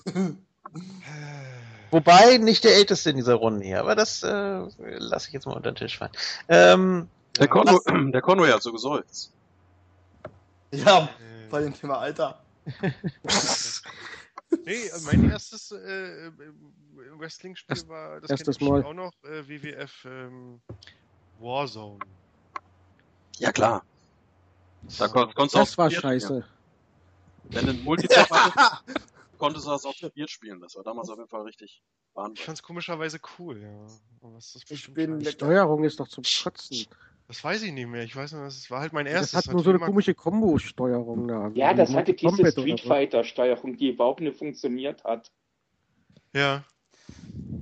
Wobei 1.90 2.38
nicht 2.38 2.64
der 2.64 2.74
Älteste 2.74 3.10
in 3.10 3.16
dieser 3.16 3.34
Runde 3.34 3.64
hier, 3.64 3.78
aber 3.80 3.94
das 3.94 4.22
äh, 4.24 4.62
lasse 4.78 5.28
ich 5.28 5.34
jetzt 5.34 5.46
mal 5.46 5.52
unter 5.54 5.70
den 5.70 5.76
Tisch 5.76 5.98
fallen. 5.98 6.10
Ähm, 6.48 7.08
Der, 7.38 7.46
Conway, 7.46 7.78
der 8.12 8.20
Conway 8.22 8.50
hat 8.50 8.62
so 8.62 8.72
gesäuzt. 8.72 9.32
ja, 10.72 11.04
Äh, 11.20 11.48
bei 11.50 11.60
dem 11.62 11.74
Thema 11.74 11.98
Alter. 11.98 12.40
Nee, 14.66 14.88
also 14.92 15.06
mein 15.10 15.30
erstes 15.30 15.72
äh, 15.72 16.26
äh, 16.28 16.30
Wrestling-Spiel 17.18 17.88
war, 17.88 18.20
das 18.20 18.30
erstes 18.30 18.56
kennt 18.56 18.68
bestimmt 18.68 18.70
Mal. 18.70 18.84
auch 18.84 18.94
noch, 18.94 19.12
äh, 19.24 19.48
WWF 19.48 20.04
ähm, 20.04 20.60
Warzone. 21.40 21.98
Ja, 23.38 23.52
klar. 23.52 23.84
Da 24.98 25.08
kon 25.08 25.32
konntest 25.34 25.54
du 25.54 25.58
Das 25.60 25.72
auch 25.74 25.78
war 25.78 25.90
scheiße. 25.90 26.26
spielen. 26.26 26.44
Wenn 27.50 27.64
du 27.66 27.70
einen 27.72 27.84
Multiplayer 27.84 28.26
hattest, 28.30 28.84
konntest 29.38 29.66
du 29.66 29.70
das 29.70 29.84
auch 29.84 29.94
zu 29.94 30.10
viert 30.10 30.30
spielen. 30.30 30.60
Das 30.60 30.76
war 30.76 30.82
damals 30.84 31.08
auf 31.08 31.16
jeden 31.18 31.28
Fall 31.28 31.42
richtig 31.42 31.82
Ich 31.82 32.14
bahnbrechend. 32.14 32.46
fand's 32.46 32.62
komischerweise 32.62 33.18
cool, 33.38 33.60
ja. 33.62 33.86
Aber 34.22 34.34
was 34.34 34.54
ist 34.54 34.70
das 34.70 34.78
Ich 34.78 34.92
bin 34.92 35.18
Die. 35.20 35.26
Steuerung 35.26 35.84
ist 35.84 36.00
doch 36.00 36.08
zum 36.08 36.24
Kotzen. 36.24 36.86
Das 37.26 37.42
weiß 37.42 37.62
ich 37.62 37.72
nicht 37.72 37.86
mehr. 37.86 38.02
Ich 38.02 38.14
weiß 38.14 38.32
nur, 38.32 38.44
das 38.44 38.70
war 38.70 38.80
halt 38.80 38.92
mein 38.92 39.06
Das 39.06 39.14
erstes. 39.14 39.46
hat 39.46 39.52
nur 39.54 39.62
so 39.64 39.70
eine 39.70 39.78
komische 39.78 40.14
Kombo-Steuerung 40.14 41.26
da. 41.26 41.50
Ja, 41.54 41.72
Wie 41.72 41.76
das 41.76 41.94
hatte 41.94 42.12
diese 42.12 42.50
Street. 42.52 42.80
Fighter-Steuerung, 42.80 43.76
die 43.78 43.88
überhaupt 43.90 44.20
nicht 44.20 44.36
funktioniert 44.36 45.02
hat. 45.04 45.30
Ja. 46.34 46.64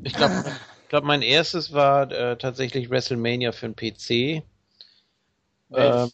ich 0.02 0.12
glaube, 0.14 0.44
ich 0.82 0.88
glaub, 0.88 1.04
mein 1.04 1.22
erstes 1.22 1.72
war 1.72 2.10
äh, 2.10 2.36
tatsächlich 2.36 2.90
WrestleMania 2.90 3.52
für 3.52 3.68
den 3.68 3.76
PC. 3.76 4.42
Ähm, 5.74 6.10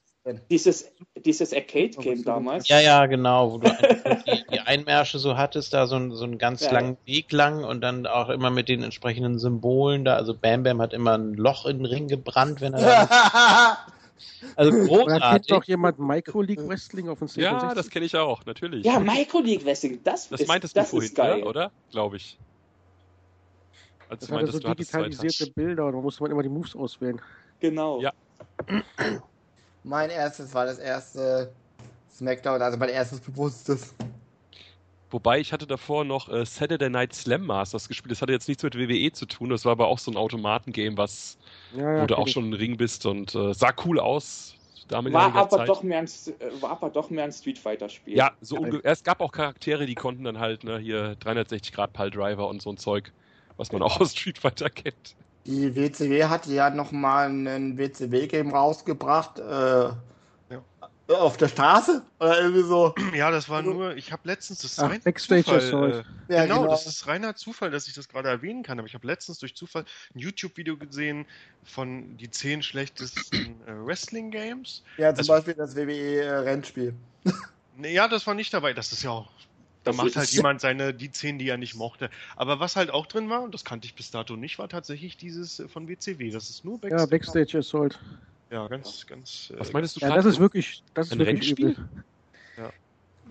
Dieses, 0.51 0.91
dieses 1.17 1.55
Arcade-Game 1.55 2.23
damals. 2.23 2.69
ja, 2.69 2.81
ja, 2.81 3.07
genau, 3.07 3.53
wo 3.53 3.59
du 3.59 3.69
einfach 3.69 4.23
die, 4.25 4.45
die 4.53 4.61
Einmärsche 4.61 5.19
so 5.19 5.39
hattest, 5.39 5.73
da 5.73 5.87
so, 5.87 5.97
ein, 5.97 6.13
so 6.13 6.25
einen 6.25 6.37
ganz 6.37 6.61
Ja. 6.63 6.73
langen 6.73 6.99
Weg 7.07 7.33
lang 7.33 7.65
und 7.65 7.81
dann 7.81 8.07
auch 8.07 8.29
immer 8.29 8.51
mit 8.51 8.69
den 8.69 8.83
entsprechenden 8.83 9.39
Symbolen 9.39 10.05
da. 10.05 10.17
Also 10.17 10.35
Bam 10.35 10.65
Bam 10.65 10.83
hat 10.83 10.93
immer 10.93 11.17
ein 11.17 11.33
Loch 11.35 11.65
in 11.65 11.79
den 11.79 11.87
Ring 11.87 12.09
gebrannt, 12.09 12.61
wenn 12.61 12.75
er 12.75 13.07
da. 13.09 13.79
Also 14.57 14.73
Oder 14.73 14.87
kennt 14.87 14.89
großartig. 14.89 15.47
doch 15.49 15.65
jemand 15.65 15.99
Micro 16.01 16.43
League 16.43 16.67
Wrestling 16.69 17.09
auf 17.09 17.21
dem 17.21 17.29
C64? 17.29 17.41
Ja, 17.41 17.75
das 17.75 17.89
kenne 17.89 18.05
ich 18.07 18.17
auch, 18.17 18.45
natürlich. 18.47 18.85
Ja, 18.85 18.99
Micro 18.99 19.39
League 19.41 19.65
Wrestling, 19.65 20.01
das, 20.03 20.29
das 20.29 20.41
ist, 20.41 20.49
meintest 20.49 20.77
das 20.77 20.87
du 20.87 20.97
vorhin, 20.97 21.09
ist 21.09 21.15
geil. 21.15 21.39
ja, 21.41 21.45
oder? 21.47 21.71
Glaube 21.93 22.17
ich. 22.17 22.37
Als 24.09 24.21
Das 24.21 24.29
du 24.29 24.35
hatte 24.35 24.45
meintest, 24.47 24.63
so 24.63 24.69
digitalisierte. 24.69 25.53
Bilder 25.53 25.87
und 25.87 25.93
da 25.93 26.01
musste 26.01 26.23
man 26.23 26.33
immer 26.33 26.43
die 26.43 26.49
Moves 26.49 26.75
auswählen. 26.75 27.21
Genau. 27.61 28.01
Ja. 28.01 28.13
Mein 29.89 30.11
erstes 30.11 30.53
war 30.53 30.67
das 30.67 30.79
erste 30.79 31.51
Smackdown, 32.15 32.61
also 32.61 32.77
mein 32.77 32.91
erstes 32.91 33.21
bewusstes. 33.21 33.95
Wobei 35.11 35.41
ich 35.41 35.55
hatte 35.55 35.67
davor 35.67 36.05
noch 36.05 36.29
äh, 36.29 36.45
Saturday 36.45 36.91
Night 36.91 37.15
Slam 37.15 37.47
Masters 37.47 37.89
gespielt. 37.89 38.11
Das 38.13 38.21
hatte 38.21 38.33
jetzt 38.33 38.47
nichts 38.49 38.63
mit 38.63 38.77
WWE 38.77 39.11
zu 39.13 39.25
tun. 39.25 39.49
Das 39.49 39.65
war 39.65 39.73
aber 39.73 39.87
auch 39.87 39.99
so 39.99 40.11
ein 40.11 40.19
Automatengame, 40.19 40.99
was 40.99 41.39
Ja, 41.75 41.95
ja, 41.95 42.03
wo 42.03 42.07
du 42.07 42.19
auch 42.19 42.27
ich. 42.27 42.35
schon 42.35 42.45
im 42.45 42.53
Ring 42.53 42.77
bist 42.77 43.07
und 43.07 43.35
äh, 43.35 43.55
sah 43.55 43.73
cool 43.87 43.99
aus. 43.99 44.55
War 44.91 45.35
aber, 45.35 45.49
Zeit. 45.49 45.69
doch 45.69 45.83
mehr 45.83 46.01
ein, 46.01 46.05
äh, 46.07 46.63
war 46.63 46.73
aber 46.73 46.91
doch 46.91 47.09
mehr 47.09 47.25
ein 47.25 47.33
Street 47.33 47.59
Fighter-Spiel. 47.59 48.15
Ja, 48.15 48.33
so 48.43 48.57
unge- 48.59 48.81
es 48.83 49.03
gab 49.03 49.23
auch 49.23 49.33
Charaktere, 49.33 49.87
die 49.87 49.95
konnten 49.95 50.25
dann 50.25 50.39
halt 50.39 50.65
ne, 50.65 50.79
hier 50.79 51.17
360 51.17 51.73
Grad 51.73 51.95
Pile 51.95 52.11
Driver 52.11 52.49
und 52.49 52.61
so 52.61 52.71
ein 52.71 52.77
Zeug, 52.77 53.13
was 53.57 53.73
man 53.73 53.81
auch 53.81 54.01
aus 54.01 54.13
Street 54.13 54.37
Fighter 54.39 54.69
kennt. 54.69 55.15
Die 55.49 55.75
WCW 55.75 56.25
hatte 56.25 56.53
ja 56.53 56.69
nochmal 56.69 57.29
ein 57.31 57.79
WCW-Game 57.79 58.51
rausgebracht. 58.51 59.39
Äh, 59.39 59.89
Auf 61.11 61.39
der 61.39 61.49
Straße? 61.49 62.03
Oder 62.21 62.39
irgendwie 62.43 62.63
so? 62.65 62.95
Ja, 63.15 63.31
das 63.31 63.49
war 63.49 63.63
nur, 63.63 63.97
ich 63.97 64.13
habe 64.13 64.21
letztens, 64.29 64.59
das 64.61 64.73
ist 64.73 64.79
Ach, 64.79 64.91
rein 64.91 65.01
Backstage 65.01 65.45
Zufall, 65.45 66.05
äh, 66.29 66.35
Ja, 66.35 66.43
genau, 66.43 66.59
genau. 66.61 66.71
das 66.71 66.87
ist 66.87 67.07
reiner 67.07 67.35
Zufall, 67.35 67.71
dass 67.71 67.89
ich 67.89 67.95
das 67.95 68.09
gerade 68.11 68.29
erwähnen 68.29 68.63
kann, 68.63 68.79
aber 68.79 68.87
ich 68.87 68.93
habe 68.93 69.07
letztens 69.07 69.39
durch 69.39 69.57
Zufall 69.57 69.87
ein 70.15 70.19
YouTube-Video 70.19 70.77
gesehen 70.77 71.25
von 71.65 72.19
die 72.19 72.31
zehn 72.31 72.63
schlechtesten 72.63 73.57
äh, 73.67 73.73
Wrestling-Games. 73.87 74.83
Ja, 74.99 75.15
zum 75.15 75.21
Also- 75.21 75.33
Beispiel 75.33 75.55
das 75.55 75.75
WWE-Rennspiel. 75.75 76.93
Nee, 77.79 77.95
ja, 77.95 78.07
das 78.07 78.27
war 78.27 78.35
nicht 78.35 78.53
dabei, 78.53 78.75
das 78.75 78.93
ist 78.93 79.03
ja 79.03 79.09
auch, 79.11 79.31
da 79.85 79.93
macht 79.93 80.17
halt 80.17 80.31
jemand 80.31 80.61
seine, 80.61 80.93
die 80.95 81.11
zehn, 81.11 81.39
die 81.39 81.49
er 81.49 81.57
nicht 81.57 81.75
mochte. 81.75 82.11
Aber 82.37 82.61
was 82.61 82.77
halt 82.77 82.91
auch 82.91 83.07
drin 83.07 83.31
war, 83.31 83.43
und 83.43 83.55
das 83.55 83.65
kannte 83.65 83.87
ich 83.87 83.95
bis 83.95 84.11
dato 84.11 84.37
nicht, 84.37 84.59
war 84.59 84.69
tatsächlich 84.69 85.17
dieses 85.17 85.59
äh, 85.61 85.69
von 85.69 85.89
WCW, 85.89 86.31
das 86.31 86.51
ist 86.51 86.65
nur 86.65 86.75
Ja, 86.75 87.07
Backstage. 87.07 87.09
Backstage 87.11 87.59
Assault. 87.59 87.99
Ja, 88.51 88.67
ganz, 88.69 89.07
ganz. 89.07 89.51
äh, 89.55 89.59
Was 89.61 89.73
meinst 89.73 89.97
du, 89.97 90.01
Ja, 90.01 90.15
das 90.15 90.25
ist 90.25 90.39
wirklich, 90.39 90.83
das 90.95 91.07
ist 91.07 91.13
Ein 91.13 91.19
wirklich 91.21 91.51
Rennspiel? 91.51 91.71
übel. 91.71 91.89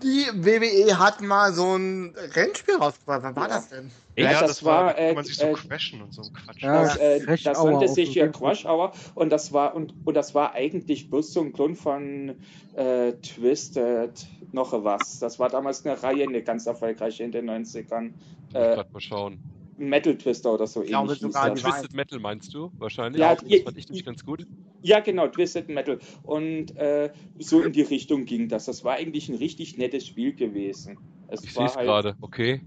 Die 0.00 0.26
WWE 0.32 0.96
hat 0.98 1.20
mal 1.22 1.52
so 1.52 1.76
ein 1.76 2.14
Rennspiel 2.16 2.76
rausgebracht. 2.76 3.22
Wann 3.24 3.34
war 3.34 3.48
Ja. 3.48 3.56
das 3.56 3.68
denn? 3.68 3.90
Ja, 4.18 4.32
Ja, 4.32 4.40
das, 4.40 4.48
das 4.48 4.64
war, 4.64 4.86
war, 4.86 4.94
da 4.94 5.06
kann 5.06 5.14
man 5.14 5.24
äh, 5.24 5.26
sich 5.26 5.36
so 5.36 5.46
äh, 5.46 5.52
crashen 5.54 6.02
und 6.02 6.12
so 6.12 6.22
ein 6.22 6.32
Quatsch. 6.32 6.62
Ja, 6.62 6.82
Das, 6.82 6.96
äh, 6.96 7.20
Crash 7.20 7.42
das 7.44 7.64
nannte 7.64 7.88
sich 7.88 8.14
ja 8.14 8.26
Crush 8.28 8.64
Hour 8.66 8.92
und 9.14 9.30
das 9.30 9.52
war 9.52 9.74
und, 9.74 9.94
und 10.04 10.14
das 10.14 10.34
war 10.34 10.54
eigentlich 10.54 11.08
bloß 11.08 11.32
so 11.32 11.40
ein 11.40 11.52
Klon 11.52 11.76
von 11.76 12.34
äh, 12.74 13.12
Twisted 13.12 14.26
noch 14.52 14.72
was. 14.84 15.18
Das 15.20 15.38
war 15.38 15.48
damals 15.48 15.86
eine 15.86 16.02
Reihe, 16.02 16.24
eine 16.24 16.42
ganz 16.42 16.66
erfolgreiche 16.66 17.22
in 17.22 17.32
den 17.32 17.48
90ern. 17.48 18.12
Ich 18.48 18.54
Äh, 18.54 18.74
grad 18.74 18.92
mal 18.92 19.00
schauen. 19.00 19.38
Metal 19.76 20.16
Twister 20.16 20.52
oder 20.52 20.66
so 20.66 20.82
glaube 20.82 21.12
ähnlich. 21.12 21.20
sogar 21.20 21.54
Twisted 21.54 21.94
Metal 21.94 22.18
meinst 22.18 22.52
du? 22.52 22.72
Wahrscheinlich. 22.78 23.20
Ja, 23.20 23.36
das 23.36 23.62
fand 23.62 23.78
ich 23.78 23.88
nicht 23.88 24.04
ganz 24.04 24.24
gut. 24.24 24.44
Ja, 24.82 25.00
genau, 25.00 25.28
Twisted 25.28 25.68
Metal. 25.68 25.98
Und 26.22 26.76
äh, 26.76 27.12
so 27.38 27.60
in 27.60 27.72
die 27.72 27.82
Richtung 27.82 28.24
ging 28.24 28.48
das. 28.48 28.64
Das 28.64 28.84
war 28.84 28.94
eigentlich 28.94 29.28
ein 29.28 29.36
richtig 29.36 29.78
nettes 29.78 30.06
Spiel 30.06 30.34
gewesen. 30.34 30.98
Es 31.28 31.44
Ich 31.44 31.52
sehe 31.52 31.66
es 31.66 31.76
halt, 31.76 31.86
gerade. 31.86 32.16
Okay. 32.20 32.60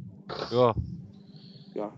Ja. 0.51 0.73
Ja. 1.73 1.91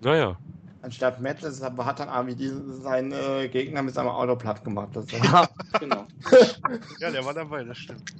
Naja. 0.00 0.36
Anstatt 0.82 1.20
Matt, 1.20 1.42
das 1.42 1.60
hat 1.62 2.00
dann 2.00 2.36
diesen, 2.36 2.80
seinen 2.82 3.12
äh, 3.12 3.48
Gegner 3.48 3.82
mit 3.82 3.94
seinem 3.94 4.08
Auto 4.08 4.36
platt 4.36 4.62
gemacht. 4.62 4.90
Das 4.92 5.12
war, 5.12 5.48
Genau. 5.80 6.06
Ja, 7.00 7.10
der 7.10 7.24
war 7.24 7.34
dabei, 7.34 7.64
das 7.64 7.78
stimmt. 7.78 8.14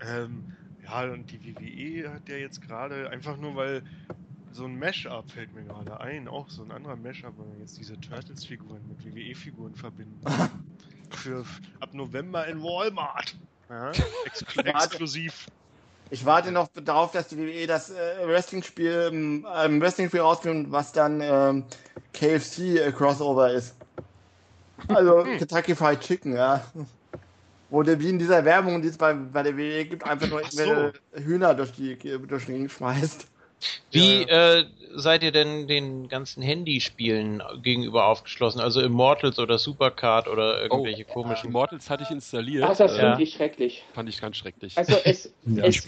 Ähm, 0.00 0.52
ja, 0.82 1.04
und 1.04 1.30
die 1.30 1.54
WWE 1.54 2.14
hat 2.14 2.28
ja 2.28 2.36
jetzt 2.36 2.62
gerade, 2.62 3.10
einfach 3.10 3.36
nur 3.36 3.54
weil 3.56 3.82
so 4.52 4.64
ein 4.64 4.78
Mash-up 4.78 5.30
fällt 5.30 5.54
mir 5.54 5.64
gerade 5.64 5.98
ein, 6.00 6.28
auch 6.28 6.48
so 6.50 6.62
ein 6.62 6.70
anderer 6.70 6.96
Mash-up, 6.96 7.34
weil 7.36 7.52
wir 7.52 7.60
jetzt 7.60 7.78
diese 7.78 7.98
Turtles-Figuren 8.00 8.80
mit 8.88 9.04
WWE-Figuren 9.04 9.74
verbinden. 9.74 10.20
Für 11.10 11.44
ab 11.80 11.92
November 11.92 12.46
in 12.46 12.62
Walmart. 12.62 13.36
Ja, 13.68 13.90
exklu 14.24 14.62
exklusiv. 14.62 15.46
Ich 16.12 16.26
warte 16.26 16.52
noch 16.52 16.68
darauf, 16.74 17.10
dass 17.12 17.28
die 17.28 17.38
WWE 17.38 17.66
das 17.66 17.88
äh, 17.88 18.26
Wrestling-Spiel, 18.26 19.08
ähm, 19.10 19.46
ein 19.46 19.80
Wrestling-Spiel 19.80 20.20
rausbringt, 20.20 20.70
was 20.70 20.92
dann 20.92 21.22
ähm, 21.22 21.64
KFC-Crossover 22.12 23.50
ist. 23.50 23.74
Also 24.88 25.22
Kentucky 25.22 25.74
Fried 25.74 26.00
Chicken, 26.00 26.36
ja. 26.36 26.62
Wo 27.70 27.82
der 27.82 27.98
wie 27.98 28.10
in 28.10 28.18
dieser 28.18 28.44
Werbung, 28.44 28.82
die 28.82 28.88
es 28.88 28.98
bei, 28.98 29.14
bei 29.14 29.42
der 29.42 29.56
WWE 29.56 29.86
gibt, 29.86 30.04
einfach 30.04 30.28
nur 30.28 30.42
so. 30.50 30.92
Hühner 31.14 31.54
durch 31.54 31.72
die 31.72 31.96
durch 31.96 32.44
den 32.44 32.56
Ring 32.56 32.68
schmeißt. 32.68 33.26
Wie 33.90 34.22
äh, 34.22 34.64
seid 34.94 35.22
ihr 35.22 35.32
denn 35.32 35.66
den 35.66 36.08
ganzen 36.08 36.42
Handyspielen 36.42 37.42
gegenüber 37.62 38.06
aufgeschlossen? 38.06 38.60
Also 38.60 38.80
Immortals 38.80 39.38
oder 39.38 39.58
Supercard 39.58 40.28
oder 40.28 40.62
irgendwelche 40.62 41.04
komischen. 41.04 41.50
Immortals 41.50 41.90
hatte 41.90 42.04
ich 42.04 42.10
installiert. 42.10 42.64
Ach, 42.64 42.76
das 42.76 42.92
äh, 42.92 43.00
finde 43.00 43.22
ich 43.22 43.34
schrecklich. 43.34 43.84
Fand 43.94 44.08
ich 44.08 44.20
ganz 44.20 44.36
schrecklich. 44.36 44.76
Also 44.76 44.96
es, 45.04 45.32
Ja, 45.46 45.64
es, 45.64 45.86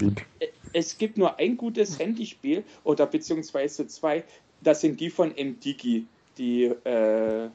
es 0.73 0.99
gibt 0.99 1.17
nur 1.17 1.39
ein 1.39 1.57
gutes 1.57 1.99
Handyspiel 1.99 2.65
oder 2.83 3.07
beziehungsweise 3.07 3.87
zwei. 3.87 4.25
Das 4.61 4.81
sind 4.81 5.01
die 5.01 5.11
von 5.11 5.31
MDigi, 5.31 6.07
die 6.39 6.65
äh, 6.65 7.49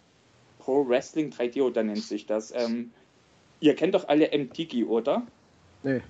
Pro 0.60 0.88
Wrestling 0.88 1.32
3D 1.32 1.62
oder 1.62 1.84
nennt 1.84 2.04
sich 2.04 2.26
das. 2.26 2.54
Ähm, 2.56 2.92
ihr 3.60 3.76
kennt 3.76 3.96
doch 3.96 4.08
alle 4.08 4.30
MDigi, 4.32 4.84
oder? 4.84 5.24
Nee. 5.84 6.02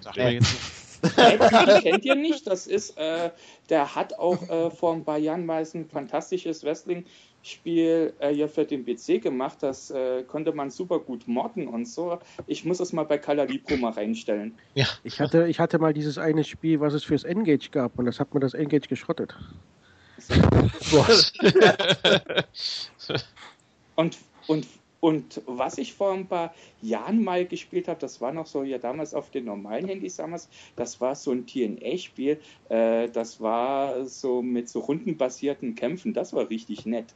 Sagt 0.00 0.16
mir 0.16 0.32
jetzt 0.32 0.52
nicht. 0.52 0.75
MDigi 1.02 1.80
kennt 1.82 2.04
ihr 2.04 2.14
nicht? 2.14 2.46
Das 2.46 2.66
ist, 2.66 2.96
äh, 2.98 3.30
der 3.68 3.94
hat 3.94 4.18
auch 4.18 4.48
äh, 4.48 4.70
vor 4.70 4.92
ein 4.94 5.04
paar 5.04 5.18
Jahren 5.18 5.46
mal 5.46 5.66
ein 5.74 5.86
fantastisches 5.86 6.64
Wrestling-Spiel 6.64 8.14
äh, 8.18 8.34
hier 8.34 8.48
für 8.48 8.64
den 8.64 8.84
PC 8.84 9.22
gemacht. 9.22 9.58
Das 9.60 9.90
äh, 9.90 10.22
konnte 10.24 10.52
man 10.52 10.70
super 10.70 10.98
gut 10.98 11.28
modden 11.28 11.68
und 11.68 11.86
so. 11.86 12.18
Ich 12.46 12.64
muss 12.64 12.80
es 12.80 12.92
mal 12.92 13.04
bei 13.04 13.18
Calibro 13.18 13.76
mal 13.76 13.92
reinstellen. 13.92 14.54
Ja. 14.74 14.86
Ich 15.04 15.20
hatte, 15.20 15.46
ich 15.48 15.60
hatte 15.60 15.78
mal 15.78 15.92
dieses 15.92 16.18
eine 16.18 16.44
Spiel, 16.44 16.80
was 16.80 16.94
es 16.94 17.04
fürs 17.04 17.24
Engage 17.24 17.70
gab 17.70 17.98
und 17.98 18.06
das 18.06 18.20
hat 18.20 18.34
mir 18.34 18.40
das 18.40 18.54
Engage 18.54 18.88
geschrottet. 18.88 19.34
Und, 23.96 24.18
und, 24.46 24.66
und 25.00 25.42
was 25.46 25.78
ich 25.78 25.94
vor 25.94 26.12
ein 26.12 26.26
paar 26.26 26.54
Jahren 26.80 27.22
mal 27.22 27.46
gespielt 27.46 27.88
habe, 27.88 28.00
das 28.00 28.20
war 28.20 28.32
noch 28.32 28.46
so 28.46 28.62
ja 28.62 28.78
damals 28.78 29.14
auf 29.14 29.30
den 29.30 29.44
normalen 29.44 29.86
Handys 29.86 30.16
damals, 30.16 30.48
das 30.74 31.00
war 31.00 31.14
so 31.14 31.32
ein 31.32 31.46
TNA-Spiel, 31.46 32.40
äh, 32.68 33.08
das 33.10 33.40
war 33.40 34.06
so 34.06 34.42
mit 34.42 34.68
so 34.68 34.80
rundenbasierten 34.80 35.74
Kämpfen, 35.74 36.14
das 36.14 36.32
war 36.32 36.48
richtig 36.50 36.86
nett. 36.86 37.14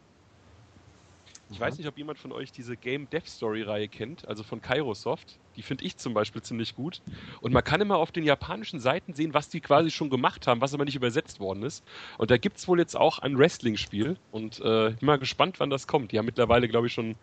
Ich 1.52 1.58
weiß 1.58 1.78
nicht, 1.78 1.88
ob 1.88 1.98
jemand 1.98 2.20
von 2.20 2.30
euch 2.30 2.52
diese 2.52 2.76
Game 2.76 3.10
Dev 3.10 3.28
Story 3.28 3.62
Reihe 3.62 3.88
kennt, 3.88 4.26
also 4.28 4.44
von 4.44 4.60
Kairosoft. 4.60 5.40
Die 5.56 5.62
finde 5.62 5.84
ich 5.84 5.96
zum 5.96 6.14
Beispiel 6.14 6.42
ziemlich 6.42 6.76
gut. 6.76 7.02
Und 7.40 7.52
man 7.52 7.64
kann 7.64 7.80
immer 7.80 7.96
auf 7.96 8.12
den 8.12 8.22
japanischen 8.22 8.78
Seiten 8.78 9.14
sehen, 9.14 9.34
was 9.34 9.48
die 9.48 9.60
quasi 9.60 9.90
schon 9.90 10.10
gemacht 10.10 10.46
haben, 10.46 10.60
was 10.60 10.74
aber 10.74 10.84
nicht 10.84 10.94
übersetzt 10.94 11.40
worden 11.40 11.64
ist. 11.64 11.84
Und 12.18 12.30
da 12.30 12.36
gibt 12.36 12.58
es 12.58 12.68
wohl 12.68 12.78
jetzt 12.78 12.96
auch 12.96 13.18
ein 13.18 13.36
Wrestling-Spiel. 13.36 14.16
Und 14.30 14.60
äh, 14.60 14.90
ich 14.90 14.98
bin 14.98 15.06
mal 15.06 15.18
gespannt, 15.18 15.58
wann 15.58 15.70
das 15.70 15.88
kommt. 15.88 16.12
Die 16.12 16.18
haben 16.18 16.26
mittlerweile, 16.26 16.68
glaube 16.68 16.86
ich, 16.86 16.92
schon 16.92 17.16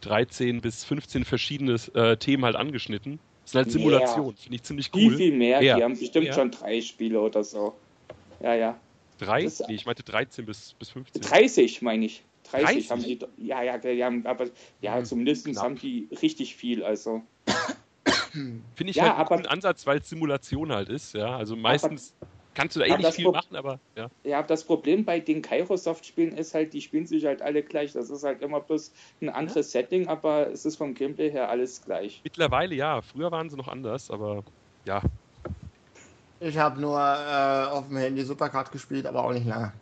13 0.00 0.60
bis 0.60 0.84
15 0.84 1.24
verschiedene 1.24 1.74
äh, 1.94 2.16
Themen 2.16 2.44
halt 2.44 2.56
angeschnitten. 2.56 3.18
Das 3.42 3.52
sind 3.52 3.58
halt. 3.62 3.70
Simulationen, 3.72 4.36
finde 4.36 4.56
ich 4.56 4.62
ziemlich 4.62 4.90
Viel, 4.90 5.10
cool. 5.12 5.16
viel 5.16 5.32
mehr, 5.36 5.62
Ja. 5.62 5.76
die 5.76 5.84
haben 5.84 5.98
bestimmt 5.98 6.26
Ja. 6.26 6.32
schon 6.32 6.50
drei 6.50 6.80
Spiele 6.80 7.20
oder 7.20 7.44
so. 7.44 7.74
Ja, 8.40 8.54
ja. 8.54 8.78
Drei? 9.18 9.44
Das- 9.44 9.60
Nee, 9.66 9.74
ich 9.74 9.86
meinte 9.86 10.02
13 10.02 10.44
bis, 10.46 10.74
bis 10.78 10.90
15. 10.90 11.22
30 11.22 11.82
meine 11.82 12.04
ich. 12.06 12.22
30, 12.50 12.66
30? 12.88 12.90
haben 12.90 13.02
die, 13.02 13.18
ja, 13.38 13.62
ja, 13.62 13.78
die 13.78 14.04
haben, 14.04 14.24
aber 14.26 14.46
ja, 14.80 14.96
Hm, 14.96 15.04
zumindest 15.04 15.46
knapp. 15.46 15.64
haben 15.64 15.76
die 15.76 16.08
richtig 16.22 16.54
viel, 16.56 16.84
also. 16.84 17.22
Finde 18.32 18.60
ich 18.90 18.96
Ja, 18.96 19.02
halt 19.04 19.12
einen 19.12 19.20
aber- 19.20 19.36
coolen 19.36 19.46
Ansatz, 19.46 19.86
weil 19.86 19.98
es 19.98 20.08
Simulation 20.08 20.70
halt 20.72 20.88
ist. 20.88 21.14
Ja, 21.14 21.36
also 21.36 21.56
meistens 21.56 22.14
kannst 22.56 22.74
du 22.74 22.80
da 22.80 22.86
eh 22.86 22.90
nicht 22.90 23.04
das 23.04 23.14
viel 23.14 23.26
Pro- 23.26 23.32
machen, 23.32 23.54
aber 23.54 23.78
ja. 23.96 24.08
Ja, 24.24 24.42
das 24.42 24.64
Problem 24.64 25.04
bei 25.04 25.20
den 25.20 25.40
Kairosoft-Spielen 25.42 26.36
ist 26.36 26.54
halt, 26.54 26.72
die 26.72 26.80
spielen 26.80 27.06
sich 27.06 27.24
halt 27.24 27.42
alle 27.42 27.62
gleich. 27.62 27.92
Das 27.92 28.10
ist 28.10 28.24
halt 28.24 28.42
immer 28.42 28.60
bloß 28.60 28.92
ein 29.20 29.28
anderes 29.28 29.70
Setting, 29.70 30.08
aber 30.08 30.50
es 30.50 30.64
ist 30.64 30.76
vom 30.76 30.94
Gameplay 30.94 31.30
her 31.30 31.48
alles 31.48 31.82
gleich. 31.82 32.22
Mittlerweile 32.24 32.74
ja. 32.74 33.02
Früher 33.02 33.30
waren 33.30 33.48
sie 33.50 33.56
noch 33.56 33.68
anders, 33.68 34.10
aber 34.10 34.42
ja. 34.84 35.00
Ich 36.40 36.58
habe 36.58 36.80
nur 36.80 36.98
äh, 36.98 37.70
auf 37.70 37.86
dem 37.88 37.96
Handy 37.98 38.22
Supercard 38.22 38.72
gespielt, 38.72 39.06
aber 39.06 39.24
auch 39.24 39.32
nicht 39.32 39.46
lange. 39.46 39.72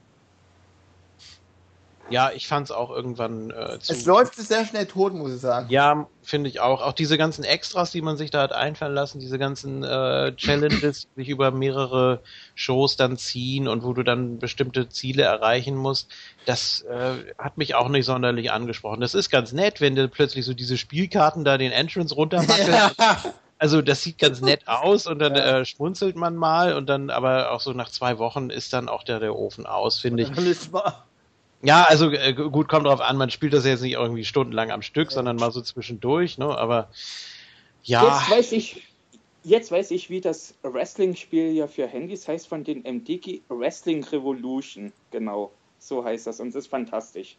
Ja, 2.11 2.31
ich 2.33 2.47
fand 2.47 2.67
es 2.67 2.71
auch 2.71 2.91
irgendwann 2.91 3.51
äh, 3.51 3.79
zu. 3.81 3.93
Es 3.93 4.05
läuft 4.05 4.37
sehr 4.37 4.67
schnell 4.67 4.87
tot, 4.87 5.15
muss 5.15 5.33
ich 5.33 5.41
sagen. 5.41 5.69
Ja, 5.71 6.07
finde 6.23 6.51
ich 6.51 6.61
auch. 6.61 6.83
Auch 6.83 6.93
diese 6.93 7.17
ganzen 7.17 7.45
Extras, 7.45 7.93
die 7.93 8.03
man 8.03 8.17
sich 8.17 8.31
da 8.31 8.43
hat 8.43 8.53
einfallen 8.53 8.95
lassen, 8.95 9.21
diese 9.21 9.39
ganzen 9.39 9.83
äh, 9.83 10.35
Challenges, 10.37 11.09
die 11.17 11.23
sich 11.23 11.29
über 11.29 11.51
mehrere 11.51 12.21
Shows 12.55 12.97
dann 12.97 13.17
ziehen 13.17 13.69
und 13.69 13.85
wo 13.85 13.95
du 13.95 14.03
dann 14.03 14.39
bestimmte 14.39 14.89
Ziele 14.89 15.23
erreichen 15.23 15.77
musst, 15.77 16.11
das 16.45 16.83
äh, 16.83 17.33
hat 17.39 17.57
mich 17.57 17.75
auch 17.75 17.89
nicht 17.89 18.05
sonderlich 18.05 18.53
angesprochen. 18.53 19.01
Das 19.01 19.15
ist 19.15 19.31
ganz 19.31 19.53
nett, 19.53 19.81
wenn 19.81 19.97
du 19.97 20.09
plötzlich 20.09 20.45
so 20.45 20.53
diese 20.53 20.77
Spielkarten 20.77 21.45
da 21.45 21.57
den 21.57 21.73
Entrance 21.73 22.15
runtermackelst. 22.15 22.97
Also 23.57 23.81
das 23.81 24.03
sieht 24.03 24.19
ganz 24.19 24.41
nett 24.41 24.67
aus 24.67 25.07
und 25.07 25.21
dann 25.21 25.37
äh, 25.37 25.65
schmunzelt 25.65 26.17
man 26.17 26.35
mal 26.35 26.75
und 26.75 26.87
dann 26.87 27.09
aber 27.09 27.53
auch 27.53 27.61
so 27.61 27.73
nach 27.73 27.89
zwei 27.89 28.19
Wochen 28.19 28.51
ist 28.51 28.73
dann 28.73 28.89
auch 28.89 29.05
der, 29.05 29.21
der 29.21 29.37
Ofen 29.37 29.65
aus, 29.65 29.99
finde 29.99 30.25
ich. 30.25 30.31
Nicht 30.37 30.73
wahr? 30.73 31.07
Ja, 31.65 31.85
also 31.85 32.11
äh, 32.11 32.35
gut, 32.35 32.69
kommt 32.69 32.87
drauf 32.87 33.01
an, 33.01 33.17
man 33.17 33.31
spielt 33.31 33.55
das 33.55 33.65
jetzt 33.65 33.81
nicht 33.81 33.95
irgendwie 33.95 34.25
stundenlang 34.25 34.71
am 34.71 34.83
Stück, 34.83 35.11
sondern 35.11 35.37
mal 35.37 35.51
so 35.51 35.63
zwischendurch, 35.63 36.39
ne? 36.39 36.47
Aber 36.47 36.91
ja, 37.83 38.05
Jetzt 38.05 38.31
weiß 38.31 38.53
ich, 38.53 38.83
jetzt 39.45 39.71
weiß 39.71 39.91
ich, 39.91 40.11
wie 40.11 40.21
das 40.21 40.55
Wrestling-Spiel 40.63 41.53
ja 41.53 41.67
für 41.67 41.87
Handys 41.87 42.29
heißt 42.29 42.49
von 42.49 42.65
den 42.65 42.83
MDG 42.83 43.43
Wrestling 43.49 44.05
Revolution. 44.05 44.93
Genau, 45.11 45.53
so 45.79 46.05
heißt 46.05 46.27
das 46.27 46.41
und 46.41 46.49
das 46.55 46.65
ist 46.65 46.71
fantastisch. 46.71 47.37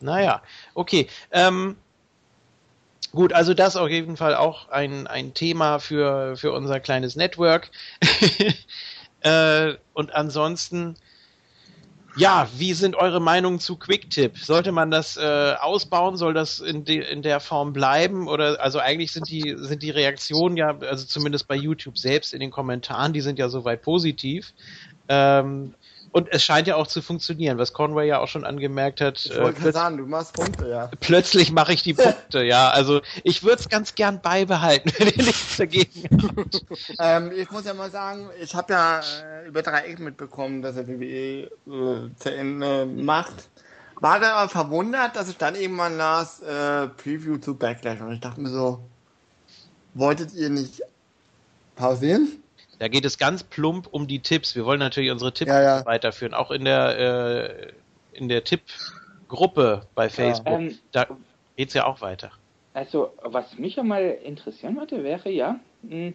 naja, 0.00 0.42
okay. 0.74 1.08
Ähm, 1.32 1.76
gut, 3.12 3.32
also 3.32 3.54
das 3.54 3.76
auf 3.76 3.88
jeden 3.88 4.16
Fall 4.16 4.34
auch 4.34 4.68
ein, 4.68 5.06
ein 5.06 5.34
Thema 5.34 5.78
für, 5.78 6.36
für 6.36 6.52
unser 6.52 6.80
kleines 6.80 7.16
Network. 7.16 7.70
äh, 9.20 9.74
und 9.94 10.14
ansonsten, 10.14 10.96
Ja, 12.16 12.48
wie 12.56 12.74
sind 12.74 12.94
eure 12.94 13.20
Meinungen 13.20 13.58
zu 13.58 13.76
Quicktip? 13.76 14.38
Sollte 14.38 14.70
man 14.70 14.90
das 14.90 15.16
äh, 15.16 15.54
ausbauen? 15.60 16.16
Soll 16.16 16.32
das 16.32 16.60
in, 16.60 16.84
de, 16.84 17.10
in 17.10 17.22
der 17.22 17.40
Form 17.40 17.72
bleiben? 17.72 18.28
Oder 18.28 18.60
also 18.60 18.78
eigentlich 18.78 19.12
sind 19.12 19.28
die 19.28 19.56
sind 19.58 19.82
die 19.82 19.90
Reaktionen 19.90 20.56
ja, 20.56 20.78
also 20.78 21.06
zumindest 21.06 21.48
bei 21.48 21.56
YouTube 21.56 21.98
selbst 21.98 22.32
in 22.32 22.38
den 22.38 22.52
Kommentaren, 22.52 23.12
die 23.12 23.20
sind 23.20 23.38
ja 23.38 23.48
soweit 23.48 23.82
positiv. 23.82 24.52
Ähm, 25.08 25.74
und 26.14 26.28
es 26.30 26.44
scheint 26.44 26.68
ja 26.68 26.76
auch 26.76 26.86
zu 26.86 27.02
funktionieren, 27.02 27.58
was 27.58 27.72
Conway 27.72 28.06
ja 28.06 28.20
auch 28.20 28.28
schon 28.28 28.44
angemerkt 28.44 29.00
hat. 29.00 29.26
Ich 29.26 29.36
wollte 29.36 29.68
äh, 29.68 29.72
sagen, 29.72 29.96
du 29.96 30.06
machst 30.06 30.32
Punkte, 30.34 30.68
ja. 30.68 30.88
Plötzlich 31.00 31.50
mache 31.50 31.72
ich 31.72 31.82
die 31.82 31.94
Punkte, 31.94 32.44
ja. 32.44 32.70
Also 32.70 33.00
ich 33.24 33.42
würde 33.42 33.56
es 33.56 33.68
ganz 33.68 33.96
gern 33.96 34.20
beibehalten, 34.20 34.92
wenn 34.98 35.08
ihr 35.08 35.24
nichts 35.24 35.56
dagegen 35.56 36.08
habt. 36.36 36.64
ähm, 37.00 37.32
ich 37.36 37.50
muss 37.50 37.64
ja 37.64 37.74
mal 37.74 37.90
sagen, 37.90 38.28
ich 38.40 38.54
habe 38.54 38.72
ja 38.72 39.00
äh, 39.00 39.48
über 39.48 39.62
Dreieck 39.62 39.98
mitbekommen, 39.98 40.62
dass 40.62 40.76
er 40.76 40.86
WWE 40.86 41.00
äh, 41.02 41.48
zu 42.16 42.32
Ende 42.32 42.86
macht. 42.86 43.48
War 43.96 44.20
dann 44.20 44.30
aber 44.30 44.48
verwundert, 44.48 45.16
dass 45.16 45.28
ich 45.28 45.36
dann 45.36 45.56
irgendwann 45.56 45.96
las 45.96 46.40
äh, 46.42 46.86
Preview 46.86 47.38
zu 47.38 47.56
Backlash 47.56 48.00
und 48.00 48.12
ich 48.12 48.20
dachte 48.20 48.40
mir 48.40 48.50
so, 48.50 48.78
wolltet 49.94 50.32
ihr 50.32 50.48
nicht 50.48 50.80
pausieren? 51.74 52.43
Da 52.84 52.88
geht 52.88 53.06
es 53.06 53.16
ganz 53.16 53.42
plump 53.42 53.86
um 53.90 54.06
die 54.06 54.18
Tipps. 54.18 54.54
Wir 54.54 54.66
wollen 54.66 54.78
natürlich 54.78 55.10
unsere 55.10 55.32
Tipps 55.32 55.48
ja, 55.48 55.62
ja. 55.62 55.86
weiterführen, 55.86 56.34
auch 56.34 56.50
in 56.50 56.66
der 56.66 56.98
äh, 56.98 57.72
in 58.12 58.28
der 58.28 58.44
Tippgruppe 58.44 59.86
bei 59.94 60.10
Facebook. 60.10 60.46
Ja. 60.46 60.58
Ähm, 60.58 60.78
da 60.92 61.06
geht 61.56 61.68
es 61.68 61.74
ja 61.74 61.86
auch 61.86 62.02
weiter. 62.02 62.30
Also, 62.74 63.14
was 63.22 63.56
mich 63.56 63.76
ja 63.76 63.82
mal 63.84 64.02
interessieren 64.22 64.76
würde, 64.76 65.02
wäre 65.02 65.30
ja, 65.30 65.58
hm, 65.88 66.12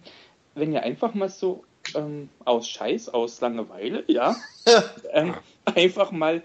wenn 0.53 0.72
ihr 0.72 0.83
einfach 0.83 1.15
mal 1.15 1.30
so 1.30 1.64
ähm, 1.95 2.30
aus 2.45 2.69
Scheiß, 2.69 3.09
aus 3.09 3.41
Langeweile, 3.41 4.03
ja, 4.06 4.35
ähm, 5.11 5.33
einfach 5.65 6.11
mal, 6.11 6.43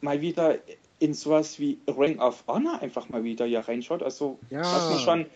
mal 0.00 0.20
wieder 0.20 0.56
in 0.98 1.14
sowas 1.14 1.60
wie 1.60 1.78
Ring 1.86 2.18
of 2.18 2.42
Honor 2.48 2.82
einfach 2.82 3.08
mal 3.08 3.22
wieder 3.22 3.46
hier 3.46 3.60
reinschaut. 3.60 4.02
Also, 4.02 4.40
ja. 4.50 4.62
was 4.62 4.90
man 4.90 4.98
schon, 4.98 5.26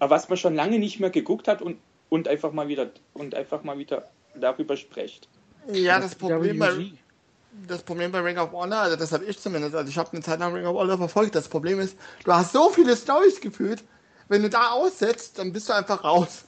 was 0.00 0.28
man 0.28 0.36
schon 0.36 0.56
lange 0.56 0.80
nicht 0.80 0.98
mehr 0.98 1.10
geguckt 1.10 1.46
hat 1.46 1.62
und 1.62 1.76
und 2.08 2.28
einfach 2.28 2.52
mal 2.52 2.68
wieder 2.68 2.90
und 3.12 3.34
einfach 3.34 3.62
mal 3.62 3.78
wieder 3.78 4.08
darüber 4.34 4.76
sprecht. 4.76 5.28
Ja, 5.72 6.00
das 6.00 6.14
Problem 6.14 6.58
bei 6.58 6.72
das 7.68 7.82
Problem 7.82 8.10
bei 8.10 8.20
Ring 8.20 8.38
of 8.38 8.52
Honor, 8.52 8.78
also 8.78 8.96
das 8.96 9.12
habe 9.12 9.24
ich 9.26 9.38
zumindest, 9.38 9.76
also 9.76 9.88
ich 9.88 9.96
habe 9.96 10.10
eine 10.12 10.22
Zeit 10.22 10.40
lang 10.40 10.52
Ring 10.52 10.66
of 10.66 10.76
Honor 10.76 10.98
verfolgt. 10.98 11.36
Das 11.36 11.48
Problem 11.48 11.78
ist, 11.78 11.96
du 12.24 12.32
hast 12.32 12.52
so 12.52 12.68
viele 12.70 12.96
Stories 12.96 13.40
gefühlt, 13.40 13.84
wenn 14.28 14.42
du 14.42 14.50
da 14.50 14.70
aussetzt, 14.70 15.38
dann 15.38 15.52
bist 15.52 15.68
du 15.68 15.72
einfach 15.72 16.02
raus. 16.02 16.44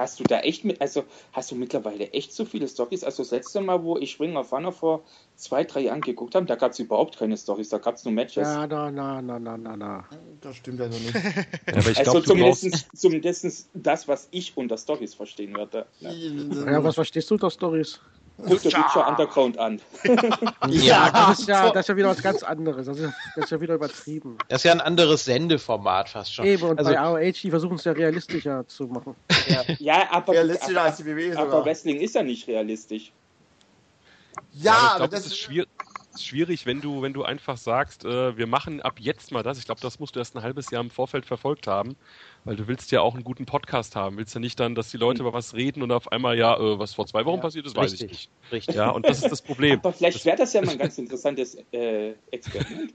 Hast 0.00 0.18
du 0.18 0.24
da 0.24 0.40
echt 0.40 0.64
mit, 0.64 0.80
also 0.80 1.04
hast 1.34 1.50
du 1.50 1.56
mittlerweile 1.56 2.10
echt 2.12 2.32
so 2.32 2.46
viele 2.46 2.66
Stories? 2.66 3.04
Also 3.04 3.22
das 3.22 3.32
letzte 3.32 3.60
Mal, 3.60 3.82
wo 3.82 3.98
ich 3.98 4.18
Ring 4.18 4.34
of 4.34 4.50
Honor 4.50 4.72
vor 4.72 5.04
zwei, 5.36 5.62
drei 5.62 5.80
Jahren 5.80 6.00
geguckt 6.00 6.34
habe, 6.34 6.46
da 6.46 6.54
gab 6.54 6.72
es 6.72 6.78
überhaupt 6.78 7.18
keine 7.18 7.36
Stories, 7.36 7.68
da 7.68 7.76
gab 7.76 7.96
es 7.96 8.06
nur 8.06 8.14
Matches. 8.14 8.48
Ja, 8.48 8.66
na, 8.66 8.90
na, 8.90 9.20
na, 9.20 9.38
na, 9.38 9.58
na, 9.58 9.76
na. 9.76 10.08
Das 10.40 10.56
stimmt 10.56 10.80
also 10.80 10.98
nicht. 10.98 11.14
ja, 11.66 11.74
also 11.74 11.92
glaub, 11.92 12.26
zumindest, 12.26 12.86
zumindest 12.96 13.68
das, 13.74 14.08
was 14.08 14.28
ich 14.30 14.56
unter 14.56 14.78
Stories 14.78 15.12
verstehen 15.12 15.54
würde. 15.54 15.84
Ja. 15.98 16.12
ja, 16.12 16.82
was 16.82 16.94
verstehst 16.94 17.28
du 17.28 17.34
unter 17.34 17.50
Stories? 17.50 18.00
Guck 18.46 18.62
dir 18.62 18.72
Witcher 18.72 19.08
Underground 19.08 19.58
an. 19.58 19.80
ja, 20.68 21.10
das 21.10 21.40
ist 21.40 21.48
ja, 21.48 21.70
das 21.70 21.80
ist 21.80 21.88
ja 21.88 21.96
wieder 21.96 22.08
was 22.08 22.22
ganz 22.22 22.42
anderes. 22.42 22.86
Das 22.86 22.98
ist, 22.98 23.12
das 23.36 23.44
ist 23.44 23.50
ja 23.50 23.60
wieder 23.60 23.74
übertrieben. 23.74 24.38
Das 24.48 24.60
ist 24.60 24.64
ja 24.64 24.72
ein 24.72 24.80
anderes 24.80 25.24
Sendeformat 25.24 26.08
fast 26.08 26.34
schon. 26.34 26.44
Eben, 26.44 26.62
und 26.64 26.78
also, 26.78 26.90
bei 26.90 26.98
AOH, 26.98 27.32
die 27.42 27.50
versuchen 27.50 27.76
es 27.76 27.84
ja 27.84 27.92
realistischer 27.92 28.66
zu 28.66 28.86
machen. 28.86 29.14
Ja, 29.48 29.62
ja 29.78 30.08
aber, 30.10 30.32
realistischer 30.32 30.82
als 30.82 30.96
die 30.96 31.06
WWE 31.06 31.38
aber 31.38 31.64
Wrestling 31.64 32.00
ist 32.00 32.14
ja 32.14 32.22
nicht 32.22 32.46
realistisch. 32.48 33.12
Ja, 34.52 34.72
ja 34.72 34.92
aber 34.94 35.08
das 35.08 35.26
ist 35.26 35.38
schwierig 35.38 35.68
schwierig, 36.18 36.66
wenn 36.66 36.80
du, 36.80 37.02
wenn 37.02 37.12
du 37.12 37.22
einfach 37.22 37.56
sagst, 37.56 38.04
äh, 38.04 38.36
wir 38.36 38.46
machen 38.46 38.80
ab 38.82 38.94
jetzt 38.98 39.32
mal 39.32 39.42
das. 39.42 39.58
Ich 39.58 39.64
glaube, 39.64 39.80
das 39.80 39.98
musst 39.98 40.16
du 40.16 40.18
erst 40.18 40.36
ein 40.36 40.42
halbes 40.42 40.70
Jahr 40.70 40.82
im 40.82 40.90
Vorfeld 40.90 41.26
verfolgt 41.26 41.66
haben. 41.66 41.96
Weil 42.44 42.56
du 42.56 42.68
willst 42.68 42.90
ja 42.90 43.02
auch 43.02 43.14
einen 43.14 43.24
guten 43.24 43.44
Podcast 43.44 43.96
haben. 43.96 44.16
Willst 44.16 44.34
ja 44.34 44.40
nicht 44.40 44.58
dann, 44.58 44.74
dass 44.74 44.90
die 44.90 44.96
Leute 44.96 45.20
über 45.20 45.32
was 45.32 45.54
reden 45.54 45.82
und 45.82 45.92
auf 45.92 46.10
einmal, 46.10 46.38
ja, 46.38 46.56
äh, 46.56 46.78
was 46.78 46.94
vor 46.94 47.06
zwei 47.06 47.24
Wochen 47.26 47.36
ja, 47.36 47.42
passiert 47.42 47.66
ist, 47.66 47.76
weiß 47.76 47.92
richtig, 47.92 48.10
ich 48.10 48.10
nicht. 48.10 48.30
Richtig. 48.52 48.74
Ja, 48.76 48.90
und 48.90 49.06
das 49.06 49.22
ist 49.22 49.30
das 49.30 49.42
Problem. 49.42 49.78
Aber 49.78 49.92
vielleicht 49.92 50.24
wäre 50.24 50.36
das 50.36 50.52
ja 50.52 50.62
mal 50.62 50.72
ein 50.72 50.78
ganz 50.78 50.96
interessantes 50.96 51.58
äh, 51.72 52.14
Experiment. 52.30 52.94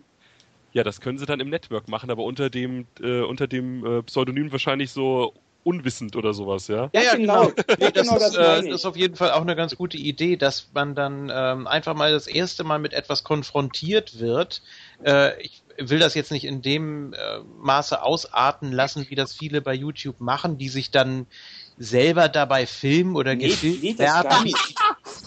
Ja, 0.73 0.83
das 0.83 0.99
können 0.99 1.17
sie 1.17 1.25
dann 1.25 1.39
im 1.39 1.49
Network 1.49 1.87
machen, 1.87 2.09
aber 2.09 2.23
unter 2.23 2.49
dem, 2.49 2.87
äh, 3.01 3.21
unter 3.21 3.47
dem 3.47 3.85
äh, 3.85 4.03
Pseudonym 4.03 4.51
wahrscheinlich 4.51 4.91
so 4.91 5.33
unwissend 5.65 6.15
oder 6.15 6.33
sowas, 6.33 6.67
ja? 6.67 6.89
Ja, 6.93 7.01
ja, 7.01 7.15
genau. 7.15 7.47
genau. 7.47 7.63
Nee, 7.79 7.91
das, 7.91 8.07
genau 8.07 8.17
ist, 8.17 8.35
äh, 8.35 8.39
das 8.39 8.65
ist 8.65 8.85
auf 8.85 8.95
jeden 8.95 9.15
Fall 9.15 9.31
auch 9.31 9.41
eine 9.41 9.55
ganz 9.55 9.75
gute 9.75 9.97
Idee, 9.97 10.37
dass 10.37 10.69
man 10.73 10.93
dann 10.93 11.31
ähm, 11.33 11.65
einfach 11.65 11.95
mal 11.95 12.11
das 12.11 12.27
erste 12.27 12.63
Mal 12.63 12.79
mit 12.79 12.93
etwas 12.93 13.23
konfrontiert 13.23 14.19
wird. 14.19 14.61
Äh, 15.03 15.41
ich 15.41 15.63
will 15.77 15.99
das 15.99 16.13
jetzt 16.15 16.31
nicht 16.31 16.45
in 16.45 16.61
dem 16.61 17.13
äh, 17.13 17.39
Maße 17.57 18.01
ausarten 18.01 18.71
lassen, 18.71 19.05
wie 19.09 19.15
das 19.15 19.33
viele 19.33 19.61
bei 19.61 19.73
YouTube 19.73 20.19
machen, 20.19 20.57
die 20.57 20.69
sich 20.69 20.91
dann 20.91 21.27
selber 21.77 22.29
dabei 22.29 22.65
filmen 22.65 23.15
oder 23.15 23.35
nee, 23.35 23.47
gefilmt 23.47 23.83
nee, 23.83 23.97
werden. 23.97 24.53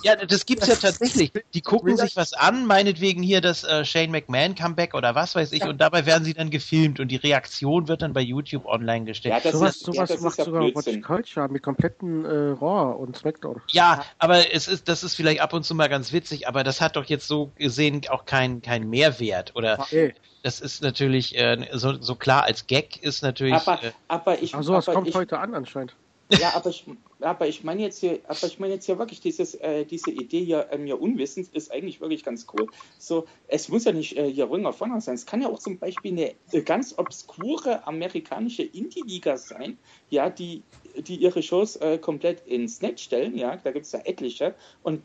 Ja, 0.03 0.15
das 0.15 0.47
gibt's 0.47 0.69
ja 0.69 0.77
tatsächlich. 0.77 1.33
Die 1.55 1.61
gucken 1.61 1.97
sich 1.97 2.15
was 2.15 2.33
an, 2.33 2.67
meinetwegen 2.67 3.23
hier 3.23 3.41
das 3.41 3.65
äh, 3.65 3.85
Shane 3.85 4.11
McMahon 4.11 4.55
Comeback 4.55 4.95
oder 4.95 5.15
was 5.15 5.35
weiß 5.35 5.53
ich, 5.53 5.61
ja. 5.61 5.69
und 5.69 5.81
dabei 5.81 6.07
werden 6.07 6.25
sie 6.25 6.35
dann 6.35 6.51
gefilmt 6.51 7.01
und 7.01 7.09
die 7.09 7.17
Reaktion 7.17 7.89
wird 7.89 8.03
dann 8.03 8.13
bei 8.13 8.21
YouTube 8.21 8.65
online 8.67 9.07
gestellt. 9.07 9.35
Ja, 9.35 9.41
das 9.41 9.53
sowas 9.53 9.77
ist, 9.77 9.87
sowas 9.87 10.09
ja, 10.09 10.15
das 10.15 10.21
macht 10.21 10.39
ja 10.39 10.45
sogar 10.45 10.63
Watch 10.63 11.03
Culture 11.03 11.49
mit 11.49 11.63
kompletten 11.63 12.25
äh, 12.25 12.29
Raw 12.29 12.97
und 12.97 13.17
Smackdown. 13.17 13.61
Ja, 13.69 14.05
aber 14.19 14.53
es 14.53 14.69
ist, 14.69 14.89
das 14.89 15.03
ist 15.03 15.17
vielleicht 15.17 15.41
ab 15.41 15.53
und 15.53 15.65
zu 15.65 15.75
mal 15.75 15.89
ganz 15.89 16.13
witzig, 16.13 16.47
aber 16.47 16.63
das 16.63 16.81
hat 16.81 16.95
doch 16.95 17.05
jetzt 17.07 17.27
so 17.27 17.51
gesehen 17.57 18.03
auch 18.09 18.25
keinen 18.25 18.63
kein 18.63 18.89
Mehrwert 18.89 19.57
oder. 19.57 19.81
Okay 19.81 20.15
das 20.43 20.61
ist 20.61 20.83
natürlich 20.83 21.37
äh, 21.37 21.69
so, 21.73 22.01
so 22.01 22.15
klar 22.15 22.45
als 22.45 22.67
Gag 22.67 23.03
ist 23.03 23.23
natürlich. 23.23 23.55
Aber, 23.55 23.83
äh, 23.83 23.91
aber 24.07 24.41
ich. 24.41 24.55
Ach 24.55 24.63
so, 24.63 24.75
was 24.75 24.87
kommt 24.87 25.09
ich, 25.09 25.15
heute 25.15 25.39
an 25.39 25.55
anscheinend. 25.55 25.95
Ja, 26.31 26.55
aber 26.55 26.69
ich, 26.69 26.85
aber 27.21 27.49
ich 27.49 27.65
meine 27.65 27.83
jetzt 27.83 28.01
hier, 28.01 28.21
aber 28.29 28.47
ich 28.47 28.59
meine 28.59 28.75
jetzt 28.75 28.85
hier 28.85 28.99
wirklich 28.99 29.21
dieses, 29.21 29.55
äh, 29.55 29.87
diese 29.87 30.11
Idee 30.11 30.45
hier, 30.45 30.69
ähm, 30.71 30.87
ja 30.87 30.95
unwissend 30.95 31.49
ist 31.55 31.73
eigentlich 31.73 32.01
wirklich 32.01 32.23
ganz 32.23 32.47
cool. 32.53 32.67
So, 32.99 33.27
es 33.47 33.69
muss 33.69 33.85
ja 33.85 33.93
nicht 33.93 34.17
äh, 34.17 34.31
hier 34.31 34.51
Ring 34.51 34.67
of 34.67 34.79
Honor 34.81 35.01
sein. 35.01 35.15
Es 35.15 35.25
kann 35.25 35.41
ja 35.41 35.49
auch 35.49 35.59
zum 35.59 35.79
Beispiel 35.79 36.13
eine 36.13 36.35
äh, 36.53 36.63
ganz 36.63 36.99
obskure 36.99 37.87
amerikanische 37.87 38.63
Indie-Liga 38.63 39.39
sein, 39.39 39.79
ja, 40.11 40.29
die, 40.29 40.63
die 40.99 41.17
ihre 41.17 41.43
Shows 41.43 41.77
äh, 41.77 41.97
komplett 41.99 42.47
ins 42.47 42.83
Netz 42.83 43.01
stellen, 43.01 43.37
ja, 43.37 43.57
da 43.57 43.73
gibt 43.73 43.87
es 43.87 43.93
ja 43.93 44.01
etliche 44.05 44.55
und 44.83 45.03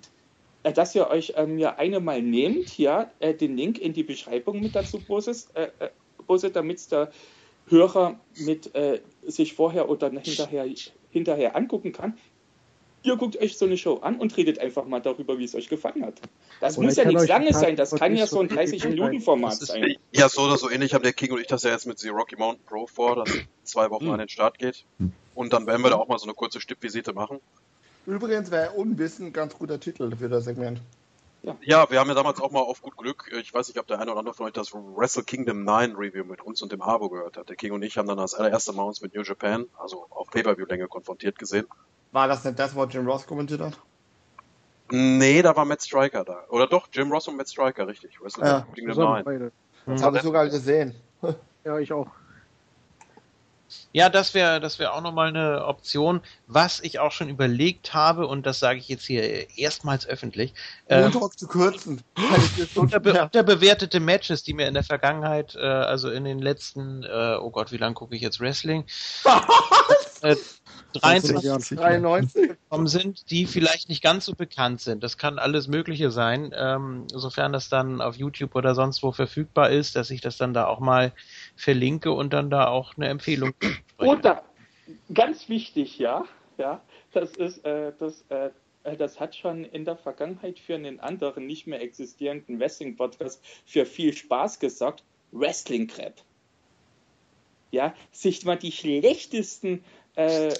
äh, 0.63 0.73
dass 0.73 0.93
ihr 0.93 1.07
euch 1.07 1.33
ähm, 1.37 1.57
ja 1.57 1.75
eine 1.77 2.01
mal 2.01 2.21
nehmt, 2.21 2.77
ja, 2.77 3.09
äh, 3.19 3.33
den 3.33 3.55
Link 3.55 3.79
in 3.79 3.93
die 3.93 4.03
Beschreibung 4.03 4.59
mit 4.59 4.75
dazu 4.75 4.99
postet, 4.99 5.47
äh, 5.53 5.69
postet 6.27 6.57
damit 6.57 6.91
der 6.91 7.11
Hörer 7.67 8.19
mit 8.35 8.75
äh, 8.75 8.99
sich 9.25 9.53
vorher 9.53 9.89
oder 9.89 10.09
hinterher 10.09 10.65
hinterher 11.13 11.55
angucken 11.55 11.93
kann. 11.93 12.17
Ihr 13.03 13.17
guckt 13.17 13.37
euch 13.37 13.57
so 13.57 13.65
eine 13.65 13.77
Show 13.77 13.97
an 13.97 14.15
und 14.15 14.35
redet 14.37 14.59
einfach 14.59 14.85
mal 14.85 15.01
darüber, 15.01 15.37
wie 15.37 15.43
es 15.43 15.55
euch 15.55 15.67
gefallen 15.67 16.05
hat. 16.05 16.21
Das 16.61 16.77
Oder 16.77 16.87
muss 16.87 16.95
ja 16.95 17.05
nichts 17.05 17.27
Langes 17.27 17.59
sein, 17.59 17.75
das 17.75 17.91
kann 17.91 18.15
ja 18.15 18.25
so 18.25 18.39
ein 18.39 18.47
30-Minuten-Format 18.47 19.55
sein. 19.55 19.95
Ja, 20.13 20.29
so 20.29 20.43
oder 20.43 20.57
so 20.57 20.69
ähnlich 20.69 20.93
haben 20.93 21.03
der 21.03 21.11
King 21.11 21.33
und 21.33 21.41
ich 21.41 21.47
das 21.47 21.63
ja 21.63 21.71
jetzt 21.71 21.85
mit 21.85 21.99
The 21.99 22.09
Rocky 22.09 22.37
Mountain 22.37 22.63
Pro 22.65 22.87
vor, 22.87 23.17
dass 23.17 23.29
zwei 23.63 23.89
Wochen 23.89 24.05
hm. 24.05 24.11
an 24.11 24.19
den 24.19 24.29
Start 24.29 24.57
geht. 24.57 24.85
Und 25.35 25.51
dann 25.51 25.67
werden 25.67 25.83
wir 25.83 25.89
da 25.89 25.97
auch 25.97 26.07
mal 26.07 26.17
so 26.17 26.25
eine 26.25 26.33
kurze 26.33 26.61
Stippvisite 26.61 27.13
machen. 27.13 27.39
Übrigens 28.05 28.51
wäre 28.51 28.71
Unwissen 28.71 29.27
ein 29.27 29.33
ganz 29.33 29.57
guter 29.57 29.79
Titel 29.79 30.15
für 30.15 30.29
das 30.29 30.45
Segment. 30.45 30.81
Ja. 31.43 31.57
ja, 31.61 31.91
wir 31.91 31.99
haben 31.99 32.07
ja 32.07 32.15
damals 32.15 32.39
auch 32.39 32.51
mal 32.51 32.61
auf 32.61 32.81
gut 32.81 32.95
Glück, 32.95 33.29
ich 33.37 33.53
weiß 33.53 33.67
nicht, 33.67 33.77
ob 33.77 33.85
der 33.87 33.99
eine 33.99 34.11
oder 34.11 34.19
andere 34.19 34.33
von 34.33 34.45
euch 34.45 34.53
das 34.53 34.73
Wrestle 34.73 35.23
Kingdom 35.23 35.65
9 35.65 35.93
Review 35.95 36.23
mit 36.23 36.41
uns 36.41 36.61
und 36.61 36.71
dem 36.71 36.81
Abo 36.81 37.09
gehört 37.09 37.35
hat. 37.35 37.49
Der 37.49 37.57
King 37.57 37.73
und 37.73 37.83
ich 37.83 37.97
haben 37.97 38.07
dann 38.07 38.17
das 38.17 38.33
allererste 38.33 38.71
Mal 38.71 38.83
uns 38.83 39.01
mit 39.01 39.13
New 39.13 39.23
Japan, 39.23 39.65
also 39.77 40.05
auf 40.09 40.29
Pay-Per-View-Länge 40.29 40.87
konfrontiert 40.87 41.37
gesehen. 41.37 41.67
War 42.13 42.29
das 42.29 42.45
nicht 42.45 42.57
das, 42.57 42.73
was 42.77 42.93
Jim 42.93 43.05
Ross 43.05 43.27
kommentiert 43.27 43.59
hat? 43.59 43.77
Nee, 44.89 45.41
da 45.41 45.53
war 45.53 45.65
Matt 45.65 45.81
Striker 45.81 46.23
da. 46.23 46.45
Oder 46.47 46.67
doch, 46.67 46.87
Jim 46.93 47.11
Ross 47.11 47.27
und 47.27 47.35
Matt 47.35 47.49
Striker, 47.49 47.87
richtig. 47.87 48.21
Wrestle 48.21 48.45
ja, 48.45 48.67
Kingdom 48.73 48.97
9. 48.97 49.51
Das 49.85 50.01
habe 50.01 50.17
ich 50.17 50.23
sogar 50.23 50.47
gesehen. 50.47 50.95
ja, 51.65 51.77
ich 51.79 51.91
auch. 51.91 52.07
Ja, 53.91 54.09
das 54.09 54.33
wäre 54.33 54.59
das 54.59 54.79
wäre 54.79 54.93
auch 54.93 55.01
nochmal 55.01 55.29
eine 55.29 55.65
Option. 55.65 56.21
Was 56.47 56.79
ich 56.79 56.99
auch 56.99 57.11
schon 57.11 57.29
überlegt 57.29 57.93
habe, 57.93 58.27
und 58.27 58.45
das 58.45 58.59
sage 58.59 58.79
ich 58.79 58.87
jetzt 58.89 59.05
hier 59.05 59.57
erstmals 59.57 60.07
öffentlich. 60.07 60.53
Ähm, 60.89 61.11
zu 61.11 61.47
kürzen. 61.47 62.01
Unterbe 62.75 63.21
unterbewertete 63.21 63.99
Matches, 63.99 64.43
die 64.43 64.53
mir 64.53 64.67
in 64.67 64.73
der 64.73 64.83
Vergangenheit, 64.83 65.55
äh, 65.55 65.59
also 65.59 66.09
in 66.09 66.23
den 66.23 66.39
letzten, 66.39 67.03
äh, 67.03 67.37
oh 67.39 67.51
Gott, 67.51 67.71
wie 67.71 67.77
lange 67.77 67.93
gucke 67.93 68.15
ich 68.15 68.21
jetzt 68.21 68.39
Wrestling? 68.39 68.85
äh, 70.21 70.35
23, 70.93 71.77
93 71.77 72.47
gekommen 72.49 72.87
sind, 72.87 73.29
die 73.31 73.45
vielleicht 73.45 73.89
nicht 73.89 74.03
ganz 74.03 74.25
so 74.25 74.33
bekannt 74.33 74.81
sind. 74.81 75.03
Das 75.03 75.17
kann 75.17 75.39
alles 75.39 75.67
Mögliche 75.67 76.11
sein, 76.11 76.53
ähm, 76.55 77.07
sofern 77.09 77.53
das 77.53 77.69
dann 77.69 78.01
auf 78.01 78.15
YouTube 78.15 78.55
oder 78.55 78.75
sonst 78.75 79.03
wo 79.03 79.11
verfügbar 79.11 79.69
ist, 79.69 79.95
dass 79.95 80.09
ich 80.09 80.21
das 80.21 80.37
dann 80.37 80.53
da 80.53 80.65
auch 80.67 80.79
mal 80.79 81.13
verlinke 81.55 82.11
und 82.11 82.33
dann 82.33 82.49
da 82.49 82.67
auch 82.67 82.95
eine 82.95 83.07
Empfehlung. 83.07 83.53
Oder 83.97 84.43
ganz 85.13 85.47
wichtig, 85.47 85.97
ja, 85.97 86.25
ja, 86.57 86.81
das 87.13 87.31
ist 87.35 87.63
äh, 87.63 87.93
das 87.97 88.25
äh, 88.29 88.49
äh, 88.83 88.97
das 88.97 89.19
hat 89.19 89.35
schon 89.35 89.65
in 89.65 89.85
der 89.85 89.97
Vergangenheit 89.97 90.59
für 90.59 90.75
einen 90.75 90.99
anderen, 90.99 91.47
nicht 91.47 91.67
mehr 91.67 91.81
existierenden 91.81 92.59
Wrestling-Podcast 92.59 93.43
für 93.65 93.85
viel 93.85 94.13
Spaß 94.13 94.59
gesorgt. 94.59 95.03
Wrestling 95.31 95.87
Crap. 95.87 96.21
Ja, 97.71 97.95
sich 98.11 98.45
mal 98.45 98.57
die 98.57 98.71
schlechtesten 98.71 99.83
äh, 100.15 100.53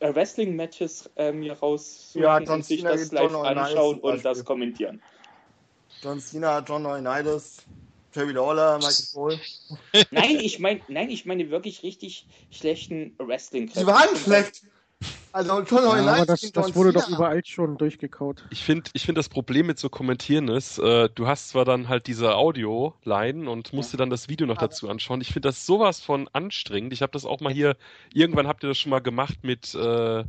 Wrestling-Matches 0.00 1.10
äh, 1.16 1.32
mir 1.32 1.54
raussuchen 1.54 2.22
Ja, 2.22 2.36
und 2.36 2.64
sich 2.64 2.80
Cena 2.80 2.92
das 2.92 3.12
live 3.12 3.32
John 3.32 3.46
anschauen 3.46 4.00
und 4.00 4.24
das 4.24 4.44
kommentieren. 4.44 5.00
John 6.02 6.20
Cena, 6.20 6.60
John 6.60 6.82
Laurinaitis, 6.82 7.58
Jerry 8.14 8.32
Lawler, 8.32 8.78
Michael 8.78 9.06
Cole. 9.12 9.40
Nein, 10.10 10.38
ich 10.40 10.58
meine, 10.58 10.80
nein, 10.88 11.10
ich 11.10 11.26
meine 11.26 11.50
wirklich 11.50 11.82
richtig 11.82 12.26
schlechten 12.50 13.14
Wrestling. 13.18 13.68
Sie 13.68 13.86
waren 13.86 14.14
schlecht. 14.16 14.62
Also 15.36 15.60
John 15.64 15.82
Ja, 15.84 16.14
aber 16.14 16.24
das, 16.24 16.40
das 16.50 16.74
wurde 16.74 16.94
doch 16.94 17.10
überall 17.10 17.44
schon 17.44 17.76
durchgekaut. 17.76 18.42
Ich 18.48 18.64
finde, 18.64 18.90
ich 18.94 19.04
find 19.04 19.18
das 19.18 19.28
Problem 19.28 19.66
mit 19.66 19.78
so 19.78 19.90
Kommentieren 19.90 20.48
ist, 20.48 20.78
äh, 20.78 21.10
du 21.14 21.26
hast 21.26 21.50
zwar 21.50 21.66
dann 21.66 21.90
halt 21.90 22.06
diese 22.06 22.34
Audio-Line 22.36 23.50
und 23.50 23.74
musst 23.74 23.92
dir 23.92 23.98
dann 23.98 24.08
das 24.08 24.30
Video 24.30 24.46
noch 24.46 24.56
dazu 24.56 24.88
anschauen. 24.88 25.20
Ich 25.20 25.28
finde 25.28 25.48
das 25.48 25.66
sowas 25.66 26.00
von 26.00 26.28
anstrengend. 26.32 26.94
Ich 26.94 27.02
habe 27.02 27.12
das 27.12 27.26
auch 27.26 27.40
mal 27.40 27.52
hier, 27.52 27.76
irgendwann 28.14 28.46
habt 28.46 28.64
ihr 28.64 28.68
das 28.68 28.78
schon 28.78 28.88
mal 28.88 29.00
gemacht 29.00 29.40
mit, 29.42 29.74
äh, 29.74 30.24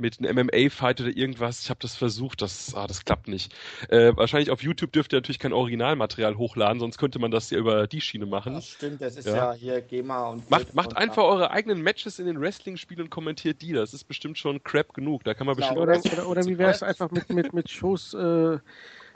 mit 0.00 0.18
einem 0.18 0.46
MMA-Fight 0.46 1.00
oder 1.00 1.16
irgendwas. 1.16 1.62
Ich 1.62 1.70
habe 1.70 1.78
das 1.80 1.94
versucht, 1.96 2.42
das, 2.42 2.74
ah, 2.74 2.86
das 2.86 3.04
klappt 3.04 3.28
nicht. 3.28 3.54
Äh, 3.88 4.16
wahrscheinlich 4.16 4.50
auf 4.50 4.62
YouTube 4.62 4.92
dürft 4.92 5.12
ihr 5.12 5.18
natürlich 5.18 5.38
kein 5.38 5.52
Originalmaterial 5.52 6.36
hochladen, 6.36 6.80
sonst 6.80 6.98
könnte 6.98 7.18
man 7.18 7.30
das 7.30 7.50
ja 7.50 7.58
über 7.58 7.86
die 7.86 8.00
Schiene 8.00 8.26
machen. 8.26 8.54
Das 8.54 8.68
stimmt, 8.68 9.00
das 9.00 9.16
ist 9.16 9.26
Ja. 9.26 9.36
ja, 9.36 9.52
hier 9.52 9.80
GEMA 9.80 10.28
und. 10.30 10.50
Macht, 10.50 10.74
macht 10.74 10.88
und- 10.90 10.96
einfach 10.96 11.22
eure 11.24 11.50
eigenen 11.50 11.82
Matches 11.82 12.18
in 12.18 12.26
den 12.26 12.40
Wrestling-Spielen 12.40 13.02
und 13.02 13.10
kommentiert 13.10 13.62
die. 13.62 13.72
Das 13.72 13.94
ist 13.94 14.04
bestimmt 14.04 14.38
schon 14.38 14.62
crap 14.62 14.94
genug. 14.94 15.24
Da 15.24 15.34
kann 15.34 15.46
man 15.46 15.56
bestimmt 15.56 15.78
Oder, 15.78 15.98
oder, 15.98 16.26
oder 16.28 16.44
wie 16.46 16.58
wäre 16.58 16.70
es 16.70 16.82
einfach 16.82 17.10
mit, 17.10 17.30
mit, 17.30 17.52
mit 17.52 17.70
Shows, 17.70 18.14
äh, 18.14 18.58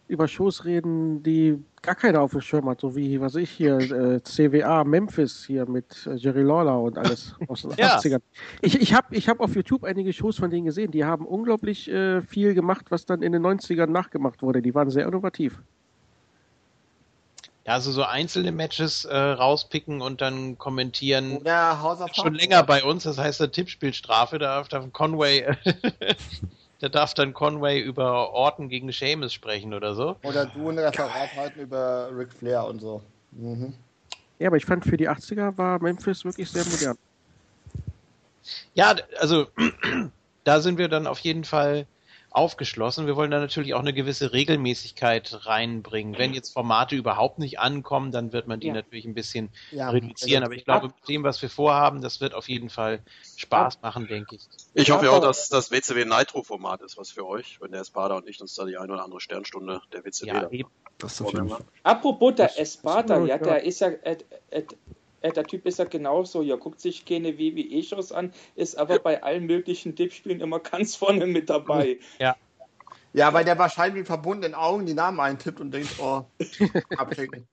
über 0.09 0.29
Shows 0.29 0.65
reden, 0.65 1.23
die 1.23 1.59
gar 1.83 1.95
keiner 1.95 2.21
auf 2.21 2.33
dem 2.33 2.41
Schirm 2.41 2.69
hat, 2.69 2.81
so 2.81 2.95
wie, 2.95 3.21
was 3.21 3.35
ich 3.35 3.51
hier, 3.51 3.79
äh, 3.79 4.23
CWA 4.23 4.85
Memphis 4.85 5.45
hier 5.47 5.67
mit 5.67 6.07
äh, 6.07 6.15
Jerry 6.15 6.43
Lawler 6.43 6.81
und 6.81 6.99
alles 6.99 7.35
aus 7.49 7.63
den 7.63 7.73
Ja. 7.73 7.99
80ern. 7.99 8.21
Ich, 8.61 8.81
ich 8.81 8.95
habe 8.95 9.15
ich 9.15 9.29
hab 9.29 9.41
auf 9.41 9.55
YouTube 9.55 9.85
einige 9.85 10.13
Shows 10.13 10.39
von 10.39 10.51
denen 10.51 10.67
gesehen, 10.67 10.91
die 10.91 11.05
haben 11.05 11.27
unglaublich 11.27 11.91
äh, 11.91 12.23
viel 12.23 12.55
gemacht, 12.55 12.87
was 12.91 13.07
dann 13.07 13.23
in 13.23 13.33
den 13.33 13.43
90ern 13.43 13.87
nachgemacht 13.87 14.43
wurde. 14.43 14.63
Die 14.63 14.75
waren 14.75 14.91
sehr 14.91 15.07
innovativ. 15.07 15.59
Ja, 17.67 17.73
also 17.73 17.93
so 17.93 18.03
einzelne 18.03 18.53
Matches 18.53 19.07
äh, 19.07 19.17
rauspicken 19.17 20.03
und 20.03 20.21
dann 20.21 20.59
kommentieren. 20.59 21.39
Oder 21.39 21.81
House 21.81 22.01
of 22.03 22.15
Schon 22.15 22.35
länger 22.35 22.63
bei 22.63 22.85
uns, 22.85 23.05
das 23.05 23.17
heißt 23.17 23.41
eine 23.41 23.51
Tippspielstrafe, 23.51 24.39
da 24.39 24.57
darf 24.57 24.69
dann 24.69 24.93
Conway, 24.93 25.47
da 26.85 26.91
darf 26.91 27.15
dann 27.15 27.33
Conway 27.33 27.81
über 27.81 28.31
Orton 28.35 28.69
gegen 28.69 28.93
Seamus 28.93 29.33
sprechen 29.33 29.73
oder 29.73 29.95
so. 29.95 30.17
Oder 30.23 30.45
du 30.45 30.69
ein 30.69 30.79
Referat 30.79 31.35
halten 31.35 31.61
über 31.61 32.11
Ric 32.13 32.31
Flair 32.31 32.67
und 32.67 32.81
so. 32.81 33.03
Mhm. 33.31 33.73
Ja, 34.39 34.49
aber 34.49 34.59
ich 34.59 34.67
fand 34.67 34.85
für 34.85 34.99
die 34.99 35.09
80er 35.09 35.57
war 35.57 35.83
Memphis 35.83 36.27
wirklich 36.27 36.51
sehr 36.51 36.67
modern. 36.67 36.99
Ja, 38.75 38.95
also 39.19 39.47
da 40.45 40.61
sind 40.61 40.77
wir 40.77 40.89
dann 40.89 41.07
auf 41.07 41.21
jeden 41.21 41.45
Fall 41.45 41.87
aufgeschlossen. 42.35 43.07
Wir 43.07 43.15
wollen 43.17 43.31
da 43.31 43.39
natürlich 43.39 43.75
auch 43.75 43.81
eine 43.81 43.93
gewisse 43.93 44.33
Regelmäßigkeit 44.33 45.47
reinbringen. 45.47 46.19
Wenn 46.19 46.35
jetzt 46.35 46.53
Formate 46.53 46.97
überhaupt 46.97 47.39
nicht 47.39 47.61
ankommen, 47.61 48.11
dann 48.11 48.33
wird 48.33 48.49
man 48.49 48.59
die 48.59 48.67
Ja. 48.67 48.73
natürlich 48.75 49.05
ein 49.05 49.15
bisschen 49.15 49.51
Ja, 49.71 49.91
reduzieren. 49.91 50.43
also- 50.43 50.47
Aber 50.47 50.55
ich 50.57 50.65
glaube, 50.65 50.87
mit 50.89 51.09
dem, 51.09 51.23
was 51.23 51.41
wir 51.43 51.49
vorhaben, 51.49 52.01
das 52.03 52.21
wird 52.21 52.35
auf 52.35 52.49
jeden 52.49 52.71
Fall 52.71 53.01
Spaß 53.37 53.81
machen, 53.83 54.09
denke 54.09 54.35
ich. 54.37 54.43
Ich 54.75 54.91
hoffe 54.91 55.05
ja 55.07 55.13
auch, 55.13 55.21
dass 55.21 55.49
das 55.49 55.71
WCW 55.71 56.05
Nitro-Format 56.05 56.83
ist 56.83 56.99
was 56.99 57.13
für 57.13 57.25
euch, 57.27 57.61
wenn 57.61 57.71
der 57.71 57.83
Espada 57.83 58.17
und 58.17 58.29
ich 58.29 58.41
uns 58.41 58.55
da 58.57 58.65
die 58.65 58.77
eine 58.79 58.93
oder 58.93 59.05
andere 59.05 59.21
Sternstunde 59.21 59.81
der 59.93 60.05
WCW 60.05 60.27
Ja, 60.29 60.51
eben. 60.51 60.69
Das 60.99 61.13
ist 61.15 61.23
auf 61.23 61.33
jeden 61.33 61.49
Fall. 61.49 61.61
Apropos 61.85 62.35
der 62.35 62.59
Espada, 62.59 63.25
ja. 63.25 63.39
der 63.39 63.63
ist 63.63 63.81
ja, 63.81 63.89
äh, 63.89 64.17
äh, 64.51 64.65
äh, 65.25 65.33
der 65.33 65.45
Typ 65.45 65.67
ist 65.67 65.79
ja 65.79 65.87
genauso, 65.87 66.43
ja, 66.43 66.57
guckt 66.57 66.81
sich 66.81 67.07
keine 67.07 67.39
WWE-Shows 67.39 68.13
an, 68.13 68.33
ist 68.57 68.77
aber 68.77 68.99
bei 68.99 69.23
allen 69.23 69.47
möglichen 69.47 69.97
Tippspielen 69.97 70.41
immer 70.41 70.61
ganz 70.61 70.97
vorne 70.97 71.27
mit 71.27 71.49
dabei. 71.49 71.99
Ja, 73.15 73.33
weil 73.33 73.45
der 73.45 73.59
wahrscheinlich 73.59 74.01
mit 74.01 74.07
verbundenen 74.07 74.55
Augen 74.55 74.87
die 74.87 74.93
Namen 74.93 75.21
eintippt 75.21 75.61
und 75.61 75.71
denkt, 75.71 75.89
oh, 75.99 76.25
abschicken. 76.97 77.47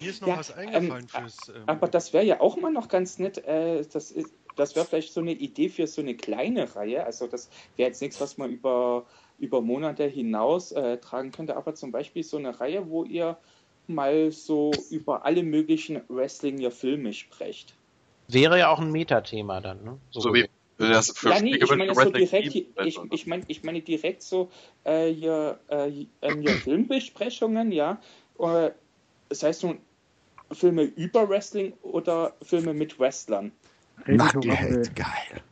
Mir 0.00 0.10
ist 0.10 0.22
noch 0.22 0.28
Ja, 0.28 0.38
was 0.38 0.54
eingefallen 0.54 1.08
ähm, 1.14 1.22
fürs. 1.22 1.48
Ähm, 1.48 1.64
Aber 1.66 1.88
das 1.88 2.12
wäre 2.12 2.24
ja 2.24 2.40
auch 2.40 2.56
mal 2.56 2.72
noch 2.72 2.88
ganz 2.88 3.18
nett, 3.18 3.38
äh, 3.44 3.84
das 3.92 4.10
ist, 4.10 4.32
das 4.54 4.74
wäre 4.74 4.86
vielleicht 4.86 5.12
so 5.12 5.20
eine 5.20 5.32
Idee 5.32 5.68
für 5.68 5.86
so 5.86 6.00
eine 6.00 6.14
kleine 6.14 6.76
Reihe, 6.76 7.04
also 7.04 7.26
das 7.26 7.50
wäre 7.76 7.88
jetzt 7.90 8.00
nichts, 8.00 8.20
was 8.20 8.38
man 8.38 8.52
über, 8.52 9.04
über 9.38 9.60
Monate 9.60 10.04
hinaus 10.04 10.72
äh, 10.72 10.96
tragen 10.98 11.30
könnte, 11.30 11.56
aber 11.56 11.74
zum 11.74 11.90
Beispiel 11.90 12.22
so 12.22 12.38
eine 12.38 12.58
Reihe, 12.58 12.88
wo 12.88 13.04
ihr 13.04 13.36
mal 13.88 14.30
so 14.32 14.72
über 14.90 15.24
alle 15.24 15.42
möglichen 15.42 16.00
Wrestling-Filme 16.08 17.12
sprecht. 17.12 17.74
Wäre 18.28 18.58
ja 18.58 18.70
auch 18.70 18.80
ein 18.80 18.90
Metathema 18.90 19.60
dann, 19.60 19.84
ne? 19.84 19.98
So 20.10 20.34
wie 20.34 20.48
das 20.78 21.10
für 21.12 21.30
ja, 21.30 21.40
nee, 21.40 21.56
ich 21.56 21.70
meine 21.70 21.94
so 21.94 22.10
direkt, 22.10 22.54
ich, 22.54 22.98
ich 23.10 23.26
meine 23.26 23.44
ich 23.46 23.64
meine 23.64 23.80
direkt 23.80 24.22
so 24.22 24.50
äh, 24.84 25.10
hier, 25.10 25.58
äh, 25.68 26.06
ähm, 26.20 26.40
hier 26.40 26.50
Filmbesprechungen, 26.50 27.72
ja. 27.72 27.98
Äh, 28.38 28.70
das 29.28 29.42
heißt 29.42 29.64
nun 29.64 29.78
Filme 30.52 30.82
über 30.82 31.28
Wrestling 31.28 31.72
oder 31.82 32.34
Filme 32.42 32.74
mit 32.74 32.98
Wrestlern. 33.00 33.52
Knucklehead, 34.04 34.94
geil. 34.94 35.42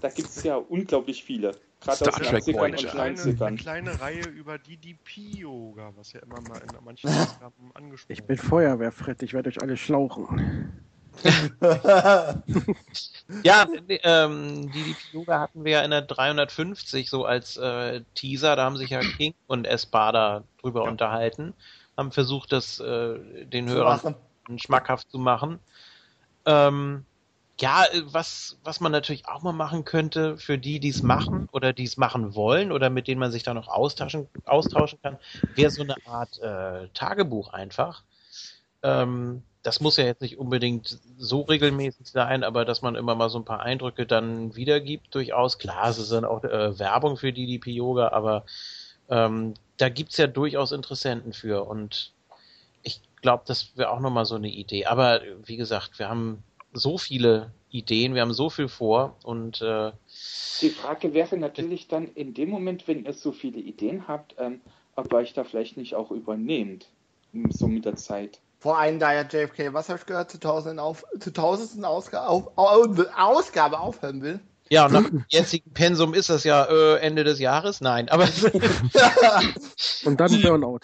Da 0.00 0.08
gibt 0.10 0.28
es 0.28 0.42
ja 0.42 0.56
unglaublich 0.56 1.24
viele. 1.24 1.52
Gerade 1.84 1.96
Star 1.96 2.08
aus 2.08 2.14
den 2.16 2.24
Trek 2.24 2.44
80ern 2.44 2.54
Voyager. 2.54 2.92
eine, 2.94 3.02
eine 3.02 3.20
90ern. 3.20 3.56
kleine 3.56 4.00
Reihe 4.00 4.26
über 4.28 4.58
DDP-Yoga, 4.58 5.92
was 5.96 6.12
ja 6.12 6.20
immer 6.20 6.40
mal 6.40 6.60
in 6.62 6.72
manchen 6.84 7.10
Ausgaben 7.14 7.70
angesprochen 7.74 8.12
Ich 8.12 8.24
bin 8.24 8.36
Feuerwehrfred, 8.38 9.22
ich 9.22 9.34
werde 9.34 9.48
euch 9.50 9.60
alle 9.62 9.76
schlauchen. 9.76 10.72
Ja, 13.44 13.66
ähm, 13.88 14.70
die 14.72 14.82
DDP 14.82 14.98
Yoga 15.12 15.40
hatten 15.40 15.64
wir 15.64 15.72
ja 15.72 15.82
in 15.82 15.90
der 15.92 16.02
350 16.02 17.08
so 17.08 17.24
als 17.24 17.56
äh, 17.56 18.02
Teaser, 18.14 18.56
da 18.56 18.64
haben 18.64 18.76
sich 18.76 18.90
ja 18.90 19.00
King 19.16 19.34
und 19.46 19.66
Espada 19.66 20.44
drüber 20.60 20.84
unterhalten, 20.84 21.54
haben 21.96 22.12
versucht, 22.12 22.52
das 22.52 22.80
äh, 22.80 23.44
den 23.46 23.68
Zu 23.68 23.74
Hörern 23.74 24.00
machen. 24.02 24.58
schmackhaft 24.58 25.10
zu 25.10 25.18
machen. 25.18 25.58
Ähm, 26.46 27.04
ja, 27.60 27.84
äh, 27.84 28.02
was, 28.06 28.58
was 28.64 28.80
man 28.80 28.92
natürlich 28.92 29.28
auch 29.28 29.42
mal 29.42 29.52
machen 29.52 29.84
könnte 29.84 30.36
für 30.38 30.58
die, 30.58 30.80
die 30.80 30.88
es 30.88 31.02
machen 31.02 31.48
oder 31.52 31.72
die 31.72 31.84
es 31.84 31.96
machen 31.96 32.34
wollen 32.34 32.72
oder 32.72 32.90
mit 32.90 33.06
denen 33.08 33.20
man 33.20 33.32
sich 33.32 33.42
da 33.42 33.54
noch 33.54 33.68
austauschen, 33.68 34.28
austauschen 34.44 34.98
kann, 35.02 35.18
wäre 35.54 35.70
so 35.70 35.82
eine 35.82 35.96
Art 36.06 36.38
äh, 36.40 36.88
Tagebuch 36.94 37.52
einfach. 37.52 38.02
Ähm, 38.82 39.42
das 39.62 39.80
muss 39.80 39.96
ja 39.96 40.04
jetzt 40.04 40.20
nicht 40.20 40.38
unbedingt 40.38 40.98
so 41.16 41.40
regelmäßig 41.42 42.08
sein, 42.08 42.44
aber 42.44 42.64
dass 42.64 42.82
man 42.82 42.96
immer 42.96 43.14
mal 43.14 43.30
so 43.30 43.38
ein 43.38 43.46
paar 43.46 43.60
Eindrücke 43.60 44.04
dann 44.04 44.54
wiedergibt, 44.54 45.14
durchaus. 45.14 45.58
Klar, 45.58 45.88
es 45.88 45.98
ist 45.98 46.12
dann 46.12 46.26
auch 46.26 46.44
äh, 46.44 46.78
Werbung 46.78 47.16
für 47.16 47.32
DDP 47.32 47.70
Yoga, 47.70 48.08
aber 48.08 48.44
ähm, 49.08 49.54
da 49.78 49.88
gibt's 49.88 50.18
ja 50.18 50.26
durchaus 50.26 50.70
Interessenten 50.72 51.32
für 51.32 51.64
und 51.64 52.12
ich 52.82 53.00
glaube, 53.22 53.44
das 53.46 53.74
wäre 53.76 53.90
auch 53.90 54.00
nochmal 54.00 54.26
so 54.26 54.34
eine 54.34 54.48
Idee. 54.48 54.84
Aber 54.84 55.22
wie 55.44 55.56
gesagt, 55.56 55.98
wir 55.98 56.10
haben 56.10 56.44
so 56.74 56.98
viele 56.98 57.52
Ideen, 57.70 58.14
wir 58.14 58.22
haben 58.22 58.32
so 58.32 58.50
viel 58.50 58.68
vor 58.68 59.16
und 59.24 59.62
äh, 59.62 59.92
Die 60.60 60.70
Frage 60.70 61.14
wäre 61.14 61.36
natürlich 61.36 61.88
dann 61.88 62.08
in 62.14 62.34
dem 62.34 62.50
Moment, 62.50 62.86
wenn 62.86 63.04
ihr 63.04 63.12
so 63.12 63.32
viele 63.32 63.58
Ideen 63.58 64.06
habt, 64.06 64.34
ähm, 64.38 64.60
ob 64.96 65.12
ihr 65.12 65.16
euch 65.16 65.32
da 65.32 65.44
vielleicht 65.44 65.76
nicht 65.76 65.94
auch 65.94 66.10
übernehmt, 66.10 66.86
so 67.50 67.66
mit 67.66 67.84
der 67.84 67.96
Zeit. 67.96 68.40
Vor 68.58 68.78
allem 68.78 68.98
da 68.98 69.12
ja 69.12 69.22
JFK, 69.22 69.72
was 69.74 69.88
habe 69.88 69.98
ich 69.98 70.06
gehört, 70.06 70.30
zu 70.30 70.38
tausenden 70.40 70.78
auf, 70.78 71.04
zu 71.18 71.32
tausendsten 71.32 71.84
Ausgabe, 71.84 72.28
auf, 72.28 72.56
auf, 72.56 72.98
Ausgabe 73.16 73.78
aufhören 73.78 74.22
will. 74.22 74.40
ja, 74.70 74.86
und 74.86 74.92
nach 74.92 75.08
dem 75.08 75.24
jetzigen 75.28 75.70
Pensum 75.72 76.14
ist 76.14 76.30
das 76.30 76.44
ja 76.44 76.64
äh, 76.64 76.98
Ende 77.00 77.24
des 77.24 77.40
Jahres. 77.40 77.80
Nein, 77.80 78.08
aber 78.08 78.26
Und 80.04 80.20
dann 80.20 80.30
Burnout. 80.42 80.80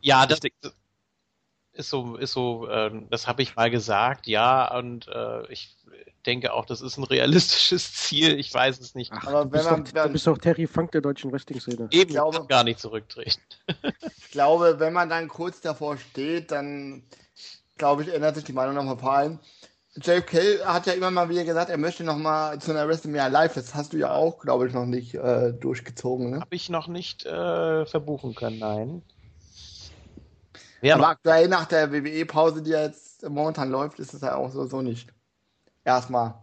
ja, 0.00 0.26
das 0.26 0.40
ist 1.74 1.90
so, 1.90 2.16
ist 2.16 2.32
so, 2.32 2.68
ähm, 2.70 3.06
das 3.10 3.26
habe 3.26 3.42
ich 3.42 3.56
mal 3.56 3.70
gesagt, 3.70 4.26
ja, 4.26 4.76
und 4.76 5.08
äh, 5.08 5.46
ich 5.52 5.76
denke 6.26 6.52
auch, 6.54 6.64
das 6.64 6.80
ist 6.80 6.96
ein 6.96 7.04
realistisches 7.04 7.92
Ziel. 7.94 8.38
Ich 8.38 8.52
weiß 8.54 8.80
es 8.80 8.94
nicht. 8.94 9.12
Ach, 9.14 9.26
Aber 9.26 9.44
du, 9.44 9.52
wenn 9.52 9.58
bist 9.58 9.70
man 9.70 9.84
doch, 9.84 9.92
dann- 9.92 10.06
du 10.08 10.12
bist 10.14 10.26
doch 10.26 10.38
Terry 10.38 10.66
Funk 10.66 10.92
der 10.92 11.00
deutschen 11.02 11.30
Wrestling-Szene. 11.32 11.88
Eben, 11.90 12.10
ich 12.10 12.14
glaube- 12.16 12.46
gar 12.46 12.64
nicht 12.64 12.78
zurücktreten. 12.80 13.40
Ich 14.18 14.30
glaube, 14.36 14.80
wenn 14.80 14.92
man 14.92 15.08
dann 15.08 15.28
kurz 15.28 15.60
davor 15.60 15.96
steht, 15.96 16.50
dann 16.50 17.04
glaube 17.78 18.02
ich, 18.02 18.12
ändert 18.12 18.34
sich 18.34 18.42
die 18.44 18.52
Meinung 18.52 18.74
nochmal 18.74 18.98
vor 18.98 19.12
allem. 19.12 19.38
JFK 19.96 20.64
hat 20.64 20.86
ja 20.88 20.92
immer 20.94 21.12
mal 21.12 21.28
wieder 21.28 21.44
gesagt, 21.44 21.70
er 21.70 21.76
möchte 21.76 22.02
nochmal 22.02 22.58
zu 22.60 22.72
einer 22.72 22.88
WrestleMania 22.88 23.28
Live. 23.28 23.54
Das 23.54 23.76
hast 23.76 23.92
du 23.92 23.96
ja 23.96 24.12
auch, 24.12 24.40
glaube 24.40 24.66
ich, 24.66 24.74
noch 24.74 24.86
nicht 24.86 25.14
äh, 25.14 25.52
durchgezogen. 25.52 26.30
Ne? 26.30 26.40
Habe 26.40 26.56
ich 26.56 26.68
noch 26.68 26.88
nicht 26.88 27.24
äh, 27.26 27.86
verbuchen 27.86 28.34
können, 28.34 28.58
nein. 28.58 29.02
Ja, 30.84 30.96
Aber 30.96 31.08
aktuell 31.08 31.48
nach 31.48 31.64
der 31.64 31.90
WWE-Pause, 31.90 32.62
die 32.62 32.70
jetzt 32.70 33.26
momentan 33.26 33.70
läuft, 33.70 33.98
ist 33.98 34.12
es 34.12 34.20
ja 34.20 34.34
auch 34.34 34.50
so, 34.50 34.66
so 34.66 34.82
nicht. 34.82 35.08
Erstmal 35.82 36.34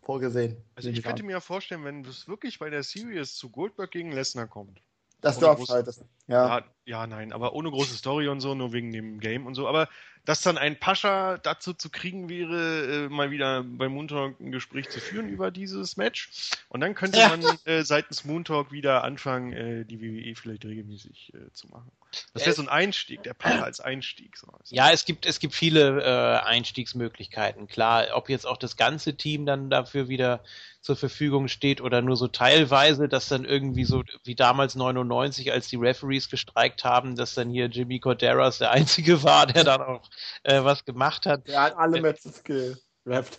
vorgesehen. 0.00 0.56
Also 0.76 0.90
ich 0.90 1.02
könnte 1.02 1.24
mir 1.24 1.32
ja 1.32 1.40
vorstellen, 1.40 1.84
wenn 1.84 2.04
es 2.04 2.28
wirklich 2.28 2.60
bei 2.60 2.70
der 2.70 2.84
Series 2.84 3.34
zu 3.34 3.50
Goldberg 3.50 3.90
gegen 3.90 4.12
Lesnar 4.12 4.46
kommt. 4.46 4.80
Dass 5.20 5.38
du 5.38 5.48
abschaltest. 5.48 6.04
Ja. 6.28 6.58
ja. 6.58 6.64
Ja, 6.84 7.06
nein, 7.06 7.32
aber 7.32 7.52
ohne 7.52 7.70
große 7.70 7.94
Story 7.94 8.28
und 8.28 8.40
so, 8.40 8.54
nur 8.54 8.72
wegen 8.72 8.92
dem 8.92 9.18
Game 9.18 9.44
und 9.44 9.54
so. 9.54 9.68
Aber 9.68 9.88
dass 10.30 10.42
dann 10.42 10.58
ein 10.58 10.78
Pascha 10.78 11.38
dazu 11.38 11.74
zu 11.74 11.90
kriegen 11.90 12.28
wäre, 12.28 13.06
äh, 13.06 13.08
mal 13.08 13.32
wieder 13.32 13.64
bei 13.64 13.88
Moontalk 13.88 14.38
ein 14.38 14.52
Gespräch 14.52 14.88
zu 14.88 15.00
führen 15.00 15.28
über 15.28 15.50
dieses 15.50 15.96
Match. 15.96 16.30
Und 16.68 16.82
dann 16.82 16.94
könnte 16.94 17.18
man 17.18 17.42
äh, 17.64 17.82
seitens 17.82 18.24
Moontalk 18.24 18.70
wieder 18.70 19.02
anfangen, 19.02 19.52
äh, 19.52 19.84
die 19.84 20.00
WWE 20.00 20.36
vielleicht 20.36 20.64
regelmäßig 20.64 21.32
äh, 21.34 21.52
zu 21.52 21.66
machen. 21.66 21.90
Das 22.32 22.44
wäre 22.44 22.54
so 22.54 22.62
ein 22.62 22.68
Einstieg, 22.68 23.24
der 23.24 23.34
Pascha 23.34 23.62
als 23.62 23.80
Einstieg. 23.80 24.36
So. 24.36 24.46
Ja, 24.68 24.90
es 24.90 25.04
gibt, 25.04 25.26
es 25.26 25.40
gibt 25.40 25.54
viele 25.54 26.00
äh, 26.00 26.46
Einstiegsmöglichkeiten. 26.46 27.66
Klar, 27.66 28.06
ob 28.14 28.28
jetzt 28.28 28.46
auch 28.46 28.56
das 28.56 28.76
ganze 28.76 29.16
Team 29.16 29.46
dann 29.46 29.68
dafür 29.68 30.08
wieder 30.08 30.44
zur 30.80 30.96
Verfügung 30.96 31.48
steht 31.48 31.80
oder 31.80 32.00
nur 32.00 32.16
so 32.16 32.26
teilweise, 32.26 33.08
dass 33.08 33.28
dann 33.28 33.44
irgendwie 33.44 33.84
so 33.84 34.02
wie 34.24 34.34
damals 34.34 34.74
99, 34.74 35.52
als 35.52 35.68
die 35.68 35.76
Referees 35.76 36.30
gestreikt 36.30 36.84
haben, 36.84 37.16
dass 37.16 37.34
dann 37.34 37.50
hier 37.50 37.66
Jimmy 37.66 37.98
Corderas 38.00 38.58
der 38.58 38.70
einzige 38.70 39.22
war, 39.22 39.46
der 39.46 39.64
dann 39.64 39.82
auch 39.82 40.02
äh, 40.42 40.62
was 40.62 40.84
gemacht 40.84 41.26
hat. 41.26 41.46
Der 41.48 41.62
hat 41.62 41.76
alle 41.76 42.00
Matches 42.00 42.42
gerappt. 42.44 43.38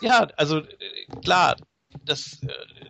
Ja, 0.00 0.26
also 0.36 0.58
äh, 0.58 1.06
klar, 1.22 1.56
das, 2.04 2.42
äh, 2.42 2.48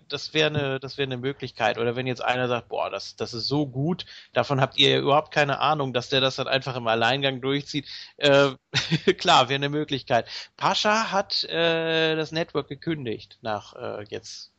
das 0.08 0.34
wäre 0.34 0.48
eine, 0.48 0.80
das 0.80 0.98
wäre 0.98 1.06
eine 1.06 1.16
Möglichkeit. 1.16 1.78
Oder 1.78 1.96
wenn 1.96 2.06
jetzt 2.06 2.22
einer 2.22 2.48
sagt, 2.48 2.68
boah, 2.68 2.90
das, 2.90 3.16
das 3.16 3.34
ist 3.34 3.46
so 3.46 3.66
gut, 3.66 4.06
davon 4.32 4.60
habt 4.60 4.78
ihr 4.78 4.90
ja 4.90 4.98
überhaupt 4.98 5.32
keine 5.32 5.60
Ahnung, 5.60 5.92
dass 5.92 6.08
der 6.08 6.20
das 6.20 6.36
dann 6.36 6.48
einfach 6.48 6.76
im 6.76 6.86
Alleingang 6.86 7.40
durchzieht. 7.40 7.86
Äh, 8.16 8.50
klar, 9.18 9.48
wäre 9.48 9.56
eine 9.56 9.68
Möglichkeit. 9.68 10.26
Pascha 10.56 11.10
hat 11.10 11.44
äh, 11.44 12.16
das 12.16 12.32
Network 12.32 12.68
gekündigt 12.68 13.38
nach 13.42 13.74
äh, 13.74 14.04
jetzt, 14.08 14.52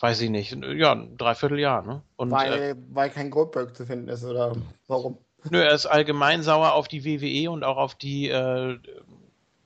weiß 0.00 0.20
ich 0.22 0.30
nicht, 0.30 0.56
ja, 0.76 0.92
ein 0.92 1.16
Dreivierteljahr, 1.16 1.82
ne? 1.82 2.02
Und, 2.16 2.30
weil, 2.30 2.52
äh, 2.52 2.74
weil 2.90 3.10
kein 3.10 3.30
Goldberg 3.30 3.76
zu 3.76 3.86
finden 3.86 4.08
ist, 4.08 4.24
oder 4.24 4.56
warum? 4.86 5.18
Nö, 5.50 5.60
er 5.60 5.72
ist 5.72 5.86
allgemein 5.86 6.42
sauer 6.42 6.72
auf 6.72 6.88
die 6.88 7.04
WWE 7.04 7.50
und 7.50 7.64
auch 7.64 7.76
auf 7.76 7.94
die 7.94 8.28
äh, 8.28 8.78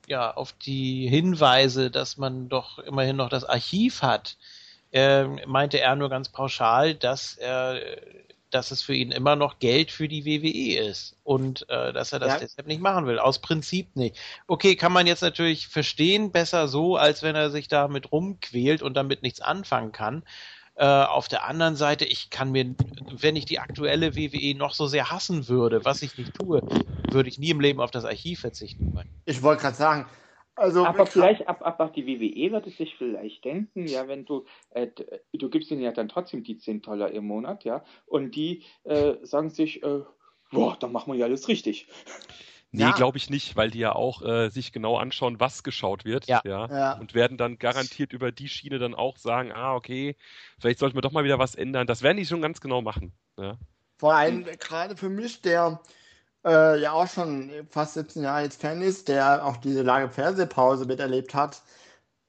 ja, 0.06 0.34
auf 0.34 0.54
die 0.54 1.06
Hinweise, 1.08 1.90
dass 1.90 2.16
man 2.16 2.48
doch 2.48 2.78
immerhin 2.78 3.16
noch 3.16 3.28
das 3.28 3.44
Archiv 3.44 4.02
hat, 4.02 4.38
äh, 4.90 5.24
meinte 5.46 5.80
er 5.80 5.96
nur 5.96 6.08
ganz 6.08 6.30
pauschal, 6.30 6.94
dass 6.94 7.36
er 7.36 7.80
dass 8.50 8.70
es 8.70 8.82
für 8.82 8.94
ihn 8.94 9.10
immer 9.10 9.36
noch 9.36 9.58
Geld 9.58 9.90
für 9.90 10.08
die 10.08 10.24
WWE 10.24 10.88
ist 10.88 11.16
und 11.22 11.68
äh, 11.68 11.92
dass 11.92 12.12
er 12.12 12.18
das 12.18 12.34
ja. 12.34 12.38
deshalb 12.38 12.66
nicht 12.66 12.80
machen 12.80 13.06
will. 13.06 13.18
Aus 13.18 13.40
Prinzip 13.40 13.94
nicht. 13.94 14.16
Okay, 14.46 14.76
kann 14.76 14.92
man 14.92 15.06
jetzt 15.06 15.22
natürlich 15.22 15.68
verstehen, 15.68 16.32
besser 16.32 16.68
so, 16.68 16.96
als 16.96 17.22
wenn 17.22 17.36
er 17.36 17.50
sich 17.50 17.68
damit 17.68 18.10
rumquält 18.10 18.82
und 18.82 18.94
damit 18.94 19.22
nichts 19.22 19.40
anfangen 19.40 19.92
kann. 19.92 20.22
Äh, 20.78 20.84
auf 20.84 21.26
der 21.26 21.44
anderen 21.44 21.74
Seite, 21.74 22.04
ich 22.04 22.30
kann 22.30 22.52
mir, 22.52 22.72
wenn 23.10 23.34
ich 23.34 23.46
die 23.46 23.58
aktuelle 23.58 24.14
WWE 24.14 24.56
noch 24.56 24.74
so 24.74 24.86
sehr 24.86 25.10
hassen 25.10 25.48
würde, 25.48 25.84
was 25.84 26.02
ich 26.02 26.16
nicht 26.16 26.34
tue, 26.34 26.62
würde 27.10 27.28
ich 27.28 27.36
nie 27.36 27.50
im 27.50 27.60
Leben 27.60 27.80
auf 27.80 27.90
das 27.90 28.04
Archiv 28.04 28.38
verzichten 28.38 28.94
wollen. 28.94 29.08
Ich 29.24 29.42
wollte 29.42 29.62
gerade 29.62 29.76
sagen, 29.76 30.06
also 30.54 30.86
aber 30.86 31.06
vielleicht 31.06 31.48
ab, 31.48 31.62
ab, 31.62 31.80
ab 31.80 31.94
die 31.94 32.06
WWE 32.06 32.52
wird 32.52 32.68
es 32.68 32.76
sich 32.76 32.94
vielleicht 32.94 33.44
denken, 33.44 33.88
ja, 33.88 34.06
wenn 34.06 34.24
du, 34.24 34.44
äh, 34.70 34.86
du 35.32 35.50
gibst 35.50 35.72
ihnen 35.72 35.80
ja 35.80 35.90
dann 35.90 36.08
trotzdem 36.08 36.44
die 36.44 36.58
10 36.58 36.82
Dollar 36.82 37.10
im 37.10 37.26
Monat, 37.26 37.64
ja, 37.64 37.82
und 38.06 38.36
die 38.36 38.62
äh, 38.84 39.14
sagen 39.22 39.50
sich, 39.50 39.82
äh, 39.82 40.02
boah, 40.52 40.76
dann 40.78 40.92
machen 40.92 41.12
wir 41.12 41.18
ja 41.18 41.26
alles 41.26 41.48
richtig. 41.48 41.88
Nee, 42.70 42.82
ja. 42.82 42.92
glaube 42.92 43.16
ich 43.16 43.30
nicht, 43.30 43.56
weil 43.56 43.70
die 43.70 43.78
ja 43.78 43.94
auch 43.94 44.20
äh, 44.20 44.50
sich 44.50 44.72
genau 44.72 44.98
anschauen, 44.98 45.40
was 45.40 45.62
geschaut 45.62 46.04
wird. 46.04 46.26
Ja. 46.26 46.42
ja. 46.44 46.66
Ja, 46.68 46.92
Und 46.98 47.14
werden 47.14 47.38
dann 47.38 47.58
garantiert 47.58 48.12
über 48.12 48.30
die 48.30 48.48
Schiene 48.48 48.78
dann 48.78 48.94
auch 48.94 49.16
sagen, 49.16 49.52
ah, 49.52 49.74
okay, 49.74 50.16
vielleicht 50.58 50.78
sollten 50.78 50.96
wir 50.96 51.00
doch 51.00 51.12
mal 51.12 51.24
wieder 51.24 51.38
was 51.38 51.54
ändern. 51.54 51.86
Das 51.86 52.02
werden 52.02 52.18
die 52.18 52.26
schon 52.26 52.42
ganz 52.42 52.60
genau 52.60 52.82
machen. 52.82 53.12
Ja. 53.38 53.56
Vor 53.96 54.14
allem 54.14 54.44
gerade 54.44 54.96
für 54.96 55.08
mich, 55.08 55.40
der 55.40 55.80
äh, 56.44 56.78
ja 56.80 56.92
auch 56.92 57.08
schon 57.08 57.50
fast 57.70 57.94
17 57.94 58.22
Jahre 58.22 58.42
jetzt 58.42 58.60
Fan 58.60 58.82
ist, 58.82 59.08
der 59.08 59.44
auch 59.46 59.56
diese 59.56 59.82
lange 59.82 60.10
Fernsehpause 60.10 60.84
miterlebt 60.84 61.34
hat, 61.34 61.62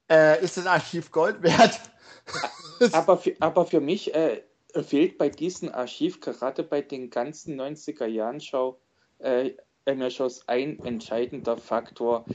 äh, 0.10 0.42
ist 0.44 0.56
das 0.56 0.66
Archiv 0.66 1.12
Gold 1.12 1.44
wert. 1.44 1.82
aber, 2.94 3.18
für, 3.18 3.36
aber 3.42 3.66
für 3.66 3.82
mich 3.82 4.16
äh, 4.16 4.42
fehlt 4.84 5.18
bei 5.18 5.28
diesem 5.28 5.70
Archiv, 5.74 6.22
gerade 6.22 6.64
bei 6.64 6.82
den 6.82 7.10
ganzen 7.10 7.60
90er 7.60 8.06
Jahren 8.06 8.40
Show, 8.40 8.80
Shows 10.10 10.48
ein 10.48 10.80
entscheidender 10.84 11.58
Faktor, 11.58 12.26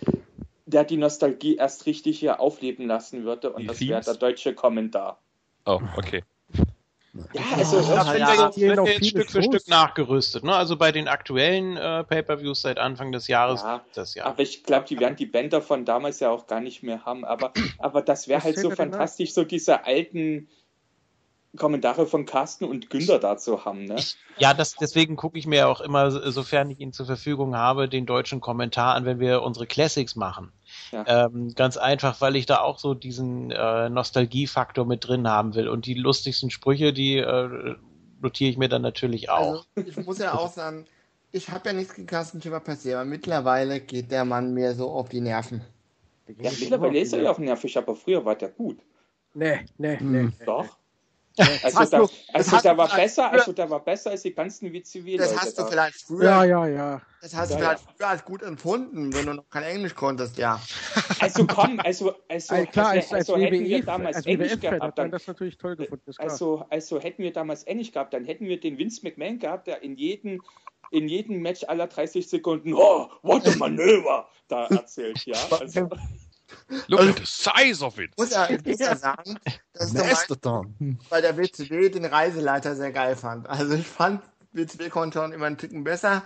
der 0.66 0.84
die 0.84 0.96
Nostalgie 0.96 1.56
erst 1.56 1.86
richtig 1.86 2.18
hier 2.18 2.40
aufleben 2.40 2.86
lassen 2.86 3.24
würde, 3.24 3.52
und 3.52 3.62
die 3.62 3.66
das 3.66 3.80
wäre 3.80 4.00
der 4.00 4.14
deutsche 4.14 4.54
Kommentar. 4.54 5.20
Oh, 5.66 5.80
okay. 5.96 6.22
Ja, 7.32 7.42
also 7.56 7.76
das 7.76 7.88
ja, 7.88 8.12
wird 8.12 8.56
ja, 8.56 8.76
wird 8.76 8.88
jetzt 8.88 9.06
Stück 9.08 9.30
für 9.30 9.42
Fuß. 9.42 9.54
Stück 9.54 9.68
nachgerüstet. 9.68 10.42
Ne? 10.42 10.52
Also 10.52 10.76
bei 10.76 10.90
den 10.90 11.06
aktuellen 11.06 11.76
äh, 11.76 12.02
Pay-per-Views 12.02 12.62
seit 12.62 12.78
Anfang 12.78 13.12
des 13.12 13.28
Jahres 13.28 13.62
ja, 13.62 13.84
das 13.94 14.16
ja. 14.16 14.24
Aber 14.24 14.42
ich 14.42 14.64
glaube, 14.64 14.86
die 14.88 14.98
werden 14.98 15.14
die 15.14 15.26
Bänder 15.26 15.62
von 15.62 15.84
damals 15.84 16.18
ja 16.18 16.30
auch 16.30 16.48
gar 16.48 16.60
nicht 16.60 16.82
mehr 16.82 17.04
haben. 17.04 17.24
Aber, 17.24 17.52
aber 17.78 18.02
das 18.02 18.26
wäre 18.26 18.42
halt 18.42 18.58
so 18.58 18.70
fantastisch, 18.70 19.32
so 19.32 19.44
diese 19.44 19.84
alten 19.84 20.48
Kommentare 21.56 22.06
von 22.06 22.26
Carsten 22.26 22.64
und 22.64 22.90
Günther 22.90 23.18
dazu 23.18 23.64
haben. 23.64 23.84
Ne? 23.84 23.96
Ich, 23.98 24.16
ja, 24.38 24.54
das, 24.54 24.74
deswegen 24.74 25.16
gucke 25.16 25.38
ich 25.38 25.46
mir 25.46 25.68
auch 25.68 25.80
immer, 25.80 26.10
sofern 26.10 26.70
ich 26.70 26.80
ihn 26.80 26.92
zur 26.92 27.06
Verfügung 27.06 27.56
habe, 27.56 27.88
den 27.88 28.06
deutschen 28.06 28.40
Kommentar 28.40 28.94
an, 28.94 29.04
wenn 29.04 29.20
wir 29.20 29.42
unsere 29.42 29.66
Classics 29.66 30.16
machen. 30.16 30.52
Ja. 30.90 31.26
Ähm, 31.26 31.54
ganz 31.54 31.76
einfach, 31.76 32.20
weil 32.20 32.36
ich 32.36 32.46
da 32.46 32.60
auch 32.60 32.78
so 32.78 32.94
diesen 32.94 33.50
äh, 33.50 33.88
Nostalgiefaktor 33.88 34.84
mit 34.84 35.06
drin 35.06 35.28
haben 35.28 35.54
will. 35.54 35.68
Und 35.68 35.86
die 35.86 35.94
lustigsten 35.94 36.50
Sprüche, 36.50 36.92
die 36.92 37.18
äh, 37.18 37.76
notiere 38.20 38.50
ich 38.50 38.58
mir 38.58 38.68
dann 38.68 38.82
natürlich 38.82 39.30
auch. 39.30 39.66
Also, 39.76 39.88
ich 39.88 39.96
muss 40.04 40.18
ja 40.18 40.34
auch 40.34 40.52
sagen, 40.52 40.86
ich 41.30 41.50
habe 41.50 41.68
ja 41.68 41.72
nichts 41.72 41.94
gegen 41.94 42.06
Carsten 42.06 42.40
Schiffer 42.42 42.60
per 42.60 42.76
se, 42.76 42.96
aber 42.96 43.04
mittlerweile 43.04 43.80
geht 43.80 44.10
der 44.10 44.24
Mann 44.24 44.54
mir 44.54 44.74
so 44.74 44.90
auf 44.90 45.08
die 45.08 45.20
Nerven. 45.20 45.62
Ja, 46.40 46.50
mittlerweile 46.58 46.98
ist 46.98 47.12
er 47.12 47.22
ja 47.22 47.30
auf 47.30 47.36
den 47.36 47.46
Nerven, 47.46 47.70
aber 47.76 47.94
früher 47.94 48.24
war 48.24 48.34
der 48.34 48.48
gut. 48.48 48.78
Nee, 49.34 49.64
nee, 49.78 49.98
hm. 49.98 50.12
nee. 50.12 50.32
Doch. 50.46 50.78
Also, 51.36 51.84
da, 51.84 51.98
du, 51.98 52.08
also 52.32 52.58
der 52.58 52.76
war 52.76 52.94
besser, 52.94 53.32
also 53.32 53.52
der 53.52 53.68
war 53.68 53.80
besser 53.80 54.10
als 54.10 54.22
die 54.22 54.32
ganzen 54.32 54.72
WCW. 54.72 55.16
Das 55.16 55.36
hast 55.36 55.58
du 55.58 55.62
da. 55.62 55.68
vielleicht 55.68 55.96
früher. 56.02 56.24
Ja, 56.24 56.44
ja, 56.44 56.66
ja. 56.68 57.02
Das 57.22 57.34
hast 57.34 57.50
ja, 57.50 57.56
du 57.56 57.62
vielleicht 57.62 57.84
ja. 57.84 57.92
früher 57.96 58.08
als 58.08 58.24
gut 58.24 58.42
empfunden, 58.42 59.12
wenn 59.12 59.26
du 59.26 59.34
noch 59.34 59.50
kein 59.50 59.64
Englisch 59.64 59.94
konntest, 59.94 60.38
ja. 60.38 60.60
Also 61.18 61.46
komm, 61.46 61.80
also, 61.80 62.14
also, 62.28 62.54
also 62.54 62.70
klar, 62.70 62.88
also, 62.90 63.14
als, 63.16 63.30
also 63.30 63.36
hätten 63.36 63.64
wir 63.64 63.84
damals 63.84 64.16
als 64.16 64.26
Englisch 64.26 64.60
gehabt, 64.60 64.98
dann, 64.98 65.10
das 65.10 65.26
natürlich 65.26 65.58
toll 65.58 65.74
gefunden. 65.74 66.12
Also, 66.18 66.66
also 66.70 67.00
hätten 67.00 67.22
wir 67.22 67.32
damals 67.32 67.64
Englisch 67.64 67.90
gehabt, 67.90 68.14
dann 68.14 68.24
hätten 68.24 68.46
wir 68.46 68.60
den 68.60 68.78
Vince 68.78 69.00
McMahon 69.02 69.38
gehabt, 69.40 69.66
der 69.66 69.82
in 69.82 69.96
jedem 69.96 70.40
in 70.90 71.08
jedem 71.08 71.40
Match 71.40 71.64
aller 71.64 71.88
30 71.88 72.28
Sekunden, 72.28 72.74
oh, 72.74 73.08
what 73.22 73.46
a 73.48 73.56
manöver, 73.56 74.28
da 74.48 74.66
erzählt, 74.66 75.24
ja. 75.26 75.36
Also, 75.50 75.88
Look 76.88 77.00
also, 77.00 77.12
at 77.12 77.18
the 77.18 77.26
size 77.26 77.84
of 77.84 77.98
it. 77.98 78.16
Muss 78.16 78.30
ja, 78.30 78.48
muss 78.64 78.78
ja 78.78 78.96
sagen, 78.96 79.38
dass 79.72 79.92
mein, 79.92 80.98
weil 81.08 81.22
der 81.22 81.36
WCW 81.36 81.88
den 81.88 82.04
Reiseleiter 82.04 82.76
sehr 82.76 82.92
geil 82.92 83.16
fand. 83.16 83.48
Also 83.48 83.74
ich 83.74 83.86
fand 83.86 84.22
WCW-Konton 84.52 85.32
immer 85.32 85.46
einen 85.46 85.58
Ticken 85.58 85.84
besser, 85.84 86.22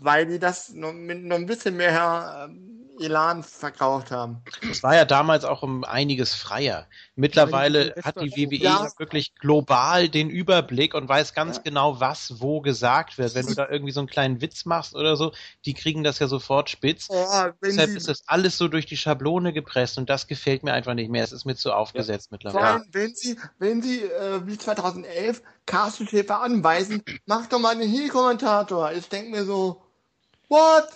weil 0.00 0.26
die 0.26 0.38
das 0.38 0.70
noch, 0.70 0.92
mit 0.92 1.22
noch 1.24 1.36
ein 1.36 1.46
bisschen 1.46 1.76
mehr 1.76 2.48
ähm, 2.48 2.78
Elan 3.00 3.42
verkauft 3.42 4.10
haben. 4.10 4.42
Es 4.70 4.82
war 4.82 4.94
ja 4.94 5.04
damals 5.04 5.44
auch 5.44 5.62
um 5.62 5.84
einiges 5.84 6.34
freier. 6.34 6.86
Mittlerweile 7.14 7.94
hat 8.02 8.20
die 8.20 8.30
WWE 8.30 8.56
ja. 8.56 8.88
wirklich 8.98 9.34
global 9.36 10.08
den 10.08 10.30
Überblick 10.30 10.94
und 10.94 11.08
weiß 11.08 11.34
ganz 11.34 11.56
ja. 11.56 11.62
genau, 11.62 12.00
was 12.00 12.40
wo 12.40 12.60
gesagt 12.60 13.18
wird. 13.18 13.34
Wenn 13.34 13.46
du 13.46 13.54
da 13.54 13.68
irgendwie 13.68 13.92
so 13.92 14.00
einen 14.00 14.08
kleinen 14.08 14.40
Witz 14.40 14.64
machst 14.64 14.94
oder 14.94 15.16
so, 15.16 15.32
die 15.64 15.74
kriegen 15.74 16.04
das 16.04 16.18
ja 16.18 16.26
sofort 16.26 16.70
spitz. 16.70 17.06
Oh, 17.08 17.46
Deshalb 17.64 17.90
ist 17.90 18.08
das 18.08 18.24
alles 18.26 18.58
so 18.58 18.68
durch 18.68 18.86
die 18.86 18.96
Schablone 18.96 19.52
gepresst 19.52 19.98
und 19.98 20.10
das 20.10 20.26
gefällt 20.26 20.62
mir 20.62 20.72
einfach 20.72 20.94
nicht 20.94 21.10
mehr. 21.10 21.24
Es 21.24 21.32
ist 21.32 21.44
mir 21.44 21.56
zu 21.56 21.72
aufgesetzt 21.72 22.28
ja. 22.30 22.34
mittlerweile. 22.34 22.64
Vor 22.64 22.72
allem, 22.72 22.88
wenn 22.92 23.14
sie, 23.14 23.38
wenn 23.58 23.82
sie 23.82 24.02
äh, 24.02 24.46
wie 24.46 24.58
2011 24.58 25.42
Carsten 25.68 26.08
Schäfer 26.08 26.40
anweisen, 26.40 27.04
mach 27.26 27.46
doch 27.46 27.60
mal 27.60 27.72
einen 27.72 27.88
Heel-Kommentator. 27.88 28.90
Ich 28.92 29.08
denke 29.08 29.30
mir 29.30 29.44
so, 29.44 29.82
what? 30.48 30.88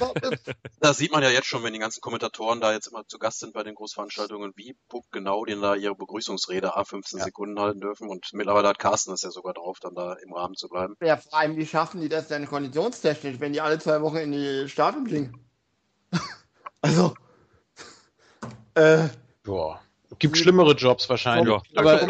da 0.80 0.94
sieht 0.94 1.12
man 1.12 1.22
ja 1.22 1.28
jetzt 1.28 1.46
schon, 1.46 1.62
wenn 1.62 1.72
die 1.72 1.78
ganzen 1.78 2.00
Kommentatoren 2.00 2.60
da 2.60 2.72
jetzt 2.72 2.86
immer 2.86 3.06
zu 3.06 3.18
Gast 3.18 3.40
sind 3.40 3.52
bei 3.52 3.62
den 3.62 3.74
Großveranstaltungen, 3.74 4.52
wie 4.56 4.76
genau 5.10 5.44
die 5.44 5.60
da 5.60 5.74
ihre 5.74 5.94
Begrüßungsrede 5.94 6.76
A15 6.76 7.18
ja. 7.18 7.24
Sekunden 7.24 7.60
halten 7.60 7.80
dürfen. 7.80 8.08
Und 8.08 8.32
mittlerweile 8.32 8.68
hat 8.68 8.78
Carsten 8.78 9.12
es 9.12 9.22
ja 9.22 9.30
sogar 9.30 9.52
drauf, 9.52 9.78
dann 9.80 9.94
da 9.94 10.14
im 10.14 10.32
Rahmen 10.32 10.54
zu 10.54 10.68
bleiben. 10.68 10.96
Ja, 11.02 11.18
vor 11.18 11.34
allem, 11.34 11.56
wie 11.56 11.66
schaffen 11.66 12.00
die 12.00 12.08
das 12.08 12.28
denn 12.28 12.46
konditionstechnisch, 12.46 13.40
wenn 13.40 13.52
die 13.52 13.60
alle 13.60 13.78
zwei 13.78 14.00
Wochen 14.00 14.16
in 14.16 14.32
die 14.32 14.68
Stadion 14.68 15.06
fliegen? 15.06 15.46
also. 16.80 17.14
Äh, 18.74 19.08
Boah. 19.42 19.83
Gibt 20.18 20.36
schlimmere 20.36 20.72
Jobs 20.72 21.08
wahrscheinlich. 21.08 21.54
Ja, 21.54 21.80
aber 21.80 22.08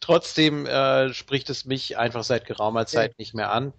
trotzdem 0.00 0.66
äh, 0.66 1.12
spricht 1.12 1.50
es 1.50 1.64
mich 1.64 1.98
einfach 1.98 2.24
seit 2.24 2.46
geraumer 2.46 2.86
Zeit 2.86 3.10
ja. 3.10 3.14
nicht 3.18 3.34
mehr 3.34 3.52
an. 3.52 3.72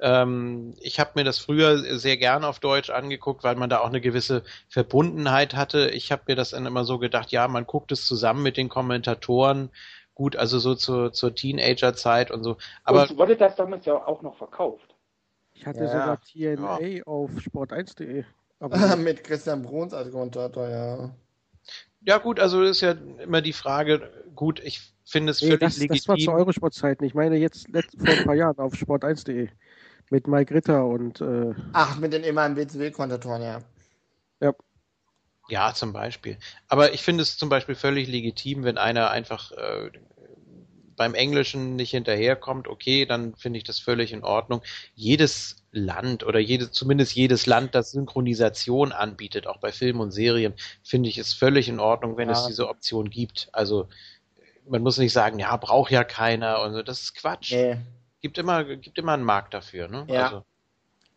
Ähm, 0.00 0.74
ich 0.80 0.98
habe 0.98 1.12
mir 1.14 1.24
das 1.24 1.38
früher 1.38 1.78
sehr 1.98 2.16
gern 2.16 2.44
auf 2.44 2.58
Deutsch 2.58 2.90
angeguckt, 2.90 3.44
weil 3.44 3.56
man 3.56 3.70
da 3.70 3.80
auch 3.80 3.88
eine 3.88 4.00
gewisse 4.00 4.42
Verbundenheit 4.68 5.54
hatte. 5.54 5.90
Ich 5.90 6.10
habe 6.10 6.24
mir 6.26 6.36
das 6.36 6.50
dann 6.50 6.66
immer 6.66 6.84
so 6.84 6.98
gedacht, 6.98 7.30
ja, 7.30 7.46
man 7.48 7.66
guckt 7.66 7.92
es 7.92 8.06
zusammen 8.06 8.42
mit 8.42 8.56
den 8.56 8.68
Kommentatoren. 8.68 9.70
Gut, 10.14 10.36
also 10.36 10.58
so 10.58 10.74
zur, 10.74 11.12
zur 11.12 11.34
Teenager-Zeit 11.34 12.30
und 12.30 12.44
so. 12.44 12.56
Aber 12.84 13.02
Und 13.02 13.18
wurde 13.18 13.36
das 13.36 13.56
damals 13.56 13.84
ja 13.84 13.94
auch 13.94 14.22
noch 14.22 14.36
verkauft. 14.36 14.94
Ich 15.54 15.66
hatte 15.66 15.84
Ja. 15.84 15.88
sogar 15.88 16.20
TNA 16.20 17.02
auf 17.06 17.30
sport1.de. 17.30 18.24
Aber 18.58 18.76
Mit 18.96 19.24
Christian 19.24 19.62
Bruns 19.62 19.92
als 19.94 20.10
Kommentator, 20.10 20.68
ja. 20.68 21.14
Ja 22.04 22.18
gut, 22.18 22.40
also 22.40 22.62
ist 22.62 22.80
ja 22.80 22.92
immer 23.22 23.40
die 23.42 23.52
Frage, 23.52 24.10
gut, 24.34 24.60
ich 24.60 24.80
finde 25.04 25.32
es 25.32 25.40
nee, 25.40 25.48
völlig 25.48 25.60
das, 25.60 25.74
das 25.78 26.08
war 26.08 26.16
zu 26.16 26.22
legitim. 26.22 26.34
Eurosport-Zeiten. 26.34 27.04
Ich 27.04 27.14
meine 27.14 27.36
jetzt 27.36 27.68
letzt, 27.68 27.96
vor 27.98 28.08
ein 28.08 28.24
paar 28.24 28.34
Jahren 28.34 28.58
auf 28.58 28.74
sport1.de 28.74 29.48
mit 30.10 30.26
Mike 30.26 30.54
Ritter 30.54 30.86
und 30.86 31.20
äh, 31.20 31.54
Ach, 31.72 31.98
mit 31.98 32.12
den 32.12 32.24
ehemaligen 32.24 32.56
WCW-Kommentatoren, 32.56 33.42
ja. 33.42 33.58
ja. 34.40 34.52
Ja, 35.48 35.74
zum 35.74 35.92
Beispiel. 35.92 36.38
Aber 36.68 36.94
ich 36.94 37.02
finde 37.02 37.22
es 37.22 37.36
zum 37.36 37.48
Beispiel 37.48 37.74
völlig 37.74 38.08
legitim, 38.08 38.64
wenn 38.64 38.78
einer 38.78 39.10
einfach 39.10 39.52
äh, 39.52 39.90
beim 40.96 41.14
Englischen 41.14 41.76
nicht 41.76 41.90
hinterherkommt, 41.90 42.68
okay, 42.68 43.06
dann 43.06 43.34
finde 43.34 43.58
ich 43.58 43.64
das 43.64 43.78
völlig 43.78 44.12
in 44.12 44.24
Ordnung. 44.24 44.62
Jedes 44.94 45.56
Land 45.72 46.24
oder 46.24 46.38
jedes, 46.38 46.72
zumindest 46.72 47.14
jedes 47.14 47.46
Land, 47.46 47.74
das 47.74 47.90
Synchronisation 47.92 48.92
anbietet, 48.92 49.46
auch 49.46 49.58
bei 49.58 49.72
Filmen 49.72 50.00
und 50.00 50.12
Serien, 50.12 50.54
finde 50.82 51.08
ich 51.08 51.18
es 51.18 51.32
völlig 51.34 51.68
in 51.68 51.80
Ordnung, 51.80 52.16
wenn 52.16 52.28
Ja. 52.28 52.34
es 52.34 52.46
diese 52.46 52.68
Option 52.68 53.10
gibt. 53.10 53.48
Also 53.52 53.88
man 54.68 54.82
muss 54.82 54.98
nicht 54.98 55.12
sagen, 55.12 55.38
ja, 55.38 55.56
braucht 55.56 55.90
ja 55.90 56.04
keiner 56.04 56.62
und 56.62 56.72
so, 56.74 56.82
das 56.82 57.02
ist 57.02 57.14
Quatsch. 57.14 57.52
Nee. 57.52 57.76
Gibt 58.20 58.38
immer, 58.38 58.64
gibt 58.64 58.96
immer 58.98 59.12
einen 59.12 59.24
Markt 59.24 59.52
dafür, 59.52 59.88
ne? 59.88 60.06
Ja. 60.08 60.24
Also, 60.26 60.44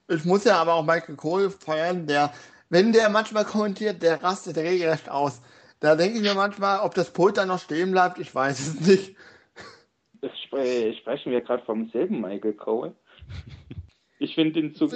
Ich 0.10 0.26
muss 0.26 0.44
ja 0.44 0.58
aber 0.58 0.74
auch 0.76 0.84
Michael 0.84 1.16
Cole 1.16 1.50
feiern, 1.52 2.08
der, 2.08 2.34
wenn 2.70 2.92
der 2.94 3.10
manchmal 3.10 3.46
kommentiert, 3.46 4.02
der 4.02 4.24
rastet 4.24 4.58
regelrecht 4.58 5.10
aus. 5.10 5.42
Da 5.80 5.96
denke 5.96 6.18
ich 6.18 6.24
mir 6.24 6.34
manchmal, 6.34 6.80
ob 6.80 6.96
das 6.96 7.12
Pult 7.12 7.38
dann 7.38 7.50
noch 7.50 7.62
stehen 7.62 7.92
bleibt, 7.92 8.18
ich 8.18 8.34
weiß 8.34 8.60
es 8.60 8.80
nicht. 8.82 9.16
Spre 10.48 10.94
sprechen 10.94 11.32
wir 11.32 11.42
gerade 11.42 11.64
vom 11.64 11.90
selben 11.90 12.22
Michael 12.22 12.54
Cole. 12.54 12.94
Ich 14.20 14.34
finde 14.34 14.60
ihn 14.62 14.74
so. 14.74 14.90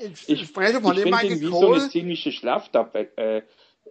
Ich, 0.00 0.26
Ich 0.26 0.46
spreche 0.48 0.80
von 0.80 0.96
ich 0.96 1.02
dem 1.02 1.12
finde 1.12 1.26
ihn 1.26 1.32
Michael 1.32 1.40
wie 1.42 1.44
so 1.44 1.50
Cole. 1.66 1.80
eine 1.82 1.90
ziemliche 1.90 2.32
Schlaftablette. 2.32 3.20
Äh, 3.20 3.42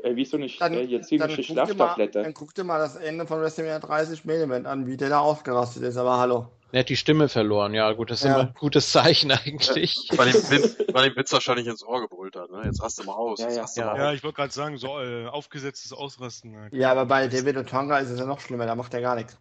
äh, 0.02 0.16
wie 0.16 0.26
so 0.26 0.36
eine 0.38 0.48
Dann, 0.48 0.74
äh, 0.74 1.00
ziemliche 1.02 1.18
dir 1.44 1.54
mal, 1.56 1.68
Schlaftablette. 1.68 2.24
dann 2.24 2.34
guck 2.34 2.56
dir 2.56 2.64
mal 2.64 2.80
das 2.80 2.96
Ende 2.96 3.28
von 3.28 3.40
WrestleMania 3.40 3.78
30 3.78 4.26
Main 4.26 4.42
Event 4.42 4.66
an, 4.66 4.88
wie 4.88 4.98
der 4.98 5.10
da 5.10 5.20
ausgerastet 5.20 5.84
ist, 5.84 5.96
aber 5.98 6.18
hallo. 6.18 6.48
er 6.72 6.80
hat 6.80 6.90
die 6.90 6.96
Stimme 6.98 7.30
verloren, 7.30 7.76
ja 7.76 7.92
gut, 7.92 8.10
das 8.10 8.22
ist 8.22 8.26
Ja. 8.26 8.34
immer 8.40 8.50
ein 8.50 8.56
gutes 8.60 8.92
Zeichen 8.92 9.30
eigentlich. 9.46 10.10
Weil 10.18 10.32
dem, 10.32 10.50
Witz, 10.50 10.78
weil 10.92 11.10
dem 11.10 11.16
Witz 11.18 11.32
wahrscheinlich 11.32 11.68
ins 11.68 11.84
Ohr 11.86 12.02
gebrüllt 12.02 12.36
hat. 12.36 12.50
Ne? 12.50 12.64
Jetzt 12.66 12.82
rast 12.82 12.98
du 12.98 13.04
mal 13.04 13.14
aus. 13.14 13.40
Ja, 13.42 13.50
jetzt 13.52 13.78
ja. 13.78 13.84
Ja. 13.86 13.92
mal 13.94 14.00
Ja, 14.00 14.10
aus. 14.10 14.16
ich 14.16 14.24
wollte 14.24 14.38
gerade 14.38 14.52
sagen, 14.54 14.78
so 14.78 15.00
äh, 15.00 15.28
aufgesetztes 15.28 15.94
Ausrasten. 15.94 16.56
äh, 16.56 16.76
Ja, 16.76 16.90
aber 16.92 17.06
bei 17.06 17.28
David 17.28 17.58
Otonga 17.58 18.00
ist 18.00 18.10
es 18.10 18.20
ja 18.20 18.26
noch 18.26 18.40
schlimmer, 18.40 18.66
da 18.66 18.74
macht 18.74 18.92
er 18.96 19.02
gar 19.02 19.14
nichts. 19.14 19.38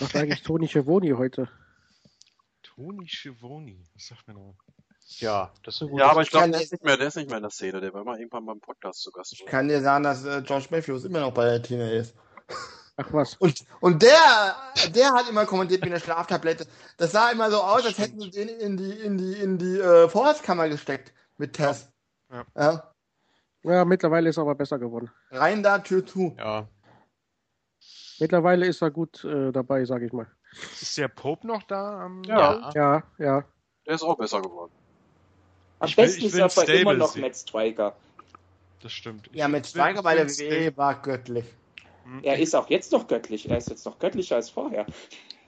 Was 0.00 0.10
sage 0.12 0.32
ich 0.32 0.42
Toni 0.42 0.68
Schiavoni 0.68 1.10
heute? 1.10 1.48
Toni 2.62 3.08
Schiavoni, 3.08 3.84
was 3.94 4.06
sagt 4.06 4.28
mir 4.28 4.34
noch? 4.34 4.54
Ja, 5.18 5.50
das 5.64 5.74
ist 5.74 5.88
gute 5.88 6.02
Ja, 6.02 6.10
aber 6.10 6.22
ich 6.22 6.30
glaube, 6.30 6.50
der 6.50 6.60
ist 6.60 6.72
nicht 6.72 6.84
mehr, 6.84 6.96
der 6.96 7.08
ist 7.08 7.16
nicht 7.16 7.28
mehr 7.28 7.38
in 7.38 7.42
der 7.42 7.50
Szene. 7.50 7.80
Der 7.80 7.92
war 7.92 8.04
mal 8.04 8.18
irgendwann 8.18 8.46
beim 8.46 8.60
Podcast 8.60 9.02
zu 9.02 9.10
Gast. 9.10 9.32
Ich 9.32 9.44
kann 9.44 9.68
dir 9.68 9.80
sagen, 9.80 10.04
dass 10.04 10.24
äh, 10.24 10.42
George 10.42 10.68
Matthews 10.70 11.04
immer 11.04 11.20
noch 11.20 11.34
bei 11.34 11.44
der 11.46 11.62
Tina 11.62 11.90
ist. 11.90 12.14
Ach 12.96 13.12
was. 13.12 13.34
Und, 13.36 13.64
und 13.80 14.02
der, 14.02 14.56
der 14.94 15.12
hat 15.12 15.28
immer 15.28 15.46
kommentiert 15.46 15.82
wie 15.82 15.86
eine 15.86 16.00
Schlaftablette. 16.00 16.66
Das 16.96 17.12
sah 17.12 17.30
immer 17.30 17.50
so 17.50 17.60
aus, 17.60 17.84
als 17.86 17.98
hätten 17.98 18.20
sie 18.20 18.30
den 18.30 18.48
in 18.48 18.76
die, 18.76 18.90
in 18.92 19.18
die, 19.18 19.32
in 19.32 19.58
die 19.58 19.78
äh, 19.78 20.08
Vorratskammer 20.08 20.68
gesteckt 20.68 21.12
mit 21.38 21.54
Tess. 21.54 21.90
Ja. 22.30 22.44
Ja. 22.56 22.94
Ja, 23.62 23.84
mittlerweile 23.84 24.30
ist 24.30 24.38
er 24.38 24.42
aber 24.42 24.54
besser 24.54 24.78
geworden. 24.78 25.10
Rein 25.30 25.62
da, 25.62 25.78
Tür 25.78 26.06
zu. 26.06 26.34
Ja. 26.38 26.68
Mittlerweile 28.20 28.66
ist 28.66 28.82
er 28.82 28.90
gut 28.90 29.24
äh, 29.24 29.50
dabei, 29.52 29.84
sage 29.84 30.06
ich 30.06 30.12
mal. 30.12 30.26
Ist 30.80 30.96
der 30.98 31.08
Pope 31.08 31.46
noch 31.46 31.62
da? 31.64 32.04
Am 32.04 32.22
Ja. 32.24 32.70
Ja, 32.74 33.02
ja. 33.18 33.44
Der 33.86 33.94
ist 33.94 34.02
auch 34.02 34.16
besser 34.16 34.40
geworden. 34.42 34.72
Am 35.78 35.88
Ich 35.88 35.96
will- 35.96 36.04
besten 36.04 36.18
ich 36.20 36.26
ist 36.26 36.34
will 36.34 36.42
aber 36.42 36.68
immer 36.68 36.94
noch 36.94 37.08
sehen. 37.08 37.22
Matt 37.22 37.36
Striker. 37.36 37.96
Das 38.82 38.92
stimmt. 38.92 39.28
Ja, 39.32 39.46
Ich 39.46 39.52
will- 39.52 39.64
Steiger 39.64 39.98
ich 39.98 40.04
bei 40.04 40.14
der 40.14 40.26
will 40.28 40.38
WWE 40.38 40.76
war 40.76 41.00
göttlich. 41.02 41.44
Hm. 42.04 42.20
Er 42.22 42.38
ist 42.38 42.54
auch 42.54 42.68
jetzt 42.68 42.92
noch 42.92 43.06
göttlich. 43.06 43.48
Er 43.48 43.58
ist 43.58 43.68
jetzt 43.70 43.84
noch 43.86 43.98
göttlicher 43.98 44.36
als 44.36 44.50
vorher. 44.50 44.86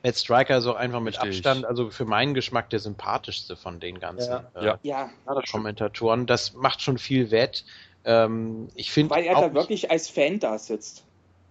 Matt 0.04 0.16
Striker 0.16 0.60
so 0.60 0.74
einfach 0.74 1.00
mit 1.00 1.14
Richtig. 1.22 1.46
Abstand, 1.46 1.64
also 1.64 1.90
für 1.90 2.04
meinen 2.04 2.34
Geschmack 2.34 2.70
der 2.70 2.78
sympathischste 2.80 3.56
von 3.56 3.78
den 3.80 4.00
ganzen 4.00 4.30
Ja. 4.32 4.50
äh, 4.54 4.64
Ja. 4.64 4.78
Ja, 4.82 5.10
Ja, 5.26 5.34
das. 5.34 5.50
Kommentatoren. 5.50 6.26
Das 6.26 6.54
macht 6.54 6.80
schon 6.82 6.98
viel 6.98 7.30
wett. 7.30 7.64
Ähm, 8.04 8.68
ich 8.74 8.90
finde 8.90 9.10
weil 9.14 9.24
er 9.24 9.36
auch 9.36 9.42
da 9.42 9.54
wirklich 9.54 9.90
als 9.90 10.08
Fan 10.08 10.40
da 10.40 10.58
sitzt. 10.58 11.04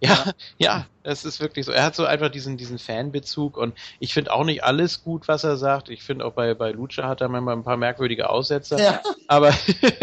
Ja, 0.04 0.32
ja, 0.58 0.86
es 1.04 1.24
ist 1.24 1.40
wirklich 1.40 1.64
so. 1.64 1.72
Er 1.72 1.84
hat 1.84 1.94
so 1.94 2.04
einfach 2.04 2.28
diesen, 2.28 2.56
diesen 2.56 2.78
Fanbezug 2.78 3.56
und 3.56 3.74
ich 4.00 4.12
finde 4.12 4.32
auch 4.32 4.44
nicht 4.44 4.64
alles 4.64 5.04
gut, 5.04 5.28
was 5.28 5.44
er 5.44 5.56
sagt. 5.56 5.88
Ich 5.88 6.02
finde 6.02 6.24
auch 6.24 6.32
bei, 6.32 6.54
bei 6.54 6.72
Lucha 6.72 7.06
hat 7.06 7.20
er 7.20 7.28
manchmal 7.28 7.56
ein 7.56 7.62
paar 7.62 7.76
merkwürdige 7.76 8.28
Aussätze. 8.28 8.78
Ja. 8.80 9.00
Aber 9.28 9.54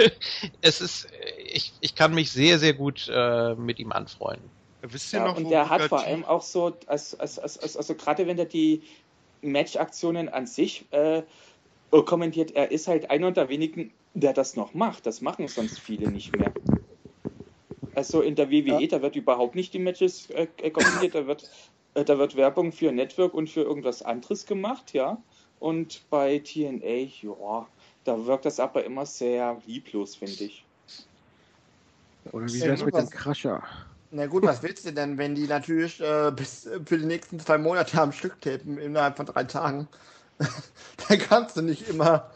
es 0.62 0.80
ist, 0.80 1.10
ich, 1.46 1.74
ich 1.82 1.96
kann 1.96 2.14
mich 2.14 2.32
sehr, 2.32 2.60
sehr 2.60 2.74
gut 2.74 3.12
äh, 3.14 3.56
mit 3.56 3.80
ihm 3.80 3.92
anfreunden. 3.92 4.50
Wisst 4.82 5.12
ihr 5.12 5.20
Ja, 5.20 5.28
noch, 5.28 5.38
und 5.38 5.50
der 5.50 5.70
hat 5.70 5.82
vor 5.84 6.02
allem 6.02 6.24
auch 6.24 6.44
so, 6.44 6.78
als, 6.88 7.20
als, 7.20 7.38
als, 7.38 7.58
als, 7.58 7.76
also 7.76 7.94
gerade 7.96 8.26
wenn 8.26 8.40
er 8.40 8.46
die 8.46 8.84
Match-Aktionen 9.42 10.30
an 10.30 10.48
sich 10.48 10.86
äh, 10.92 11.24
kommentiert, 11.92 12.52
er 12.52 12.72
ist 12.72 12.88
halt 12.88 13.12
einer 13.12 13.34
der 13.34 13.50
wenigen, 13.50 13.92
der 14.14 14.32
das 14.32 14.56
noch 14.56 14.74
macht. 14.74 15.06
Das 15.06 15.20
machen 15.20 15.50
sonst 15.50 15.78
viele 15.78 16.10
nicht 16.10 16.34
mehr. 16.38 16.54
Also 18.00 18.22
in 18.22 18.36
der 18.36 18.50
WWE, 18.50 18.88
da 18.88 19.02
wird 19.02 19.18
überhaupt 19.18 19.56
nicht 19.56 19.74
die 19.74 19.80
Matches 19.80 20.30
äh, 20.30 20.48
äh, 20.62 20.72
kommentiert, 20.72 21.16
da 21.16 21.28
wird, 21.28 21.50
äh, 21.96 22.06
da 22.06 22.18
wird 22.18 22.38
Werbung 22.38 22.72
für 22.72 22.94
Network 22.94 23.34
und 23.34 23.50
für 23.50 23.64
irgendwas 23.64 24.02
anderes 24.02 24.46
gemacht, 24.46 24.94
ja. 24.94 25.22
Und 25.60 26.10
bei 26.10 26.40
TNA, 26.40 27.10
ja, 27.22 27.68
da 28.06 28.26
wirkt 28.26 28.46
das 28.46 28.62
aber 28.62 28.86
immer 28.86 29.06
sehr 29.06 29.62
lieblos, 29.66 30.16
finde 30.16 30.46
ich. 30.46 30.64
Oder 32.32 32.46
wie 32.46 32.60
Ja, 32.60 32.68
wär's 32.68 32.86
mit 32.86 32.96
dem 32.96 33.10
Crusher? 33.10 33.62
Na 34.12 34.28
gut, 34.28 34.44
was 34.44 34.64
willst 34.64 34.86
du 34.86 34.94
denn, 34.94 35.18
wenn 35.18 35.36
die 35.36 35.46
natürlich 35.46 36.00
äh, 36.00 36.32
bis 36.34 36.70
für 36.86 37.00
die 37.00 37.06
nächsten 37.06 37.38
zwei 37.38 37.58
Monate 37.58 38.02
am 38.02 38.14
Stück 38.14 38.40
tapen, 38.40 38.78
innerhalb 38.78 39.18
von 39.18 39.26
drei 39.26 39.44
Tagen? 39.44 39.90
Dann 41.10 41.20
kannst 41.20 41.58
du 41.58 41.64
nicht 41.64 41.90
immer 41.90 42.32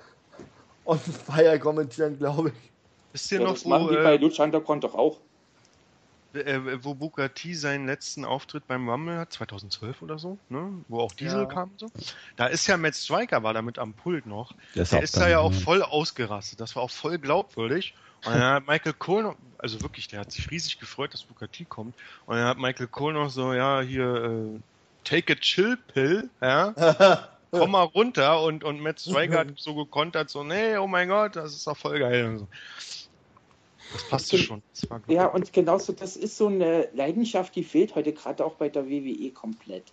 on 0.84 1.00
fire 1.00 1.58
kommentieren, 1.58 2.18
glaube 2.18 2.50
ich. 2.50 2.74
Wisst 3.14 3.32
ihr 3.32 3.40
Ja, 3.40 3.46
noch, 3.46 3.54
das 3.54 3.64
machen 3.64 3.86
wo, 3.86 3.92
die 3.92 3.96
bei 3.96 4.16
äh, 4.16 4.18
Lucha 4.18 4.44
Underground 4.44 4.84
doch 4.84 4.96
auch. 4.96 5.22
Äh, 6.34 6.84
wo 6.84 6.94
Booker 6.96 7.34
T 7.34 7.54
seinen 7.54 7.86
letzten 7.86 8.26
Auftritt 8.26 8.68
beim 8.68 8.90
Rumble 8.90 9.18
hat, 9.18 9.32
2012 9.34 10.02
oder 10.02 10.18
so, 10.20 10.38
ne? 10.50 10.72
wo 10.88 11.00
auch 11.00 11.14
Diesel 11.14 11.42
Ja. 11.42 11.46
kam 11.46 11.72
und 11.72 11.80
so. 11.80 11.92
Da 12.36 12.48
ist 12.48 12.68
ja 12.68 12.78
Matt 12.78 12.96
Striker, 12.96 13.44
war 13.44 13.54
damit 13.54 13.80
am 13.80 13.94
Pult 13.94 14.26
noch. 14.26 14.54
Der 14.76 14.84
ist 14.84 14.92
Der 14.94 15.02
ist 15.04 15.18
da 15.18 15.28
ja 15.30 15.40
auch 15.40 15.54
voll 15.54 15.82
ausgerastet. 15.84 16.60
Das 16.60 16.76
war 16.76 16.84
auch 16.84 16.92
voll 16.92 17.18
glaubwürdig. 17.20 17.94
Und 18.26 18.32
dann 18.32 18.42
hat 18.42 18.68
Michael 18.68 18.94
Cole 18.94 19.24
noch, 19.24 19.36
also 19.58 19.82
wirklich, 19.82 20.08
der 20.08 20.22
hat 20.22 20.32
sich 20.32 20.50
riesig 20.50 20.80
gefreut, 20.80 21.14
dass 21.14 21.24
Booker 21.24 21.52
T 21.52 21.66
kommt. 21.66 21.96
Und 22.26 22.38
dann 22.38 22.46
hat 22.48 22.58
Michael 22.58 22.88
Cole 22.88 23.14
noch 23.14 23.30
so, 23.30 23.54
ja, 23.54 23.82
hier, 23.82 24.06
äh, 24.56 24.60
take 25.04 25.34
a 25.34 25.36
chill 25.36 25.78
pill, 25.94 26.30
ja, 26.42 26.74
komm 27.52 27.72
mal 27.72 27.84
runter. 27.84 28.42
Und, 28.42 28.64
und 28.64 28.80
Matt 28.80 29.02
Striker 29.02 29.40
hat 29.40 29.48
so 29.58 29.76
gekontert, 29.76 30.30
so, 30.30 30.44
nee, 30.44 30.78
oh 30.78 30.88
mein 30.88 31.10
Gott, 31.10 31.36
das 31.36 31.54
ist 31.54 31.68
doch 31.68 31.76
voll 31.78 32.00
geil. 32.00 32.26
Und 32.26 32.38
so. 32.40 32.48
Das 33.94 34.04
passte 34.10 34.38
schon. 34.38 34.62
Das 34.74 34.90
war 34.90 35.02
Ja, 35.08 35.28
und 35.28 35.54
genauso, 35.54 35.94
das 35.94 36.18
ist 36.18 36.38
so 36.38 36.48
eine 36.48 36.90
Leidenschaft, 36.94 37.56
die 37.56 37.64
fehlt 37.64 37.96
heute 37.96 38.12
gerade 38.14 38.44
auch 38.46 38.56
bei 38.56 38.70
der 38.70 38.90
WWE 38.90 39.32
komplett. 39.32 39.84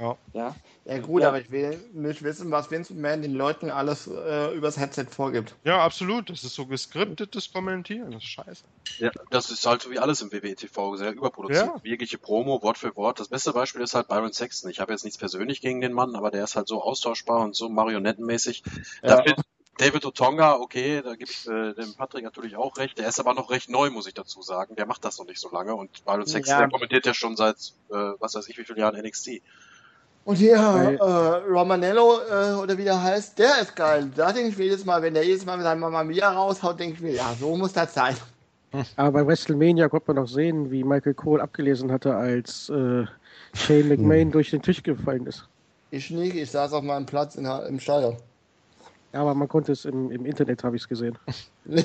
Ja. 0.00 0.16
Ja, 0.32 0.56
Ja 0.86 0.98
gut, 1.00 1.20
Ja. 1.20 1.28
aber 1.28 1.40
ich 1.40 1.50
will 1.50 1.78
nicht 1.92 2.22
wissen, 2.22 2.50
was 2.50 2.70
Vince 2.70 2.94
McMahon 2.94 3.20
den 3.20 3.34
Leuten 3.34 3.70
alles 3.70 4.06
äh, 4.06 4.54
übers 4.56 4.78
Headset 4.78 5.04
vorgibt. 5.10 5.54
Ja, 5.64 5.84
absolut. 5.84 6.30
Das 6.30 6.44
ist 6.44 6.54
so 6.54 6.64
geskriptetes 6.64 7.52
Kommentieren. 7.52 8.10
Das 8.10 8.22
ist 8.22 8.30
scheiße. 8.30 8.64
Ja, 9.00 9.10
das 9.30 9.50
ist 9.50 9.66
halt 9.66 9.82
so 9.82 9.90
wie 9.90 9.98
alles 9.98 10.22
im 10.22 10.32
WWE-TV, 10.32 10.96
sehr 10.96 11.12
überproduziert. 11.12 11.66
Ja. 11.66 11.80
Jegliche 11.84 12.16
Promo, 12.16 12.62
Wort 12.62 12.78
für 12.78 12.96
Wort. 12.96 13.20
Das 13.20 13.28
beste 13.28 13.52
Beispiel 13.52 13.82
ist 13.82 13.94
halt 13.94 14.08
Byron 14.08 14.32
Sexton. 14.32 14.70
Ich 14.70 14.80
habe 14.80 14.92
jetzt 14.92 15.04
nichts 15.04 15.18
persönlich 15.18 15.60
gegen 15.60 15.82
den 15.82 15.92
Mann, 15.92 16.16
aber 16.16 16.30
der 16.30 16.44
ist 16.44 16.56
halt 16.56 16.68
so 16.68 16.82
austauschbar 16.82 17.42
und 17.42 17.54
so 17.54 17.68
marionettenmäßig. 17.68 18.62
Ja. 19.02 19.20
Da 19.22 19.34
David 19.82 20.04
Otonga, 20.06 20.60
okay, 20.60 21.02
da 21.02 21.16
gebe 21.16 21.28
ich 21.28 21.48
äh, 21.48 21.72
dem 21.74 21.94
Patrick 21.94 22.22
natürlich 22.22 22.54
auch 22.56 22.76
recht. 22.76 22.98
Der 22.98 23.08
ist 23.08 23.18
aber 23.18 23.34
noch 23.34 23.50
recht 23.50 23.68
neu, 23.68 23.90
muss 23.90 24.06
ich 24.06 24.14
dazu 24.14 24.40
sagen. 24.40 24.76
Der 24.76 24.86
macht 24.86 25.04
das 25.04 25.18
noch 25.18 25.26
nicht 25.26 25.40
so 25.40 25.50
lange 25.50 25.74
und 25.74 26.04
Byron 26.04 26.24
Sexton, 26.24 26.52
Ja. 26.52 26.58
der 26.60 26.70
kommentiert 26.70 27.04
ja 27.04 27.12
schon 27.12 27.34
seit, 27.36 27.56
äh, 27.90 27.94
was 28.20 28.36
weiß 28.36 28.48
ich, 28.48 28.56
wie 28.58 28.64
vielen 28.64 28.78
Jahren 28.78 28.94
NXT. 28.94 29.42
Und 30.24 30.36
hier, 30.36 30.54
äh, 30.54 31.50
Romanello, 31.50 32.20
äh, 32.20 32.52
oder 32.62 32.78
wie 32.78 32.84
der 32.84 33.02
heißt, 33.02 33.36
der 33.40 33.60
ist 33.60 33.74
geil. 33.74 34.08
Da 34.14 34.32
denke 34.32 34.50
ich 34.50 34.56
mir 34.56 34.66
jedes 34.66 34.84
Mal, 34.84 35.02
wenn 35.02 35.14
der 35.14 35.24
jedes 35.26 35.44
Mal 35.44 35.56
mit 35.56 35.64
seinem 35.64 35.80
Mama 35.80 36.04
Mia 36.04 36.30
raushaut, 36.30 36.78
denke 36.78 36.94
ich 36.94 37.00
mir, 37.00 37.14
ja, 37.14 37.34
so 37.40 37.56
muss 37.56 37.72
das 37.72 37.92
sein. 37.92 38.14
Aber 38.96 39.10
bei 39.10 39.26
WrestleMania 39.26 39.88
konnte 39.88 40.14
man 40.14 40.22
noch 40.22 40.28
sehen, 40.30 40.70
wie 40.70 40.84
Michael 40.84 41.14
Cole 41.14 41.42
abgelesen 41.42 41.90
hatte, 41.90 42.14
als 42.14 42.68
äh, 42.68 43.04
Shane 43.52 43.88
McMahon 43.88 44.30
durch 44.30 44.50
den 44.50 44.62
Tisch 44.62 44.84
gefallen 44.84 45.26
ist. 45.26 45.48
Ich 45.90 46.08
nicht, 46.10 46.36
ich 46.36 46.52
saß 46.52 46.72
auf 46.72 46.84
meinem 46.84 47.04
Platz 47.04 47.34
in, 47.34 47.46
im 47.46 47.80
Stadion. 47.80 48.16
Ja, 49.12 49.20
aber 49.20 49.34
man 49.34 49.48
konnte 49.48 49.72
es 49.72 49.84
im, 49.84 50.10
im 50.10 50.24
Internet, 50.24 50.64
habe 50.64 50.76
ich 50.76 50.82
es 50.82 50.88
gesehen. 50.88 51.18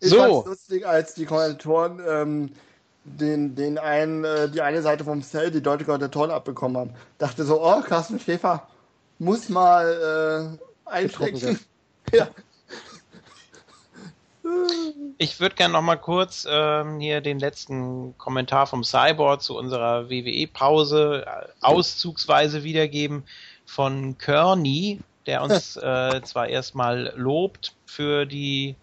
Ich 0.00 0.10
so. 0.10 0.18
fand's 0.18 0.46
lustig, 0.46 0.86
als 0.86 1.14
die 1.14 1.24
Kommentatoren 1.24 2.00
ähm, 2.06 2.50
den, 3.04 3.54
den 3.54 3.78
einen, 3.78 4.24
äh, 4.24 4.50
die 4.50 4.60
eine 4.60 4.82
Seite 4.82 5.04
vom 5.04 5.22
Cell, 5.22 5.50
die 5.50 5.62
deutsche 5.62 5.86
Kommentatoren 5.86 6.30
abbekommen 6.30 6.76
haben. 6.76 6.90
Dachte 7.18 7.44
so, 7.44 7.62
oh, 7.62 7.80
Carsten 7.80 8.20
Schäfer 8.20 8.66
muss 9.18 9.48
mal 9.48 10.58
äh, 10.86 10.90
einstecken. 10.90 11.58
ja. 12.12 12.28
Ich 15.16 15.40
würde 15.40 15.54
gerne 15.54 15.72
noch 15.72 15.82
mal 15.82 15.96
kurz 15.96 16.46
ähm, 16.48 17.00
hier 17.00 17.22
den 17.22 17.38
letzten 17.38 18.16
Kommentar 18.18 18.66
vom 18.66 18.84
Cyborg 18.84 19.40
zu 19.40 19.56
unserer 19.56 20.10
WWE-Pause 20.10 21.24
äh, 21.26 21.46
auszugsweise 21.62 22.62
wiedergeben 22.62 23.24
von 23.64 24.18
Kearney, 24.18 25.00
der 25.26 25.42
uns 25.42 25.76
äh, 25.76 26.20
zwar 26.22 26.48
erstmal 26.48 27.12
lobt 27.16 27.74
für 27.86 28.26
die 28.26 28.76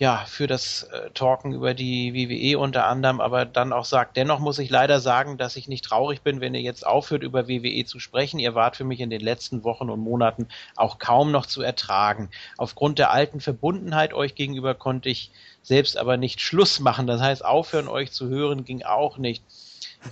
ja, 0.00 0.24
für 0.26 0.46
das 0.46 0.84
äh, 0.84 1.10
Talken 1.10 1.52
über 1.52 1.74
die 1.74 2.14
WWE 2.14 2.58
unter 2.58 2.86
anderem, 2.86 3.20
aber 3.20 3.44
dann 3.44 3.74
auch 3.74 3.84
sagt, 3.84 4.16
dennoch 4.16 4.38
muss 4.38 4.58
ich 4.58 4.70
leider 4.70 4.98
sagen, 4.98 5.36
dass 5.36 5.56
ich 5.56 5.68
nicht 5.68 5.84
traurig 5.84 6.22
bin, 6.22 6.40
wenn 6.40 6.54
ihr 6.54 6.62
jetzt 6.62 6.86
aufhört, 6.86 7.22
über 7.22 7.48
WWE 7.48 7.84
zu 7.84 7.98
sprechen. 8.00 8.38
Ihr 8.38 8.54
wart 8.54 8.76
für 8.76 8.84
mich 8.84 9.00
in 9.00 9.10
den 9.10 9.20
letzten 9.20 9.62
Wochen 9.62 9.90
und 9.90 10.00
Monaten 10.00 10.48
auch 10.74 10.98
kaum 10.98 11.32
noch 11.32 11.44
zu 11.44 11.60
ertragen. 11.60 12.30
Aufgrund 12.56 12.98
der 12.98 13.10
alten 13.10 13.40
Verbundenheit 13.40 14.14
euch 14.14 14.34
gegenüber 14.34 14.74
konnte 14.74 15.10
ich 15.10 15.32
selbst 15.62 15.98
aber 15.98 16.16
nicht 16.16 16.40
Schluss 16.40 16.80
machen. 16.80 17.06
Das 17.06 17.20
heißt, 17.20 17.44
aufhören, 17.44 17.86
euch 17.86 18.10
zu 18.10 18.30
hören, 18.30 18.64
ging 18.64 18.82
auch 18.82 19.18
nicht. 19.18 19.44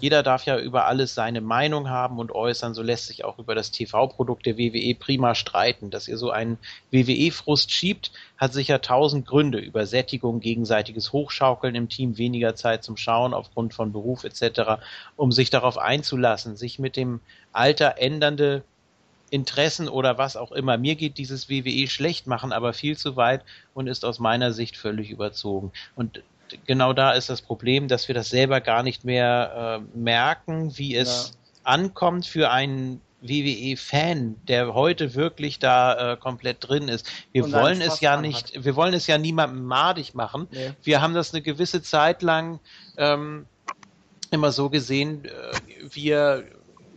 Jeder 0.00 0.22
darf 0.22 0.44
ja 0.44 0.58
über 0.58 0.86
alles 0.86 1.14
seine 1.14 1.40
Meinung 1.40 1.88
haben 1.88 2.18
und 2.18 2.30
äußern. 2.30 2.74
So 2.74 2.82
lässt 2.82 3.06
sich 3.06 3.24
auch 3.24 3.38
über 3.38 3.54
das 3.54 3.70
TV-Produkt 3.70 4.46
der 4.46 4.58
WWE 4.58 4.94
prima 4.94 5.34
streiten. 5.34 5.90
Dass 5.90 6.08
ihr 6.08 6.18
so 6.18 6.30
einen 6.30 6.58
WWE-Frust 6.90 7.72
schiebt, 7.72 8.12
hat 8.36 8.52
sicher 8.52 8.80
tausend 8.80 9.26
Gründe. 9.26 9.58
Übersättigung, 9.58 10.40
gegenseitiges 10.40 11.12
Hochschaukeln 11.12 11.74
im 11.74 11.88
Team, 11.88 12.18
weniger 12.18 12.54
Zeit 12.54 12.84
zum 12.84 12.96
Schauen 12.96 13.34
aufgrund 13.34 13.74
von 13.74 13.92
Beruf 13.92 14.24
etc., 14.24 14.80
um 15.16 15.32
sich 15.32 15.50
darauf 15.50 15.78
einzulassen, 15.78 16.56
sich 16.56 16.78
mit 16.78 16.96
dem 16.96 17.20
Alter 17.52 17.96
ändernde 17.98 18.62
Interessen 19.30 19.88
oder 19.88 20.18
was 20.18 20.36
auch 20.36 20.52
immer. 20.52 20.78
Mir 20.78 20.96
geht 20.96 21.18
dieses 21.18 21.48
WWE 21.48 21.86
schlecht 21.88 22.26
machen 22.26 22.52
aber 22.52 22.72
viel 22.72 22.96
zu 22.96 23.16
weit 23.16 23.44
und 23.74 23.86
ist 23.86 24.04
aus 24.04 24.18
meiner 24.18 24.52
Sicht 24.52 24.76
völlig 24.76 25.10
überzogen. 25.10 25.72
Und 25.96 26.22
genau 26.66 26.92
da 26.92 27.12
ist 27.12 27.30
das 27.30 27.42
Problem, 27.42 27.88
dass 27.88 28.08
wir 28.08 28.14
das 28.14 28.30
selber 28.30 28.60
gar 28.60 28.82
nicht 28.82 29.04
mehr 29.04 29.80
äh, 29.94 29.98
merken, 29.98 30.76
wie 30.76 30.96
es 30.96 31.32
ja. 31.32 31.72
ankommt 31.72 32.26
für 32.26 32.50
einen 32.50 33.00
WWE-Fan, 33.20 34.36
der 34.46 34.74
heute 34.74 35.14
wirklich 35.14 35.58
da 35.58 36.12
äh, 36.12 36.16
komplett 36.16 36.68
drin 36.68 36.88
ist. 36.88 37.06
Wir 37.32 37.44
Und 37.44 37.52
wollen 37.52 37.80
es 37.80 38.00
ja 38.00 38.20
nicht, 38.20 38.54
hat. 38.56 38.64
wir 38.64 38.76
wollen 38.76 38.94
es 38.94 39.06
ja 39.06 39.18
niemandem 39.18 39.64
madig 39.64 40.14
machen. 40.14 40.46
Nee. 40.50 40.72
Wir 40.84 41.02
haben 41.02 41.14
das 41.14 41.34
eine 41.34 41.42
gewisse 41.42 41.82
Zeit 41.82 42.22
lang 42.22 42.60
ähm, 42.96 43.46
immer 44.30 44.52
so 44.52 44.70
gesehen, 44.70 45.24
äh, 45.24 45.30
wir 45.90 46.44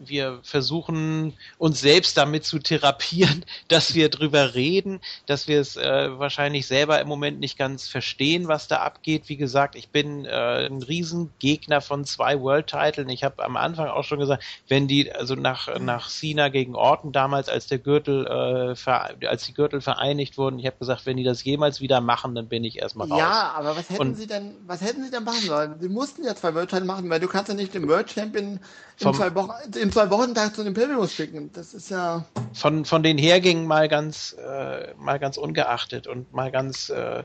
wir 0.08 0.40
versuchen 0.44 1.34
uns 1.58 1.82
selbst 1.82 2.18
damit 2.18 2.46
zu 2.46 2.60
therapieren, 2.60 3.46
dass 3.68 3.94
wir 3.94 4.10
drüber 4.10 4.56
reden, 4.56 5.00
dass 5.26 5.48
wir 5.48 5.60
es 5.60 5.78
äh, 5.78 6.20
wahrscheinlich 6.20 6.68
selber 6.68 7.00
im 7.02 7.08
Moment 7.08 7.40
nicht 7.40 7.58
ganz 7.58 7.88
verstehen, 7.88 8.48
was 8.48 8.68
da 8.68 8.78
abgeht. 8.78 9.24
Wie 9.28 9.38
gesagt, 9.38 9.76
ich 9.76 9.90
bin 9.90 10.26
äh, 10.26 10.66
ein 10.66 10.82
Riesengegner 10.82 11.82
von 11.82 12.06
zwei 12.06 12.40
World-Titeln. 12.40 13.10
Ich 13.10 13.24
habe 13.24 13.44
am 13.44 13.58
Anfang 13.58 13.88
auch 13.88 14.04
schon 14.04 14.20
gesagt, 14.20 14.44
wenn 14.68 14.88
die, 14.88 15.12
also 15.12 15.36
nach, 15.36 15.80
nach 15.80 16.10
Cena 16.10 16.50
gegen 16.50 16.76
Orton 16.76 17.12
damals, 17.12 17.50
als 17.50 17.68
der 17.68 17.80
Gürtel, 17.80 18.26
äh, 18.26 19.28
als 19.28 19.46
die 19.46 19.54
Gürtel 19.54 19.82
vereinigt 19.82 20.38
wurden, 20.38 20.60
ich 20.60 20.66
habe 20.66 20.78
gesagt, 20.78 21.06
wenn 21.06 21.18
die 21.18 21.24
das 21.24 21.44
jemals 21.44 21.82
wieder 21.82 22.02
machen, 22.02 22.36
dann 22.36 22.48
bin 22.48 22.64
ich 22.64 22.80
erstmal 22.80 23.08
raus. 23.08 23.20
Ja, 23.20 23.54
aber 23.56 23.76
was 23.76 23.90
hätten 23.90 24.02
Und, 24.02 24.16
sie 24.16 24.28
denn, 24.28 24.56
was 24.66 24.82
hätten 24.82 25.04
sie 25.04 25.12
denn 25.12 25.24
machen 25.24 25.42
sollen? 25.42 25.76
Sie 25.80 25.90
mussten 25.90 26.24
ja 26.24 26.36
zwei 26.36 26.54
World-Titel 26.54 26.86
machen, 26.86 27.10
weil 27.10 27.20
du 27.20 27.28
kannst 27.28 27.50
ja 27.50 27.56
nicht 27.56 27.74
den 27.74 27.88
World 27.88 28.10
Champion 28.12 28.60
in 29.00 29.14
zwei 29.14 29.34
Wochen, 29.36 29.52
in 29.76 29.91
zwei 29.92 30.10
Wochen 30.10 30.34
Tag 30.34 30.56
zu 30.56 30.64
den 30.64 30.74
Pilgrims 30.74 31.14
schicken. 31.14 31.52
Das 31.54 31.74
ist 31.74 31.90
ja. 31.90 32.26
Von, 32.54 32.86
von 32.86 33.04
den 33.04 33.18
Hergängen 33.18 33.68
mal 33.68 33.88
ganz, 33.88 34.34
äh, 34.34 34.94
mal 34.96 35.20
ganz 35.20 35.38
ungeachtet 35.38 36.08
und 36.08 36.34
mal 36.34 36.52
ganz 36.52 36.90
äh, 36.90 37.24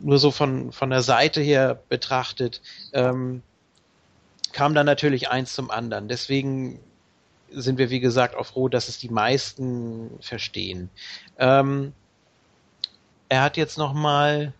nur 0.00 0.18
so 0.18 0.30
von, 0.30 0.72
von 0.72 0.90
der 0.90 1.02
Seite 1.02 1.40
her 1.40 1.80
betrachtet, 1.88 2.60
ähm, 2.92 3.42
kam 4.52 4.74
dann 4.74 4.86
natürlich 4.86 5.30
eins 5.30 5.54
zum 5.54 5.70
anderen. 5.70 6.08
Deswegen 6.08 6.80
sind 7.50 7.78
wir, 7.78 7.90
wie 7.90 8.00
gesagt, 8.00 8.34
auch 8.34 8.46
froh, 8.46 8.68
dass 8.68 8.88
es 8.88 8.98
die 8.98 9.08
meisten 9.08 10.10
verstehen. 10.20 10.90
Ähm, 11.38 11.92
er 13.28 13.42
hat 13.42 13.56
jetzt 13.56 13.78
noch 13.78 13.92
mal 13.92 14.52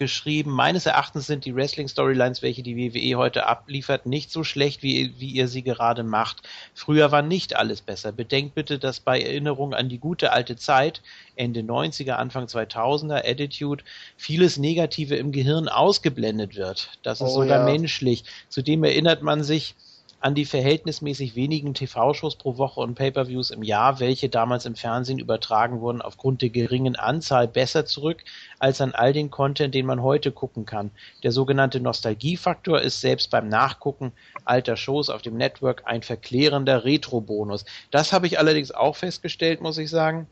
geschrieben. 0.00 0.50
Meines 0.50 0.86
Erachtens 0.86 1.26
sind 1.26 1.44
die 1.44 1.54
Wrestling-Storylines, 1.54 2.42
welche 2.42 2.64
die 2.64 2.76
WWE 2.76 3.16
heute 3.16 3.46
abliefert, 3.46 4.06
nicht 4.06 4.32
so 4.32 4.42
schlecht, 4.42 4.82
wie, 4.82 5.14
wie 5.18 5.28
ihr 5.28 5.46
sie 5.46 5.62
gerade 5.62 6.02
macht. 6.02 6.48
Früher 6.74 7.12
war 7.12 7.22
nicht 7.22 7.54
alles 7.54 7.82
besser. 7.82 8.10
Bedenkt 8.10 8.54
bitte, 8.56 8.78
dass 8.78 8.98
bei 8.98 9.20
Erinnerung 9.20 9.74
an 9.74 9.88
die 9.88 9.98
gute 9.98 10.32
alte 10.32 10.56
Zeit, 10.56 11.02
Ende 11.36 11.60
90er, 11.60 12.12
Anfang 12.12 12.46
2000er, 12.46 13.30
Attitude, 13.30 13.84
vieles 14.16 14.56
Negative 14.56 15.14
im 15.16 15.30
Gehirn 15.30 15.68
ausgeblendet 15.68 16.56
wird. 16.56 16.88
Das 17.02 17.20
ist 17.20 17.28
oh, 17.28 17.42
sogar 17.42 17.68
ja. 17.68 17.72
menschlich. 17.72 18.24
Zudem 18.48 18.82
erinnert 18.82 19.22
man 19.22 19.44
sich, 19.44 19.74
an 20.20 20.34
die 20.34 20.44
verhältnismäßig 20.44 21.34
wenigen 21.34 21.72
TV-Shows 21.72 22.36
pro 22.36 22.58
Woche 22.58 22.80
und 22.80 22.94
Pay-per-Views 22.94 23.50
im 23.50 23.62
Jahr, 23.62 24.00
welche 24.00 24.28
damals 24.28 24.66
im 24.66 24.76
Fernsehen 24.76 25.18
übertragen 25.18 25.80
wurden, 25.80 26.02
aufgrund 26.02 26.42
der 26.42 26.50
geringen 26.50 26.94
Anzahl 26.94 27.48
besser 27.48 27.86
zurück 27.86 28.22
als 28.58 28.82
an 28.82 28.92
all 28.92 29.14
den 29.14 29.30
Content, 29.30 29.74
den 29.74 29.86
man 29.86 30.02
heute 30.02 30.30
gucken 30.30 30.66
kann. 30.66 30.90
Der 31.22 31.32
sogenannte 31.32 31.80
Nostalgiefaktor 31.80 32.80
ist 32.80 33.00
selbst 33.00 33.30
beim 33.30 33.48
Nachgucken 33.48 34.12
alter 34.44 34.76
Shows 34.76 35.08
auf 35.08 35.22
dem 35.22 35.36
Network 35.36 35.82
ein 35.86 36.02
verklärender 36.02 36.84
Retro-Bonus. 36.84 37.64
Das 37.90 38.12
habe 38.12 38.26
ich 38.26 38.38
allerdings 38.38 38.72
auch 38.72 38.96
festgestellt, 38.96 39.62
muss 39.62 39.78
ich 39.78 39.88
sagen 39.88 40.26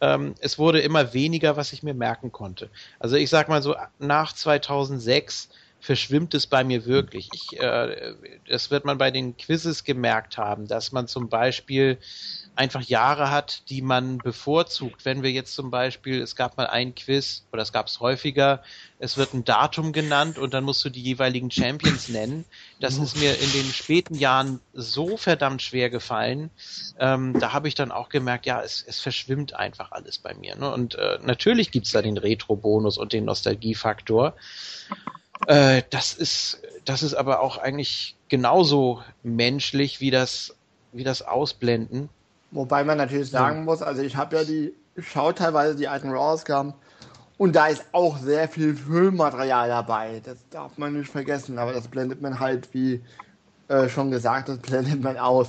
ähm, 0.00 0.34
es 0.40 0.58
wurde 0.58 0.80
immer 0.80 1.14
weniger, 1.14 1.56
was 1.56 1.72
ich 1.72 1.82
mir 1.82 1.94
merken 1.94 2.32
konnte. 2.32 2.68
Also 2.98 3.16
ich 3.16 3.30
sag 3.30 3.48
mal 3.48 3.62
so, 3.62 3.74
nach 3.98 4.32
2006 4.32 5.48
verschwimmt 5.84 6.32
es 6.32 6.46
bei 6.46 6.64
mir 6.64 6.86
wirklich. 6.86 7.28
Ich, 7.34 7.60
äh, 7.60 8.14
das 8.48 8.70
wird 8.70 8.86
man 8.86 8.96
bei 8.96 9.10
den 9.10 9.36
Quizzes 9.36 9.84
gemerkt 9.84 10.38
haben, 10.38 10.66
dass 10.66 10.92
man 10.92 11.08
zum 11.08 11.28
Beispiel 11.28 11.98
einfach 12.56 12.80
Jahre 12.80 13.30
hat, 13.30 13.68
die 13.68 13.82
man 13.82 14.16
bevorzugt. 14.16 15.04
Wenn 15.04 15.22
wir 15.22 15.30
jetzt 15.30 15.54
zum 15.54 15.70
Beispiel, 15.70 16.22
es 16.22 16.36
gab 16.36 16.56
mal 16.56 16.68
ein 16.68 16.94
Quiz, 16.94 17.44
oder 17.52 17.60
es 17.60 17.70
gab 17.70 17.88
es 17.88 18.00
häufiger, 18.00 18.62
es 18.98 19.18
wird 19.18 19.34
ein 19.34 19.44
Datum 19.44 19.92
genannt 19.92 20.38
und 20.38 20.54
dann 20.54 20.64
musst 20.64 20.82
du 20.86 20.88
die 20.88 21.02
jeweiligen 21.02 21.50
Champions 21.50 22.08
nennen. 22.08 22.46
Das 22.80 22.96
ist 22.96 23.18
mir 23.18 23.38
in 23.38 23.52
den 23.52 23.66
späten 23.66 24.14
Jahren 24.14 24.60
so 24.72 25.18
verdammt 25.18 25.60
schwer 25.60 25.90
gefallen. 25.90 26.50
Ähm, 26.98 27.36
da 27.38 27.52
habe 27.52 27.68
ich 27.68 27.74
dann 27.74 27.92
auch 27.92 28.08
gemerkt, 28.08 28.46
ja, 28.46 28.62
es, 28.62 28.82
es 28.86 29.00
verschwimmt 29.00 29.52
einfach 29.52 29.92
alles 29.92 30.18
bei 30.18 30.32
mir. 30.32 30.56
Ne? 30.56 30.72
Und 30.72 30.94
äh, 30.94 31.18
natürlich 31.22 31.72
gibt's 31.72 31.90
da 31.90 32.00
den 32.00 32.16
Retro-Bonus 32.16 32.96
und 32.96 33.12
den 33.12 33.26
Nostalgiefaktor. 33.26 34.34
Äh, 35.46 35.82
das 35.90 36.14
ist, 36.14 36.60
das 36.84 37.02
ist 37.02 37.14
aber 37.14 37.40
auch 37.40 37.58
eigentlich 37.58 38.16
genauso 38.28 39.02
menschlich 39.22 40.00
wie 40.00 40.10
das, 40.10 40.54
wie 40.92 41.04
das 41.04 41.22
Ausblenden. 41.22 42.08
Wobei 42.50 42.84
man 42.84 42.98
natürlich 42.98 43.30
sagen 43.30 43.58
ja. 43.58 43.62
muss, 43.62 43.82
also 43.82 44.02
ich 44.02 44.16
habe 44.16 44.36
ja 44.36 44.44
die, 44.44 44.74
schau 44.98 45.32
teilweise 45.32 45.76
die 45.76 45.88
alten 45.88 46.10
Raw-Ausgaben 46.10 46.74
und 47.36 47.56
da 47.56 47.66
ist 47.66 47.84
auch 47.92 48.18
sehr 48.18 48.48
viel 48.48 48.76
Füllmaterial 48.76 49.68
dabei. 49.68 50.22
Das 50.24 50.38
darf 50.50 50.78
man 50.78 50.98
nicht 50.98 51.10
vergessen, 51.10 51.58
aber 51.58 51.72
das 51.72 51.88
blendet 51.88 52.22
man 52.22 52.38
halt, 52.38 52.72
wie 52.72 53.02
äh, 53.68 53.88
schon 53.88 54.10
gesagt, 54.10 54.48
das 54.48 54.58
blendet 54.58 55.02
man 55.02 55.18
aus. 55.18 55.48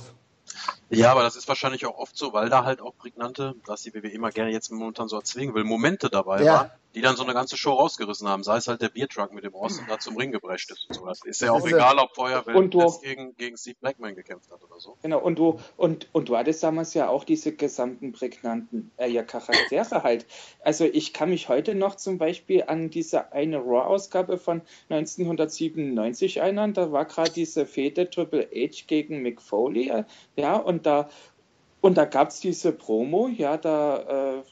Ja, 0.88 1.10
aber 1.12 1.22
das 1.22 1.36
ist 1.36 1.48
wahrscheinlich 1.48 1.86
auch 1.86 1.98
oft 1.98 2.16
so, 2.16 2.32
weil 2.32 2.48
da 2.48 2.64
halt 2.64 2.80
auch 2.80 2.96
prägnante, 2.96 3.54
dass 3.66 3.82
die 3.82 3.92
WWE 3.94 4.08
immer 4.08 4.30
gerne 4.30 4.52
jetzt 4.52 4.70
momentan 4.70 5.08
so 5.08 5.16
erzwingen 5.16 5.54
will, 5.54 5.64
Momente 5.64 6.08
dabei 6.10 6.42
ja. 6.42 6.54
waren, 6.54 6.70
die 6.96 7.02
dann 7.02 7.14
so 7.14 7.24
eine 7.24 7.34
ganze 7.34 7.58
Show 7.58 7.74
rausgerissen 7.74 8.26
haben. 8.26 8.42
Sei 8.42 8.56
es 8.56 8.68
halt 8.68 8.80
der 8.80 8.88
Biertruck 8.88 9.30
mit 9.30 9.44
dem 9.44 9.52
Ross 9.52 9.78
und 9.78 9.88
da 9.90 9.98
zum 9.98 10.16
Ring 10.16 10.32
gebrecht 10.32 10.70
ist 10.70 10.86
und 10.88 10.94
so. 10.94 11.04
Das 11.04 11.22
ist 11.24 11.42
ja 11.42 11.52
auch 11.52 11.66
egal, 11.66 11.98
ob 11.98 12.14
vorher 12.14 12.42
wer 12.46 12.54
gegen, 13.02 13.36
gegen 13.36 13.56
Steve 13.58 13.76
Blackman 13.78 14.14
gekämpft 14.14 14.50
hat 14.50 14.62
oder 14.62 14.80
so. 14.80 14.96
Genau, 15.02 15.18
und 15.18 15.38
du, 15.38 15.60
und, 15.76 16.08
und 16.12 16.30
du 16.30 16.36
hattest 16.38 16.62
damals 16.62 16.94
ja 16.94 17.10
auch 17.10 17.24
diese 17.24 17.54
gesamten 17.54 18.12
prägnanten 18.12 18.92
äh, 18.96 19.08
ja, 19.10 19.22
Charaktere 19.22 20.02
halt. 20.04 20.24
Also 20.62 20.86
ich 20.86 21.12
kann 21.12 21.28
mich 21.28 21.50
heute 21.50 21.74
noch 21.74 21.96
zum 21.96 22.16
Beispiel 22.16 22.64
an 22.66 22.88
diese 22.88 23.30
eine 23.30 23.58
Raw-Ausgabe 23.58 24.38
von 24.38 24.62
1997 24.88 26.38
erinnern. 26.38 26.72
Da 26.72 26.92
war 26.92 27.04
gerade 27.04 27.30
diese 27.30 27.66
Fete 27.66 28.08
Triple 28.08 28.48
H 28.54 28.84
gegen 28.86 29.20
Mick 29.20 29.42
Foley. 29.42 29.90
Äh, 29.90 30.04
ja, 30.36 30.56
und 30.56 30.86
da 30.86 31.10
und 31.82 31.96
da 31.96 32.04
gab 32.04 32.30
es 32.30 32.40
diese 32.40 32.72
Promo, 32.72 33.28
ja, 33.28 33.58
da, 33.58 34.38
äh, 34.38 34.42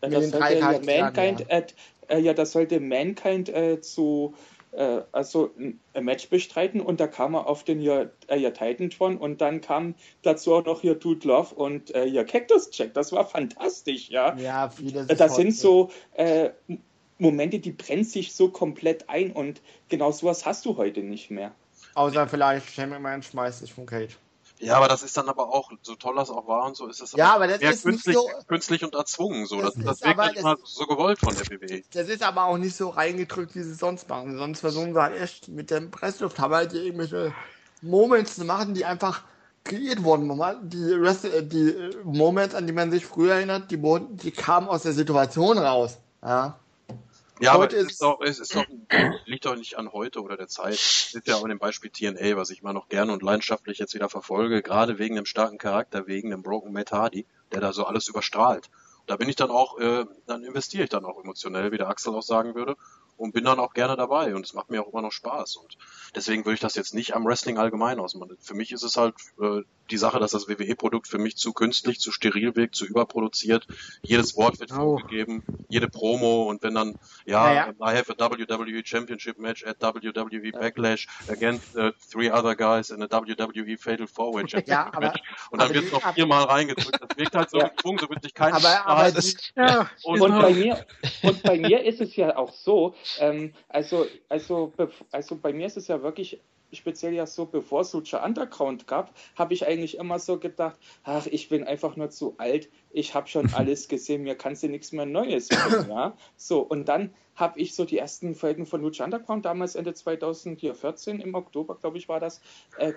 das 0.00 0.30
sollte 0.30 0.80
Mankind, 0.84 1.46
ja. 1.48 1.62
Äh, 2.08 2.20
ja, 2.20 2.34
das 2.34 2.52
sollte 2.52 2.80
Mankind 2.80 3.48
äh, 3.48 3.80
zu 3.80 4.34
äh, 4.72 5.00
also 5.12 5.50
ein 5.56 6.04
Match 6.04 6.28
bestreiten 6.28 6.80
und 6.80 7.00
da 7.00 7.06
kam 7.06 7.34
er 7.34 7.46
auf 7.46 7.64
den 7.64 7.80
hier, 7.80 8.12
hier 8.30 8.52
Titantron 8.52 9.16
und 9.16 9.40
dann 9.40 9.60
kam 9.60 9.94
dazu 10.22 10.54
auch 10.54 10.64
noch 10.64 10.80
hier 10.80 10.94
Dude 10.94 11.26
Love 11.26 11.54
und 11.54 11.94
äh, 11.94 12.08
hier 12.08 12.24
Cactus 12.24 12.70
Jack. 12.72 12.94
Das 12.94 13.12
war 13.12 13.26
fantastisch, 13.26 14.08
ja. 14.10 14.36
Ja, 14.36 14.68
vieles. 14.70 15.08
Äh, 15.08 15.16
Das 15.16 15.36
sind 15.36 15.54
so 15.54 15.90
äh, 16.14 16.50
Momente, 17.18 17.58
die 17.58 17.72
brennen 17.72 18.04
sich 18.04 18.32
so 18.34 18.48
komplett 18.50 19.08
ein 19.08 19.32
und 19.32 19.60
genau 19.88 20.12
sowas 20.12 20.46
hast 20.46 20.64
du 20.64 20.76
heute 20.76 21.00
nicht 21.00 21.30
mehr. 21.30 21.52
Außer 21.94 22.28
vielleicht 22.28 22.70
Shane 22.70 22.90
McMahon 22.90 23.22
schmeißt 23.22 23.60
sich 23.60 23.72
vom 23.72 23.86
Cage. 23.86 24.16
Ja, 24.60 24.76
aber 24.76 24.88
das 24.88 25.02
ist 25.02 25.16
dann 25.16 25.28
aber 25.28 25.48
auch, 25.54 25.70
so 25.82 25.94
toll 25.94 26.16
das 26.16 26.30
auch 26.30 26.46
war 26.48 26.64
und 26.66 26.76
so, 26.76 26.86
ist 26.86 27.00
das 27.00 27.12
Ja, 27.12 27.34
aber 27.34 27.46
das 27.46 27.60
mehr 27.60 27.70
ist 27.70 27.84
nicht 27.86 28.04
künstlich, 28.04 28.16
so- 28.16 28.28
künstlich 28.46 28.84
und 28.84 28.94
erzwungen. 28.94 29.46
So. 29.46 29.60
Das 29.60 29.74
Das, 29.74 29.84
das, 29.84 29.94
ist 29.96 30.04
wirkt 30.06 30.18
aber- 30.18 30.30
nicht 30.32 30.42
mal 30.42 30.56
so 30.64 30.86
gewollt 30.86 31.18
von 31.20 31.34
der 31.34 31.44
BW. 31.44 31.82
Das 31.92 32.08
ist 32.08 32.22
aber 32.22 32.44
auch 32.44 32.58
nicht 32.58 32.76
so 32.76 32.88
reingedrückt, 32.88 33.54
wie 33.54 33.62
sie 33.62 33.72
es 33.72 33.78
sonst 33.78 34.08
machen. 34.08 34.36
Sonst 34.36 34.60
versuchen 34.60 34.92
sie 34.94 35.00
halt 35.00 35.20
echt 35.20 35.48
mit 35.48 35.70
dem 35.70 35.90
Pressluft 35.90 36.38
halt 36.38 36.72
irgendwelche 36.74 37.32
Moments 37.82 38.34
zu 38.36 38.44
machen, 38.44 38.74
die 38.74 38.84
einfach 38.84 39.22
kreiert 39.64 40.02
wurden. 40.02 40.28
Die, 40.68 40.92
Rest, 40.92 41.24
äh, 41.26 41.44
die 41.46 41.68
äh, 41.70 41.94
Moments, 42.04 42.54
an 42.54 42.66
die 42.66 42.72
man 42.72 42.90
sich 42.90 43.06
früher 43.06 43.34
erinnert, 43.34 43.70
die, 43.70 43.80
wurden, 43.82 44.16
die 44.16 44.30
kamen 44.30 44.68
aus 44.68 44.82
der 44.82 44.92
Situation 44.92 45.58
raus. 45.58 45.98
Ja. 46.22 46.58
Ja, 47.40 47.52
aber 47.52 47.64
Heute 47.64 47.76
es 47.76 47.84
ist- 47.84 47.90
ist 47.92 48.02
doch, 48.02 48.20
es 48.20 48.38
ist 48.40 48.54
doch, 48.54 48.64
liegt 49.26 49.44
doch 49.46 49.56
nicht 49.56 49.78
an 49.78 49.92
heute 49.92 50.22
oder 50.22 50.36
der 50.36 50.48
Zeit. 50.48 50.74
Es 50.74 51.14
ist 51.14 51.26
ja 51.26 51.36
auch 51.36 51.42
in 51.44 51.50
dem 51.50 51.58
Beispiel 51.58 51.90
TNA, 51.90 52.36
was 52.36 52.50
ich 52.50 52.62
mal 52.62 52.72
noch 52.72 52.88
gerne 52.88 53.12
und 53.12 53.22
leidenschaftlich 53.22 53.78
jetzt 53.78 53.94
wieder 53.94 54.08
verfolge, 54.08 54.62
gerade 54.62 54.98
wegen 54.98 55.14
dem 55.16 55.24
starken 55.26 55.58
Charakter, 55.58 56.06
wegen 56.06 56.30
dem 56.30 56.42
Broken 56.42 56.72
Matt 56.72 56.92
Hardy, 56.92 57.26
der 57.52 57.60
da 57.60 57.72
so 57.72 57.84
alles 57.84 58.08
überstrahlt. 58.08 58.68
Da 59.06 59.16
bin 59.16 59.28
ich 59.28 59.36
dann 59.36 59.50
auch, 59.50 59.78
äh, 59.78 60.04
dann 60.26 60.44
investiere 60.44 60.84
ich 60.84 60.90
dann 60.90 61.04
auch 61.04 61.22
emotionell, 61.22 61.72
wie 61.72 61.78
der 61.78 61.88
Axel 61.88 62.14
auch 62.14 62.22
sagen 62.22 62.54
würde, 62.54 62.76
und 63.16 63.32
bin 63.32 63.44
dann 63.44 63.58
auch 63.58 63.72
gerne 63.72 63.96
dabei 63.96 64.34
und 64.34 64.44
es 64.44 64.52
macht 64.52 64.70
mir 64.70 64.82
auch 64.82 64.92
immer 64.92 65.02
noch 65.02 65.12
Spaß 65.12 65.56
und 65.56 65.76
deswegen 66.14 66.44
würde 66.44 66.54
ich 66.54 66.60
das 66.60 66.74
jetzt 66.76 66.94
nicht 66.94 67.14
am 67.16 67.24
Wrestling 67.24 67.58
allgemein 67.58 67.98
ausmachen. 67.98 68.36
Für 68.40 68.54
mich 68.54 68.70
ist 68.70 68.82
es 68.84 68.96
halt 68.96 69.14
äh, 69.40 69.62
die 69.90 69.96
Sache, 69.96 70.18
dass 70.18 70.30
das 70.32 70.48
WWE-Produkt 70.48 71.08
für 71.08 71.18
mich 71.18 71.36
zu 71.36 71.52
künstlich, 71.52 72.00
zu 72.00 72.12
steril 72.12 72.54
wirkt, 72.56 72.74
zu 72.74 72.86
überproduziert. 72.86 73.66
Jedes 74.02 74.36
Wort 74.36 74.60
wird 74.60 74.72
Au. 74.72 74.98
vorgegeben, 74.98 75.42
jede 75.68 75.88
Promo 75.88 76.44
und 76.44 76.62
wenn 76.62 76.74
dann, 76.74 76.94
ja, 77.26 77.52
Ja, 77.52 77.68
I 77.80 77.96
have 77.96 78.12
a 78.16 78.30
WWE 78.30 78.82
Championship 78.84 79.38
match 79.38 79.64
at 79.66 79.80
WWE 79.80 80.52
Backlash 80.52 81.06
against 81.28 81.76
uh, 81.76 81.90
three 82.10 82.30
other 82.30 82.54
guys 82.54 82.90
in 82.90 83.02
a 83.02 83.06
WWE 83.10 83.76
Fatal 83.78 84.06
Four 84.06 84.34
Way 84.34 84.42
Championship 84.48 84.68
Ja, 84.68 84.86
aber- 84.92 85.00
match 85.00 85.20
und 85.50 85.60
dann 85.60 85.66
aber 85.70 85.74
wird 85.74 85.86
die- 85.86 85.92
noch 85.92 86.14
viermal 86.14 86.44
reingedrückt. 86.44 86.98
Das 87.08 87.16
wirkt 87.18 87.34
halt 87.34 87.50
so 87.50 87.58
Ja. 87.60 87.68
gezwungen, 87.68 87.98
so 87.98 88.08
wird 88.10 88.22
sich 88.22 88.34
kein 88.34 88.52
Aber- 88.52 88.86
aber 88.86 89.10
die- 89.10 89.36
Ja, 89.56 89.90
Und- 90.04 90.20
Und 90.20 90.40
bei 90.42 90.52
mir, 90.54 90.86
und 91.22 91.42
bei 91.42 91.58
mir 91.58 91.84
ist 91.84 92.00
es 92.00 92.14
ja 92.16 92.36
auch 92.36 92.52
so, 92.52 92.94
ähm, 93.18 93.54
also, 93.68 94.06
also, 94.28 94.72
also 95.10 95.36
bei 95.36 95.52
mir 95.52 95.66
ist 95.66 95.76
es 95.76 95.88
ja 95.88 96.02
wirklich 96.02 96.40
speziell 96.72 97.14
ja 97.14 97.26
so, 97.26 97.46
bevor 97.46 97.82
es 97.82 97.92
Lucha 97.92 98.24
Underground 98.24 98.86
gab, 98.86 99.14
habe 99.36 99.54
ich 99.54 99.66
eigentlich 99.66 99.98
immer 99.98 100.18
so 100.18 100.38
gedacht, 100.38 100.78
ach, 101.04 101.26
ich 101.26 101.48
bin 101.48 101.64
einfach 101.64 101.96
nur 101.96 102.10
zu 102.10 102.34
alt, 102.38 102.68
ich 102.90 103.14
habe 103.14 103.28
schon 103.28 103.52
alles 103.54 103.88
gesehen, 103.88 104.22
mir 104.22 104.34
kannst 104.34 104.62
du 104.62 104.68
nichts 104.68 104.92
mehr 104.92 105.06
Neues 105.06 105.48
bringen, 105.48 105.88
ja. 105.88 106.16
So, 106.36 106.60
und 106.60 106.88
dann 106.88 107.14
habe 107.34 107.60
ich 107.60 107.74
so 107.74 107.84
die 107.84 107.98
ersten 107.98 108.34
Folgen 108.34 108.66
von 108.66 108.82
Lucha 108.82 109.04
Underground, 109.04 109.44
damals 109.44 109.74
Ende 109.74 109.94
2014, 109.94 111.20
im 111.20 111.34
Oktober, 111.34 111.76
glaube 111.76 111.98
ich, 111.98 112.08
war 112.08 112.20
das, 112.20 112.40
äh, 112.78 112.92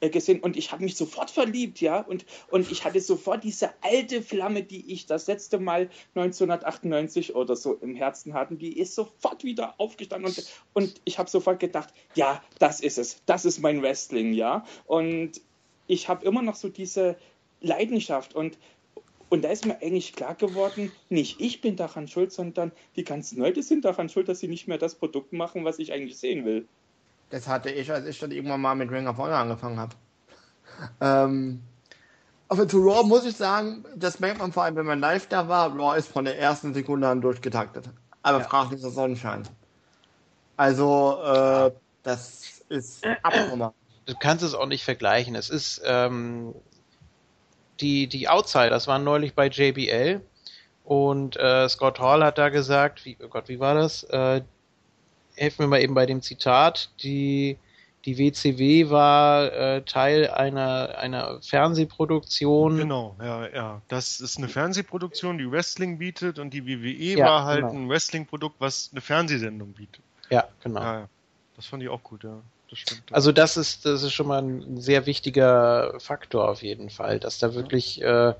gesehen 0.00 0.40
und 0.40 0.56
ich 0.56 0.72
habe 0.72 0.84
mich 0.84 0.96
sofort 0.96 1.30
verliebt, 1.30 1.80
ja, 1.80 2.00
und, 2.00 2.24
und 2.50 2.70
ich 2.70 2.84
hatte 2.84 3.00
sofort 3.00 3.44
diese 3.44 3.70
alte 3.82 4.22
Flamme, 4.22 4.62
die 4.62 4.92
ich 4.92 5.06
das 5.06 5.26
letzte 5.26 5.58
Mal 5.58 5.90
1998 6.14 7.34
oder 7.34 7.56
so 7.56 7.74
im 7.74 7.94
Herzen 7.94 8.34
hatte, 8.34 8.54
die 8.54 8.78
ist 8.78 8.94
sofort 8.94 9.44
wieder 9.44 9.74
aufgestanden 9.78 10.30
und, 10.30 10.46
und 10.72 11.00
ich 11.04 11.18
habe 11.18 11.28
sofort 11.28 11.58
gedacht, 11.58 11.92
ja, 12.14 12.42
das 12.58 12.80
ist 12.80 12.98
es, 12.98 13.22
das 13.26 13.44
ist 13.44 13.58
mein 13.58 13.82
Wrestling, 13.82 14.32
ja, 14.32 14.64
und 14.86 15.40
ich 15.88 16.08
habe 16.08 16.24
immer 16.24 16.42
noch 16.42 16.54
so 16.54 16.68
diese 16.68 17.16
Leidenschaft 17.60 18.34
und 18.34 18.58
und 19.30 19.44
da 19.44 19.50
ist 19.50 19.66
mir 19.66 19.82
eigentlich 19.82 20.14
klar 20.14 20.34
geworden, 20.34 20.90
nicht 21.10 21.38
ich 21.40 21.60
bin 21.60 21.76
daran 21.76 22.08
schuld, 22.08 22.32
sondern 22.32 22.72
die 22.96 23.04
ganzen 23.04 23.38
Leute 23.38 23.62
sind 23.62 23.84
daran 23.84 24.08
schuld, 24.08 24.28
dass 24.28 24.40
sie 24.40 24.48
nicht 24.48 24.68
mehr 24.68 24.78
das 24.78 24.94
Produkt 24.94 25.34
machen, 25.34 25.64
was 25.64 25.78
ich 25.78 25.92
eigentlich 25.92 26.16
sehen 26.16 26.46
will. 26.46 26.66
Das 27.30 27.46
hatte 27.46 27.70
ich, 27.70 27.90
als 27.92 28.06
ich 28.06 28.18
dann 28.18 28.30
irgendwann 28.30 28.60
mal 28.60 28.74
mit 28.74 28.90
Ring 28.90 29.06
of 29.06 29.18
Honor 29.18 29.36
angefangen 29.36 29.78
habe. 29.78 29.94
Ähm, 31.00 31.62
aber 32.48 32.66
zu 32.66 32.78
Raw 32.78 33.06
muss 33.06 33.26
ich 33.26 33.36
sagen, 33.36 33.84
das 33.94 34.20
merkt 34.20 34.38
man 34.38 34.52
vor 34.52 34.64
allem, 34.64 34.76
wenn 34.76 34.86
man 34.86 35.00
live 35.00 35.26
da 35.28 35.48
war. 35.48 35.70
Raw 35.76 35.98
ist 35.98 36.08
von 36.08 36.24
der 36.24 36.38
ersten 36.38 36.72
Sekunde 36.72 37.08
an 37.08 37.20
durchgetaktet. 37.20 37.90
Aber 38.22 38.40
fragt 38.40 38.72
dieser 38.72 38.90
Sonnenschein. 38.90 39.42
Also, 40.56 41.20
äh, 41.22 41.70
das 42.02 42.62
ist 42.68 43.06
abnormal. 43.22 43.72
du 44.06 44.14
kannst 44.18 44.42
es 44.42 44.54
auch 44.54 44.66
nicht 44.66 44.84
vergleichen. 44.84 45.34
Es 45.34 45.50
ist 45.50 45.82
ähm, 45.84 46.54
die 47.80 48.06
die 48.06 48.28
Outsiders 48.28 48.86
waren 48.86 49.04
neulich 49.04 49.34
bei 49.34 49.48
JBL 49.48 50.20
und 50.84 51.36
äh, 51.36 51.68
Scott 51.68 52.00
Hall 52.00 52.24
hat 52.24 52.38
da 52.38 52.48
gesagt, 52.48 53.04
wie 53.04 53.16
oh 53.22 53.28
Gott, 53.28 53.48
wie 53.48 53.60
war 53.60 53.74
das? 53.74 54.04
Äh, 54.04 54.42
helfen 55.38 55.62
mir 55.62 55.68
mal 55.68 55.82
eben 55.82 55.94
bei 55.94 56.06
dem 56.06 56.22
Zitat. 56.22 56.90
Die 57.02 57.58
die 58.04 58.16
WCW 58.16 58.90
war 58.90 59.52
äh, 59.52 59.82
Teil 59.82 60.30
einer 60.30 60.96
einer 60.98 61.40
Fernsehproduktion. 61.42 62.78
Genau, 62.78 63.16
ja, 63.20 63.48
ja. 63.48 63.82
Das 63.88 64.20
ist 64.20 64.38
eine 64.38 64.48
Fernsehproduktion, 64.48 65.36
die 65.36 65.50
Wrestling 65.50 65.98
bietet 65.98 66.38
und 66.38 66.50
die 66.54 66.66
WWE 66.66 67.18
Ja, 67.18 67.26
war 67.26 67.44
halt 67.44 67.66
genau. 67.68 67.72
ein 67.72 67.88
Wrestling-Produkt, 67.88 68.56
was 68.60 68.90
eine 68.92 69.00
Fernsehsendung 69.00 69.72
bietet. 69.72 70.00
Ja, 70.30 70.48
genau. 70.62 70.80
Ja, 70.80 70.98
ja. 71.00 71.08
Das 71.56 71.66
fand 71.66 71.82
ich 71.82 71.88
auch 71.88 72.02
gut, 72.02 72.24
ja. 72.24 72.40
Das 72.70 72.78
stimmt. 72.78 73.02
Also 73.12 73.32
das 73.32 73.56
ist, 73.56 73.84
das 73.84 74.02
ist 74.02 74.12
schon 74.12 74.28
mal 74.28 74.42
ein 74.42 74.80
sehr 74.80 75.06
wichtiger 75.06 75.98
Faktor 75.98 76.48
auf 76.48 76.62
jeden 76.62 76.90
Fall, 76.90 77.18
dass 77.18 77.38
da 77.38 77.54
wirklich 77.54 78.02
äh, 78.02 78.34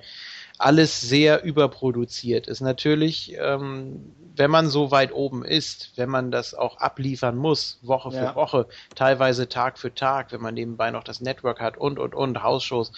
alles 0.59 1.01
sehr 1.01 1.45
überproduziert 1.45 2.49
ist. 2.49 2.61
Natürlich, 2.61 3.35
ähm, 3.39 4.15
wenn 4.35 4.51
man 4.51 4.69
so 4.69 4.91
weit 4.91 5.13
oben 5.13 5.45
ist, 5.45 5.93
wenn 5.97 6.09
man 6.11 6.31
das 6.31 6.55
auch 6.55 6.79
abliefern 6.79 7.37
muss, 7.37 7.79
Woche 7.83 8.11
Ja. 8.13 8.31
für 8.31 8.35
Woche, 8.35 8.69
teilweise 8.95 9.49
Tag 9.49 9.79
für 9.79 9.95
Tag, 9.95 10.33
wenn 10.33 10.41
man 10.41 10.55
nebenbei 10.55 10.91
noch 10.91 11.05
das 11.05 11.21
Network 11.21 11.61
hat 11.61 11.77
und 11.77 11.99
und 11.99 12.15
und 12.15 12.43
Hausshows, 12.43 12.93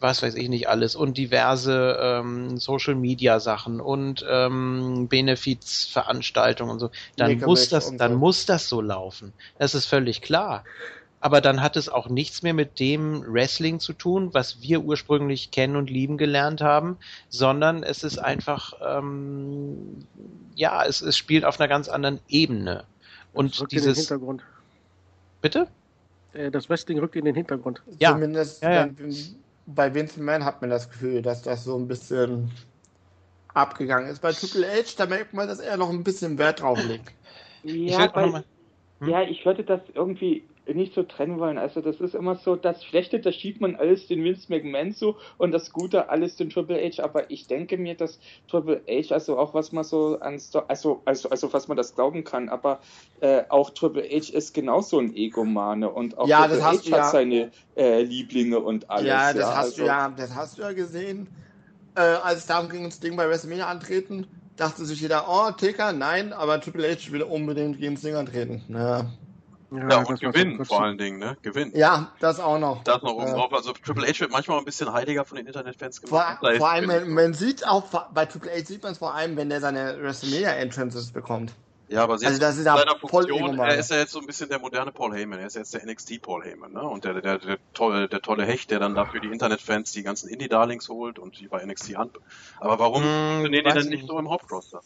was 0.00 0.22
weiß 0.22 0.34
ich 0.34 0.48
nicht 0.48 0.68
alles 0.68 0.94
und 0.94 1.16
diverse 1.16 1.98
ähm, 2.00 2.56
Social 2.58 2.94
Media 2.94 3.40
Sachen 3.40 3.80
und 3.80 4.24
ähm, 4.28 5.08
Benefizveranstaltungen 5.08 6.72
und 6.72 6.78
so, 6.78 6.90
dann 7.16 7.40
muss 7.40 7.68
das, 7.68 7.96
dann 7.96 8.12
so. 8.12 8.18
muss 8.18 8.46
das 8.46 8.68
so 8.68 8.80
laufen. 8.80 9.34
Das 9.58 9.74
ist 9.74 9.86
völlig 9.86 10.20
klar. 10.22 10.64
Aber 11.20 11.40
dann 11.40 11.62
hat 11.62 11.76
es 11.76 11.88
auch 11.88 12.08
nichts 12.08 12.42
mehr 12.42 12.54
mit 12.54 12.78
dem 12.78 13.24
Wrestling 13.26 13.80
zu 13.80 13.92
tun, 13.92 14.30
was 14.34 14.62
wir 14.62 14.82
ursprünglich 14.82 15.50
kennen 15.50 15.74
und 15.74 15.90
lieben 15.90 16.16
gelernt 16.16 16.60
haben, 16.60 16.96
sondern 17.28 17.82
es 17.82 18.04
ist 18.04 18.18
einfach, 18.18 18.72
ähm, 18.86 20.06
ja, 20.54 20.84
es, 20.84 21.00
es 21.00 21.16
spielt 21.16 21.44
auf 21.44 21.58
einer 21.58 21.68
ganz 21.68 21.88
anderen 21.88 22.20
Ebene. 22.28 22.84
Und 23.32 23.60
rückt 23.60 23.72
in 23.72 23.78
den 23.80 23.88
dieses, 23.88 23.98
Hintergrund. 24.08 24.42
bitte? 25.42 25.66
Äh, 26.34 26.50
Das 26.52 26.68
Wrestling 26.70 26.98
rückt 27.00 27.16
in 27.16 27.24
den 27.24 27.34
Hintergrund. 27.34 27.82
Ja. 27.98 28.12
Zumindest 28.12 28.62
Ja, 28.62 28.86
ja. 28.86 28.88
Bei, 29.66 29.92
Vince 29.94 30.18
McMahon 30.20 30.44
hat 30.44 30.60
man 30.62 30.70
das 30.70 30.88
Gefühl, 30.88 31.20
dass 31.20 31.42
das 31.42 31.64
so 31.64 31.76
ein 31.76 31.88
bisschen 31.88 32.50
abgegangen 33.54 34.08
ist. 34.08 34.20
Bei 34.22 34.32
Triple 34.32 34.66
H, 34.66 34.94
da 34.96 35.06
merkt 35.06 35.34
man, 35.34 35.48
dass 35.48 35.58
er 35.58 35.76
noch 35.76 35.90
ein 35.90 36.04
bisschen 36.04 36.38
Wert 36.38 36.60
drauf 36.62 36.82
legt. 36.84 37.12
Ja, 37.64 37.98
würd 37.98 38.10
auch 38.10 38.12
bei, 38.14 38.22
noch 38.26 38.32
mal- 38.32 38.44
Hm? 39.00 39.08
ja, 39.10 39.22
ich 39.22 39.44
würde 39.44 39.64
das 39.64 39.80
irgendwie 39.92 40.44
nicht 40.74 40.94
so 40.94 41.02
trennen 41.02 41.38
wollen. 41.38 41.58
Also 41.58 41.80
das 41.80 42.00
ist 42.00 42.14
immer 42.14 42.36
so, 42.36 42.56
das 42.56 42.84
Schlechte, 42.84 43.20
das 43.20 43.34
schiebt 43.34 43.60
man 43.60 43.76
alles 43.76 44.06
den 44.06 44.24
Vince 44.24 44.46
McMahon 44.48 44.92
zu 44.92 45.16
und 45.36 45.52
das 45.52 45.72
Gute 45.72 46.08
alles 46.08 46.36
den 46.36 46.50
Triple 46.50 46.76
H. 46.78 47.02
Aber 47.02 47.30
ich 47.30 47.46
denke 47.46 47.76
mir, 47.76 47.94
dass 47.94 48.18
Triple 48.48 48.82
H, 48.88 49.14
also 49.14 49.38
auch 49.38 49.54
was 49.54 49.72
man 49.72 49.84
so 49.84 50.18
an, 50.20 50.40
also, 50.68 51.02
also, 51.04 51.30
also 51.30 51.52
was 51.52 51.68
man 51.68 51.76
das 51.76 51.94
glauben 51.94 52.24
kann, 52.24 52.48
aber 52.48 52.80
äh, 53.20 53.42
auch 53.48 53.70
Triple 53.70 54.02
H 54.02 54.32
ist 54.32 54.54
genauso 54.54 54.98
ein 54.98 55.14
Egomane 55.14 55.90
und 55.90 56.18
auch 56.18 56.26
Ja, 56.26 56.42
Triple 56.42 56.56
das 56.56 56.64
hast 56.64 56.78
H 56.78 56.88
du 56.88 56.92
hat 56.92 56.98
ja. 56.98 57.10
seine 57.10 57.50
äh, 57.76 58.02
Lieblinge 58.02 58.60
und 58.60 58.90
alles. 58.90 59.06
ja, 59.06 59.32
das 59.32 59.46
hast 59.46 59.56
also, 59.56 59.82
du 59.82 59.86
ja, 59.86 60.08
das 60.16 60.34
hast 60.34 60.58
du 60.58 60.62
ja 60.62 60.72
gesehen. 60.72 61.28
Äh, 61.94 62.00
als 62.00 62.40
es 62.40 62.46
darum 62.46 62.68
ging, 62.68 62.84
das 62.84 63.00
Ding 63.00 63.16
bei 63.16 63.28
WrestleMania 63.28 63.66
antreten, 63.66 64.26
dachte 64.56 64.84
sich 64.84 65.00
jeder, 65.00 65.26
oh, 65.28 65.50
Ticker, 65.52 65.92
nein, 65.92 66.32
aber 66.32 66.60
Triple 66.60 66.88
H 66.90 67.10
will 67.12 67.22
unbedingt 67.22 67.78
gegen 67.78 67.94
das 67.94 68.02
Ding 68.02 68.14
antreten. 68.14 68.62
Ja, 69.70 69.78
Ja, 69.80 69.86
das 69.86 70.08
und 70.08 70.20
gewinnen 70.20 70.64
vor 70.64 70.82
allen 70.82 70.96
Dingen, 70.96 71.18
ne? 71.18 71.36
Gewinnen. 71.42 71.72
ja 71.74 72.10
das 72.20 72.40
auch 72.40 72.58
noch. 72.58 72.82
Das 72.84 73.02
noch 73.02 73.12
oben 73.12 73.26
Ja. 73.26 73.34
drauf. 73.34 73.52
Also 73.52 73.72
Triple 73.72 74.06
H 74.06 74.20
wird 74.20 74.30
manchmal 74.32 74.58
ein 74.58 74.64
bisschen 74.64 74.90
heiliger 74.92 75.24
von 75.26 75.36
den 75.36 75.46
Internetfans 75.46 75.98
Vor, 75.98 76.08
gemacht. 76.20 76.42
Ist- 76.42 76.58
vor 76.58 76.70
allem, 76.70 76.86
man, 76.86 77.10
man 77.10 77.34
sieht 77.34 77.66
auch, 77.66 77.84
bei 78.14 78.24
Triple 78.24 78.50
H 78.50 78.64
sieht 78.64 78.82
man 78.82 78.92
es 78.92 78.98
vor 78.98 79.14
allem, 79.14 79.36
wenn 79.36 79.50
der 79.50 79.60
seine 79.60 79.98
WrestleMania-Entrances 80.00 81.12
bekommt. 81.12 81.52
Ja, 81.88 82.02
aber 82.04 82.18
sie 82.18 82.26
Also 82.26 82.34
ist 82.34 82.42
das 82.42 82.56
ist 82.58 82.60
in 82.60 82.64
ja 82.66 82.76
Funktion, 83.00 83.58
er 83.60 83.76
ist 83.78 83.90
ja 83.90 83.96
jetzt 83.96 84.12
so 84.12 84.20
ein 84.20 84.26
bisschen 84.26 84.48
der 84.50 84.58
moderne 84.58 84.92
Paul 84.92 85.14
Heyman, 85.14 85.38
er 85.40 85.46
ist 85.46 85.56
jetzt 85.56 85.72
der 85.74 85.82
NXT 85.84 86.20
Paul 86.20 86.44
Heyman, 86.44 86.72
ne? 86.72 86.82
Und 86.82 87.04
der, 87.04 87.20
der, 87.20 87.38
der, 87.38 87.58
tolle, 87.72 88.08
der 88.08 88.20
tolle 88.20 88.44
Hecht, 88.44 88.70
der 88.70 88.78
dann 88.78 88.94
dafür 88.94 89.20
die 89.20 89.30
Internetfans 89.30 89.92
die 89.92 90.02
ganzen 90.02 90.28
Indie-Darlings 90.28 90.88
holt 90.88 91.18
und 91.18 91.38
die 91.38 91.48
bei 91.48 91.64
NXT 91.64 91.96
an. 91.96 92.10
Aber 92.60 92.78
warum 92.78 93.02
Hm, 93.02 93.40
funktionieren 93.40 93.64
die 93.64 93.72
weiß 93.72 93.72
denn 93.72 93.88
ich 93.88 93.88
nicht 93.88 94.06
so 94.06 94.18
im 94.18 94.28
Hauptroster? 94.30 94.82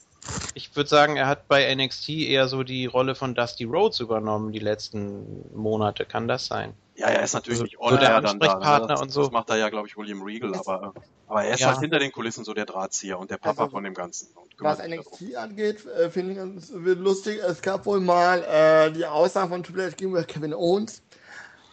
ich 0.54 0.74
würde 0.76 0.88
sagen, 0.88 1.16
er 1.16 1.26
hat 1.26 1.46
bei 1.48 1.74
NXT 1.74 2.08
eher 2.10 2.48
so 2.48 2.62
die 2.62 2.86
Rolle 2.86 3.14
von 3.14 3.34
Dusty 3.34 3.64
Rhodes 3.64 4.00
übernommen 4.00 4.52
die 4.52 4.58
letzten 4.60 5.54
Monate. 5.54 6.06
Kann 6.06 6.28
das 6.28 6.46
sein? 6.46 6.81
Ja, 6.94 7.08
er 7.08 7.22
ist 7.22 7.32
natürlich 7.32 7.60
Also, 7.60 7.64
nicht 7.64 7.76
so 7.78 7.84
on 7.84 7.98
der 7.98 8.10
air 8.10 8.20
dann 8.20 8.38
da. 8.38 8.58
Ne? 8.80 8.86
Das, 8.86 9.00
und 9.00 9.10
so. 9.10 9.22
das 9.22 9.30
macht 9.30 9.48
da 9.48 9.56
ja, 9.56 9.70
glaube 9.70 9.88
ich, 9.88 9.96
William 9.96 10.22
Regal, 10.22 10.54
aber, 10.54 10.92
aber 11.26 11.44
er 11.44 11.54
ist 11.54 11.60
Ja. 11.60 11.68
halt 11.68 11.80
hinter 11.80 11.98
den 11.98 12.12
Kulissen 12.12 12.44
so 12.44 12.52
der 12.52 12.66
Drahtzieher 12.66 13.18
und 13.18 13.30
der 13.30 13.38
Papa 13.38 13.62
Also, 13.62 13.72
von 13.72 13.84
dem 13.84 13.94
Ganzen. 13.94 14.28
Und 14.34 14.52
Was. 14.60 14.78
NXT 14.78 15.36
angeht, 15.36 15.86
äh, 15.86 16.10
finde 16.10 16.32
ich 16.32 16.38
ganz 16.38 16.70
lustig. 16.70 17.40
Es 17.42 17.62
gab 17.62 17.86
wohl 17.86 18.00
mal 18.00 18.42
äh, 18.44 18.92
die 18.92 19.06
Aussage 19.06 19.48
von 19.48 19.62
Triple 19.62 19.86
H 19.86 19.90
gegenüber 19.96 20.24
Kevin 20.24 20.52
Owens, 20.54 21.02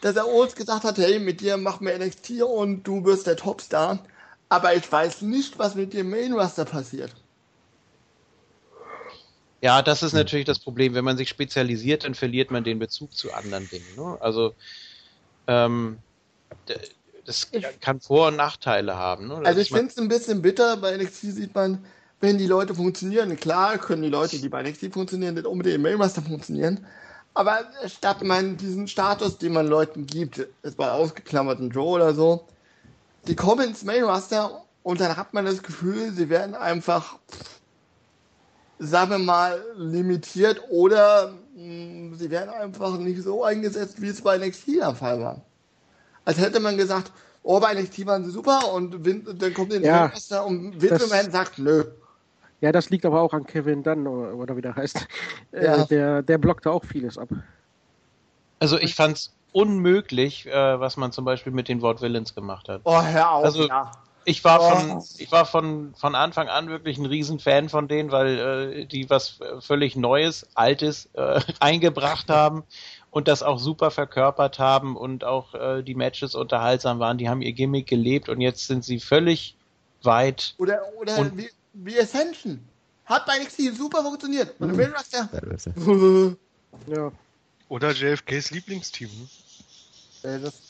dass 0.02 0.16
er 0.16 0.28
Owens 0.28 0.56
gesagt 0.56 0.86
hat, 0.86 0.98
hey, 0.98 1.20
mit 1.20 1.42
dir 1.42 1.58
machen 1.58 1.86
wir 1.86 2.00
NXT 2.00 2.42
und 2.44 2.84
du 2.84 3.04
wirst 3.04 3.28
der 3.28 3.36
Topstar. 3.36 4.00
Aber 4.48 4.74
ich 4.74 4.90
weiß 4.90 5.22
nicht, 5.24 5.60
was 5.60 5.76
mit 5.76 5.94
dem 5.94 6.10
Main 6.10 6.34
Roster 6.34 6.66
passiert. 6.66 7.14
Ja, 9.62 9.82
das 9.82 10.04
ist 10.04 10.14
natürlich 10.14 10.46
das 10.46 10.60
Problem. 10.60 10.94
Wenn 10.94 11.04
man 11.04 11.18
sich 11.18 11.28
spezialisiert, 11.28 12.06
dann 12.06 12.16
verliert 12.16 12.50
man 12.50 12.64
den 12.64 12.80
Bezug 12.80 13.14
zu 13.14 13.34
anderen 13.34 13.68
Dingen. 13.68 13.94
Ne? 13.96 14.18
Also, 14.22 14.54
ähm, 15.50 15.98
das 17.26 17.50
kann 17.82 18.00
Vor- 18.00 18.28
und 18.28 18.36
Nachteile 18.36 18.96
haben. 18.96 19.28
Ne? 19.28 19.42
Also 19.44 19.60
ich 19.60 19.70
finde 19.70 19.88
es 19.88 19.98
ein 19.98 20.08
bisschen 20.08 20.42
bitter, 20.42 20.78
bei 20.78 20.96
NXT 20.96 21.22
sieht 21.22 21.56
man, 21.56 21.84
wenn 22.22 22.38
die 22.38 22.48
Leute 22.48 22.76
funktionieren, 22.76 23.36
klar 23.36 23.78
können 23.78 24.04
die 24.04 24.10
Leute, 24.10 24.40
die 24.40 24.50
bei 24.50 24.62
NXT 24.62 24.94
funktionieren, 24.94 25.36
nicht 25.36 25.48
unbedingt 25.48 25.76
im 25.76 25.82
Main 25.82 26.02
Roster 26.02 26.22
funktionieren. 26.22 26.86
Aber 27.34 27.66
statt 27.88 28.24
man 28.24 28.58
diesen 28.58 28.88
Status, 28.88 29.38
den 29.38 29.54
man 29.54 29.68
Leuten 29.68 30.06
gibt, 30.06 30.46
es 30.62 30.78
war 30.78 30.94
ausgeklammerten 30.94 31.70
Joe 31.70 31.96
oder 31.96 32.14
so, 32.14 32.46
die 33.28 33.36
kommen 33.36 33.70
ins 33.70 33.84
Main 33.84 34.04
Roster 34.04 34.64
und 34.84 35.00
dann 35.00 35.16
hat 35.16 35.34
man 35.34 35.46
das 35.46 35.64
Gefühl, 35.64 36.12
sie 36.12 36.30
werden 36.30 36.56
einfach, 36.56 37.18
sagen 38.80 39.12
wir 39.12 39.20
mal, 39.20 39.64
limitiert 39.78 40.62
oder 40.70 41.34
sie 42.16 42.30
werden 42.30 42.50
einfach 42.50 42.98
nicht 42.98 43.22
so 43.24 43.44
eingesetzt, 43.44 44.02
wie 44.02 44.08
es 44.08 44.22
bei 44.22 44.38
NXT 44.38 44.68
der 44.80 44.96
Fall 44.96 45.20
war. 45.20 45.42
Als 46.26 46.38
hätte 46.40 46.60
man 46.60 46.78
gesagt, 46.78 47.12
oh, 47.44 47.60
bei 47.60 47.74
NXT 47.74 48.06
waren 48.06 48.24
sie 48.24 48.32
super 48.32 48.72
und 48.74 49.04
Vin, 49.06 49.26
dann 49.38 49.54
kommt 49.54 49.74
in 49.74 49.82
den 49.82 49.88
Ja, 49.90 50.02
Main 50.02 50.12
Roster 50.12 50.46
und 50.46 50.82
Vince 50.82 51.08
McMahon 51.08 51.32
sagt, 51.32 51.60
nö. 51.60 51.84
Ja, 52.62 52.72
das 52.72 52.90
liegt 52.90 53.06
aber 53.06 53.22
auch 53.22 53.34
an 53.34 53.46
Kevin 53.46 53.84
Dunn 53.84 54.06
oder, 54.06 54.36
oder 54.36 54.58
wie 54.58 54.62
der 54.62 54.76
heißt. 54.76 55.08
Ja. 55.52 55.84
Äh, 55.84 55.88
der, 55.88 56.22
der 56.22 56.38
blockt 56.38 56.66
da 56.66 56.72
auch 56.72 56.86
vieles 56.86 57.18
ab. 57.18 57.30
Also 58.60 58.78
ich 58.78 58.94
fand's 58.96 59.34
unmöglich, 59.52 60.46
äh, 60.46 60.80
was 60.80 60.98
man 60.98 61.12
zum 61.12 61.26
Beispiel 61.26 61.52
mit 61.52 61.68
den 61.68 61.82
Wort 61.82 62.02
Villains 62.02 62.36
gemacht 62.36 62.70
hat. 62.70 62.82
Oh, 62.84 63.02
hör 63.02 63.32
auf, 63.32 63.46
Also, 63.46 63.68
ja. 63.68 63.92
Ich 64.26 64.44
war 64.44 64.60
von, 64.62 65.04
ich 65.18 65.32
war 65.32 65.46
von, 65.46 65.94
von 65.96 66.14
Anfang 66.16 66.50
an 66.50 66.70
wirklich 66.70 66.98
ein 66.98 67.06
Riesenfan 67.06 67.70
von 67.70 67.88
denen, 67.88 68.12
weil 68.12 68.38
äh, 68.82 68.86
die 68.86 69.10
was 69.10 69.40
äh, 69.42 69.62
völlig 69.62 69.96
Neues, 69.96 70.48
Altes 70.54 71.10
äh, 71.14 71.42
eingebracht 71.60 72.30
haben 72.30 72.64
und 73.12 73.28
das 73.28 73.42
auch 73.44 73.58
super 73.60 73.90
verkörpert 73.92 74.60
haben 74.60 74.96
und 74.98 75.24
auch 75.24 75.56
äh, 75.56 75.82
die 75.84 75.96
Matches 75.96 76.36
unterhaltsam 76.36 77.00
waren. 77.00 77.18
Die 77.18 77.28
haben 77.30 77.42
ihr 77.42 77.54
Gimmick 77.54 77.88
gelebt 77.88 78.30
und 78.30 78.42
jetzt 78.42 78.68
sind 78.68 78.84
sie 78.84 79.00
völlig 79.00 79.56
weit. 80.04 80.54
Oder, 80.60 80.82
oder 81.00 81.18
Und- 81.18 81.38
wie, 81.38 81.50
wie 81.74 82.00
Ascension. 82.00 82.60
Hat 83.06 83.26
bei 83.26 83.40
NXT 83.40 83.76
super 83.76 84.04
funktioniert. 84.04 84.54
Und 84.60 84.80
Roster, 84.80 85.28
Ja. 86.88 87.12
Oder 87.68 87.92
JFKs 87.92 88.52
Lieblingsteam. 88.52 89.10
ne? 90.24 90.30
äh, 90.30 90.40
das, 90.40 90.69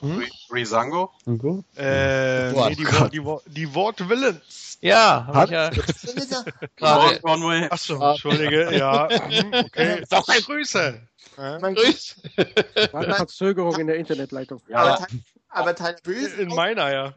Hm? 0.00 0.24
Risango? 0.52 1.12
Äh, 1.26 2.52
Oh 2.54 2.68
nee, 2.68 2.76
die, 2.76 2.84
Gott. 2.84 3.00
Wort, 3.24 3.44
die, 3.46 3.50
die 3.54 3.74
Wort 3.74 4.08
Villains. 4.08 4.78
Ja, 4.80 5.26
hab 5.26 5.44
ich 5.46 5.50
ja 5.50 5.70
ja, 5.72 6.44
gerade. 6.76 7.20
Conway? 7.20 7.68
Achso, 7.68 8.00
entschuldige, 8.10 8.74
ja. 8.76 9.08
hm, 9.10 9.52
Okay. 9.54 10.04
Doch, 10.10 10.26
Grüße. 10.26 11.00
Ja. 11.36 11.58
man, 11.58 11.76
War 11.76 13.02
eine 13.02 13.14
Verzögerung 13.14 13.76
in 13.80 13.86
der 13.88 13.96
Internetleitung. 13.96 14.60
aber, 14.72 14.90
Ja, 14.90 14.96
Ty- 15.06 15.22
aber 15.48 15.74
Tyler 15.74 15.96
Breeze 16.02 16.34
In 16.36 16.46
ist 16.48 16.52
auch- 16.52 16.56
meiner, 16.56 16.92
ja. 16.92 17.14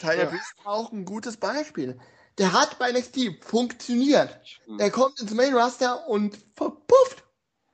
Tyler 0.00 0.26
Breeze 0.26 0.42
ist 0.42 0.66
auch 0.66 0.90
ein 0.92 1.04
gutes 1.04 1.36
Beispiel. 1.36 1.98
Der 2.38 2.52
hat 2.52 2.78
bei 2.80 2.90
NXT 2.90 3.44
funktioniert. 3.44 4.40
Hm. 4.66 4.80
Er 4.80 4.90
kommt 4.90 5.20
ins 5.20 5.32
Main 5.34 5.54
Roster 5.54 6.08
und 6.08 6.36
verpufft. 6.56 7.22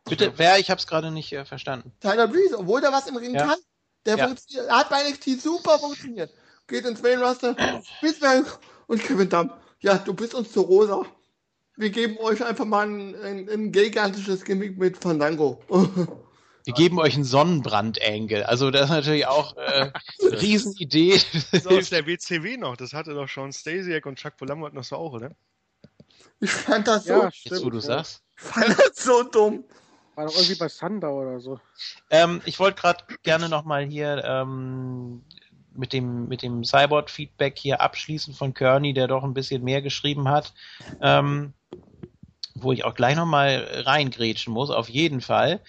Bitte, 0.05 0.33
wer? 0.37 0.59
Ich 0.59 0.71
hab's 0.71 0.87
gerade 0.87 1.11
nicht 1.11 1.33
äh, 1.33 1.45
verstanden. 1.47 1.93
Tyler 2.01 2.29
Breeze, 2.29 2.59
obwohl 2.59 2.81
der 2.83 2.93
was 2.93 3.07
im 3.07 3.17
Ring 3.17 3.35
Ja. 3.35 3.47
kann. 3.47 3.59
Der 4.07 4.17
Ja. 4.17 4.27
funktioniert, 4.27 4.71
hat 4.71 4.89
bei 4.89 5.09
NXT 5.09 5.41
super 5.41 5.79
funktioniert. 5.79 6.33
Geht 6.67 6.85
ins 6.87 7.03
Main 7.03 7.21
Roster, 7.21 7.57
Spitzberg 7.99 8.59
und 8.87 9.03
Kevin 9.03 9.29
Dunn. 9.29 9.51
Ja, 9.81 9.99
du 9.99 10.15
bist 10.15 10.35
uns 10.35 10.53
zu 10.53 10.61
rosa. 10.63 11.05
Wir 11.77 11.91
geben 11.91 12.19
euch 12.19 12.45
einfach 12.45 12.65
mal 12.65 12.87
ein, 12.87 13.15
ein, 13.17 13.49
ein 13.49 13.73
gigantisches 13.73 14.45
Gimmick 14.45 14.79
mit 14.79 14.99
Fandango. 14.99 15.61
Wir 16.67 16.75
geben 16.75 16.99
euch 17.01 17.15
einen 17.15 17.25
Sonnenbrand-Angle. 17.25 18.47
Also 18.47 18.71
das 18.71 18.85
ist 18.85 18.91
natürlich 18.91 19.27
auch 19.27 19.57
äh, 19.57 19.91
Riesenidee. 20.23 21.19
Das 21.33 21.53
ist 21.53 21.67
aus 21.67 21.89
der 21.89 22.07
WCW 22.07 22.59
noch. 22.59 22.77
Das 22.77 22.93
hatte 22.93 23.15
doch 23.15 23.29
Sean 23.29 23.51
Stasiak 23.53 24.05
und 24.05 24.19
Chuck 24.19 24.37
Palumbo 24.37 24.69
noch 24.69 24.85
so 24.85 24.97
auch, 24.97 25.15
oder? 25.15 25.31
Ich 26.39 26.51
fand 26.51 26.87
das 26.87 27.05
so, 27.05 27.13
Ja, 27.15 27.31
Jetzt, 27.45 27.65
wo 27.65 27.71
du 27.71 27.79
ja. 27.79 27.83
sagst. 27.83 28.23
ich 28.37 28.43
fand 28.43 28.79
das 28.79 29.03
so 29.03 29.23
dumm. 29.23 29.65
War 30.15 30.27
doch 30.27 30.35
irgendwie 30.35 30.57
bei 30.57 30.69
Sundown 30.69 31.27
oder 31.27 31.41
so. 31.41 31.61
Ähm, 32.11 32.43
ich 32.45 32.59
wollte 32.59 32.81
gerade 32.81 33.05
gerne 33.23 33.49
nochmal 33.49 33.85
hier 33.85 34.23
ähm, 34.25 35.23
mit 35.75 35.93
dem, 35.93 36.29
mit 36.29 36.43
dem 36.43 36.65
Cyborg-Feedback 36.65 37.59
hier 37.59 37.81
abschließen 37.81 38.35
von 38.35 38.55
Kearney, 38.55 38.93
der 38.93 39.09
doch 39.09 39.23
ein 39.23 39.35
bisschen 39.35 39.63
mehr 39.63 39.83
geschrieben 39.83 40.29
hat. 40.29 40.53
Ähm, 41.01 41.55
wo 42.55 42.73
ich 42.73 42.85
auch 42.85 42.95
gleich 42.95 43.17
nochmal 43.17 43.67
reingrätschen 43.85 44.53
muss, 44.53 44.71
auf 44.71 44.89
jeden 44.89 45.21
Fall. 45.21 45.61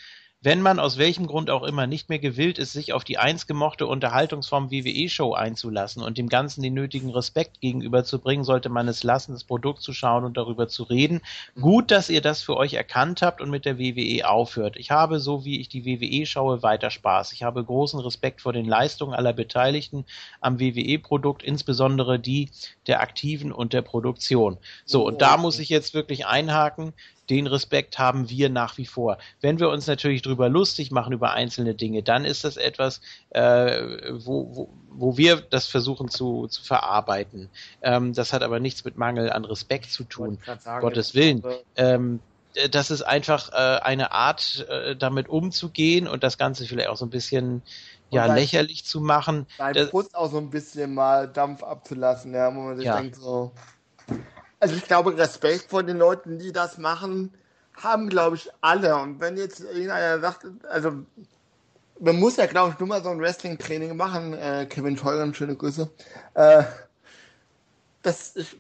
Wenn 0.44 0.64
man 0.64 0.80
aus 0.80 0.98
welchem 0.98 1.28
Grund 1.28 1.52
auch 1.52 1.62
immer 1.62 1.86
nicht 1.86 2.10
mehr 2.10 2.18
gewillt 2.18 2.58
ist, 2.58 2.74
sich 2.74 2.94
auf 2.94 3.04
die 3.04 3.20
einst 3.20 3.48
gemochte 3.48 3.86
Unterhaltungsform 3.86 4.72
WWE-Show 4.72 5.34
einzulassen 5.34 6.02
und 6.02 6.18
dem 6.18 6.30
Ganzen 6.30 6.64
den 6.64 6.74
nötigen 6.74 7.12
Respekt 7.12 7.62
gegenüberzubringen, 7.62 8.44
sollte 8.44 8.70
man 8.70 8.88
es 8.88 9.04
lassen, 9.04 9.34
das 9.34 9.44
Produkt 9.44 9.84
zu 9.84 9.94
schauen 9.94 10.24
und 10.24 10.38
darüber 10.38 10.68
zu 10.68 10.82
reden. 10.82 11.22
Gut, 11.60 11.92
dass 11.92 12.10
ihr 12.10 12.22
das 12.22 12.42
für 12.42 12.58
euch 12.58 12.74
erkannt 12.74 13.22
habt 13.22 13.40
und 13.40 13.52
mit 13.52 13.66
der 13.66 13.78
WWE 13.78 14.28
aufhört. 14.28 14.78
Ich 14.78 14.90
habe, 14.90 15.20
so 15.20 15.46
wie 15.46 15.62
ich 15.62 15.70
die 15.70 15.86
WWE 15.86 16.26
schaue, 16.26 16.64
weiter 16.64 16.90
Spaß. 16.90 17.34
Ich 17.34 17.44
habe 17.44 17.64
großen 17.64 18.00
Respekt 18.00 18.42
vor 18.42 18.52
den 18.52 18.66
Leistungen 18.66 19.14
aller 19.14 19.34
Beteiligten 19.34 20.06
am 20.40 20.60
WWE-Produkt, 20.60 21.44
insbesondere 21.44 22.18
die 22.18 22.50
der 22.88 23.02
Aktiven 23.02 23.52
und 23.52 23.74
der 23.74 23.84
Produktion. 23.84 24.58
So, 24.86 25.06
und 25.06 25.22
da 25.22 25.38
muss 25.38 25.60
ich 25.60 25.70
jetzt 25.70 25.94
wirklich 25.94 26.26
einhaken. 26.26 26.94
Den 27.32 27.48
Respekt 27.48 27.98
haben 27.98 28.30
wir 28.30 28.50
nach 28.50 28.78
wie 28.78 28.86
vor. 28.86 29.18
Wenn 29.40 29.58
wir 29.62 29.70
uns 29.70 29.88
natürlich 29.88 30.22
drüber 30.22 30.50
lustig 30.50 30.92
machen 30.92 31.14
über 31.14 31.32
einzelne 31.32 31.76
Dinge, 31.76 32.04
dann 32.04 32.26
ist 32.26 32.44
das 32.44 32.58
etwas, 32.58 33.00
äh, 33.30 34.12
wo, 34.12 34.54
wo, 34.54 34.74
wo 34.90 35.18
wir 35.18 35.38
das 35.40 35.66
versuchen 35.66 36.10
zu, 36.10 36.48
zu 36.48 36.62
verarbeiten. 36.62 37.50
Ähm, 37.82 38.12
das 38.12 38.34
hat 38.34 38.44
aber 38.44 38.60
nichts 38.60 38.84
mit 38.84 38.98
Mangel 38.98 39.32
an 39.32 39.46
Respekt 39.46 39.92
zu 39.92 40.04
tun. 40.04 40.40
Gottes 40.82 41.16
Willen. 41.16 41.42
Ähm, 41.78 42.20
äh, 42.54 42.68
das 42.68 42.92
ist 42.92 43.02
einfach 43.04 43.54
äh, 43.54 43.80
eine 43.82 44.12
Art, 44.12 44.66
äh, 44.70 44.98
damit 44.98 45.30
umzugehen 45.30 46.10
und 46.10 46.24
das 46.24 46.38
Ganze 46.38 46.66
vielleicht 46.66 46.90
auch 46.90 46.98
so 46.98 47.06
ein 47.06 47.12
bisschen 47.12 47.64
ja, 48.10 48.28
dann- 48.28 48.36
lächerlich 48.36 48.84
zu 48.84 49.00
machen. 49.00 49.48
Beim 49.58 49.88
Brust 49.90 50.14
auch 50.16 50.30
so 50.30 50.38
ein 50.38 50.50
bisschen 50.50 50.94
mal 50.94 51.30
Dampf 51.30 51.64
abzulassen, 51.64 52.34
ja, 52.34 52.54
wo 52.54 52.60
man 52.60 52.76
sich 52.76 52.88
Ja. 52.88 52.98
denkt 52.98 53.16
so. 53.16 53.54
Also 54.62 54.76
ich 54.76 54.84
glaube, 54.84 55.18
Respekt 55.18 55.72
vor 55.72 55.82
den 55.82 55.98
Leuten, 55.98 56.38
die 56.38 56.52
das 56.52 56.78
machen, 56.78 57.34
haben, 57.74 58.10
glaube 58.10 58.36
ich, 58.36 58.48
alle. 58.62 58.96
Und 58.96 59.20
wenn 59.20 59.36
jetzt 59.36 59.60
irgendeiner 59.62 60.20
sagt, 60.20 60.46
also 60.70 61.04
man 62.00 62.20
muss 62.20 62.38
ja, 62.38 62.46
glaube 62.46 62.72
ich, 62.72 62.80
nur 62.80 62.88
mal 62.88 63.02
so 63.02 63.10
ein 63.10 63.20
Wrestling-Training 63.20 63.98
machen, 63.98 64.34
äh, 64.34 64.68
Kevin 64.70 64.96
Teuren, 64.96 65.34
schöne 65.34 65.56
Grüße. 65.56 65.90
Äh, 66.36 66.64
das, 68.04 68.36
ich, 68.36 68.56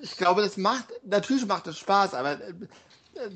ich 0.00 0.16
glaube, 0.16 0.40
das 0.40 0.56
macht, 0.56 0.86
natürlich 1.04 1.46
macht 1.46 1.66
es 1.66 1.76
Spaß, 1.78 2.14
aber 2.14 2.32
äh, 2.32 2.54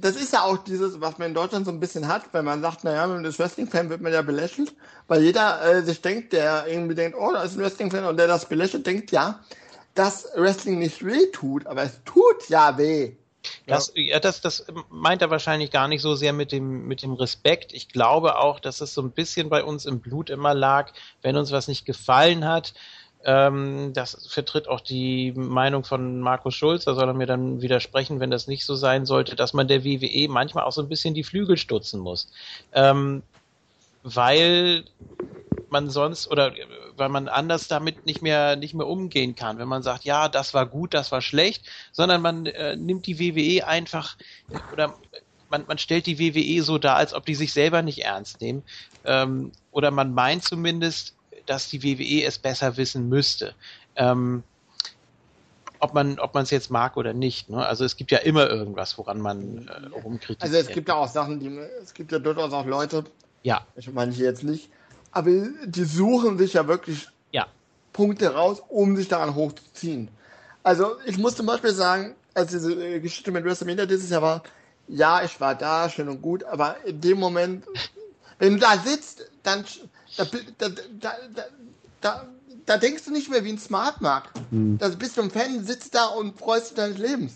das 0.00 0.16
ist 0.16 0.32
ja 0.32 0.40
auch 0.40 0.56
dieses, 0.56 1.02
was 1.02 1.18
man 1.18 1.28
in 1.28 1.34
Deutschland 1.34 1.66
so 1.66 1.72
ein 1.72 1.80
bisschen 1.80 2.08
hat, 2.08 2.32
wenn 2.32 2.46
man 2.46 2.62
sagt, 2.62 2.82
naja, 2.82 3.06
man 3.06 3.22
das 3.24 3.38
Wrestling-Fan 3.38 3.90
wird 3.90 4.00
man 4.00 4.12
ja 4.14 4.22
belächelt, 4.22 4.74
weil 5.06 5.20
jeder 5.22 5.62
äh, 5.62 5.82
sich 5.82 6.00
denkt, 6.00 6.32
der 6.32 6.66
irgendwie 6.66 6.94
denkt, 6.94 7.18
oh, 7.18 7.30
da 7.30 7.42
ist 7.42 7.56
ein 7.56 7.60
Wrestling-Fan 7.60 8.06
und 8.06 8.16
der 8.16 8.26
das 8.26 8.46
belächelt, 8.46 8.86
denkt, 8.86 9.10
ja, 9.10 9.40
dass 9.94 10.28
Wrestling 10.36 10.78
nicht 10.78 11.04
weh 11.04 11.30
tut, 11.32 11.66
aber 11.66 11.82
es 11.82 12.00
tut 12.04 12.48
ja 12.48 12.76
weh. 12.78 13.12
Das, 13.66 13.92
ja, 13.94 14.20
das, 14.20 14.40
das 14.40 14.66
meint 14.90 15.22
er 15.22 15.30
wahrscheinlich 15.30 15.70
gar 15.70 15.88
nicht 15.88 16.02
so 16.02 16.14
sehr 16.14 16.32
mit 16.32 16.52
dem, 16.52 16.86
mit 16.86 17.02
dem 17.02 17.14
Respekt. 17.14 17.72
Ich 17.72 17.88
glaube 17.88 18.38
auch, 18.38 18.60
dass 18.60 18.80
es 18.80 18.92
so 18.92 19.02
ein 19.02 19.12
bisschen 19.12 19.48
bei 19.48 19.64
uns 19.64 19.86
im 19.86 20.00
Blut 20.00 20.28
immer 20.28 20.54
lag, 20.54 20.92
wenn 21.22 21.36
uns 21.36 21.50
was 21.50 21.68
nicht 21.68 21.86
gefallen 21.86 22.46
hat. 22.46 22.74
Ähm, 23.24 23.92
das 23.94 24.26
vertritt 24.28 24.66
auch 24.66 24.80
die 24.80 25.32
Meinung 25.32 25.84
von 25.84 26.20
Markus 26.20 26.54
Schulz, 26.54 26.84
da 26.84 26.94
soll 26.94 27.08
er 27.08 27.14
mir 27.14 27.26
dann 27.26 27.60
widersprechen, 27.60 28.18
wenn 28.18 28.30
das 28.30 28.46
nicht 28.46 28.64
so 28.64 28.74
sein 28.74 29.04
sollte, 29.04 29.36
dass 29.36 29.52
man 29.52 29.68
der 29.68 29.84
WWE 29.84 30.28
manchmal 30.28 30.64
auch 30.64 30.72
so 30.72 30.80
ein 30.80 30.88
bisschen 30.88 31.12
die 31.12 31.24
Flügel 31.24 31.58
stutzen 31.58 32.00
muss. 32.00 32.30
Ähm, 32.72 33.22
weil 34.02 34.84
man 35.72 35.90
sonst 35.90 36.28
oder 36.30 36.52
weil 36.96 37.08
man 37.08 37.28
anders 37.28 37.68
damit 37.68 38.06
nicht 38.06 38.22
mehr 38.22 38.56
nicht 38.56 38.74
mehr 38.74 38.86
umgehen 38.86 39.34
kann, 39.34 39.58
wenn 39.58 39.68
man 39.68 39.82
sagt, 39.82 40.04
ja, 40.04 40.28
das 40.28 40.54
war 40.54 40.66
gut, 40.66 40.94
das 40.94 41.12
war 41.12 41.22
schlecht, 41.22 41.64
sondern 41.92 42.22
man 42.22 42.46
äh, 42.46 42.76
nimmt 42.76 43.06
die 43.06 43.18
WWE 43.18 43.66
einfach 43.66 44.16
oder 44.72 44.94
man, 45.50 45.64
man 45.66 45.78
stellt 45.78 46.06
die 46.06 46.18
WWE 46.18 46.62
so 46.62 46.78
dar, 46.78 46.96
als 46.96 47.12
ob 47.12 47.26
die 47.26 47.34
sich 47.34 47.52
selber 47.52 47.82
nicht 47.82 48.04
ernst 48.04 48.40
nehmen. 48.40 48.62
Ähm, 49.04 49.52
oder 49.72 49.90
man 49.90 50.14
meint 50.14 50.44
zumindest, 50.44 51.14
dass 51.46 51.68
die 51.68 51.82
WWE 51.82 52.24
es 52.24 52.38
besser 52.38 52.76
wissen 52.76 53.08
müsste. 53.08 53.54
Ähm, 53.96 54.44
ob 55.80 55.94
man 55.94 56.18
ob 56.18 56.34
man 56.34 56.44
es 56.44 56.50
jetzt 56.50 56.70
mag 56.70 56.96
oder 56.96 57.12
nicht. 57.12 57.48
Ne? 57.48 57.64
Also 57.64 57.84
es 57.84 57.96
gibt 57.96 58.10
ja 58.10 58.18
immer 58.18 58.48
irgendwas, 58.48 58.96
woran 58.98 59.20
man 59.20 59.68
äh, 59.68 59.98
rumkritisiert. 59.98 60.42
Also 60.42 60.56
es 60.56 60.68
gibt 60.68 60.88
ja 60.88 60.94
auch 60.94 61.08
Sachen, 61.08 61.40
die 61.40 61.48
es 61.82 61.94
gibt 61.94 62.12
ja 62.12 62.18
durchaus 62.18 62.52
auch 62.52 62.66
Leute, 62.66 63.04
ja. 63.42 63.66
ich 63.76 63.90
meine 63.92 64.12
hier 64.12 64.26
jetzt 64.26 64.44
nicht, 64.44 64.68
aber 65.12 65.30
die 65.64 65.84
suchen 65.84 66.38
sich 66.38 66.54
ja 66.54 66.66
wirklich 66.66 67.08
ja. 67.32 67.46
Punkte 67.92 68.34
raus, 68.34 68.62
um 68.68 68.96
sich 68.96 69.08
daran 69.08 69.34
hochzuziehen. 69.34 70.08
Also 70.62 70.96
ich 71.06 71.18
muss 71.18 71.36
zum 71.36 71.46
Beispiel 71.46 71.72
sagen, 71.72 72.14
als 72.34 72.50
diese 72.50 72.72
äh, 72.74 73.00
Geschichte 73.00 73.32
mit 73.32 73.44
WrestleMania 73.44 73.86
dieses 73.86 74.10
Jahr 74.10 74.22
war, 74.22 74.42
ja, 74.88 75.22
ich 75.22 75.40
war 75.40 75.54
da, 75.54 75.88
schön 75.88 76.08
und 76.08 76.20
gut, 76.20 76.44
aber 76.44 76.76
in 76.84 77.00
dem 77.00 77.18
Moment, 77.18 77.64
wenn 78.38 78.54
du 78.54 78.60
da 78.60 78.76
sitzt, 78.78 79.24
dann 79.42 79.64
da, 80.16 80.26
da, 80.58 80.68
da, 81.00 81.12
da, 82.00 82.26
da 82.66 82.76
denkst 82.76 83.04
du 83.04 83.12
nicht 83.12 83.30
mehr 83.30 83.44
wie 83.44 83.52
ein 83.52 83.58
Smart 83.58 84.00
Mark. 84.00 84.30
Hm. 84.50 84.78
Da 84.78 84.88
bist 84.88 85.16
du 85.16 85.22
ein 85.22 85.30
Fan, 85.30 85.64
sitzt 85.64 85.94
da 85.94 86.06
und 86.06 86.38
freust 86.38 86.70
dich 86.70 86.76
deines 86.76 86.98
Lebens. 86.98 87.34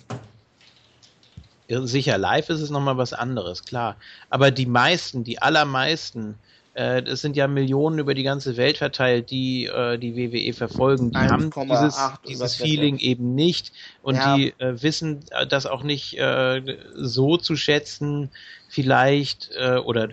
Sicher, 1.69 2.19
live 2.19 2.51
ist 2.51 2.61
es 2.61 2.71
nochmal 2.71 2.99
was 2.99 3.15
anderes, 3.15 3.65
klar. 3.65 3.97
Aber 4.29 4.51
die 4.51 4.67
meisten, 4.67 5.25
die 5.25 5.41
allermeisten, 5.41 6.33
äh, 6.33 6.54
es 6.75 7.21
sind 7.21 7.37
ja 7.37 7.47
Millionen 7.47 8.01
über 8.01 8.15
die 8.15 8.25
ganze 8.25 8.57
Welt 8.57 8.79
verteilt, 8.79 9.31
die 9.31 9.67
äh, 9.67 9.97
die 9.97 10.17
WWE 10.17 10.53
verfolgen. 10.53 11.13
Die 11.13 11.19
haben 11.19 11.51
dieses, 11.51 11.97
dieses 12.29 12.57
Feeling 12.57 12.99
eben 12.99 13.35
nicht 13.35 13.73
und 14.03 14.17
ja. 14.17 14.37
die 14.37 14.55
äh, 14.59 14.83
wissen 14.83 15.21
das 15.49 15.67
auch 15.67 15.85
nicht 15.85 16.19
äh, 16.19 16.77
so 16.95 17.37
zu 17.37 17.55
schätzen, 17.57 18.31
vielleicht, 18.69 19.51
äh, 19.57 19.77
oder 19.77 20.09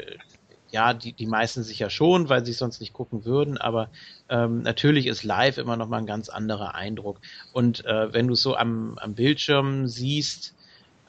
ja, 0.72 0.94
die, 0.94 1.14
die 1.14 1.26
meisten 1.26 1.64
sicher 1.64 1.90
schon, 1.90 2.30
weil 2.30 2.46
sie 2.46 2.54
sonst 2.54 2.80
nicht 2.80 2.94
gucken 2.94 3.26
würden, 3.26 3.58
aber 3.58 3.90
ähm, 4.30 4.62
natürlich 4.62 5.06
ist 5.08 5.24
live 5.24 5.58
immer 5.58 5.76
noch 5.76 5.90
mal 5.90 5.98
ein 5.98 6.06
ganz 6.06 6.30
anderer 6.30 6.76
Eindruck. 6.76 7.20
Und 7.52 7.86
äh, 7.86 8.14
wenn 8.14 8.28
du 8.28 8.34
es 8.34 8.42
so 8.42 8.56
am, 8.56 8.98
am 9.00 9.14
Bildschirm 9.14 9.88
siehst, 9.88 10.56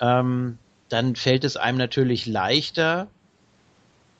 ähm, 0.00 0.58
dann 0.88 1.14
fällt 1.14 1.44
es 1.44 1.56
einem 1.56 1.78
natürlich 1.78 2.26
leichter, 2.26 3.06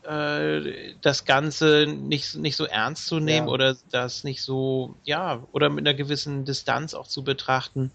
äh, 0.05 0.95
das 1.01 1.25
Ganze 1.25 1.87
nicht, 1.87 2.35
nicht 2.37 2.57
so 2.57 2.65
ernst 2.65 3.07
zu 3.07 3.21
nehmen 3.21 3.49
ja. 3.49 3.53
oder 3.53 3.77
das 3.91 4.25
nicht 4.25 4.43
so, 4.43 4.95
ja, 5.05 5.43
oder 5.53 5.69
mit 5.69 5.87
einer 5.87 5.95
gewissen 5.95 6.45
Distanz 6.45 6.95
auch 6.95 7.07
zu 7.07 7.23
betrachten, 7.23 7.91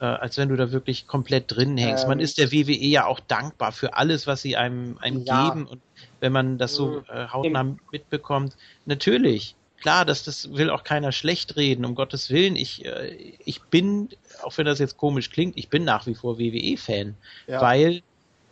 äh, 0.00 0.04
als 0.04 0.36
wenn 0.36 0.48
du 0.48 0.56
da 0.56 0.72
wirklich 0.72 1.06
komplett 1.06 1.44
drin 1.48 1.76
hängst. 1.76 2.04
Ähm, 2.04 2.08
man 2.08 2.20
ist 2.20 2.38
der 2.38 2.52
WWE 2.52 2.72
ja 2.72 3.06
auch 3.06 3.20
dankbar 3.20 3.72
für 3.72 3.94
alles, 3.94 4.26
was 4.26 4.42
sie 4.42 4.56
einem, 4.56 4.96
einem 4.98 5.24
ja. 5.24 5.48
geben 5.48 5.66
und 5.66 5.80
wenn 6.20 6.32
man 6.32 6.58
das 6.58 6.74
so 6.74 6.86
mhm. 6.86 7.04
äh, 7.08 7.28
hautnah 7.28 7.76
mitbekommt, 7.90 8.56
natürlich, 8.86 9.54
klar, 9.80 10.04
dass 10.04 10.22
das 10.22 10.52
will 10.54 10.70
auch 10.70 10.84
keiner 10.84 11.12
schlecht 11.12 11.56
reden, 11.56 11.84
um 11.84 11.94
Gottes 11.94 12.30
Willen. 12.30 12.56
Ich, 12.56 12.84
äh, 12.84 13.34
ich 13.44 13.62
bin, 13.62 14.08
auch 14.42 14.56
wenn 14.56 14.66
das 14.66 14.78
jetzt 14.78 14.96
komisch 14.96 15.30
klingt, 15.30 15.56
ich 15.56 15.68
bin 15.68 15.84
nach 15.84 16.06
wie 16.06 16.14
vor 16.14 16.38
WWE-Fan, 16.38 17.16
ja. 17.46 17.60
weil 17.60 18.02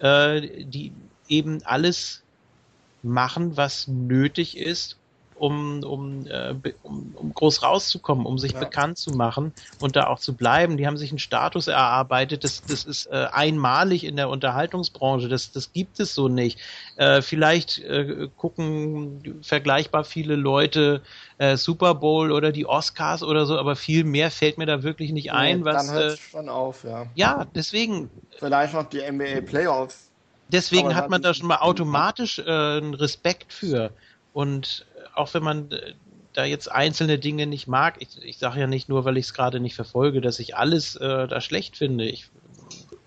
äh, 0.00 0.64
die 0.64 0.92
eben 1.28 1.62
alles 1.64 2.22
machen, 3.02 3.56
was 3.56 3.88
nötig 3.88 4.56
ist, 4.56 4.98
um, 5.38 5.82
um, 5.84 6.26
äh, 6.26 6.54
um, 6.82 7.14
um 7.14 7.34
groß 7.34 7.62
rauszukommen, 7.62 8.26
um 8.26 8.38
sich 8.38 8.52
ja. 8.52 8.60
bekannt 8.60 8.98
zu 8.98 9.12
machen 9.12 9.52
und 9.80 9.96
da 9.96 10.06
auch 10.06 10.18
zu 10.18 10.34
bleiben. 10.34 10.76
Die 10.76 10.86
haben 10.86 10.96
sich 10.96 11.10
einen 11.10 11.18
Status 11.18 11.68
erarbeitet, 11.68 12.44
das, 12.44 12.62
das 12.62 12.84
ist 12.84 13.06
äh, 13.06 13.26
einmalig 13.30 14.04
in 14.04 14.16
der 14.16 14.28
Unterhaltungsbranche, 14.28 15.28
das, 15.28 15.52
das 15.52 15.72
gibt 15.72 16.00
es 16.00 16.14
so 16.14 16.28
nicht. 16.28 16.58
Äh, 16.96 17.22
vielleicht 17.22 17.78
äh, 17.78 18.28
gucken 18.36 19.40
vergleichbar 19.42 20.04
viele 20.04 20.36
Leute 20.36 21.02
äh, 21.38 21.56
Super 21.56 21.94
Bowl 21.94 22.32
oder 22.32 22.52
die 22.52 22.66
Oscars 22.66 23.22
oder 23.22 23.46
so, 23.46 23.58
aber 23.58 23.76
viel 23.76 24.04
mehr 24.04 24.30
fällt 24.30 24.58
mir 24.58 24.66
da 24.66 24.82
wirklich 24.82 25.12
nicht 25.12 25.32
ein. 25.32 25.60
Nee, 25.60 25.64
was, 25.64 25.86
dann 25.86 25.94
hört 25.94 26.12
es 26.12 26.14
äh, 26.14 26.30
schon 26.30 26.48
auf, 26.48 26.84
ja. 26.84 27.06
Ja, 27.14 27.46
deswegen. 27.54 28.10
Vielleicht 28.38 28.74
noch 28.74 28.88
die 28.88 29.00
NBA 29.00 29.42
Playoffs. 29.42 30.07
Deswegen 30.48 30.94
hat 30.94 31.10
man 31.10 31.22
da 31.22 31.34
schon 31.34 31.46
mal 31.46 31.58
automatisch 31.58 32.38
äh, 32.38 32.42
einen 32.42 32.94
Respekt 32.94 33.52
für. 33.52 33.90
Und 34.32 34.86
auch 35.14 35.32
wenn 35.34 35.42
man 35.42 35.70
äh, 35.70 35.94
da 36.32 36.44
jetzt 36.44 36.70
einzelne 36.70 37.18
Dinge 37.18 37.46
nicht 37.46 37.66
mag, 37.66 37.96
ich, 37.98 38.22
ich 38.22 38.38
sage 38.38 38.60
ja 38.60 38.66
nicht 38.66 38.88
nur, 38.88 39.04
weil 39.04 39.16
ich 39.16 39.26
es 39.26 39.34
gerade 39.34 39.60
nicht 39.60 39.74
verfolge, 39.74 40.20
dass 40.20 40.38
ich 40.38 40.56
alles 40.56 40.96
äh, 40.96 41.26
da 41.26 41.40
schlecht 41.40 41.76
finde. 41.76 42.04
Ich 42.04 42.30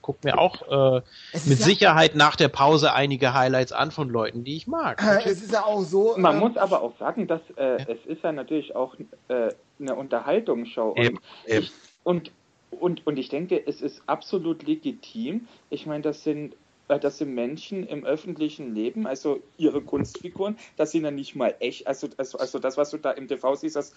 gucke 0.02 0.20
mir 0.24 0.38
auch 0.38 0.62
äh, 0.98 1.02
mit 1.46 1.60
ja 1.60 1.66
Sicherheit 1.66 2.16
nach 2.16 2.36
der 2.36 2.50
Pause 2.50 2.94
einige 2.94 3.34
Highlights 3.34 3.72
an 3.72 3.92
von 3.92 4.10
Leuten, 4.10 4.44
die 4.44 4.58
ich 4.58 4.68
mag. 4.68 5.02
Äh, 5.02 5.30
es 5.30 5.42
ist 5.42 5.54
ja 5.54 5.64
auch 5.64 5.84
so. 5.84 6.16
Man 6.18 6.38
äh, 6.38 6.40
muss 6.40 6.58
aber 6.58 6.82
auch 6.82 6.98
sagen, 6.98 7.28
dass 7.28 7.42
äh, 7.56 7.64
ja. 7.64 7.78
es 7.88 8.06
ist 8.06 8.24
ja 8.24 8.32
natürlich 8.32 8.76
auch 8.76 8.96
äh, 9.28 9.50
eine 9.80 9.96
Unterhaltungsshow. 9.96 10.96
Eben, 10.98 11.18
und, 11.18 11.24
eben. 11.48 11.64
Ich, 11.64 11.72
und, 12.04 12.32
und, 12.72 13.08
und 13.08 13.18
ich 13.18 13.30
denke, 13.30 13.62
es 13.66 13.82
ist 13.82 14.02
absolut 14.08 14.64
legitim. 14.64 15.48
Ich 15.70 15.86
meine, 15.86 16.02
das 16.02 16.24
sind 16.24 16.56
das 17.00 17.18
sind 17.18 17.34
Menschen 17.34 17.86
im 17.86 18.04
öffentlichen 18.04 18.74
Leben, 18.74 19.08
also 19.08 19.42
ihre 19.58 19.82
Kunstfiguren, 19.82 20.58
das 20.78 20.92
sind 20.92 21.04
ja 21.04 21.12
nicht 21.12 21.36
mal 21.36 21.56
echt, 21.60 21.88
also, 21.88 22.08
also, 22.18 22.38
also 22.38 22.60
das, 22.60 22.78
was 22.78 22.92
du 22.92 22.98
da 22.98 23.12
im 23.12 23.28
TV 23.28 23.56
siehst, 23.56 23.76
das, 23.76 23.94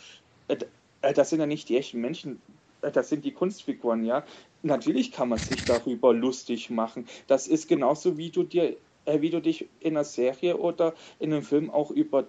äh, 0.48 0.56
äh, 1.02 1.12
das 1.12 1.31
sind 1.31 1.40
ja 1.40 1.47
nicht 1.47 1.68
die 1.68 1.76
echten 1.76 2.00
Menschen, 2.00 2.40
äh, 2.82 2.90
das 2.90 3.08
sind 3.08 3.24
die 3.24 3.32
Kunstfiguren, 3.32 4.05
ja. 4.05 4.24
Natürlich 4.62 5.12
kann 5.12 5.28
man 5.28 5.39
sich 5.39 5.64
darüber 5.64 6.14
lustig 6.14 6.70
machen. 6.70 7.06
Das 7.26 7.48
ist 7.48 7.68
genauso, 7.68 8.16
wie 8.16 8.31
du 8.31 8.44
dir, 8.44 8.76
wie 9.06 9.28
du 9.28 9.40
dich 9.40 9.68
in 9.81 9.94
einer 9.94 10.05
Serie 10.05 10.56
oder 10.56 10.94
in 11.18 11.32
einem 11.32 11.42
Film 11.42 11.70
auch 11.70 11.90
über 11.90 12.26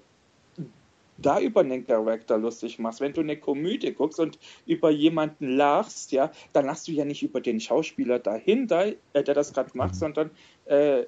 da 1.18 1.40
über 1.40 1.62
einen 1.62 1.86
Charakter 1.86 2.38
lustig 2.38 2.80
machst. 2.80 3.00
Wenn 3.00 3.14
du 3.14 3.22
eine 3.22 3.38
Komödie 3.38 3.94
guckst 3.94 4.20
und 4.20 4.38
über 4.66 4.90
jemanden 4.90 5.56
lachst, 5.56 6.12
ja, 6.12 6.32
dann 6.54 6.66
lachst 6.66 6.88
du 6.88 6.92
ja 6.92 7.06
nicht 7.06 7.24
über 7.24 7.42
den 7.42 7.60
Schauspieler 7.60 8.20
dahinter, 8.20 8.94
der 9.14 9.24
das 9.24 9.54
gerade 9.54 9.72
macht, 9.76 9.94
mhm. 9.94 10.00
sondern, 10.00 10.32
äh, 10.66 11.06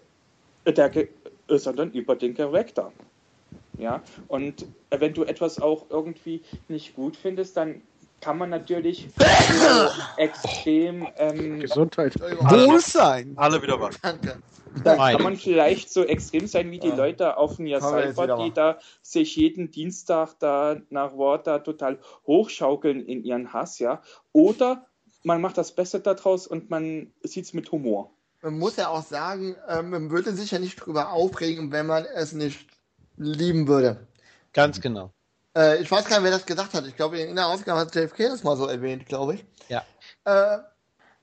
der, 0.66 0.96
äh, 0.96 1.08
sondern 1.48 1.92
über 1.92 2.16
den 2.16 2.34
Charakter. 2.36 2.92
Ja, 3.78 4.02
und 4.28 4.64
äh, 4.90 5.00
wenn 5.00 5.14
du 5.14 5.24
etwas 5.24 5.62
auch 5.62 5.86
irgendwie 5.90 6.42
nicht 6.68 6.96
gut 6.96 7.16
findest, 7.16 7.58
dann 7.58 7.82
kann 8.22 8.38
man 8.38 8.50
natürlich 8.50 9.10
so 9.16 9.90
extrem 10.18 11.08
ähm, 11.18 11.60
Gesundheit, 11.60 12.20
Wohlsein. 12.20 13.34
Alle 13.36 13.62
wieder 13.62 13.80
wach. 13.80 13.94
Danke. 14.02 14.42
Dann 14.84 14.98
kann 14.98 15.24
man 15.24 15.36
vielleicht 15.36 15.92
so 15.92 16.04
extrem 16.04 16.48
sein 16.48 16.70
wie 16.72 16.80
die 16.80 16.90
ja. 16.90 16.96
Leute 16.96 17.38
auf 17.38 17.58
dem 17.58 17.68
Cypher, 17.68 18.38
die 18.44 18.52
da 18.52 18.80
sich 19.02 19.36
jeden 19.36 19.72
Dienstag 19.72 20.36
da 20.40 20.78
nach 20.90 21.16
Wort 21.16 21.48
da 21.48 21.60
total 21.60 22.00
hochschaukeln 22.26 23.06
in 23.06 23.24
ihren 23.24 23.54
Hass, 23.54 23.80
ja. 23.80 24.02
Oder 24.34 24.86
man 25.24 25.42
macht 25.42 25.58
das 25.58 25.74
Beste 25.74 26.00
daraus 26.00 26.48
und 26.48 26.70
man 26.70 27.12
sieht 27.24 27.46
es 27.46 27.54
mit 27.54 27.72
Humor. 27.72 28.12
Man 28.42 28.60
muss 28.60 28.76
ja 28.76 28.90
auch 28.90 29.04
sagen, 29.04 29.56
äh, 29.68 29.82
man 29.82 30.10
würde 30.10 30.34
sich 30.34 30.52
ja 30.52 30.60
nicht 30.60 30.76
drüber 30.76 31.12
aufregen, 31.12 31.72
wenn 31.72 31.88
man 31.88 32.06
es 32.06 32.34
nicht 32.34 32.68
lieben 33.18 33.68
würde. 33.68 34.08
Ganz 34.54 34.80
genau. 34.80 35.12
Äh, 35.56 35.82
ich 35.82 35.90
weiß 35.90 36.06
gar 36.06 36.18
nicht, 36.18 36.26
wer 36.26 36.32
das 36.32 36.46
gesagt 36.46 36.74
hat. 36.74 36.86
Ich 36.86 36.96
glaube, 36.96 37.20
in 37.20 37.36
der 37.36 37.48
Ausgabe 37.48 37.80
hat 37.80 37.96
JFK 37.96 38.30
das 38.30 38.44
mal 38.44 38.56
so 38.56 38.68
erwähnt, 38.68 39.06
glaube 39.06 39.36
ich. 39.36 39.46
Ja. 39.70 39.84
Äh, 40.26 40.60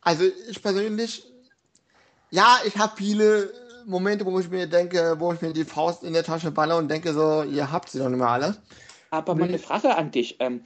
also 0.01 0.25
ich 0.49 0.62
persönlich 0.62 1.25
ja, 2.34 2.59
ich 2.65 2.76
habe 2.78 2.94
viele 2.97 3.52
Momente, 3.86 4.26
wo 4.26 4.41
ich 4.41 4.51
mir 4.51 4.67
denke, 4.67 5.15
wo 5.20 5.33
ich 5.33 5.41
mir 5.41 5.52
die 5.52 5.65
Faust 5.65 6.02
in 6.02 6.15
der 6.15 6.25
Tasche 6.25 6.51
balle 6.51 6.76
und 6.76 6.89
denke 6.89 7.12
so, 7.12 7.44
ihr 7.44 7.70
habt 7.70 7.91
sie 7.91 8.01
doch 8.01 8.09
nicht 8.09 8.18
mehr 8.18 8.28
alle. 8.28 8.57
Aber 9.10 9.36
mal 9.36 9.44
eine 9.44 9.60
Frage 9.60 9.94
an 9.94 10.10
dich. 10.10 10.41
Ähm, 10.41 10.62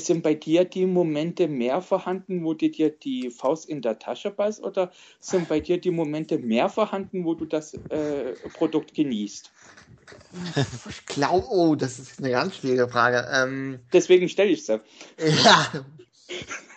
sind 0.00 0.22
bei 0.22 0.34
dir 0.34 0.64
die 0.64 0.86
Momente 0.86 1.48
mehr 1.48 1.82
vorhanden, 1.82 2.44
wo 2.44 2.54
du 2.54 2.68
dir 2.70 2.90
die 2.90 3.30
Faust 3.30 3.68
in 3.68 3.82
der 3.82 3.98
Tasche 3.98 4.30
ballst, 4.30 4.62
oder 4.62 4.90
sind 5.20 5.48
bei 5.48 5.60
dir 5.60 5.78
die 5.78 5.90
Momente 5.90 6.38
mehr 6.38 6.68
vorhanden, 6.68 7.24
wo 7.24 7.34
du 7.34 7.44
das 7.44 7.74
äh, 7.74 8.32
Produkt 8.54 8.94
genießt? 8.94 9.50
Ich 10.88 11.06
glaube, 11.06 11.46
oh, 11.50 11.74
das 11.74 11.98
ist 11.98 12.18
eine 12.18 12.30
ganz 12.30 12.56
schwierige 12.56 12.88
Frage. 12.88 13.28
Ähm, 13.30 13.80
Deswegen 13.92 14.28
stelle 14.28 14.50
ich 14.50 14.64
sie. 14.64 14.80
Ja. 15.18 15.84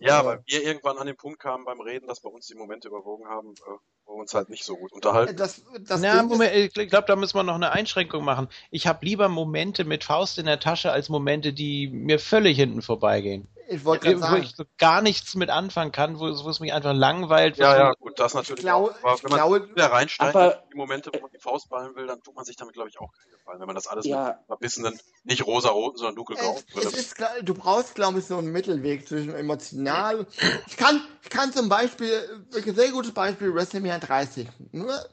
Ja, 0.00 0.24
weil 0.24 0.42
wir 0.46 0.62
irgendwann 0.62 0.98
an 0.98 1.06
den 1.06 1.16
Punkt 1.16 1.40
kamen 1.40 1.64
beim 1.64 1.80
Reden, 1.80 2.06
dass 2.06 2.20
bei 2.20 2.28
uns 2.28 2.46
die 2.46 2.54
Momente 2.54 2.88
überwogen 2.88 3.26
haben, 3.28 3.54
äh, 3.54 3.70
wo 4.06 4.14
wir 4.14 4.20
uns 4.20 4.34
halt 4.34 4.48
nicht 4.48 4.64
so 4.64 4.76
gut 4.76 4.92
unterhalten. 4.92 5.36
Das, 5.36 5.62
das 5.80 6.00
Na, 6.00 6.22
Moment, 6.22 6.54
ich 6.54 6.88
glaube, 6.88 7.06
da 7.06 7.16
müssen 7.16 7.36
wir 7.36 7.42
noch 7.42 7.54
eine 7.54 7.72
Einschränkung 7.72 8.24
machen. 8.24 8.48
Ich 8.70 8.86
habe 8.86 9.04
lieber 9.04 9.28
Momente 9.28 9.84
mit 9.84 10.04
Faust 10.04 10.38
in 10.38 10.46
der 10.46 10.60
Tasche 10.60 10.92
als 10.92 11.08
Momente, 11.08 11.52
die 11.52 11.88
mir 11.88 12.18
völlig 12.18 12.56
hinten 12.56 12.82
vorbeigehen. 12.82 13.48
Ich 13.68 13.84
wollte 13.84 14.18
sagen. 14.18 14.32
Wo 14.36 14.40
ich 14.42 14.54
so 14.54 14.64
gar 14.78 15.00
nichts 15.02 15.34
mit 15.34 15.48
anfangen 15.50 15.90
kann, 15.92 16.18
wo, 16.18 16.24
wo 16.24 16.50
es 16.50 16.60
mich 16.60 16.72
einfach 16.72 16.92
langweilt, 16.92 17.56
ja, 17.56 17.76
ja, 17.76 17.92
gut. 17.94 18.18
das 18.18 18.34
natürlich 18.34 18.58
Ich 18.60 18.64
glaube, 18.64 18.90
auch. 18.92 19.02
Aber 19.04 19.14
ich 19.14 19.24
wenn 19.24 19.30
man 19.30 19.38
glaube, 19.38 19.68
wieder 19.70 19.86
reinsteigt, 19.92 20.36
aber- 20.36 20.62
in 20.64 20.70
die 20.72 20.76
Momente, 20.76 21.10
wo 21.14 21.20
man 21.20 21.30
die 21.30 21.38
Faust 21.38 21.68
ballen 21.70 21.94
will, 21.96 22.06
dann 22.06 22.22
tut 22.22 22.34
man 22.34 22.44
sich 22.44 22.56
damit, 22.56 22.74
glaube 22.74 22.88
ich, 22.90 22.98
auch 23.00 23.10
keinen 23.12 23.30
Gefallen. 23.32 23.60
Wenn 23.60 23.66
man 23.66 23.74
das 23.74 23.86
alles 23.86 24.04
Ja. 24.06 24.26
mit 24.38 24.46
verbissenen, 24.46 25.00
nicht 25.24 25.46
rosa-roten, 25.46 25.96
sondern 25.98 26.16
dunkelgrauen 26.16 26.62
Es, 26.76 26.84
es 26.84 26.92
ist, 26.94 27.14
klar, 27.16 27.30
du 27.42 27.54
brauchst, 27.54 27.94
glaube 27.94 28.18
ich, 28.18 28.26
so 28.26 28.36
einen 28.38 28.52
Mittelweg 28.52 29.08
zwischen 29.08 29.34
emotional. 29.34 30.26
Ich 30.66 30.76
kann, 30.76 31.00
ich 31.22 31.30
kann 31.30 31.52
zum 31.52 31.68
Beispiel, 31.68 32.44
wirklich 32.50 32.74
sehr 32.76 32.90
gutes 32.90 33.12
Beispiel, 33.12 33.54
WrestleMania 33.54 33.98
30. 33.98 34.48
Nur, 34.72 34.92
äh, 34.94 35.04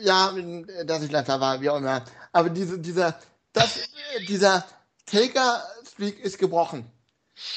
ja, 0.00 0.32
dass 0.84 1.02
ich 1.02 1.10
letzter 1.10 1.40
war, 1.40 1.60
wie 1.60 1.70
auch 1.70 1.78
immer. 1.78 2.04
Aber 2.32 2.50
diese, 2.50 2.78
dieser, 2.78 3.18
das, 3.52 3.78
dieser 4.28 4.64
Taker-Streak 5.06 6.20
ist 6.20 6.38
gebrochen. 6.38 6.90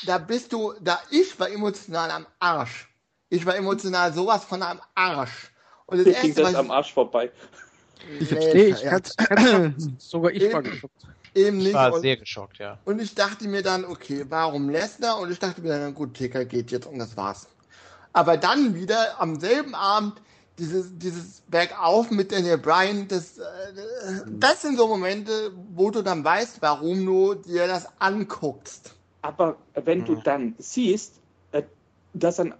Da 0.05 0.17
bist 0.17 0.51
du, 0.53 0.73
da 0.81 0.99
ich 1.09 1.39
war 1.39 1.49
emotional 1.49 2.11
am 2.11 2.25
Arsch. 2.39 2.87
Ich 3.29 3.45
war 3.45 3.55
emotional 3.55 4.13
sowas 4.13 4.43
von 4.45 4.61
am 4.61 4.79
Arsch. 4.95 5.51
Und 5.85 5.97
das 5.99 6.05
ging 6.05 6.13
erste, 6.15 6.41
das 6.41 6.53
was 6.53 6.55
am 6.55 6.71
Arsch 6.71 6.93
vorbei. 6.93 7.31
ich, 8.19 8.31
Nee, 8.31 8.63
ich 8.67 8.81
ja. 8.81 8.99
sogar 9.97 10.31
ich 10.31 10.51
war 10.53 10.59
Eben. 10.59 10.71
geschockt. 10.71 10.93
eben 11.33 11.57
Ich 11.59 11.63
nicht. 11.65 11.73
war 11.73 11.93
Und- 11.93 12.01
sehr 12.01 12.17
geschockt, 12.17 12.57
ja. 12.59 12.77
Und 12.85 13.01
ich 13.01 13.15
dachte 13.15 13.47
mir 13.47 13.61
dann, 13.63 13.85
okay, 13.85 14.25
warum 14.29 14.69
Lesnar? 14.69 15.19
Und 15.19 15.31
ich 15.31 15.39
dachte 15.39 15.61
mir 15.61 15.69
dann, 15.69 15.93
gut, 15.93 16.13
TK 16.15 16.45
geht 16.47 16.71
jetzt 16.71 16.87
und 16.87 16.99
das 16.99 17.15
war's. 17.17 17.47
Aber 18.13 18.37
dann 18.37 18.75
wieder 18.75 19.19
am 19.21 19.39
selben 19.39 19.73
Abend 19.75 20.21
dieses, 20.59 20.97
dieses 20.97 21.41
Bergauf 21.47 22.11
mit 22.11 22.31
Daniel 22.31 22.57
Bryan, 22.57 23.07
das, 23.07 23.37
äh, 23.37 23.43
das 24.27 24.61
sind 24.61 24.77
so 24.77 24.87
Momente, 24.87 25.51
wo 25.73 25.89
du 25.89 26.01
dann 26.01 26.23
weißt, 26.23 26.61
warum 26.61 27.05
du 27.05 27.33
dir 27.35 27.67
das 27.67 27.87
anguckst. 27.99 28.93
Aber 29.21 29.57
wenn 29.73 30.03
du 30.05 30.13
Mhm. 30.13 30.23
dann 30.23 30.55
siehst, 30.57 31.21
äh, 31.51 31.63
dass 32.13 32.37
dann 32.37 32.55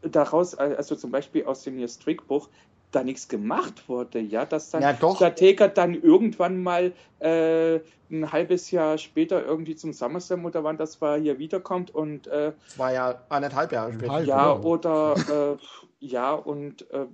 daraus, 0.00 0.54
äh, 0.54 0.74
also 0.76 0.96
zum 0.96 1.10
Beispiel 1.10 1.44
aus 1.44 1.62
dem 1.62 1.86
Streakbuch, 1.86 2.48
da 2.92 3.02
nichts 3.02 3.28
gemacht 3.28 3.88
wurde, 3.88 4.20
ja, 4.20 4.46
dass 4.46 4.70
dann 4.70 4.82
Ja, 4.82 4.92
doch. 4.92 5.18
der 5.18 5.34
Taker 5.34 5.68
dann 5.68 5.94
irgendwann 5.94 6.62
mal 6.62 6.94
äh, 7.18 7.80
ein 8.10 8.32
halbes 8.32 8.70
Jahr 8.70 8.96
später 8.96 9.44
irgendwie 9.44 9.74
zum 9.74 9.92
SummerSlam 9.92 10.44
oder 10.44 10.64
wann 10.64 10.78
das 10.78 11.00
war, 11.00 11.18
hier 11.18 11.38
wiederkommt 11.38 11.90
und 11.90 12.26
äh, 12.28 12.52
Zwei 12.68 12.94
Jahre, 12.94 13.20
anderthalb 13.28 13.72
Jahre 13.72 13.92
später. 13.92 14.12
Halb, 14.12 14.26
ja, 14.26 14.46
ja. 14.46 14.60
oder 14.60 15.58
äh, 15.60 15.64
ja, 15.98 16.32
und, 16.34 16.88
äh, 16.90 17.06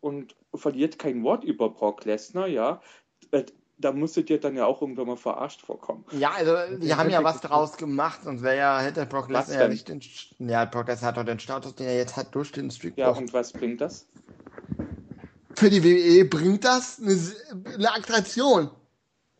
und 0.00 0.36
verliert 0.54 0.98
kein 0.98 1.22
Wort 1.22 1.44
über 1.44 1.70
Brock 1.70 2.04
Lesnar, 2.04 2.48
ja. 2.48 2.82
Da 3.76 3.90
musst 3.92 4.16
du 4.16 4.22
dir 4.22 4.38
dann 4.38 4.56
ja 4.56 4.66
auch 4.66 4.80
irgendwann 4.80 5.06
mal 5.08 5.16
verarscht 5.16 5.62
vorkommen. 5.62 6.04
Ja, 6.12 6.30
also 6.30 6.76
die 6.78 6.94
haben 6.94 7.10
ja 7.10 7.24
was 7.24 7.40
draus 7.40 7.76
gemacht, 7.76 8.20
sonst 8.22 8.42
wäre 8.42 8.56
ja, 8.56 8.80
hätte 8.80 9.04
Brock 9.04 9.28
Lesnar 9.28 9.62
ja 9.62 9.68
nicht 9.68 9.88
den, 9.88 10.00
ja, 10.38 10.64
Brock 10.64 10.86
Lesnar 10.88 11.08
hat 11.08 11.16
doch 11.16 11.24
den 11.24 11.40
Status, 11.40 11.74
den 11.74 11.86
er 11.88 11.96
jetzt 11.96 12.16
hat 12.16 12.32
durch 12.34 12.52
den 12.52 12.70
Streak. 12.70 12.96
Ja, 12.96 13.10
und 13.10 13.32
was 13.32 13.52
bringt 13.52 13.80
das? 13.80 14.06
Für 15.56 15.70
die 15.70 15.82
WWE 15.82 16.24
bringt 16.24 16.64
das 16.64 17.00
eine, 17.00 17.18
eine 17.74 17.92
Attraktion. 17.94 18.70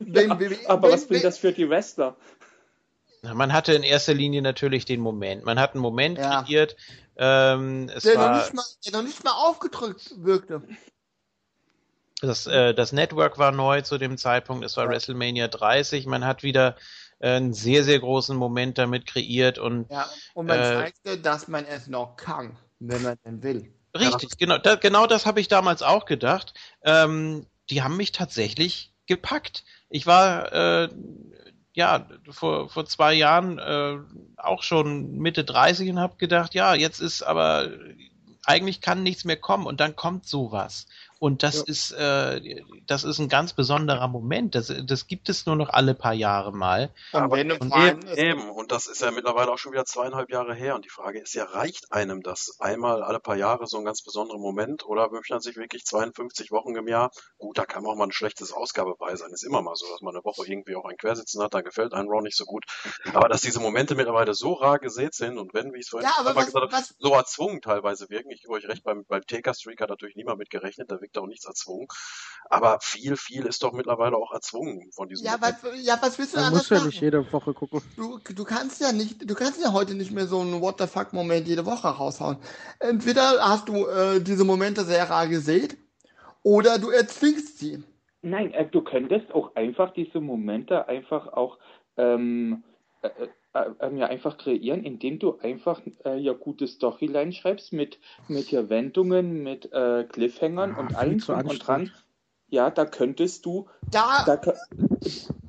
Wenn 0.00 0.28
Ja, 0.30 0.40
WWE 0.40 0.56
aber 0.68 0.88
wenn- 0.88 0.92
was 0.94 1.06
bringt 1.06 1.22
wenn- 1.22 1.28
das 1.28 1.38
für 1.38 1.52
die 1.52 1.68
Wrestler? 1.70 2.16
Man 3.22 3.52
hatte 3.52 3.72
in 3.72 3.82
erster 3.84 4.12
Linie 4.14 4.42
natürlich 4.42 4.84
den 4.84 5.00
Moment. 5.00 5.44
Man 5.44 5.58
hat 5.58 5.72
einen 5.74 5.80
Moment 5.80 6.18
Ja. 6.18 6.42
kreiert. 6.42 6.76
Ähm, 7.16 7.88
es 7.94 8.02
der, 8.02 8.14
noch 8.16 8.20
war, 8.22 8.36
nicht 8.36 8.52
mal, 8.52 8.64
der 8.84 8.92
noch 8.92 9.02
nicht 9.02 9.24
mal 9.24 9.30
aufgedrückt 9.32 10.12
wirkte. 10.18 10.62
Das, 12.24 12.46
äh, 12.46 12.74
das 12.74 12.92
Network 12.92 13.38
war 13.38 13.52
neu 13.52 13.82
zu 13.82 13.98
dem 13.98 14.16
Zeitpunkt. 14.18 14.64
Es 14.64 14.76
war 14.76 14.84
Ja. 14.84 14.90
WrestleMania 14.90 15.48
30. 15.48 16.06
Man 16.06 16.24
hat 16.24 16.42
wieder 16.42 16.76
äh, 17.20 17.30
einen 17.36 17.52
sehr, 17.54 17.84
sehr 17.84 17.98
großen 18.00 18.36
Moment 18.36 18.78
damit 18.78 19.06
kreiert 19.06 19.58
und 19.58 19.88
Ja, 19.88 20.06
und 20.34 20.46
man 20.46 20.62
Äh, 20.62 20.64
zeigte, 20.64 21.18
dass 21.18 21.48
man 21.48 21.64
es 21.64 21.86
noch 21.86 22.16
kann, 22.16 22.58
wenn 22.78 23.02
man 23.02 23.16
denn 23.24 23.42
will. 23.42 23.72
Richtig, 23.96 24.38
genau, 24.38 24.58
da, 24.58 24.74
genau 24.74 25.06
das 25.06 25.24
habe 25.24 25.40
ich 25.40 25.48
damals 25.48 25.82
auch 25.82 26.04
gedacht. 26.06 26.54
Ähm, 26.82 27.46
die 27.70 27.82
haben 27.82 27.96
mich 27.96 28.10
tatsächlich 28.12 28.92
gepackt. 29.06 29.64
Ich 29.88 30.06
war 30.06 30.52
äh, 30.52 30.88
ja 31.74 32.08
vor, 32.30 32.68
vor 32.70 32.86
zwei 32.86 33.14
Jahren 33.14 33.58
äh, 33.58 33.98
auch 34.36 34.62
schon 34.64 35.18
Mitte 35.18 35.44
30 35.44 35.90
und 35.90 36.00
habe 36.00 36.16
gedacht, 36.16 36.54
ja, 36.54 36.74
jetzt 36.74 37.00
ist 37.00 37.22
aber 37.22 37.70
eigentlich 38.44 38.80
kann 38.80 39.02
nichts 39.02 39.24
mehr 39.24 39.36
kommen 39.36 39.66
und 39.66 39.80
dann 39.80 39.96
kommt 39.96 40.26
sowas. 40.26 40.86
Und 41.18 41.42
das 41.42 41.56
Ja. 41.56 41.62
ist 41.66 41.92
äh, 41.92 42.62
das 42.86 43.04
ist 43.04 43.18
ein 43.18 43.28
ganz 43.28 43.52
besonderer 43.54 44.08
Moment. 44.08 44.54
Das, 44.54 44.72
das 44.84 45.06
gibt 45.06 45.28
es 45.28 45.46
nur 45.46 45.56
noch 45.56 45.70
alle 45.70 45.94
paar 45.94 46.12
Jahre 46.12 46.52
mal. 46.52 46.90
Und 47.12 47.20
Aber 47.22 47.36
wenn 47.36 47.48
du 47.48 47.56
und 47.56 47.74
Eben, 47.74 48.06
eben. 48.16 48.50
Und 48.50 48.72
das 48.72 48.86
ist 48.86 49.00
ja 49.00 49.10
mittlerweile 49.10 49.50
auch 49.50 49.58
schon 49.58 49.72
wieder 49.72 49.84
zweieinhalb 49.84 50.30
Jahre 50.30 50.54
her. 50.54 50.74
Und 50.74 50.84
die 50.84 50.90
Frage 50.90 51.20
ist 51.20 51.34
ja, 51.34 51.44
reicht 51.44 51.92
einem 51.92 52.22
das 52.22 52.56
einmal 52.60 53.02
alle 53.02 53.20
paar 53.20 53.36
Jahre 53.36 53.66
so 53.66 53.78
ein 53.78 53.84
ganz 53.84 54.02
besonderer 54.02 54.38
Moment? 54.38 54.84
Oder 54.86 55.10
wünscht 55.12 55.30
man 55.30 55.40
sich 55.40 55.56
wirklich 55.56 55.84
52 55.84 56.50
Wochen 56.50 56.74
im 56.76 56.88
Jahr? 56.88 57.10
Gut, 57.38 57.58
da 57.58 57.64
kann 57.64 57.86
auch 57.86 57.94
mal 57.96 58.04
ein 58.04 58.12
schlechtes 58.12 58.52
Ausgabe 58.52 58.94
bei 58.98 59.16
sein. 59.16 59.30
Ist 59.32 59.44
immer 59.44 59.62
mal 59.62 59.76
so, 59.76 59.86
dass 59.90 60.00
man 60.02 60.14
eine 60.14 60.24
Woche 60.24 60.46
irgendwie 60.46 60.76
auch 60.76 60.84
ein 60.84 60.96
Quersitzen 60.96 61.42
hat, 61.42 61.54
da 61.54 61.60
gefällt 61.62 61.94
einem 61.94 62.08
Raw 62.08 62.22
nicht 62.22 62.36
so 62.36 62.44
gut. 62.44 62.64
Aber 63.12 63.28
dass 63.28 63.40
diese 63.40 63.60
Momente 63.60 63.94
mittlerweile 63.94 64.34
so 64.34 64.52
rar 64.54 64.78
gesät 64.78 65.14
sind 65.14 65.38
und 65.38 65.54
wenn, 65.54 65.72
wie 65.72 65.78
ich 65.78 65.84
es 65.84 65.88
vorhin 65.90 66.08
Ja, 66.08 66.16
aber 66.18 66.30
einmal 66.30 66.42
was, 66.42 66.46
gesagt 66.52 66.72
habe, 66.72 66.84
so 66.98 67.12
erzwungen 67.14 67.60
teilweise 67.60 68.08
wirken. 68.10 68.30
Ich 68.30 68.42
gebe 68.42 68.52
euch 68.52 68.66
recht, 68.68 68.82
beim, 68.82 69.04
beim 69.06 69.22
Taker-Streak 69.26 69.80
hat 69.80 69.88
natürlich 69.90 70.16
niemand 70.16 70.38
mit 70.38 70.50
gerechnet, 70.50 70.90
da 70.90 70.98
wirkt 71.04 71.18
auch 71.18 71.26
nichts 71.26 71.46
erzwungen. 71.46 71.86
Aber 72.50 72.78
viel, 72.80 73.16
viel 73.16 73.46
ist 73.46 73.62
doch 73.62 73.72
mittlerweile 73.72 74.16
auch 74.16 74.32
erzwungen 74.32 74.90
von 74.92 75.08
diesem 75.08 75.26
ja, 75.26 75.32
Moment. 75.32 75.56
was, 75.62 75.86
ja, 75.86 75.98
was 76.00 76.18
willst 76.18 76.34
du 76.34 76.38
Man 76.38 76.46
anders 76.46 76.62
muss 76.62 76.70
ja 76.70 76.76
machen? 76.76 76.86
nicht 76.88 77.00
jede 77.00 77.32
Woche 77.32 77.54
gucken. 77.54 77.80
Du, 77.96 78.18
du 78.18 78.44
kannst 78.44 78.80
ja 78.80 78.92
nicht, 78.92 79.28
du 79.28 79.34
kannst 79.34 79.62
ja 79.62 79.72
heute 79.72 79.94
nicht 79.94 80.12
mehr 80.12 80.26
so 80.26 80.40
einen 80.40 80.60
What 80.60 80.78
the 80.78 80.86
fuck 80.86 81.12
Moment 81.12 81.46
jede 81.46 81.64
Woche 81.64 81.88
raushauen. 81.88 82.36
Entweder 82.80 83.38
hast 83.40 83.68
du 83.68 83.86
äh, 83.86 84.20
diese 84.20 84.44
Momente 84.44 84.84
sehr 84.84 85.08
rar 85.08 85.26
gesät 85.28 85.76
oder 86.42 86.78
du 86.78 86.90
erzwingst 86.90 87.58
sie. 87.58 87.82
Nein, 88.22 88.52
äh, 88.52 88.66
du 88.66 88.82
könntest 88.82 89.32
auch 89.32 89.54
einfach 89.56 89.92
diese 89.94 90.20
Momente 90.20 90.88
einfach 90.88 91.28
auch 91.32 91.58
ähm, 91.96 92.64
äh, 93.02 93.08
äh, 93.54 93.70
äh, 93.78 93.96
ja, 93.96 94.06
einfach 94.06 94.36
kreieren, 94.36 94.84
indem 94.84 95.18
du 95.18 95.38
einfach 95.38 95.80
äh, 96.04 96.18
ja 96.18 96.32
gute 96.32 96.66
Storyline 96.66 97.32
schreibst 97.32 97.72
mit, 97.72 97.98
mit 98.28 98.50
ja 98.50 98.68
Wendungen, 98.68 99.42
mit 99.42 99.72
äh, 99.72 100.04
Cliffhangern 100.04 100.70
Ja, 100.70 100.78
und 100.78 100.96
allem 100.96 101.20
zu 101.20 101.32
drum 101.32 101.46
und 101.46 101.66
dran. 101.66 101.92
Ja, 102.48 102.70
da 102.70 102.84
könntest 102.84 103.46
du, 103.46 103.68
Da, 104.26 104.36
da, 104.36 104.54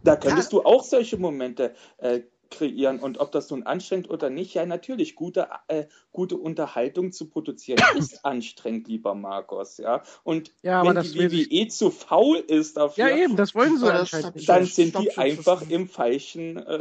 da 0.04 0.16
könntest 0.16 0.54
du 0.54 0.64
auch 0.64 0.84
solche 0.84 1.18
Momente 1.18 1.74
äh, 1.98 2.22
kreieren. 2.58 3.00
Und 3.00 3.20
ob 3.20 3.32
das 3.32 3.50
nun 3.50 3.64
anstrengt 3.64 4.10
oder 4.10 4.30
nicht, 4.30 4.54
ja, 4.54 4.66
natürlich, 4.66 5.16
gute, 5.16 5.48
äh, 5.68 5.86
gute 6.12 6.38
Unterhaltung 6.38 7.12
zu 7.12 7.28
produzieren 7.28 7.80
ist 7.98 8.24
anstrengend, 8.26 8.88
lieber 8.88 9.16
Markus, 9.16 9.78
ja. 9.78 10.04
Und 10.24 10.52
Ja, 10.62 10.80
aber 10.82 10.90
wenn 10.90 10.96
das 10.96 11.12
die 11.12 11.20
will 11.20 11.30
sich- 11.30 11.50
WWE 11.52 11.68
zu 11.68 11.92
faul 11.92 12.38
ist 12.38 12.78
dafür, 12.78 13.10
Ja, 13.10 13.16
eben, 13.18 13.36
das 13.36 13.54
wollen 13.56 13.78
sie 13.78 13.92
anscheinend 13.92 14.36
nicht. 14.36 14.48
dann 14.50 14.66
sind 14.66 14.90
stopp, 14.90 15.02
die 15.04 15.12
stopp, 15.12 15.24
einfach 15.24 15.58
stopp. 15.62 15.72
im 15.72 15.88
falschen, 15.90 16.58
äh, 16.58 16.76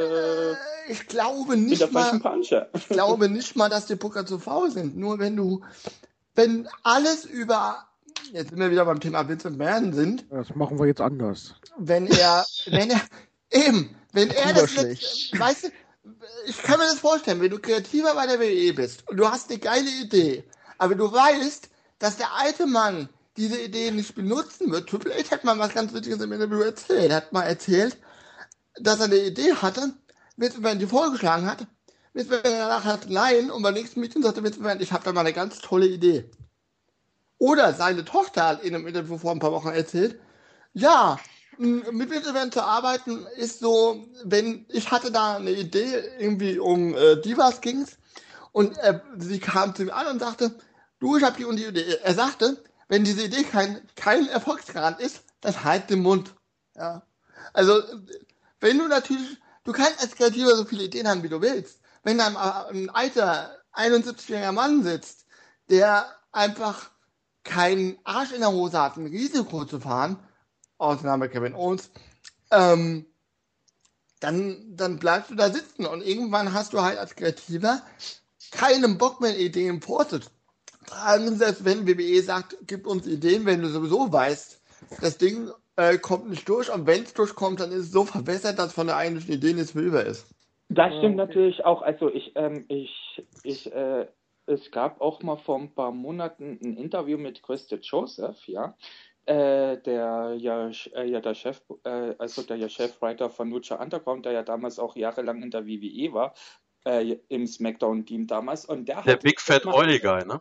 äh, 0.52 0.54
ich 0.88 1.06
glaube 1.06 1.56
nicht 1.56 1.82
falschen 1.82 2.18
mal, 2.18 2.30
Pansche. 2.30 2.68
ich 2.74 2.88
glaube 2.88 3.28
nicht 3.28 3.56
mal, 3.56 3.68
dass 3.68 3.86
die 3.86 3.96
Booker 3.96 4.24
zu 4.26 4.38
faul 4.38 4.70
sind. 4.70 4.96
Nur 4.96 5.18
wenn 5.18 5.36
du, 5.36 5.62
wenn 6.34 6.68
alles 6.82 7.24
über, 7.24 7.84
jetzt 8.32 8.50
sind 8.50 8.58
wir 8.58 8.70
wieder 8.70 8.84
beim 8.84 9.00
Thema 9.00 9.28
Vince 9.28 9.50
McMahon 9.50 9.92
sind, 9.92 10.24
Das 10.30 10.54
machen 10.54 10.78
wir 10.78 10.86
jetzt 10.86 11.00
anders. 11.00 11.54
wenn 11.78 12.06
er, 12.06 12.44
wenn 12.66 12.90
er, 12.90 13.00
eben, 13.54 13.96
wenn 14.12 14.30
er 14.30 14.52
das 14.52 14.74
jetzt, 14.74 15.38
weißt 15.38 15.64
du, 15.64 15.68
ich 16.46 16.62
kann 16.62 16.78
mir 16.78 16.86
das 16.86 16.98
vorstellen, 16.98 17.40
wenn 17.40 17.50
du 17.50 17.58
kreativer 17.58 18.14
bei 18.14 18.26
der 18.26 18.38
WWE 18.38 18.74
bist 18.74 19.08
und 19.08 19.16
du 19.16 19.28
hast 19.28 19.50
eine 19.50 19.58
geile 19.58 19.88
Idee, 19.88 20.44
aber 20.78 20.94
du 20.94 21.10
weißt, 21.10 21.68
dass 21.98 22.16
der 22.16 22.32
alte 22.34 22.66
Mann 22.66 23.08
diese 23.36 23.60
Idee 23.60 23.90
nicht 23.90 24.14
benutzen 24.14 24.70
wird. 24.70 24.88
Triple 24.88 25.12
H 25.14 25.30
hat 25.30 25.44
mal 25.44 25.58
was 25.58 25.74
ganz 25.74 25.92
Witziges 25.92 26.20
im 26.20 26.32
Interview 26.32 26.60
erzählt. 26.60 27.10
Er 27.10 27.16
hat 27.16 27.32
mal 27.32 27.42
erzählt, 27.42 27.96
dass 28.76 29.00
er 29.00 29.06
eine 29.06 29.16
Idee 29.16 29.54
hatte, 29.54 29.94
Vince 30.36 30.58
McMahon 30.58 30.78
die 30.78 30.86
vorgeschlagen 30.86 31.46
hat. 31.46 31.66
Vince 32.12 32.30
McMahon 32.30 32.58
danach 32.58 32.84
hat 32.84 33.08
nein 33.08 33.50
und 33.50 33.62
beim 33.62 33.74
nächsten 33.74 34.00
Meeting 34.00 34.22
sagte 34.22 34.42
Vince 34.42 34.60
McMahon, 34.60 34.80
ich 34.80 34.92
habe 34.92 35.04
da 35.04 35.12
mal 35.12 35.20
eine 35.20 35.32
ganz 35.32 35.58
tolle 35.58 35.86
Idee. 35.86 36.30
Oder 37.38 37.74
seine 37.74 38.04
Tochter 38.04 38.44
hat 38.46 38.62
in 38.62 38.74
einem 38.74 38.86
Interview 38.86 39.18
vor 39.18 39.32
ein 39.32 39.40
paar 39.40 39.52
Wochen 39.52 39.68
erzählt, 39.68 40.20
ja, 40.72 41.18
mit 41.58 42.10
Vince 42.10 42.50
zu 42.50 42.62
arbeiten 42.62 43.26
ist 43.36 43.60
so, 43.60 44.06
wenn 44.24 44.66
ich 44.68 44.90
hatte 44.90 45.10
da 45.10 45.36
eine 45.36 45.50
Idee, 45.50 46.02
irgendwie 46.18 46.58
um 46.58 46.94
äh, 46.94 47.20
Divas 47.20 47.60
ging's 47.60 47.96
und 48.52 48.76
äh, 48.78 49.00
sie 49.18 49.40
kam 49.40 49.74
zu 49.74 49.84
mir 49.84 49.94
an 49.94 50.06
und 50.06 50.20
sagte, 50.20 50.54
du, 51.00 51.16
ich 51.16 51.22
habe 51.24 51.36
die 51.36 51.44
und 51.44 51.56
die 51.56 51.66
Idee. 51.66 51.98
Er 52.02 52.14
sagte, 52.14 52.62
wenn 52.88 53.04
diese 53.04 53.24
Idee 53.24 53.44
kein, 53.44 53.80
kein 53.96 54.28
Erfolgsgarant 54.28 55.00
ist, 55.00 55.22
dann 55.40 55.64
halt 55.64 55.90
den 55.90 56.00
Mund. 56.00 56.34
Ja. 56.76 57.02
Also, 57.52 57.82
wenn 58.60 58.78
du 58.78 58.88
natürlich, 58.88 59.38
du 59.64 59.72
kannst 59.72 60.00
als 60.00 60.14
Kreativer 60.14 60.56
so 60.56 60.64
viele 60.64 60.84
Ideen 60.84 61.08
haben, 61.08 61.22
wie 61.22 61.28
du 61.28 61.40
willst. 61.40 61.80
Wenn 62.02 62.18
da 62.18 62.66
ein 62.68 62.90
alter 62.90 63.56
71-jähriger 63.74 64.52
Mann 64.52 64.82
sitzt, 64.82 65.26
der 65.68 66.06
einfach 66.32 66.90
keinen 67.44 67.98
Arsch 68.04 68.32
in 68.32 68.40
der 68.40 68.52
Hose 68.52 68.80
hat, 68.80 68.96
ein 68.96 69.06
Risiko 69.06 69.64
zu 69.64 69.80
fahren, 69.80 70.18
Ausnahme 70.78 71.28
Kevin 71.28 71.54
Owens, 71.54 71.90
ähm, 72.50 73.06
dann, 74.20 74.76
dann 74.76 74.98
bleibst 74.98 75.30
du 75.30 75.34
da 75.34 75.50
sitzen 75.50 75.86
und 75.86 76.02
irgendwann 76.02 76.52
hast 76.54 76.72
du 76.72 76.82
halt 76.82 76.98
als 76.98 77.14
Kreativer 77.14 77.82
keinen 78.50 78.98
Bock 78.98 79.20
mehr, 79.20 79.38
Ideen 79.38 79.80
allem 80.92 81.34
selbst 81.34 81.64
wenn 81.64 81.86
WWE 81.86 82.22
sagt, 82.22 82.56
gib 82.66 82.86
uns 82.86 83.06
Ideen, 83.06 83.46
wenn 83.46 83.62
du 83.62 83.68
sowieso 83.68 84.12
weißt, 84.12 84.60
das 85.00 85.18
Ding 85.18 85.50
äh, 85.76 85.98
kommt 85.98 86.28
nicht 86.28 86.48
durch. 86.48 86.72
Und 86.72 86.86
wenn 86.86 87.02
es 87.02 87.14
durchkommt, 87.14 87.60
dann 87.60 87.70
ist 87.70 87.86
es 87.86 87.92
so 87.92 88.04
verbessert, 88.04 88.58
dass 88.58 88.72
von 88.72 88.86
der 88.86 88.96
eigentlichen 88.96 89.34
Idee 89.34 89.52
nichts 89.52 89.74
mehr 89.74 89.84
über 89.84 90.04
ist. 90.04 90.26
Das 90.68 90.92
stimmt 90.98 91.16
natürlich 91.16 91.64
auch. 91.64 91.82
Also 91.82 92.10
ich, 92.10 92.32
ähm, 92.36 92.64
ich, 92.68 93.24
ich, 93.42 93.72
äh, 93.72 94.06
es 94.46 94.70
gab 94.70 95.00
auch 95.00 95.22
mal 95.22 95.36
vor 95.36 95.58
ein 95.58 95.74
paar 95.74 95.92
Monaten 95.92 96.58
ein 96.62 96.76
Interview 96.76 97.18
mit 97.18 97.42
Christa 97.42 97.76
Joseph, 97.76 98.46
ja, 98.46 98.74
äh, 99.26 99.78
der 99.78 100.34
ja, 100.36 100.68
äh, 100.68 101.04
ja 101.04 101.20
der 101.20 101.34
Chef, 101.34 101.62
äh, 101.84 102.14
also 102.18 102.42
der 102.42 102.56
ja 102.56 102.68
Chefwriter 102.68 103.30
von 103.30 103.50
Lucha 103.50 103.76
Underground, 103.76 104.26
der 104.26 104.32
ja 104.32 104.42
damals 104.42 104.78
auch 104.78 104.96
jahrelang 104.96 105.42
in 105.42 105.50
der 105.50 105.66
WWE 105.66 106.12
war, 106.12 106.34
äh, 106.84 107.16
im 107.28 107.46
SmackDown-Team 107.46 108.26
damals. 108.26 108.64
Und 108.66 108.86
der, 108.88 109.02
Der 109.02 109.14
hat 109.14 109.22
Big 109.22 109.40
Fat 109.40 109.66
Oily 109.66 109.98
Guy, 109.98 110.24
ne? 110.24 110.38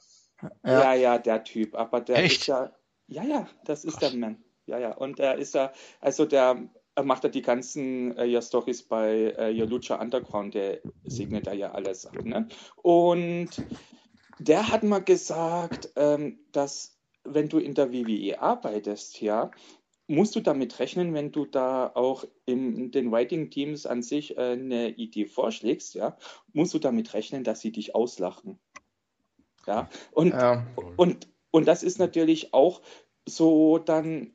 Ja, 0.66 0.94
ja, 0.94 1.18
der 1.18 1.44
Typ. 1.44 1.76
Aber 1.76 2.02
der 2.02 2.18
Echt? 2.18 2.42
ist 2.42 2.48
ja, 2.48 2.72
ja, 3.08 3.24
ja, 3.24 3.48
das 3.66 3.86
ist 3.86 4.02
der 4.02 4.14
Mann. 4.14 4.44
Ja, 4.66 4.78
ja. 4.78 4.94
Und 4.94 5.20
er 5.20 5.38
ist 5.38 5.56
ja, 5.56 5.72
also 6.02 6.26
der 6.26 6.70
er 6.96 7.04
macht 7.04 7.24
ja 7.24 7.30
die 7.30 7.42
ganzen 7.42 8.16
äh, 8.18 8.26
ja, 8.26 8.42
Stories 8.42 8.84
bei 8.84 9.34
äh, 9.38 9.52
ja, 9.52 9.66
Lucha 9.66 10.00
Underground, 10.00 10.54
der 10.54 10.80
segnet 11.06 11.48
da 11.48 11.54
ja 11.54 11.72
alles 11.72 12.06
ab. 12.06 12.24
Ne? 12.24 12.48
Und 12.82 13.50
der 14.40 14.70
hat 14.70 14.84
mal 14.84 15.04
gesagt, 15.04 15.90
ähm, 15.96 16.40
dass 16.52 16.98
wenn 17.24 17.50
du 17.50 17.58
in 17.58 17.74
der 17.74 17.92
WWE 17.92 18.42
arbeitest, 18.42 19.22
ja, 19.22 19.52
musst 20.08 20.36
du 20.36 20.42
damit 20.42 20.80
rechnen, 20.80 21.14
wenn 21.14 21.32
du 21.32 21.46
da 21.46 21.92
auch 21.94 22.26
in 22.46 22.92
den 22.92 23.12
Writing-Teams 23.12 23.86
an 23.86 24.02
sich 24.02 24.38
äh, 24.38 24.52
eine 24.52 24.90
Idee 24.90 25.26
vorschlägst, 25.26 25.96
ja, 25.96 26.18
musst 26.52 26.74
du 26.74 26.80
damit 26.80 27.14
rechnen, 27.14 27.44
dass 27.44 27.62
sie 27.62 27.72
dich 27.72 27.96
auslachen. 27.96 28.60
Ja, 29.66 29.90
und, 30.12 30.34
Ja. 30.34 30.66
und, 30.98 31.30
und 31.52 31.68
das 31.68 31.84
ist 31.84 32.00
natürlich 32.00 32.54
auch 32.54 32.82
so 33.26 33.78
dann 33.78 34.34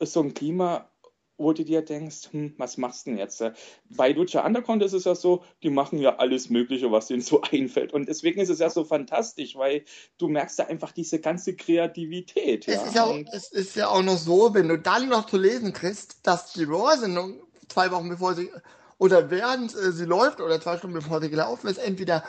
so 0.00 0.20
ein 0.22 0.32
Klima, 0.32 0.90
wo 1.36 1.52
du 1.52 1.64
dir 1.64 1.82
denkst, 1.82 2.28
hm, 2.30 2.54
was 2.58 2.76
machst 2.76 3.06
du 3.06 3.10
denn 3.10 3.18
jetzt? 3.18 3.42
Bei 3.90 4.12
Lucha 4.12 4.44
Underground 4.46 4.82
ist 4.82 4.92
es 4.92 5.04
ja 5.04 5.14
so, 5.14 5.42
die 5.62 5.70
machen 5.70 5.98
ja 5.98 6.16
alles 6.16 6.48
Mögliche, 6.50 6.90
was 6.92 7.06
denen 7.08 7.22
so 7.22 7.42
einfällt. 7.50 7.92
Und 7.92 8.08
deswegen 8.08 8.40
ist 8.40 8.50
es 8.50 8.60
ja 8.60 8.70
so 8.70 8.84
fantastisch, 8.84 9.56
weil 9.56 9.84
du 10.18 10.28
merkst 10.28 10.58
da 10.58 10.64
einfach 10.64 10.92
diese 10.92 11.20
ganze 11.20 11.56
Kreativität. 11.56 12.68
Es, 12.68 12.74
Ja? 12.74 12.86
ist 12.86 12.94
ja, 12.94 13.04
auch, 13.04 13.18
es 13.32 13.52
ist 13.52 13.76
ja 13.76 13.88
auch 13.88 14.02
noch 14.02 14.18
so, 14.18 14.54
wenn 14.54 14.68
du 14.68 14.78
dann 14.78 15.08
noch 15.08 15.26
zu 15.26 15.36
lesen 15.36 15.72
kriegst, 15.72 16.26
dass 16.26 16.52
die 16.52 16.64
Raw-Sendung 16.64 17.40
zwei 17.68 17.90
Wochen 17.90 18.08
bevor 18.08 18.34
sie, 18.34 18.50
oder 18.98 19.30
während 19.30 19.74
äh, 19.74 19.92
sie 19.92 20.04
läuft, 20.04 20.40
oder 20.40 20.60
zwei 20.60 20.78
Stunden 20.78 20.94
bevor 20.94 21.20
sie 21.20 21.30
gelaufen 21.30 21.66
ist, 21.68 21.78
entweder 21.78 22.22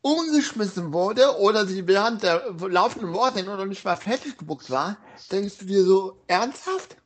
umgeschmissen 0.00 0.92
wurde 0.92 1.36
oder 1.40 1.66
sie 1.66 1.86
während 1.88 2.22
der 2.22 2.54
laufenden 2.68 3.12
Raw-Sendung 3.14 3.56
noch 3.56 3.66
nicht 3.66 3.84
mal 3.84 3.96
fertig 3.96 4.38
gebuckt 4.38 4.70
war, 4.70 4.96
denkst 5.32 5.58
du 5.58 5.66
dir 5.66 5.82
so, 5.82 6.22
ernsthaft? 6.28 6.96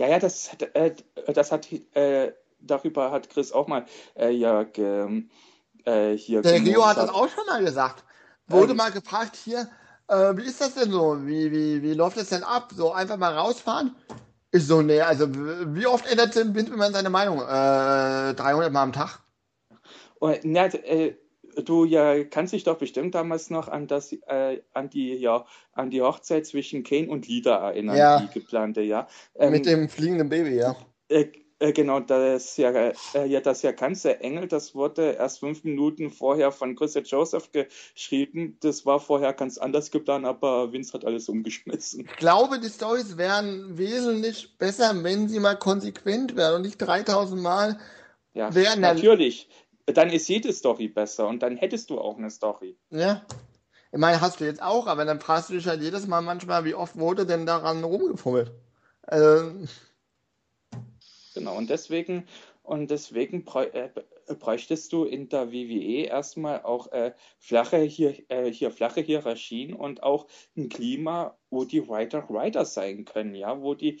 Ja, 0.00 0.08
ja, 0.08 0.18
das, 0.18 0.50
hat, 0.50 0.62
äh, 0.62 0.94
das 1.34 1.52
hat, 1.52 1.68
äh, 1.92 2.32
darüber 2.58 3.10
hat 3.10 3.28
Chris 3.28 3.52
auch 3.52 3.66
mal 3.66 3.84
äh, 4.16 4.30
ja 4.30 4.62
ge, 4.62 5.24
äh, 5.84 6.16
hier 6.16 6.40
Der 6.40 6.54
Rio 6.54 6.86
hat 6.86 6.96
das 6.96 7.10
auch 7.10 7.28
schon 7.28 7.44
mal 7.44 7.62
gesagt. 7.62 8.02
Wurde 8.46 8.70
Ähm, 8.70 8.78
mal 8.78 8.92
gefragt, 8.92 9.36
hier, 9.36 9.68
äh, 10.08 10.34
wie 10.38 10.46
ist 10.46 10.58
das 10.58 10.72
denn 10.72 10.90
so? 10.90 11.18
Wie, 11.26 11.52
wie, 11.52 11.82
wie 11.82 11.92
läuft 11.92 12.16
das 12.16 12.30
denn 12.30 12.44
ab? 12.44 12.72
So 12.74 12.92
einfach 12.92 13.18
mal 13.18 13.36
rausfahren? 13.36 13.94
Ich 14.52 14.66
so, 14.66 14.80
nee, 14.80 15.02
also 15.02 15.26
wie 15.28 15.86
oft 15.86 16.10
ändert 16.10 16.32
Tim 16.32 16.54
Bindmann 16.54 16.94
seine 16.94 17.10
Meinung? 17.10 17.40
Äh, 17.42 18.32
300 18.32 18.72
Mal 18.72 18.84
am 18.84 18.94
Tag? 18.94 19.20
Und, 20.18 20.38
na, 20.44 20.64
äh, 20.64 21.14
du 21.56 21.84
ja 21.84 22.24
kannst 22.24 22.52
dich 22.52 22.64
doch 22.64 22.78
bestimmt 22.78 23.14
damals 23.14 23.50
noch 23.50 23.68
an 23.68 23.86
das, 23.86 24.12
äh, 24.12 24.62
an 24.72 24.90
die, 24.90 25.14
ja, 25.14 25.44
an 25.72 25.90
die 25.90 26.02
Hochzeit 26.02 26.46
zwischen 26.46 26.82
Kane 26.82 27.08
und 27.08 27.28
Lida 27.28 27.56
erinnern, 27.70 27.96
Ja. 27.96 28.20
die 28.20 28.38
geplante, 28.38 28.80
ja. 28.82 29.08
Ähm, 29.34 29.52
Mit 29.52 29.66
dem 29.66 29.88
fliegenden 29.88 30.28
Baby, 30.28 30.56
ja. 30.56 30.76
Äh, 31.08 31.26
äh, 31.60 31.72
genau, 31.72 32.00
das 32.00 32.56
ja, 32.56 32.70
äh, 32.70 32.94
ja, 33.26 33.40
das 33.40 33.60
ja 33.60 33.72
ganze 33.72 34.18
Engel, 34.20 34.48
das 34.48 34.74
wurde 34.74 35.12
erst 35.12 35.40
fünf 35.40 35.62
Minuten 35.62 36.10
vorher 36.10 36.52
von 36.52 36.74
Christa 36.74 37.00
Joseph 37.00 37.50
geschrieben. 37.52 38.56
Das 38.60 38.86
war 38.86 38.98
vorher 38.98 39.34
ganz 39.34 39.58
anders 39.58 39.90
geplant, 39.90 40.24
aber 40.24 40.72
Vince 40.72 40.94
hat 40.94 41.04
alles 41.04 41.28
umgeschmissen. 41.28 42.08
Ich 42.10 42.16
glaube, 42.16 42.58
die 42.60 42.70
Stories 42.70 43.18
wären 43.18 43.76
wesentlich 43.76 44.56
besser, 44.56 44.94
wenn 45.02 45.28
sie 45.28 45.38
mal 45.38 45.56
konsequent 45.56 46.34
wären 46.34 46.56
und 46.56 46.62
nicht 46.62 46.78
3000 46.78 47.42
Mal 47.42 47.78
Ja, 48.32 48.50
natürlich. 48.78 49.48
Dann 49.92 50.10
ist 50.10 50.28
jede 50.28 50.52
Story 50.52 50.88
besser 50.88 51.28
und 51.28 51.42
dann 51.42 51.56
hättest 51.56 51.90
du 51.90 51.98
auch 51.98 52.18
eine 52.18 52.30
Story. 52.30 52.76
ja. 52.90 53.24
Ich 53.92 53.98
meine, 53.98 54.20
hast 54.20 54.38
du 54.38 54.44
jetzt 54.44 54.62
auch, 54.62 54.86
aber 54.86 55.04
dann 55.04 55.18
fragst 55.18 55.50
du 55.50 55.54
dich 55.54 55.66
halt 55.66 55.82
jedes 55.82 56.06
Mal 56.06 56.20
manchmal, 56.20 56.64
wie 56.64 56.74
oft 56.74 56.96
wurde 56.96 57.26
denn 57.26 57.44
daran 57.44 57.82
rumgefummelt? 57.82 58.52
Ähm, 59.10 59.66
Genau, 61.34 61.56
und 61.56 61.70
deswegen, 61.70 62.26
und 62.62 62.90
deswegen 62.90 63.44
äh, 63.46 63.88
bräuchtest 64.34 64.92
du 64.92 65.04
in 65.04 65.28
der 65.28 65.52
WWE 65.52 66.06
erstmal 66.06 66.62
auch 66.62 66.90
äh, 66.92 67.14
flache, 67.38 67.78
hier, 67.78 68.14
äh, 68.30 68.52
hier 68.52 68.70
flache 68.70 69.00
Hierarchien 69.00 69.72
und 69.72 70.02
auch 70.02 70.26
ein 70.56 70.68
Klima, 70.68 71.38
wo 71.48 71.64
die 71.64 71.88
Writer 71.88 72.28
Writer 72.28 72.64
sein 72.64 73.04
können, 73.04 73.34
ja, 73.34 73.60
wo 73.62 73.74
die, 73.74 74.00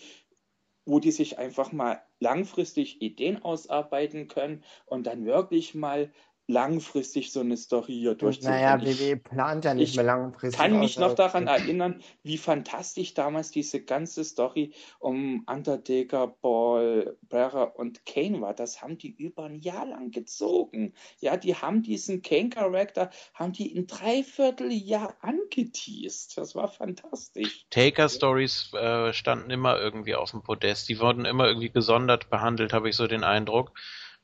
wo 0.84 0.98
die 0.98 1.12
sich 1.12 1.38
einfach 1.38 1.72
mal 1.72 2.02
langfristig 2.20 3.02
Ideen 3.02 3.42
ausarbeiten 3.42 4.28
können 4.28 4.62
und 4.86 5.06
dann 5.06 5.24
wirklich 5.24 5.74
mal 5.74 6.12
langfristig 6.50 7.32
so 7.32 7.40
eine 7.40 7.56
Story 7.56 7.92
hier 7.94 8.14
durchziehen 8.14 8.50
naja. 8.50 8.76
Ich- 8.82 9.00
WWE 9.00 9.16
plant 9.16 9.64
ja 9.64 9.74
nicht 9.74 9.90
ich 9.90 9.96
mehr 9.96 10.04
langfristig. 10.04 10.60
kann 10.60 10.78
mich 10.78 10.96
außer- 10.96 11.00
noch 11.00 11.14
daran 11.14 11.46
erinnern, 11.46 12.02
wie 12.22 12.38
fantastisch 12.38 13.14
damals 13.14 13.50
diese 13.50 13.80
ganze 13.82 14.24
Story 14.24 14.72
um 14.98 15.44
Undertaker, 15.46 16.26
Ball, 16.28 17.16
Bearer 17.22 17.76
und 17.78 18.04
Kane 18.04 18.40
war. 18.40 18.52
Das 18.54 18.82
haben 18.82 18.98
die 18.98 19.10
über 19.10 19.44
ein 19.44 19.60
Jahr 19.60 19.86
lang 19.86 20.10
gezogen. 20.10 20.92
Ja, 21.20 21.36
die 21.36 21.54
haben 21.54 21.82
diesen 21.82 22.22
Kane-Charakter, 22.22 23.10
haben 23.34 23.52
die 23.52 23.74
in 23.74 23.86
dreiviertel 23.86 24.72
Jahr 24.72 25.14
angeteased. 25.20 26.36
Das 26.36 26.54
war 26.54 26.68
fantastisch. 26.68 27.66
Taker-Stories 27.70 28.72
äh, 28.74 29.12
standen 29.12 29.50
immer 29.50 29.78
irgendwie 29.78 30.14
auf 30.14 30.30
dem 30.32 30.42
Podest. 30.42 30.88
Die 30.88 30.98
wurden 31.00 31.24
immer 31.24 31.46
irgendwie 31.46 31.70
gesondert 31.70 32.30
behandelt, 32.30 32.72
habe 32.72 32.88
ich 32.88 32.96
so 32.96 33.06
den 33.06 33.24
Eindruck. 33.24 33.72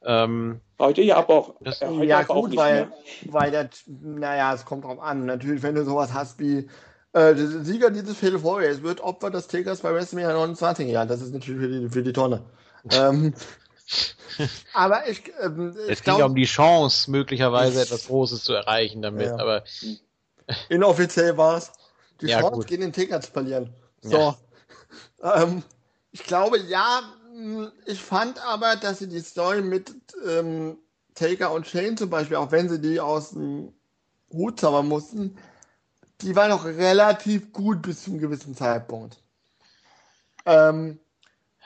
Ähm, 0.08 0.60
Heute 0.78 1.02
ja 1.02 1.16
aber 1.16 1.34
auch, 1.34 1.54
Das- 1.60 1.82
äh, 1.82 1.88
heute 1.88 2.04
Ja, 2.04 2.18
aber 2.20 2.30
auch 2.30 2.40
gut, 2.42 2.50
nicht 2.50 2.58
weil, 2.58 2.86
mehr. 2.86 2.92
weil 3.32 3.50
der, 3.50 3.68
naja, 3.86 4.54
es 4.54 4.64
kommt 4.64 4.84
drauf 4.84 5.00
an. 5.00 5.26
Natürlich, 5.26 5.62
wenn 5.62 5.74
du 5.74 5.84
sowas 5.84 6.12
hast 6.14 6.38
wie 6.38 6.68
äh, 7.12 7.34
der 7.34 7.36
Sieger 7.64 7.90
dieses 7.90 8.16
Fatal 8.18 8.38
Four 8.38 8.60
Ways 8.60 8.82
wird 8.82 9.00
Opfer 9.00 9.30
des 9.30 9.48
Takers 9.48 9.80
bei 9.80 9.92
WrestleMania 9.92 10.32
29. 10.34 10.88
Ja, 10.88 11.04
das 11.06 11.22
ist 11.22 11.32
natürlich 11.32 11.60
für 11.60 11.68
die, 11.68 11.88
für 11.88 12.02
die 12.02 12.12
Tonne. 12.12 12.42
ähm, 12.90 13.34
aber 14.74 15.08
ich, 15.08 15.22
ähm, 15.40 15.68
es 15.68 15.76
ich 15.88 16.02
ging 16.04 16.12
ja 16.12 16.16
glaube, 16.18 16.24
um 16.30 16.34
die 16.36 16.44
Chance, 16.44 17.10
möglicherweise 17.10 17.80
etwas 17.80 18.06
Großes 18.06 18.44
zu 18.44 18.52
erreichen 18.52 19.02
damit. 19.02 19.28
Ja. 19.28 19.38
Aber 19.38 19.64
inoffiziell 20.68 21.36
war 21.36 21.56
es. 21.58 21.72
Die 22.20 22.26
Ja, 22.26 22.40
Chance, 22.40 22.54
gut. 22.54 22.66
gegen 22.66 22.82
den 22.82 22.92
Taker 22.92 23.20
zu 23.20 23.30
verlieren. 23.30 23.74
So. 24.00 24.34
Ähm, 25.22 25.62
ich 26.12 26.22
glaube, 26.24 26.58
ja, 26.58 27.00
ich 27.86 28.02
fand 28.02 28.44
aber, 28.44 28.76
dass 28.76 28.98
sie 29.00 29.08
die 29.08 29.20
Story 29.20 29.62
mit 29.62 29.94
ähm, 30.26 30.78
Taker 31.14 31.52
und 31.52 31.66
Shane 31.66 31.96
zum 31.96 32.10
Beispiel, 32.10 32.36
auch 32.36 32.50
wenn 32.50 32.68
sie 32.68 32.80
die 32.80 33.00
aus 33.00 33.30
dem 33.30 33.72
Hut 34.32 34.60
zaubern 34.60 34.88
mussten, 34.88 35.36
die 36.20 36.34
war 36.34 36.48
noch 36.48 36.64
relativ 36.64 37.52
gut 37.52 37.82
bis 37.82 38.04
zu 38.04 38.10
einem 38.10 38.20
gewissen 38.20 38.54
Zeitpunkt. 38.54 39.18
Ähm, 40.44 40.98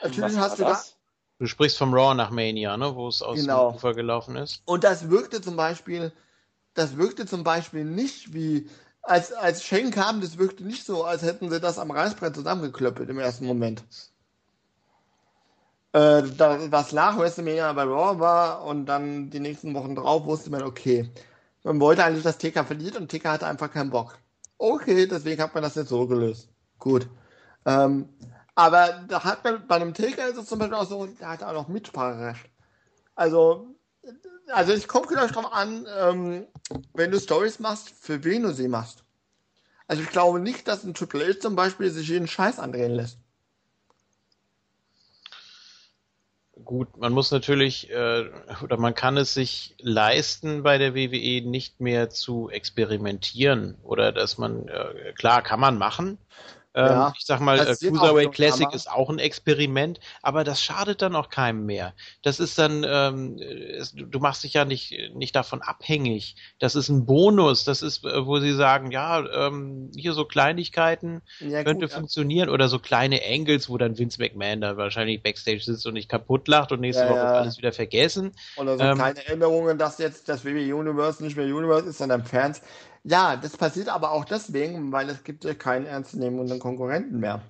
natürlich 0.02 0.36
hast 0.38 0.58
du 0.58 0.62
da, 0.62 0.70
das? 0.70 0.96
du 1.38 1.46
sprichst 1.46 1.78
vom 1.78 1.94
Raw 1.94 2.14
nach 2.14 2.30
Mania, 2.30 2.76
ne, 2.76 2.94
wo 2.94 3.08
es 3.08 3.22
aus 3.22 3.38
Genau. 3.38 3.70
dem 3.70 3.76
Ufer 3.76 3.94
gelaufen 3.94 4.36
ist. 4.36 4.62
Und 4.64 4.84
das 4.84 5.10
wirkte 5.10 5.40
zum 5.40 5.56
Beispiel, 5.56 6.12
das 6.74 6.96
wirkte 6.96 7.26
zum 7.26 7.44
Beispiel 7.44 7.84
nicht 7.84 8.32
wie, 8.32 8.68
als, 9.02 9.32
als 9.32 9.64
Shane 9.64 9.90
kam, 9.90 10.20
das 10.20 10.38
wirkte 10.38 10.64
nicht 10.64 10.84
so, 10.84 11.04
als 11.04 11.22
hätten 11.22 11.50
sie 11.50 11.60
das 11.60 11.78
am 11.78 11.90
Reißbrett 11.90 12.34
zusammengeklöppelt 12.34 13.08
im 13.08 13.18
ersten 13.18 13.46
Moment. 13.46 13.84
Äh, 15.92 16.22
was 16.70 16.92
nach 16.92 17.18
WrestleMania 17.18 17.72
bei 17.72 17.82
Raw 17.82 18.20
war 18.20 18.64
und 18.64 18.86
dann 18.86 19.30
die 19.30 19.40
nächsten 19.40 19.74
Wochen 19.74 19.96
drauf 19.96 20.24
wusste 20.24 20.50
man, 20.50 20.62
okay, 20.62 21.10
man 21.64 21.80
wollte 21.80 22.04
eigentlich, 22.04 22.22
dass 22.22 22.38
TK 22.38 22.64
verliert 22.64 22.96
und 22.96 23.08
TK 23.10 23.24
hatte 23.24 23.46
einfach 23.46 23.72
keinen 23.72 23.90
Bock. 23.90 24.18
Okay, 24.58 25.06
deswegen 25.06 25.42
hat 25.42 25.54
man 25.54 25.62
das 25.62 25.74
jetzt 25.74 25.88
so 25.88 26.06
gelöst. 26.06 26.48
Gut. 26.78 27.08
Ähm, 27.66 28.08
aber 28.54 29.04
da 29.08 29.24
hat 29.24 29.42
man, 29.42 29.66
bei 29.66 29.76
einem 29.76 29.94
TK 29.94 30.18
ist 30.28 30.36
es 30.38 30.46
zum 30.46 30.58
Beispiel 30.58 30.76
auch 30.76 30.86
so, 30.86 31.06
der 31.06 31.28
hat 31.28 31.42
auch 31.42 31.52
noch 31.52 31.68
Mitspracherecht. 31.68 32.50
Also, 33.14 33.74
also 34.48 34.72
es 34.72 34.86
kommt 34.86 35.08
gleich 35.08 35.32
drauf 35.32 35.52
an, 35.52 35.86
ähm, 35.98 36.46
wenn 36.94 37.10
du 37.10 37.18
Stories 37.18 37.58
machst, 37.58 37.90
für 37.90 38.22
wen 38.24 38.42
du 38.42 38.52
sie 38.52 38.68
machst. 38.68 39.04
Also 39.88 40.02
ich 40.02 40.10
glaube 40.10 40.40
nicht, 40.40 40.68
dass 40.68 40.84
ein 40.84 40.94
Triple 40.94 41.26
H 41.26 41.40
zum 41.40 41.56
Beispiel 41.56 41.90
sich 41.90 42.08
jeden 42.08 42.28
Scheiß 42.28 42.58
andrehen 42.60 42.92
lässt. 42.92 43.18
Gut, 46.70 46.98
man 46.98 47.12
muss 47.12 47.32
natürlich 47.32 47.90
äh, 47.90 48.30
oder 48.62 48.76
man 48.76 48.94
kann 48.94 49.16
es 49.16 49.34
sich 49.34 49.74
leisten, 49.80 50.62
bei 50.62 50.78
der 50.78 50.94
WWE 50.94 51.42
nicht 51.42 51.80
mehr 51.80 52.10
zu 52.10 52.48
experimentieren 52.48 53.76
oder 53.82 54.12
dass 54.12 54.38
man 54.38 54.68
äh, 54.68 55.12
klar 55.16 55.42
kann 55.42 55.58
man 55.58 55.78
machen, 55.78 56.16
ähm, 56.74 56.86
ja, 56.86 57.12
ich 57.18 57.26
sag 57.26 57.40
mal, 57.40 57.58
äh, 57.58 57.74
Cruiserweight 57.74 58.32
Classic 58.32 58.66
Hammer. 58.66 58.74
ist 58.74 58.90
auch 58.90 59.10
ein 59.10 59.18
Experiment, 59.18 59.98
aber 60.22 60.44
das 60.44 60.62
schadet 60.62 61.02
dann 61.02 61.16
auch 61.16 61.28
keinem 61.28 61.66
mehr. 61.66 61.94
Das 62.22 62.38
ist 62.38 62.58
dann, 62.58 62.84
ähm, 62.88 63.38
es, 63.38 63.92
du 63.92 64.18
machst 64.20 64.44
dich 64.44 64.54
ja 64.54 64.64
nicht, 64.64 64.94
nicht 65.14 65.34
davon 65.34 65.62
abhängig. 65.62 66.36
Das 66.60 66.76
ist 66.76 66.88
ein 66.88 67.06
Bonus. 67.06 67.64
Das 67.64 67.82
ist, 67.82 68.04
äh, 68.04 68.24
wo 68.24 68.38
sie 68.38 68.52
sagen, 68.52 68.92
ja, 68.92 69.24
ähm, 69.48 69.90
hier 69.96 70.12
so 70.12 70.24
Kleinigkeiten 70.24 71.22
ja, 71.40 71.64
könnte 71.64 71.86
gut, 71.86 71.94
funktionieren 71.94 72.48
ja. 72.48 72.54
oder 72.54 72.68
so 72.68 72.78
kleine 72.78 73.20
Angles, 73.28 73.68
wo 73.68 73.76
dann 73.76 73.98
Vince 73.98 74.20
McMahon 74.20 74.60
da 74.60 74.76
wahrscheinlich 74.76 75.22
Backstage 75.22 75.60
sitzt 75.60 75.86
und 75.86 75.94
nicht 75.94 76.08
kaputt 76.08 76.46
lacht 76.46 76.70
und 76.70 76.80
nächste 76.80 77.02
ja, 77.02 77.10
Woche 77.10 77.20
alles 77.20 77.58
wieder 77.58 77.72
vergessen. 77.72 78.32
Oder 78.56 78.78
so 78.78 78.84
ähm, 78.84 78.94
kleine 78.96 79.26
Änderungen, 79.26 79.76
dass 79.76 79.98
jetzt 79.98 80.28
das 80.28 80.44
WWE 80.44 80.76
Universe 80.76 81.22
nicht 81.22 81.36
mehr 81.36 81.46
Universe 81.46 81.88
ist, 81.88 81.98
sondern 81.98 82.24
Fans. 82.24 82.62
Ja, 83.04 83.36
das 83.36 83.56
passiert 83.56 83.88
aber 83.88 84.12
auch 84.12 84.24
deswegen, 84.24 84.92
weil 84.92 85.08
es 85.08 85.24
gibt 85.24 85.44
ja 85.44 85.54
keinen 85.54 85.86
ernstzunehmenden 85.86 86.58
Konkurrenten 86.58 87.20
mehr. 87.20 87.42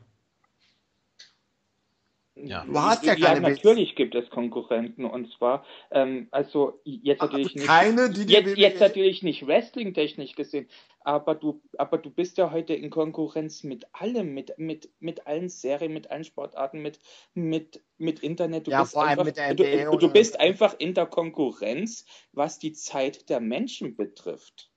Ja. 2.36 2.64
Du 2.64 2.80
hast 2.80 3.04
ja, 3.04 3.14
keine 3.14 3.40
ja 3.40 3.40
natürlich 3.40 3.96
gibt 3.96 4.14
es 4.14 4.30
Konkurrenten 4.30 5.04
und 5.04 5.30
zwar 5.32 5.64
ähm, 5.90 6.28
also 6.30 6.80
jetzt 6.84 7.20
natürlich 7.20 7.54
nicht 7.54 7.66
keine, 7.66 8.10
die 8.10 8.24
die 8.24 8.32
jetzt, 8.32 8.56
jetzt 8.56 8.80
natürlich 8.80 9.22
nicht 9.22 9.46
Wrestling 9.46 9.92
technisch 9.92 10.34
gesehen, 10.36 10.66
aber 11.00 11.34
du 11.34 11.60
aber 11.76 11.98
du 11.98 12.08
bist 12.08 12.38
ja 12.38 12.50
heute 12.50 12.72
in 12.72 12.88
Konkurrenz 12.88 13.62
mit 13.62 13.84
allem, 13.92 14.32
mit 14.32 14.54
mit 14.58 14.90
mit 15.00 15.26
allen 15.26 15.48
Serien, 15.48 15.92
mit 15.92 16.10
allen 16.10 16.24
Sportarten, 16.24 16.80
mit 16.80 16.98
mit 17.34 17.82
mit 17.98 18.20
Internet. 18.20 18.66
Du 18.66 18.70
ja, 18.70 18.82
bist 18.82 18.92
vor 18.92 19.02
allem 19.02 19.10
einfach, 19.10 19.24
mit 19.24 19.36
der 19.36 19.52
NBA 19.52 19.90
du, 19.90 19.98
du 19.98 20.12
bist 20.12 20.40
einfach 20.40 20.74
in 20.78 20.94
der 20.94 21.06
Konkurrenz, 21.06 22.06
was 22.32 22.58
die 22.58 22.72
Zeit 22.72 23.28
der 23.28 23.40
Menschen 23.40 23.96
betrifft. 23.96 24.70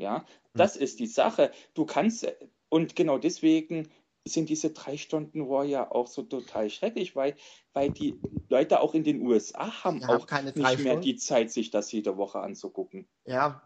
Ja, 0.00 0.18
hm. 0.18 0.24
das 0.54 0.76
ist 0.76 0.98
die 0.98 1.06
Sache. 1.06 1.50
Du 1.74 1.84
kannst, 1.84 2.26
und 2.68 2.96
genau 2.96 3.18
deswegen 3.18 3.88
sind 4.26 4.48
diese 4.48 4.70
drei 4.70 4.96
Stunden 4.96 5.48
War 5.48 5.64
ja 5.64 5.90
auch 5.90 6.06
so 6.06 6.22
total 6.22 6.70
schrecklich, 6.70 7.16
weil, 7.16 7.34
weil 7.72 7.90
die 7.90 8.18
Leute 8.48 8.80
auch 8.80 8.94
in 8.94 9.04
den 9.04 9.26
USA 9.26 9.84
haben 9.84 10.04
auch 10.04 10.26
keine 10.26 10.52
nicht 10.52 10.78
mehr 10.80 10.96
die 10.96 11.16
Zeit, 11.16 11.50
sich 11.50 11.70
das 11.70 11.90
jede 11.92 12.16
Woche 12.16 12.40
anzugucken. 12.40 13.06
Ja, 13.24 13.62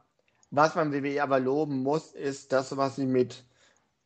was 0.50 0.74
man 0.74 0.92
WWE 0.92 1.22
aber 1.22 1.40
loben 1.40 1.82
muss, 1.82 2.12
ist 2.12 2.52
das, 2.52 2.76
was 2.76 2.96
sie 2.96 3.06
mit 3.06 3.44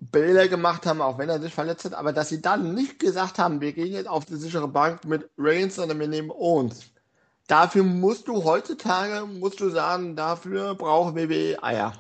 Bilder 0.01 0.49
gemacht 0.49 0.87
haben, 0.87 1.03
auch 1.03 1.19
wenn 1.19 1.29
er 1.29 1.41
sich 1.41 1.53
verletzt 1.53 1.85
hat, 1.85 1.95
aber 1.95 2.13
dass 2.13 2.29
sie 2.29 2.41
dann 2.41 2.75
nicht 2.75 2.99
gesagt 2.99 3.39
haben, 3.39 3.61
wir 3.61 3.73
gehen 3.73 3.93
jetzt 3.93 4.09
auf 4.09 4.25
die 4.25 4.37
sichere 4.37 4.69
Bank 4.69 5.05
mit 5.05 5.29
Reigns, 5.37 5.75
sondern 5.75 5.99
wir 5.99 6.09
nehmen 6.09 6.31
uns. 6.31 6.93
Dafür 7.49 7.83
musst 7.83 8.29
du 8.29 8.45
heutzutage, 8.45 9.27
musst 9.27 9.61
du 9.61 9.71
sagen, 9.71 10.15
dafür 10.15 10.75
braucht 10.75 11.17
WWE 11.17 11.63
Eier. 11.63 11.95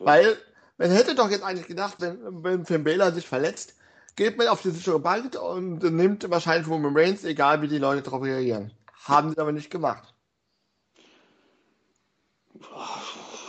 Weil, 0.00 0.36
man 0.76 0.90
hätte 0.90 1.14
doch 1.14 1.30
jetzt 1.30 1.42
eigentlich 1.42 1.66
gedacht, 1.66 1.96
wenn, 2.00 2.42
wenn 2.42 2.64
Finn 2.64 2.84
Balor 2.84 3.12
sich 3.12 3.26
verletzt, 3.26 3.74
geht 4.16 4.36
man 4.36 4.48
auf 4.48 4.62
die 4.62 4.70
sichere 4.70 4.98
Bank 4.98 5.40
und 5.40 5.82
nimmt 5.82 6.28
wahrscheinlich 6.30 6.68
Roman 6.68 6.96
Reigns, 6.96 7.24
egal 7.24 7.62
wie 7.62 7.68
die 7.68 7.78
Leute 7.78 8.02
darauf 8.02 8.22
reagieren. 8.22 8.72
Haben 9.04 9.30
sie 9.30 9.38
aber 9.38 9.52
nicht 9.52 9.70
gemacht. 9.70 10.14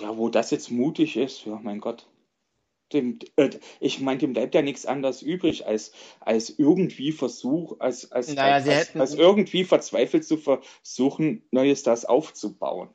Ja, 0.01 0.15
wo 0.15 0.29
das 0.29 0.51
jetzt 0.51 0.71
mutig 0.71 1.17
ist, 1.17 1.45
ja, 1.45 1.59
mein 1.61 1.79
Gott. 1.79 2.07
Dem, 2.93 3.19
äh, 3.35 3.49
ich 3.79 3.99
meine, 3.99 4.19
dem 4.19 4.33
bleibt 4.33 4.55
ja 4.55 4.61
nichts 4.61 4.85
anderes 4.85 5.21
übrig, 5.21 5.65
als, 5.65 5.91
als 6.19 6.49
irgendwie 6.57 7.11
Versuch, 7.11 7.79
als, 7.79 8.11
als, 8.11 8.33
naja, 8.33 8.55
als, 8.55 8.67
als, 8.67 8.95
als 8.95 9.13
irgendwie 9.13 9.63
verzweifelt 9.63 10.25
zu 10.25 10.37
versuchen, 10.37 11.43
Neues 11.51 11.83
das 11.83 12.05
aufzubauen. 12.05 12.89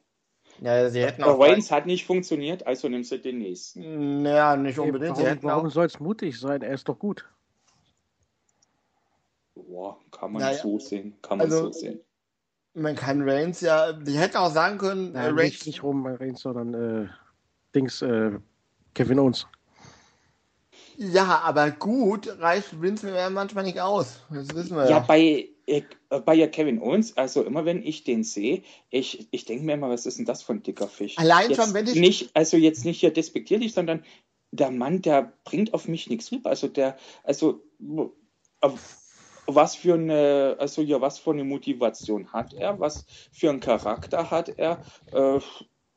Ja, 0.60 0.88
sie 0.88 1.02
hätten 1.02 1.22
auch. 1.24 1.40
Reigns 1.40 1.70
hat 1.70 1.86
nicht 1.86 2.06
funktioniert, 2.06 2.66
also 2.66 2.88
nimmst 2.88 3.12
du 3.12 3.18
den 3.18 3.38
nächsten. 3.38 4.22
Naja, 4.22 4.56
nicht 4.56 4.78
unbedingt. 4.78 5.18
Warum, 5.18 5.42
warum 5.42 5.70
soll 5.70 5.86
es 5.86 6.00
mutig 6.00 6.38
sein? 6.38 6.62
Er 6.62 6.74
ist 6.74 6.88
doch 6.88 6.98
gut. 6.98 7.28
Boah, 9.54 9.98
kann 10.10 10.32
man 10.32 10.42
naja, 10.42 10.58
so 10.58 10.78
sehen. 10.78 11.16
Kann 11.22 11.38
man 11.38 11.46
also, 11.46 11.66
so 11.66 11.72
sehen. 11.72 12.00
Man 12.74 12.96
kann 12.96 13.28
Reigns 13.28 13.60
ja, 13.60 13.92
die 13.92 14.18
hätten 14.18 14.36
auch 14.36 14.50
sagen 14.50 14.78
können, 14.78 15.12
Nein, 15.12 15.24
äh, 15.24 15.28
Reigns. 15.28 15.52
Nicht, 15.52 15.66
nicht 15.66 15.82
Roman 15.82 16.16
Reigns, 16.16 16.40
sondern 16.40 17.04
äh, 17.04 17.08
Dings, 17.74 18.02
äh, 18.02 18.32
Kevin 18.94 19.18
Owens. 19.20 19.46
Ja, 20.96 21.40
aber 21.44 21.70
gut 21.70 22.40
reicht 22.40 22.80
Vince 22.80 23.06
mir 23.06 23.30
manchmal 23.30 23.64
nicht 23.64 23.80
aus. 23.80 24.20
Das 24.30 24.54
wissen 24.54 24.76
wir 24.76 24.84
ja. 24.84 24.90
Ja, 24.90 24.98
bei, 25.00 25.48
ich, 25.66 25.84
äh, 26.10 26.20
bei 26.20 26.34
ja 26.34 26.46
Kevin 26.46 26.80
Owens, 26.80 27.16
also 27.16 27.42
immer 27.42 27.64
wenn 27.64 27.84
ich 27.84 28.04
den 28.04 28.24
sehe, 28.24 28.62
ich, 28.90 29.28
ich 29.30 29.44
denke 29.44 29.64
mir 29.64 29.74
immer, 29.74 29.90
was 29.90 30.06
ist 30.06 30.18
denn 30.18 30.24
das 30.24 30.42
für 30.42 30.52
ein 30.52 30.62
dicker 30.62 30.88
Fisch? 30.88 31.18
Allein 31.18 31.50
jetzt 31.50 31.62
schon, 31.62 31.74
wenn 31.74 31.86
ich. 31.86 31.94
Nicht, 31.94 32.30
also 32.34 32.56
jetzt 32.56 32.84
nicht 32.84 33.00
hier 33.00 33.12
despektierlich, 33.12 33.72
sondern 33.72 34.04
der 34.50 34.70
Mann, 34.70 35.02
der 35.02 35.32
bringt 35.44 35.74
auf 35.74 35.88
mich 35.88 36.08
nichts 36.08 36.30
rüber. 36.30 36.50
Also 36.50 36.68
der, 36.68 36.96
also 37.24 37.62
was 39.46 39.74
für 39.74 39.94
eine, 39.94 40.56
also 40.58 40.82
ja, 40.82 41.00
was 41.00 41.18
für 41.18 41.32
eine 41.32 41.44
Motivation 41.44 42.32
hat 42.32 42.54
er, 42.54 42.78
was 42.80 43.04
für 43.32 43.50
einen 43.50 43.60
Charakter 43.60 44.30
hat 44.30 44.48
er, 44.58 44.82
äh, 45.12 45.40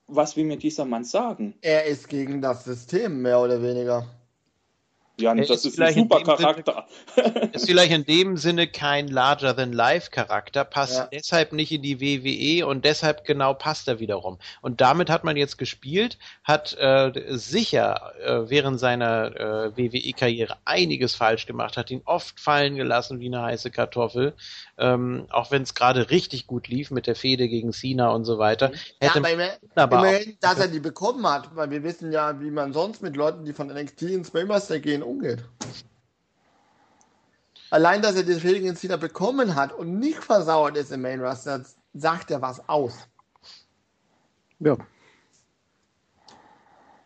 was 0.07 0.37
will 0.37 0.45
mir 0.45 0.57
dieser 0.57 0.85
Mann 0.85 1.03
sagen? 1.03 1.55
Er 1.61 1.85
ist 1.85 2.07
gegen 2.07 2.41
das 2.41 2.63
System, 2.63 3.21
mehr 3.21 3.41
oder 3.41 3.61
weniger. 3.61 4.07
Ja, 5.19 5.33
das 5.33 5.49
ist, 5.49 5.65
ist 5.65 5.81
ein 5.81 5.95
super 5.95 6.23
Charakter. 6.23 6.85
Sinne, 7.15 7.49
ist 7.53 7.65
vielleicht 7.65 7.91
in 7.91 8.05
dem 8.05 8.37
Sinne 8.37 8.67
kein 8.67 9.07
Larger-than-Life-Charakter, 9.07 10.63
passt 10.63 10.97
ja. 10.97 11.09
deshalb 11.11 11.53
nicht 11.53 11.71
in 11.71 11.81
die 11.81 11.99
WWE 11.99 12.67
und 12.67 12.85
deshalb 12.85 13.25
genau 13.25 13.55
passt 13.55 13.87
er 13.87 13.99
wiederum. 13.99 14.37
Und 14.61 14.79
damit 14.79 15.09
hat 15.09 15.23
man 15.23 15.35
jetzt 15.35 15.57
gespielt, 15.57 16.19
hat 16.43 16.77
äh, 16.77 17.11
sicher 17.29 18.13
äh, 18.23 18.47
während 18.47 18.79
seiner 18.79 19.35
äh, 19.35 19.77
WWE-Karriere 19.77 20.57
einiges 20.65 21.15
falsch 21.15 21.47
gemacht, 21.47 21.77
hat 21.77 21.89
ihn 21.89 22.03
oft 22.05 22.39
fallen 22.39 22.75
gelassen 22.75 23.19
wie 23.19 23.27
eine 23.27 23.41
heiße 23.41 23.71
Kartoffel, 23.71 24.35
ähm, 24.77 25.25
auch 25.31 25.49
wenn 25.49 25.63
es 25.63 25.73
gerade 25.73 26.11
richtig 26.11 26.45
gut 26.45 26.67
lief 26.67 26.91
mit 26.91 27.07
der 27.07 27.15
Fehde 27.15 27.47
gegen 27.47 27.73
Cena 27.73 28.09
und 28.09 28.25
so 28.25 28.37
weiter. 28.37 28.71
Hätte 28.99 29.19
ja, 29.19 29.53
aber 29.75 29.97
immerhin, 30.09 30.37
dass 30.41 30.59
er 30.59 30.67
die 30.67 30.79
bekommen 30.79 31.25
hat, 31.25 31.55
weil 31.55 31.71
wir 31.71 31.81
wissen 31.81 32.11
ja, 32.11 32.39
wie 32.39 32.51
man 32.51 32.71
sonst 32.71 33.01
mit 33.01 33.15
Leuten, 33.15 33.45
die 33.45 33.53
von 33.53 33.69
NXT 33.69 34.03
ins 34.03 34.33
Mailmaster 34.33 34.79
gehen, 34.79 35.01
umgeht. 35.07 35.43
Allein, 37.69 38.01
dass 38.01 38.15
er 38.15 38.23
gegen 38.23 38.75
Cena 38.75 38.95
bekommen 38.97 39.55
hat 39.55 39.73
und 39.73 39.99
nicht 39.99 40.23
versauert 40.23 40.77
ist 40.77 40.91
im 40.91 41.01
Main 41.01 41.21
Roster, 41.21 41.65
sagt 41.93 42.31
er 42.31 42.41
was 42.41 42.67
aus. 42.69 43.07
Ja. 44.59 44.77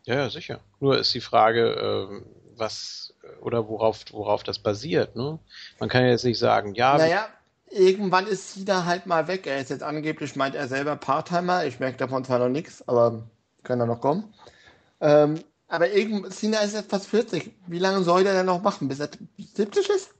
Ja, 0.05 0.15
ja, 0.15 0.29
sicher. 0.29 0.59
Nur 0.79 0.97
ist 0.99 1.13
die 1.13 1.21
Frage, 1.21 1.71
äh, 1.71 2.21
was 2.57 3.13
oder 3.39 3.67
worauf, 3.67 4.03
worauf 4.11 4.43
das 4.43 4.59
basiert. 4.59 5.15
Ne? 5.15 5.39
Man 5.79 5.89
kann 5.89 6.03
ja 6.03 6.11
jetzt 6.11 6.25
nicht 6.25 6.39
sagen, 6.39 6.75
ja. 6.75 6.97
Naja, 6.97 7.27
irgendwann 7.69 8.27
ist 8.27 8.53
Cena 8.53 8.85
halt 8.85 9.05
mal 9.05 9.27
weg. 9.27 9.47
Er 9.47 9.59
ist 9.59 9.69
jetzt 9.69 9.83
angeblich, 9.83 10.35
meint 10.35 10.55
er 10.55 10.67
selber 10.67 10.95
Parttimer. 10.95 11.65
Ich 11.65 11.79
merke 11.79 11.97
davon 11.97 12.23
zwar 12.23 12.39
noch 12.39 12.49
nichts, 12.49 12.87
aber 12.87 13.23
kann 13.63 13.79
er 13.79 13.85
noch 13.85 14.01
kommen. 14.01 14.33
Ähm, 14.99 15.39
aber 15.71 15.89
irgend, 15.89 16.33
Cena 16.33 16.59
ist 16.59 16.73
jetzt 16.73 16.89
fast 16.89 17.07
40. 17.07 17.49
Wie 17.67 17.79
lange 17.79 18.03
soll 18.03 18.25
der 18.25 18.33
denn 18.33 18.45
noch 18.45 18.61
machen, 18.61 18.89
bis 18.89 18.99
er 18.99 19.09
70 19.37 19.89
ist? 19.89 20.13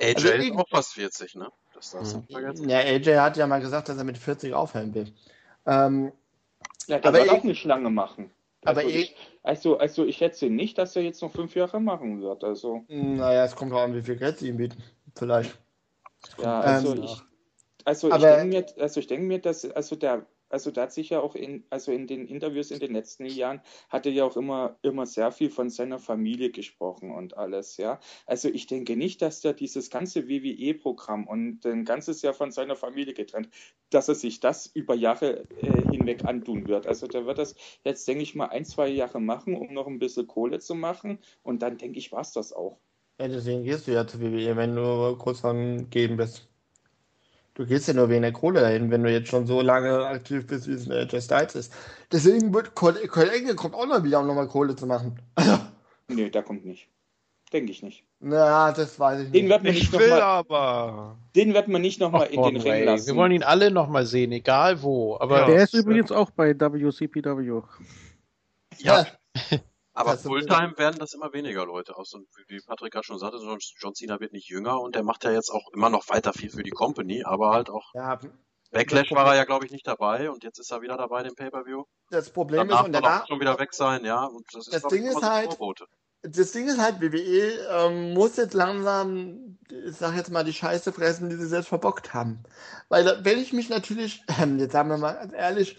AJ 0.00 0.14
also 0.16 0.28
ist 0.28 0.52
auch 0.52 0.68
fast 0.70 0.94
40, 0.94 1.34
ne? 1.34 1.52
Das 1.74 1.90
darfst 1.90 2.16
mhm. 2.16 2.68
Ja, 2.68 2.78
AJ 2.78 3.16
hat 3.18 3.36
ja 3.36 3.46
mal 3.46 3.60
gesagt, 3.60 3.90
dass 3.90 3.98
er 3.98 4.04
mit 4.04 4.16
40 4.16 4.54
aufhören 4.54 4.94
will. 4.94 5.12
Ähm, 5.66 6.10
ja, 6.86 6.98
der 6.98 7.12
wird 7.12 7.28
auch 7.28 7.44
nicht 7.44 7.64
lange 7.64 7.90
machen. 7.90 8.30
Also 8.64 8.80
aber 8.80 8.88
ich, 8.88 9.14
also, 9.42 9.76
also 9.76 10.06
ich 10.06 10.16
schätze 10.16 10.46
nicht, 10.46 10.78
dass 10.78 10.96
er 10.96 11.02
jetzt 11.02 11.20
noch 11.20 11.30
fünf 11.30 11.54
Jahre 11.54 11.80
machen 11.80 12.22
wird. 12.22 12.42
Also. 12.42 12.84
Naja, 12.88 13.44
es 13.44 13.54
kommt 13.54 13.74
auch 13.74 13.82
an, 13.82 13.94
wie 13.94 14.02
viel 14.02 14.16
Geld 14.16 14.38
sie 14.38 14.48
ihm 14.48 14.56
bieten. 14.56 14.82
Vielleicht. 15.14 15.58
Ja, 16.38 16.60
also 16.60 16.94
ähm, 16.94 17.02
ich, 17.02 17.22
also 17.84 18.08
ich 18.10 18.16
denke 18.16 18.44
mir, 18.46 18.66
also 18.78 19.00
ich 19.00 19.06
denke 19.06 19.26
mir, 19.26 19.38
dass 19.38 19.70
also 19.70 19.96
der 19.96 20.24
also 20.48 20.70
da 20.70 20.82
hat 20.82 20.92
sich 20.92 21.10
ja 21.10 21.20
auch 21.20 21.34
in, 21.34 21.64
also 21.70 21.92
in 21.92 22.06
den 22.06 22.26
Interviews 22.26 22.70
in 22.70 22.78
den 22.78 22.92
letzten 22.92 23.26
Jahren, 23.26 23.60
hat 23.88 24.06
er 24.06 24.12
ja 24.12 24.24
auch 24.24 24.36
immer, 24.36 24.78
immer 24.82 25.06
sehr 25.06 25.32
viel 25.32 25.50
von 25.50 25.70
seiner 25.70 25.98
Familie 25.98 26.50
gesprochen 26.50 27.10
und 27.10 27.36
alles, 27.36 27.76
ja. 27.76 28.00
Also 28.26 28.48
ich 28.48 28.66
denke 28.66 28.96
nicht, 28.96 29.22
dass 29.22 29.40
der 29.40 29.52
dieses 29.54 29.90
ganze 29.90 30.28
WWE-Programm 30.28 31.26
und 31.26 31.64
ein 31.66 31.84
ganzes 31.84 32.22
Jahr 32.22 32.34
von 32.34 32.50
seiner 32.52 32.76
Familie 32.76 33.14
getrennt, 33.14 33.48
dass 33.90 34.08
er 34.08 34.14
sich 34.14 34.40
das 34.40 34.66
über 34.66 34.94
Jahre 34.94 35.44
äh, 35.60 35.90
hinweg 35.90 36.24
antun 36.24 36.68
wird. 36.68 36.86
Also 36.86 37.06
der 37.06 37.26
wird 37.26 37.38
das 37.38 37.54
jetzt, 37.84 38.06
denke 38.08 38.22
ich 38.22 38.34
mal, 38.34 38.46
ein, 38.46 38.64
zwei 38.64 38.88
Jahre 38.88 39.20
machen, 39.20 39.56
um 39.56 39.72
noch 39.72 39.86
ein 39.86 39.98
bisschen 39.98 40.26
Kohle 40.26 40.58
zu 40.58 40.74
machen 40.74 41.18
und 41.42 41.62
dann 41.62 41.78
denke 41.78 41.98
ich, 41.98 42.12
war 42.12 42.20
es 42.20 42.32
das 42.32 42.52
auch. 42.52 42.78
Ja, 43.20 43.28
deswegen 43.28 43.62
gehst 43.62 43.86
du 43.86 43.92
ja 43.92 44.06
zu 44.06 44.20
WWE, 44.20 44.56
wenn 44.56 44.74
du 44.74 45.16
kurz 45.16 45.40
von 45.40 45.88
geben 45.90 46.16
bist. 46.16 46.48
Du 47.54 47.64
gehst 47.66 47.86
ja 47.86 47.94
nur 47.94 48.08
wegen 48.08 48.22
der 48.22 48.32
Kohle 48.32 48.60
dahin, 48.60 48.90
wenn 48.90 49.04
du 49.04 49.10
jetzt 49.10 49.28
schon 49.28 49.46
so 49.46 49.60
lange 49.60 50.06
aktiv 50.06 50.46
bist, 50.46 50.66
wie 50.66 50.72
es 50.72 50.84
in 50.84 50.90
der 50.90 51.02
AJ 51.02 51.20
Styles 51.22 51.54
ist. 51.54 51.72
Deswegen 52.10 52.52
wird 52.52 52.74
Cole 52.74 53.00
Engel 53.32 53.54
kommt 53.54 53.74
auch 53.76 53.86
noch 53.86 54.02
wieder, 54.02 54.20
um 54.20 54.26
nochmal 54.26 54.48
Kohle 54.48 54.74
zu 54.74 54.86
machen. 54.86 55.20
nee, 56.08 56.30
der 56.30 56.42
kommt 56.42 56.64
nicht. 56.66 56.88
denke 57.52 57.70
ich 57.70 57.82
nicht. 57.84 58.04
Na, 58.18 58.72
das 58.72 58.98
weiß 58.98 59.20
ich 59.20 59.24
nicht. 59.30 59.34
Den 59.36 59.48
wird 59.50 59.62
man 59.62 59.72
Ich 59.72 59.80
nicht 59.82 59.92
will 59.92 60.08
nochmal. 60.10 60.22
aber. 60.22 61.18
Den 61.36 61.54
wird 61.54 61.68
man 61.68 61.80
nicht 61.82 62.00
nochmal 62.00 62.26
in 62.26 62.42
den 62.42 62.54
Komm, 62.54 62.56
Ring 62.56 62.84
lassen. 62.86 63.06
wir 63.06 63.14
wollen 63.16 63.32
ihn 63.32 63.42
alle 63.44 63.70
nochmal 63.70 64.04
sehen, 64.06 64.32
egal 64.32 64.82
wo. 64.82 65.16
Aber 65.20 65.40
Ja. 65.40 65.46
Der 65.46 65.62
ist 65.62 65.74
übrigens 65.74 66.10
auch 66.10 66.30
bei 66.30 66.58
WCPW. 66.58 67.60
Ja. 68.78 69.06
Aber 69.94 70.14
ist- 70.14 70.22
Fulltime 70.22 70.74
werden 70.76 70.98
das 70.98 71.14
immer 71.14 71.32
weniger 71.32 71.64
Leute 71.64 71.96
aus. 71.96 72.12
Und 72.14 72.26
wie 72.48 72.58
Patrick 72.60 72.92
gerade 72.92 73.04
schon 73.06 73.18
sagte, 73.18 73.38
John, 73.78 73.94
Cena 73.94 74.20
wird 74.20 74.32
nicht 74.32 74.48
jünger 74.48 74.80
und 74.80 74.94
der 74.94 75.02
macht 75.04 75.24
ja 75.24 75.30
jetzt 75.30 75.50
auch 75.50 75.68
immer 75.72 75.88
noch 75.88 76.08
weiter 76.08 76.32
viel 76.32 76.50
für 76.50 76.62
die 76.64 76.70
Company, 76.70 77.22
aber 77.24 77.50
halt 77.50 77.70
auch 77.70 77.92
Ja, 77.94 78.18
Backlash 78.72 79.12
war 79.12 79.28
er 79.28 79.36
ja, 79.36 79.44
glaube 79.44 79.64
ich, 79.66 79.70
nicht 79.70 79.86
dabei 79.86 80.30
und 80.30 80.42
jetzt 80.42 80.58
ist 80.58 80.72
er 80.72 80.82
wieder 80.82 80.96
dabei, 80.96 81.22
den 81.22 81.34
Pay-Per-View. 81.36 81.84
das 82.10 82.30
Problem 82.30 82.62
ist, 82.62 82.70
Danach 82.70 82.84
und 82.86 82.94
er 82.94 83.00
danach, 83.02 83.22
auch 83.22 83.28
schon 83.28 83.40
wieder 83.40 83.56
weg 83.60 83.72
sein, 83.72 84.04
ja. 84.04 84.24
Und 84.24 84.44
das 84.52 84.66
ist, 84.66 84.74
Das 84.74 84.82
Ding 84.90 85.04
ich, 85.04 85.10
ist 85.10 85.22
halt- 85.22 85.46
Vorbote. 85.50 85.86
das 86.22 86.50
Ding 86.50 86.66
ist 86.66 86.78
halt, 86.80 87.00
WWE 87.00 87.68
ähm, 87.70 88.14
muss 88.14 88.36
jetzt 88.36 88.54
langsam, 88.54 89.58
ich 89.70 89.94
sag 89.96 90.16
jetzt 90.16 90.30
mal, 90.32 90.42
die 90.42 90.52
Scheiße 90.52 90.92
fressen, 90.92 91.30
die 91.30 91.36
sie 91.36 91.46
selbst 91.46 91.68
verbockt 91.68 92.12
haben. 92.14 92.42
Weil 92.88 93.20
wenn 93.24 93.38
ich 93.38 93.52
mich 93.52 93.68
natürlich, 93.68 94.24
ähm, 94.40 94.58
jetzt 94.58 94.72
sagen 94.72 94.88
wir 94.88 94.98
mal 94.98 95.12
ganz 95.12 95.32
ehrlich, 95.34 95.76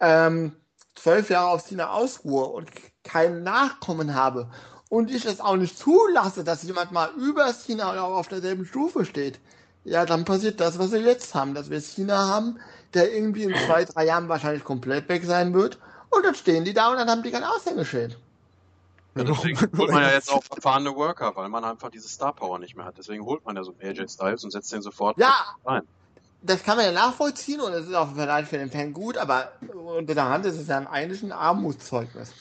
ähm, 0.00 0.56
zwölf 0.94 1.30
Jahre 1.30 1.48
auf 1.52 1.64
Cena 1.64 1.90
ausruhe 1.92 2.44
und 2.44 2.70
kein 3.10 3.42
Nachkommen 3.42 4.14
habe 4.14 4.48
und 4.88 5.10
ich 5.10 5.24
es 5.24 5.40
auch 5.40 5.56
nicht 5.56 5.78
zulasse, 5.78 6.44
dass 6.44 6.62
jemand 6.62 6.92
mal 6.92 7.10
über 7.16 7.52
Cena 7.52 7.92
oder 7.92 8.04
auf 8.04 8.28
derselben 8.28 8.64
Stufe 8.64 9.04
steht, 9.04 9.38
ja, 9.84 10.04
dann 10.04 10.24
passiert 10.24 10.60
das, 10.60 10.78
was 10.78 10.92
wir 10.92 11.00
jetzt 11.00 11.34
haben, 11.34 11.54
dass 11.54 11.70
wir 11.70 11.80
Cena 11.80 12.28
haben, 12.28 12.58
der 12.94 13.12
irgendwie 13.14 13.44
in 13.44 13.54
zwei, 13.66 13.84
drei 13.84 14.06
Jahren 14.06 14.28
wahrscheinlich 14.28 14.64
komplett 14.64 15.08
weg 15.08 15.24
sein 15.24 15.54
wird 15.54 15.78
und 16.10 16.24
dann 16.24 16.34
stehen 16.34 16.64
die 16.64 16.74
da 16.74 16.90
und 16.90 16.96
dann 16.96 17.08
haben 17.08 17.22
die 17.22 17.30
kein 17.30 17.44
Aushängeschild. 17.44 18.18
Ja, 19.16 19.24
deswegen 19.24 19.58
holt 19.58 19.90
man 19.90 20.02
ja 20.02 20.12
jetzt 20.12 20.30
auch 20.30 20.42
erfahrene 20.54 20.94
Worker, 20.94 21.34
weil 21.34 21.48
man 21.48 21.64
einfach 21.64 21.90
diese 21.90 22.08
Star 22.08 22.32
Power 22.32 22.58
nicht 22.58 22.76
mehr 22.76 22.84
hat. 22.84 22.96
Deswegen 22.98 23.24
holt 23.24 23.44
man 23.44 23.56
ja 23.56 23.64
so 23.64 23.74
einen 23.78 23.90
AJ 23.90 24.08
Styles 24.08 24.44
und 24.44 24.52
setzt 24.52 24.72
den 24.72 24.82
sofort 24.82 25.18
Ja, 25.18 25.34
rein. 25.64 25.82
das 26.42 26.62
kann 26.62 26.76
man 26.76 26.86
ja 26.86 26.92
nachvollziehen 26.92 27.60
und 27.60 27.72
es 27.72 27.86
ist 27.86 27.94
auch 27.94 28.08
vielleicht 28.14 28.48
für 28.48 28.58
den 28.58 28.70
Fan 28.70 28.92
gut, 28.92 29.16
aber 29.18 29.52
unter 29.72 30.14
der 30.14 30.28
Hand 30.28 30.46
ist 30.46 30.58
es 30.58 30.68
ja 30.68 30.78
eigentlich 30.78 31.22
ein 31.22 31.32
Armutszeugnis. 31.32 32.32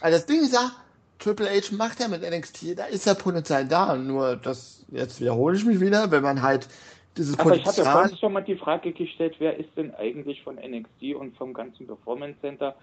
Weil 0.00 0.12
das 0.12 0.26
Ding 0.26 0.40
ist 0.42 0.52
ja, 0.52 0.72
Triple 1.18 1.48
H 1.48 1.74
macht 1.74 2.00
ja 2.00 2.08
mit 2.08 2.22
NXT, 2.22 2.78
da 2.78 2.84
ist 2.84 3.06
ja 3.06 3.14
Potenzial 3.14 3.66
da, 3.66 3.96
nur 3.96 4.36
das, 4.36 4.84
jetzt 4.90 5.20
wiederhole 5.20 5.56
ich 5.56 5.64
mich 5.64 5.80
wieder, 5.80 6.10
wenn 6.10 6.22
man 6.22 6.42
halt 6.42 6.68
dieses 7.16 7.38
Aber 7.38 7.54
ich 7.54 7.64
habe 7.64 7.68
ja 7.68 7.72
Potenzial, 7.72 7.92
vorhin 7.92 8.18
schon 8.18 8.32
mal 8.32 8.42
die 8.42 8.56
Frage 8.56 8.92
gestellt, 8.92 9.36
wer 9.38 9.58
ist 9.58 9.70
denn 9.76 9.94
eigentlich 9.94 10.42
von 10.42 10.56
NXT 10.56 11.14
und 11.18 11.36
vom 11.36 11.54
ganzen 11.54 11.86
Performance 11.86 12.38
Center 12.40 12.74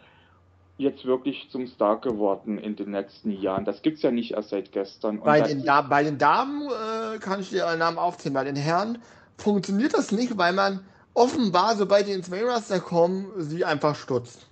jetzt 0.78 1.06
wirklich 1.06 1.50
zum 1.52 1.68
Star 1.68 2.02
geworden 2.02 2.58
in 2.58 2.76
den 2.76 2.92
letzten 2.92 3.32
Jahren? 3.32 3.64
Das 3.66 3.84
gibt's 3.84 4.02
ja 4.02 4.10
nicht 4.10 4.32
erst 4.32 4.50
seit 4.50 4.72
gestern. 4.72 5.20
Bei 5.20 5.42
den, 5.42 5.64
da 5.64 5.82
bei 5.82 6.04
den 6.04 6.18
Damen 6.18 6.68
äh, 6.68 7.20
kann 7.20 7.42
ich 7.42 7.52
dir 7.52 7.68
einen 7.68 7.80
Namen 7.80 8.00
aufzählen, 8.00 8.34
bei 8.34 8.44
den 8.44 8.56
Herren 8.56 8.98
funktioniert 9.38 9.94
das 9.94 10.12
nicht, 10.12 10.36
weil 10.38 10.54
man 10.54 10.84
offenbar, 11.14 11.76
sobald 11.76 12.08
die 12.08 12.14
ins 12.14 12.30
Main 12.30 12.46
Roster 12.46 12.80
kommen, 12.80 13.32
sie 13.38 13.64
einfach 13.64 13.96
stutzt. 13.96 14.48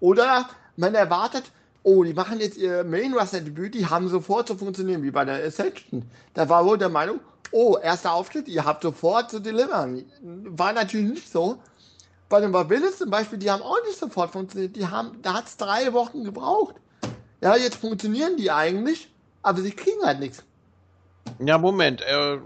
Oder 0.00 0.48
man 0.76 0.94
erwartet, 0.94 1.44
oh, 1.82 2.02
die 2.04 2.14
machen 2.14 2.40
jetzt 2.40 2.56
ihr 2.56 2.84
Main 2.84 3.14
Roster 3.14 3.40
Debüt, 3.40 3.74
die 3.74 3.86
haben 3.86 4.08
sofort 4.08 4.48
zu 4.48 4.56
funktionieren, 4.56 5.02
wie 5.02 5.10
bei 5.10 5.24
der 5.24 5.44
Ascension. 5.44 6.02
Da 6.34 6.48
war 6.48 6.64
wohl 6.64 6.78
der 6.78 6.88
Meinung, 6.88 7.20
oh, 7.52 7.76
erster 7.76 8.12
Auftritt, 8.12 8.48
ihr 8.48 8.64
habt 8.64 8.82
sofort 8.82 9.30
zu 9.30 9.40
delivern. 9.40 10.04
War 10.22 10.72
natürlich 10.72 11.10
nicht 11.10 11.30
so. 11.32 11.58
Bei 12.28 12.40
den 12.40 12.52
Willis 12.54 12.98
zum 12.98 13.10
Beispiel, 13.10 13.38
die 13.38 13.50
haben 13.50 13.62
auch 13.62 13.76
nicht 13.86 13.98
sofort 13.98 14.32
funktioniert. 14.32 14.74
Die 14.76 14.86
haben, 14.86 15.20
da 15.22 15.34
hat 15.34 15.46
es 15.46 15.56
drei 15.56 15.92
Wochen 15.92 16.24
gebraucht. 16.24 16.74
Ja, 17.42 17.54
jetzt 17.56 17.76
funktionieren 17.76 18.36
die 18.38 18.50
eigentlich, 18.50 19.12
aber 19.42 19.60
sie 19.60 19.70
kriegen 19.72 20.02
halt 20.04 20.20
nichts. 20.20 20.42
ja, 21.38 21.58
Moment. 21.58 22.00
Äh, 22.00 22.38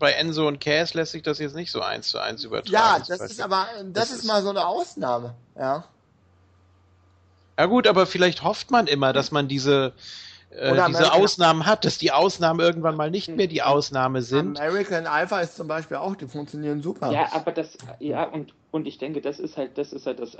bei 0.00 0.12
Enzo 0.12 0.48
und 0.48 0.60
Cass 0.60 0.94
lässt 0.94 1.12
sich 1.12 1.22
das 1.22 1.38
jetzt 1.38 1.54
nicht 1.54 1.70
so 1.70 1.80
eins 1.82 2.08
zu 2.08 2.18
eins 2.18 2.42
übertragen. 2.42 2.72
Ja, 2.72 2.98
das 3.06 3.20
ist 3.20 3.40
aber, 3.40 3.66
das, 3.76 3.92
Das 3.92 4.10
ist 4.10 4.18
ist- 4.20 4.24
mal 4.24 4.42
so 4.42 4.48
eine 4.50 4.66
Ausnahme. 4.66 5.34
Ja. 5.56 5.84
Ja 7.60 7.66
gut, 7.66 7.86
aber 7.86 8.06
vielleicht 8.06 8.42
hofft 8.42 8.70
man 8.70 8.86
immer, 8.86 9.12
dass 9.12 9.32
man 9.32 9.46
diese, 9.46 9.92
äh, 10.48 10.70
diese 10.70 10.82
American- 10.82 11.10
Ausnahmen 11.10 11.66
hat, 11.66 11.84
dass 11.84 11.98
die 11.98 12.10
Ausnahmen 12.10 12.58
irgendwann 12.58 12.96
mal 12.96 13.10
nicht 13.10 13.28
mehr 13.28 13.48
die 13.48 13.60
Ausnahme 13.60 14.22
sind. 14.22 14.58
American 14.58 15.06
Alpha 15.06 15.40
ist 15.40 15.56
zum 15.56 15.68
Beispiel 15.68 15.98
auch, 15.98 16.16
die 16.16 16.26
funktionieren 16.26 16.80
super. 16.80 17.12
Ja, 17.12 17.30
aber 17.32 17.52
das, 17.52 17.76
ja, 17.98 18.24
und, 18.24 18.54
und 18.70 18.88
ich 18.88 18.96
denke, 18.96 19.20
das 19.20 19.38
ist 19.38 19.58
halt, 19.58 19.76
das 19.76 19.92
ist 19.92 20.06
halt 20.06 20.20
das, 20.20 20.38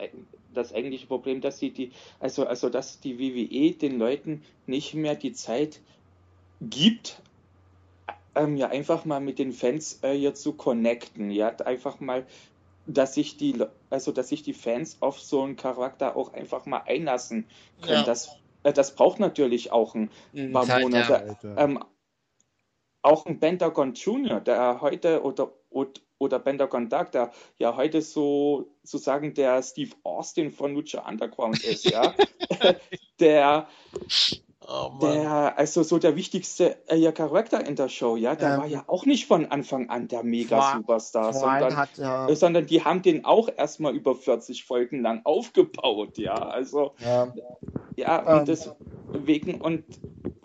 das 0.55 0.73
eigentliche 0.73 1.09
Problem, 1.09 1.43
dass 1.43 1.59
sie 1.59 1.73
die, 1.73 1.93
also, 2.21 2.47
also, 2.47 2.71
dass 2.71 3.01
die 3.01 3.19
WWE 3.19 3.73
den 3.73 3.99
Leuten 3.99 4.43
nicht 4.67 4.95
mehr 4.95 5.15
die 5.15 5.35
Zeit 5.35 5.81
gibt, 6.63 7.21
ähm, 8.35 8.57
ja, 8.57 8.69
einfach 8.69 9.05
mal 9.05 9.21
mit 9.21 9.39
den 9.39 9.53
Fans 9.53 9.99
äh, 10.01 10.15
hier 10.15 10.35
zu 10.35 10.55
connecten, 10.55 11.31
ja, 11.31 11.49
einfach 11.67 12.01
mal, 12.01 12.25
dass 12.87 13.15
sich 13.15 13.37
die, 13.37 13.65
also, 13.91 14.13
dass 14.13 14.29
sich 14.29 14.43
die 14.43 14.53
Fans 14.55 14.99
auf 15.01 15.21
so 15.21 15.43
einen 15.43 15.57
Charakter 15.57 16.17
auch 16.17 16.33
einfach 16.33 16.67
mal 16.67 16.83
einlassen 16.87 17.47
können. 17.83 17.99
Ja. 17.99 18.03
Das, 18.05 18.31
äh, 18.63 18.73
das 18.73 18.95
braucht 18.95 19.21
natürlich 19.21 19.73
auch 19.73 19.95
ein 19.95 20.11
Mhm, 20.33 20.53
paar 20.53 20.67
Zeit, 20.67 20.83
Monate. 20.83 21.37
ja. 21.43 21.65
Ähm, 21.65 21.85
auch 23.03 23.27
ein 23.27 23.41
Pentagon 23.41 23.95
Junior, 23.95 24.41
der 24.41 24.81
heute 24.81 25.23
oder, 25.23 25.53
oder, 25.71 25.93
oder 26.19 26.39
Pentagon 26.39 26.89
Dark, 26.89 27.13
der 27.13 27.33
ja 27.59 27.75
heute 27.77 28.03
so 28.03 28.75
sozusagen 28.83 29.33
der 29.35 29.63
Steve 29.63 29.93
Austin 30.03 30.51
von 30.51 30.75
Lucha 30.75 31.09
Underground 31.09 31.65
ist, 31.65 31.85
ja. 31.85 32.15
der, 33.21 33.69
Oh 34.73 34.93
der, 35.03 35.59
also 35.59 35.83
so 35.83 35.99
der 35.99 36.15
wichtigste 36.15 36.77
äh, 36.87 36.95
ja, 36.95 37.11
Charakter 37.11 37.67
in 37.67 37.75
der 37.75 37.89
Show, 37.89 38.15
ja. 38.15 38.37
Der 38.37 38.55
Ähm, 38.55 38.61
war 38.61 38.67
ja 38.67 38.85
auch 38.87 39.05
nicht 39.05 39.27
von 39.27 39.47
Anfang 39.47 39.91
an 39.91 40.07
der 40.07 40.23
Mega-Superstar, 40.23 41.33
sondern, 41.33 41.77
hat 41.77 41.89
ja, 41.97 42.29
äh, 42.29 42.37
sondern 42.37 42.67
die 42.67 42.85
haben 42.85 43.03
den 43.03 43.25
auch 43.25 43.49
erstmal 43.55 43.97
über 43.97 44.15
40 44.15 44.65
Folgen 44.65 45.03
lang 45.03 45.23
aufgebaut, 45.25 46.19
ja. 46.19 46.35
Also, 46.35 46.93
ja, 46.99 47.33
ja, 47.97 48.21
Ähm. 48.21 48.39
und 48.39 48.49
deswegen, 48.49 49.61
und, 49.61 49.85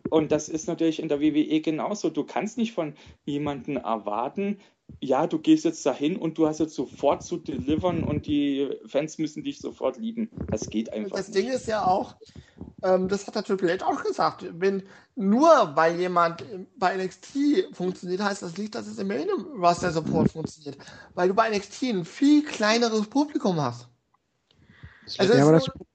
und 0.10 0.32
das 0.32 0.50
ist 0.50 0.68
natürlich 0.68 1.00
in 1.00 1.10
der 1.10 1.20
WWE 1.22 1.62
genauso. 1.62 2.10
Du 2.10 2.24
kannst 2.24 2.58
nicht 2.58 2.74
von 2.74 2.94
jemandem 3.26 3.78
erwarten, 3.78 4.60
ja, 5.00 5.26
du 5.28 5.40
gehst 5.40 5.66
jetzt 5.66 5.86
dahin 5.86 6.16
und 6.16 6.38
du 6.38 6.48
hast 6.48 6.60
jetzt 6.60 6.76
sofort 6.76 7.24
zu 7.24 7.38
delivern 7.38 8.04
und 8.04 8.28
die 8.28 8.70
Fans 8.86 9.18
müssen 9.18 9.44
dich 9.44 9.60
sofort 9.60 9.98
lieben. 9.98 10.30
Das 10.52 10.70
geht 10.70 10.94
einfach 10.94 11.18
das 11.18 11.30
nicht. 11.30 11.40
Ding 11.40 11.52
ist 11.54 11.68
ja 11.68 11.86
auch, 11.86 12.16
ähm, 12.84 13.08
das 13.08 13.26
hat 13.26 13.36
der 13.36 13.44
Triple 13.44 13.78
H 13.80 13.86
auch 13.86 14.04
gesagt, 14.04 14.46
wenn 14.60 14.84
nur 15.16 15.72
weil 15.76 16.00
jemand 16.00 16.44
bei 16.78 16.96
NXT 16.98 17.70
funktioniert, 17.74 18.22
heißt 18.22 18.44
das 18.44 18.58
nicht, 18.58 18.76
dass 18.76 18.86
es 18.86 19.00
im 19.00 19.08
Main 19.08 19.28
Roster 19.60 19.92
sofort 19.92 20.30
funktioniert. 20.30 20.78
Weil 21.16 21.30
du 21.30 21.34
bei 21.34 21.50
NXT 21.50 21.84
ein 21.84 22.06
viel 22.06 22.44
kleineres 22.44 23.08
Publikum 23.08 23.60
hast. 23.60 23.88
Also 25.18 25.34
Ja, 25.34 25.40
es 25.40 25.48
aber 25.48 25.58
ist 25.58 25.68
das, 25.68 25.76
nur- 25.76 25.88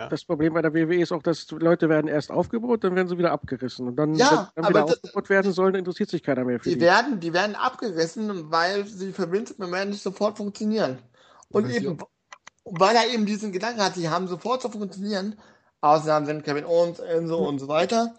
Ja. 0.00 0.08
das 0.08 0.24
Problem 0.24 0.54
bei 0.54 0.62
der 0.62 0.72
WWE 0.74 1.00
ist 1.00 1.10
auch, 1.10 1.22
dass 1.24 1.50
Leute 1.50 1.88
werden 1.88 2.06
erst 2.06 2.30
aufgebaut, 2.30 2.84
dann 2.84 2.94
werden 2.94 3.08
sie 3.08 3.18
wieder 3.18 3.32
abgerissen. 3.32 3.88
Und 3.88 3.96
dann, 3.96 4.14
Ja, 4.14 4.52
wenn 4.54 4.62
dann 4.62 4.72
aber 4.72 4.80
wieder 4.86 4.94
das- 4.94 5.02
aufgebaut 5.04 5.28
werden 5.28 5.52
sollen, 5.52 5.74
interessiert 5.74 6.08
sich 6.08 6.22
keiner 6.22 6.44
mehr 6.44 6.60
für 6.60 6.68
Die 6.68 6.76
die. 6.76 6.80
werden, 6.80 7.18
die 7.18 7.32
werden 7.32 7.56
abgerissen, 7.56 8.50
weil 8.50 8.86
sie 8.86 9.12
für 9.12 9.30
Vince 9.32 9.54
McMahon 9.58 9.90
nicht 9.90 10.02
sofort 10.02 10.36
funktionieren. 10.36 10.98
Und 11.50 11.64
Weil 11.64 11.72
sie 11.72 11.84
eben, 11.86 11.98
weil 12.64 12.94
er 12.94 13.08
eben 13.12 13.26
diesen 13.26 13.50
Gedanken 13.50 13.82
hat, 13.82 13.94
sie 13.96 14.08
haben 14.08 14.28
sofort 14.28 14.62
zu 14.62 14.70
funktionieren, 14.70 15.36
Ausnahmen 15.80 16.26
sind 16.26 16.44
Kevin 16.44 16.64
Owens, 16.64 17.00
Enzo 17.00 17.38
und 17.48 17.58
so 17.58 17.66
weiter, 17.66 18.14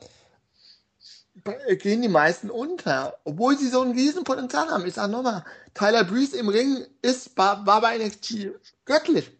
gehen 1.81 2.01
die 2.01 2.07
meisten 2.09 2.49
unter. 2.49 3.15
Obwohl 3.23 3.57
sie 3.57 3.67
so 3.69 3.81
ein 3.81 3.91
Riesenpotenzial 3.91 4.67
haben. 4.69 4.85
Ich 4.85 4.95
sag 4.95 5.09
nochmal, 5.09 5.45
Tyler 5.73 6.03
Breeze 6.03 6.35
im 6.37 6.49
Ring 6.49 6.85
ist, 7.01 7.37
war, 7.37 7.65
war 7.65 7.79
bei 7.79 7.97
NXT 7.97 8.51
göttlich. 8.85 9.31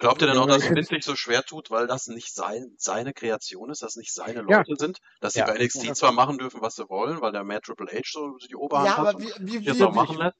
Glaubt 0.00 0.22
ihr 0.22 0.28
denn 0.28 0.38
auch, 0.38 0.46
dass 0.46 0.62
Vince 0.68 0.94
sich 0.94 1.04
so 1.04 1.14
schwer 1.14 1.44
tut, 1.44 1.70
weil 1.70 1.86
das 1.86 2.06
nicht 2.06 2.34
sein, 2.34 2.74
seine 2.78 3.12
Kreation 3.12 3.70
ist, 3.70 3.82
dass 3.82 3.96
nicht 3.96 4.14
seine 4.14 4.40
Ja. 4.48 4.56
Leute 4.56 4.74
sind, 4.78 4.98
dass 5.20 5.34
sie 5.34 5.40
Ja. 5.40 5.46
bei 5.46 5.58
NXT 5.58 5.94
zwar 5.94 6.12
machen 6.12 6.38
dürfen, 6.38 6.62
was 6.62 6.74
sie 6.74 6.88
wollen, 6.88 7.20
weil 7.20 7.32
der 7.32 7.44
mehr 7.44 7.60
Triple 7.60 7.86
H 7.86 8.00
so 8.10 8.36
die 8.48 8.56
Oberhand 8.56 8.88
Ja, 8.88 8.96
hat 8.96 9.14
und 9.14 9.22
wie, 9.22 9.32
wie, 9.46 9.58
sich 9.58 9.66
das 9.66 9.78
wie, 9.78 9.84
auch 9.84 9.94
machen 9.94 10.16
lässt? 10.16 10.36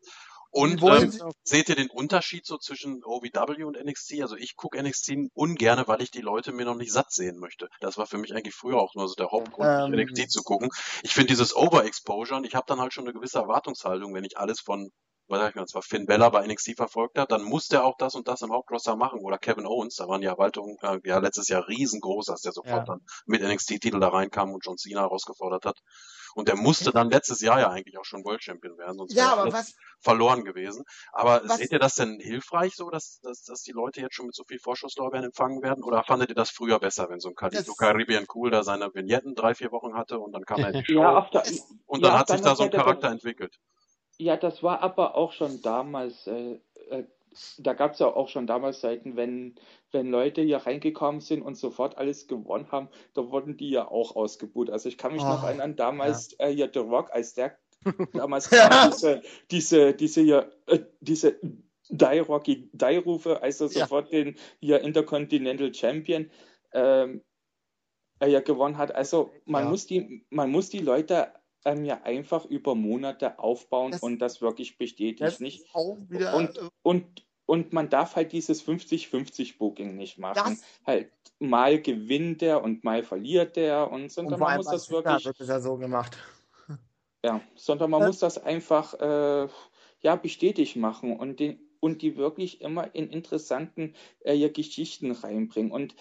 Und 0.52 0.82
ähm, 0.82 1.12
seht 1.44 1.68
ihr 1.68 1.76
den 1.76 1.90
Unterschied 1.90 2.44
so 2.44 2.58
zwischen 2.58 3.04
OVW 3.04 3.62
und 3.62 3.78
NXT? 3.80 4.20
Also 4.22 4.34
ich 4.34 4.56
gucke 4.56 4.82
NXT 4.82 5.12
ungerne, 5.34 5.86
weil 5.86 6.02
ich 6.02 6.10
die 6.10 6.22
Leute 6.22 6.52
mir 6.52 6.64
noch 6.64 6.74
nicht 6.74 6.92
satt 6.92 7.12
sehen 7.12 7.38
möchte. 7.38 7.68
Das 7.80 7.98
war 7.98 8.06
für 8.06 8.18
mich 8.18 8.34
eigentlich 8.34 8.54
früher 8.56 8.80
auch 8.80 8.94
nur 8.96 9.06
so 9.08 9.14
der 9.14 9.30
Hauptgrund, 9.30 9.68
Ähm. 9.68 9.92
NXT 9.94 10.30
zu 10.30 10.42
gucken. 10.42 10.70
Ich 11.02 11.12
finde 11.12 11.28
dieses 11.28 11.54
Overexposure 11.54 12.36
und 12.36 12.44
ich 12.46 12.56
habe 12.56 12.64
dann 12.66 12.80
halt 12.80 12.92
schon 12.92 13.04
eine 13.04 13.12
gewisse 13.12 13.38
Erwartungshaltung, 13.38 14.12
wenn 14.14 14.24
ich 14.24 14.38
alles 14.38 14.60
von 14.60 14.90
ich 15.30 15.66
zwar 15.66 15.82
Finn 15.82 16.06
Bella 16.06 16.28
bei 16.30 16.46
NXT 16.46 16.76
verfolgt 16.76 17.18
hat, 17.18 17.30
dann 17.32 17.42
muss 17.44 17.68
der 17.68 17.84
auch 17.84 17.96
das 17.96 18.14
und 18.14 18.26
das 18.28 18.42
im 18.42 18.52
Hauptroster 18.52 18.96
machen. 18.96 19.20
Oder 19.20 19.38
Kevin 19.38 19.66
Owens, 19.66 19.96
da 19.96 20.08
waren 20.08 20.20
die 20.20 20.26
Erwartungen 20.26 20.76
äh, 20.82 20.98
ja 21.04 21.18
letztes 21.18 21.48
Jahr 21.48 21.66
riesengroß, 21.68 22.28
als 22.30 22.42
der 22.42 22.52
sofort 22.52 22.88
Ja. 22.88 22.94
dann 22.94 23.00
mit 23.26 23.42
NXT-Titel 23.42 24.00
da 24.00 24.08
reinkam 24.08 24.52
und 24.52 24.64
John 24.64 24.76
Cena 24.76 25.02
herausgefordert 25.02 25.64
hat. 25.64 25.78
Und 26.36 26.46
der 26.46 26.54
musste 26.56 26.92
dann 26.92 27.10
letztes 27.10 27.40
Jahr 27.40 27.58
ja 27.58 27.70
eigentlich 27.70 27.98
auch 27.98 28.04
schon 28.04 28.24
World 28.24 28.42
Champion 28.42 28.78
werden, 28.78 28.96
sonst 28.98 29.14
Ja, 29.14 29.36
wäre 29.36 29.52
was, 29.52 29.74
verloren 30.00 30.44
gewesen. 30.44 30.84
Aber 31.12 31.42
Was- 31.44 31.58
seht 31.58 31.72
ihr 31.72 31.80
das 31.80 31.96
denn 31.96 32.20
hilfreich 32.20 32.76
so, 32.76 32.88
dass, 32.88 33.18
dass, 33.22 33.42
dass 33.42 33.62
die 33.62 33.72
Leute 33.72 34.00
jetzt 34.00 34.14
schon 34.14 34.26
mit 34.26 34.34
so 34.36 34.44
viel 34.44 34.60
Vorschusslorbeeren 34.60 35.26
empfangen 35.26 35.60
werden? 35.62 35.82
Oder 35.82 36.04
fandet 36.04 36.28
ihr 36.30 36.36
das 36.36 36.50
früher 36.50 36.78
besser, 36.78 37.08
wenn 37.08 37.18
so 37.18 37.28
ein 37.30 37.34
Carlito 37.34 37.64
Das- 37.66 37.76
Caribbean 37.76 38.26
Cool 38.32 38.50
da 38.52 38.62
seine 38.62 38.94
Vignetten 38.94 39.34
drei, 39.34 39.54
vier 39.54 39.72
Wochen 39.72 39.94
hatte 39.94 40.20
und 40.20 40.30
dann 40.32 40.44
kam 40.44 40.58
er 40.64 40.72
in 40.74 40.80
die 40.84 40.92
Show 40.92 41.00
Ja, 41.02 41.18
auf 41.18 41.30
der, 41.30 41.42
und 41.86 42.00
ja, 42.00 42.06
dann 42.06 42.12
auf 42.12 42.18
hat 42.20 42.28
sich 42.28 42.40
da 42.42 42.54
so 42.54 42.62
ein 42.62 42.70
Charakter 42.70 43.08
entwickelt? 43.10 43.56
Ja, 44.20 44.36
das 44.36 44.62
war 44.62 44.82
aber 44.82 45.14
auch 45.16 45.32
schon 45.32 45.62
damals, 45.62 46.26
äh, 46.26 46.60
äh, 46.90 47.04
da 47.58 47.72
gab 47.72 47.92
es 47.94 48.00
ja 48.00 48.06
auch 48.08 48.28
schon 48.28 48.46
damals 48.46 48.80
Zeiten, 48.80 49.16
wenn, 49.16 49.54
wenn 49.92 50.10
Leute 50.10 50.42
hier 50.42 50.58
reingekommen 50.58 51.22
sind 51.22 51.40
und 51.40 51.54
sofort 51.54 51.96
alles 51.96 52.26
gewonnen 52.28 52.70
haben, 52.70 52.90
da 53.14 53.30
wurden 53.30 53.56
die 53.56 53.70
ja 53.70 53.88
auch 53.90 54.16
ausgebuht. 54.16 54.68
Also 54.68 54.90
ich 54.90 54.98
kann 54.98 55.12
mich 55.14 55.26
noch 55.26 55.42
Oh, 55.42 55.46
erinnern, 55.46 55.74
damals 55.74 56.34
äh, 56.38 56.52
hier 56.52 56.70
The 56.72 56.80
Rock, 56.80 57.10
als 57.12 57.32
der 57.32 57.58
damals 58.14 58.50
Ja. 58.50 58.90
diese, 58.90 59.22
diese, 59.50 59.94
diese 59.94 60.20
hier, 60.20 60.52
äh, 60.66 60.80
diese 61.00 61.38
Die 61.88 62.18
Rocky 62.18 62.68
Die 62.74 62.96
Rufe, 62.98 63.42
als 63.42 63.60
er 63.62 63.68
Ja. 63.70 63.86
sofort 63.86 64.12
den 64.12 64.36
hier 64.60 64.82
Intercontinental 64.82 65.72
Champion 65.72 66.30
ähm, 66.72 67.22
äh, 68.20 68.28
ja 68.28 68.40
gewonnen 68.40 68.76
hat. 68.76 68.94
Also 68.94 69.30
man 69.46 69.64
Ja. 69.64 69.70
muss 69.70 69.86
die, 69.86 70.26
man 70.30 70.50
muss 70.50 70.68
die 70.68 70.80
Leute 70.80 71.32
ähm, 71.64 71.84
ja 71.84 72.02
einfach 72.02 72.44
über 72.46 72.74
Monate 72.74 73.38
aufbauen 73.38 73.92
Das- 73.92 74.02
und 74.02 74.18
das 74.18 74.40
wirklich 74.40 74.78
bestätigt 74.78 75.20
das 75.20 75.40
nicht. 75.40 75.64
wieder, 76.08 76.34
Und, 76.34 76.56
äh, 76.58 76.68
und, 76.82 77.26
und 77.46 77.72
man 77.72 77.90
darf 77.90 78.16
halt 78.16 78.32
dieses 78.32 78.62
50-50 78.62 79.58
Booking 79.58 79.96
nicht 79.96 80.18
machen. 80.18 80.56
Das- 80.58 80.64
Halt 80.86 81.12
mal 81.38 81.80
gewinnt 81.80 82.42
der 82.42 82.62
und 82.62 82.84
mal 82.84 83.02
verliert 83.02 83.56
der 83.56 83.90
und 83.90 84.02
und 84.04 84.10
sondern 84.12 84.38
vor 84.38 84.48
man 84.48 84.56
muss 84.58 84.66
das 84.66 84.90
wirklich, 84.90 85.24
wird 85.24 85.40
es 85.40 85.48
ja 85.48 85.60
so 85.60 85.76
gemacht. 85.76 86.16
ja, 87.24 87.40
sondern 87.54 87.90
man 87.90 88.02
Äh. 88.02 88.06
muss 88.06 88.18
das 88.18 88.38
einfach 88.38 88.94
äh, 89.00 89.48
ja 90.02 90.16
bestätigt 90.16 90.76
machen 90.76 91.16
und 91.18 91.40
den 91.40 91.60
und 91.82 92.02
die 92.02 92.16
wirklich 92.18 92.60
immer 92.60 92.94
in 92.94 93.08
interessanten 93.08 93.94
äh, 94.20 94.34
ja, 94.34 94.48
Geschichten 94.48 95.12
reinbringen. 95.12 95.72
Und 95.72 95.94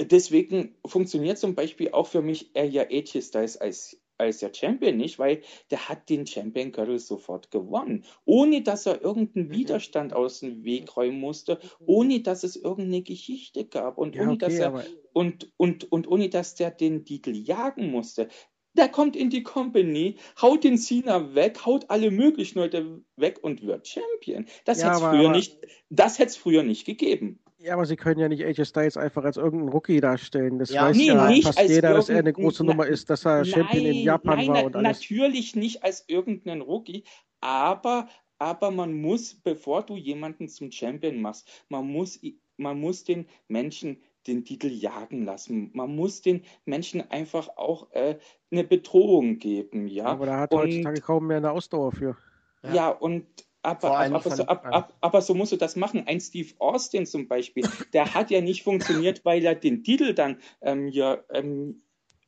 deswegen 0.00 0.76
funktioniert 0.86 1.36
zum 1.38 1.56
Beispiel 1.56 1.90
auch 1.92 2.06
für 2.06 2.22
mich 2.22 2.54
äh, 2.54 2.64
ja 2.64 2.82
AJ 2.84 3.22
Styles 3.22 3.56
als 3.56 4.00
als 4.20 4.38
der 4.38 4.52
Champion 4.54 4.96
nicht, 4.96 5.18
weil 5.18 5.40
der 5.70 5.88
hat 5.88 6.08
den 6.08 6.26
Champion 6.26 6.70
Gürtel 6.72 6.98
sofort 6.98 7.50
gewonnen, 7.50 8.04
ohne 8.24 8.62
dass 8.62 8.86
er 8.86 9.02
irgendeinen 9.02 9.48
Mhm. 9.48 9.52
Widerstand 9.54 10.12
aus 10.12 10.40
dem 10.40 10.62
Weg 10.64 10.96
räumen 10.96 11.18
musste, 11.18 11.58
ohne 11.84 12.20
dass 12.20 12.44
es 12.44 12.56
irgendeine 12.56 13.02
Geschichte 13.02 13.64
gab 13.64 13.98
und 13.98 14.14
Ja, 14.14 14.22
ohne 14.22 14.38
dass 14.38 14.52
okay, 14.52 14.62
er 14.62 14.68
aber 14.68 14.84
und, 15.12 15.50
und, 15.56 15.90
und 15.90 16.06
ohne 16.08 16.28
dass 16.28 16.54
der 16.54 16.70
den 16.70 17.04
Titel 17.04 17.34
jagen 17.34 17.90
musste. 17.90 18.28
Der 18.74 18.88
kommt 18.88 19.16
in 19.16 19.30
die 19.30 19.42
Company, 19.42 20.14
haut 20.40 20.62
den 20.62 20.78
Cena 20.78 21.34
weg, 21.34 21.66
haut 21.66 21.90
alle 21.90 22.12
möglichen 22.12 22.60
Leute 22.60 23.02
weg 23.16 23.40
und 23.42 23.66
wird 23.66 23.88
Champion. 23.88 24.46
Das 24.64 24.80
Ja, 24.80 24.86
hätte 24.94 24.98
es 24.98 25.08
früher 25.10 25.28
aber- 25.28 25.36
nicht, 25.36 25.58
das 25.88 26.20
hätte 26.20 26.28
es 26.28 26.36
früher 26.36 26.62
nicht 26.62 26.84
gegeben. 26.86 27.40
Ja, 27.62 27.74
aber 27.74 27.84
sie 27.84 27.96
können 27.96 28.18
ja 28.18 28.28
nicht 28.28 28.42
AJ 28.44 28.64
Styles 28.64 28.96
einfach 28.96 29.22
als 29.22 29.36
irgendeinen 29.36 29.68
Rookie 29.68 30.00
darstellen. 30.00 30.58
Das 30.58 30.70
Ja, 30.70 30.86
weiß 30.86 30.96
nee, 30.96 31.08
ja 31.08 31.28
nicht 31.28 31.44
fast 31.46 31.60
jeder, 31.68 31.92
dass 31.92 32.08
er 32.08 32.20
eine 32.20 32.32
große 32.32 32.64
Nummer 32.64 32.86
ist, 32.86 33.10
dass 33.10 33.26
er 33.26 33.44
Champion 33.44 33.84
in 33.84 33.96
Japan 34.02 34.38
nein, 34.38 34.48
war 34.48 34.64
und 34.64 34.76
alles. 34.76 34.98
natürlich 35.00 35.54
nicht 35.56 35.84
als 35.84 36.04
irgendeinen 36.08 36.62
Rookie, 36.62 37.04
aber, 37.40 38.08
aber 38.38 38.70
man 38.70 38.94
muss, 38.94 39.34
bevor 39.34 39.82
du 39.82 39.96
jemanden 39.96 40.48
zum 40.48 40.70
Champion 40.72 41.20
machst, 41.20 41.64
man 41.68 41.86
muss, 41.86 42.18
man 42.56 42.80
muss 42.80 43.04
den 43.04 43.26
Menschen 43.48 44.00
den 44.26 44.44
Titel 44.44 44.68
jagen 44.68 45.24
lassen. 45.24 45.70
Man 45.74 45.94
muss 45.96 46.22
den 46.22 46.44
Menschen 46.64 47.10
einfach 47.10 47.48
auch 47.56 47.90
äh, 47.92 48.18
eine 48.50 48.64
Bedrohung 48.64 49.38
geben, 49.38 49.86
ja. 49.86 50.06
Aber 50.06 50.26
da 50.26 50.40
hat 50.40 50.52
Und- 50.52 50.60
heutzutage 50.60 51.00
kaum 51.02 51.26
mehr 51.26 51.38
eine 51.38 51.50
Ausdauer 51.50 51.92
für. 51.92 52.16
Ja. 52.62 52.74
Ja, 52.74 52.88
und 52.90 53.26
aber, 53.62 53.98
allem 53.98 54.14
aber, 54.14 54.30
so, 54.34 54.44
ab, 54.46 54.66
ab, 54.70 54.96
aber 55.00 55.20
so 55.20 55.34
musst 55.34 55.52
du 55.52 55.56
das 55.56 55.76
machen. 55.76 56.06
Ein 56.06 56.20
Steve 56.20 56.54
Austin 56.58 57.06
zum 57.06 57.28
Beispiel, 57.28 57.64
der 57.92 58.14
hat 58.14 58.30
ja 58.30 58.40
nicht 58.40 58.62
funktioniert, 58.62 59.24
weil 59.24 59.44
er 59.44 59.54
den 59.54 59.82
Titel 59.84 60.14
dann 60.14 60.38
ähm, 60.62 60.88
ja, 60.88 61.18
ähm, 61.30 61.82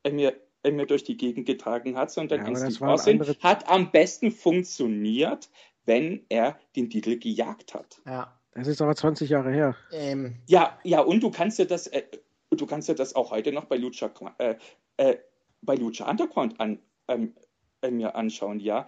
ähm, 0.04 0.18
ja, 0.18 0.32
ähm, 0.64 0.78
ja 0.78 0.84
durch 0.84 1.04
die 1.04 1.16
Gegend 1.16 1.46
getragen 1.46 1.96
hat, 1.96 2.10
sondern 2.10 2.40
Ja, 2.40 2.46
ein 2.46 2.56
aber 2.56 2.70
Steve 2.70 2.88
Austin 2.88 3.20
andere- 3.20 3.36
hat 3.40 3.68
am 3.68 3.90
besten 3.90 4.30
funktioniert, 4.30 5.50
wenn 5.84 6.24
er 6.28 6.58
den 6.76 6.90
Titel 6.90 7.18
gejagt 7.18 7.74
hat. 7.74 8.00
Ja. 8.06 8.38
Das 8.54 8.66
ist 8.68 8.82
aber 8.82 8.94
20 8.94 9.30
Jahre 9.30 9.50
her. 9.50 9.74
Ähm, 9.92 10.36
Ja, 10.46 10.78
ja, 10.84 11.00
und 11.00 11.22
du 11.22 11.30
kannst 11.30 11.58
dir 11.58 11.64
das, 11.64 11.86
äh, 11.86 12.02
du 12.50 12.66
kannst 12.66 12.86
dir 12.86 12.94
das 12.94 13.14
auch 13.14 13.30
heute 13.30 13.50
noch 13.50 13.64
bei 13.64 13.76
Lucha, 13.78 14.10
äh, 14.36 14.56
äh, 14.98 15.16
bei 15.62 15.74
Lucha 15.74 16.10
Underground 16.10 16.60
an, 16.60 16.78
ähm, 17.08 17.34
äh, 17.80 17.90
mir 17.90 18.14
anschauen, 18.14 18.60
ja. 18.60 18.86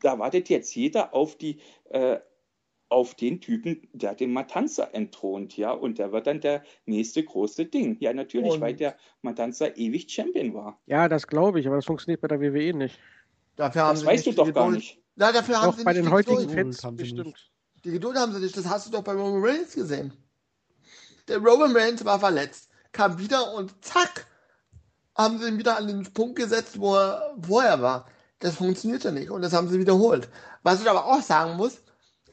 Da 0.00 0.18
wartet 0.18 0.48
jetzt 0.48 0.74
jeder 0.74 1.14
auf 1.14 1.36
die, 1.36 1.60
äh, 1.90 2.18
auf 2.88 3.14
den 3.14 3.40
Typen, 3.40 3.88
der 3.92 4.14
den 4.14 4.32
Matanza 4.32 4.84
entthront, 4.92 5.56
ja, 5.56 5.72
und 5.72 5.98
der 5.98 6.12
wird 6.12 6.26
dann 6.28 6.40
der 6.40 6.62
nächste 6.86 7.24
große 7.24 7.66
Ding. 7.66 7.96
Ja, 8.00 8.12
natürlich, 8.12 8.52
Und- 8.52 8.60
weil 8.60 8.74
der 8.74 8.96
Matanza 9.22 9.66
ewig 9.74 10.08
Champion 10.10 10.54
war. 10.54 10.80
Ja, 10.86 11.08
das 11.08 11.26
glaube 11.26 11.58
ich, 11.60 11.66
aber 11.66 11.76
das 11.76 11.84
funktioniert 11.84 12.20
bei 12.20 12.28
der 12.28 12.40
WWE 12.40 12.72
nicht. 12.74 12.98
dafür 13.56 13.82
haben 13.82 13.90
Das 13.94 14.00
sie 14.00 14.06
weißt 14.06 14.26
du 14.26 14.30
nicht 14.30 14.38
doch 14.38 14.46
die 14.46 14.52
gar 14.52 14.70
nicht. 14.70 15.00
Ja, 15.16 15.32
dafür 15.32 15.60
haben 15.60 15.68
Auch 15.70 15.76
sie 15.78 15.84
bei 15.84 15.92
nicht 15.92 15.98
den 16.02 16.06
die 16.06 16.12
heutigen 16.12 16.36
Geduld. 16.36 16.54
Fans 16.54 16.84
haben 16.84 16.96
sie 16.98 17.02
nicht. 17.04 17.14
bestimmt. 17.16 17.50
Die 17.84 17.90
Geduld 17.90 18.16
haben 18.18 18.32
sie 18.32 18.40
nicht. 18.40 18.56
Das 18.56 18.68
hast 18.68 18.86
du 18.86 18.90
doch 18.92 19.02
bei 19.02 19.12
Roman 19.12 19.42
Reigns 19.42 19.74
gesehen. 19.74 20.12
Der 21.28 21.38
Roman 21.38 21.74
Reigns 21.76 22.04
war 22.04 22.20
verletzt, 22.20 22.68
kam 22.92 23.18
wieder 23.18 23.54
und 23.54 23.84
zack, 23.84 24.26
haben 25.16 25.38
sie 25.38 25.48
ihn 25.48 25.58
wieder 25.58 25.76
an 25.76 25.88
den 25.88 26.12
Punkt 26.12 26.36
gesetzt, 26.36 26.78
wo 26.78 26.94
er 26.94 27.34
vorher 27.42 27.80
war. 27.82 28.06
Das 28.40 28.56
funktionierte 28.56 29.12
nicht 29.12 29.30
und 29.30 29.42
das 29.42 29.52
haben 29.52 29.68
sie 29.68 29.78
wiederholt. 29.78 30.28
Was 30.62 30.82
ich 30.82 30.90
aber 30.90 31.06
auch 31.06 31.22
sagen 31.22 31.56
muss, 31.56 31.78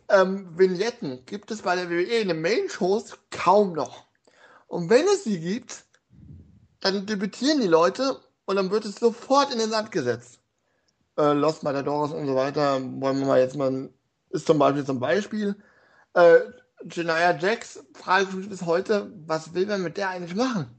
ähm, 0.10 0.58
Vignetten 0.58 1.26
gibt 1.26 1.50
es 1.52 1.62
bei 1.62 1.76
der 1.76 1.90
WWE 1.90 2.20
in 2.20 2.28
den 2.28 2.42
Main-Shows 2.42 3.18
kaum 3.32 3.74
noch. 3.74 4.06
Und 4.68 4.90
wenn 4.90 5.06
es 5.06 5.24
sie 5.24 5.40
gibt, 5.40 5.86
dann 6.82 7.06
debütieren 7.06 7.62
die 7.62 7.68
Leute 7.68 8.20
und 8.46 8.58
dann 8.58 8.70
wird 8.72 8.86
es 8.86 8.96
sofort 8.96 9.52
in 9.54 9.60
den 9.60 9.70
Sand 9.70 9.92
gesetzt. 9.92 10.40
Äh, 11.18 11.34
Los 11.34 11.64
Matadores 11.64 12.12
und 12.12 12.26
so 12.26 12.36
weiter, 12.36 12.82
wollen 12.82 13.20
wir 13.20 13.26
mal 13.26 13.40
jetzt 13.40 13.56
mal, 13.56 13.90
ist 14.30 14.46
zum 14.46 14.60
Beispiel 14.60 14.86
zum 14.86 15.00
Beispiel. 15.00 15.56
Äh, 16.14 16.40
Janaya 16.92 17.38
Jax 17.38 17.84
frage 17.94 18.28
ich 18.30 18.36
mich 18.36 18.50
bis 18.50 18.64
heute, 18.64 19.12
was 19.26 19.54
will 19.54 19.66
man 19.66 19.84
mit 19.84 19.96
der 19.96 20.10
eigentlich 20.10 20.36
machen? 20.36 20.70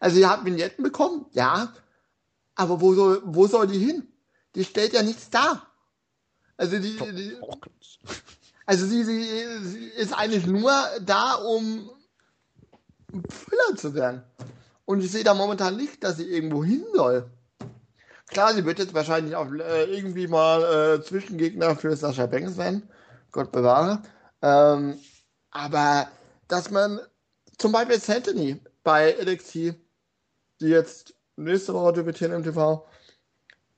Also 0.00 0.18
ihr 0.18 0.28
habt 0.28 0.44
Vignetten 0.44 0.84
bekommen, 0.84 1.26
ja, 1.32 1.72
aber 2.56 2.80
wo 2.80 2.94
soll, 2.94 3.22
wo 3.24 3.46
soll 3.46 3.66
die 3.66 3.78
hin? 3.78 4.06
Die 4.54 4.64
stellt 4.64 4.92
ja 4.92 5.02
nichts 5.02 5.30
dar. 5.30 5.66
Also 6.56 6.78
die, 6.78 6.96
die 6.96 7.36
also 8.66 8.86
sie, 8.86 9.04
sie, 9.04 9.58
sie 9.62 9.86
ist 9.86 10.12
eigentlich 10.12 10.46
nur 10.46 10.72
da, 11.00 11.34
um 11.34 11.90
Füller 13.28 13.76
zu 13.76 13.94
werden. 13.94 14.22
Und 14.84 15.02
ich 15.02 15.10
sehe 15.10 15.24
da 15.24 15.34
momentan 15.34 15.76
nicht, 15.76 16.04
dass 16.04 16.16
sie 16.16 16.28
irgendwo 16.30 16.64
hin 16.64 16.84
soll. 16.94 17.30
Klar, 18.28 18.54
sie 18.54 18.64
wird 18.64 18.78
jetzt 18.78 18.94
wahrscheinlich 18.94 19.36
auch 19.36 19.50
äh, 19.52 19.84
irgendwie 19.84 20.26
mal 20.26 20.62
äh, 20.98 21.02
Zwischengegner 21.02 21.76
für 21.76 21.96
Sascha 21.96 22.26
Banks 22.26 22.56
werden. 22.56 22.88
Gott 23.30 23.52
bewahre. 23.52 24.02
Ähm, 24.42 24.98
aber 25.50 26.08
dass 26.48 26.70
man 26.70 27.00
zum 27.58 27.72
Beispiel 27.72 28.00
Santony 28.00 28.60
bei 28.82 29.14
NXT, 29.22 29.54
die 29.54 29.76
jetzt 30.60 31.14
nächste 31.36 31.74
Woche 31.74 31.94
debütieren 31.94 32.32
im 32.32 32.42
TV, 32.42 32.86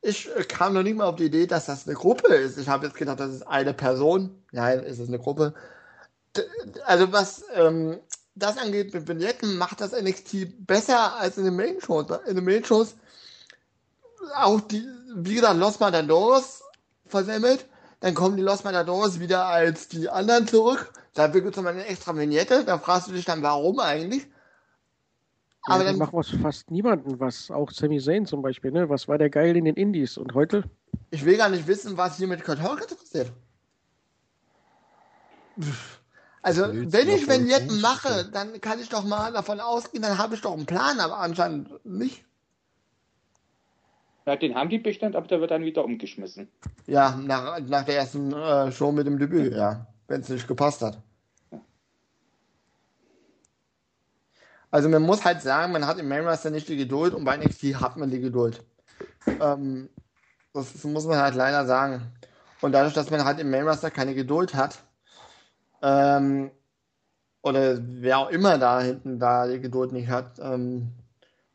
ich 0.07 0.29
äh, 0.37 0.45
kam 0.45 0.75
noch 0.75 0.83
nicht 0.83 0.97
mal 0.97 1.07
auf 1.07 1.17
die 1.17 1.27
Idee, 1.27 1.47
dass 1.47 1.67
das 1.67 1.87
eine 1.87 1.97
Gruppe 1.97 2.35
ist. 2.35 2.59
Ich 2.59 2.69
habe 2.69 2.87
jetzt 2.87 2.97
gedacht, 2.97 3.21
das 3.21 3.33
ist 3.33 3.47
eine 3.47 3.75
Person. 3.75 4.43
Nein, 4.53 4.81
es 4.81 4.99
ist 4.99 5.09
eine 5.09 5.19
Gruppe. 5.19 5.55
Also 6.85 7.13
was 7.13 7.45
ähm, 7.55 7.99
das 8.35 8.59
angeht 8.59 8.93
mit 8.95 9.09
Vignetten, 9.09 9.57
macht 9.57 9.81
das 9.81 9.93
NXT 9.93 10.67
besser 10.67 11.17
als 11.17 11.39
in 11.39 11.45
den 11.45 11.57
Main-Shows. 11.57 12.07
In 12.27 12.37
den 12.37 12.45
Main-Shows 12.45 12.95
auch 14.35 14.61
die, 14.61 14.87
wie 15.15 15.35
gesagt, 15.35 15.57
Los 15.57 15.81
Matadores 15.81 16.63
versemmelt. 17.07 17.67
Dann 18.01 18.15
kommen 18.15 18.37
die 18.37 18.43
Los 18.43 18.65
Matadores 18.65 19.21
wieder 19.21 19.47
als 19.47 19.89
die 19.89 20.09
anderen 20.09 20.47
zurück. 20.47 20.93
Da 21.15 21.29
gibt 21.29 21.49
es 21.49 21.57
nochmal 21.57 21.73
eine 21.73 21.87
extra 21.87 22.15
Vignette. 22.15 22.65
Da 22.65 22.79
fragst 22.79 23.09
du 23.09 23.13
dich 23.13 23.25
dann, 23.25 23.43
warum 23.43 23.81
eigentlich? 23.81 24.27
Aber 25.67 25.85
ja, 25.85 25.91
dann- 25.91 25.99
macht 25.99 26.13
was 26.13 26.31
fast 26.31 26.71
niemanden 26.71 27.19
was. 27.21 27.51
Auch 27.51 27.71
Sami 27.71 28.01
Zayn 28.01 28.25
zum 28.25 28.41
Beispiel, 28.41 28.71
ne? 28.71 28.89
Was 28.89 29.09
war 29.09 29.19
der 29.19 29.31
geil 29.31 29.57
in 29.57 29.65
den 29.65 29.75
Indies? 29.75 30.17
Und 30.17 30.35
heute? 30.35 30.65
Ich 31.11 31.25
will 31.25 31.37
gar 31.37 31.49
nicht 31.49 31.67
wissen, 31.67 31.97
was 31.97 32.17
hier 32.17 32.29
mit 32.29 32.45
Kurt 32.45 32.61
Hawkins 32.63 32.95
passiert. 32.95 33.33
Also, 36.43 36.63
wenn 36.69 37.09
ich 37.09 37.29
Vignetten 37.29 37.81
mache, 37.81 38.29
dann 38.33 38.61
kann 38.61 38.79
ich 38.79 38.89
doch 38.89 39.05
mal 39.05 39.33
davon 39.33 39.59
ausgehen, 39.59 40.03
dann 40.03 40.19
habe 40.19 40.35
ich 40.37 40.41
doch 40.43 40.53
einen 40.53 40.67
Plan, 40.67 41.01
aber 41.01 41.19
anscheinend 41.19 41.85
nicht. 41.85 42.25
Ja, 44.27 44.37
den 44.37 44.55
haben 44.55 44.69
die 44.71 44.79
Bestand, 44.79 45.17
aber 45.17 45.27
der 45.27 45.41
wird 45.41 45.51
dann 45.51 45.65
wieder 45.65 45.85
umgeschmissen. 45.85 46.49
Ja, 46.87 47.17
nach, 47.17 47.59
nach 47.61 47.85
der 47.85 47.97
ersten 47.97 48.33
äh, 48.33 48.71
Show 48.71 48.93
mit 48.93 49.07
dem 49.07 49.19
Debüt, 49.19 49.55
ja. 49.55 49.87
Wenn 50.09 50.21
es 50.21 50.29
nicht 50.29 50.47
gepasst 50.47 50.83
hat. 50.83 50.99
Also 54.71 54.89
man 54.89 55.03
muss 55.03 55.25
halt 55.25 55.43
sagen, 55.43 55.73
man 55.73 55.87
hat 55.87 55.99
im 55.99 56.09
Main 56.09 56.27
Roster 56.27 56.51
nicht 56.51 56.69
die 56.69 56.77
Geduld 56.77 57.15
und 57.15 57.25
bei 57.25 57.37
NXT 57.37 57.81
hat 57.81 57.97
man 57.97 58.11
die 58.11 58.21
Geduld. 58.21 58.65
Ähm, 59.41 59.89
das, 60.53 60.73
das, 60.73 60.85
muss 60.85 61.07
man 61.07 61.19
halt 61.19 61.35
leider 61.35 61.67
sagen. 61.67 62.13
Und 62.61 62.73
dadurch, 62.73 62.95
dass 62.95 63.11
man 63.11 63.25
halt 63.25 63.39
im 63.39 63.51
Main 63.51 63.69
Roster 63.69 63.91
keine 63.91 64.15
Geduld 64.15 64.55
hat, 64.55 64.83
ähm, 65.83 66.51
oder 67.43 67.79
wer 67.81 68.19
auch 68.19 68.31
immer 68.31 68.59
da 68.59 68.81
hinten 68.81 69.21
da 69.21 69.47
die 69.47 69.61
Geduld 69.61 69.93
nicht 69.93 70.09
hat, 70.09 70.39
ähm, 70.41 70.93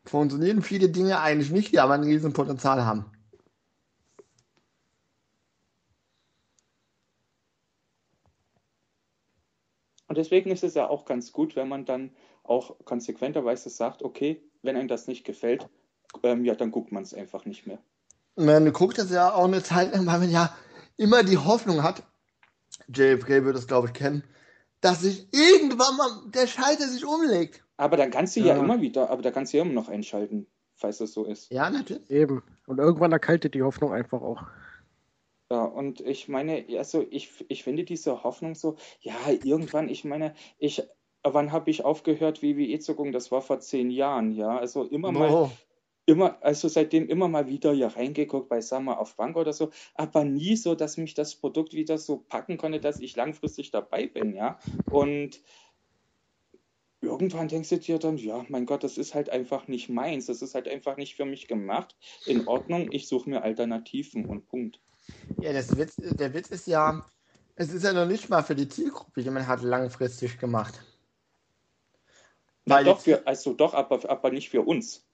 funktionieren 0.05 0.61
viele 0.61 0.89
Dinge 0.89 1.19
eigentlich 1.19 1.51
nicht, 1.51 1.73
die 1.73 1.79
aber 1.79 1.95
ein 1.95 2.03
riesen 2.03 2.33
Potenzial 2.33 2.85
haben. 2.85 3.05
Und 10.07 10.17
deswegen 10.17 10.51
ist 10.51 10.63
es 10.63 10.73
ja 10.73 10.89
auch 10.89 11.05
ganz 11.05 11.31
gut, 11.31 11.55
wenn 11.55 11.69
man 11.69 11.85
dann 11.85 12.11
auch 12.51 12.75
konsequenterweise 12.83 13.69
sagt, 13.69 14.03
okay, 14.03 14.43
wenn 14.61 14.75
einem 14.75 14.89
das 14.89 15.07
nicht 15.07 15.23
gefällt, 15.23 15.67
ähm, 16.23 16.43
ja, 16.43 16.53
dann 16.53 16.71
guckt 16.71 16.91
man 16.91 17.03
es 17.03 17.13
einfach 17.13 17.45
nicht 17.45 17.65
mehr. 17.65 17.79
Man 18.35 18.71
guckt 18.73 18.99
es 18.99 19.09
ja 19.09 19.33
auch 19.33 19.45
eine 19.45 19.63
Zeit 19.63 19.93
lang, 19.93 20.05
weil 20.05 20.19
man 20.19 20.29
ja 20.29 20.53
immer 20.97 21.23
die 21.23 21.37
Hoffnung 21.37 21.81
hat, 21.81 22.03
JFK 22.87 23.45
wird 23.45 23.55
es, 23.55 23.67
glaube 23.67 23.87
ich, 23.87 23.93
kennen, 23.93 24.23
dass 24.81 25.01
sich 25.01 25.27
irgendwann 25.31 25.95
mal 25.97 26.09
der 26.33 26.47
Schalter 26.47 26.87
sich 26.87 27.05
umlegt. 27.05 27.63
Aber 27.77 27.97
dann 27.97 28.11
kannst 28.11 28.35
du 28.35 28.41
ja, 28.41 28.47
ja 28.47 28.57
immer 28.57 28.81
wieder, 28.81 29.09
aber 29.09 29.21
da 29.21 29.31
kannst 29.31 29.53
du 29.53 29.57
ja 29.57 29.63
immer 29.63 29.73
noch 29.73 29.89
einschalten, 29.89 30.47
falls 30.75 30.97
das 30.97 31.13
so 31.13 31.25
ist. 31.25 31.51
Ja, 31.51 31.69
natürlich. 31.69 32.09
Eben. 32.09 32.43
Und 32.67 32.79
irgendwann 32.79 33.11
erkaltet 33.11 33.53
die 33.53 33.63
Hoffnung 33.63 33.93
einfach 33.93 34.21
auch. 34.21 34.43
Ja, 35.49 35.63
und 35.65 35.99
ich 35.99 36.29
meine, 36.29 36.65
also 36.77 37.05
ich, 37.09 37.45
ich 37.49 37.63
finde 37.63 37.83
diese 37.83 38.23
Hoffnung 38.23 38.55
so, 38.55 38.77
ja, 39.01 39.15
irgendwann, 39.43 39.89
ich 39.89 40.05
meine, 40.05 40.33
ich, 40.59 40.83
wann 41.23 41.51
habe 41.51 41.69
ich 41.69 41.85
aufgehört, 41.85 42.41
WWE 42.41 42.79
zu 42.79 42.95
gucken? 42.95 43.11
Das 43.11 43.31
war 43.31 43.41
vor 43.41 43.59
zehn 43.59 43.89
Jahren, 43.91 44.31
ja. 44.31 44.57
Also 44.57 44.83
immer 44.83 45.09
oh. 45.09 45.11
mal, 45.11 45.51
immer, 46.05 46.37
also 46.41 46.67
seitdem 46.67 47.07
immer 47.07 47.27
mal 47.27 47.47
wieder 47.47 47.73
hier 47.73 47.87
reingeguckt 47.87 48.49
bei 48.49 48.61
Summer 48.61 48.99
auf 48.99 49.15
Bank 49.15 49.35
oder 49.35 49.53
so, 49.53 49.69
aber 49.95 50.23
nie 50.23 50.55
so, 50.55 50.75
dass 50.75 50.97
mich 50.97 51.13
das 51.13 51.35
Produkt 51.35 51.73
wieder 51.73 51.97
so 51.97 52.17
packen 52.17 52.57
konnte, 52.57 52.79
dass 52.79 52.99
ich 52.99 53.15
langfristig 53.15 53.71
dabei 53.71 54.07
bin, 54.07 54.33
ja. 54.35 54.59
Und 54.89 55.41
irgendwann 57.01 57.47
denkst 57.47 57.69
du 57.69 57.77
dir 57.77 57.99
dann, 57.99 58.17
ja, 58.17 58.45
mein 58.49 58.65
Gott, 58.65 58.83
das 58.83 58.97
ist 58.97 59.15
halt 59.15 59.29
einfach 59.29 59.67
nicht 59.67 59.89
meins, 59.89 60.27
das 60.27 60.41
ist 60.41 60.55
halt 60.55 60.67
einfach 60.67 60.97
nicht 60.97 61.15
für 61.15 61.25
mich 61.25 61.47
gemacht. 61.47 61.95
In 62.25 62.47
Ordnung, 62.47 62.91
ich 62.91 63.07
suche 63.07 63.29
mir 63.29 63.43
Alternativen 63.43 64.25
und 64.25 64.47
Punkt. 64.47 64.79
Ja, 65.39 65.51
das 65.53 65.77
Witz, 65.77 65.95
der 65.97 66.33
Witz 66.33 66.49
ist 66.49 66.67
ja, 66.67 67.05
es 67.55 67.73
ist 67.73 67.83
ja 67.83 67.93
noch 67.93 68.05
nicht 68.05 68.29
mal 68.29 68.43
für 68.43 68.55
die 68.55 68.67
Zielgruppe, 68.67 69.23
die 69.23 69.29
man 69.29 69.47
hat 69.47 69.61
langfristig 69.61 70.39
gemacht. 70.39 70.83
Na, 72.65 72.83
doch, 72.83 72.99
für, 72.99 73.25
also 73.25 73.53
doch, 73.53 73.73
aber, 73.73 74.09
aber 74.09 74.31
nicht 74.31 74.49
für 74.49 74.61
uns. 74.61 75.05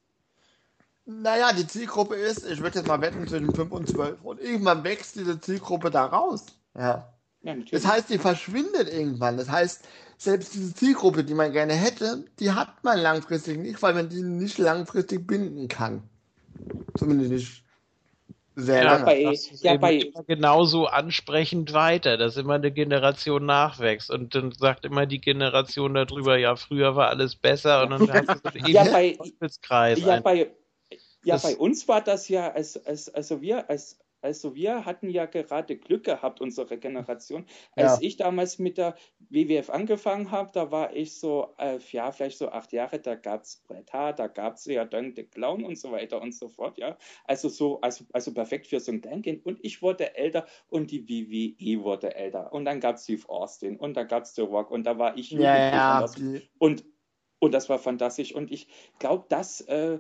Naja, 1.06 1.54
die 1.54 1.66
Zielgruppe 1.66 2.16
ist, 2.16 2.46
ich 2.46 2.62
würde 2.62 2.80
jetzt 2.80 2.88
mal 2.88 3.00
wetten, 3.02 3.28
zwischen 3.28 3.54
5 3.54 3.72
und 3.72 3.88
12. 3.88 4.22
Und 4.24 4.42
irgendwann 4.42 4.84
wächst 4.84 5.16
diese 5.16 5.40
Zielgruppe 5.40 5.90
da 5.90 6.06
raus. 6.06 6.46
Ja. 6.78 7.14
ja 7.44 7.56
das 7.72 7.88
heißt, 7.88 8.10
die 8.10 8.18
verschwindet 8.18 8.92
irgendwann. 8.92 9.38
Das 9.38 9.50
heißt, 9.50 9.88
selbst 10.18 10.54
diese 10.54 10.74
Zielgruppe, 10.74 11.24
die 11.24 11.34
man 11.34 11.54
gerne 11.54 11.74
hätte, 11.74 12.26
die 12.40 12.52
hat 12.52 12.84
man 12.84 13.00
langfristig 13.00 13.58
nicht, 13.58 13.82
weil 13.82 13.94
man 13.94 14.10
die 14.10 14.22
nicht 14.22 14.58
langfristig 14.58 15.26
binden 15.26 15.70
kann. 15.70 16.04
Zumindest 16.98 17.32
nicht 17.32 17.67
sehr 18.60 18.84
ja, 18.84 18.92
lange. 18.94 19.06
Bei, 19.06 19.24
das 19.24 19.62
ja, 19.62 19.78
bei, 19.78 20.12
genauso 20.26 20.88
ansprechend 20.88 21.74
weiter, 21.74 22.18
dass 22.18 22.38
immer 22.38 22.56
eine 22.56 22.72
Generation 22.72 23.46
nachwächst 23.46 24.10
und 24.10 24.34
dann 24.34 24.52
sagt 24.52 24.84
immer 24.84 25.06
die 25.06 25.22
Generation 25.22 25.94
darüber, 25.94 26.38
ja, 26.38 26.56
früher 26.56 26.96
war 26.96 27.10
alles 27.10 27.36
besser 27.36 27.84
und 27.84 27.92
dann 27.92 28.12
hast 28.12 28.46
du 28.46 28.50
so 28.50 28.58
ja, 28.68 28.84
bei, 28.86 29.18
ja, 29.96 30.20
bei, 30.22 30.52
ja, 31.24 31.38
bei 31.38 31.56
uns 31.56 31.88
war 31.88 32.02
das 32.02 32.30
ja, 32.30 32.52
als, 32.52 32.84
als, 32.84 33.10
also 33.14 33.42
wir 33.42 33.70
als 33.70 34.00
also 34.28 34.56
wir 34.56 34.84
hatten 34.84 35.10
ja 35.10 35.26
gerade 35.26 35.78
Glück 35.78 36.04
gehabt, 36.04 36.42
unsere 36.42 36.78
Generation. 36.78 37.46
Als 37.76 37.94
ja. 37.94 37.98
ich 38.02 38.18
damals 38.18 38.60
mit 38.60 38.78
der 38.78 38.96
WWF 39.30 39.70
angefangen 39.70 40.32
habe, 40.32 40.52
da 40.52 40.70
war 40.70 40.94
ich 40.94 41.18
so, 41.18 41.56
äh, 41.58 41.80
ja, 41.92 42.12
vielleicht 42.12 42.38
so 42.38 42.50
acht 42.50 42.74
Jahre, 42.74 43.00
da 43.00 43.16
gab 43.16 43.44
es 43.44 43.64
Bret 43.66 43.92
Hart, 43.94 44.20
da 44.20 44.28
gab 44.28 44.56
es 44.56 44.66
ja 44.66 44.84
dann 44.84 45.16
The 45.16 45.24
Clown 45.24 45.64
und 45.64 45.78
so 45.78 45.94
weiter 45.94 46.22
und 46.22 46.36
so 46.36 46.50
fort, 46.50 46.78
ja. 46.78 46.98
Also 47.24 47.48
so, 47.48 47.80
also, 47.80 48.04
also 48.12 48.34
perfekt 48.34 48.68
für 48.68 48.82
so 48.82 48.92
ein 48.92 49.00
Kleinkind. 49.00 49.46
Und 49.46 49.60
ich 49.64 49.82
wurde 49.82 50.18
älter 50.18 50.46
und 50.68 50.92
die 50.92 51.08
WWE 51.08 51.84
wurde 51.84 52.14
älter. 52.14 52.52
Und 52.52 52.66
dann 52.66 52.82
gab 52.82 52.98
es 52.98 53.04
Steve 53.04 53.30
Austin 53.30 53.78
und 53.78 53.96
da 53.96 54.04
gab 54.04 54.24
es 54.24 54.36
The 54.36 54.42
Rock 54.42 54.72
und 54.72 54.84
da 54.84 54.98
war 54.98 55.18
ich 55.18 55.32
ja, 55.32 55.72
ja. 55.72 56.06
und, 56.60 56.84
und 57.40 57.54
das 57.54 57.70
war 57.70 57.80
fantastisch. 57.80 58.36
Und 58.36 58.52
ich 58.52 58.68
glaube, 59.00 59.26
das 59.30 59.62
äh, 59.62 60.00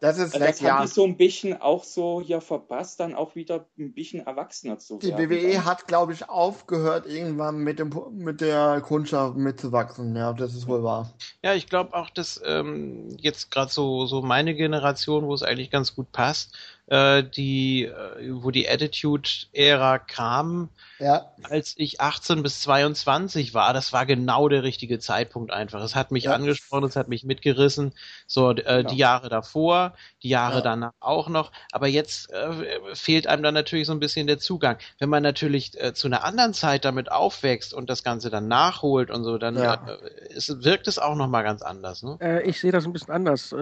das 0.00 0.18
ist 0.18 0.34
also 0.34 0.44
das 0.44 0.62
haben 0.62 0.86
die 0.86 0.92
so 0.92 1.04
ein 1.04 1.16
bisschen 1.16 1.60
auch 1.60 1.84
so 1.84 2.20
hier 2.20 2.40
verpasst, 2.40 2.98
dann 3.00 3.14
auch 3.14 3.34
wieder 3.36 3.66
ein 3.78 3.92
bisschen 3.92 4.26
erwachsener 4.26 4.78
zu 4.78 5.00
werden. 5.00 5.16
Die 5.16 5.30
WWE 5.30 5.64
hat, 5.64 5.86
glaube 5.86 6.12
ich, 6.12 6.28
aufgehört, 6.28 7.06
irgendwann 7.06 7.58
mit, 7.58 7.78
dem, 7.78 7.92
mit 8.12 8.40
der 8.40 8.80
Kundschaft 8.80 9.36
mitzuwachsen. 9.36 10.16
Ja, 10.16 10.32
das 10.32 10.54
ist 10.54 10.66
wohl 10.66 10.82
wahr. 10.82 11.12
Ja, 11.42 11.54
ich 11.54 11.68
glaube 11.68 11.94
auch, 11.94 12.10
dass 12.10 12.40
ähm, 12.44 13.16
jetzt 13.18 13.50
gerade 13.50 13.70
so, 13.70 14.06
so 14.06 14.20
meine 14.20 14.54
Generation, 14.54 15.26
wo 15.26 15.34
es 15.34 15.42
eigentlich 15.42 15.70
ganz 15.70 15.94
gut 15.94 16.10
passt, 16.10 16.56
äh, 16.88 17.22
die, 17.22 17.84
äh, 17.84 18.32
wo 18.42 18.50
die 18.50 18.68
Attitude-Ära 18.68 19.98
kam, 19.98 20.70
ja. 20.98 21.30
als 21.42 21.74
ich 21.76 22.00
18 22.00 22.42
bis 22.42 22.60
22 22.62 23.54
war. 23.54 23.72
Das 23.72 23.92
war 23.92 24.06
genau 24.06 24.48
der 24.48 24.62
richtige 24.62 24.98
Zeitpunkt 24.98 25.52
einfach. 25.52 25.82
Es 25.82 25.94
hat 25.94 26.10
mich 26.10 26.24
ja. 26.24 26.32
angesprochen, 26.32 26.84
es 26.84 26.96
hat 26.96 27.08
mich 27.08 27.24
mitgerissen. 27.24 27.92
So, 28.26 28.50
äh, 28.50 28.54
genau. 28.54 28.90
die 28.90 28.96
Jahre 28.96 29.28
davor, 29.28 29.94
die 30.22 30.30
Jahre 30.30 30.56
ja. 30.56 30.62
danach 30.62 30.92
auch 31.00 31.28
noch. 31.28 31.52
Aber 31.72 31.88
jetzt 31.88 32.32
äh, 32.32 32.50
fehlt 32.94 33.26
einem 33.26 33.42
dann 33.42 33.54
natürlich 33.54 33.86
so 33.86 33.92
ein 33.92 34.00
bisschen 34.00 34.26
der 34.26 34.38
Zugang. 34.38 34.78
Wenn 34.98 35.10
man 35.10 35.22
natürlich 35.22 35.78
äh, 35.80 35.92
zu 35.92 36.08
einer 36.08 36.24
anderen 36.24 36.54
Zeit 36.54 36.84
damit 36.84 37.12
aufwächst 37.12 37.74
und 37.74 37.90
das 37.90 38.02
Ganze 38.02 38.30
dann 38.30 38.48
nachholt 38.48 39.10
und 39.10 39.24
so, 39.24 39.36
dann 39.36 39.56
ja. 39.56 39.74
äh, 39.74 40.34
es, 40.34 40.64
wirkt 40.64 40.88
es 40.88 40.98
auch 40.98 41.14
nochmal 41.14 41.44
ganz 41.44 41.62
anders. 41.62 42.02
Ne? 42.02 42.16
Äh, 42.20 42.48
ich 42.48 42.60
sehe 42.60 42.72
das 42.72 42.86
ein 42.86 42.92
bisschen 42.92 43.12
anders. 43.12 43.54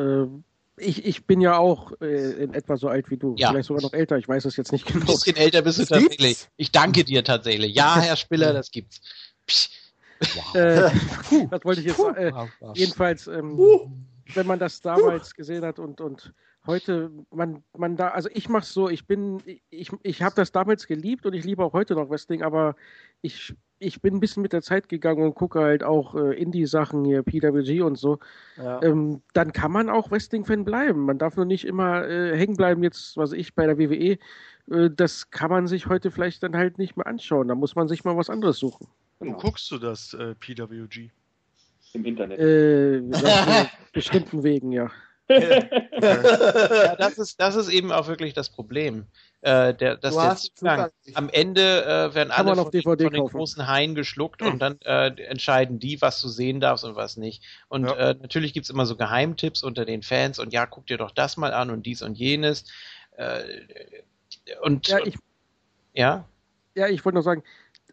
Äh, 0.76 0.84
ich, 0.84 1.04
ich 1.04 1.26
bin 1.26 1.40
ja 1.40 1.58
auch 1.58 1.92
äh, 2.00 2.32
in 2.42 2.54
etwa 2.54 2.76
so 2.76 2.88
alt 2.88 3.10
wie 3.10 3.16
du, 3.16 3.34
ja. 3.36 3.50
vielleicht 3.50 3.68
sogar 3.68 3.82
noch 3.82 3.92
älter, 3.92 4.16
ich 4.16 4.28
weiß 4.28 4.44
es 4.44 4.56
jetzt 4.56 4.72
nicht 4.72 4.86
genau. 4.86 5.00
Ein 5.00 5.06
bisschen 5.06 5.36
älter 5.36 5.62
bist 5.62 5.78
du 5.78 5.82
das 5.82 5.88
tatsächlich. 5.90 6.38
Gibt's? 6.38 6.48
Ich 6.56 6.72
danke 6.72 7.04
dir 7.04 7.24
tatsächlich. 7.24 7.74
Ja, 7.74 7.96
Herr 8.00 8.16
Spiller, 8.16 8.52
das 8.52 8.70
gibt's. 8.70 9.00
Wow. 10.20 10.54
Äh, 10.54 10.90
das 11.50 11.64
wollte 11.64 11.80
ich 11.80 11.86
jetzt 11.86 12.00
äh, 12.00 12.32
jedenfalls, 12.74 13.26
ähm, 13.26 13.58
wenn 14.34 14.46
man 14.46 14.58
das 14.58 14.80
damals 14.80 15.34
gesehen 15.34 15.64
hat 15.64 15.78
und, 15.78 16.00
und 16.00 16.32
heute, 16.66 17.10
man, 17.30 17.62
man 17.76 17.96
da, 17.96 18.08
also 18.08 18.28
ich 18.32 18.48
mach's 18.48 18.72
so, 18.72 18.88
ich 18.88 19.06
bin, 19.06 19.42
ich, 19.70 19.90
ich 20.02 20.22
habe 20.22 20.34
das 20.34 20.52
damals 20.52 20.86
geliebt 20.86 21.26
und 21.26 21.34
ich 21.34 21.44
liebe 21.44 21.64
auch 21.64 21.72
heute 21.72 21.94
noch 21.94 22.10
Wrestling, 22.10 22.42
aber 22.42 22.76
ich, 23.22 23.54
ich 23.78 24.00
bin 24.00 24.14
ein 24.14 24.20
bisschen 24.20 24.42
mit 24.42 24.52
der 24.52 24.62
Zeit 24.62 24.88
gegangen 24.88 25.22
und 25.22 25.34
gucke 25.34 25.60
halt 25.60 25.82
auch 25.82 26.14
äh, 26.14 26.34
Indie-Sachen 26.34 27.04
hier, 27.04 27.22
PWG 27.22 27.82
und 27.82 27.98
so. 27.98 28.18
Ja. 28.56 28.82
Ähm, 28.82 29.22
dann 29.34 29.52
kann 29.52 29.72
man 29.72 29.90
auch 29.90 30.10
Wrestling-Fan 30.10 30.64
bleiben. 30.64 31.04
Man 31.04 31.18
darf 31.18 31.36
nur 31.36 31.44
nicht 31.44 31.66
immer 31.66 32.08
äh, 32.08 32.36
hängen 32.36 32.56
bleiben, 32.56 32.82
jetzt, 32.82 33.16
was 33.16 33.32
ich 33.32 33.54
bei 33.54 33.66
der 33.66 33.78
WWE. 33.78 34.18
Äh, 34.70 34.90
das 34.94 35.30
kann 35.30 35.50
man 35.50 35.66
sich 35.66 35.86
heute 35.86 36.10
vielleicht 36.10 36.42
dann 36.42 36.56
halt 36.56 36.78
nicht 36.78 36.96
mehr 36.96 37.06
anschauen. 37.06 37.48
Da 37.48 37.54
muss 37.54 37.74
man 37.74 37.88
sich 37.88 38.04
mal 38.04 38.16
was 38.16 38.30
anderes 38.30 38.58
suchen. 38.58 38.86
Wo 39.18 39.32
guckst 39.32 39.70
du 39.70 39.78
das, 39.78 40.14
äh, 40.14 40.34
PWG? 40.34 41.10
Im 41.92 42.04
Internet. 42.04 42.38
Äh, 42.38 43.02
bestimmten 43.92 44.42
Wegen, 44.42 44.72
ja. 44.72 44.90
Ja, 45.28 46.96
das 46.96 47.18
ist, 47.18 47.40
das 47.40 47.56
ist 47.56 47.68
eben 47.68 47.92
auch 47.92 48.06
wirklich 48.06 48.34
das 48.34 48.48
Problem. 48.48 49.06
Äh, 49.42 49.74
der, 49.74 49.96
dass 49.96 50.14
der 50.14 50.36
Zugang, 50.36 50.90
am 51.14 51.28
Ende 51.28 51.84
äh, 51.84 52.14
werden 52.14 52.30
alle 52.30 52.56
von, 52.56 52.72
von, 52.82 52.98
den 52.98 53.12
großen 53.12 53.66
Haien 53.66 53.94
geschluckt 53.94 54.40
mhm. 54.40 54.46
und 54.48 54.58
dann 54.60 54.80
äh, 54.82 55.08
entscheiden 55.26 55.78
die, 55.78 56.00
was 56.00 56.20
du 56.20 56.28
sehen 56.28 56.60
darfst 56.60 56.84
und 56.84 56.96
was 56.96 57.16
nicht. 57.16 57.42
Und 57.68 57.84
ja. 57.84 57.94
äh, 57.94 58.14
natürlich 58.20 58.54
gibt's 58.54 58.70
immer 58.70 58.86
so 58.86 58.96
Geheimtipps 58.96 59.62
unter 59.62 59.84
den 59.84 60.02
Fans 60.02 60.38
und 60.38 60.52
ja, 60.52 60.66
guck 60.66 60.86
dir 60.86 60.98
doch 60.98 61.10
das 61.10 61.36
mal 61.36 61.52
an 61.52 61.70
und 61.70 61.86
dies 61.86 62.02
und 62.02 62.16
jenes. 62.16 62.64
Äh, 63.16 63.42
und 64.62 64.88
ja, 64.88 64.98
ich, 65.04 65.14
ja? 65.92 66.28
ja, 66.74 66.88
ich 66.88 67.04
wollte 67.04 67.16
noch 67.16 67.24
sagen, 67.24 67.42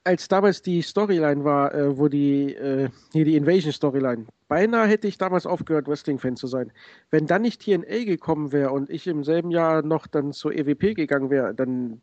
als 0.04 0.28
damals 0.28 0.62
die 0.62 0.82
Storyline 0.82 1.44
war, 1.44 1.74
äh, 1.74 1.98
wo 1.98 2.08
die, 2.08 2.54
äh, 2.56 2.90
hier 3.14 3.26
die 3.26 3.36
Invasion-Storyline, 3.36 4.26
beinahe 4.48 4.88
hätte 4.88 5.08
ich 5.08 5.18
damals 5.18 5.46
aufgehört, 5.46 5.88
Wrestling-Fan 5.88 6.36
zu 6.36 6.48
sein. 6.48 6.72
Wenn 7.10 7.28
dann 7.28 7.42
nicht 7.42 7.62
TNA 7.62 8.04
gekommen 8.06 8.52
wäre 8.52 8.72
und 8.72 8.90
ich 8.90 9.08
im 9.08 9.24
selben 9.24 9.52
Jahr 9.52 9.82
noch 9.82 10.08
dann 10.08 10.34
zur 10.34 10.54
EWP 10.54 10.96
gegangen 10.96 11.30
wäre, 11.30 11.54
dann, 11.54 12.02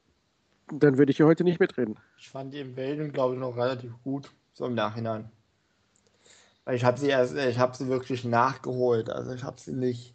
dann 0.72 0.96
würde 0.96 1.10
ich 1.10 1.18
hier 1.18 1.26
heute 1.26 1.44
nicht 1.44 1.60
mitreden. 1.60 1.98
Ich 2.18 2.30
fand 2.30 2.54
die 2.54 2.60
Invasion, 2.60 3.12
glaube 3.12 3.34
ich, 3.34 3.40
noch 3.40 3.56
relativ 3.56 3.92
gut, 4.02 4.30
so 4.54 4.64
im 4.66 4.74
Nachhinein. 4.74 5.30
Ich 6.70 6.84
habe 6.84 6.98
sie 6.98 7.08
erst, 7.08 7.36
ich 7.36 7.58
habe 7.58 7.76
sie 7.76 7.88
wirklich 7.88 8.24
nachgeholt, 8.24 9.10
also 9.10 9.32
ich 9.32 9.42
habe 9.42 9.60
sie 9.60 9.72
nicht 9.72 10.12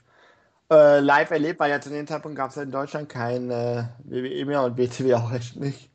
äh, 0.72 1.00
live 1.00 1.32
erlebt, 1.32 1.60
weil 1.60 1.70
ja 1.70 1.82
zu 1.82 1.90
dem 1.90 2.08
Zeitpunkt 2.08 2.38
gab 2.38 2.50
es 2.50 2.56
ja 2.56 2.64
in 2.64 2.72
Deutschland 2.72 3.10
kein 3.10 3.52
äh, 3.52 3.84
WWE 4.04 4.46
mehr 4.46 4.64
und 4.64 4.76
BTW 4.76 5.14
auch 5.16 5.32
echt 5.32 5.58
nicht. 5.58 5.90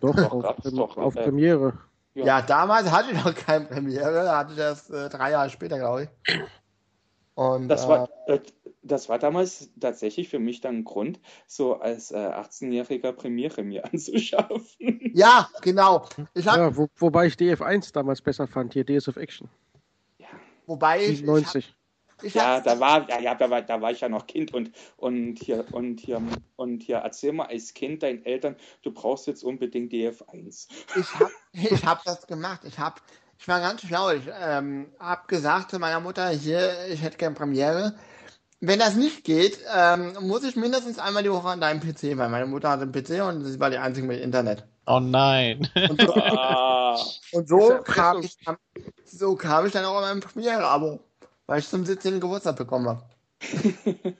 Doch, 0.00 0.14
Doch, 0.14 0.32
auf, 0.32 0.42
gab's 0.42 0.70
doch, 0.70 0.96
auf 0.96 1.16
äh, 1.16 1.24
Premiere. 1.24 1.78
Ja. 2.14 2.24
Ja, 2.26 2.42
damals 2.42 2.90
hatte 2.90 3.12
ich 3.12 3.24
noch 3.24 3.34
keine 3.34 3.64
Premiere, 3.64 4.24
da 4.24 4.38
hatte 4.38 4.52
ich 4.52 4.58
das 4.58 4.90
äh, 4.90 5.08
drei 5.08 5.30
Jahre 5.30 5.50
später, 5.50 5.78
glaube 5.78 6.04
ich. 6.04 6.40
Und 7.34 7.68
Das 7.68 7.86
äh, 7.86 7.88
war, 7.88 8.08
äh, 8.26 8.40
das 8.82 9.08
war 9.08 9.18
damals 9.18 9.70
tatsächlich 9.80 10.28
für 10.28 10.38
mich 10.38 10.60
dann 10.60 10.78
ein 10.78 10.84
Grund, 10.84 11.20
so 11.46 11.80
als 11.80 12.10
äh, 12.10 12.16
18-jähriger 12.16 13.12
Premiere 13.12 13.62
mir 13.62 13.84
anzuschaffen. 13.92 15.10
ja, 15.14 15.48
genau. 15.62 16.06
Ich 16.34 16.46
hab, 16.46 16.56
Ja, 16.56 16.76
wo, 16.76 16.88
wobei 16.96 17.26
ich 17.26 17.34
DF1 17.34 17.92
damals 17.92 18.20
besser 18.20 18.46
fand, 18.46 18.74
hier 18.74 18.84
DS 18.84 19.08
of 19.08 19.16
Action. 19.16 19.48
wobei 20.66 21.00
ich, 21.02 21.22
ich, 21.22 21.28
hab, 21.28 21.36
97. 21.36 21.74
ich 22.22 22.34
Ja, 22.34 22.60
da 22.60 22.78
war, 22.78 23.08
ja, 23.08 23.20
ja, 23.20 23.34
da 23.34 23.50
war, 23.50 23.62
da 23.62 23.80
war 23.80 23.90
ich 23.90 24.00
ja 24.00 24.08
noch 24.08 24.26
Kind 24.26 24.52
und, 24.54 24.70
und 24.96 25.38
hier, 25.38 25.64
und 25.72 26.00
hier, 26.00 26.22
und 26.56 26.82
hier, 26.82 26.98
erzähl 26.98 27.32
mal 27.32 27.46
als 27.46 27.74
Kind 27.74 28.02
deinen 28.02 28.24
Eltern, 28.24 28.56
du 28.82 28.92
brauchst 28.92 29.26
jetzt 29.26 29.44
unbedingt 29.44 29.92
DF1. 29.92 30.68
ich 30.96 31.14
hab, 31.18 31.30
ich 31.52 31.84
hab 31.84 32.04
das 32.04 32.26
gemacht. 32.26 32.60
Ich 32.64 32.78
hab, 32.78 33.00
ich 33.38 33.48
war 33.48 33.60
ganz 33.60 33.82
schlau. 33.82 34.10
Ich 34.10 34.24
ähm, 34.40 34.86
hab 34.98 35.28
gesagt 35.28 35.70
zu 35.70 35.78
meiner 35.78 36.00
Mutter, 36.00 36.28
hier, 36.28 36.86
ich 36.88 37.02
hätte 37.02 37.18
gerne 37.18 37.34
Premiere. 37.34 37.94
Wenn 38.60 38.78
das 38.78 38.94
nicht 38.94 39.24
geht, 39.24 39.58
ähm, 39.76 40.16
muss 40.20 40.44
ich 40.44 40.54
mindestens 40.54 41.00
einmal 41.00 41.24
die 41.24 41.32
Woche 41.32 41.48
an 41.48 41.60
deinem 41.60 41.80
PC, 41.80 42.16
weil 42.16 42.28
meine 42.28 42.46
Mutter 42.46 42.70
hat 42.70 42.80
einen 42.80 42.92
PC 42.92 43.20
und 43.26 43.44
sie 43.44 43.58
war 43.58 43.70
die 43.70 43.78
einzige 43.78 44.06
mit 44.06 44.20
Internet. 44.20 44.64
Oh 44.86 45.00
nein. 45.00 45.68
Und 45.88 46.00
so, 46.00 46.14
Ah, 46.14 46.98
und 47.32 47.48
so 47.48 47.80
kam 47.84 48.22
ich 48.22 48.36
dann, 48.44 48.56
so 49.04 49.34
kam 49.34 49.66
ich 49.66 49.72
dann 49.72 49.84
auch 49.84 49.96
an 49.96 50.02
mein 50.02 50.20
Premiere-Abo, 50.20 51.00
weil 51.46 51.60
ich 51.60 51.68
zum 51.68 51.84
17. 51.84 52.20
Geburtstag 52.20 52.56
bekommen 52.56 52.88
habe. 52.88 53.04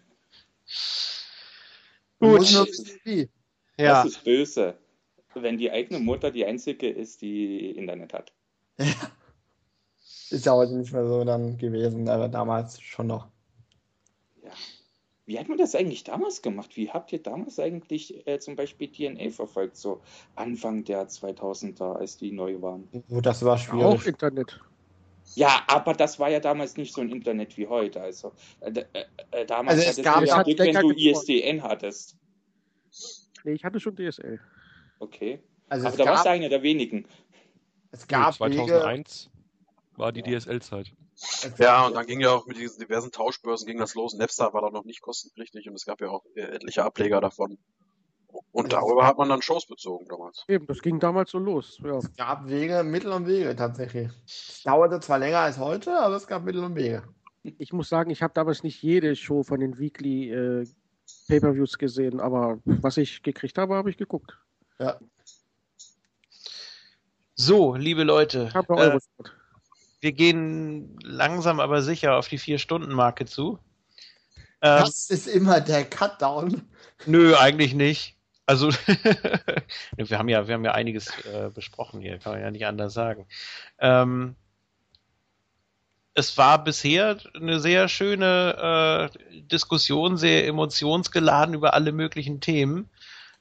Gut. 2.18 2.38
Muss 2.38 2.52
nur 2.52 2.66
wissen, 2.66 3.00
wie. 3.04 3.30
Ja. 3.76 4.04
Das 4.04 4.12
ist 4.12 4.24
böse, 4.24 4.78
wenn 5.34 5.58
die 5.58 5.70
eigene 5.70 5.98
Mutter 5.98 6.30
die 6.30 6.44
einzige 6.44 6.88
ist, 6.88 7.22
die 7.22 7.70
Internet 7.70 8.12
hat. 8.12 8.32
Ist 10.30 10.46
ja 10.46 10.52
heute 10.52 10.74
nicht 10.74 10.92
mehr 10.92 11.06
so 11.06 11.24
dann 11.24 11.58
gewesen, 11.58 12.08
aber 12.08 12.26
damals 12.26 12.80
schon 12.80 13.08
noch. 13.08 13.28
Ja. 14.42 14.50
Wie 15.26 15.38
hat 15.38 15.48
man 15.48 15.58
das 15.58 15.74
eigentlich 15.74 16.04
damals 16.04 16.40
gemacht? 16.40 16.76
Wie 16.76 16.90
habt 16.90 17.12
ihr 17.12 17.22
damals 17.22 17.58
eigentlich 17.58 18.26
äh, 18.26 18.38
zum 18.40 18.56
Beispiel 18.56 18.88
DNA 18.88 19.30
verfolgt, 19.30 19.76
so 19.76 20.00
Anfang 20.34 20.84
der 20.84 21.06
2000er, 21.06 21.96
als 21.96 22.16
die 22.16 22.32
neu 22.32 22.62
waren? 22.62 22.88
Oh, 23.10 23.20
das 23.20 23.44
war 23.44 23.54
Auch 23.54 23.58
schwierig. 23.58 24.06
Internet. 24.06 24.58
Ja, 25.34 25.62
aber 25.66 25.94
das 25.94 26.18
war 26.18 26.28
ja 26.30 26.40
damals 26.40 26.76
nicht 26.76 26.94
so 26.94 27.00
ein 27.00 27.08
Internet 27.10 27.56
wie 27.56 27.66
heute. 27.66 28.00
Also 28.00 28.32
äh, 28.60 28.70
äh, 28.70 29.04
äh, 29.30 29.46
damals 29.46 29.78
Also 29.86 30.00
es 30.00 30.04
gab 30.04 30.20
du 30.20 30.26
ja- 30.26 30.42
Glück, 30.42 30.58
wenn 30.58 30.74
du. 30.74 30.92
ISDN 30.92 31.62
hattest. 31.62 32.16
Nee, 33.44 33.52
ich 33.52 33.64
hatte 33.64 33.80
schon 33.80 33.96
DSL. 33.96 34.40
Okay. 34.98 35.40
Also 35.68 35.88
aber 35.88 35.96
da 35.96 36.04
warst 36.06 36.24
gab, 36.24 36.32
du 36.32 36.36
einer 36.36 36.48
der 36.48 36.62
wenigen. 36.62 37.06
es 37.90 38.06
gab 38.06 38.38
Nee, 38.40 38.46
Wege, 38.50 38.66
2001 38.66 39.30
war 39.96 40.12
die 40.12 40.22
DSL-Zeit. 40.22 40.92
Ja, 41.58 41.86
und 41.86 41.94
dann 41.94 42.06
ging 42.06 42.20
ja 42.20 42.30
auch 42.32 42.46
mit 42.46 42.56
diesen 42.56 42.80
diversen 42.80 43.12
Tauschbörsen 43.12 43.66
ging 43.66 43.78
das 43.78 43.94
los. 43.94 44.14
Napster 44.14 44.52
war 44.52 44.62
da 44.62 44.70
noch 44.70 44.84
nicht 44.84 45.00
kostenpflichtig 45.02 45.68
und 45.68 45.74
es 45.74 45.84
gab 45.84 46.00
ja 46.00 46.08
auch 46.08 46.24
äh, 46.34 46.40
etliche 46.42 46.84
Ableger 46.84 47.20
davon. 47.20 47.58
Und 48.50 48.72
darüber 48.72 49.06
hat 49.06 49.16
man 49.16 49.28
dann 49.28 49.40
Shows 49.40 49.66
bezogen 49.66 50.06
damals. 50.08 50.44
Eben, 50.48 50.66
das 50.66 50.82
ging 50.82 51.00
damals 51.00 51.30
so 51.30 51.38
los. 51.38 51.80
Ja. 51.82 51.96
Es 51.98 52.14
gab 52.16 52.48
Wege, 52.48 52.82
Mittel 52.82 53.12
und 53.12 53.26
Wege 53.26 53.56
tatsächlich. 53.56 54.10
Es 54.26 54.62
dauerte 54.64 55.00
zwar 55.00 55.18
länger 55.18 55.38
als 55.38 55.58
heute, 55.58 55.98
aber 55.98 56.16
es 56.16 56.26
gab 56.26 56.44
Mittel 56.44 56.62
und 56.64 56.74
Wege. 56.74 57.02
Ich 57.42 57.72
muss 57.72 57.88
sagen, 57.88 58.10
ich 58.10 58.22
habe 58.22 58.34
damals 58.34 58.62
nicht 58.62 58.82
jede 58.82 59.16
Show 59.16 59.42
von 59.42 59.60
den 59.60 59.78
Weekly 59.78 60.30
äh, 60.30 60.66
Pay-Per-Views 61.28 61.78
gesehen, 61.78 62.20
aber 62.20 62.58
was 62.64 62.96
ich 62.96 63.22
gekriegt 63.22 63.58
habe, 63.58 63.74
habe 63.74 63.90
ich 63.90 63.96
geguckt. 63.96 64.36
Ja. 64.78 64.98
So, 67.34 67.74
liebe 67.74 68.04
Leute, 68.04 68.50
äh, 68.54 68.98
wir 70.00 70.12
gehen 70.12 70.98
langsam 71.02 71.58
aber 71.58 71.82
sicher 71.82 72.16
auf 72.16 72.28
die 72.28 72.38
Vier-Stunden-Marke 72.38 73.24
zu. 73.24 73.58
Ähm, 74.60 74.80
Das 74.80 75.10
ist 75.10 75.26
immer 75.26 75.60
der 75.60 75.84
Cutdown. 75.84 76.62
Nö, 77.06 77.34
eigentlich 77.34 77.74
nicht. 77.74 78.16
Also, 78.52 78.68
wir 79.96 80.18
haben 80.18 80.28
ja, 80.28 80.46
wir 80.46 80.54
haben 80.54 80.64
ja 80.64 80.72
einiges 80.72 81.08
äh, 81.24 81.48
besprochen 81.48 82.02
hier, 82.02 82.18
kann 82.18 82.32
man 82.32 82.42
ja 82.42 82.50
nicht 82.50 82.66
anders 82.66 82.92
sagen. 82.92 83.26
Ähm, 83.78 84.36
es 86.12 86.36
war 86.36 86.62
bisher 86.62 87.16
eine 87.34 87.60
sehr 87.60 87.88
schöne 87.88 89.10
äh, 89.10 89.40
Diskussion, 89.44 90.18
sehr 90.18 90.46
emotionsgeladen 90.46 91.54
über 91.54 91.72
alle 91.72 91.92
möglichen 91.92 92.42
Themen. 92.42 92.90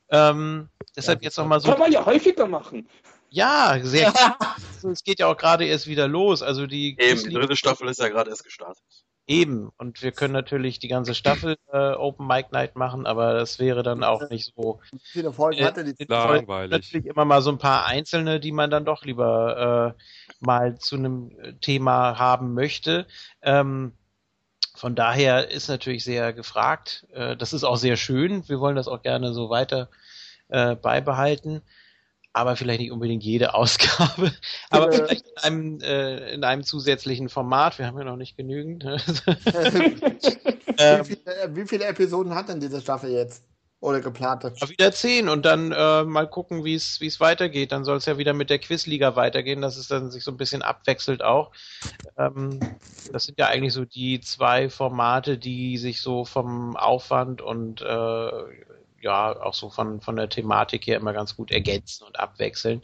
Ähm, 0.07 0.69
deshalb 0.95 1.23
jetzt 1.23 1.38
nochmal 1.38 1.59
so. 1.59 1.67
Kann 1.69 1.80
man 1.80 1.91
ja 1.91 2.06
häufiger 2.06 2.48
machen. 2.48 2.88
Ja, 3.30 3.80
sehr. 3.81 4.14
es 4.90 5.03
geht 5.03 5.19
ja 5.19 5.27
auch 5.27 5.35
gerade 5.35 5.65
erst 5.65 5.88
wieder 5.88 6.07
los. 6.07 6.41
Also 6.41 6.67
die 6.67 6.95
Eben, 6.98 7.22
die 7.22 7.33
dritte 7.33 7.57
Staffel 7.57 7.90
ist 7.90 7.99
ja 7.99 8.07
gerade 8.07 8.30
erst 8.30 8.45
gestartet. 8.45 8.85
Eben. 9.27 9.69
Und 9.77 10.01
wir 10.01 10.11
können 10.11 10.33
natürlich 10.33 10.80
die 10.80 10.88
ganze 10.88 11.16
Staffel 11.16 11.56
äh, 11.72 11.93
Open 11.93 12.27
Mic 12.27 12.48
Night 12.51 12.75
machen, 12.75 13.06
aber 13.06 13.33
das 13.33 13.59
wäre 13.59 13.83
dann 13.83 14.03
auch 14.03 14.30
nicht 14.30 14.53
so. 14.56 14.82
Wie 14.91 15.00
viele 15.03 15.32
Folgen 15.32 15.59
Äh, 15.59 15.66
hatte 15.66 15.83
die? 15.83 16.06
Langweilig. 16.06 16.72
Natürlich 16.72 17.06
immer 17.06 17.25
mal 17.25 17.41
so 17.41 17.51
ein 17.51 17.58
paar 17.58 17.85
einzelne, 17.85 18.40
die 18.40 18.51
man 18.51 18.69
dann 18.69 18.83
doch 18.83 19.06
lieber 19.06 19.95
äh, 19.98 20.03
mal 20.40 20.77
zu 20.80 20.95
einem 20.95 21.32
Thema 21.61 22.17
haben 22.17 22.53
möchte. 22.53 23.06
Ähm, 23.41 23.93
von 24.75 24.95
daher 24.95 25.51
ist 25.51 25.67
natürlich 25.67 26.03
sehr 26.03 26.33
gefragt. 26.33 27.06
Äh, 27.14 27.38
das 27.38 27.53
ist 27.53 27.64
auch 27.64 27.77
sehr 27.77 27.98
schön. 27.98 28.48
Wir 28.50 28.59
wollen 28.59 28.75
das 28.75 28.88
auch 28.88 29.01
gerne 29.01 29.33
so 29.33 29.50
weiter 29.50 29.90
äh, 30.50 30.75
beibehalten. 30.75 31.61
Aber 32.34 32.56
vielleicht 32.56 32.80
nicht 32.80 32.92
unbedingt 32.92 33.24
jede 33.24 33.53
Ausgabe. 33.56 34.32
Aber 34.69 34.92
Äh. 34.92 34.95
vielleicht 34.95 35.26
in 35.27 35.38
einem, 35.43 35.80
äh, 35.82 36.34
in 36.34 36.43
einem 36.43 36.64
zusätzlichen 36.64 37.30
Format. 37.30 37.77
Wir 37.80 37.88
haben 37.88 37.98
ja 37.98 38.03
noch 38.06 38.16
nicht 38.18 38.38
genügend. 38.38 38.84
wie, 38.85 40.74
ähm, 40.77 41.06
viele, 41.06 41.19
äh, 41.26 41.56
wie 41.56 41.68
viele 41.68 41.85
Episoden 41.85 42.34
hat 42.35 42.50
denn 42.50 42.60
diese 42.60 42.82
Staffel 42.82 43.11
jetzt? 43.11 43.43
Oder 43.82 44.00
geplant? 44.00 44.43
Mal 44.43 44.69
wieder 44.69 44.92
zehn 44.92 45.27
und 45.27 45.43
dann 45.43 45.72
äh, 45.72 46.03
mal 46.03 46.30
gucken, 46.30 46.64
wie 46.64 46.76
es 46.76 47.01
wie 47.01 47.08
es 47.08 47.19
weitergeht. 47.19 47.72
Dann 47.72 47.84
soll 47.84 47.98
es 47.98 48.06
ja 48.06 48.19
wieder 48.19 48.34
mit 48.34 48.51
der 48.51 48.60
Quizliga 48.60 49.16
weitergehen, 49.16 49.60
dass 49.61 49.76
es 49.76 49.88
dann 49.88 50.11
sich 50.11 50.24
so 50.24 50.30
ein 50.30 50.38
bisschen 50.38 50.61
abwechselt 50.61 51.24
auch. 51.24 51.51
Ähm, 52.16 52.60
das 53.11 53.24
sind 53.24 53.40
ja 53.40 53.48
eigentlich 53.48 53.74
so 53.74 53.84
die 53.84 54.22
zwei 54.22 54.69
Formate, 54.69 55.40
die 55.40 55.80
sich 55.80 56.00
so 56.00 56.26
vom 56.26 56.77
Aufwand 56.77 57.42
und 57.42 57.82
äh, 57.82 58.30
ja 59.03 59.39
auch 59.41 59.53
so 59.53 59.69
von 59.69 60.01
von 60.01 60.15
der 60.15 60.30
Thematik 60.30 60.88
her 60.88 60.97
immer 60.97 61.13
ganz 61.13 61.35
gut 61.35 61.51
ergänzen 61.51 62.05
und 62.05 62.19
abwechseln. 62.19 62.83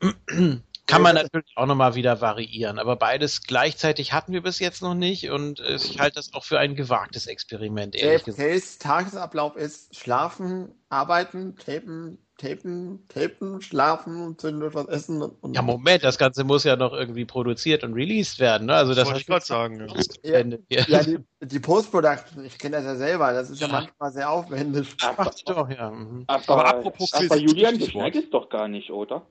Kann 0.88 1.02
man 1.02 1.14
natürlich 1.14 1.52
auch 1.56 1.66
nochmal 1.66 1.94
wieder 1.94 2.20
variieren, 2.20 2.78
aber 2.78 2.96
beides 2.96 3.42
gleichzeitig 3.42 4.12
hatten 4.12 4.32
wir 4.32 4.42
bis 4.42 4.58
jetzt 4.58 4.82
noch 4.82 4.94
nicht 4.94 5.30
und 5.30 5.60
ich 5.60 6.00
halte 6.00 6.16
das 6.16 6.34
auch 6.34 6.44
für 6.44 6.58
ein 6.58 6.74
gewagtes 6.74 7.28
Experiment, 7.28 7.94
ehrlich 7.94 8.24
gesagt. 8.24 8.46
JFKs 8.46 8.78
Tagesablauf 8.78 9.56
ist 9.56 9.94
schlafen, 9.96 10.74
arbeiten, 10.88 11.56
tapen, 11.56 12.18
tapen, 12.42 13.06
tapen, 13.08 13.62
schlafen 13.62 14.20
und 14.20 14.40
zwischendurch 14.40 14.74
was 14.74 14.88
essen. 14.88 15.22
Und, 15.22 15.54
Ja, 15.54 15.62
Moment, 15.62 16.02
das 16.02 16.18
Ganze 16.18 16.44
muss 16.44 16.64
ja 16.64 16.76
noch 16.76 16.92
irgendwie 16.92 17.24
produziert 17.24 17.84
und 17.84 17.94
released 17.94 18.40
werden, 18.40 18.66
ne? 18.66 18.74
Also 18.74 18.94
das, 18.94 19.06
wollte 19.06 19.20
ich 19.20 19.26
gerade 19.26 19.44
sagen. 19.44 19.86
Ja. 20.22 20.44
ja, 20.68 21.02
die, 21.02 21.18
die 21.40 21.60
Post-Production, 21.60 22.44
ich 22.44 22.58
kenne 22.58 22.76
das 22.76 22.84
ja 22.84 22.96
selber, 22.96 23.32
das 23.32 23.50
ist 23.50 23.60
ja, 23.60 23.68
manchmal 23.68 24.12
sehr 24.12 24.30
aufwendig. 24.30 24.88
Aber, 25.02 25.30
Doch, 25.46 25.70
ja. 25.70 25.90
mhm. 25.90 26.24
aber, 26.26 26.42
Aber 26.48 26.66
apropos 26.66 27.12
aber 27.12 27.36
Julian, 27.36 27.78
du 27.78 27.86
schneidest 27.86 28.34
doch 28.34 28.48
gar 28.48 28.68
nicht, 28.68 28.90
oder? 28.90 29.26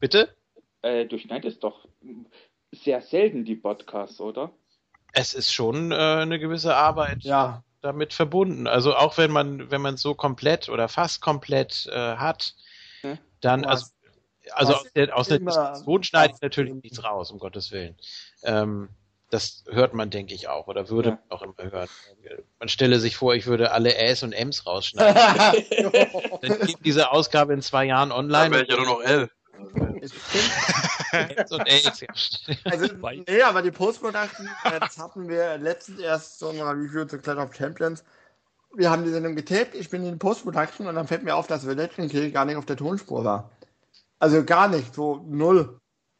Bitte? 0.00 0.28
Äh, 0.82 1.06
du 1.06 1.18
schneidest 1.18 1.62
doch 1.62 1.88
sehr 2.72 3.00
selten 3.00 3.44
die 3.44 3.56
Podcasts, 3.56 4.20
oder? 4.20 4.50
Es 5.12 5.34
ist 5.34 5.52
schon 5.52 5.92
äh, 5.92 5.94
eine 5.94 6.38
gewisse 6.38 6.74
Arbeit 6.74 7.22
Ja, 7.22 7.62
damit 7.82 8.12
verbunden. 8.14 8.66
Also 8.66 8.94
auch 8.96 9.18
wenn 9.18 9.30
man, 9.30 9.70
wenn 9.70 9.80
man 9.80 9.94
es 9.94 10.02
so 10.02 10.14
komplett 10.14 10.68
oder 10.68 10.88
fast 10.88 11.20
komplett 11.20 11.86
äh, 11.86 12.16
hat, 12.16 12.54
Hm? 13.02 13.18
dann, 13.40 13.64
also, 13.64 13.86
also 14.52 14.74
aus 14.74 14.86
der, 14.94 15.16
aus 15.16 15.28
der 15.28 15.38
Diskussion 15.40 16.02
schneide 16.02 16.28
ich 16.30 16.34
auf 16.34 16.40
natürlich 16.42 16.74
nichts 16.74 17.02
raus, 17.04 17.30
um 17.30 17.38
Gottes 17.38 17.70
Willen. 17.72 17.96
Ähm, 18.42 18.88
das 19.30 19.64
hört 19.68 19.92
man, 19.92 20.10
denke 20.10 20.34
ich, 20.34 20.48
auch, 20.48 20.68
oder 20.68 20.88
würde 20.88 21.10
Ja. 21.10 21.18
man 21.28 21.38
auch 21.38 21.42
immer 21.42 21.54
hören. 21.70 21.88
Man 22.60 22.68
stelle 22.68 23.00
sich 23.00 23.16
vor, 23.16 23.34
ich 23.34 23.46
würde 23.46 23.72
alle 23.72 23.96
Äs 23.96 24.22
und 24.22 24.32
Ms 24.32 24.66
rausschneiden. 24.66 25.14
Dann 26.42 26.60
geht 26.66 26.78
diese 26.84 27.10
Ausgabe 27.10 27.52
in 27.52 27.60
zwei 27.60 27.84
Jahren 27.86 28.10
Dann 28.10 28.18
online. 28.18 28.50
wäre 28.54 28.62
ich 28.62 28.70
ja 28.70 28.76
nur 28.76 28.86
noch 28.86 29.00
L. 29.00 29.28
Ms 29.76 30.12
und 31.50 31.68
ja. 31.68 32.08
Also, 32.64 32.86
nee, 33.28 33.42
aber 33.42 33.62
die 33.62 33.70
Post-Production, 33.70 34.48
das 34.80 34.98
hatten 34.98 35.28
wir 35.28 35.58
letztens 35.58 36.00
erst 36.00 36.38
so 36.38 36.50
in 36.50 36.60
einer 36.60 36.72
Review 36.72 37.04
zu 37.04 37.18
Clash 37.18 37.38
of 37.38 37.54
Champions. 37.54 38.04
Wir 38.74 38.90
haben 38.90 39.04
die 39.04 39.10
Sendung 39.10 39.34
getaped, 39.36 39.74
ich 39.74 39.88
bin 39.88 40.04
in 40.04 40.12
die 40.12 40.18
Post-Production 40.18 40.86
und 40.86 40.94
dann 40.94 41.06
fällt 41.06 41.22
mir 41.22 41.34
auf, 41.34 41.46
dass 41.46 41.64
Legend 41.64 42.10
Kill 42.10 42.30
gar 42.30 42.44
nicht 42.44 42.56
auf 42.56 42.66
der 42.66 42.76
Tonspur 42.76 43.24
war. 43.24 43.50
Also 44.18 44.44
gar 44.44 44.68
nicht, 44.68 44.94
so 44.94 45.24
null. 45.26 45.78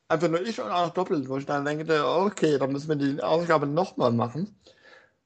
Einfach 0.08 0.28
nur 0.28 0.40
ich 0.40 0.60
und 0.60 0.70
auch 0.70 0.86
noch 0.86 0.94
doppelt, 0.94 1.28
wo 1.28 1.36
ich 1.36 1.46
dann 1.46 1.64
denke, 1.64 2.06
okay, 2.06 2.58
dann 2.58 2.72
müssen 2.72 2.88
wir 2.88 2.96
die 2.96 3.22
Ausgabe 3.22 3.66
nochmal 3.66 4.12
machen. 4.12 4.56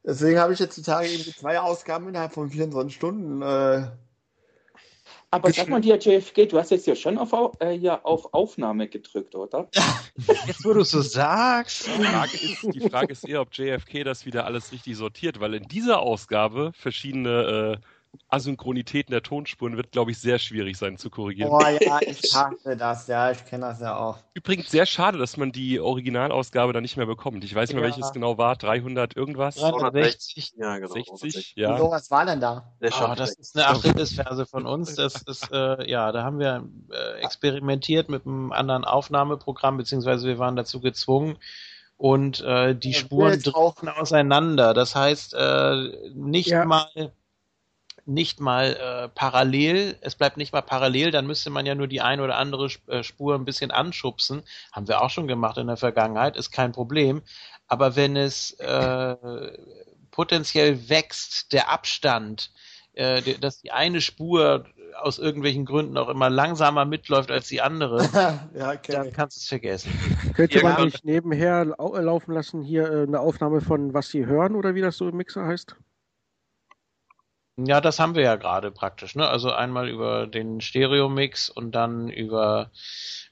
Deswegen 0.03 0.39
habe 0.39 0.53
ich 0.55 0.59
jetzt 0.59 0.77
die 0.77 0.83
Tage 0.83 1.09
eben 1.09 1.23
die 1.23 1.35
zwei 1.35 1.61
Ausgaben 1.61 2.09
innerhalb 2.09 2.33
von 2.33 2.49
24 2.51 2.95
Stunden. 2.95 3.43
Äh, 3.43 3.91
Aber 5.33 5.53
sag 5.53 5.69
mal 5.69 5.81
dir, 5.81 5.97
JFK, 5.97 6.47
du 6.47 6.59
hast 6.59 6.71
jetzt 6.71 6.87
ja 6.87 6.97
schon 6.97 7.17
auf, 7.17 7.33
Au- 7.33 7.53
äh, 7.61 7.75
ja, 7.77 8.03
auf 8.03 8.35
Aufnahme 8.35 8.89
gedrückt, 8.89 9.35
oder? 9.35 9.71
Jetzt, 10.47 10.65
wo 10.65 10.73
du 10.73 10.83
so 10.83 11.03
sagst. 11.03 11.87
Die 11.87 12.03
Frage, 12.03 12.37
ist, 12.39 12.63
die 12.75 12.81
Frage 12.81 13.13
ist 13.13 13.25
eher, 13.25 13.41
ob 13.41 13.55
JFK 13.55 14.03
das 14.05 14.27
wieder 14.27 14.45
alles 14.45 14.73
richtig 14.73 14.97
sortiert, 14.97 15.39
weil 15.39 15.55
in 15.55 15.69
dieser 15.69 16.01
Ausgabe 16.01 16.73
verschiedene 16.75 17.79
äh, 17.81 17.87
Asynchronitäten 18.29 19.13
der 19.13 19.23
Tonspuren 19.23 19.77
wird, 19.77 19.93
glaube 19.93 20.11
ich, 20.11 20.19
sehr 20.19 20.39
schwierig 20.39 20.77
sein 20.77 20.97
zu 20.97 21.11
korrigieren. 21.11 21.51
boah, 21.51 21.69
ja, 21.69 21.99
ich 22.07 22.21
hasse 22.35 22.77
das, 22.77 23.07
ja, 23.07 23.31
ich 23.31 23.45
kenne 23.45 23.67
das 23.67 23.81
ja 23.81 23.97
auch. 23.97 24.19
Übrigens 24.35 24.71
sehr 24.71 24.87
schade, 24.87 25.19
dass 25.19 25.37
man 25.37 25.53
die 25.53 25.81
Originalausgabe 25.81 26.73
dann 26.73 26.83
nicht 26.83 26.97
mehr 26.97 27.07
bekommt. 27.07 27.45
Ich 27.45 27.55
weiß 27.55 27.69
nicht 27.69 27.77
mehr, 27.77 27.89
Ja. 27.89 27.95
welches 27.97 28.13
genau 28.13 28.39
war. 28.39 28.57
300 28.57 29.17
irgendwas? 29.17 29.57
360. 29.57 30.55
Ja, 30.57 30.79
genau. 30.79 30.95
60? 30.95 31.55
Ja. 31.57 31.71
Ja. 31.71 31.79
So, 31.79 31.91
was 31.91 32.11
war 32.11 32.25
denn 32.27 32.41
da? 32.41 32.73
Der 32.81 32.91
Oh, 33.01 33.15
das 33.17 33.35
ist 33.35 33.57
eine 33.57 33.67
Achillesferse 33.69 34.47
von 34.47 34.67
uns. 34.67 34.95
Das 34.95 35.23
ist, 35.23 35.51
äh, 35.53 35.89
ja, 35.91 36.13
da 36.13 36.23
haben 36.23 36.39
wir 36.39 36.69
äh, 36.91 37.21
experimentiert 37.23 38.09
mit 38.09 38.27
einem 38.27 38.53
anderen 38.53 38.85
Aufnahmeprogramm, 38.85 39.77
beziehungsweise 39.77 40.27
wir 40.27 40.39
waren 40.39 40.57
dazu 40.57 40.81
gezwungen. 40.81 41.37
Und 41.97 42.41
äh, 42.41 42.75
die 42.75 42.93
Ja, 42.93 42.99
Spuren 42.99 43.43
driften 43.43 43.89
auseinander. 43.89 44.73
Das 44.73 44.95
heißt, 44.97 45.35
äh, 45.35 46.11
nicht 46.15 46.49
Ja. 46.49 46.65
mal 46.65 46.89
nicht 48.11 48.41
mal 48.41 48.77
äh, 48.77 49.09
parallel, 49.09 49.97
es 50.01 50.17
bleibt 50.17 50.37
nicht 50.37 50.53
mal 50.53 50.63
parallel, 50.63 51.13
dann 51.13 51.27
müsste 51.27 51.49
man 51.49 51.65
ja 51.65 51.75
nur 51.75 51.87
die 51.87 52.01
eine 52.01 52.23
oder 52.23 52.37
andere 52.37 52.69
äh, 52.89 53.03
Spur 53.03 53.35
ein 53.37 53.45
bisschen 53.45 53.71
anschubsen. 53.71 54.43
Haben 54.73 54.89
wir 54.89 55.01
auch 55.01 55.11
schon 55.11 55.29
gemacht 55.29 55.59
in 55.59 55.69
der 55.69 55.77
Vergangenheit, 55.77 56.37
ist 56.37 56.51
kein 56.51 56.73
Problem. 56.73 57.23
Aber 57.69 57.95
wenn 57.95 58.17
es 58.17 58.53
äh, 58.55 59.17
potenziell 60.11 60.89
wächst, 60.89 61.53
der 61.53 61.71
Abstand, 61.71 62.51
äh, 62.95 63.23
dass 63.39 63.61
die 63.61 63.71
eine 63.71 64.01
Spur 64.01 64.65
aus 65.01 65.21
irgendwelchen 65.21 65.65
Gründen 65.65 65.97
auch 65.97 66.09
immer 66.09 66.29
langsamer 66.29 66.85
mitläuft 66.85 67.31
als 67.31 67.47
die 67.47 67.61
andere, 67.61 68.03
ja, 68.55 68.75
kenn 68.77 68.97
dann 68.97 69.13
kannst 69.13 69.37
du 69.37 69.41
es 69.41 69.47
vergessen. 69.47 69.93
Könnte 70.35 70.63
man 70.63 70.85
nicht 70.85 71.05
nebenher 71.05 71.65
lau 71.65 71.97
laufen 71.97 72.33
lassen, 72.33 72.63
hier 72.63 72.91
äh, 72.91 73.03
eine 73.05 73.21
Aufnahme 73.21 73.61
von 73.61 73.95
was 73.95 74.09
Sie 74.09 74.27
hören 74.27 74.57
oder 74.57 74.75
wie 74.75 74.81
das 74.81 74.97
so 74.97 75.09
im 75.09 75.17
Mixer 75.17 75.47
heißt? 75.47 75.77
Ja, 77.67 77.81
das 77.81 77.99
haben 77.99 78.15
wir 78.15 78.23
ja 78.23 78.37
gerade 78.37 78.71
praktisch, 78.71 79.15
ne? 79.15 79.27
Also 79.29 79.53
einmal 79.53 79.89
über 79.89 80.27
den 80.27 80.61
Stereo-Mix 80.61 81.49
und 81.51 81.73
dann 81.73 82.09
über 82.09 82.71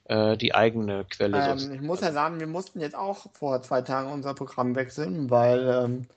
äh, 0.05 0.37
die 0.37 0.55
eigene 0.55 1.05
Quelle. 1.05 1.37
Ähm, 1.37 1.71
ich 1.73 1.81
muss 1.81 2.01
ja 2.01 2.11
sagen, 2.11 2.39
wir 2.39 2.47
mussten 2.47 2.79
jetzt 2.79 2.95
auch 2.95 3.27
vor 3.33 3.61
zwei 3.61 3.81
Tagen 3.81 4.11
unser 4.11 4.33
Programm 4.33 4.75
wechseln, 4.75 5.29
weil 5.29 5.83
ähm, 5.85 6.07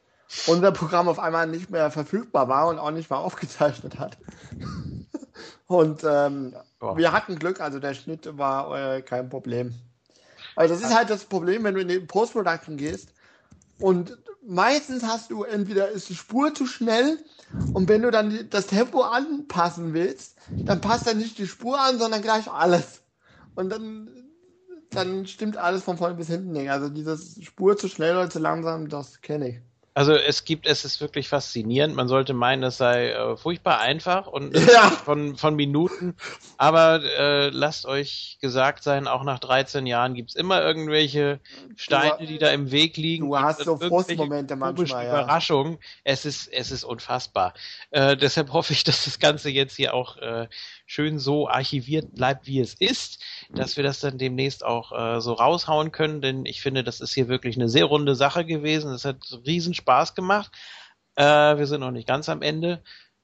unser 0.47 0.73
Programm 0.73 1.09
auf 1.09 1.19
einmal 1.19 1.47
nicht 1.47 1.71
mehr 1.71 1.91
verfügbar 1.91 2.49
war 2.49 2.69
und 2.69 2.79
auch 2.79 2.91
nicht 2.91 3.11
mehr 3.11 3.19
aufgezeichnet 3.19 3.99
hat. 3.99 4.17
und 5.67 6.03
ähm, 6.05 6.57
wir 6.81 7.13
hatten 7.13 7.39
Glück, 7.39 7.61
also 7.61 7.79
der 7.79 7.95
Schnitt 7.95 8.37
war 8.39 8.97
äh, 8.97 9.03
kein 9.03 9.29
Problem. 9.29 9.75
Also 10.57 10.75
das 10.75 10.83
ist 10.83 10.95
halt 10.95 11.11
das 11.11 11.25
Problem, 11.25 11.65
wenn 11.65 11.75
du 11.75 11.81
in 11.81 11.89
die 11.89 12.01
Post-Production 12.01 12.77
gehst 12.77 13.13
und 13.79 14.17
meistens 14.47 15.03
hast 15.03 15.31
du 15.31 15.45
entweder 15.45 15.89
ist 15.89 16.09
die 16.09 16.15
Spur 16.15 16.55
zu 16.55 16.67
schnell 16.67 17.19
und 17.73 17.89
wenn 17.89 18.03
du 18.03 18.11
dann 18.11 18.49
das 18.51 18.67
Tempo 18.67 19.03
anpassen 19.03 19.95
willst, 19.95 20.39
dann 20.65 20.81
passt 20.81 21.07
dann 21.07 21.19
nicht 21.19 21.39
die 21.39 21.47
Spur 21.47 21.81
an, 21.81 21.99
sondern 21.99 22.23
gleich 22.23 22.51
alles. 22.51 23.03
Und 23.55 23.71
dann, 23.71 24.11
dann 24.93 25.27
stimmt 25.27 25.57
alles 25.57 25.83
von 25.85 25.99
vorne 25.99 26.15
bis 26.17 26.29
hinten 26.29 26.53
nicht. 26.53 26.71
Also 26.71 26.89
dieses 26.91 27.43
Spur 27.45 27.77
zu 27.77 27.89
schnell 27.89 28.17
oder 28.17 28.31
zu 28.31 28.39
langsam, 28.39 28.89
das 28.89 29.21
kenne 29.23 29.49
ich. 29.51 29.72
Also 29.95 30.15
es 30.15 30.45
gibt, 30.45 30.67
es 30.67 30.87
ist 30.87 31.01
wirklich 31.03 31.29
faszinierend. 31.29 31.95
Man 31.95 32.09
sollte 32.09 32.33
meinen, 32.33 32.63
es 32.63 32.79
sei 32.79 33.11
äh, 33.11 33.37
furchtbar 33.37 33.81
einfach 33.81 34.27
und 34.27 34.57
Ja. 34.73 34.91
von, 34.91 35.37
von 35.37 35.55
Minuten. 35.55 36.15
Aber 36.57 37.03
äh, 37.03 37.51
lasst 37.51 37.85
euch 37.85 38.39
gesagt 38.41 38.83
sein, 38.85 39.07
auch 39.07 39.23
nach 39.23 39.39
13 39.39 39.87
Jahren 39.87 40.15
gibt's 40.15 40.35
immer 40.35 40.63
irgendwelche 40.63 41.41
Steine, 41.77 42.27
die 42.27 42.39
da 42.39 42.49
im 42.49 42.71
Weg 42.71 42.97
liegen. 42.97 43.29
Du 43.29 43.39
hast 43.39 43.65
so 43.65 43.77
Frustmomente 43.77 44.57
manchmal, 44.57 45.05
ja. 45.05 45.13
Überraschungen. 45.13 45.79
Es 46.05 46.25
ist, 46.25 46.49
es 46.51 46.71
ist 46.71 46.85
unfassbar. 46.85 47.53
Äh, 47.91 48.17
deshalb 48.17 48.53
hoffe 48.53 48.73
ich, 48.73 48.85
dass 48.85 49.05
das 49.05 49.19
Ganze 49.19 49.51
jetzt 49.51 49.77
hier 49.77 49.93
auch 49.93 50.17
äh, 50.17 50.49
schön 50.87 51.19
so 51.19 51.49
archiviert 51.49 52.15
bleibt, 52.15 52.47
wie 52.47 52.61
es 52.61 52.75
ist, 52.75 53.23
dass 53.55 53.77
wir 53.77 53.85
das 53.85 54.01
dann 54.01 54.19
demnächst 54.19 54.65
auch 54.65 54.93
äh, 54.93 55.21
so 55.21 55.33
raushauen 55.35 55.93
können, 55.93 56.21
denn 56.23 56.45
ich 56.47 56.61
finde, 56.63 56.85
das 56.85 57.01
ist 57.01 57.15
hier 57.15 57.29
wirklich 57.29 57.57
eine 57.57 57.69
sehr 57.69 57.85
runde 57.87 58.15
Sache 58.15 58.45
gewesen. 58.45 58.93
Es 58.93 59.05
hat 59.05 59.19
riesen 59.47 59.75
Spaß 59.75 60.15
gemacht. 60.15 60.53
Äh, 61.17 61.25
wir 61.59 61.67
sind 61.67 61.81
noch 61.81 61.91
nicht 61.91 62.09
ganz 62.09 62.29
am 62.29 62.43
Ende. 62.43 62.83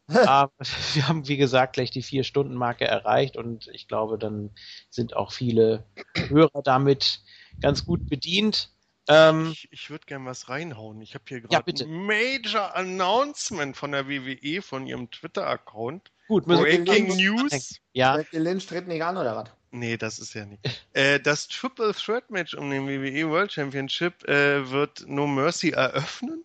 Aber 0.24 0.52
wir 0.94 1.08
haben, 1.08 1.28
wie 1.28 1.36
gesagt, 1.36 1.74
gleich 1.74 1.90
die 1.90 2.02
Vier-Stunden-Marke 2.02 2.86
erreicht 2.86 3.36
und 3.36 3.68
ich 3.68 3.88
glaube, 3.88 4.18
dann 4.18 4.50
sind 4.90 5.14
auch 5.14 5.32
viele 5.32 5.84
Hörer 6.28 6.62
damit 6.62 7.20
ganz 7.60 7.84
gut 7.84 8.08
bedient. 8.08 8.70
Ähm, 9.08 9.50
Ich, 9.52 9.68
ich 9.70 9.90
würde 9.90 10.06
gerne 10.06 10.24
was 10.26 10.48
reinhauen. 10.48 11.00
Ich 11.02 11.14
habe 11.14 11.24
hier 11.28 11.40
Ja, 11.50 11.60
gerade 11.60 11.64
bitte. 11.64 11.84
ein 11.84 12.06
Major 12.06 12.74
Announcement 12.74 13.76
von 13.76 13.92
der 13.92 14.08
WWE 14.08 14.62
von 14.62 14.86
ihrem 14.86 15.10
Twitter-Account. 15.10 16.10
Gut, 16.28 16.46
müssen 16.46 16.62
Breaking 16.62 17.16
News. 17.16 17.80
Ja, 17.92 18.20
Lynch 18.32 18.66
tritt 18.66 18.86
nicht 18.86 19.02
an, 19.02 19.16
oder 19.16 19.36
was? 19.36 19.48
Nee, 19.70 19.96
das 19.96 20.18
ist 20.18 20.34
ja 20.34 20.46
nicht. 20.46 20.64
äh, 20.92 21.20
das 21.20 21.48
Triple 21.48 21.92
Threat 21.92 22.30
Match 22.30 22.54
um 22.54 22.70
den 22.70 22.86
WWE 22.86 23.28
World 23.28 23.52
Championship 23.52 24.26
äh, 24.28 24.70
wird 24.70 25.04
No 25.06 25.26
Mercy 25.26 25.70
eröffnen 25.70 26.44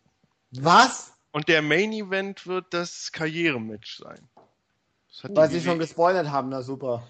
Was? 0.52 1.14
und 1.32 1.48
der 1.48 1.62
Main 1.62 1.94
Event 1.94 2.46
wird 2.48 2.66
das 2.72 3.12
Karrierematch 3.12 3.98
sein. 4.00 4.28
Das 5.10 5.24
hat, 5.24 5.36
Weil 5.36 5.50
sie 5.50 5.62
schon 5.62 5.76
WWE, 5.76 5.80
gespoilert 5.80 6.30
haben, 6.32 6.50
na 6.50 6.62
super. 6.62 7.08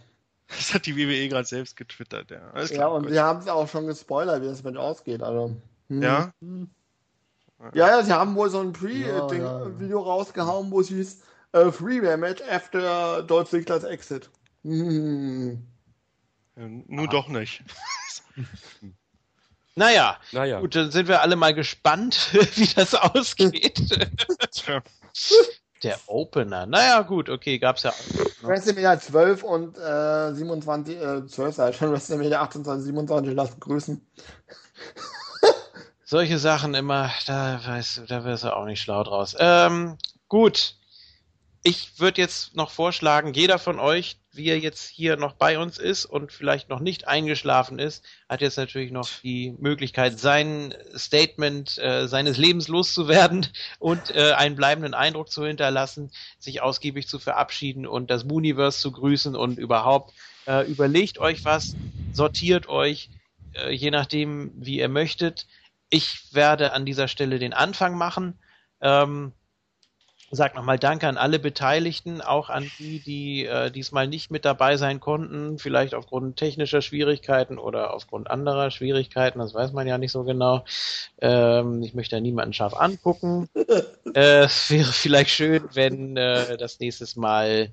das 0.48 0.74
hat 0.74 0.86
die 0.86 0.96
WWE 0.96 1.30
gerade 1.30 1.48
selbst 1.48 1.76
getwittert, 1.76 2.30
ja. 2.32 2.50
Alles 2.52 2.70
Ja, 2.70 2.76
klar, 2.78 2.92
und 2.94 3.10
sie 3.10 3.20
haben 3.20 3.40
es 3.40 3.48
auch 3.48 3.68
schon 3.68 3.88
gespoilert, 3.88 4.42
wie 4.42 4.48
das 4.48 4.64
mit 4.64 4.78
ausgeht. 4.78 5.24
Also. 5.24 5.56
hm. 5.88 6.02
Ja? 6.02 6.34
Ja, 7.74 7.88
ja, 7.88 8.04
sie 8.04 8.12
haben 8.12 8.36
wohl 8.36 8.50
so 8.50 8.60
ein 8.60 8.74
Pre-Video 8.74 9.32
ja, 9.32 9.88
ja. 9.88 9.98
rausgehauen, 9.98 10.70
wo 10.70 10.82
es 10.82 10.90
hieß 10.90 11.22
äh, 11.54 11.72
Three-Way-Match 11.72 12.42
after 12.50 13.24
Dolph 13.24 13.50
Ziggler's 13.50 13.84
Exit. 13.84 14.30
Hm. 14.64 15.66
Ja, 16.56 16.68
nur 16.68 17.08
doch 17.08 17.28
nicht. 17.28 17.64
naja, 19.76 20.20
Naja. 20.32 20.60
gut, 20.60 20.76
dann 20.76 20.92
sind 20.92 21.08
wir 21.08 21.22
alle 21.22 21.36
mal 21.36 21.54
gespannt, 21.54 22.30
wie 22.56 22.68
das 22.74 22.94
ausgeht. 22.96 23.80
Der 25.84 26.00
Opener. 26.08 26.66
Naja, 26.66 27.02
gut, 27.02 27.28
okay, 27.30 27.60
gab's 27.60 27.84
ja 27.84 27.92
auch. 27.92 28.44
WrestleMania 28.44 29.00
12 29.00 29.44
und 29.44 29.78
äh, 29.78 30.34
27, 30.34 30.96
äh, 30.98 31.28
12 31.28 31.56
sei 31.56 31.74
schon, 31.74 31.92
WrestleMania 31.92 32.42
28, 32.42 32.86
27 32.86 33.34
lassen 33.36 33.60
grüßen. 33.60 34.08
Solche 36.06 36.38
Sachen 36.40 36.74
immer, 36.74 37.12
da 37.26 37.60
weiß, 37.66 38.04
da 38.08 38.24
wirst 38.24 38.44
du 38.46 38.56
auch 38.56 38.66
nicht 38.66 38.82
schlau 38.82 39.04
draus. 39.04 39.36
Ähm, 39.40 39.98
gut. 40.30 40.76
Ich 41.66 41.98
würde 41.98 42.20
jetzt 42.20 42.58
noch 42.58 42.72
vorschlagen, 42.72 43.34
jeder 43.34 43.58
von 43.58 43.80
euch, 43.80 44.18
wie 44.34 44.50
er 44.50 44.60
jetzt 44.60 44.86
hier 44.90 45.16
noch 45.16 45.32
bei 45.32 45.58
uns 45.58 45.78
ist 45.78 46.04
und 46.04 46.34
vielleicht 46.34 46.68
noch 46.68 46.82
nicht 46.82 47.08
eingeschlafen 47.08 47.80
ist, 47.80 48.04
hat 48.28 48.42
jetzt 48.42 48.58
natürlich 48.58 48.92
noch 48.92 49.08
die 49.24 49.56
Möglichkeit, 49.60 50.20
sein 50.20 50.76
Statement 50.94 51.78
äh, 51.78 52.10
seines 52.10 52.38
Lebens 52.38 52.68
loszuwerden 52.68 53.48
und 53.80 54.14
äh, 54.14 54.34
einen 54.34 54.58
bleibenden 54.58 54.94
Eindruck 54.94 55.32
zu 55.32 55.46
hinterlassen, 55.46 56.12
sich 56.38 56.62
ausgiebig 56.62 57.08
zu 57.08 57.18
verabschieden 57.18 57.88
und 57.88 58.12
das 58.12 58.26
Mooniverse 58.26 58.80
zu 58.80 58.92
grüßen 58.92 59.34
und 59.34 59.58
überhaupt 59.58 60.14
äh, 60.46 60.70
überlegt 60.70 61.18
euch 61.20 61.46
was, 61.46 61.78
sortiert 62.12 62.68
euch, 62.68 63.10
äh, 63.54 63.72
je 63.72 63.90
nachdem, 63.90 64.52
wie 64.56 64.80
ihr 64.80 64.90
möchtet. 64.90 65.48
Ich 65.90 66.34
werde 66.34 66.74
an 66.74 66.86
dieser 66.86 67.08
Stelle 67.08 67.40
den 67.40 67.54
Anfang 67.54 67.98
machen. 67.98 68.38
Ähm, 68.82 69.32
sag 70.36 70.56
nochmal 70.56 70.80
Danke 70.80 71.08
an 71.08 71.18
alle 71.18 71.38
Beteiligten, 71.38 72.22
auch 72.22 72.50
an 72.50 72.70
die, 72.80 73.00
die 73.00 73.46
äh, 73.46 73.70
diesmal 73.70 74.08
nicht 74.08 74.32
mit 74.32 74.46
dabei 74.46 74.78
sein 74.78 75.00
konnten, 75.00 75.60
vielleicht 75.60 75.94
aufgrund 75.94 76.38
technischer 76.38 76.82
Schwierigkeiten 76.82 77.60
oder 77.60 77.94
aufgrund 77.94 78.30
anderer 78.30 78.72
Schwierigkeiten, 78.72 79.40
das 79.40 79.54
weiß 79.54 79.74
man 79.74 79.88
ja 79.88 79.98
nicht 79.98 80.12
so 80.12 80.24
genau. 80.24 80.66
Ähm, 81.22 81.84
ich 81.84 81.94
möchte 81.94 82.16
ja 82.16 82.22
niemanden 82.22 82.54
scharf 82.54 82.74
angucken. 82.74 83.48
äh, 84.16 84.46
es 84.46 84.72
wäre 84.72 84.92
vielleicht 84.92 85.30
schön, 85.30 85.64
wenn 85.74 86.18
äh, 86.18 86.58
das 86.58 86.80
nächstes 86.80 87.16
Mal 87.16 87.72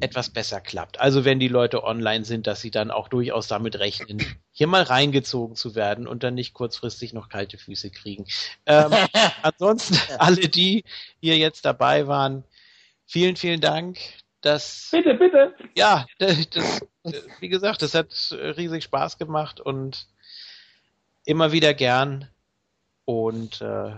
etwas 0.00 0.30
besser 0.30 0.60
klappt. 0.60 1.00
Also 1.00 1.24
wenn 1.24 1.38
die 1.38 1.48
Leute 1.48 1.84
online 1.84 2.24
sind, 2.24 2.46
dass 2.46 2.60
sie 2.60 2.72
dann 2.72 2.90
auch 2.90 3.08
durchaus 3.08 3.46
damit 3.46 3.78
rechnen, 3.78 4.20
hier 4.50 4.66
mal 4.66 4.82
reingezogen 4.82 5.54
zu 5.54 5.74
werden 5.74 6.06
und 6.08 6.24
dann 6.24 6.34
nicht 6.34 6.54
kurzfristig 6.54 7.12
noch 7.12 7.28
kalte 7.28 7.56
Füße 7.56 7.90
kriegen. 7.90 8.26
Ähm, 8.66 8.90
ansonsten 9.42 9.96
alle 10.18 10.48
die 10.48 10.84
hier 11.20 11.38
jetzt 11.38 11.64
dabei 11.64 12.08
waren, 12.08 12.44
vielen, 13.06 13.36
vielen 13.36 13.60
Dank. 13.60 13.98
Das, 14.40 14.88
Bitte, 14.90 15.14
bitte. 15.14 15.54
ja, 15.76 16.04
das, 16.18 16.50
das, 16.50 16.82
wie 17.38 17.48
gesagt, 17.48 17.80
das 17.82 17.94
hat 17.94 18.10
riesig 18.32 18.82
Spaß 18.82 19.16
gemacht 19.16 19.60
und 19.60 20.08
immer 21.24 21.52
wieder 21.52 21.74
gern. 21.74 22.28
Und 23.04 23.60
äh, 23.60 23.92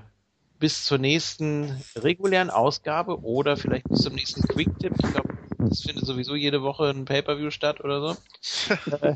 bis 0.59 0.85
zur 0.85 0.99
nächsten 0.99 1.83
regulären 1.97 2.51
Ausgabe 2.51 3.23
oder 3.23 3.57
vielleicht 3.57 3.89
bis 3.89 4.01
zum 4.01 4.15
nächsten 4.15 4.43
Quick-Tipp. 4.43 4.93
Ich 5.03 5.13
glaube, 5.13 5.34
es 5.69 5.83
findet 5.83 6.07
sowieso 6.07 6.35
jede 6.35 6.63
Woche 6.63 6.91
ein 6.91 7.05
Pay-Per-View 7.05 7.51
statt 7.51 7.81
oder 7.81 8.01
so. 8.01 8.17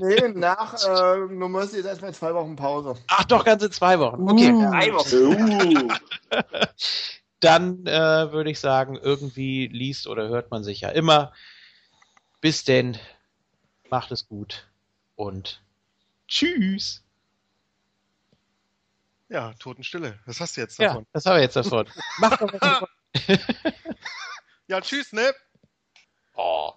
nee, 0.00 0.28
nach 0.34 0.74
äh, 0.84 1.32
No 1.32 1.48
Mercy 1.48 1.78
ist 1.78 1.86
erstmal 1.86 2.14
zwei 2.14 2.34
Wochen 2.34 2.56
Pause. 2.56 2.94
Ach 3.08 3.24
doch, 3.24 3.44
ganze 3.44 3.70
zwei 3.70 3.98
Wochen. 3.98 4.28
Okay. 4.28 4.52
Uh. 4.52 4.70
Drei 4.70 4.92
Wochen. 4.92 5.86
Uh. 5.86 5.92
Dann 7.40 7.86
äh, 7.86 8.32
würde 8.32 8.50
ich 8.50 8.60
sagen, 8.60 8.96
irgendwie 8.96 9.66
liest 9.66 10.06
oder 10.06 10.28
hört 10.28 10.50
man 10.50 10.62
sich 10.62 10.82
ja 10.82 10.90
immer. 10.90 11.32
Bis 12.40 12.64
denn, 12.64 12.98
macht 13.90 14.12
es 14.12 14.28
gut 14.28 14.68
und 15.16 15.62
tschüss. 16.28 17.02
Ja, 19.28 19.54
Totenstille. 19.58 20.18
Was 20.26 20.40
hast 20.40 20.56
du 20.56 20.60
jetzt 20.60 20.78
Ja, 20.78 20.88
davon? 20.88 21.06
das 21.12 21.24
haben 21.24 21.36
wir 21.36 21.42
jetzt 21.42 21.56
davon. 21.56 21.88
Macht 22.18 22.42
doch 22.42 22.52
was 22.52 22.82
wollt. 22.82 23.40
Ja, 24.66 24.80
tschüss, 24.80 25.12
ne? 25.12 25.32
Oh. 26.34 26.72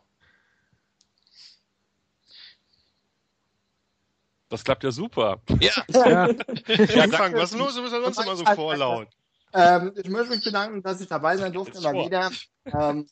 Das 4.49 4.63
klappt 4.63 4.83
ja 4.83 4.91
super. 4.91 5.41
Ja. 5.59 5.71
Ja, 5.89 6.27
Ja, 6.67 7.07
Frank, 7.09 7.35
was 7.35 7.51
ist 7.51 7.57
los? 7.57 7.75
Du 7.75 7.81
bist 7.81 7.93
ja 7.93 8.01
sonst 8.01 8.21
immer 8.21 8.35
so 8.35 8.45
vorlaut. 8.45 9.07
Ähm, 9.53 9.91
ich 9.95 10.09
möchte 10.09 10.35
mich 10.35 10.43
bedanken, 10.43 10.81
dass 10.83 11.01
ich 11.01 11.07
dabei 11.07 11.37
sein 11.37 11.53
durfte, 11.53 11.81
mal 11.81 11.93
vor. 11.93 12.05
wieder. 12.05 12.31
Ähm, 12.65 13.07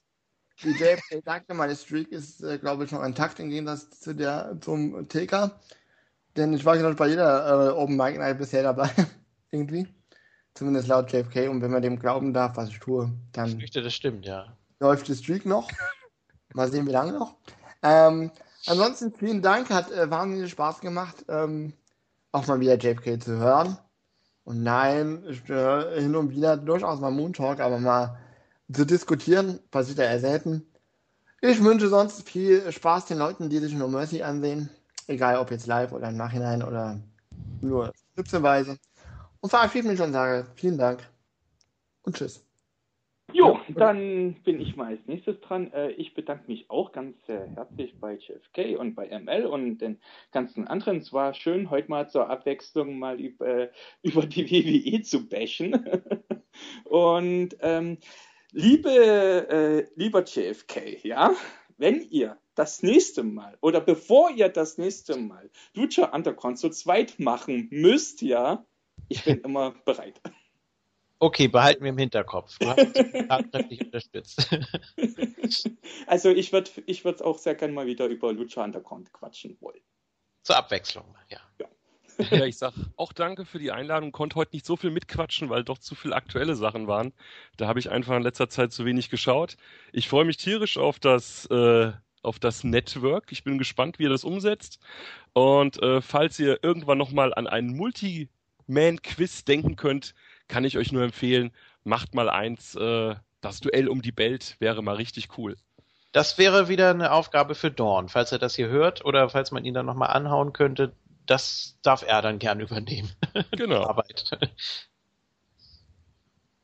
wie 0.61 0.71
JFK 0.71 1.23
sagte, 1.23 1.53
meine 1.53 1.75
Streak 1.75 2.11
ist, 2.11 2.43
äh, 2.43 2.57
glaube 2.57 2.85
ich, 2.85 2.91
noch 2.91 3.03
intakt 3.03 3.39
im 3.39 3.49
Gegensatz 3.49 3.99
zu 3.99 4.13
der, 4.13 4.57
zum 4.61 5.07
TK. 5.07 5.51
Denn 6.35 6.53
ich 6.53 6.65
war, 6.65 6.77
glaube 6.77 6.91
ich, 6.91 6.97
bei 6.97 7.07
jeder 7.07 7.69
äh, 7.69 7.71
Open 7.71 7.95
Mic 7.95 8.17
Night 8.17 8.37
bisher 8.37 8.63
dabei. 8.63 8.89
Irgendwie. 9.51 9.87
Zumindest 10.53 10.87
laut 10.87 11.11
JFK. 11.11 11.49
Und 11.49 11.61
wenn 11.61 11.71
man 11.71 11.81
dem 11.81 11.97
glauben 11.99 12.33
darf, 12.33 12.57
was 12.57 12.69
ich 12.69 12.79
tue, 12.79 13.05
Ich 13.05 13.31
dann 13.31 13.59
fürchte, 13.59 13.81
das 13.81 13.93
stimmt, 13.93 14.25
ja. 14.25 14.55
läuft 14.79 15.07
die 15.07 15.15
Streak 15.15 15.45
noch. 15.45 15.69
Mal 16.53 16.71
sehen, 16.71 16.87
wie 16.87 16.91
lange 16.91 17.13
noch. 17.13 17.35
Ähm, 17.81 18.31
ansonsten 18.65 19.13
vielen 19.13 19.41
Dank, 19.41 19.69
hat 19.69 19.91
äh, 19.91 20.09
wahnsinnig 20.09 20.51
Spaß 20.51 20.79
gemacht, 20.79 21.25
ähm, 21.27 21.73
auch 22.31 22.47
mal 22.47 22.59
wieder 22.59 22.77
JFK 22.77 23.21
zu 23.21 23.37
hören. 23.37 23.77
Und 24.45 24.63
nein, 24.63 25.23
ich 25.27 25.47
höre 25.47 25.99
hin 25.99 26.15
und 26.15 26.31
wieder 26.31 26.57
durchaus 26.57 26.99
mal 26.99 27.11
Moon 27.11 27.33
Talk, 27.33 27.59
aber 27.59 27.79
mal 27.79 28.17
zu 28.71 28.85
diskutieren, 28.85 29.59
passiert 29.71 29.99
ja 29.99 30.05
eher 30.05 30.19
selten. 30.19 30.65
Ich 31.41 31.63
wünsche 31.63 31.89
sonst 31.89 32.27
viel 32.27 32.71
Spaß 32.71 33.05
den 33.05 33.17
Leuten, 33.17 33.49
die 33.49 33.59
sich 33.59 33.73
No 33.73 33.87
Mercy 33.87 34.21
ansehen. 34.21 34.69
Egal 35.07 35.37
ob 35.37 35.51
jetzt 35.51 35.67
live 35.67 35.91
oder 35.91 36.09
im 36.09 36.17
Nachhinein 36.17 36.63
oder 36.63 36.99
nur 37.61 37.91
schnipselweise. 38.13 38.77
Und 39.41 39.49
verabschiede 39.49 39.87
mich 39.89 40.01
und 40.01 40.13
sage 40.13 40.47
vielen 40.55 40.77
Dank 40.77 40.99
und 42.03 42.15
tschüss. 42.15 42.45
Jo, 43.31 43.59
dann 43.69 44.35
bin 44.43 44.59
ich 44.59 44.75
mal 44.75 44.87
als 44.87 45.07
nächstes 45.07 45.39
dran. 45.39 45.71
Äh, 45.71 45.91
Ich 45.91 46.13
bedanke 46.13 46.45
mich 46.47 46.69
auch 46.69 46.91
ganz 46.91 47.15
herzlich 47.27 47.97
bei 47.99 48.15
JFK 48.15 48.77
und 48.77 48.95
bei 48.95 49.07
ML 49.17 49.45
und 49.45 49.77
den 49.79 49.99
ganzen 50.31 50.67
anderen. 50.67 50.97
Es 50.97 51.13
war 51.13 51.33
schön, 51.33 51.69
heute 51.69 51.89
mal 51.89 52.09
zur 52.09 52.29
Abwechslung 52.29 52.99
mal 52.99 53.19
über, 53.19 53.47
äh, 53.47 53.69
über 54.03 54.25
die 54.25 54.49
WWE 54.49 55.01
zu 55.01 55.27
bashen. 55.27 55.73
Und 56.85 57.57
ähm, 57.61 57.97
liebe, 58.51 58.89
äh, 58.91 59.87
lieber 59.95 60.23
JFK, 60.23 60.99
ja, 61.03 61.33
wenn 61.77 62.01
ihr 62.01 62.37
das 62.53 62.83
nächste 62.83 63.23
Mal 63.23 63.57
oder 63.61 63.81
bevor 63.81 64.29
ihr 64.29 64.49
das 64.49 64.77
nächste 64.77 65.17
Mal 65.17 65.49
Lucha 65.73 66.13
Underground 66.13 66.59
zu 66.59 66.69
zweit 66.69 67.19
machen 67.19 67.69
müsst, 67.71 68.21
ja, 68.21 68.63
ich 69.09 69.23
bin 69.23 69.39
immer 69.39 69.71
bereit. 69.85 70.21
Okay, 71.23 71.47
behalten 71.47 71.85
wir 71.85 71.91
im 71.91 71.97
Hinterkopf. 71.97 72.57
Du 72.59 72.67
hast 72.67 72.93
tatkräftig 73.29 73.79
unterstützt. 73.85 74.49
Also 76.07 76.29
ich 76.29 76.51
würde 76.51 76.71
ich 76.85 77.05
würd 77.05 77.21
auch 77.21 77.37
sehr 77.37 77.55
gerne 77.55 77.73
mal 77.73 77.85
wieder 77.85 78.07
über 78.07 78.33
Lucha 78.33 78.63
Underground 78.63 79.13
quatschen 79.13 79.57
wollen. 79.61 79.79
Zur 80.41 80.57
Abwechslung, 80.57 81.15
ja. 81.29 81.39
Ja, 82.29 82.45
ich 82.45 82.57
sag 82.57 82.73
auch 82.97 83.13
danke 83.13 83.45
für 83.45 83.59
die 83.59 83.71
Einladung. 83.71 84.11
Konnte 84.11 84.35
heute 84.35 84.55
nicht 84.55 84.65
so 84.65 84.75
viel 84.75 84.91
mitquatschen, 84.91 85.49
weil 85.49 85.63
doch 85.63 85.77
zu 85.77 85.95
viele 85.95 86.15
aktuelle 86.15 86.55
Sachen 86.55 86.87
waren. 86.87 87.13
Da 87.55 87.67
habe 87.67 87.79
ich 87.79 87.89
einfach 87.89 88.17
in 88.17 88.23
letzter 88.23 88.49
Zeit 88.49 88.73
zu 88.73 88.83
wenig 88.83 89.09
geschaut. 89.09 89.55
Ich 89.91 90.09
freue 90.09 90.25
mich 90.25 90.37
tierisch 90.37 90.77
auf 90.77 90.99
das, 90.99 91.45
äh, 91.45 91.91
auf 92.21 92.39
das 92.39 92.63
Network. 92.63 93.31
Ich 93.31 93.43
bin 93.43 93.57
gespannt, 93.57 93.99
wie 93.99 94.03
ihr 94.03 94.09
das 94.09 94.25
umsetzt. 94.25 94.79
Und 95.33 95.81
äh, 95.81 96.01
falls 96.01 96.37
ihr 96.39 96.59
irgendwann 96.63 96.97
nochmal 96.97 97.33
an 97.33 97.47
einen 97.47 97.75
Multi-Man-Quiz 97.77 99.45
denken 99.45 99.75
könnt, 99.75 100.15
kann 100.53 100.65
ich 100.65 100.77
euch 100.77 100.91
nur 100.91 101.01
empfehlen, 101.01 101.51
macht 101.83 102.13
mal 102.13 102.29
eins. 102.29 102.75
Äh, 102.75 103.15
das 103.41 103.59
Duell 103.59 103.89
um 103.89 104.03
die 104.03 104.11
Belt 104.11 104.55
wäre 104.59 104.83
mal 104.83 104.95
richtig 104.95 105.35
cool. 105.39 105.57
Das 106.11 106.37
wäre 106.37 106.67
wieder 106.67 106.91
eine 106.91 107.11
Aufgabe 107.11 107.55
für 107.55 107.71
Dorn, 107.71 108.07
falls 108.07 108.31
er 108.31 108.37
das 108.37 108.53
hier 108.55 108.67
hört 108.67 109.03
oder 109.03 109.29
falls 109.29 109.49
man 109.49 109.65
ihn 109.65 109.73
dann 109.73 109.87
nochmal 109.87 110.11
anhauen 110.11 110.53
könnte. 110.53 110.93
Das 111.25 111.79
darf 111.81 112.03
er 112.07 112.21
dann 112.21 112.37
gern 112.37 112.59
übernehmen. 112.59 113.09
Genau. 113.57 113.83
Arbeit. 113.83 114.29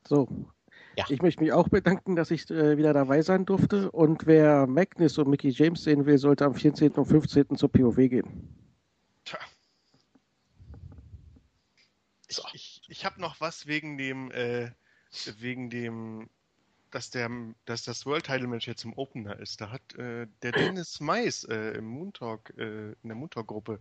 so. 0.06 0.28
Ja. 0.96 1.04
Ich 1.08 1.20
möchte 1.20 1.42
mich 1.42 1.52
auch 1.52 1.68
bedanken, 1.68 2.14
dass 2.14 2.30
ich 2.30 2.48
äh, 2.48 2.76
wieder 2.76 2.92
dabei 2.92 3.22
sein 3.22 3.44
durfte. 3.44 3.90
Und 3.90 4.26
wer 4.26 4.68
Magnus 4.68 5.18
und 5.18 5.28
Mickey 5.28 5.48
James 5.48 5.82
sehen 5.82 6.06
will, 6.06 6.18
sollte 6.18 6.44
am 6.44 6.54
14. 6.54 6.92
und 6.92 7.06
15. 7.06 7.56
zur 7.56 7.72
POW 7.72 7.96
gehen. 7.96 8.56
Ich, 12.28 12.40
ich, 12.52 12.69
ich 12.90 13.04
habe 13.04 13.20
noch 13.20 13.40
was 13.40 13.66
wegen 13.66 13.96
dem, 13.96 14.30
äh, 14.32 14.70
wegen 15.38 15.70
dem, 15.70 16.28
dass 16.90 17.10
der, 17.10 17.30
dass 17.64 17.84
das 17.84 18.04
World 18.04 18.26
Title 18.26 18.48
Match 18.48 18.66
jetzt 18.66 18.84
im 18.84 18.92
Opener 18.94 19.38
ist. 19.38 19.60
Da 19.60 19.70
hat 19.70 19.94
äh, 19.96 20.26
der 20.42 20.52
Dennis 20.52 21.00
Mais 21.00 21.44
äh, 21.44 21.72
im 21.78 21.86
Moon 21.86 22.12
Talk, 22.12 22.52
äh, 22.58 22.90
in 22.90 22.96
der 23.04 23.14
Moon 23.14 23.30
Talk 23.30 23.46
Gruppe 23.46 23.80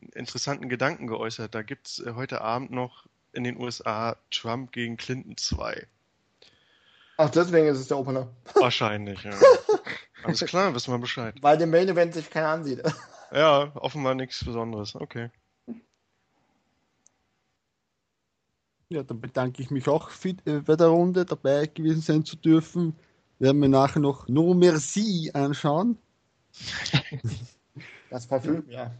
einen 0.00 0.10
interessanten 0.10 0.68
Gedanken 0.68 1.06
geäußert. 1.06 1.54
Da 1.54 1.62
gibt's 1.62 2.00
äh, 2.00 2.12
heute 2.14 2.42
Abend 2.42 2.70
noch 2.70 3.06
in 3.32 3.44
den 3.44 3.58
USA 3.58 4.16
Trump 4.30 4.72
gegen 4.72 4.96
Clinton 4.96 5.36
2. 5.36 5.86
Ach, 7.16 7.30
deswegen 7.30 7.66
ist 7.66 7.78
es 7.78 7.88
der 7.88 7.98
Opener. 7.98 8.28
Wahrscheinlich, 8.54 9.22
ja. 9.22 9.32
Alles 10.22 10.44
klar, 10.44 10.74
wissen 10.74 10.92
wir 10.92 10.98
Bescheid. 10.98 11.34
Weil 11.40 11.56
dem 11.56 11.70
Main 11.70 11.88
Event 11.88 12.14
sich 12.14 12.28
keiner 12.28 12.48
ansieht. 12.48 12.82
Ja, 13.32 13.70
offenbar 13.76 14.14
nichts 14.14 14.44
Besonderes. 14.44 14.94
Okay. 14.96 15.30
Ja, 18.90 19.04
dann 19.04 19.20
bedanke 19.20 19.62
ich 19.62 19.70
mich 19.70 19.86
auch 19.88 20.10
für, 20.10 20.34
äh, 20.46 20.60
bei 20.66 20.74
der 20.74 20.88
Runde 20.88 21.24
dabei 21.24 21.66
gewesen 21.66 22.02
sein 22.02 22.24
zu 22.24 22.34
dürfen. 22.36 22.96
Werden 23.38 23.62
wir 23.62 23.68
nachher 23.68 24.00
noch 24.00 24.26
No 24.28 24.52
Merci 24.54 25.30
anschauen. 25.32 25.96
Das 28.10 28.26
Parfüm, 28.26 28.64
ja. 28.68 28.92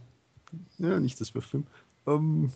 Ja, 0.77 0.97
nicht 0.97 1.19
das 1.19 1.31
Parfüm. 1.31 1.67
Ähm, 2.07 2.53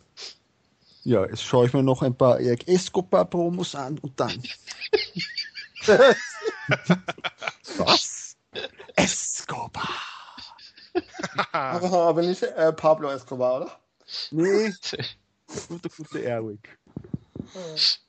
ja, 1.04 1.26
jetzt 1.26 1.44
schaue 1.44 1.66
ich 1.68 1.74
mir 1.74 1.84
noch 1.84 2.02
ein 2.02 2.16
paar 2.16 2.40
Eric 2.40 2.66
Escobar 2.70 3.26
Promos 3.26 3.76
an 3.76 4.00
und 4.00 4.18
dann. 4.18 4.42
Was? 7.78 8.38
Escobar. 8.96 9.90
Aber, 11.52 11.92
aber 12.08 12.22
nicht 12.22 12.42
äh, 12.42 12.72
Pablo 12.72 13.10
Escobar, 13.10 13.62
oder? 13.62 13.80
Nee, 14.32 14.74
guter, 15.68 15.90
guter 15.90 16.22
Eric. 16.22 16.80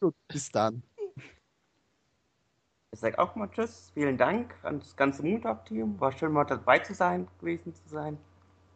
Gut, 0.00 0.15
bis 0.28 0.50
dann. 0.50 0.82
Ich 2.92 3.00
sage 3.00 3.18
auch 3.18 3.34
mal 3.34 3.50
Tschüss, 3.50 3.90
vielen 3.92 4.16
Dank 4.16 4.55
an 4.62 4.78
das 4.78 4.97
ganze 4.97 5.23
Moontalk-Team. 5.23 6.00
War 6.00 6.12
schön, 6.12 6.32
mal 6.32 6.44
dabei 6.44 6.78
zu 6.78 6.94
sein, 6.94 7.28
gewesen 7.40 7.74
zu 7.74 7.89
sein. 7.89 8.18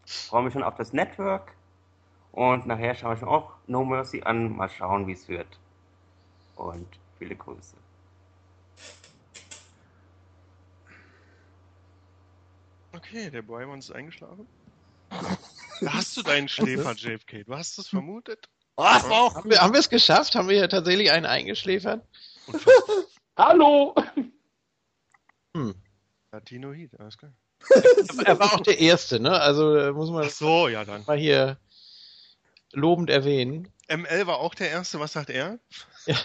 Freue 0.04 0.42
mich 0.42 0.52
schon 0.52 0.62
auf 0.62 0.74
das 0.74 0.92
Network. 0.92 1.54
Und 2.32 2.66
nachher 2.66 2.94
schaue 2.94 3.14
ich 3.14 3.20
mir 3.22 3.28
auch 3.28 3.54
No 3.66 3.84
Mercy 3.84 4.22
an. 4.22 4.56
Mal 4.56 4.68
schauen, 4.68 5.06
wie 5.06 5.12
es 5.12 5.26
wird. 5.28 5.58
Und 6.56 6.86
viele 7.18 7.34
Grüße. 7.34 7.76
Okay, 12.92 13.30
der 13.30 13.42
Boymon 13.42 13.78
ist 13.78 13.90
eingeschlafen. 13.90 14.46
Da 15.08 15.94
hast 15.94 16.16
du 16.16 16.22
deinen 16.22 16.48
Schläfer, 16.48 16.92
JFK. 16.92 17.44
Du 17.44 17.56
hast 17.56 17.78
es 17.78 17.88
vermutet. 17.88 18.50
Was? 18.80 19.04
Haben 19.04 19.50
wir, 19.50 19.60
haben 19.60 19.74
wir 19.74 19.80
es 19.80 19.90
geschafft? 19.90 20.34
Haben 20.34 20.48
wir 20.48 20.56
hier 20.56 20.68
tatsächlich 20.70 21.12
einen 21.12 21.26
eingeschläfert? 21.26 22.02
Hallo! 23.36 23.94
Hm. 25.54 25.74
Latino 26.32 26.72
Heat, 26.72 26.98
alles 26.98 27.18
klar. 27.18 27.32
Er 28.24 28.38
war 28.38 28.54
auch 28.54 28.60
der 28.60 28.78
Erste, 28.78 29.20
ne? 29.20 29.38
Also 29.38 29.76
äh, 29.76 29.92
muss 29.92 30.08
man 30.08 30.24
Ach 30.24 30.30
so, 30.30 30.68
ja 30.68 30.86
dann. 30.86 31.04
mal 31.06 31.18
hier 31.18 31.58
lobend 32.72 33.10
erwähnen. 33.10 33.70
ML 33.88 34.26
war 34.26 34.38
auch 34.38 34.54
der 34.54 34.70
Erste. 34.70 34.98
Was 34.98 35.12
sagt 35.12 35.28
er? 35.28 35.58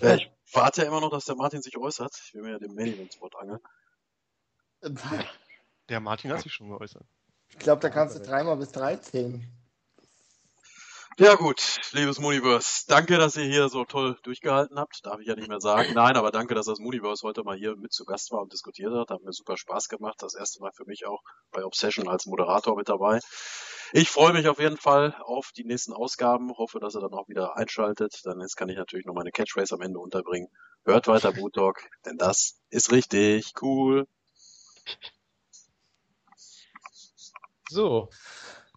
Ja, 0.00 0.14
ich 0.14 0.30
warte 0.52 0.80
ja 0.80 0.88
immer 0.88 1.02
noch, 1.02 1.10
dass 1.10 1.26
der 1.26 1.34
Martin 1.34 1.60
sich 1.60 1.76
äußert. 1.76 2.18
Ich 2.24 2.32
will 2.32 2.40
mir 2.40 2.52
ja 2.52 2.58
den 2.58 2.74
Mail 2.74 2.98
ins 2.98 3.20
Wort 3.20 3.34
angeln. 3.36 3.60
Der 5.90 6.00
Martin 6.00 6.32
hat 6.32 6.40
sich 6.40 6.54
schon 6.54 6.70
geäußert. 6.70 7.04
Ich 7.50 7.58
glaube, 7.58 7.82
da 7.82 7.90
kannst 7.90 8.16
du 8.16 8.22
dreimal 8.22 8.56
bis 8.56 8.72
drei 8.72 8.96
zählen. 8.96 9.46
Ja 11.20 11.34
gut, 11.34 11.80
liebes 11.90 12.20
Muniverse, 12.20 12.84
danke, 12.86 13.18
dass 13.18 13.36
ihr 13.36 13.42
hier 13.42 13.68
so 13.68 13.84
toll 13.84 14.16
durchgehalten 14.22 14.78
habt. 14.78 15.04
Darf 15.04 15.18
ich 15.18 15.26
ja 15.26 15.34
nicht 15.34 15.48
mehr 15.48 15.60
sagen. 15.60 15.92
Nein, 15.92 16.16
aber 16.16 16.30
danke, 16.30 16.54
dass 16.54 16.66
das 16.66 16.78
Muniverse 16.78 17.26
heute 17.26 17.42
mal 17.42 17.56
hier 17.56 17.74
mit 17.74 17.92
zu 17.92 18.04
Gast 18.04 18.30
war 18.30 18.40
und 18.40 18.52
diskutiert 18.52 18.92
hat. 18.92 19.10
Hat 19.10 19.24
mir 19.24 19.32
super 19.32 19.56
Spaß 19.56 19.88
gemacht. 19.88 20.14
Das 20.20 20.36
erste 20.36 20.60
Mal 20.60 20.70
für 20.72 20.84
mich 20.84 21.06
auch 21.06 21.20
bei 21.50 21.64
Obsession 21.64 22.06
als 22.06 22.26
Moderator 22.26 22.76
mit 22.76 22.88
dabei. 22.88 23.18
Ich 23.92 24.10
freue 24.10 24.32
mich 24.32 24.46
auf 24.46 24.60
jeden 24.60 24.76
Fall 24.76 25.16
auf 25.24 25.50
die 25.56 25.64
nächsten 25.64 25.92
Ausgaben. 25.92 26.56
Hoffe, 26.56 26.78
dass 26.78 26.94
ihr 26.94 27.00
dann 27.00 27.14
auch 27.14 27.26
wieder 27.26 27.56
einschaltet. 27.56 28.20
Dann 28.22 28.40
jetzt 28.40 28.56
kann 28.56 28.68
ich 28.68 28.76
natürlich 28.76 29.04
noch 29.04 29.14
meine 29.14 29.32
Catchphrase 29.32 29.74
am 29.74 29.80
Ende 29.80 29.98
unterbringen. 29.98 30.46
Hört 30.84 31.08
weiter 31.08 31.32
Boot 31.32 31.54
Talk, 31.54 31.80
denn 32.06 32.16
das 32.16 32.60
ist 32.70 32.92
richtig 32.92 33.54
cool. 33.60 34.06
So. 37.70 38.08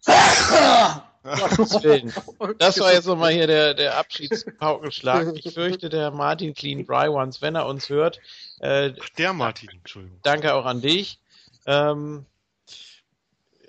Das 2.58 2.80
war 2.80 2.92
jetzt 2.92 3.06
nochmal 3.06 3.32
hier 3.32 3.46
der, 3.46 3.74
der 3.74 3.98
Abschiedspaukenschlag. 3.98 5.34
Ich 5.36 5.54
fürchte, 5.54 5.88
der 5.88 6.10
Martin 6.10 6.54
Clean 6.54 6.84
Dry 6.84 7.08
Ones, 7.08 7.40
wenn 7.40 7.54
er 7.54 7.66
uns 7.66 7.88
hört. 7.88 8.20
Äh, 8.60 8.92
Ach, 9.00 9.08
der 9.10 9.32
Martin, 9.32 9.70
Entschuldigung. 9.70 10.18
Danke 10.22 10.54
auch 10.54 10.64
an 10.64 10.80
dich. 10.80 11.20
Ähm, 11.66 12.26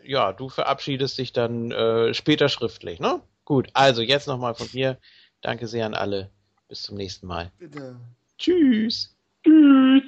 ja, 0.04 0.34
du 0.34 0.50
verabschiedest 0.50 1.18
dich 1.18 1.34
dann 1.34 1.72
äh, 1.72 2.14
später 2.14 2.50
schriftlich, 2.50 3.00
ne? 3.00 3.22
Gut, 3.46 3.70
also 3.74 4.02
jetzt 4.02 4.28
nochmal 4.28 4.56
von 4.56 4.68
mir. 4.74 4.98
Danke 5.42 5.68
sehr 5.68 5.86
an 5.86 5.94
alle. 5.94 6.30
Bis 6.68 6.82
zum 6.82 6.98
nächsten 6.98 7.28
Mal. 7.28 7.52
Bitte. 7.60 8.00
Tschüss. 8.38 9.16
Tschüss. 9.44 10.04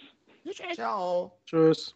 Ciao. 0.73 1.37
Tschüss. 1.45 1.95